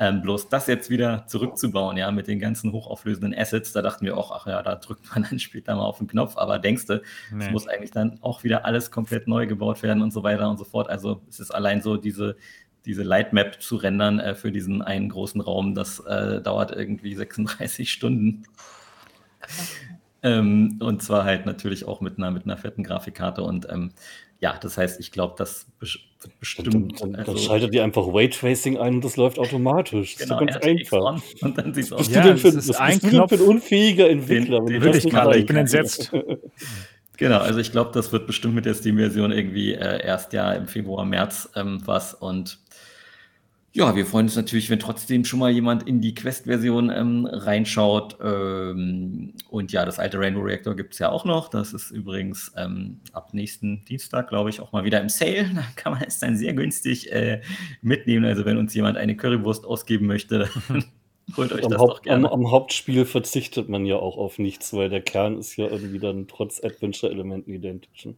Ähm, 0.00 0.22
bloß 0.22 0.48
das 0.48 0.68
jetzt 0.68 0.90
wieder 0.90 1.26
zurückzubauen, 1.26 1.96
ja, 1.96 2.12
mit 2.12 2.28
den 2.28 2.38
ganzen 2.38 2.70
hochauflösenden 2.72 3.34
Assets, 3.36 3.72
da 3.72 3.82
dachten 3.82 4.06
wir 4.06 4.16
auch, 4.16 4.30
ach 4.30 4.46
ja, 4.46 4.62
da 4.62 4.76
drückt 4.76 5.10
man 5.12 5.24
dann 5.28 5.38
später 5.40 5.74
mal 5.74 5.84
auf 5.84 5.98
den 5.98 6.06
Knopf, 6.06 6.36
aber 6.36 6.60
denkst 6.60 6.86
du, 6.86 7.02
nee. 7.32 7.44
es 7.44 7.50
muss 7.50 7.66
eigentlich 7.66 7.90
dann 7.90 8.18
auch 8.20 8.44
wieder 8.44 8.64
alles 8.64 8.92
komplett 8.92 9.26
neu 9.26 9.46
gebaut 9.46 9.82
werden 9.82 10.02
und 10.02 10.12
so 10.12 10.22
weiter 10.22 10.48
und 10.48 10.56
so 10.56 10.64
fort. 10.64 10.88
Also 10.88 11.22
es 11.28 11.40
ist 11.40 11.50
allein 11.50 11.82
so 11.82 11.96
diese, 11.96 12.36
diese 12.84 13.02
Lightmap 13.02 13.60
zu 13.60 13.76
rendern 13.76 14.20
äh, 14.20 14.34
für 14.36 14.52
diesen 14.52 14.82
einen 14.82 15.08
großen 15.08 15.40
Raum, 15.40 15.74
das 15.74 15.98
äh, 16.00 16.40
dauert 16.40 16.70
irgendwie 16.70 17.14
36 17.14 17.90
Stunden. 17.90 18.44
Ähm, 20.22 20.78
und 20.80 21.02
zwar 21.02 21.24
halt 21.24 21.46
natürlich 21.46 21.86
auch 21.86 22.00
mit 22.00 22.18
einer, 22.18 22.30
mit 22.30 22.44
einer 22.44 22.56
fetten 22.56 22.82
Grafikkarte 22.82 23.42
und 23.42 23.68
ähm, 23.70 23.92
ja, 24.40 24.56
das 24.60 24.78
heißt, 24.78 25.00
ich 25.00 25.10
glaube, 25.10 25.34
das 25.36 25.66
wird 25.80 26.40
bestimmt. 26.40 27.00
Dann, 27.00 27.12
dann, 27.12 27.20
also, 27.20 27.32
dann 27.32 27.42
schaltet 27.42 27.74
ihr 27.74 27.82
einfach 27.82 28.06
Raytracing 28.06 28.78
ein 28.78 28.96
und 28.96 29.04
das 29.04 29.16
läuft 29.16 29.38
automatisch. 29.38 30.16
Das 30.16 30.28
genau, 30.28 30.40
ist 30.40 30.52
so 30.52 30.60
ganz 30.60 30.64
einfach. 30.64 31.22
Und 31.42 31.58
dann 31.58 31.74
sieht 31.74 31.92
aus. 31.92 32.08
Ja, 32.10 32.22
du 32.22 32.28
denn 32.28 32.38
für, 32.38 32.48
ist 32.48 32.70
ein 32.76 33.00
Knopf, 33.00 33.30
für 33.30 33.36
ein 33.36 33.40
unfähiger 33.40 34.08
Entwickler? 34.08 34.58
Den, 34.60 34.66
den 34.66 34.82
wirklich 34.82 35.10
kann, 35.10 35.32
ich 35.32 35.46
bin 35.46 35.56
entsetzt. 35.56 36.12
genau, 37.16 37.38
also 37.38 37.58
ich 37.58 37.72
glaube, 37.72 37.90
das 37.94 38.12
wird 38.12 38.26
bestimmt 38.26 38.54
mit 38.54 38.64
der 38.64 38.74
Steam-Version 38.74 39.32
irgendwie 39.32 39.74
äh, 39.74 40.04
erst 40.04 40.32
ja 40.32 40.52
im 40.52 40.68
Februar, 40.68 41.04
März 41.04 41.50
ähm, 41.56 41.80
was 41.84 42.14
und 42.14 42.58
ja, 43.78 43.94
wir 43.94 44.06
freuen 44.06 44.26
uns 44.26 44.34
natürlich, 44.34 44.70
wenn 44.70 44.80
trotzdem 44.80 45.24
schon 45.24 45.38
mal 45.38 45.52
jemand 45.52 45.84
in 45.84 46.00
die 46.00 46.12
Quest-Version 46.12 46.90
ähm, 46.90 47.28
reinschaut. 47.30 48.16
Ähm, 48.20 49.34
und 49.48 49.70
ja, 49.70 49.84
das 49.84 50.00
alte 50.00 50.18
Rainbow 50.18 50.40
Reactor 50.40 50.74
gibt 50.74 50.94
es 50.94 50.98
ja 50.98 51.10
auch 51.10 51.24
noch. 51.24 51.46
Das 51.46 51.72
ist 51.72 51.92
übrigens 51.92 52.52
ähm, 52.56 52.98
ab 53.12 53.34
nächsten 53.34 53.84
Dienstag, 53.84 54.30
glaube 54.30 54.50
ich, 54.50 54.60
auch 54.60 54.72
mal 54.72 54.82
wieder 54.82 55.00
im 55.00 55.08
Sale. 55.08 55.48
Da 55.54 55.62
kann 55.76 55.92
man 55.92 56.02
es 56.02 56.18
dann 56.18 56.36
sehr 56.36 56.54
günstig 56.54 57.12
äh, 57.12 57.40
mitnehmen. 57.80 58.24
Also 58.24 58.44
wenn 58.44 58.58
uns 58.58 58.74
jemand 58.74 58.96
eine 58.96 59.16
Currywurst 59.16 59.64
ausgeben 59.64 60.06
möchte, 60.06 60.48
holt 61.36 61.52
euch 61.52 61.62
am 61.62 61.70
das 61.70 61.80
Haupt, 61.80 61.90
doch 61.92 62.02
gerne. 62.02 62.32
Am, 62.32 62.46
am, 62.46 62.50
Hauptspiel 62.50 63.04
verzichtet 63.04 63.68
man 63.68 63.86
ja 63.86 63.94
auch 63.94 64.16
auf 64.16 64.40
nichts, 64.40 64.72
weil 64.72 64.88
der 64.88 65.02
Kern 65.02 65.38
ist 65.38 65.56
ja 65.56 65.68
irgendwie 65.68 66.00
dann 66.00 66.26
trotz 66.26 66.62
Adventure-Elementen 66.64 67.52
identisch. 67.52 68.08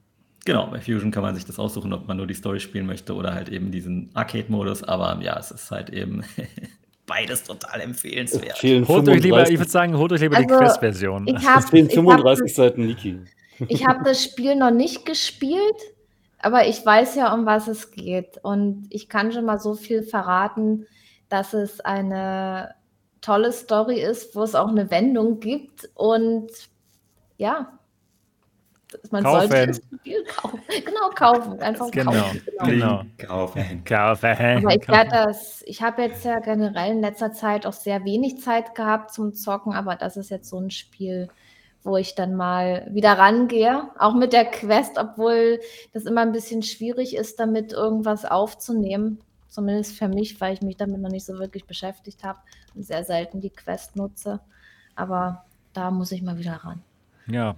Genau, 0.44 0.66
bei 0.68 0.80
Fusion 0.80 1.10
kann 1.10 1.22
man 1.22 1.34
sich 1.34 1.44
das 1.44 1.58
aussuchen, 1.58 1.92
ob 1.92 2.08
man 2.08 2.16
nur 2.16 2.26
die 2.26 2.34
Story 2.34 2.60
spielen 2.60 2.86
möchte 2.86 3.14
oder 3.14 3.34
halt 3.34 3.50
eben 3.50 3.70
diesen 3.70 4.10
Arcade-Modus. 4.14 4.82
Aber 4.82 5.18
ja, 5.22 5.38
es 5.38 5.50
ist 5.50 5.70
halt 5.70 5.90
eben 5.90 6.24
beides 7.06 7.44
total 7.44 7.80
empfehlenswert. 7.80 8.62
Holt 8.88 9.08
euch 9.08 9.22
lieber, 9.22 9.48
ich 9.48 9.58
würde 9.58 9.70
sagen, 9.70 9.98
holt 9.98 10.12
euch 10.12 10.20
lieber 10.20 10.36
also, 10.36 10.48
die 10.48 10.54
Quest-Version. 10.54 11.26
Ich 11.26 11.46
habe 11.46 11.66
35 11.66 12.54
Seiten 12.54 12.86
Niki. 12.86 13.20
Ich 13.68 13.86
habe 13.86 14.02
das 14.04 14.24
Spiel 14.24 14.56
noch 14.56 14.70
nicht 14.70 15.04
gespielt, 15.04 15.76
aber 16.38 16.66
ich 16.66 16.84
weiß 16.84 17.16
ja, 17.16 17.34
um 17.34 17.44
was 17.44 17.68
es 17.68 17.90
geht. 17.90 18.38
Und 18.42 18.86
ich 18.88 19.08
kann 19.10 19.32
schon 19.32 19.44
mal 19.44 19.60
so 19.60 19.74
viel 19.74 20.02
verraten, 20.02 20.86
dass 21.28 21.52
es 21.52 21.80
eine 21.80 22.74
tolle 23.20 23.52
Story 23.52 24.00
ist, 24.00 24.34
wo 24.34 24.42
es 24.42 24.54
auch 24.54 24.68
eine 24.68 24.90
Wendung 24.90 25.40
gibt. 25.40 25.90
Und 25.94 26.48
ja, 27.36 27.78
man 29.10 29.24
kaufen. 29.24 29.48
sollte 29.48 29.66
das 29.68 29.76
Spiel 30.00 30.24
kaufen. 30.36 30.60
Genau, 30.84 31.10
kaufen. 31.14 31.60
Einfach 31.60 31.90
genau. 31.90 32.12
kaufen. 32.12 32.42
Genau. 32.44 32.64
genau. 32.66 33.02
Kaufen. 33.18 33.84
Kaufen. 33.84 34.26
Aber 34.26 34.74
ich 34.74 34.88
werde 34.88 35.10
das, 35.10 35.62
ich 35.66 35.82
habe 35.82 36.02
jetzt 36.02 36.24
ja 36.24 36.40
generell 36.40 36.92
in 36.92 37.00
letzter 37.00 37.32
Zeit 37.32 37.66
auch 37.66 37.72
sehr 37.72 38.04
wenig 38.04 38.40
Zeit 38.40 38.74
gehabt 38.74 39.12
zum 39.12 39.34
Zocken, 39.34 39.72
aber 39.72 39.96
das 39.96 40.16
ist 40.16 40.30
jetzt 40.30 40.48
so 40.48 40.58
ein 40.58 40.70
Spiel, 40.70 41.28
wo 41.82 41.96
ich 41.96 42.14
dann 42.14 42.34
mal 42.34 42.88
wieder 42.90 43.12
rangehe. 43.12 43.88
Auch 43.98 44.14
mit 44.14 44.32
der 44.32 44.44
Quest, 44.44 44.98
obwohl 44.98 45.60
das 45.92 46.04
immer 46.04 46.22
ein 46.22 46.32
bisschen 46.32 46.62
schwierig 46.62 47.16
ist, 47.16 47.40
damit 47.40 47.72
irgendwas 47.72 48.24
aufzunehmen. 48.24 49.20
Zumindest 49.48 49.96
für 49.98 50.08
mich, 50.08 50.40
weil 50.40 50.54
ich 50.54 50.62
mich 50.62 50.76
damit 50.76 51.00
noch 51.00 51.10
nicht 51.10 51.26
so 51.26 51.38
wirklich 51.38 51.64
beschäftigt 51.64 52.22
habe 52.22 52.38
und 52.74 52.84
sehr 52.84 53.04
selten 53.04 53.40
die 53.40 53.50
Quest 53.50 53.96
nutze. 53.96 54.40
Aber 54.94 55.44
da 55.72 55.90
muss 55.90 56.12
ich 56.12 56.22
mal 56.22 56.38
wieder 56.38 56.52
ran. 56.52 56.82
Ja, 57.26 57.56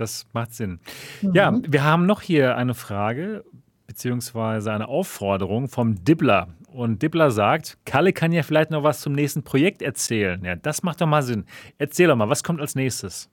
das 0.00 0.26
macht 0.32 0.54
Sinn. 0.54 0.80
Mhm. 1.22 1.34
Ja, 1.34 1.58
wir 1.66 1.84
haben 1.84 2.06
noch 2.06 2.22
hier 2.22 2.56
eine 2.56 2.74
Frage 2.74 3.44
beziehungsweise 3.86 4.72
eine 4.72 4.86
Aufforderung 4.86 5.68
vom 5.68 6.04
Dibbler. 6.04 6.48
Und 6.72 7.02
Dibbler 7.02 7.30
sagt, 7.30 7.78
Kalle 7.86 8.12
kann 8.12 8.32
ja 8.32 8.42
vielleicht 8.42 8.70
noch 8.70 8.82
was 8.82 9.00
zum 9.00 9.14
nächsten 9.14 9.42
Projekt 9.42 9.80
erzählen. 9.82 10.44
Ja, 10.44 10.54
das 10.54 10.82
macht 10.82 11.00
doch 11.00 11.06
mal 11.06 11.22
Sinn. 11.22 11.46
Erzähl 11.78 12.08
doch 12.08 12.16
mal, 12.16 12.28
was 12.28 12.44
kommt 12.44 12.60
als 12.60 12.74
nächstes? 12.74 13.30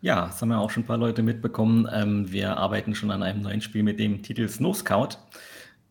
Ja, 0.00 0.26
das 0.26 0.40
haben 0.40 0.50
ja 0.50 0.58
auch 0.58 0.70
schon 0.70 0.82
ein 0.82 0.86
paar 0.86 0.98
Leute 0.98 1.22
mitbekommen. 1.22 1.86
Ähm, 1.92 2.30
wir 2.32 2.56
arbeiten 2.56 2.94
schon 2.94 3.10
an 3.10 3.22
einem 3.22 3.42
neuen 3.42 3.60
Spiel 3.60 3.82
mit 3.82 4.00
dem 4.00 4.22
Titel 4.22 4.48
Snow 4.48 4.74
Scout. 4.74 5.18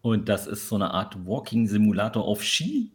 Und 0.01 0.29
das 0.29 0.47
ist 0.47 0.67
so 0.67 0.75
eine 0.75 0.91
Art 0.91 1.15
Walking-Simulator 1.25 2.23
auf 2.23 2.43
Ski. 2.43 2.91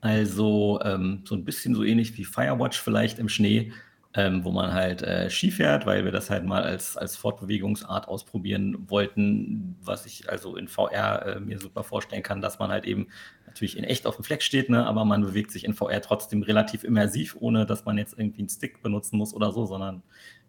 Also 0.00 0.80
ähm, 0.84 1.22
so 1.24 1.34
ein 1.34 1.44
bisschen 1.44 1.74
so 1.74 1.84
ähnlich 1.84 2.16
wie 2.16 2.24
Firewatch 2.24 2.80
vielleicht 2.80 3.18
im 3.18 3.28
Schnee 3.28 3.72
ähm, 4.14 4.44
wo 4.44 4.50
man 4.50 4.74
halt 4.74 5.02
äh, 5.02 5.30
Ski 5.30 5.50
fährt, 5.50 5.86
weil 5.86 6.04
wir 6.04 6.12
das 6.12 6.28
halt 6.28 6.44
mal 6.44 6.62
als, 6.62 6.96
als 6.96 7.16
Fortbewegungsart 7.16 8.08
ausprobieren 8.08 8.76
wollten, 8.88 9.76
was 9.82 10.04
ich 10.04 10.28
also 10.28 10.56
in 10.56 10.68
VR 10.68 11.26
äh, 11.26 11.40
mir 11.40 11.58
super 11.58 11.82
vorstellen 11.82 12.22
kann, 12.22 12.42
dass 12.42 12.58
man 12.58 12.70
halt 12.70 12.84
eben 12.84 13.08
natürlich 13.46 13.76
in 13.76 13.84
echt 13.84 14.06
auf 14.06 14.16
dem 14.16 14.24
Fleck 14.24 14.42
steht, 14.42 14.68
ne, 14.68 14.86
aber 14.86 15.04
man 15.04 15.22
bewegt 15.22 15.50
sich 15.50 15.64
in 15.64 15.72
VR 15.72 16.02
trotzdem 16.02 16.42
relativ 16.42 16.84
immersiv, 16.84 17.36
ohne 17.40 17.64
dass 17.64 17.84
man 17.84 17.96
jetzt 17.96 18.18
irgendwie 18.18 18.40
einen 18.40 18.48
Stick 18.50 18.82
benutzen 18.82 19.16
muss 19.16 19.32
oder 19.32 19.50
so, 19.50 19.64
sondern 19.64 20.02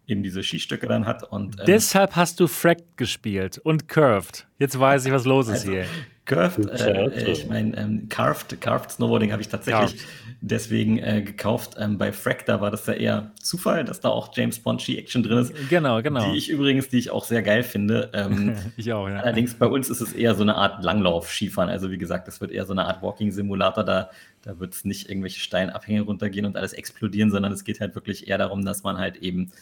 eben 0.06 0.22
diese 0.22 0.42
Skistöcke 0.42 0.86
dann 0.86 1.06
hat. 1.06 1.22
Und, 1.22 1.58
ähm, 1.60 1.66
Deshalb 1.66 2.16
hast 2.16 2.40
du 2.40 2.46
Fracked 2.46 2.98
gespielt 2.98 3.58
und 3.58 3.88
Curved. 3.88 4.46
Jetzt 4.58 4.78
weiß 4.78 5.06
ich, 5.06 5.12
was 5.12 5.24
los 5.24 5.48
ist 5.48 5.60
also, 5.60 5.72
hier. 5.72 5.86
Curved, 6.26 6.70
äh, 6.70 7.30
ich 7.30 7.46
meine, 7.48 7.76
ähm, 7.76 8.08
Carved, 8.08 8.58
Carved 8.60 8.90
Snowboarding 8.90 9.30
habe 9.30 9.42
ich 9.42 9.48
tatsächlich 9.48 9.98
Carved. 9.98 10.38
deswegen 10.40 10.98
äh, 10.98 11.20
gekauft. 11.20 11.76
Ähm, 11.78 11.98
bei 11.98 12.12
Frack, 12.12 12.46
da 12.46 12.62
war 12.62 12.70
das 12.70 12.86
ja 12.86 12.94
eher 12.94 13.32
Zufall, 13.42 13.84
dass 13.84 14.00
da 14.00 14.08
auch 14.08 14.34
James 14.34 14.58
Bond 14.58 14.80
Ski-Action 14.80 15.22
drin 15.22 15.38
ist. 15.38 15.52
Genau, 15.68 16.00
genau. 16.00 16.30
Die 16.30 16.38
ich 16.38 16.48
übrigens, 16.48 16.88
die 16.88 16.98
ich 16.98 17.10
auch 17.10 17.26
sehr 17.26 17.42
geil 17.42 17.62
finde. 17.62 18.10
Ähm, 18.14 18.56
ich 18.78 18.90
auch, 18.94 19.06
ja. 19.06 19.16
Allerdings 19.16 19.52
bei 19.54 19.66
uns 19.66 19.90
ist 19.90 20.00
es 20.00 20.14
eher 20.14 20.34
so 20.34 20.42
eine 20.42 20.54
Art 20.54 20.82
Langlauf-Skifahren. 20.82 21.68
Also 21.68 21.90
wie 21.90 21.98
gesagt, 21.98 22.26
das 22.26 22.40
wird 22.40 22.52
eher 22.52 22.64
so 22.64 22.72
eine 22.72 22.86
Art 22.86 23.02
Walking-Simulator. 23.02 23.84
Da, 23.84 24.08
da 24.40 24.58
wird 24.58 24.72
es 24.72 24.86
nicht 24.86 25.10
irgendwelche 25.10 25.40
Steinabhänge 25.40 26.02
runtergehen 26.02 26.46
und 26.46 26.56
alles 26.56 26.72
explodieren, 26.72 27.30
sondern 27.30 27.52
es 27.52 27.64
geht 27.64 27.80
halt 27.80 27.94
wirklich 27.94 28.28
eher 28.28 28.38
darum, 28.38 28.64
dass 28.64 28.82
man 28.82 28.96
halt 28.96 29.18
eben 29.18 29.52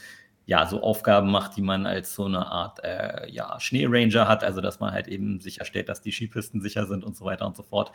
ja, 0.46 0.66
so 0.66 0.82
Aufgaben 0.82 1.30
macht, 1.30 1.56
die 1.56 1.62
man 1.62 1.86
als 1.86 2.14
so 2.14 2.24
eine 2.24 2.46
Art 2.46 2.82
äh, 2.84 3.30
ja, 3.30 3.58
Schneeranger 3.60 4.26
hat, 4.26 4.42
also 4.42 4.60
dass 4.60 4.80
man 4.80 4.92
halt 4.92 5.08
eben 5.08 5.40
sicherstellt, 5.40 5.88
dass 5.88 6.02
die 6.02 6.12
Skipisten 6.12 6.60
sicher 6.60 6.86
sind 6.86 7.04
und 7.04 7.16
so 7.16 7.24
weiter 7.24 7.46
und 7.46 7.56
so 7.56 7.62
fort. 7.62 7.92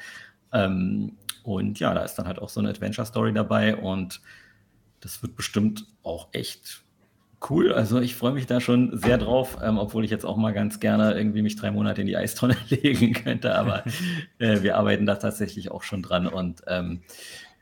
Ähm, 0.54 1.18
und 1.44 1.80
ja, 1.80 1.94
da 1.94 2.02
ist 2.04 2.16
dann 2.16 2.28
halt 2.28 2.40
auch 2.40 2.50
so 2.50 2.60
eine 2.60 2.70
Adventure-Story 2.70 3.34
dabei 3.34 3.76
und 3.76 4.22
das 5.02 5.22
wird 5.22 5.36
bestimmt 5.36 5.86
auch 6.04 6.30
echt 6.32 6.84
cool. 7.50 7.74
Also 7.74 8.00
ich 8.00 8.16
freue 8.16 8.34
mich 8.34 8.48
da 8.48 8.60
schon 8.60 8.98
sehr 8.98 9.18
drauf, 9.18 9.58
ähm, 9.62 9.78
obwohl 9.78 10.06
ich 10.06 10.12
jetzt 10.12 10.26
auch 10.26 10.38
mal 10.38 10.54
ganz 10.54 10.80
gerne 10.80 11.14
irgendwie 11.14 11.42
mich 11.42 11.56
drei 11.56 11.72
Monate 11.72 12.02
in 12.02 12.08
die 12.08 12.18
Eistonne 12.18 12.56
legen 12.70 13.14
könnte, 13.14 13.56
aber 13.56 13.84
äh, 14.40 14.62
wir 14.62 14.78
arbeiten 14.78 15.06
da 15.06 15.16
tatsächlich 15.16 15.70
auch 15.70 15.84
schon 15.84 16.02
dran 16.02 16.28
und 16.28 16.62
ähm, 16.68 17.02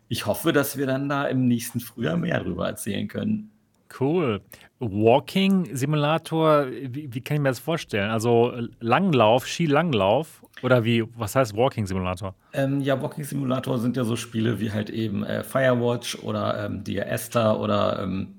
ich 0.07 0.27
hoffe, 0.27 0.53
dass 0.53 0.77
wir 0.77 0.85
dann 0.85 1.09
da 1.09 1.25
im 1.25 1.47
nächsten 1.47 1.79
Frühjahr 1.79 2.15
mehr 2.15 2.39
drüber 2.39 2.67
erzählen 2.67 3.07
können. 3.07 3.51
Cool. 3.99 4.41
Walking-Simulator, 4.79 6.67
wie, 6.67 7.13
wie, 7.13 7.21
kann 7.21 7.35
ich 7.35 7.41
mir 7.41 7.49
das 7.49 7.59
vorstellen? 7.59 8.09
Also 8.09 8.53
Langlauf, 8.79 9.47
Skilanglauf 9.47 10.43
oder 10.63 10.83
wie, 10.83 11.03
was 11.17 11.35
heißt 11.35 11.55
Walking-Simulator? 11.55 12.35
Ähm, 12.53 12.81
ja, 12.81 13.01
Walking-Simulator 13.01 13.79
sind 13.79 13.95
ja 13.97 14.03
so 14.03 14.15
Spiele 14.15 14.59
wie 14.59 14.71
halt 14.71 14.89
eben 14.89 15.23
äh, 15.23 15.43
Firewatch 15.43 16.19
oder 16.23 16.65
ähm, 16.65 16.83
Dear 16.83 17.07
Esther 17.07 17.59
oder 17.59 18.01
ähm, 18.01 18.35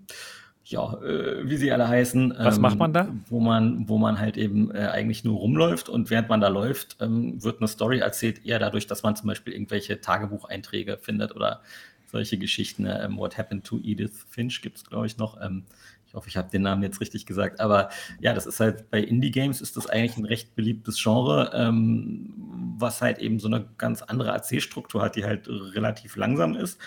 ja, 0.69 0.95
äh, 0.95 1.49
wie 1.49 1.57
sie 1.57 1.71
alle 1.71 1.87
heißen. 1.87 2.35
Was 2.39 2.59
macht 2.59 2.79
man 2.79 2.93
da? 2.93 3.03
Ähm, 3.03 3.23
wo 3.29 3.41
man, 3.41 3.89
wo 3.89 3.99
man 3.99 4.19
halt 4.19 4.37
eben 4.37 4.75
äh, 4.75 4.89
eigentlich 4.89 5.25
nur 5.25 5.39
rumläuft 5.39 5.89
und 5.89 6.11
während 6.11 6.29
man 6.29 6.41
da 6.41 6.49
läuft, 6.49 6.97
ähm, 7.01 7.43
wird 7.43 7.61
eine 7.61 7.69
Story 7.69 8.01
erzählt, 8.01 8.45
eher 8.45 8.59
dadurch, 8.59 8.87
dass 8.87 9.05
man 9.05 9.15
zum 9.15 9.29
Beispiel 9.29 9.53
irgendwelche 9.53 10.01
Tagebucheinträge 10.01 10.99
findet 10.99 11.35
oder 11.37 11.61
solche 12.07 12.39
Geschichten. 12.39 12.85
Ne? 12.85 13.01
Ähm, 13.03 13.19
What 13.19 13.39
Happened 13.39 13.65
to 13.65 13.79
Edith 13.83 14.27
Finch 14.29 14.63
gibt 14.63 14.79
es, 14.79 14.85
glaube 14.85 15.07
ich, 15.07 15.19
noch. 15.19 15.41
Ähm, 15.41 15.65
ich 16.07 16.15
hoffe, 16.15 16.29
ich 16.29 16.37
habe 16.37 16.51
den 16.51 16.63
Namen 16.63 16.83
jetzt 16.83 17.01
richtig 17.01 17.27
gesagt. 17.27 17.61
Aber 17.61 17.91
ja, 18.21 18.33
das 18.33 18.47
ist 18.47 18.61
halt 18.61 18.91
bei 18.91 19.01
Indie-Games 19.01 19.61
ist 19.61 19.77
das 19.77 19.89
eigentlich 19.89 20.17
ein 20.17 20.25
recht 20.25 20.55
beliebtes 20.55 21.03
Genre, 21.03 21.51
ähm, 21.55 22.33
was 22.79 23.03
halt 23.03 23.19
eben 23.19 23.41
so 23.41 23.49
eine 23.49 23.67
ganz 23.77 24.03
andere 24.03 24.31
Erzählstruktur 24.31 25.03
hat, 25.03 25.17
die 25.17 25.25
halt 25.25 25.49
relativ 25.49 26.17
langsam 26.17 26.55
ist 26.55 26.79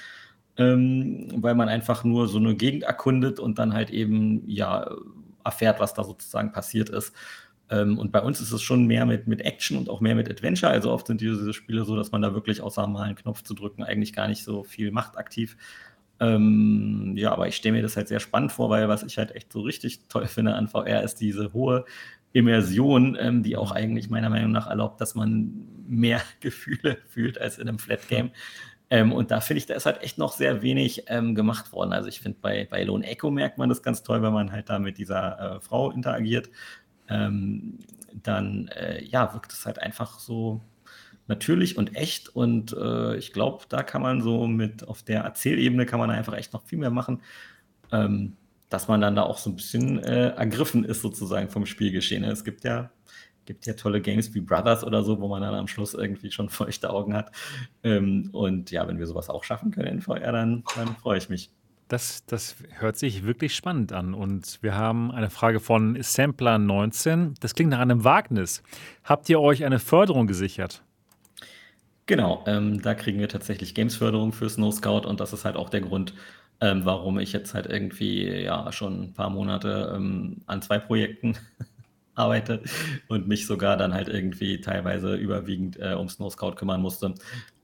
ähm, 0.59 1.29
weil 1.37 1.55
man 1.55 1.69
einfach 1.69 2.03
nur 2.03 2.27
so 2.27 2.37
eine 2.37 2.53
Gegend 2.55 2.83
erkundet 2.83 3.39
und 3.39 3.57
dann 3.57 3.73
halt 3.73 3.89
eben 3.89 4.43
ja 4.47 4.91
erfährt, 5.43 5.79
was 5.79 5.93
da 5.93 6.03
sozusagen 6.03 6.51
passiert 6.51 6.89
ist. 6.89 7.15
Ähm, 7.69 7.97
und 7.97 8.11
bei 8.11 8.21
uns 8.21 8.41
ist 8.41 8.51
es 8.51 8.61
schon 8.61 8.85
mehr 8.85 9.05
mit, 9.05 9.27
mit 9.27 9.41
Action 9.41 9.77
und 9.77 9.89
auch 9.89 10.01
mehr 10.01 10.15
mit 10.15 10.29
Adventure. 10.29 10.71
Also 10.71 10.91
oft 10.91 11.07
sind 11.07 11.21
diese 11.21 11.53
Spiele 11.53 11.85
so, 11.85 11.95
dass 11.95 12.11
man 12.11 12.21
da 12.21 12.33
wirklich 12.33 12.61
außer 12.61 12.85
mal 12.87 13.03
einen 13.03 13.15
Knopf 13.15 13.43
zu 13.43 13.53
drücken 13.53 13.83
eigentlich 13.83 14.13
gar 14.13 14.27
nicht 14.27 14.43
so 14.43 14.63
viel 14.63 14.91
macht 14.91 15.17
aktiv. 15.17 15.55
Ähm, 16.19 17.13
ja, 17.15 17.31
aber 17.31 17.47
ich 17.47 17.55
stelle 17.55 17.75
mir 17.77 17.81
das 17.81 17.95
halt 17.95 18.07
sehr 18.07 18.19
spannend 18.19 18.51
vor, 18.51 18.69
weil 18.69 18.89
was 18.89 19.03
ich 19.03 19.17
halt 19.17 19.35
echt 19.35 19.53
so 19.53 19.61
richtig 19.61 20.07
toll 20.09 20.27
finde 20.27 20.55
an 20.55 20.67
VR 20.67 21.03
ist 21.03 21.15
diese 21.15 21.53
hohe 21.53 21.85
Immersion, 22.33 23.17
ähm, 23.19 23.41
die 23.43 23.55
auch 23.55 23.71
eigentlich 23.71 24.09
meiner 24.09 24.29
Meinung 24.29 24.51
nach 24.51 24.67
erlaubt, 24.67 24.99
dass 25.01 25.15
man 25.15 25.51
mehr 25.87 26.21
Gefühle 26.41 26.97
fühlt 27.07 27.39
als 27.39 27.57
in 27.57 27.67
einem 27.67 27.79
Flat 27.79 28.07
Game. 28.07 28.31
Ähm, 28.91 29.11
und 29.13 29.31
da 29.31 29.39
finde 29.39 29.59
ich, 29.59 29.65
da 29.67 29.75
ist 29.75 29.85
halt 29.85 30.01
echt 30.01 30.17
noch 30.17 30.33
sehr 30.33 30.61
wenig 30.61 31.03
ähm, 31.07 31.35
gemacht 31.35 31.71
worden. 31.71 31.93
Also 31.93 32.09
ich 32.09 32.21
finde, 32.21 32.39
bei, 32.41 32.67
bei 32.69 32.83
Lone 32.83 33.05
Echo 33.05 33.29
merkt 33.29 33.57
man 33.57 33.69
das 33.69 33.83
ganz 33.83 34.01
toll, 34.03 34.21
wenn 34.23 34.33
man 34.33 34.51
halt 34.51 34.69
da 34.69 34.79
mit 34.79 34.97
dieser 34.97 35.57
äh, 35.57 35.61
Frau 35.61 35.91
interagiert. 35.91 36.49
Ähm, 37.09 37.79
dann 38.13 38.67
äh, 38.69 39.03
ja, 39.03 39.33
wirkt 39.33 39.53
es 39.53 39.65
halt 39.65 39.79
einfach 39.79 40.19
so 40.19 40.61
natürlich 41.27 41.77
und 41.77 41.95
echt. 41.95 42.29
Und 42.29 42.73
äh, 42.73 43.15
ich 43.17 43.33
glaube, 43.33 43.65
da 43.69 43.83
kann 43.83 44.01
man 44.01 44.21
so 44.21 44.47
mit 44.47 44.87
auf 44.87 45.03
der 45.03 45.21
Erzählebene 45.21 45.85
kann 45.85 45.99
man 45.99 46.11
einfach 46.11 46.33
echt 46.33 46.53
noch 46.53 46.65
viel 46.65 46.79
mehr 46.79 46.91
machen. 46.91 47.21
Ähm, 47.91 48.35
dass 48.69 48.87
man 48.87 49.01
dann 49.01 49.15
da 49.15 49.23
auch 49.23 49.39
so 49.39 49.49
ein 49.49 49.55
bisschen 49.55 49.97
äh, 50.03 50.29
ergriffen 50.29 50.83
ist, 50.83 51.01
sozusagen 51.01 51.49
vom 51.49 51.65
Spielgeschehen. 51.65 52.23
Es 52.23 52.43
gibt 52.43 52.63
ja 52.63 52.91
gibt 53.49 53.65
ja 53.65 53.73
tolle 53.73 53.99
Games 53.99 54.31
wie 54.35 54.41
Brothers 54.41 54.83
oder 54.83 55.01
so, 55.01 55.19
wo 55.19 55.27
man 55.27 55.41
dann 55.41 55.55
am 55.55 55.67
Schluss 55.67 55.95
irgendwie 55.95 56.31
schon 56.31 56.49
feuchte 56.49 56.91
Augen 56.91 57.15
hat. 57.15 57.31
Ähm, 57.83 58.29
und 58.31 58.69
ja, 58.69 58.87
wenn 58.87 58.99
wir 58.99 59.07
sowas 59.07 59.27
auch 59.27 59.43
schaffen 59.43 59.71
können 59.71 59.87
in 59.87 60.01
VR, 60.01 60.31
dann, 60.31 60.63
dann 60.75 60.95
freue 60.97 61.17
ich 61.17 61.29
mich. 61.29 61.49
Das, 61.89 62.23
das 62.27 62.55
hört 62.77 62.97
sich 62.97 63.25
wirklich 63.25 63.55
spannend 63.55 63.93
an. 63.93 64.13
Und 64.13 64.59
wir 64.61 64.75
haben 64.75 65.11
eine 65.11 65.31
Frage 65.31 65.59
von 65.59 65.97
Sampler19. 65.97 67.33
Das 67.39 67.55
klingt 67.55 67.71
nach 67.71 67.79
einem 67.79 68.03
Wagnis. 68.03 68.61
Habt 69.03 69.27
ihr 69.27 69.41
euch 69.41 69.65
eine 69.65 69.79
Förderung 69.79 70.27
gesichert? 70.27 70.83
Genau, 72.05 72.43
ähm, 72.47 72.81
da 72.81 72.93
kriegen 72.93 73.19
wir 73.19 73.27
tatsächlich 73.27 73.73
Games-Förderung 73.73 74.33
für 74.33 74.49
Snow 74.49 74.73
Scout 74.73 75.07
und 75.07 75.19
das 75.19 75.33
ist 75.33 75.45
halt 75.45 75.55
auch 75.55 75.69
der 75.69 75.81
Grund, 75.81 76.13
ähm, 76.61 76.81
warum 76.83 77.19
ich 77.19 77.33
jetzt 77.33 77.53
halt 77.53 77.65
irgendwie 77.65 78.27
ja 78.27 78.71
schon 78.71 79.03
ein 79.03 79.13
paar 79.13 79.29
Monate 79.31 79.93
ähm, 79.95 80.41
an 80.45 80.61
zwei 80.61 80.77
Projekten 80.77 81.37
arbeite 82.15 82.61
und 83.07 83.27
mich 83.27 83.47
sogar 83.47 83.77
dann 83.77 83.93
halt 83.93 84.09
irgendwie 84.09 84.61
teilweise 84.61 85.15
überwiegend 85.15 85.77
äh, 85.79 85.93
um 85.93 86.07
Snow 86.09 86.31
Scout 86.31 86.53
kümmern 86.53 86.81
musste. 86.81 87.15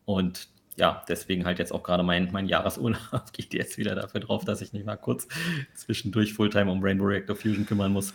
Und 0.06 0.48
ja, 0.78 1.04
deswegen 1.08 1.46
halt 1.46 1.60
jetzt 1.60 1.72
auch 1.72 1.84
gerade 1.84 2.04
mein, 2.04 2.30
mein 2.32 2.48
Jahresurlaub 2.48 3.00
geht 3.34 3.54
jetzt 3.54 3.78
wieder 3.78 3.96
dafür 3.96 4.20
drauf, 4.20 4.44
dass 4.46 4.62
ich 4.62 4.74
nicht 4.74 4.86
mal 4.86 4.98
kurz 4.98 5.28
zwischendurch 5.74 6.34
Fulltime 6.34 6.72
um 6.72 6.84
Rainbow 6.84 7.06
Reactor 7.06 7.36
Fusion 7.36 7.66
kümmern 7.66 7.92
muss. 7.92 8.14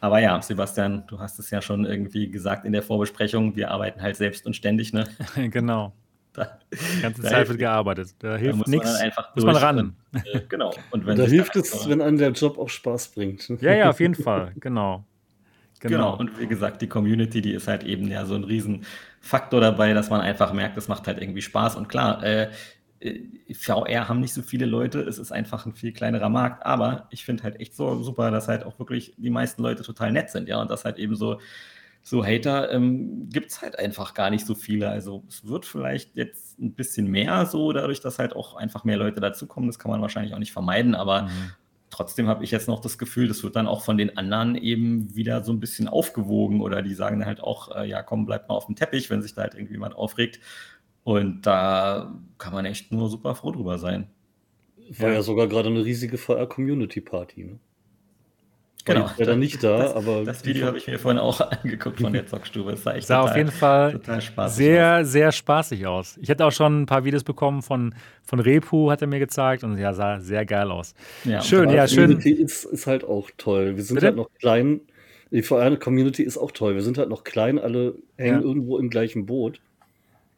Aber 0.00 0.20
ja, 0.20 0.40
Sebastian, 0.40 1.04
du 1.08 1.18
hast 1.18 1.38
es 1.38 1.50
ja 1.50 1.60
schon 1.60 1.84
irgendwie 1.84 2.30
gesagt 2.30 2.64
in 2.64 2.72
der 2.72 2.82
Vorbesprechung, 2.82 3.56
wir 3.56 3.70
arbeiten 3.70 4.00
halt 4.02 4.16
selbst 4.16 4.46
und 4.46 4.54
ständig, 4.54 4.92
ne? 4.92 5.08
genau. 5.50 5.92
Da, 6.32 6.58
die 6.70 7.00
ganze 7.00 7.22
Zeit 7.22 7.48
wird 7.48 7.58
gearbeitet. 7.58 8.14
Da 8.18 8.36
hilft 8.36 8.68
nichts. 8.68 9.02
Muss 9.34 9.44
man 9.44 9.56
ran. 9.56 9.78
Und, 10.12 10.26
äh, 10.26 10.42
genau. 10.46 10.74
Und 10.90 11.06
da 11.18 11.24
hilft 11.24 11.56
es, 11.56 11.88
wenn 11.88 12.02
einem 12.02 12.18
der 12.18 12.32
Job 12.32 12.58
auch 12.58 12.68
Spaß 12.68 13.08
bringt. 13.08 13.48
Ja, 13.60 13.74
ja, 13.74 13.88
auf 13.88 14.00
jeden 14.00 14.14
Fall. 14.14 14.52
Genau. 14.60 15.02
Genau. 15.88 16.12
genau. 16.12 16.16
Und 16.16 16.38
wie 16.38 16.46
gesagt, 16.46 16.82
die 16.82 16.88
Community, 16.88 17.40
die 17.40 17.52
ist 17.52 17.68
halt 17.68 17.84
eben 17.84 18.08
ja 18.08 18.24
so 18.24 18.34
ein 18.34 18.44
Riesenfaktor 18.44 19.60
dabei, 19.60 19.92
dass 19.92 20.10
man 20.10 20.20
einfach 20.20 20.52
merkt, 20.52 20.76
es 20.76 20.88
macht 20.88 21.06
halt 21.06 21.20
irgendwie 21.20 21.42
Spaß. 21.42 21.76
Und 21.76 21.88
klar, 21.88 22.22
äh, 22.22 22.50
äh 23.00 23.20
VR 23.54 24.08
haben 24.08 24.20
nicht 24.20 24.34
so 24.34 24.42
viele 24.42 24.66
Leute, 24.66 25.00
es 25.00 25.18
ist 25.18 25.32
einfach 25.32 25.66
ein 25.66 25.74
viel 25.74 25.92
kleinerer 25.92 26.28
Markt, 26.28 26.66
aber 26.66 27.06
ich 27.10 27.24
finde 27.24 27.44
halt 27.44 27.60
echt 27.60 27.76
so 27.76 28.02
super, 28.02 28.30
dass 28.30 28.48
halt 28.48 28.64
auch 28.64 28.78
wirklich 28.78 29.14
die 29.16 29.30
meisten 29.30 29.62
Leute 29.62 29.82
total 29.82 30.12
nett 30.12 30.30
sind, 30.30 30.48
ja, 30.48 30.60
und 30.60 30.70
das 30.70 30.84
halt 30.84 30.98
eben 30.98 31.14
so, 31.14 31.40
so 32.02 32.24
Hater 32.24 32.70
ähm, 32.72 33.28
gibt 33.30 33.50
es 33.50 33.62
halt 33.62 33.78
einfach 33.78 34.14
gar 34.14 34.30
nicht 34.30 34.46
so 34.46 34.54
viele. 34.54 34.88
Also 34.88 35.24
es 35.28 35.46
wird 35.46 35.66
vielleicht 35.66 36.16
jetzt 36.16 36.58
ein 36.58 36.72
bisschen 36.72 37.08
mehr 37.08 37.46
so, 37.46 37.72
dadurch, 37.72 38.00
dass 38.00 38.18
halt 38.18 38.34
auch 38.34 38.54
einfach 38.54 38.84
mehr 38.84 38.96
Leute 38.96 39.20
dazukommen, 39.20 39.68
das 39.68 39.78
kann 39.78 39.90
man 39.90 40.00
wahrscheinlich 40.00 40.34
auch 40.34 40.38
nicht 40.38 40.52
vermeiden, 40.52 40.94
aber 40.94 41.22
mhm 41.22 41.52
trotzdem 41.90 42.28
habe 42.28 42.44
ich 42.44 42.50
jetzt 42.50 42.68
noch 42.68 42.80
das 42.80 42.98
Gefühl, 42.98 43.28
das 43.28 43.42
wird 43.42 43.56
dann 43.56 43.66
auch 43.66 43.82
von 43.82 43.96
den 43.96 44.16
anderen 44.16 44.56
eben 44.56 45.14
wieder 45.14 45.42
so 45.44 45.52
ein 45.52 45.60
bisschen 45.60 45.88
aufgewogen 45.88 46.60
oder 46.60 46.82
die 46.82 46.94
sagen 46.94 47.24
halt 47.24 47.40
auch, 47.40 47.74
äh, 47.74 47.88
ja 47.88 48.02
komm, 48.02 48.26
bleib 48.26 48.48
mal 48.48 48.54
auf 48.54 48.66
dem 48.66 48.76
Teppich, 48.76 49.10
wenn 49.10 49.22
sich 49.22 49.34
da 49.34 49.42
halt 49.42 49.54
irgendjemand 49.54 49.94
aufregt. 49.94 50.40
Und 51.04 51.42
da 51.42 52.14
kann 52.38 52.52
man 52.52 52.66
echt 52.66 52.90
nur 52.90 53.08
super 53.08 53.34
froh 53.34 53.52
drüber 53.52 53.78
sein. 53.78 54.10
War 54.98 55.08
ja, 55.08 55.14
ja 55.14 55.22
sogar 55.22 55.46
gerade 55.46 55.68
eine 55.68 55.84
riesige 55.84 56.18
VR-Community-Party. 56.18 57.44
Ne? 57.44 57.58
Genau. 58.86 59.10
Ich 59.18 59.26
war 59.26 59.34
nicht 59.34 59.64
da, 59.64 59.78
das, 59.78 59.94
aber. 59.94 60.24
Das 60.24 60.44
Video 60.44 60.66
habe 60.66 60.78
ich 60.78 60.86
mir 60.86 60.98
vorhin 60.98 61.18
auch 61.18 61.40
angeguckt 61.62 62.00
von 62.00 62.12
der 62.12 62.26
Zockstube. 62.26 62.72
Es 62.72 62.84
sah, 62.84 62.94
echt 62.94 63.08
sah 63.08 63.16
total, 63.16 63.30
auf 63.30 63.36
jeden 63.36 63.50
Fall 63.50 64.00
sehr, 64.48 64.98
aus. 65.00 65.08
sehr 65.08 65.32
spaßig 65.32 65.86
aus. 65.86 66.16
Ich 66.22 66.28
hätte 66.28 66.46
auch 66.46 66.52
schon 66.52 66.82
ein 66.82 66.86
paar 66.86 67.04
Videos 67.04 67.24
bekommen 67.24 67.62
von, 67.62 67.94
von 68.22 68.38
Repu, 68.38 68.90
hat 68.90 69.02
er 69.02 69.08
mir 69.08 69.18
gezeigt 69.18 69.64
und 69.64 69.76
ja, 69.76 69.92
sah 69.92 70.20
sehr 70.20 70.46
geil 70.46 70.70
aus. 70.70 70.94
Ja, 71.24 71.42
schön, 71.42 71.68
ja, 71.70 71.88
schön. 71.88 72.10
Die 72.10 72.14
Community 72.16 72.42
ist, 72.42 72.64
ist 72.64 72.86
halt 72.86 73.02
auch 73.02 73.28
toll. 73.36 73.76
Wir 73.76 73.82
sind 73.82 73.96
Bitte? 73.96 74.06
halt 74.06 74.16
noch 74.16 74.30
klein. 74.38 74.80
Die 75.32 75.42
VR-Community 75.42 76.22
ist 76.22 76.38
auch 76.38 76.52
toll. 76.52 76.76
Wir 76.76 76.82
sind 76.82 76.96
halt 76.96 77.08
noch 77.08 77.24
klein, 77.24 77.58
alle 77.58 77.96
hängen 78.16 78.40
ja. 78.40 78.46
irgendwo 78.46 78.78
im 78.78 78.88
gleichen 78.88 79.26
Boot. 79.26 79.60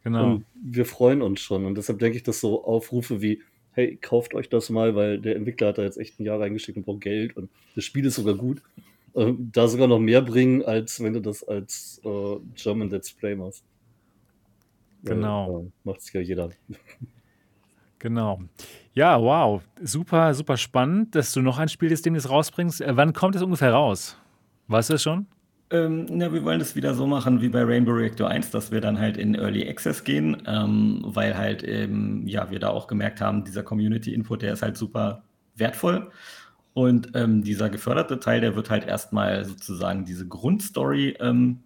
Genau. 0.03 0.23
Und 0.23 0.45
wir 0.59 0.85
freuen 0.85 1.21
uns 1.21 1.39
schon. 1.39 1.65
Und 1.65 1.77
deshalb 1.77 1.99
denke 1.99 2.17
ich, 2.17 2.23
dass 2.23 2.41
so 2.41 2.65
Aufrufe 2.65 3.21
wie 3.21 3.43
hey, 3.73 3.97
kauft 4.01 4.33
euch 4.33 4.49
das 4.49 4.69
mal, 4.69 4.95
weil 4.95 5.19
der 5.19 5.35
Entwickler 5.35 5.69
hat 5.69 5.77
da 5.77 5.83
jetzt 5.83 5.97
echt 5.97 6.19
ein 6.19 6.25
Jahr 6.25 6.39
reingeschickt 6.39 6.77
und 6.77 6.85
braucht 6.85 7.01
Geld 7.01 7.35
und 7.37 7.49
das 7.75 7.83
Spiel 7.83 8.05
ist 8.05 8.15
sogar 8.15 8.35
gut. 8.35 8.61
Ähm, 9.15 9.49
da 9.51 9.67
sogar 9.67 9.87
noch 9.87 9.99
mehr 9.99 10.21
bringen, 10.21 10.63
als 10.63 11.01
wenn 11.01 11.13
du 11.13 11.21
das 11.21 11.43
als 11.43 11.99
äh, 12.03 12.35
German 12.55 12.89
Let's 12.89 13.11
Play 13.11 13.35
machst. 13.35 13.63
Genau. 15.03 15.61
Äh, 15.61 15.71
Macht 15.83 16.01
es 16.01 16.13
ja 16.13 16.21
jeder. 16.21 16.49
Genau. 18.01 18.39
Ja, 18.93 19.21
wow. 19.21 19.61
Super, 19.81 20.33
super 20.33 20.55
spannend, 20.55 21.15
dass 21.15 21.33
du 21.33 21.41
noch 21.41 21.57
ein 21.57 21.67
Spiel 21.67 21.89
des 21.89 22.01
Dinges 22.01 22.29
rausbringst. 22.29 22.79
Äh, 22.79 22.95
wann 22.95 23.11
kommt 23.11 23.35
es 23.35 23.41
ungefähr 23.41 23.73
raus? 23.73 24.17
Weißt 24.67 24.89
du 24.89 24.93
es 24.93 25.03
schon? 25.03 25.27
Ähm, 25.71 26.07
na, 26.09 26.33
wir 26.33 26.43
wollen 26.43 26.59
das 26.59 26.75
wieder 26.75 26.95
so 26.95 27.05
machen 27.05 27.41
wie 27.41 27.49
bei 27.49 27.63
Rainbow 27.63 27.91
Reactor 27.91 28.27
1, 28.27 28.49
dass 28.49 28.71
wir 28.71 28.81
dann 28.81 28.97
halt 28.99 29.17
in 29.17 29.35
Early 29.35 29.69
Access 29.69 30.03
gehen, 30.03 30.41
ähm, 30.47 31.01
weil 31.05 31.37
halt 31.37 31.63
ähm, 31.63 32.25
ja, 32.27 32.49
wir 32.49 32.59
da 32.59 32.69
auch 32.69 32.87
gemerkt 32.87 33.21
haben, 33.21 33.43
dieser 33.43 33.61
Community-Input, 33.61 34.41
der 34.41 34.53
ist 34.53 34.63
halt 34.63 34.77
super 34.77 35.23
wertvoll. 35.55 36.09
Und 36.73 37.11
ähm, 37.15 37.43
dieser 37.43 37.69
geförderte 37.69 38.19
Teil, 38.19 38.41
der 38.41 38.55
wird 38.55 38.69
halt 38.69 38.85
erstmal 38.87 39.45
sozusagen 39.45 40.05
diese 40.05 40.27
Grundstory 40.27 41.17
ähm, 41.19 41.59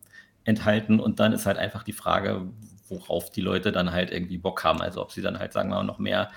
enthalten 0.44 1.00
und 1.00 1.20
dann 1.20 1.34
ist 1.34 1.46
halt 1.46 1.58
einfach 1.58 1.84
die 1.84 1.94
Frage, 1.94 2.50
worauf 2.90 3.32
die 3.32 3.42
Leute 3.42 3.72
dann 3.72 3.92
halt 3.92 4.12
irgendwie 4.12 4.38
Bock 4.38 4.64
haben. 4.64 4.82
Also 4.82 5.02
ob 5.02 5.12
sie 5.12 5.22
dann 5.22 5.40
halt, 5.40 5.54
sagen 5.54 5.70
wir 5.70 5.76
mal, 5.76 5.84
noch 5.84 6.00
mehr 6.00 6.30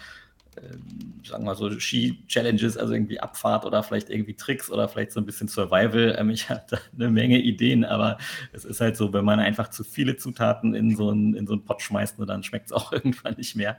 sagen 1.24 1.44
wir 1.44 1.50
mal 1.50 1.56
so 1.56 1.70
Ski-Challenges, 1.70 2.76
also 2.76 2.94
irgendwie 2.94 3.20
Abfahrt 3.20 3.64
oder 3.64 3.82
vielleicht 3.82 4.10
irgendwie 4.10 4.34
Tricks 4.34 4.70
oder 4.70 4.88
vielleicht 4.88 5.12
so 5.12 5.20
ein 5.20 5.26
bisschen 5.26 5.48
Survival. 5.48 6.16
Ähm, 6.18 6.30
ich 6.30 6.48
hatte 6.50 6.80
eine 6.94 7.10
Menge 7.10 7.38
Ideen, 7.38 7.84
aber 7.84 8.18
es 8.52 8.64
ist 8.64 8.80
halt 8.80 8.96
so, 8.96 9.12
wenn 9.12 9.24
man 9.24 9.40
einfach 9.40 9.68
zu 9.68 9.84
viele 9.84 10.16
Zutaten 10.16 10.74
in 10.74 10.96
so 10.96 11.10
einen, 11.10 11.34
in 11.34 11.46
so 11.46 11.52
einen 11.52 11.64
Pott 11.64 11.82
schmeißt, 11.82 12.16
dann 12.26 12.42
schmeckt 12.42 12.66
es 12.66 12.72
auch 12.72 12.92
irgendwann 12.92 13.34
nicht 13.36 13.56
mehr. 13.56 13.78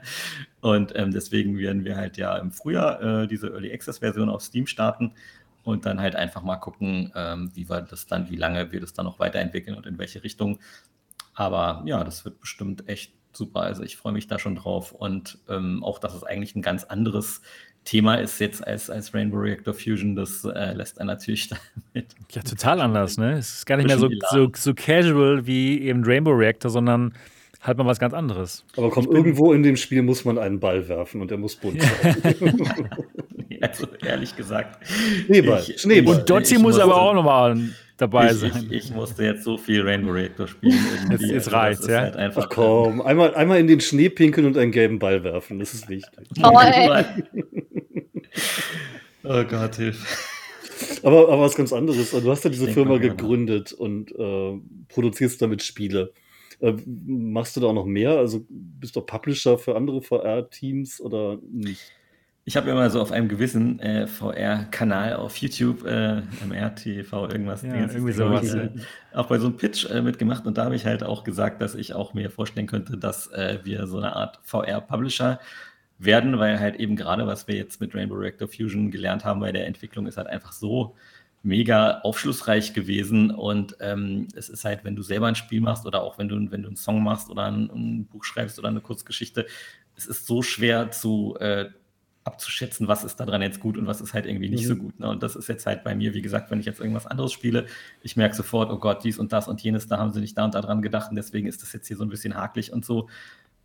Und 0.60 0.92
ähm, 0.96 1.10
deswegen 1.12 1.58
werden 1.58 1.84
wir 1.84 1.96
halt 1.96 2.16
ja 2.16 2.36
im 2.36 2.52
Frühjahr 2.52 3.22
äh, 3.22 3.26
diese 3.26 3.48
Early 3.48 3.72
Access-Version 3.72 4.28
auf 4.28 4.42
Steam 4.42 4.66
starten 4.66 5.12
und 5.64 5.86
dann 5.86 6.00
halt 6.00 6.16
einfach 6.16 6.42
mal 6.42 6.56
gucken, 6.56 7.12
ähm, 7.14 7.50
wie 7.54 7.68
wir 7.68 7.82
das 7.82 8.06
dann, 8.06 8.30
wie 8.30 8.36
lange 8.36 8.72
wir 8.72 8.80
das 8.80 8.92
dann 8.92 9.04
noch 9.04 9.18
weiterentwickeln 9.18 9.76
und 9.76 9.86
in 9.86 9.98
welche 9.98 10.22
Richtung. 10.22 10.58
Aber 11.34 11.82
ja, 11.86 12.02
das 12.04 12.24
wird 12.24 12.40
bestimmt 12.40 12.88
echt 12.88 13.12
super. 13.32 13.60
Also 13.60 13.82
ich 13.82 13.96
freue 13.96 14.12
mich 14.12 14.26
da 14.26 14.38
schon 14.38 14.56
drauf 14.56 14.92
und 14.92 15.38
ähm, 15.48 15.82
auch, 15.84 15.98
dass 15.98 16.14
es 16.14 16.24
eigentlich 16.24 16.54
ein 16.54 16.62
ganz 16.62 16.84
anderes 16.84 17.42
Thema 17.84 18.16
ist 18.16 18.38
jetzt 18.38 18.66
als, 18.66 18.90
als 18.90 19.14
Rainbow 19.14 19.38
Reactor 19.38 19.72
Fusion, 19.72 20.14
das 20.14 20.44
äh, 20.44 20.74
lässt 20.74 21.00
einen 21.00 21.06
natürlich 21.06 21.48
damit. 21.94 22.14
Ja, 22.30 22.42
total 22.42 22.80
anders, 22.80 23.16
ne? 23.16 23.38
Es 23.38 23.58
ist 23.58 23.66
gar 23.66 23.76
nicht 23.76 23.86
mehr 23.86 23.98
so, 23.98 24.10
so, 24.30 24.50
so 24.54 24.74
casual 24.74 25.46
wie 25.46 25.80
eben 25.80 26.04
Rainbow 26.04 26.32
Reactor, 26.32 26.70
sondern 26.70 27.14
halt 27.62 27.78
mal 27.78 27.86
was 27.86 27.98
ganz 27.98 28.14
anderes. 28.14 28.64
Aber 28.76 28.90
komm, 28.90 29.06
irgendwo 29.06 29.52
in 29.52 29.62
dem 29.62 29.76
Spiel 29.76 30.02
muss 30.02 30.24
man 30.24 30.38
einen 30.38 30.60
Ball 30.60 30.86
werfen 30.88 31.22
und 31.22 31.30
der 31.30 31.38
muss 31.38 31.56
bunt 31.56 31.80
sein. 31.82 32.16
also 33.60 33.86
ehrlich 34.04 34.36
gesagt. 34.36 34.86
Schneeball. 34.86 35.64
Ich, 35.66 35.80
Schneeball. 35.80 36.18
Und 36.18 36.30
Dotzi 36.30 36.58
muss 36.58 36.78
aber 36.78 36.96
auch 37.00 37.14
nochmal 37.14 37.56
dabei 37.98 38.30
ich, 38.30 38.38
sein. 38.38 38.68
Ich, 38.70 38.86
ich, 38.86 38.94
musste 38.94 39.24
jetzt 39.24 39.44
so 39.44 39.58
viel 39.58 39.82
Rainbow 39.82 40.12
Reactor 40.12 40.48
spielen. 40.48 40.78
Jetzt, 41.10 41.22
jetzt 41.22 41.46
also 41.48 41.50
reicht, 41.50 41.88
ja. 41.88 42.00
Halt 42.00 42.16
einfach, 42.16 42.44
Ach 42.44 42.48
komm, 42.48 43.02
einmal, 43.02 43.34
einmal 43.34 43.58
in 43.58 43.66
den 43.66 43.80
Schnee 43.80 44.08
pinkeln 44.08 44.46
und 44.46 44.56
einen 44.56 44.72
gelben 44.72 44.98
Ball 44.98 45.22
werfen, 45.24 45.58
das 45.58 45.74
ist 45.74 45.88
wichtig. 45.88 46.28
Oh, 46.42 46.58
oh 49.24 49.44
Gott, 49.44 49.76
hilf. 49.76 51.00
Aber, 51.02 51.28
aber 51.28 51.40
was 51.40 51.56
ganz 51.56 51.72
anderes. 51.72 52.10
Du 52.12 52.30
hast 52.30 52.44
ja 52.44 52.50
diese 52.50 52.68
Firma 52.68 52.98
gegründet 52.98 53.72
und 53.72 54.12
äh, 54.12 54.60
produzierst 54.88 55.42
damit 55.42 55.62
Spiele. 55.62 56.12
Äh, 56.60 56.74
machst 56.86 57.56
du 57.56 57.60
da 57.60 57.66
auch 57.68 57.74
noch 57.74 57.84
mehr? 57.84 58.12
Also 58.12 58.44
bist 58.48 58.94
du 58.96 59.00
Publisher 59.00 59.58
für 59.58 59.76
andere 59.76 60.02
VR-Teams 60.02 61.00
oder 61.00 61.38
nicht? 61.50 61.92
Ich 62.48 62.56
habe 62.56 62.70
immer 62.70 62.88
so 62.88 63.02
auf 63.02 63.12
einem 63.12 63.28
gewissen 63.28 63.78
äh, 63.78 64.06
VR-Kanal 64.06 65.16
auf 65.16 65.36
YouTube, 65.36 65.84
äh, 65.84 66.22
MRTV, 66.48 67.12
irgendwas, 67.28 67.60
ja, 67.60 67.74
irgendwie 67.74 68.12
sowas. 68.12 68.54
Äh, 68.54 68.70
auch 69.12 69.26
bei 69.26 69.38
so 69.38 69.48
einem 69.48 69.58
Pitch 69.58 69.84
äh, 69.90 70.00
mitgemacht 70.00 70.46
und 70.46 70.56
da 70.56 70.64
habe 70.64 70.74
ich 70.74 70.86
halt 70.86 71.02
auch 71.02 71.24
gesagt, 71.24 71.60
dass 71.60 71.74
ich 71.74 71.92
auch 71.92 72.14
mir 72.14 72.30
vorstellen 72.30 72.66
könnte, 72.66 72.96
dass 72.96 73.26
äh, 73.32 73.58
wir 73.64 73.86
so 73.86 73.98
eine 73.98 74.16
Art 74.16 74.40
VR-Publisher 74.44 75.40
werden, 75.98 76.38
weil 76.38 76.58
halt 76.58 76.76
eben 76.76 76.96
gerade, 76.96 77.26
was 77.26 77.46
wir 77.48 77.54
jetzt 77.54 77.82
mit 77.82 77.94
Rainbow 77.94 78.14
Reactor 78.14 78.48
Fusion 78.48 78.90
gelernt 78.90 79.26
haben 79.26 79.40
bei 79.40 79.52
der 79.52 79.66
Entwicklung, 79.66 80.06
ist 80.06 80.16
halt 80.16 80.28
einfach 80.28 80.52
so 80.52 80.96
mega 81.42 81.98
aufschlussreich 81.98 82.72
gewesen 82.72 83.30
und 83.30 83.76
ähm, 83.80 84.26
es 84.34 84.48
ist 84.48 84.64
halt, 84.64 84.84
wenn 84.84 84.96
du 84.96 85.02
selber 85.02 85.26
ein 85.26 85.34
Spiel 85.34 85.60
machst 85.60 85.84
oder 85.84 86.02
auch 86.02 86.16
wenn 86.16 86.30
du, 86.30 86.50
wenn 86.50 86.62
du 86.62 86.68
einen 86.68 86.76
Song 86.76 87.02
machst 87.02 87.28
oder 87.28 87.42
ein, 87.42 87.68
ein 87.68 88.06
Buch 88.06 88.24
schreibst 88.24 88.58
oder 88.58 88.68
eine 88.68 88.80
Kurzgeschichte, 88.80 89.44
es 89.96 90.06
ist 90.06 90.26
so 90.26 90.40
schwer 90.40 90.90
zu 90.90 91.36
äh, 91.40 91.66
abzuschätzen, 92.28 92.88
was 92.88 93.04
ist 93.04 93.16
daran 93.16 93.40
jetzt 93.40 93.58
gut 93.58 93.78
und 93.78 93.86
was 93.86 94.02
ist 94.02 94.12
halt 94.12 94.26
irgendwie 94.26 94.50
nicht 94.50 94.64
mhm. 94.64 94.68
so 94.68 94.76
gut. 94.76 95.00
Ne? 95.00 95.08
Und 95.08 95.22
das 95.22 95.34
ist 95.34 95.48
jetzt 95.48 95.64
halt 95.66 95.82
bei 95.82 95.94
mir, 95.94 96.12
wie 96.12 96.22
gesagt, 96.22 96.50
wenn 96.50 96.60
ich 96.60 96.66
jetzt 96.66 96.78
irgendwas 96.78 97.06
anderes 97.06 97.32
spiele, 97.32 97.66
ich 98.02 98.16
merke 98.16 98.36
sofort, 98.36 98.70
oh 98.70 98.78
Gott, 98.78 99.02
dies 99.02 99.18
und 99.18 99.32
das 99.32 99.48
und 99.48 99.62
jenes, 99.62 99.88
da 99.88 99.96
haben 99.98 100.12
sie 100.12 100.20
nicht 100.20 100.36
da 100.36 100.44
und 100.44 100.54
da 100.54 100.60
dran 100.60 100.82
gedacht 100.82 101.10
und 101.10 101.16
deswegen 101.16 101.48
ist 101.48 101.62
das 101.62 101.72
jetzt 101.72 101.88
hier 101.88 101.96
so 101.96 102.04
ein 102.04 102.10
bisschen 102.10 102.34
hakelig 102.34 102.72
und 102.72 102.84
so. 102.84 103.08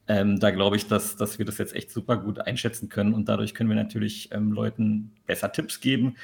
Ähm, 0.07 0.39
da 0.39 0.51
glaube 0.51 0.75
ich, 0.77 0.87
dass, 0.87 1.15
dass 1.15 1.39
wir 1.39 1.45
das 1.45 1.57
jetzt 1.57 1.75
echt 1.75 1.91
super 1.91 2.17
gut 2.17 2.39
einschätzen 2.39 2.89
können 2.89 3.13
und 3.13 3.29
dadurch 3.29 3.53
können 3.53 3.69
wir 3.69 3.77
natürlich 3.77 4.29
ähm, 4.31 4.51
Leuten 4.51 5.11
besser 5.25 5.51
Tipps 5.51 5.79
geben. 5.79 6.15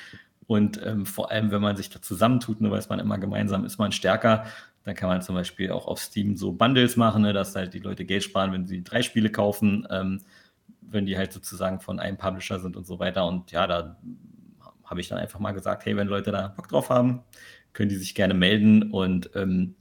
Und 0.48 0.82
ähm, 0.84 1.06
vor 1.06 1.30
allem, 1.32 1.52
wenn 1.52 1.62
man 1.62 1.76
sich 1.76 1.90
da 1.90 2.02
zusammentut, 2.02 2.60
ne, 2.60 2.72
weiß 2.72 2.90
man 2.90 3.00
immer 3.00 3.20
gemeinsam 3.20 3.66
ist 3.66 3.78
man 3.78 3.92
stärker. 3.92 4.46
Dann 4.84 4.96
kann 4.96 5.08
man 5.08 5.22
zum 5.22 5.36
Beispiel 5.36 5.70
auch 5.72 5.88
auf 5.88 6.00
Steam 6.00 6.36
so 6.36 6.52
Bundles 6.52 6.98
machen, 6.98 7.22
ne, 7.22 7.34
dass 7.34 7.56
halt 7.56 7.74
die 7.74 7.80
Leute 7.80 8.04
Geld 8.04 8.24
sparen, 8.24 8.52
wenn 8.52 8.66
sie 8.66 8.84
drei 8.84 9.04
Spiele 9.04 9.30
kaufen. 9.30 9.88
Ähm, 9.92 10.22
wenn 10.92 11.06
die 11.06 11.18
halt 11.18 11.32
sozusagen 11.32 11.80
von 11.80 12.00
einem 12.00 12.18
Publisher 12.18 12.60
sind 12.60 12.76
und 12.76 12.86
so 12.86 13.00
weiter. 13.00 13.26
Und 13.28 13.52
ja, 13.52 13.68
da 13.68 13.98
habe 14.84 15.02
ich 15.02 15.08
dann 15.08 15.20
einfach 15.20 15.40
mal 15.40 15.52
gesagt, 15.52 15.86
hey, 15.86 15.96
wenn 15.96 16.08
Leute 16.08 16.32
da 16.32 16.48
Bock 16.48 16.68
drauf 16.68 16.90
haben, 16.90 17.22
können 17.74 17.90
die 17.90 17.96
sich 17.96 18.16
gerne 18.16 18.34
melden. 18.34 18.92
Und 18.92 19.30
ähm, 19.36 19.76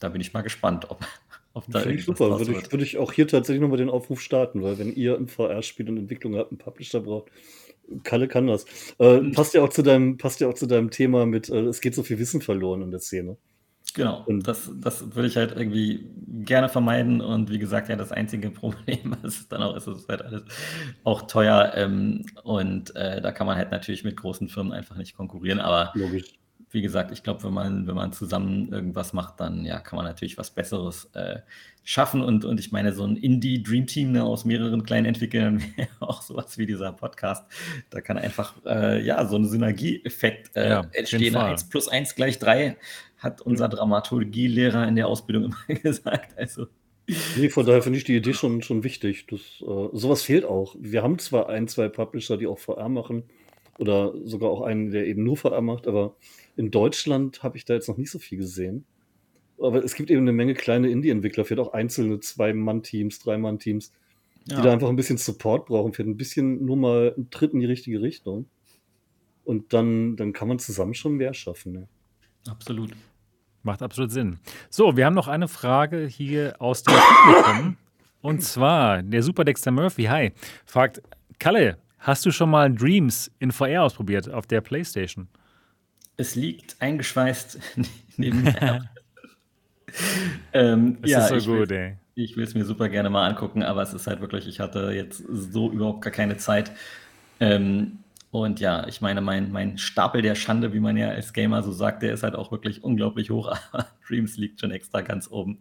da 0.00 0.08
bin 0.08 0.20
ich 0.20 0.32
mal 0.32 0.42
gespannt, 0.42 0.90
ob, 0.90 1.04
ob 1.52 1.64
da 1.68 1.80
Finde 1.80 1.96
ich 1.96 2.04
super. 2.04 2.38
Würde 2.38 2.52
ich, 2.52 2.72
würde 2.72 2.84
ich 2.84 2.98
auch 2.98 3.12
hier 3.12 3.26
tatsächlich 3.26 3.60
nochmal 3.60 3.78
den 3.78 3.90
Aufruf 3.90 4.20
starten, 4.20 4.62
weil 4.62 4.78
wenn 4.78 4.94
ihr 4.94 5.16
ein 5.16 5.28
VR-Spiel 5.28 5.88
und 5.88 5.98
Entwicklung 5.98 6.36
habt, 6.36 6.50
einen 6.50 6.58
Publisher 6.58 7.00
braucht, 7.00 7.30
Kalle 8.02 8.28
kann 8.28 8.46
das. 8.46 8.64
Äh, 8.98 9.20
mhm. 9.20 9.32
passt 9.32 9.54
ja 9.54 9.62
auch 9.62 9.68
zu 9.68 9.82
deinem, 9.82 10.16
passt 10.16 10.40
ja 10.40 10.48
auch 10.48 10.54
zu 10.54 10.66
deinem 10.66 10.90
Thema 10.90 11.26
mit, 11.26 11.48
äh, 11.48 11.60
es 11.60 11.80
geht 11.80 11.94
so 11.94 12.02
viel 12.02 12.18
Wissen 12.18 12.40
verloren 12.40 12.82
in 12.82 12.90
der 12.90 13.00
Szene. 13.00 13.36
Genau, 13.92 14.24
und 14.26 14.48
das, 14.48 14.70
das 14.76 15.14
würde 15.14 15.28
ich 15.28 15.36
halt 15.36 15.52
irgendwie 15.56 16.08
gerne 16.44 16.68
vermeiden. 16.68 17.20
Und 17.20 17.50
wie 17.50 17.58
gesagt, 17.58 17.88
ja, 17.88 17.96
das 17.96 18.12
einzige 18.12 18.50
Problem 18.50 19.16
ist 19.22 19.52
dann 19.52 19.62
auch, 19.62 19.76
ist 19.76 19.86
es 19.86 20.08
halt 20.08 20.22
alles 20.22 20.42
auch 21.04 21.22
teuer. 21.22 21.72
Ähm, 21.76 22.24
und 22.42 22.94
äh, 22.96 23.20
da 23.20 23.30
kann 23.30 23.46
man 23.46 23.56
halt 23.56 23.70
natürlich 23.70 24.04
mit 24.04 24.16
großen 24.16 24.48
Firmen 24.48 24.72
einfach 24.72 24.96
nicht 24.96 25.16
konkurrieren. 25.16 25.60
Aber 25.60 25.92
Logisch. 25.94 26.24
wie 26.70 26.82
gesagt, 26.82 27.12
ich 27.12 27.22
glaube, 27.22 27.44
wenn 27.44 27.52
man, 27.52 27.86
wenn 27.86 27.94
man 27.94 28.12
zusammen 28.12 28.72
irgendwas 28.72 29.12
macht, 29.12 29.38
dann 29.38 29.64
ja, 29.64 29.78
kann 29.78 29.96
man 29.96 30.06
natürlich 30.06 30.38
was 30.38 30.50
Besseres 30.50 31.10
äh, 31.12 31.40
schaffen. 31.84 32.20
Und, 32.20 32.44
und 32.44 32.58
ich 32.58 32.72
meine, 32.72 32.92
so 32.94 33.04
ein 33.04 33.16
Indie-Dream-Team 33.16 34.10
ne, 34.10 34.24
aus 34.24 34.44
mehreren 34.44 34.82
kleinen 34.82 35.06
Entwicklern 35.06 35.62
wäre 35.76 35.88
auch 36.00 36.22
sowas 36.22 36.58
wie 36.58 36.66
dieser 36.66 36.92
Podcast. 36.92 37.44
Da 37.90 38.00
kann 38.00 38.18
einfach 38.18 38.54
äh, 38.66 39.04
ja 39.04 39.24
so 39.26 39.36
ein 39.36 39.44
Synergieeffekt 39.46 40.56
äh, 40.56 40.70
ja, 40.70 40.86
entstehen. 40.92 41.36
1 41.36 41.68
plus 41.68 41.86
1 41.86 42.16
gleich 42.16 42.40
3 42.40 42.76
hat 43.24 43.40
unser 43.40 43.68
Dramaturgielehrer 43.68 44.86
in 44.86 44.96
der 44.96 45.08
Ausbildung 45.08 45.44
immer 45.44 45.80
gesagt. 45.82 46.38
Also. 46.38 46.66
Nee, 47.36 47.50
von 47.50 47.66
daher 47.66 47.82
finde 47.82 47.98
ich 47.98 48.04
die 48.04 48.16
Idee 48.16 48.32
schon, 48.32 48.62
schon 48.62 48.84
wichtig. 48.84 49.26
Das, 49.26 49.40
äh, 49.40 49.88
sowas 49.92 50.22
fehlt 50.22 50.44
auch. 50.44 50.74
Wir 50.78 51.02
haben 51.02 51.18
zwar 51.18 51.48
ein, 51.48 51.68
zwei 51.68 51.88
Publisher, 51.88 52.36
die 52.36 52.46
auch 52.46 52.58
VR 52.58 52.88
machen, 52.88 53.24
oder 53.78 54.14
sogar 54.24 54.50
auch 54.50 54.62
einen, 54.62 54.90
der 54.90 55.06
eben 55.06 55.24
nur 55.24 55.36
VR 55.36 55.60
macht, 55.60 55.86
aber 55.86 56.16
in 56.56 56.70
Deutschland 56.70 57.42
habe 57.42 57.56
ich 57.56 57.64
da 57.64 57.74
jetzt 57.74 57.88
noch 57.88 57.96
nicht 57.96 58.10
so 58.10 58.18
viel 58.18 58.38
gesehen. 58.38 58.84
Aber 59.58 59.84
es 59.84 59.94
gibt 59.94 60.10
eben 60.10 60.22
eine 60.22 60.32
Menge 60.32 60.54
kleine 60.54 60.90
Indie-Entwickler, 60.90 61.44
vielleicht 61.44 61.68
auch 61.68 61.72
einzelne 61.72 62.20
Zwei-Mann-Teams, 62.20 63.18
Drei-Mann-Teams, 63.20 63.92
die 64.46 64.54
ja. 64.54 64.62
da 64.62 64.72
einfach 64.72 64.88
ein 64.88 64.96
bisschen 64.96 65.16
Support 65.16 65.66
brauchen, 65.66 65.92
für 65.92 66.02
ein 66.02 66.16
bisschen 66.16 66.64
nur 66.64 66.76
mal 66.76 67.14
einen 67.16 67.30
Tritt 67.30 67.52
in 67.52 67.60
die 67.60 67.66
richtige 67.66 68.02
Richtung. 68.02 68.46
Und 69.44 69.72
dann, 69.72 70.16
dann 70.16 70.32
kann 70.32 70.48
man 70.48 70.58
zusammen 70.58 70.94
schon 70.94 71.14
mehr 71.14 71.34
schaffen. 71.34 71.72
Ne? 71.72 71.88
Absolut. 72.48 72.90
Macht 73.64 73.82
absolut 73.82 74.12
Sinn. 74.12 74.38
So, 74.68 74.94
wir 74.94 75.06
haben 75.06 75.14
noch 75.14 75.26
eine 75.26 75.48
Frage 75.48 76.06
hier 76.06 76.54
aus 76.60 76.82
dem 76.82 76.94
Publikum. 76.94 77.76
Und 78.20 78.42
zwar, 78.42 79.02
der 79.02 79.22
Super 79.22 79.44
Dexter 79.44 79.70
Murphy, 79.70 80.04
hi, 80.04 80.32
fragt, 80.66 81.00
Kalle, 81.38 81.78
hast 81.98 82.26
du 82.26 82.30
schon 82.30 82.50
mal 82.50 82.70
Dreams 82.70 83.30
in 83.38 83.52
VR 83.52 83.84
ausprobiert 83.84 84.30
auf 84.30 84.46
der 84.46 84.60
Playstation? 84.60 85.28
Es 86.18 86.34
liegt 86.34 86.76
eingeschweißt 86.80 87.58
neben 88.18 88.42
mir. 88.42 88.90
ähm, 90.52 90.98
das 91.00 91.10
ja, 91.10 91.26
ist 91.26 91.44
so 91.44 91.52
gut, 91.52 91.70
will, 91.70 91.76
ey. 91.76 91.96
Ich 92.16 92.36
will 92.36 92.44
es 92.44 92.54
mir 92.54 92.66
super 92.66 92.90
gerne 92.90 93.08
mal 93.08 93.26
angucken, 93.26 93.62
aber 93.62 93.80
es 93.80 93.94
ist 93.94 94.06
halt 94.06 94.20
wirklich, 94.20 94.46
ich 94.46 94.60
hatte 94.60 94.92
jetzt 94.92 95.24
so 95.26 95.72
überhaupt 95.72 96.02
gar 96.02 96.12
keine 96.12 96.36
Zeit. 96.36 96.70
Ähm, 97.40 98.03
und 98.34 98.58
ja, 98.58 98.86
ich 98.88 99.00
meine, 99.00 99.20
mein, 99.20 99.52
mein 99.52 99.78
Stapel 99.78 100.20
der 100.20 100.34
Schande, 100.34 100.72
wie 100.72 100.80
man 100.80 100.96
ja 100.96 101.08
als 101.08 101.32
Gamer 101.32 101.62
so 101.62 101.70
sagt, 101.70 102.02
der 102.02 102.12
ist 102.12 102.24
halt 102.24 102.34
auch 102.34 102.50
wirklich 102.50 102.82
unglaublich 102.82 103.30
hoch, 103.30 103.56
Dreams 104.08 104.36
liegt 104.36 104.60
schon 104.60 104.72
extra 104.72 105.02
ganz 105.02 105.30
oben. 105.30 105.60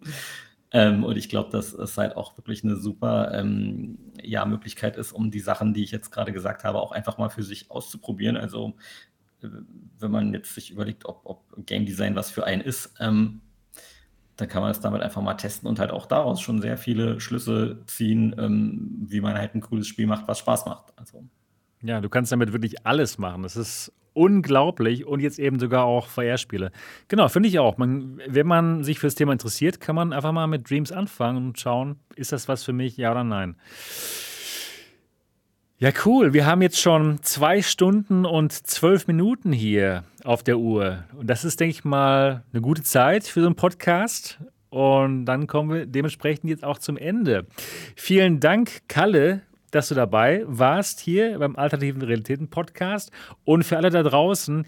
Ähm, 0.72 1.04
und 1.04 1.16
ich 1.16 1.30
glaube, 1.30 1.52
dass 1.52 1.72
es 1.72 1.98
halt 2.00 2.18
auch 2.18 2.36
wirklich 2.36 2.64
eine 2.64 2.76
super 2.76 3.32
ähm, 3.36 4.00
ja, 4.24 4.44
Möglichkeit 4.46 4.98
ist, 4.98 5.12
um 5.12 5.30
die 5.30 5.40
Sachen, 5.40 5.76
die 5.76 5.84
ich 5.84 5.92
jetzt 5.92 6.10
gerade 6.10 6.34
gesagt 6.34 6.64
habe, 6.64 6.80
auch 6.80 6.92
einfach 6.92 7.20
mal 7.20 7.30
für 7.30 7.44
sich 7.44 7.70
auszuprobieren. 7.70 8.38
Also 8.38 8.74
äh, 9.44 9.50
wenn 10.00 10.10
man 10.10 10.34
jetzt 10.34 10.56
sich 10.56 10.72
überlegt, 10.72 11.06
ob, 11.06 11.22
ob 11.26 11.66
Game 11.68 11.86
Design 11.86 12.16
was 12.16 12.32
für 12.32 12.46
einen 12.46 12.64
ist, 12.64 12.96
ähm, 13.00 13.42
dann 14.36 14.48
kann 14.48 14.64
man 14.64 14.72
es 14.72 14.80
damit 14.80 15.04
einfach 15.04 15.22
mal 15.22 15.36
testen 15.36 15.70
und 15.70 15.78
halt 15.78 15.92
auch 15.92 16.08
daraus 16.08 16.42
schon 16.42 16.60
sehr 16.60 16.78
viele 16.78 17.20
Schlüsse 17.20 17.84
ziehen, 17.86 18.34
ähm, 18.40 19.06
wie 19.08 19.22
man 19.22 19.38
halt 19.38 19.54
ein 19.54 19.62
cooles 19.62 19.86
Spiel 19.86 20.08
macht, 20.08 20.28
was 20.28 20.40
Spaß 20.40 20.66
macht. 20.66 20.92
Also 20.98 21.24
ja, 21.84 22.02
du 22.02 22.10
kannst 22.10 22.32
damit 22.32 22.54
wirklich 22.54 22.86
alles 22.86 23.18
machen. 23.18 23.44
Das 23.44 23.56
ist 23.56 23.92
unglaublich 24.14 25.06
und 25.06 25.20
jetzt 25.20 25.40
eben 25.40 25.60
sogar 25.60 25.86
auch 25.86 26.08
VR-Spiele. 26.08 26.72
Genau, 27.08 27.28
finde 27.28 27.50
ich 27.50 27.60
auch. 27.60 27.78
Man, 27.78 28.22
wenn 28.28 28.48
man 28.48 28.84
sich 28.84 29.00
für 29.00 29.08
das 29.08 29.16
Thema 29.16 29.34
interessiert, 29.34 29.80
kann 29.80 29.96
man 29.96 30.14
einfach 30.14 30.32
mal 30.32 30.48
mit 30.48 30.70
Dreams 30.70 30.92
anfangen 30.92 31.48
und 31.48 31.60
schauen, 31.60 31.98
ist 32.16 32.32
das 32.32 32.48
was 32.48 32.64
für 32.64 32.74
mich, 32.74 32.98
ja 32.98 33.12
oder 33.12 33.24
nein. 33.24 33.56
Ja, 35.80 35.90
cool. 36.06 36.34
Wir 36.34 36.46
haben 36.46 36.62
jetzt 36.62 36.80
schon 36.80 37.22
zwei 37.24 37.62
Stunden 37.62 38.26
und 38.26 38.54
zwölf 38.54 39.08
Minuten 39.08 39.52
hier 39.52 40.06
auf 40.24 40.42
der 40.44 40.58
Uhr. 40.58 41.04
Und 41.18 41.30
das 41.30 41.44
ist, 41.44 41.60
denke 41.60 41.72
ich 41.72 41.84
mal, 41.84 42.44
eine 42.54 42.62
gute 42.62 42.84
Zeit 42.84 43.26
für 43.26 43.42
so 43.42 43.48
einen 43.48 43.56
Podcast. 43.56 44.40
Und 44.70 45.26
dann 45.26 45.46
kommen 45.46 45.72
wir 45.72 45.86
dementsprechend 45.86 46.50
jetzt 46.50 46.64
auch 46.64 46.78
zum 46.78 46.96
Ende. 46.96 47.48
Vielen 47.96 48.40
Dank, 48.40 48.88
Kalle, 48.88 49.42
dass 49.74 49.90
du 49.90 49.96
dabei 49.96 50.44
warst 50.46 51.00
hier 51.00 51.38
beim 51.40 51.56
Alternativen 51.56 52.02
Realitäten 52.02 52.48
Podcast. 52.48 53.12
Und 53.44 53.64
für 53.64 53.78
alle 53.78 53.90
da 53.90 54.04
draußen, 54.04 54.66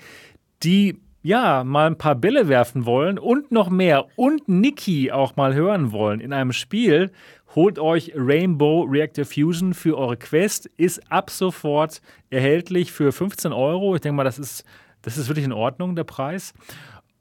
die 0.63 0.99
ja 1.21 1.63
mal 1.63 1.87
ein 1.87 1.97
paar 1.97 2.15
Bälle 2.15 2.49
werfen 2.49 2.85
wollen 2.85 3.19
und 3.19 3.51
noch 3.51 3.69
mehr 3.69 4.05
und 4.15 4.47
Niki 4.47 5.11
auch 5.11 5.35
mal 5.35 5.53
hören 5.53 5.91
wollen 5.91 6.19
in 6.19 6.33
einem 6.33 6.53
Spiel, 6.53 7.11
holt 7.55 7.79
euch 7.79 8.13
Rainbow 8.15 8.83
Reactor 8.83 9.25
Fusion 9.25 9.73
für 9.73 9.97
eure 9.97 10.17
Quest. 10.17 10.67
Ist 10.77 11.11
ab 11.11 11.29
sofort 11.29 12.01
erhältlich 12.29 12.91
für 12.91 13.11
15 13.11 13.53
Euro. 13.53 13.95
Ich 13.95 14.01
denke 14.01 14.17
mal, 14.17 14.23
das 14.23 14.39
ist, 14.39 14.63
das 15.03 15.17
ist 15.17 15.27
wirklich 15.27 15.45
in 15.45 15.53
Ordnung, 15.53 15.95
der 15.95 16.03
Preis. 16.03 16.53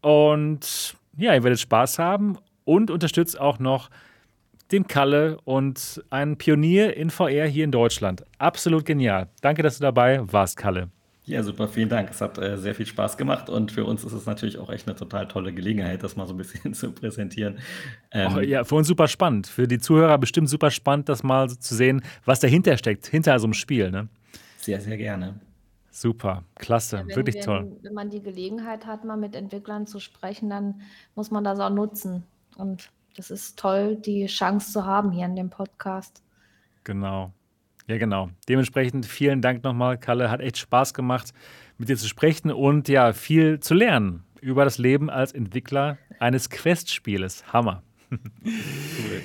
Und 0.01 0.97
ja, 1.17 1.35
ihr 1.35 1.45
werdet 1.45 1.61
Spaß 1.61 1.99
haben 1.99 2.39
und 2.65 2.91
unterstützt 2.91 3.39
auch 3.39 3.59
noch 3.59 3.91
den 4.73 4.87
Kalle 4.87 5.39
und 5.45 6.03
ein 6.11 6.37
Pionier 6.37 6.97
in 6.97 7.11
VR 7.11 7.47
hier 7.47 7.65
in 7.65 7.71
Deutschland. 7.71 8.25
Absolut 8.39 8.85
genial. 8.85 9.29
Danke, 9.41 9.63
dass 9.63 9.79
du 9.79 9.83
dabei 9.83 10.21
warst, 10.33 10.57
Kalle. 10.57 10.91
Ja, 11.27 11.43
super, 11.43 11.69
vielen 11.69 11.89
Dank. 11.89 12.11
Es 12.11 12.21
hat 12.21 12.37
äh, 12.37 12.59
sehr 12.59 12.75
viel 12.75 12.85
Spaß 12.85 13.17
gemacht 13.17 13.49
und 13.49 13.73
für 13.73 13.87
uns 13.87 14.05
ist 14.05 14.13
es 14.13 14.27
natürlich 14.27 14.59
auch 14.59 14.71
echt 14.71 14.87
eine 14.87 14.95
total 14.95 15.27
tolle 15.27 15.55
Gelegenheit, 15.55 16.03
das 16.03 16.17
mal 16.17 16.27
so 16.27 16.35
ein 16.35 16.37
bisschen 16.37 16.75
zu 16.75 16.93
präsentieren. 16.93 17.59
Ähm, 18.11 18.35
oh, 18.37 18.41
ja, 18.41 18.65
für 18.65 18.75
uns 18.75 18.89
super 18.89 19.09
spannend. 19.09 19.47
Für 19.47 19.67
die 19.67 19.79
Zuhörer 19.79 20.19
bestimmt 20.19 20.51
super 20.51 20.71
spannend, 20.71 21.09
das 21.09 21.23
mal 21.23 21.49
zu 21.49 21.75
sehen, 21.75 22.03
was 22.27 22.41
dahinter 22.41 22.77
steckt, 22.77 23.07
hinter 23.07 23.39
so 23.39 23.47
einem 23.47 23.55
Spiel. 23.55 23.91
Ne? 23.91 24.09
Sehr, 24.59 24.81
sehr 24.81 24.99
gerne. 24.99 25.41
Super, 25.91 26.43
klasse, 26.57 27.05
ja, 27.09 27.17
wirklich 27.17 27.37
wenn, 27.37 27.43
toll. 27.43 27.73
Wenn 27.81 27.95
man 27.95 28.11
die 28.11 28.21
Gelegenheit 28.21 28.85
hat, 28.85 29.05
mal 29.05 29.17
mit 29.17 29.35
Entwicklern 29.35 29.87
zu 29.87 30.01
sprechen, 30.01 30.51
dann 30.51 30.83
muss 31.15 31.31
man 31.31 31.45
das 31.45 31.59
auch 31.61 31.71
nutzen. 31.71 32.25
Und 32.57 32.91
das 33.17 33.31
ist 33.31 33.59
toll, 33.59 33.97
die 33.97 34.27
Chance 34.27 34.73
zu 34.73 34.85
haben 34.85 35.11
hier 35.13 35.27
in 35.27 35.37
dem 35.37 35.51
Podcast. 35.51 36.23
Genau. 36.85 37.33
Ja, 37.87 37.99
genau. 37.99 38.31
Dementsprechend 38.49 39.07
vielen 39.07 39.43
Dank 39.43 39.63
nochmal, 39.63 39.99
Kalle. 39.99 40.31
Hat 40.31 40.41
echt 40.41 40.57
Spaß 40.59 40.95
gemacht, 40.95 41.33
mit 41.79 41.89
dir 41.89 41.97
zu 41.97 42.09
sprechen 42.09 42.51
und 42.51 42.89
ja, 42.89 43.13
viel 43.13 43.61
zu 43.61 43.75
lernen 43.75 44.25
über 44.41 44.65
das 44.65 44.79
Leben 44.79 45.11
als 45.11 45.33
Entwickler 45.33 45.99
eines 46.19 46.51
Quest-Spieles. 46.51 47.53
Hammer. 47.53 47.83
Cool. 48.43 49.23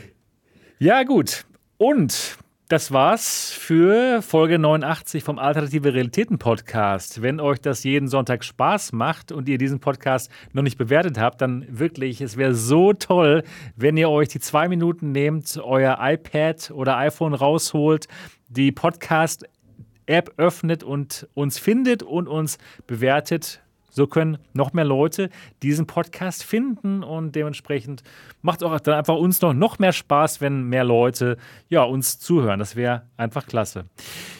Ja, 0.80 1.04
gut. 1.04 1.46
Und 1.78 2.38
das 2.70 2.92
war's 2.92 3.52
für 3.52 4.22
Folge 4.22 4.60
89 4.60 5.24
vom 5.24 5.40
Alternative 5.40 5.92
Realitäten 5.92 6.38
Podcast. 6.38 7.24
Wenn 7.24 7.40
euch 7.40 7.60
das 7.60 7.84
jeden 7.84 8.08
Sonntag 8.08 8.44
Spaß 8.44 8.92
macht 8.92 9.32
und 9.32 9.50
ihr 9.50 9.58
diesen 9.58 9.80
Podcast 9.80 10.30
noch 10.54 10.62
nicht 10.62 10.78
bewertet 10.78 11.18
habt, 11.18 11.42
dann 11.42 11.66
wirklich, 11.68 12.22
es 12.22 12.38
wäre 12.38 12.54
so 12.54 12.94
toll, 12.94 13.42
wenn 13.76 13.98
ihr 13.98 14.12
euch 14.12 14.28
die 14.28 14.40
zwei 14.40 14.68
Minuten 14.68 15.12
nehmt, 15.12 15.60
euer 15.64 15.98
iPad 16.00 16.70
oder 16.70 16.96
iPhone 16.98 17.34
rausholt, 17.34 18.08
die 18.50 18.72
Podcast-App 18.72 20.34
öffnet 20.38 20.84
und 20.84 21.28
uns 21.34 21.58
findet 21.58 22.04
und 22.04 22.28
uns 22.28 22.60
bewertet 22.86 23.64
so 24.00 24.08
können 24.08 24.38
noch 24.54 24.72
mehr 24.72 24.86
Leute 24.86 25.30
diesen 25.62 25.86
Podcast 25.86 26.44
finden 26.44 27.04
und 27.04 27.36
dementsprechend 27.36 28.02
macht 28.42 28.62
es 28.62 28.68
auch 28.68 28.80
dann 28.80 28.96
einfach 28.96 29.18
uns 29.18 29.42
noch, 29.42 29.54
noch 29.54 29.78
mehr 29.78 29.92
Spaß, 29.92 30.40
wenn 30.40 30.64
mehr 30.64 30.86
Leute 30.86 31.36
ja, 31.68 31.84
uns 31.84 32.18
zuhören. 32.18 32.60
Das 32.60 32.78
wäre 32.78 33.04
einfach 33.18 33.46
klasse. 33.46 33.86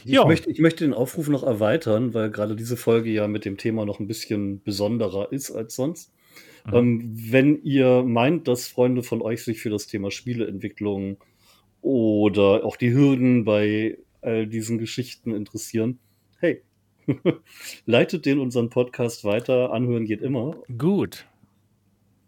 Ich 0.06 0.24
möchte, 0.24 0.50
ich 0.50 0.60
möchte 0.60 0.86
den 0.86 0.94
Aufruf 0.94 1.28
noch 1.28 1.44
erweitern, 1.44 2.14
weil 2.14 2.32
gerade 2.32 2.56
diese 2.56 2.78
Folge 2.78 3.10
ja 3.10 3.28
mit 3.28 3.44
dem 3.44 3.58
Thema 3.58 3.86
noch 3.86 4.00
ein 4.00 4.08
bisschen 4.08 4.64
besonderer 4.64 5.34
ist 5.34 5.52
als 5.52 5.76
sonst. 5.76 6.14
Mhm. 6.66 6.74
Ähm, 6.74 7.12
wenn 7.32 7.62
ihr 7.64 8.04
meint, 8.04 8.48
dass 8.48 8.70
Freunde 8.70 9.04
von 9.04 9.22
euch 9.22 9.44
sich 9.44 9.60
für 9.60 9.70
das 9.70 9.88
Thema 9.88 10.10
Spieleentwicklung 10.10 11.18
oder 11.82 12.64
auch 12.64 12.78
die 12.78 12.94
Hürden 12.94 13.44
bei 13.44 13.98
all 14.22 14.48
diesen 14.48 14.78
Geschichten 14.78 15.36
interessieren, 15.36 16.00
hey, 16.40 16.62
Leitet 17.86 18.26
den 18.26 18.40
unseren 18.40 18.70
Podcast 18.70 19.24
weiter. 19.24 19.72
Anhören 19.72 20.06
geht 20.06 20.22
immer. 20.22 20.56
Gut. 20.78 21.26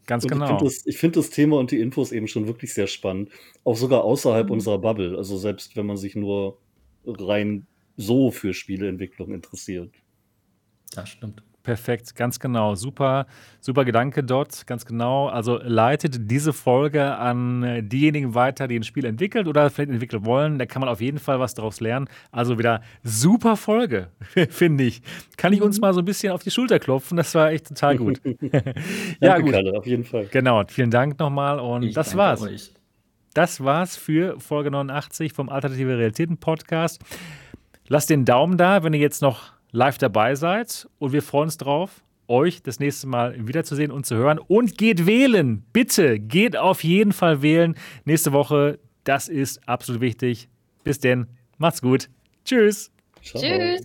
Ganz 0.07 0.23
und 0.23 0.31
genau. 0.31 0.45
Ich 0.45 0.49
finde 0.49 0.63
das, 0.63 0.95
find 0.95 1.15
das, 1.15 1.29
Thema 1.29 1.57
und 1.57 1.71
die 1.71 1.79
Infos 1.79 2.11
eben 2.11 2.27
schon 2.27 2.47
wirklich 2.47 2.73
sehr 2.73 2.87
spannend. 2.87 3.29
Auch 3.63 3.77
sogar 3.77 4.03
außerhalb 4.03 4.47
mhm. 4.47 4.53
unserer 4.53 4.79
Bubble. 4.79 5.17
Also 5.17 5.37
selbst 5.37 5.75
wenn 5.75 5.85
man 5.85 5.97
sich 5.97 6.15
nur 6.15 6.57
rein 7.05 7.67
so 7.97 8.31
für 8.31 8.53
Spieleentwicklung 8.53 9.33
interessiert. 9.33 9.93
Das 10.93 11.09
stimmt. 11.09 11.43
Perfekt, 11.63 12.15
ganz 12.15 12.39
genau. 12.39 12.73
Super, 12.73 13.27
super 13.59 13.85
Gedanke 13.85 14.23
dort, 14.23 14.65
ganz 14.65 14.85
genau. 14.85 15.27
Also 15.27 15.59
leitet 15.61 16.31
diese 16.31 16.53
Folge 16.53 17.15
an 17.15 17.87
diejenigen 17.87 18.33
weiter, 18.33 18.67
die 18.67 18.77
ein 18.77 18.83
Spiel 18.83 19.05
entwickelt 19.05 19.47
oder 19.47 19.69
vielleicht 19.69 19.91
entwickeln 19.91 20.25
wollen. 20.25 20.57
Da 20.57 20.65
kann 20.65 20.79
man 20.79 20.89
auf 20.89 21.01
jeden 21.01 21.19
Fall 21.19 21.39
was 21.39 21.53
daraus 21.53 21.79
lernen. 21.79 22.09
Also 22.31 22.57
wieder 22.57 22.81
super 23.03 23.57
Folge, 23.57 24.07
finde 24.49 24.85
ich. 24.85 25.03
Kann 25.37 25.53
ich 25.53 25.61
uns 25.61 25.77
mhm. 25.77 25.81
mal 25.81 25.93
so 25.93 25.99
ein 26.01 26.05
bisschen 26.05 26.33
auf 26.33 26.41
die 26.41 26.51
Schulter 26.51 26.79
klopfen? 26.79 27.15
Das 27.15 27.35
war 27.35 27.51
echt 27.51 27.67
total 27.67 27.97
gut. 27.97 28.21
ja, 29.19 29.37
gut. 29.39 29.51
Kalle, 29.51 29.77
auf 29.77 29.85
jeden 29.85 30.03
Fall. 30.03 30.27
Genau, 30.31 30.63
vielen 30.67 30.91
Dank 30.91 31.19
nochmal 31.19 31.59
und 31.59 31.83
ich 31.83 31.93
das 31.93 32.15
war's. 32.17 32.41
Euch. 32.41 32.71
Das 33.33 33.63
war's 33.63 33.95
für 33.95 34.39
Folge 34.39 34.71
89 34.71 35.31
vom 35.31 35.49
Alternative 35.49 35.97
Realitäten 35.97 36.37
Podcast. 36.37 37.01
Lasst 37.87 38.09
den 38.09 38.25
Daumen 38.25 38.57
da, 38.57 38.83
wenn 38.83 38.93
ihr 38.93 38.99
jetzt 38.99 39.21
noch 39.21 39.53
live 39.71 39.97
dabei 39.97 40.35
seid 40.35 40.87
und 40.99 41.13
wir 41.13 41.21
freuen 41.21 41.45
uns 41.45 41.57
drauf, 41.57 42.03
euch 42.27 42.63
das 42.63 42.79
nächste 42.79 43.07
Mal 43.07 43.35
wiederzusehen 43.47 43.91
und 43.91 44.05
zu 44.05 44.15
hören. 44.15 44.39
Und 44.39 44.77
geht 44.77 45.05
wählen, 45.05 45.65
bitte, 45.73 46.19
geht 46.19 46.55
auf 46.55 46.83
jeden 46.83 47.11
Fall 47.11 47.41
wählen. 47.41 47.75
Nächste 48.05 48.31
Woche, 48.31 48.79
das 49.03 49.27
ist 49.27 49.67
absolut 49.67 50.01
wichtig. 50.01 50.49
Bis 50.83 50.99
denn, 50.99 51.27
macht's 51.57 51.81
gut. 51.81 52.09
Tschüss. 52.45 52.91
Ciao. 53.21 53.41
Tschüss. 53.41 53.81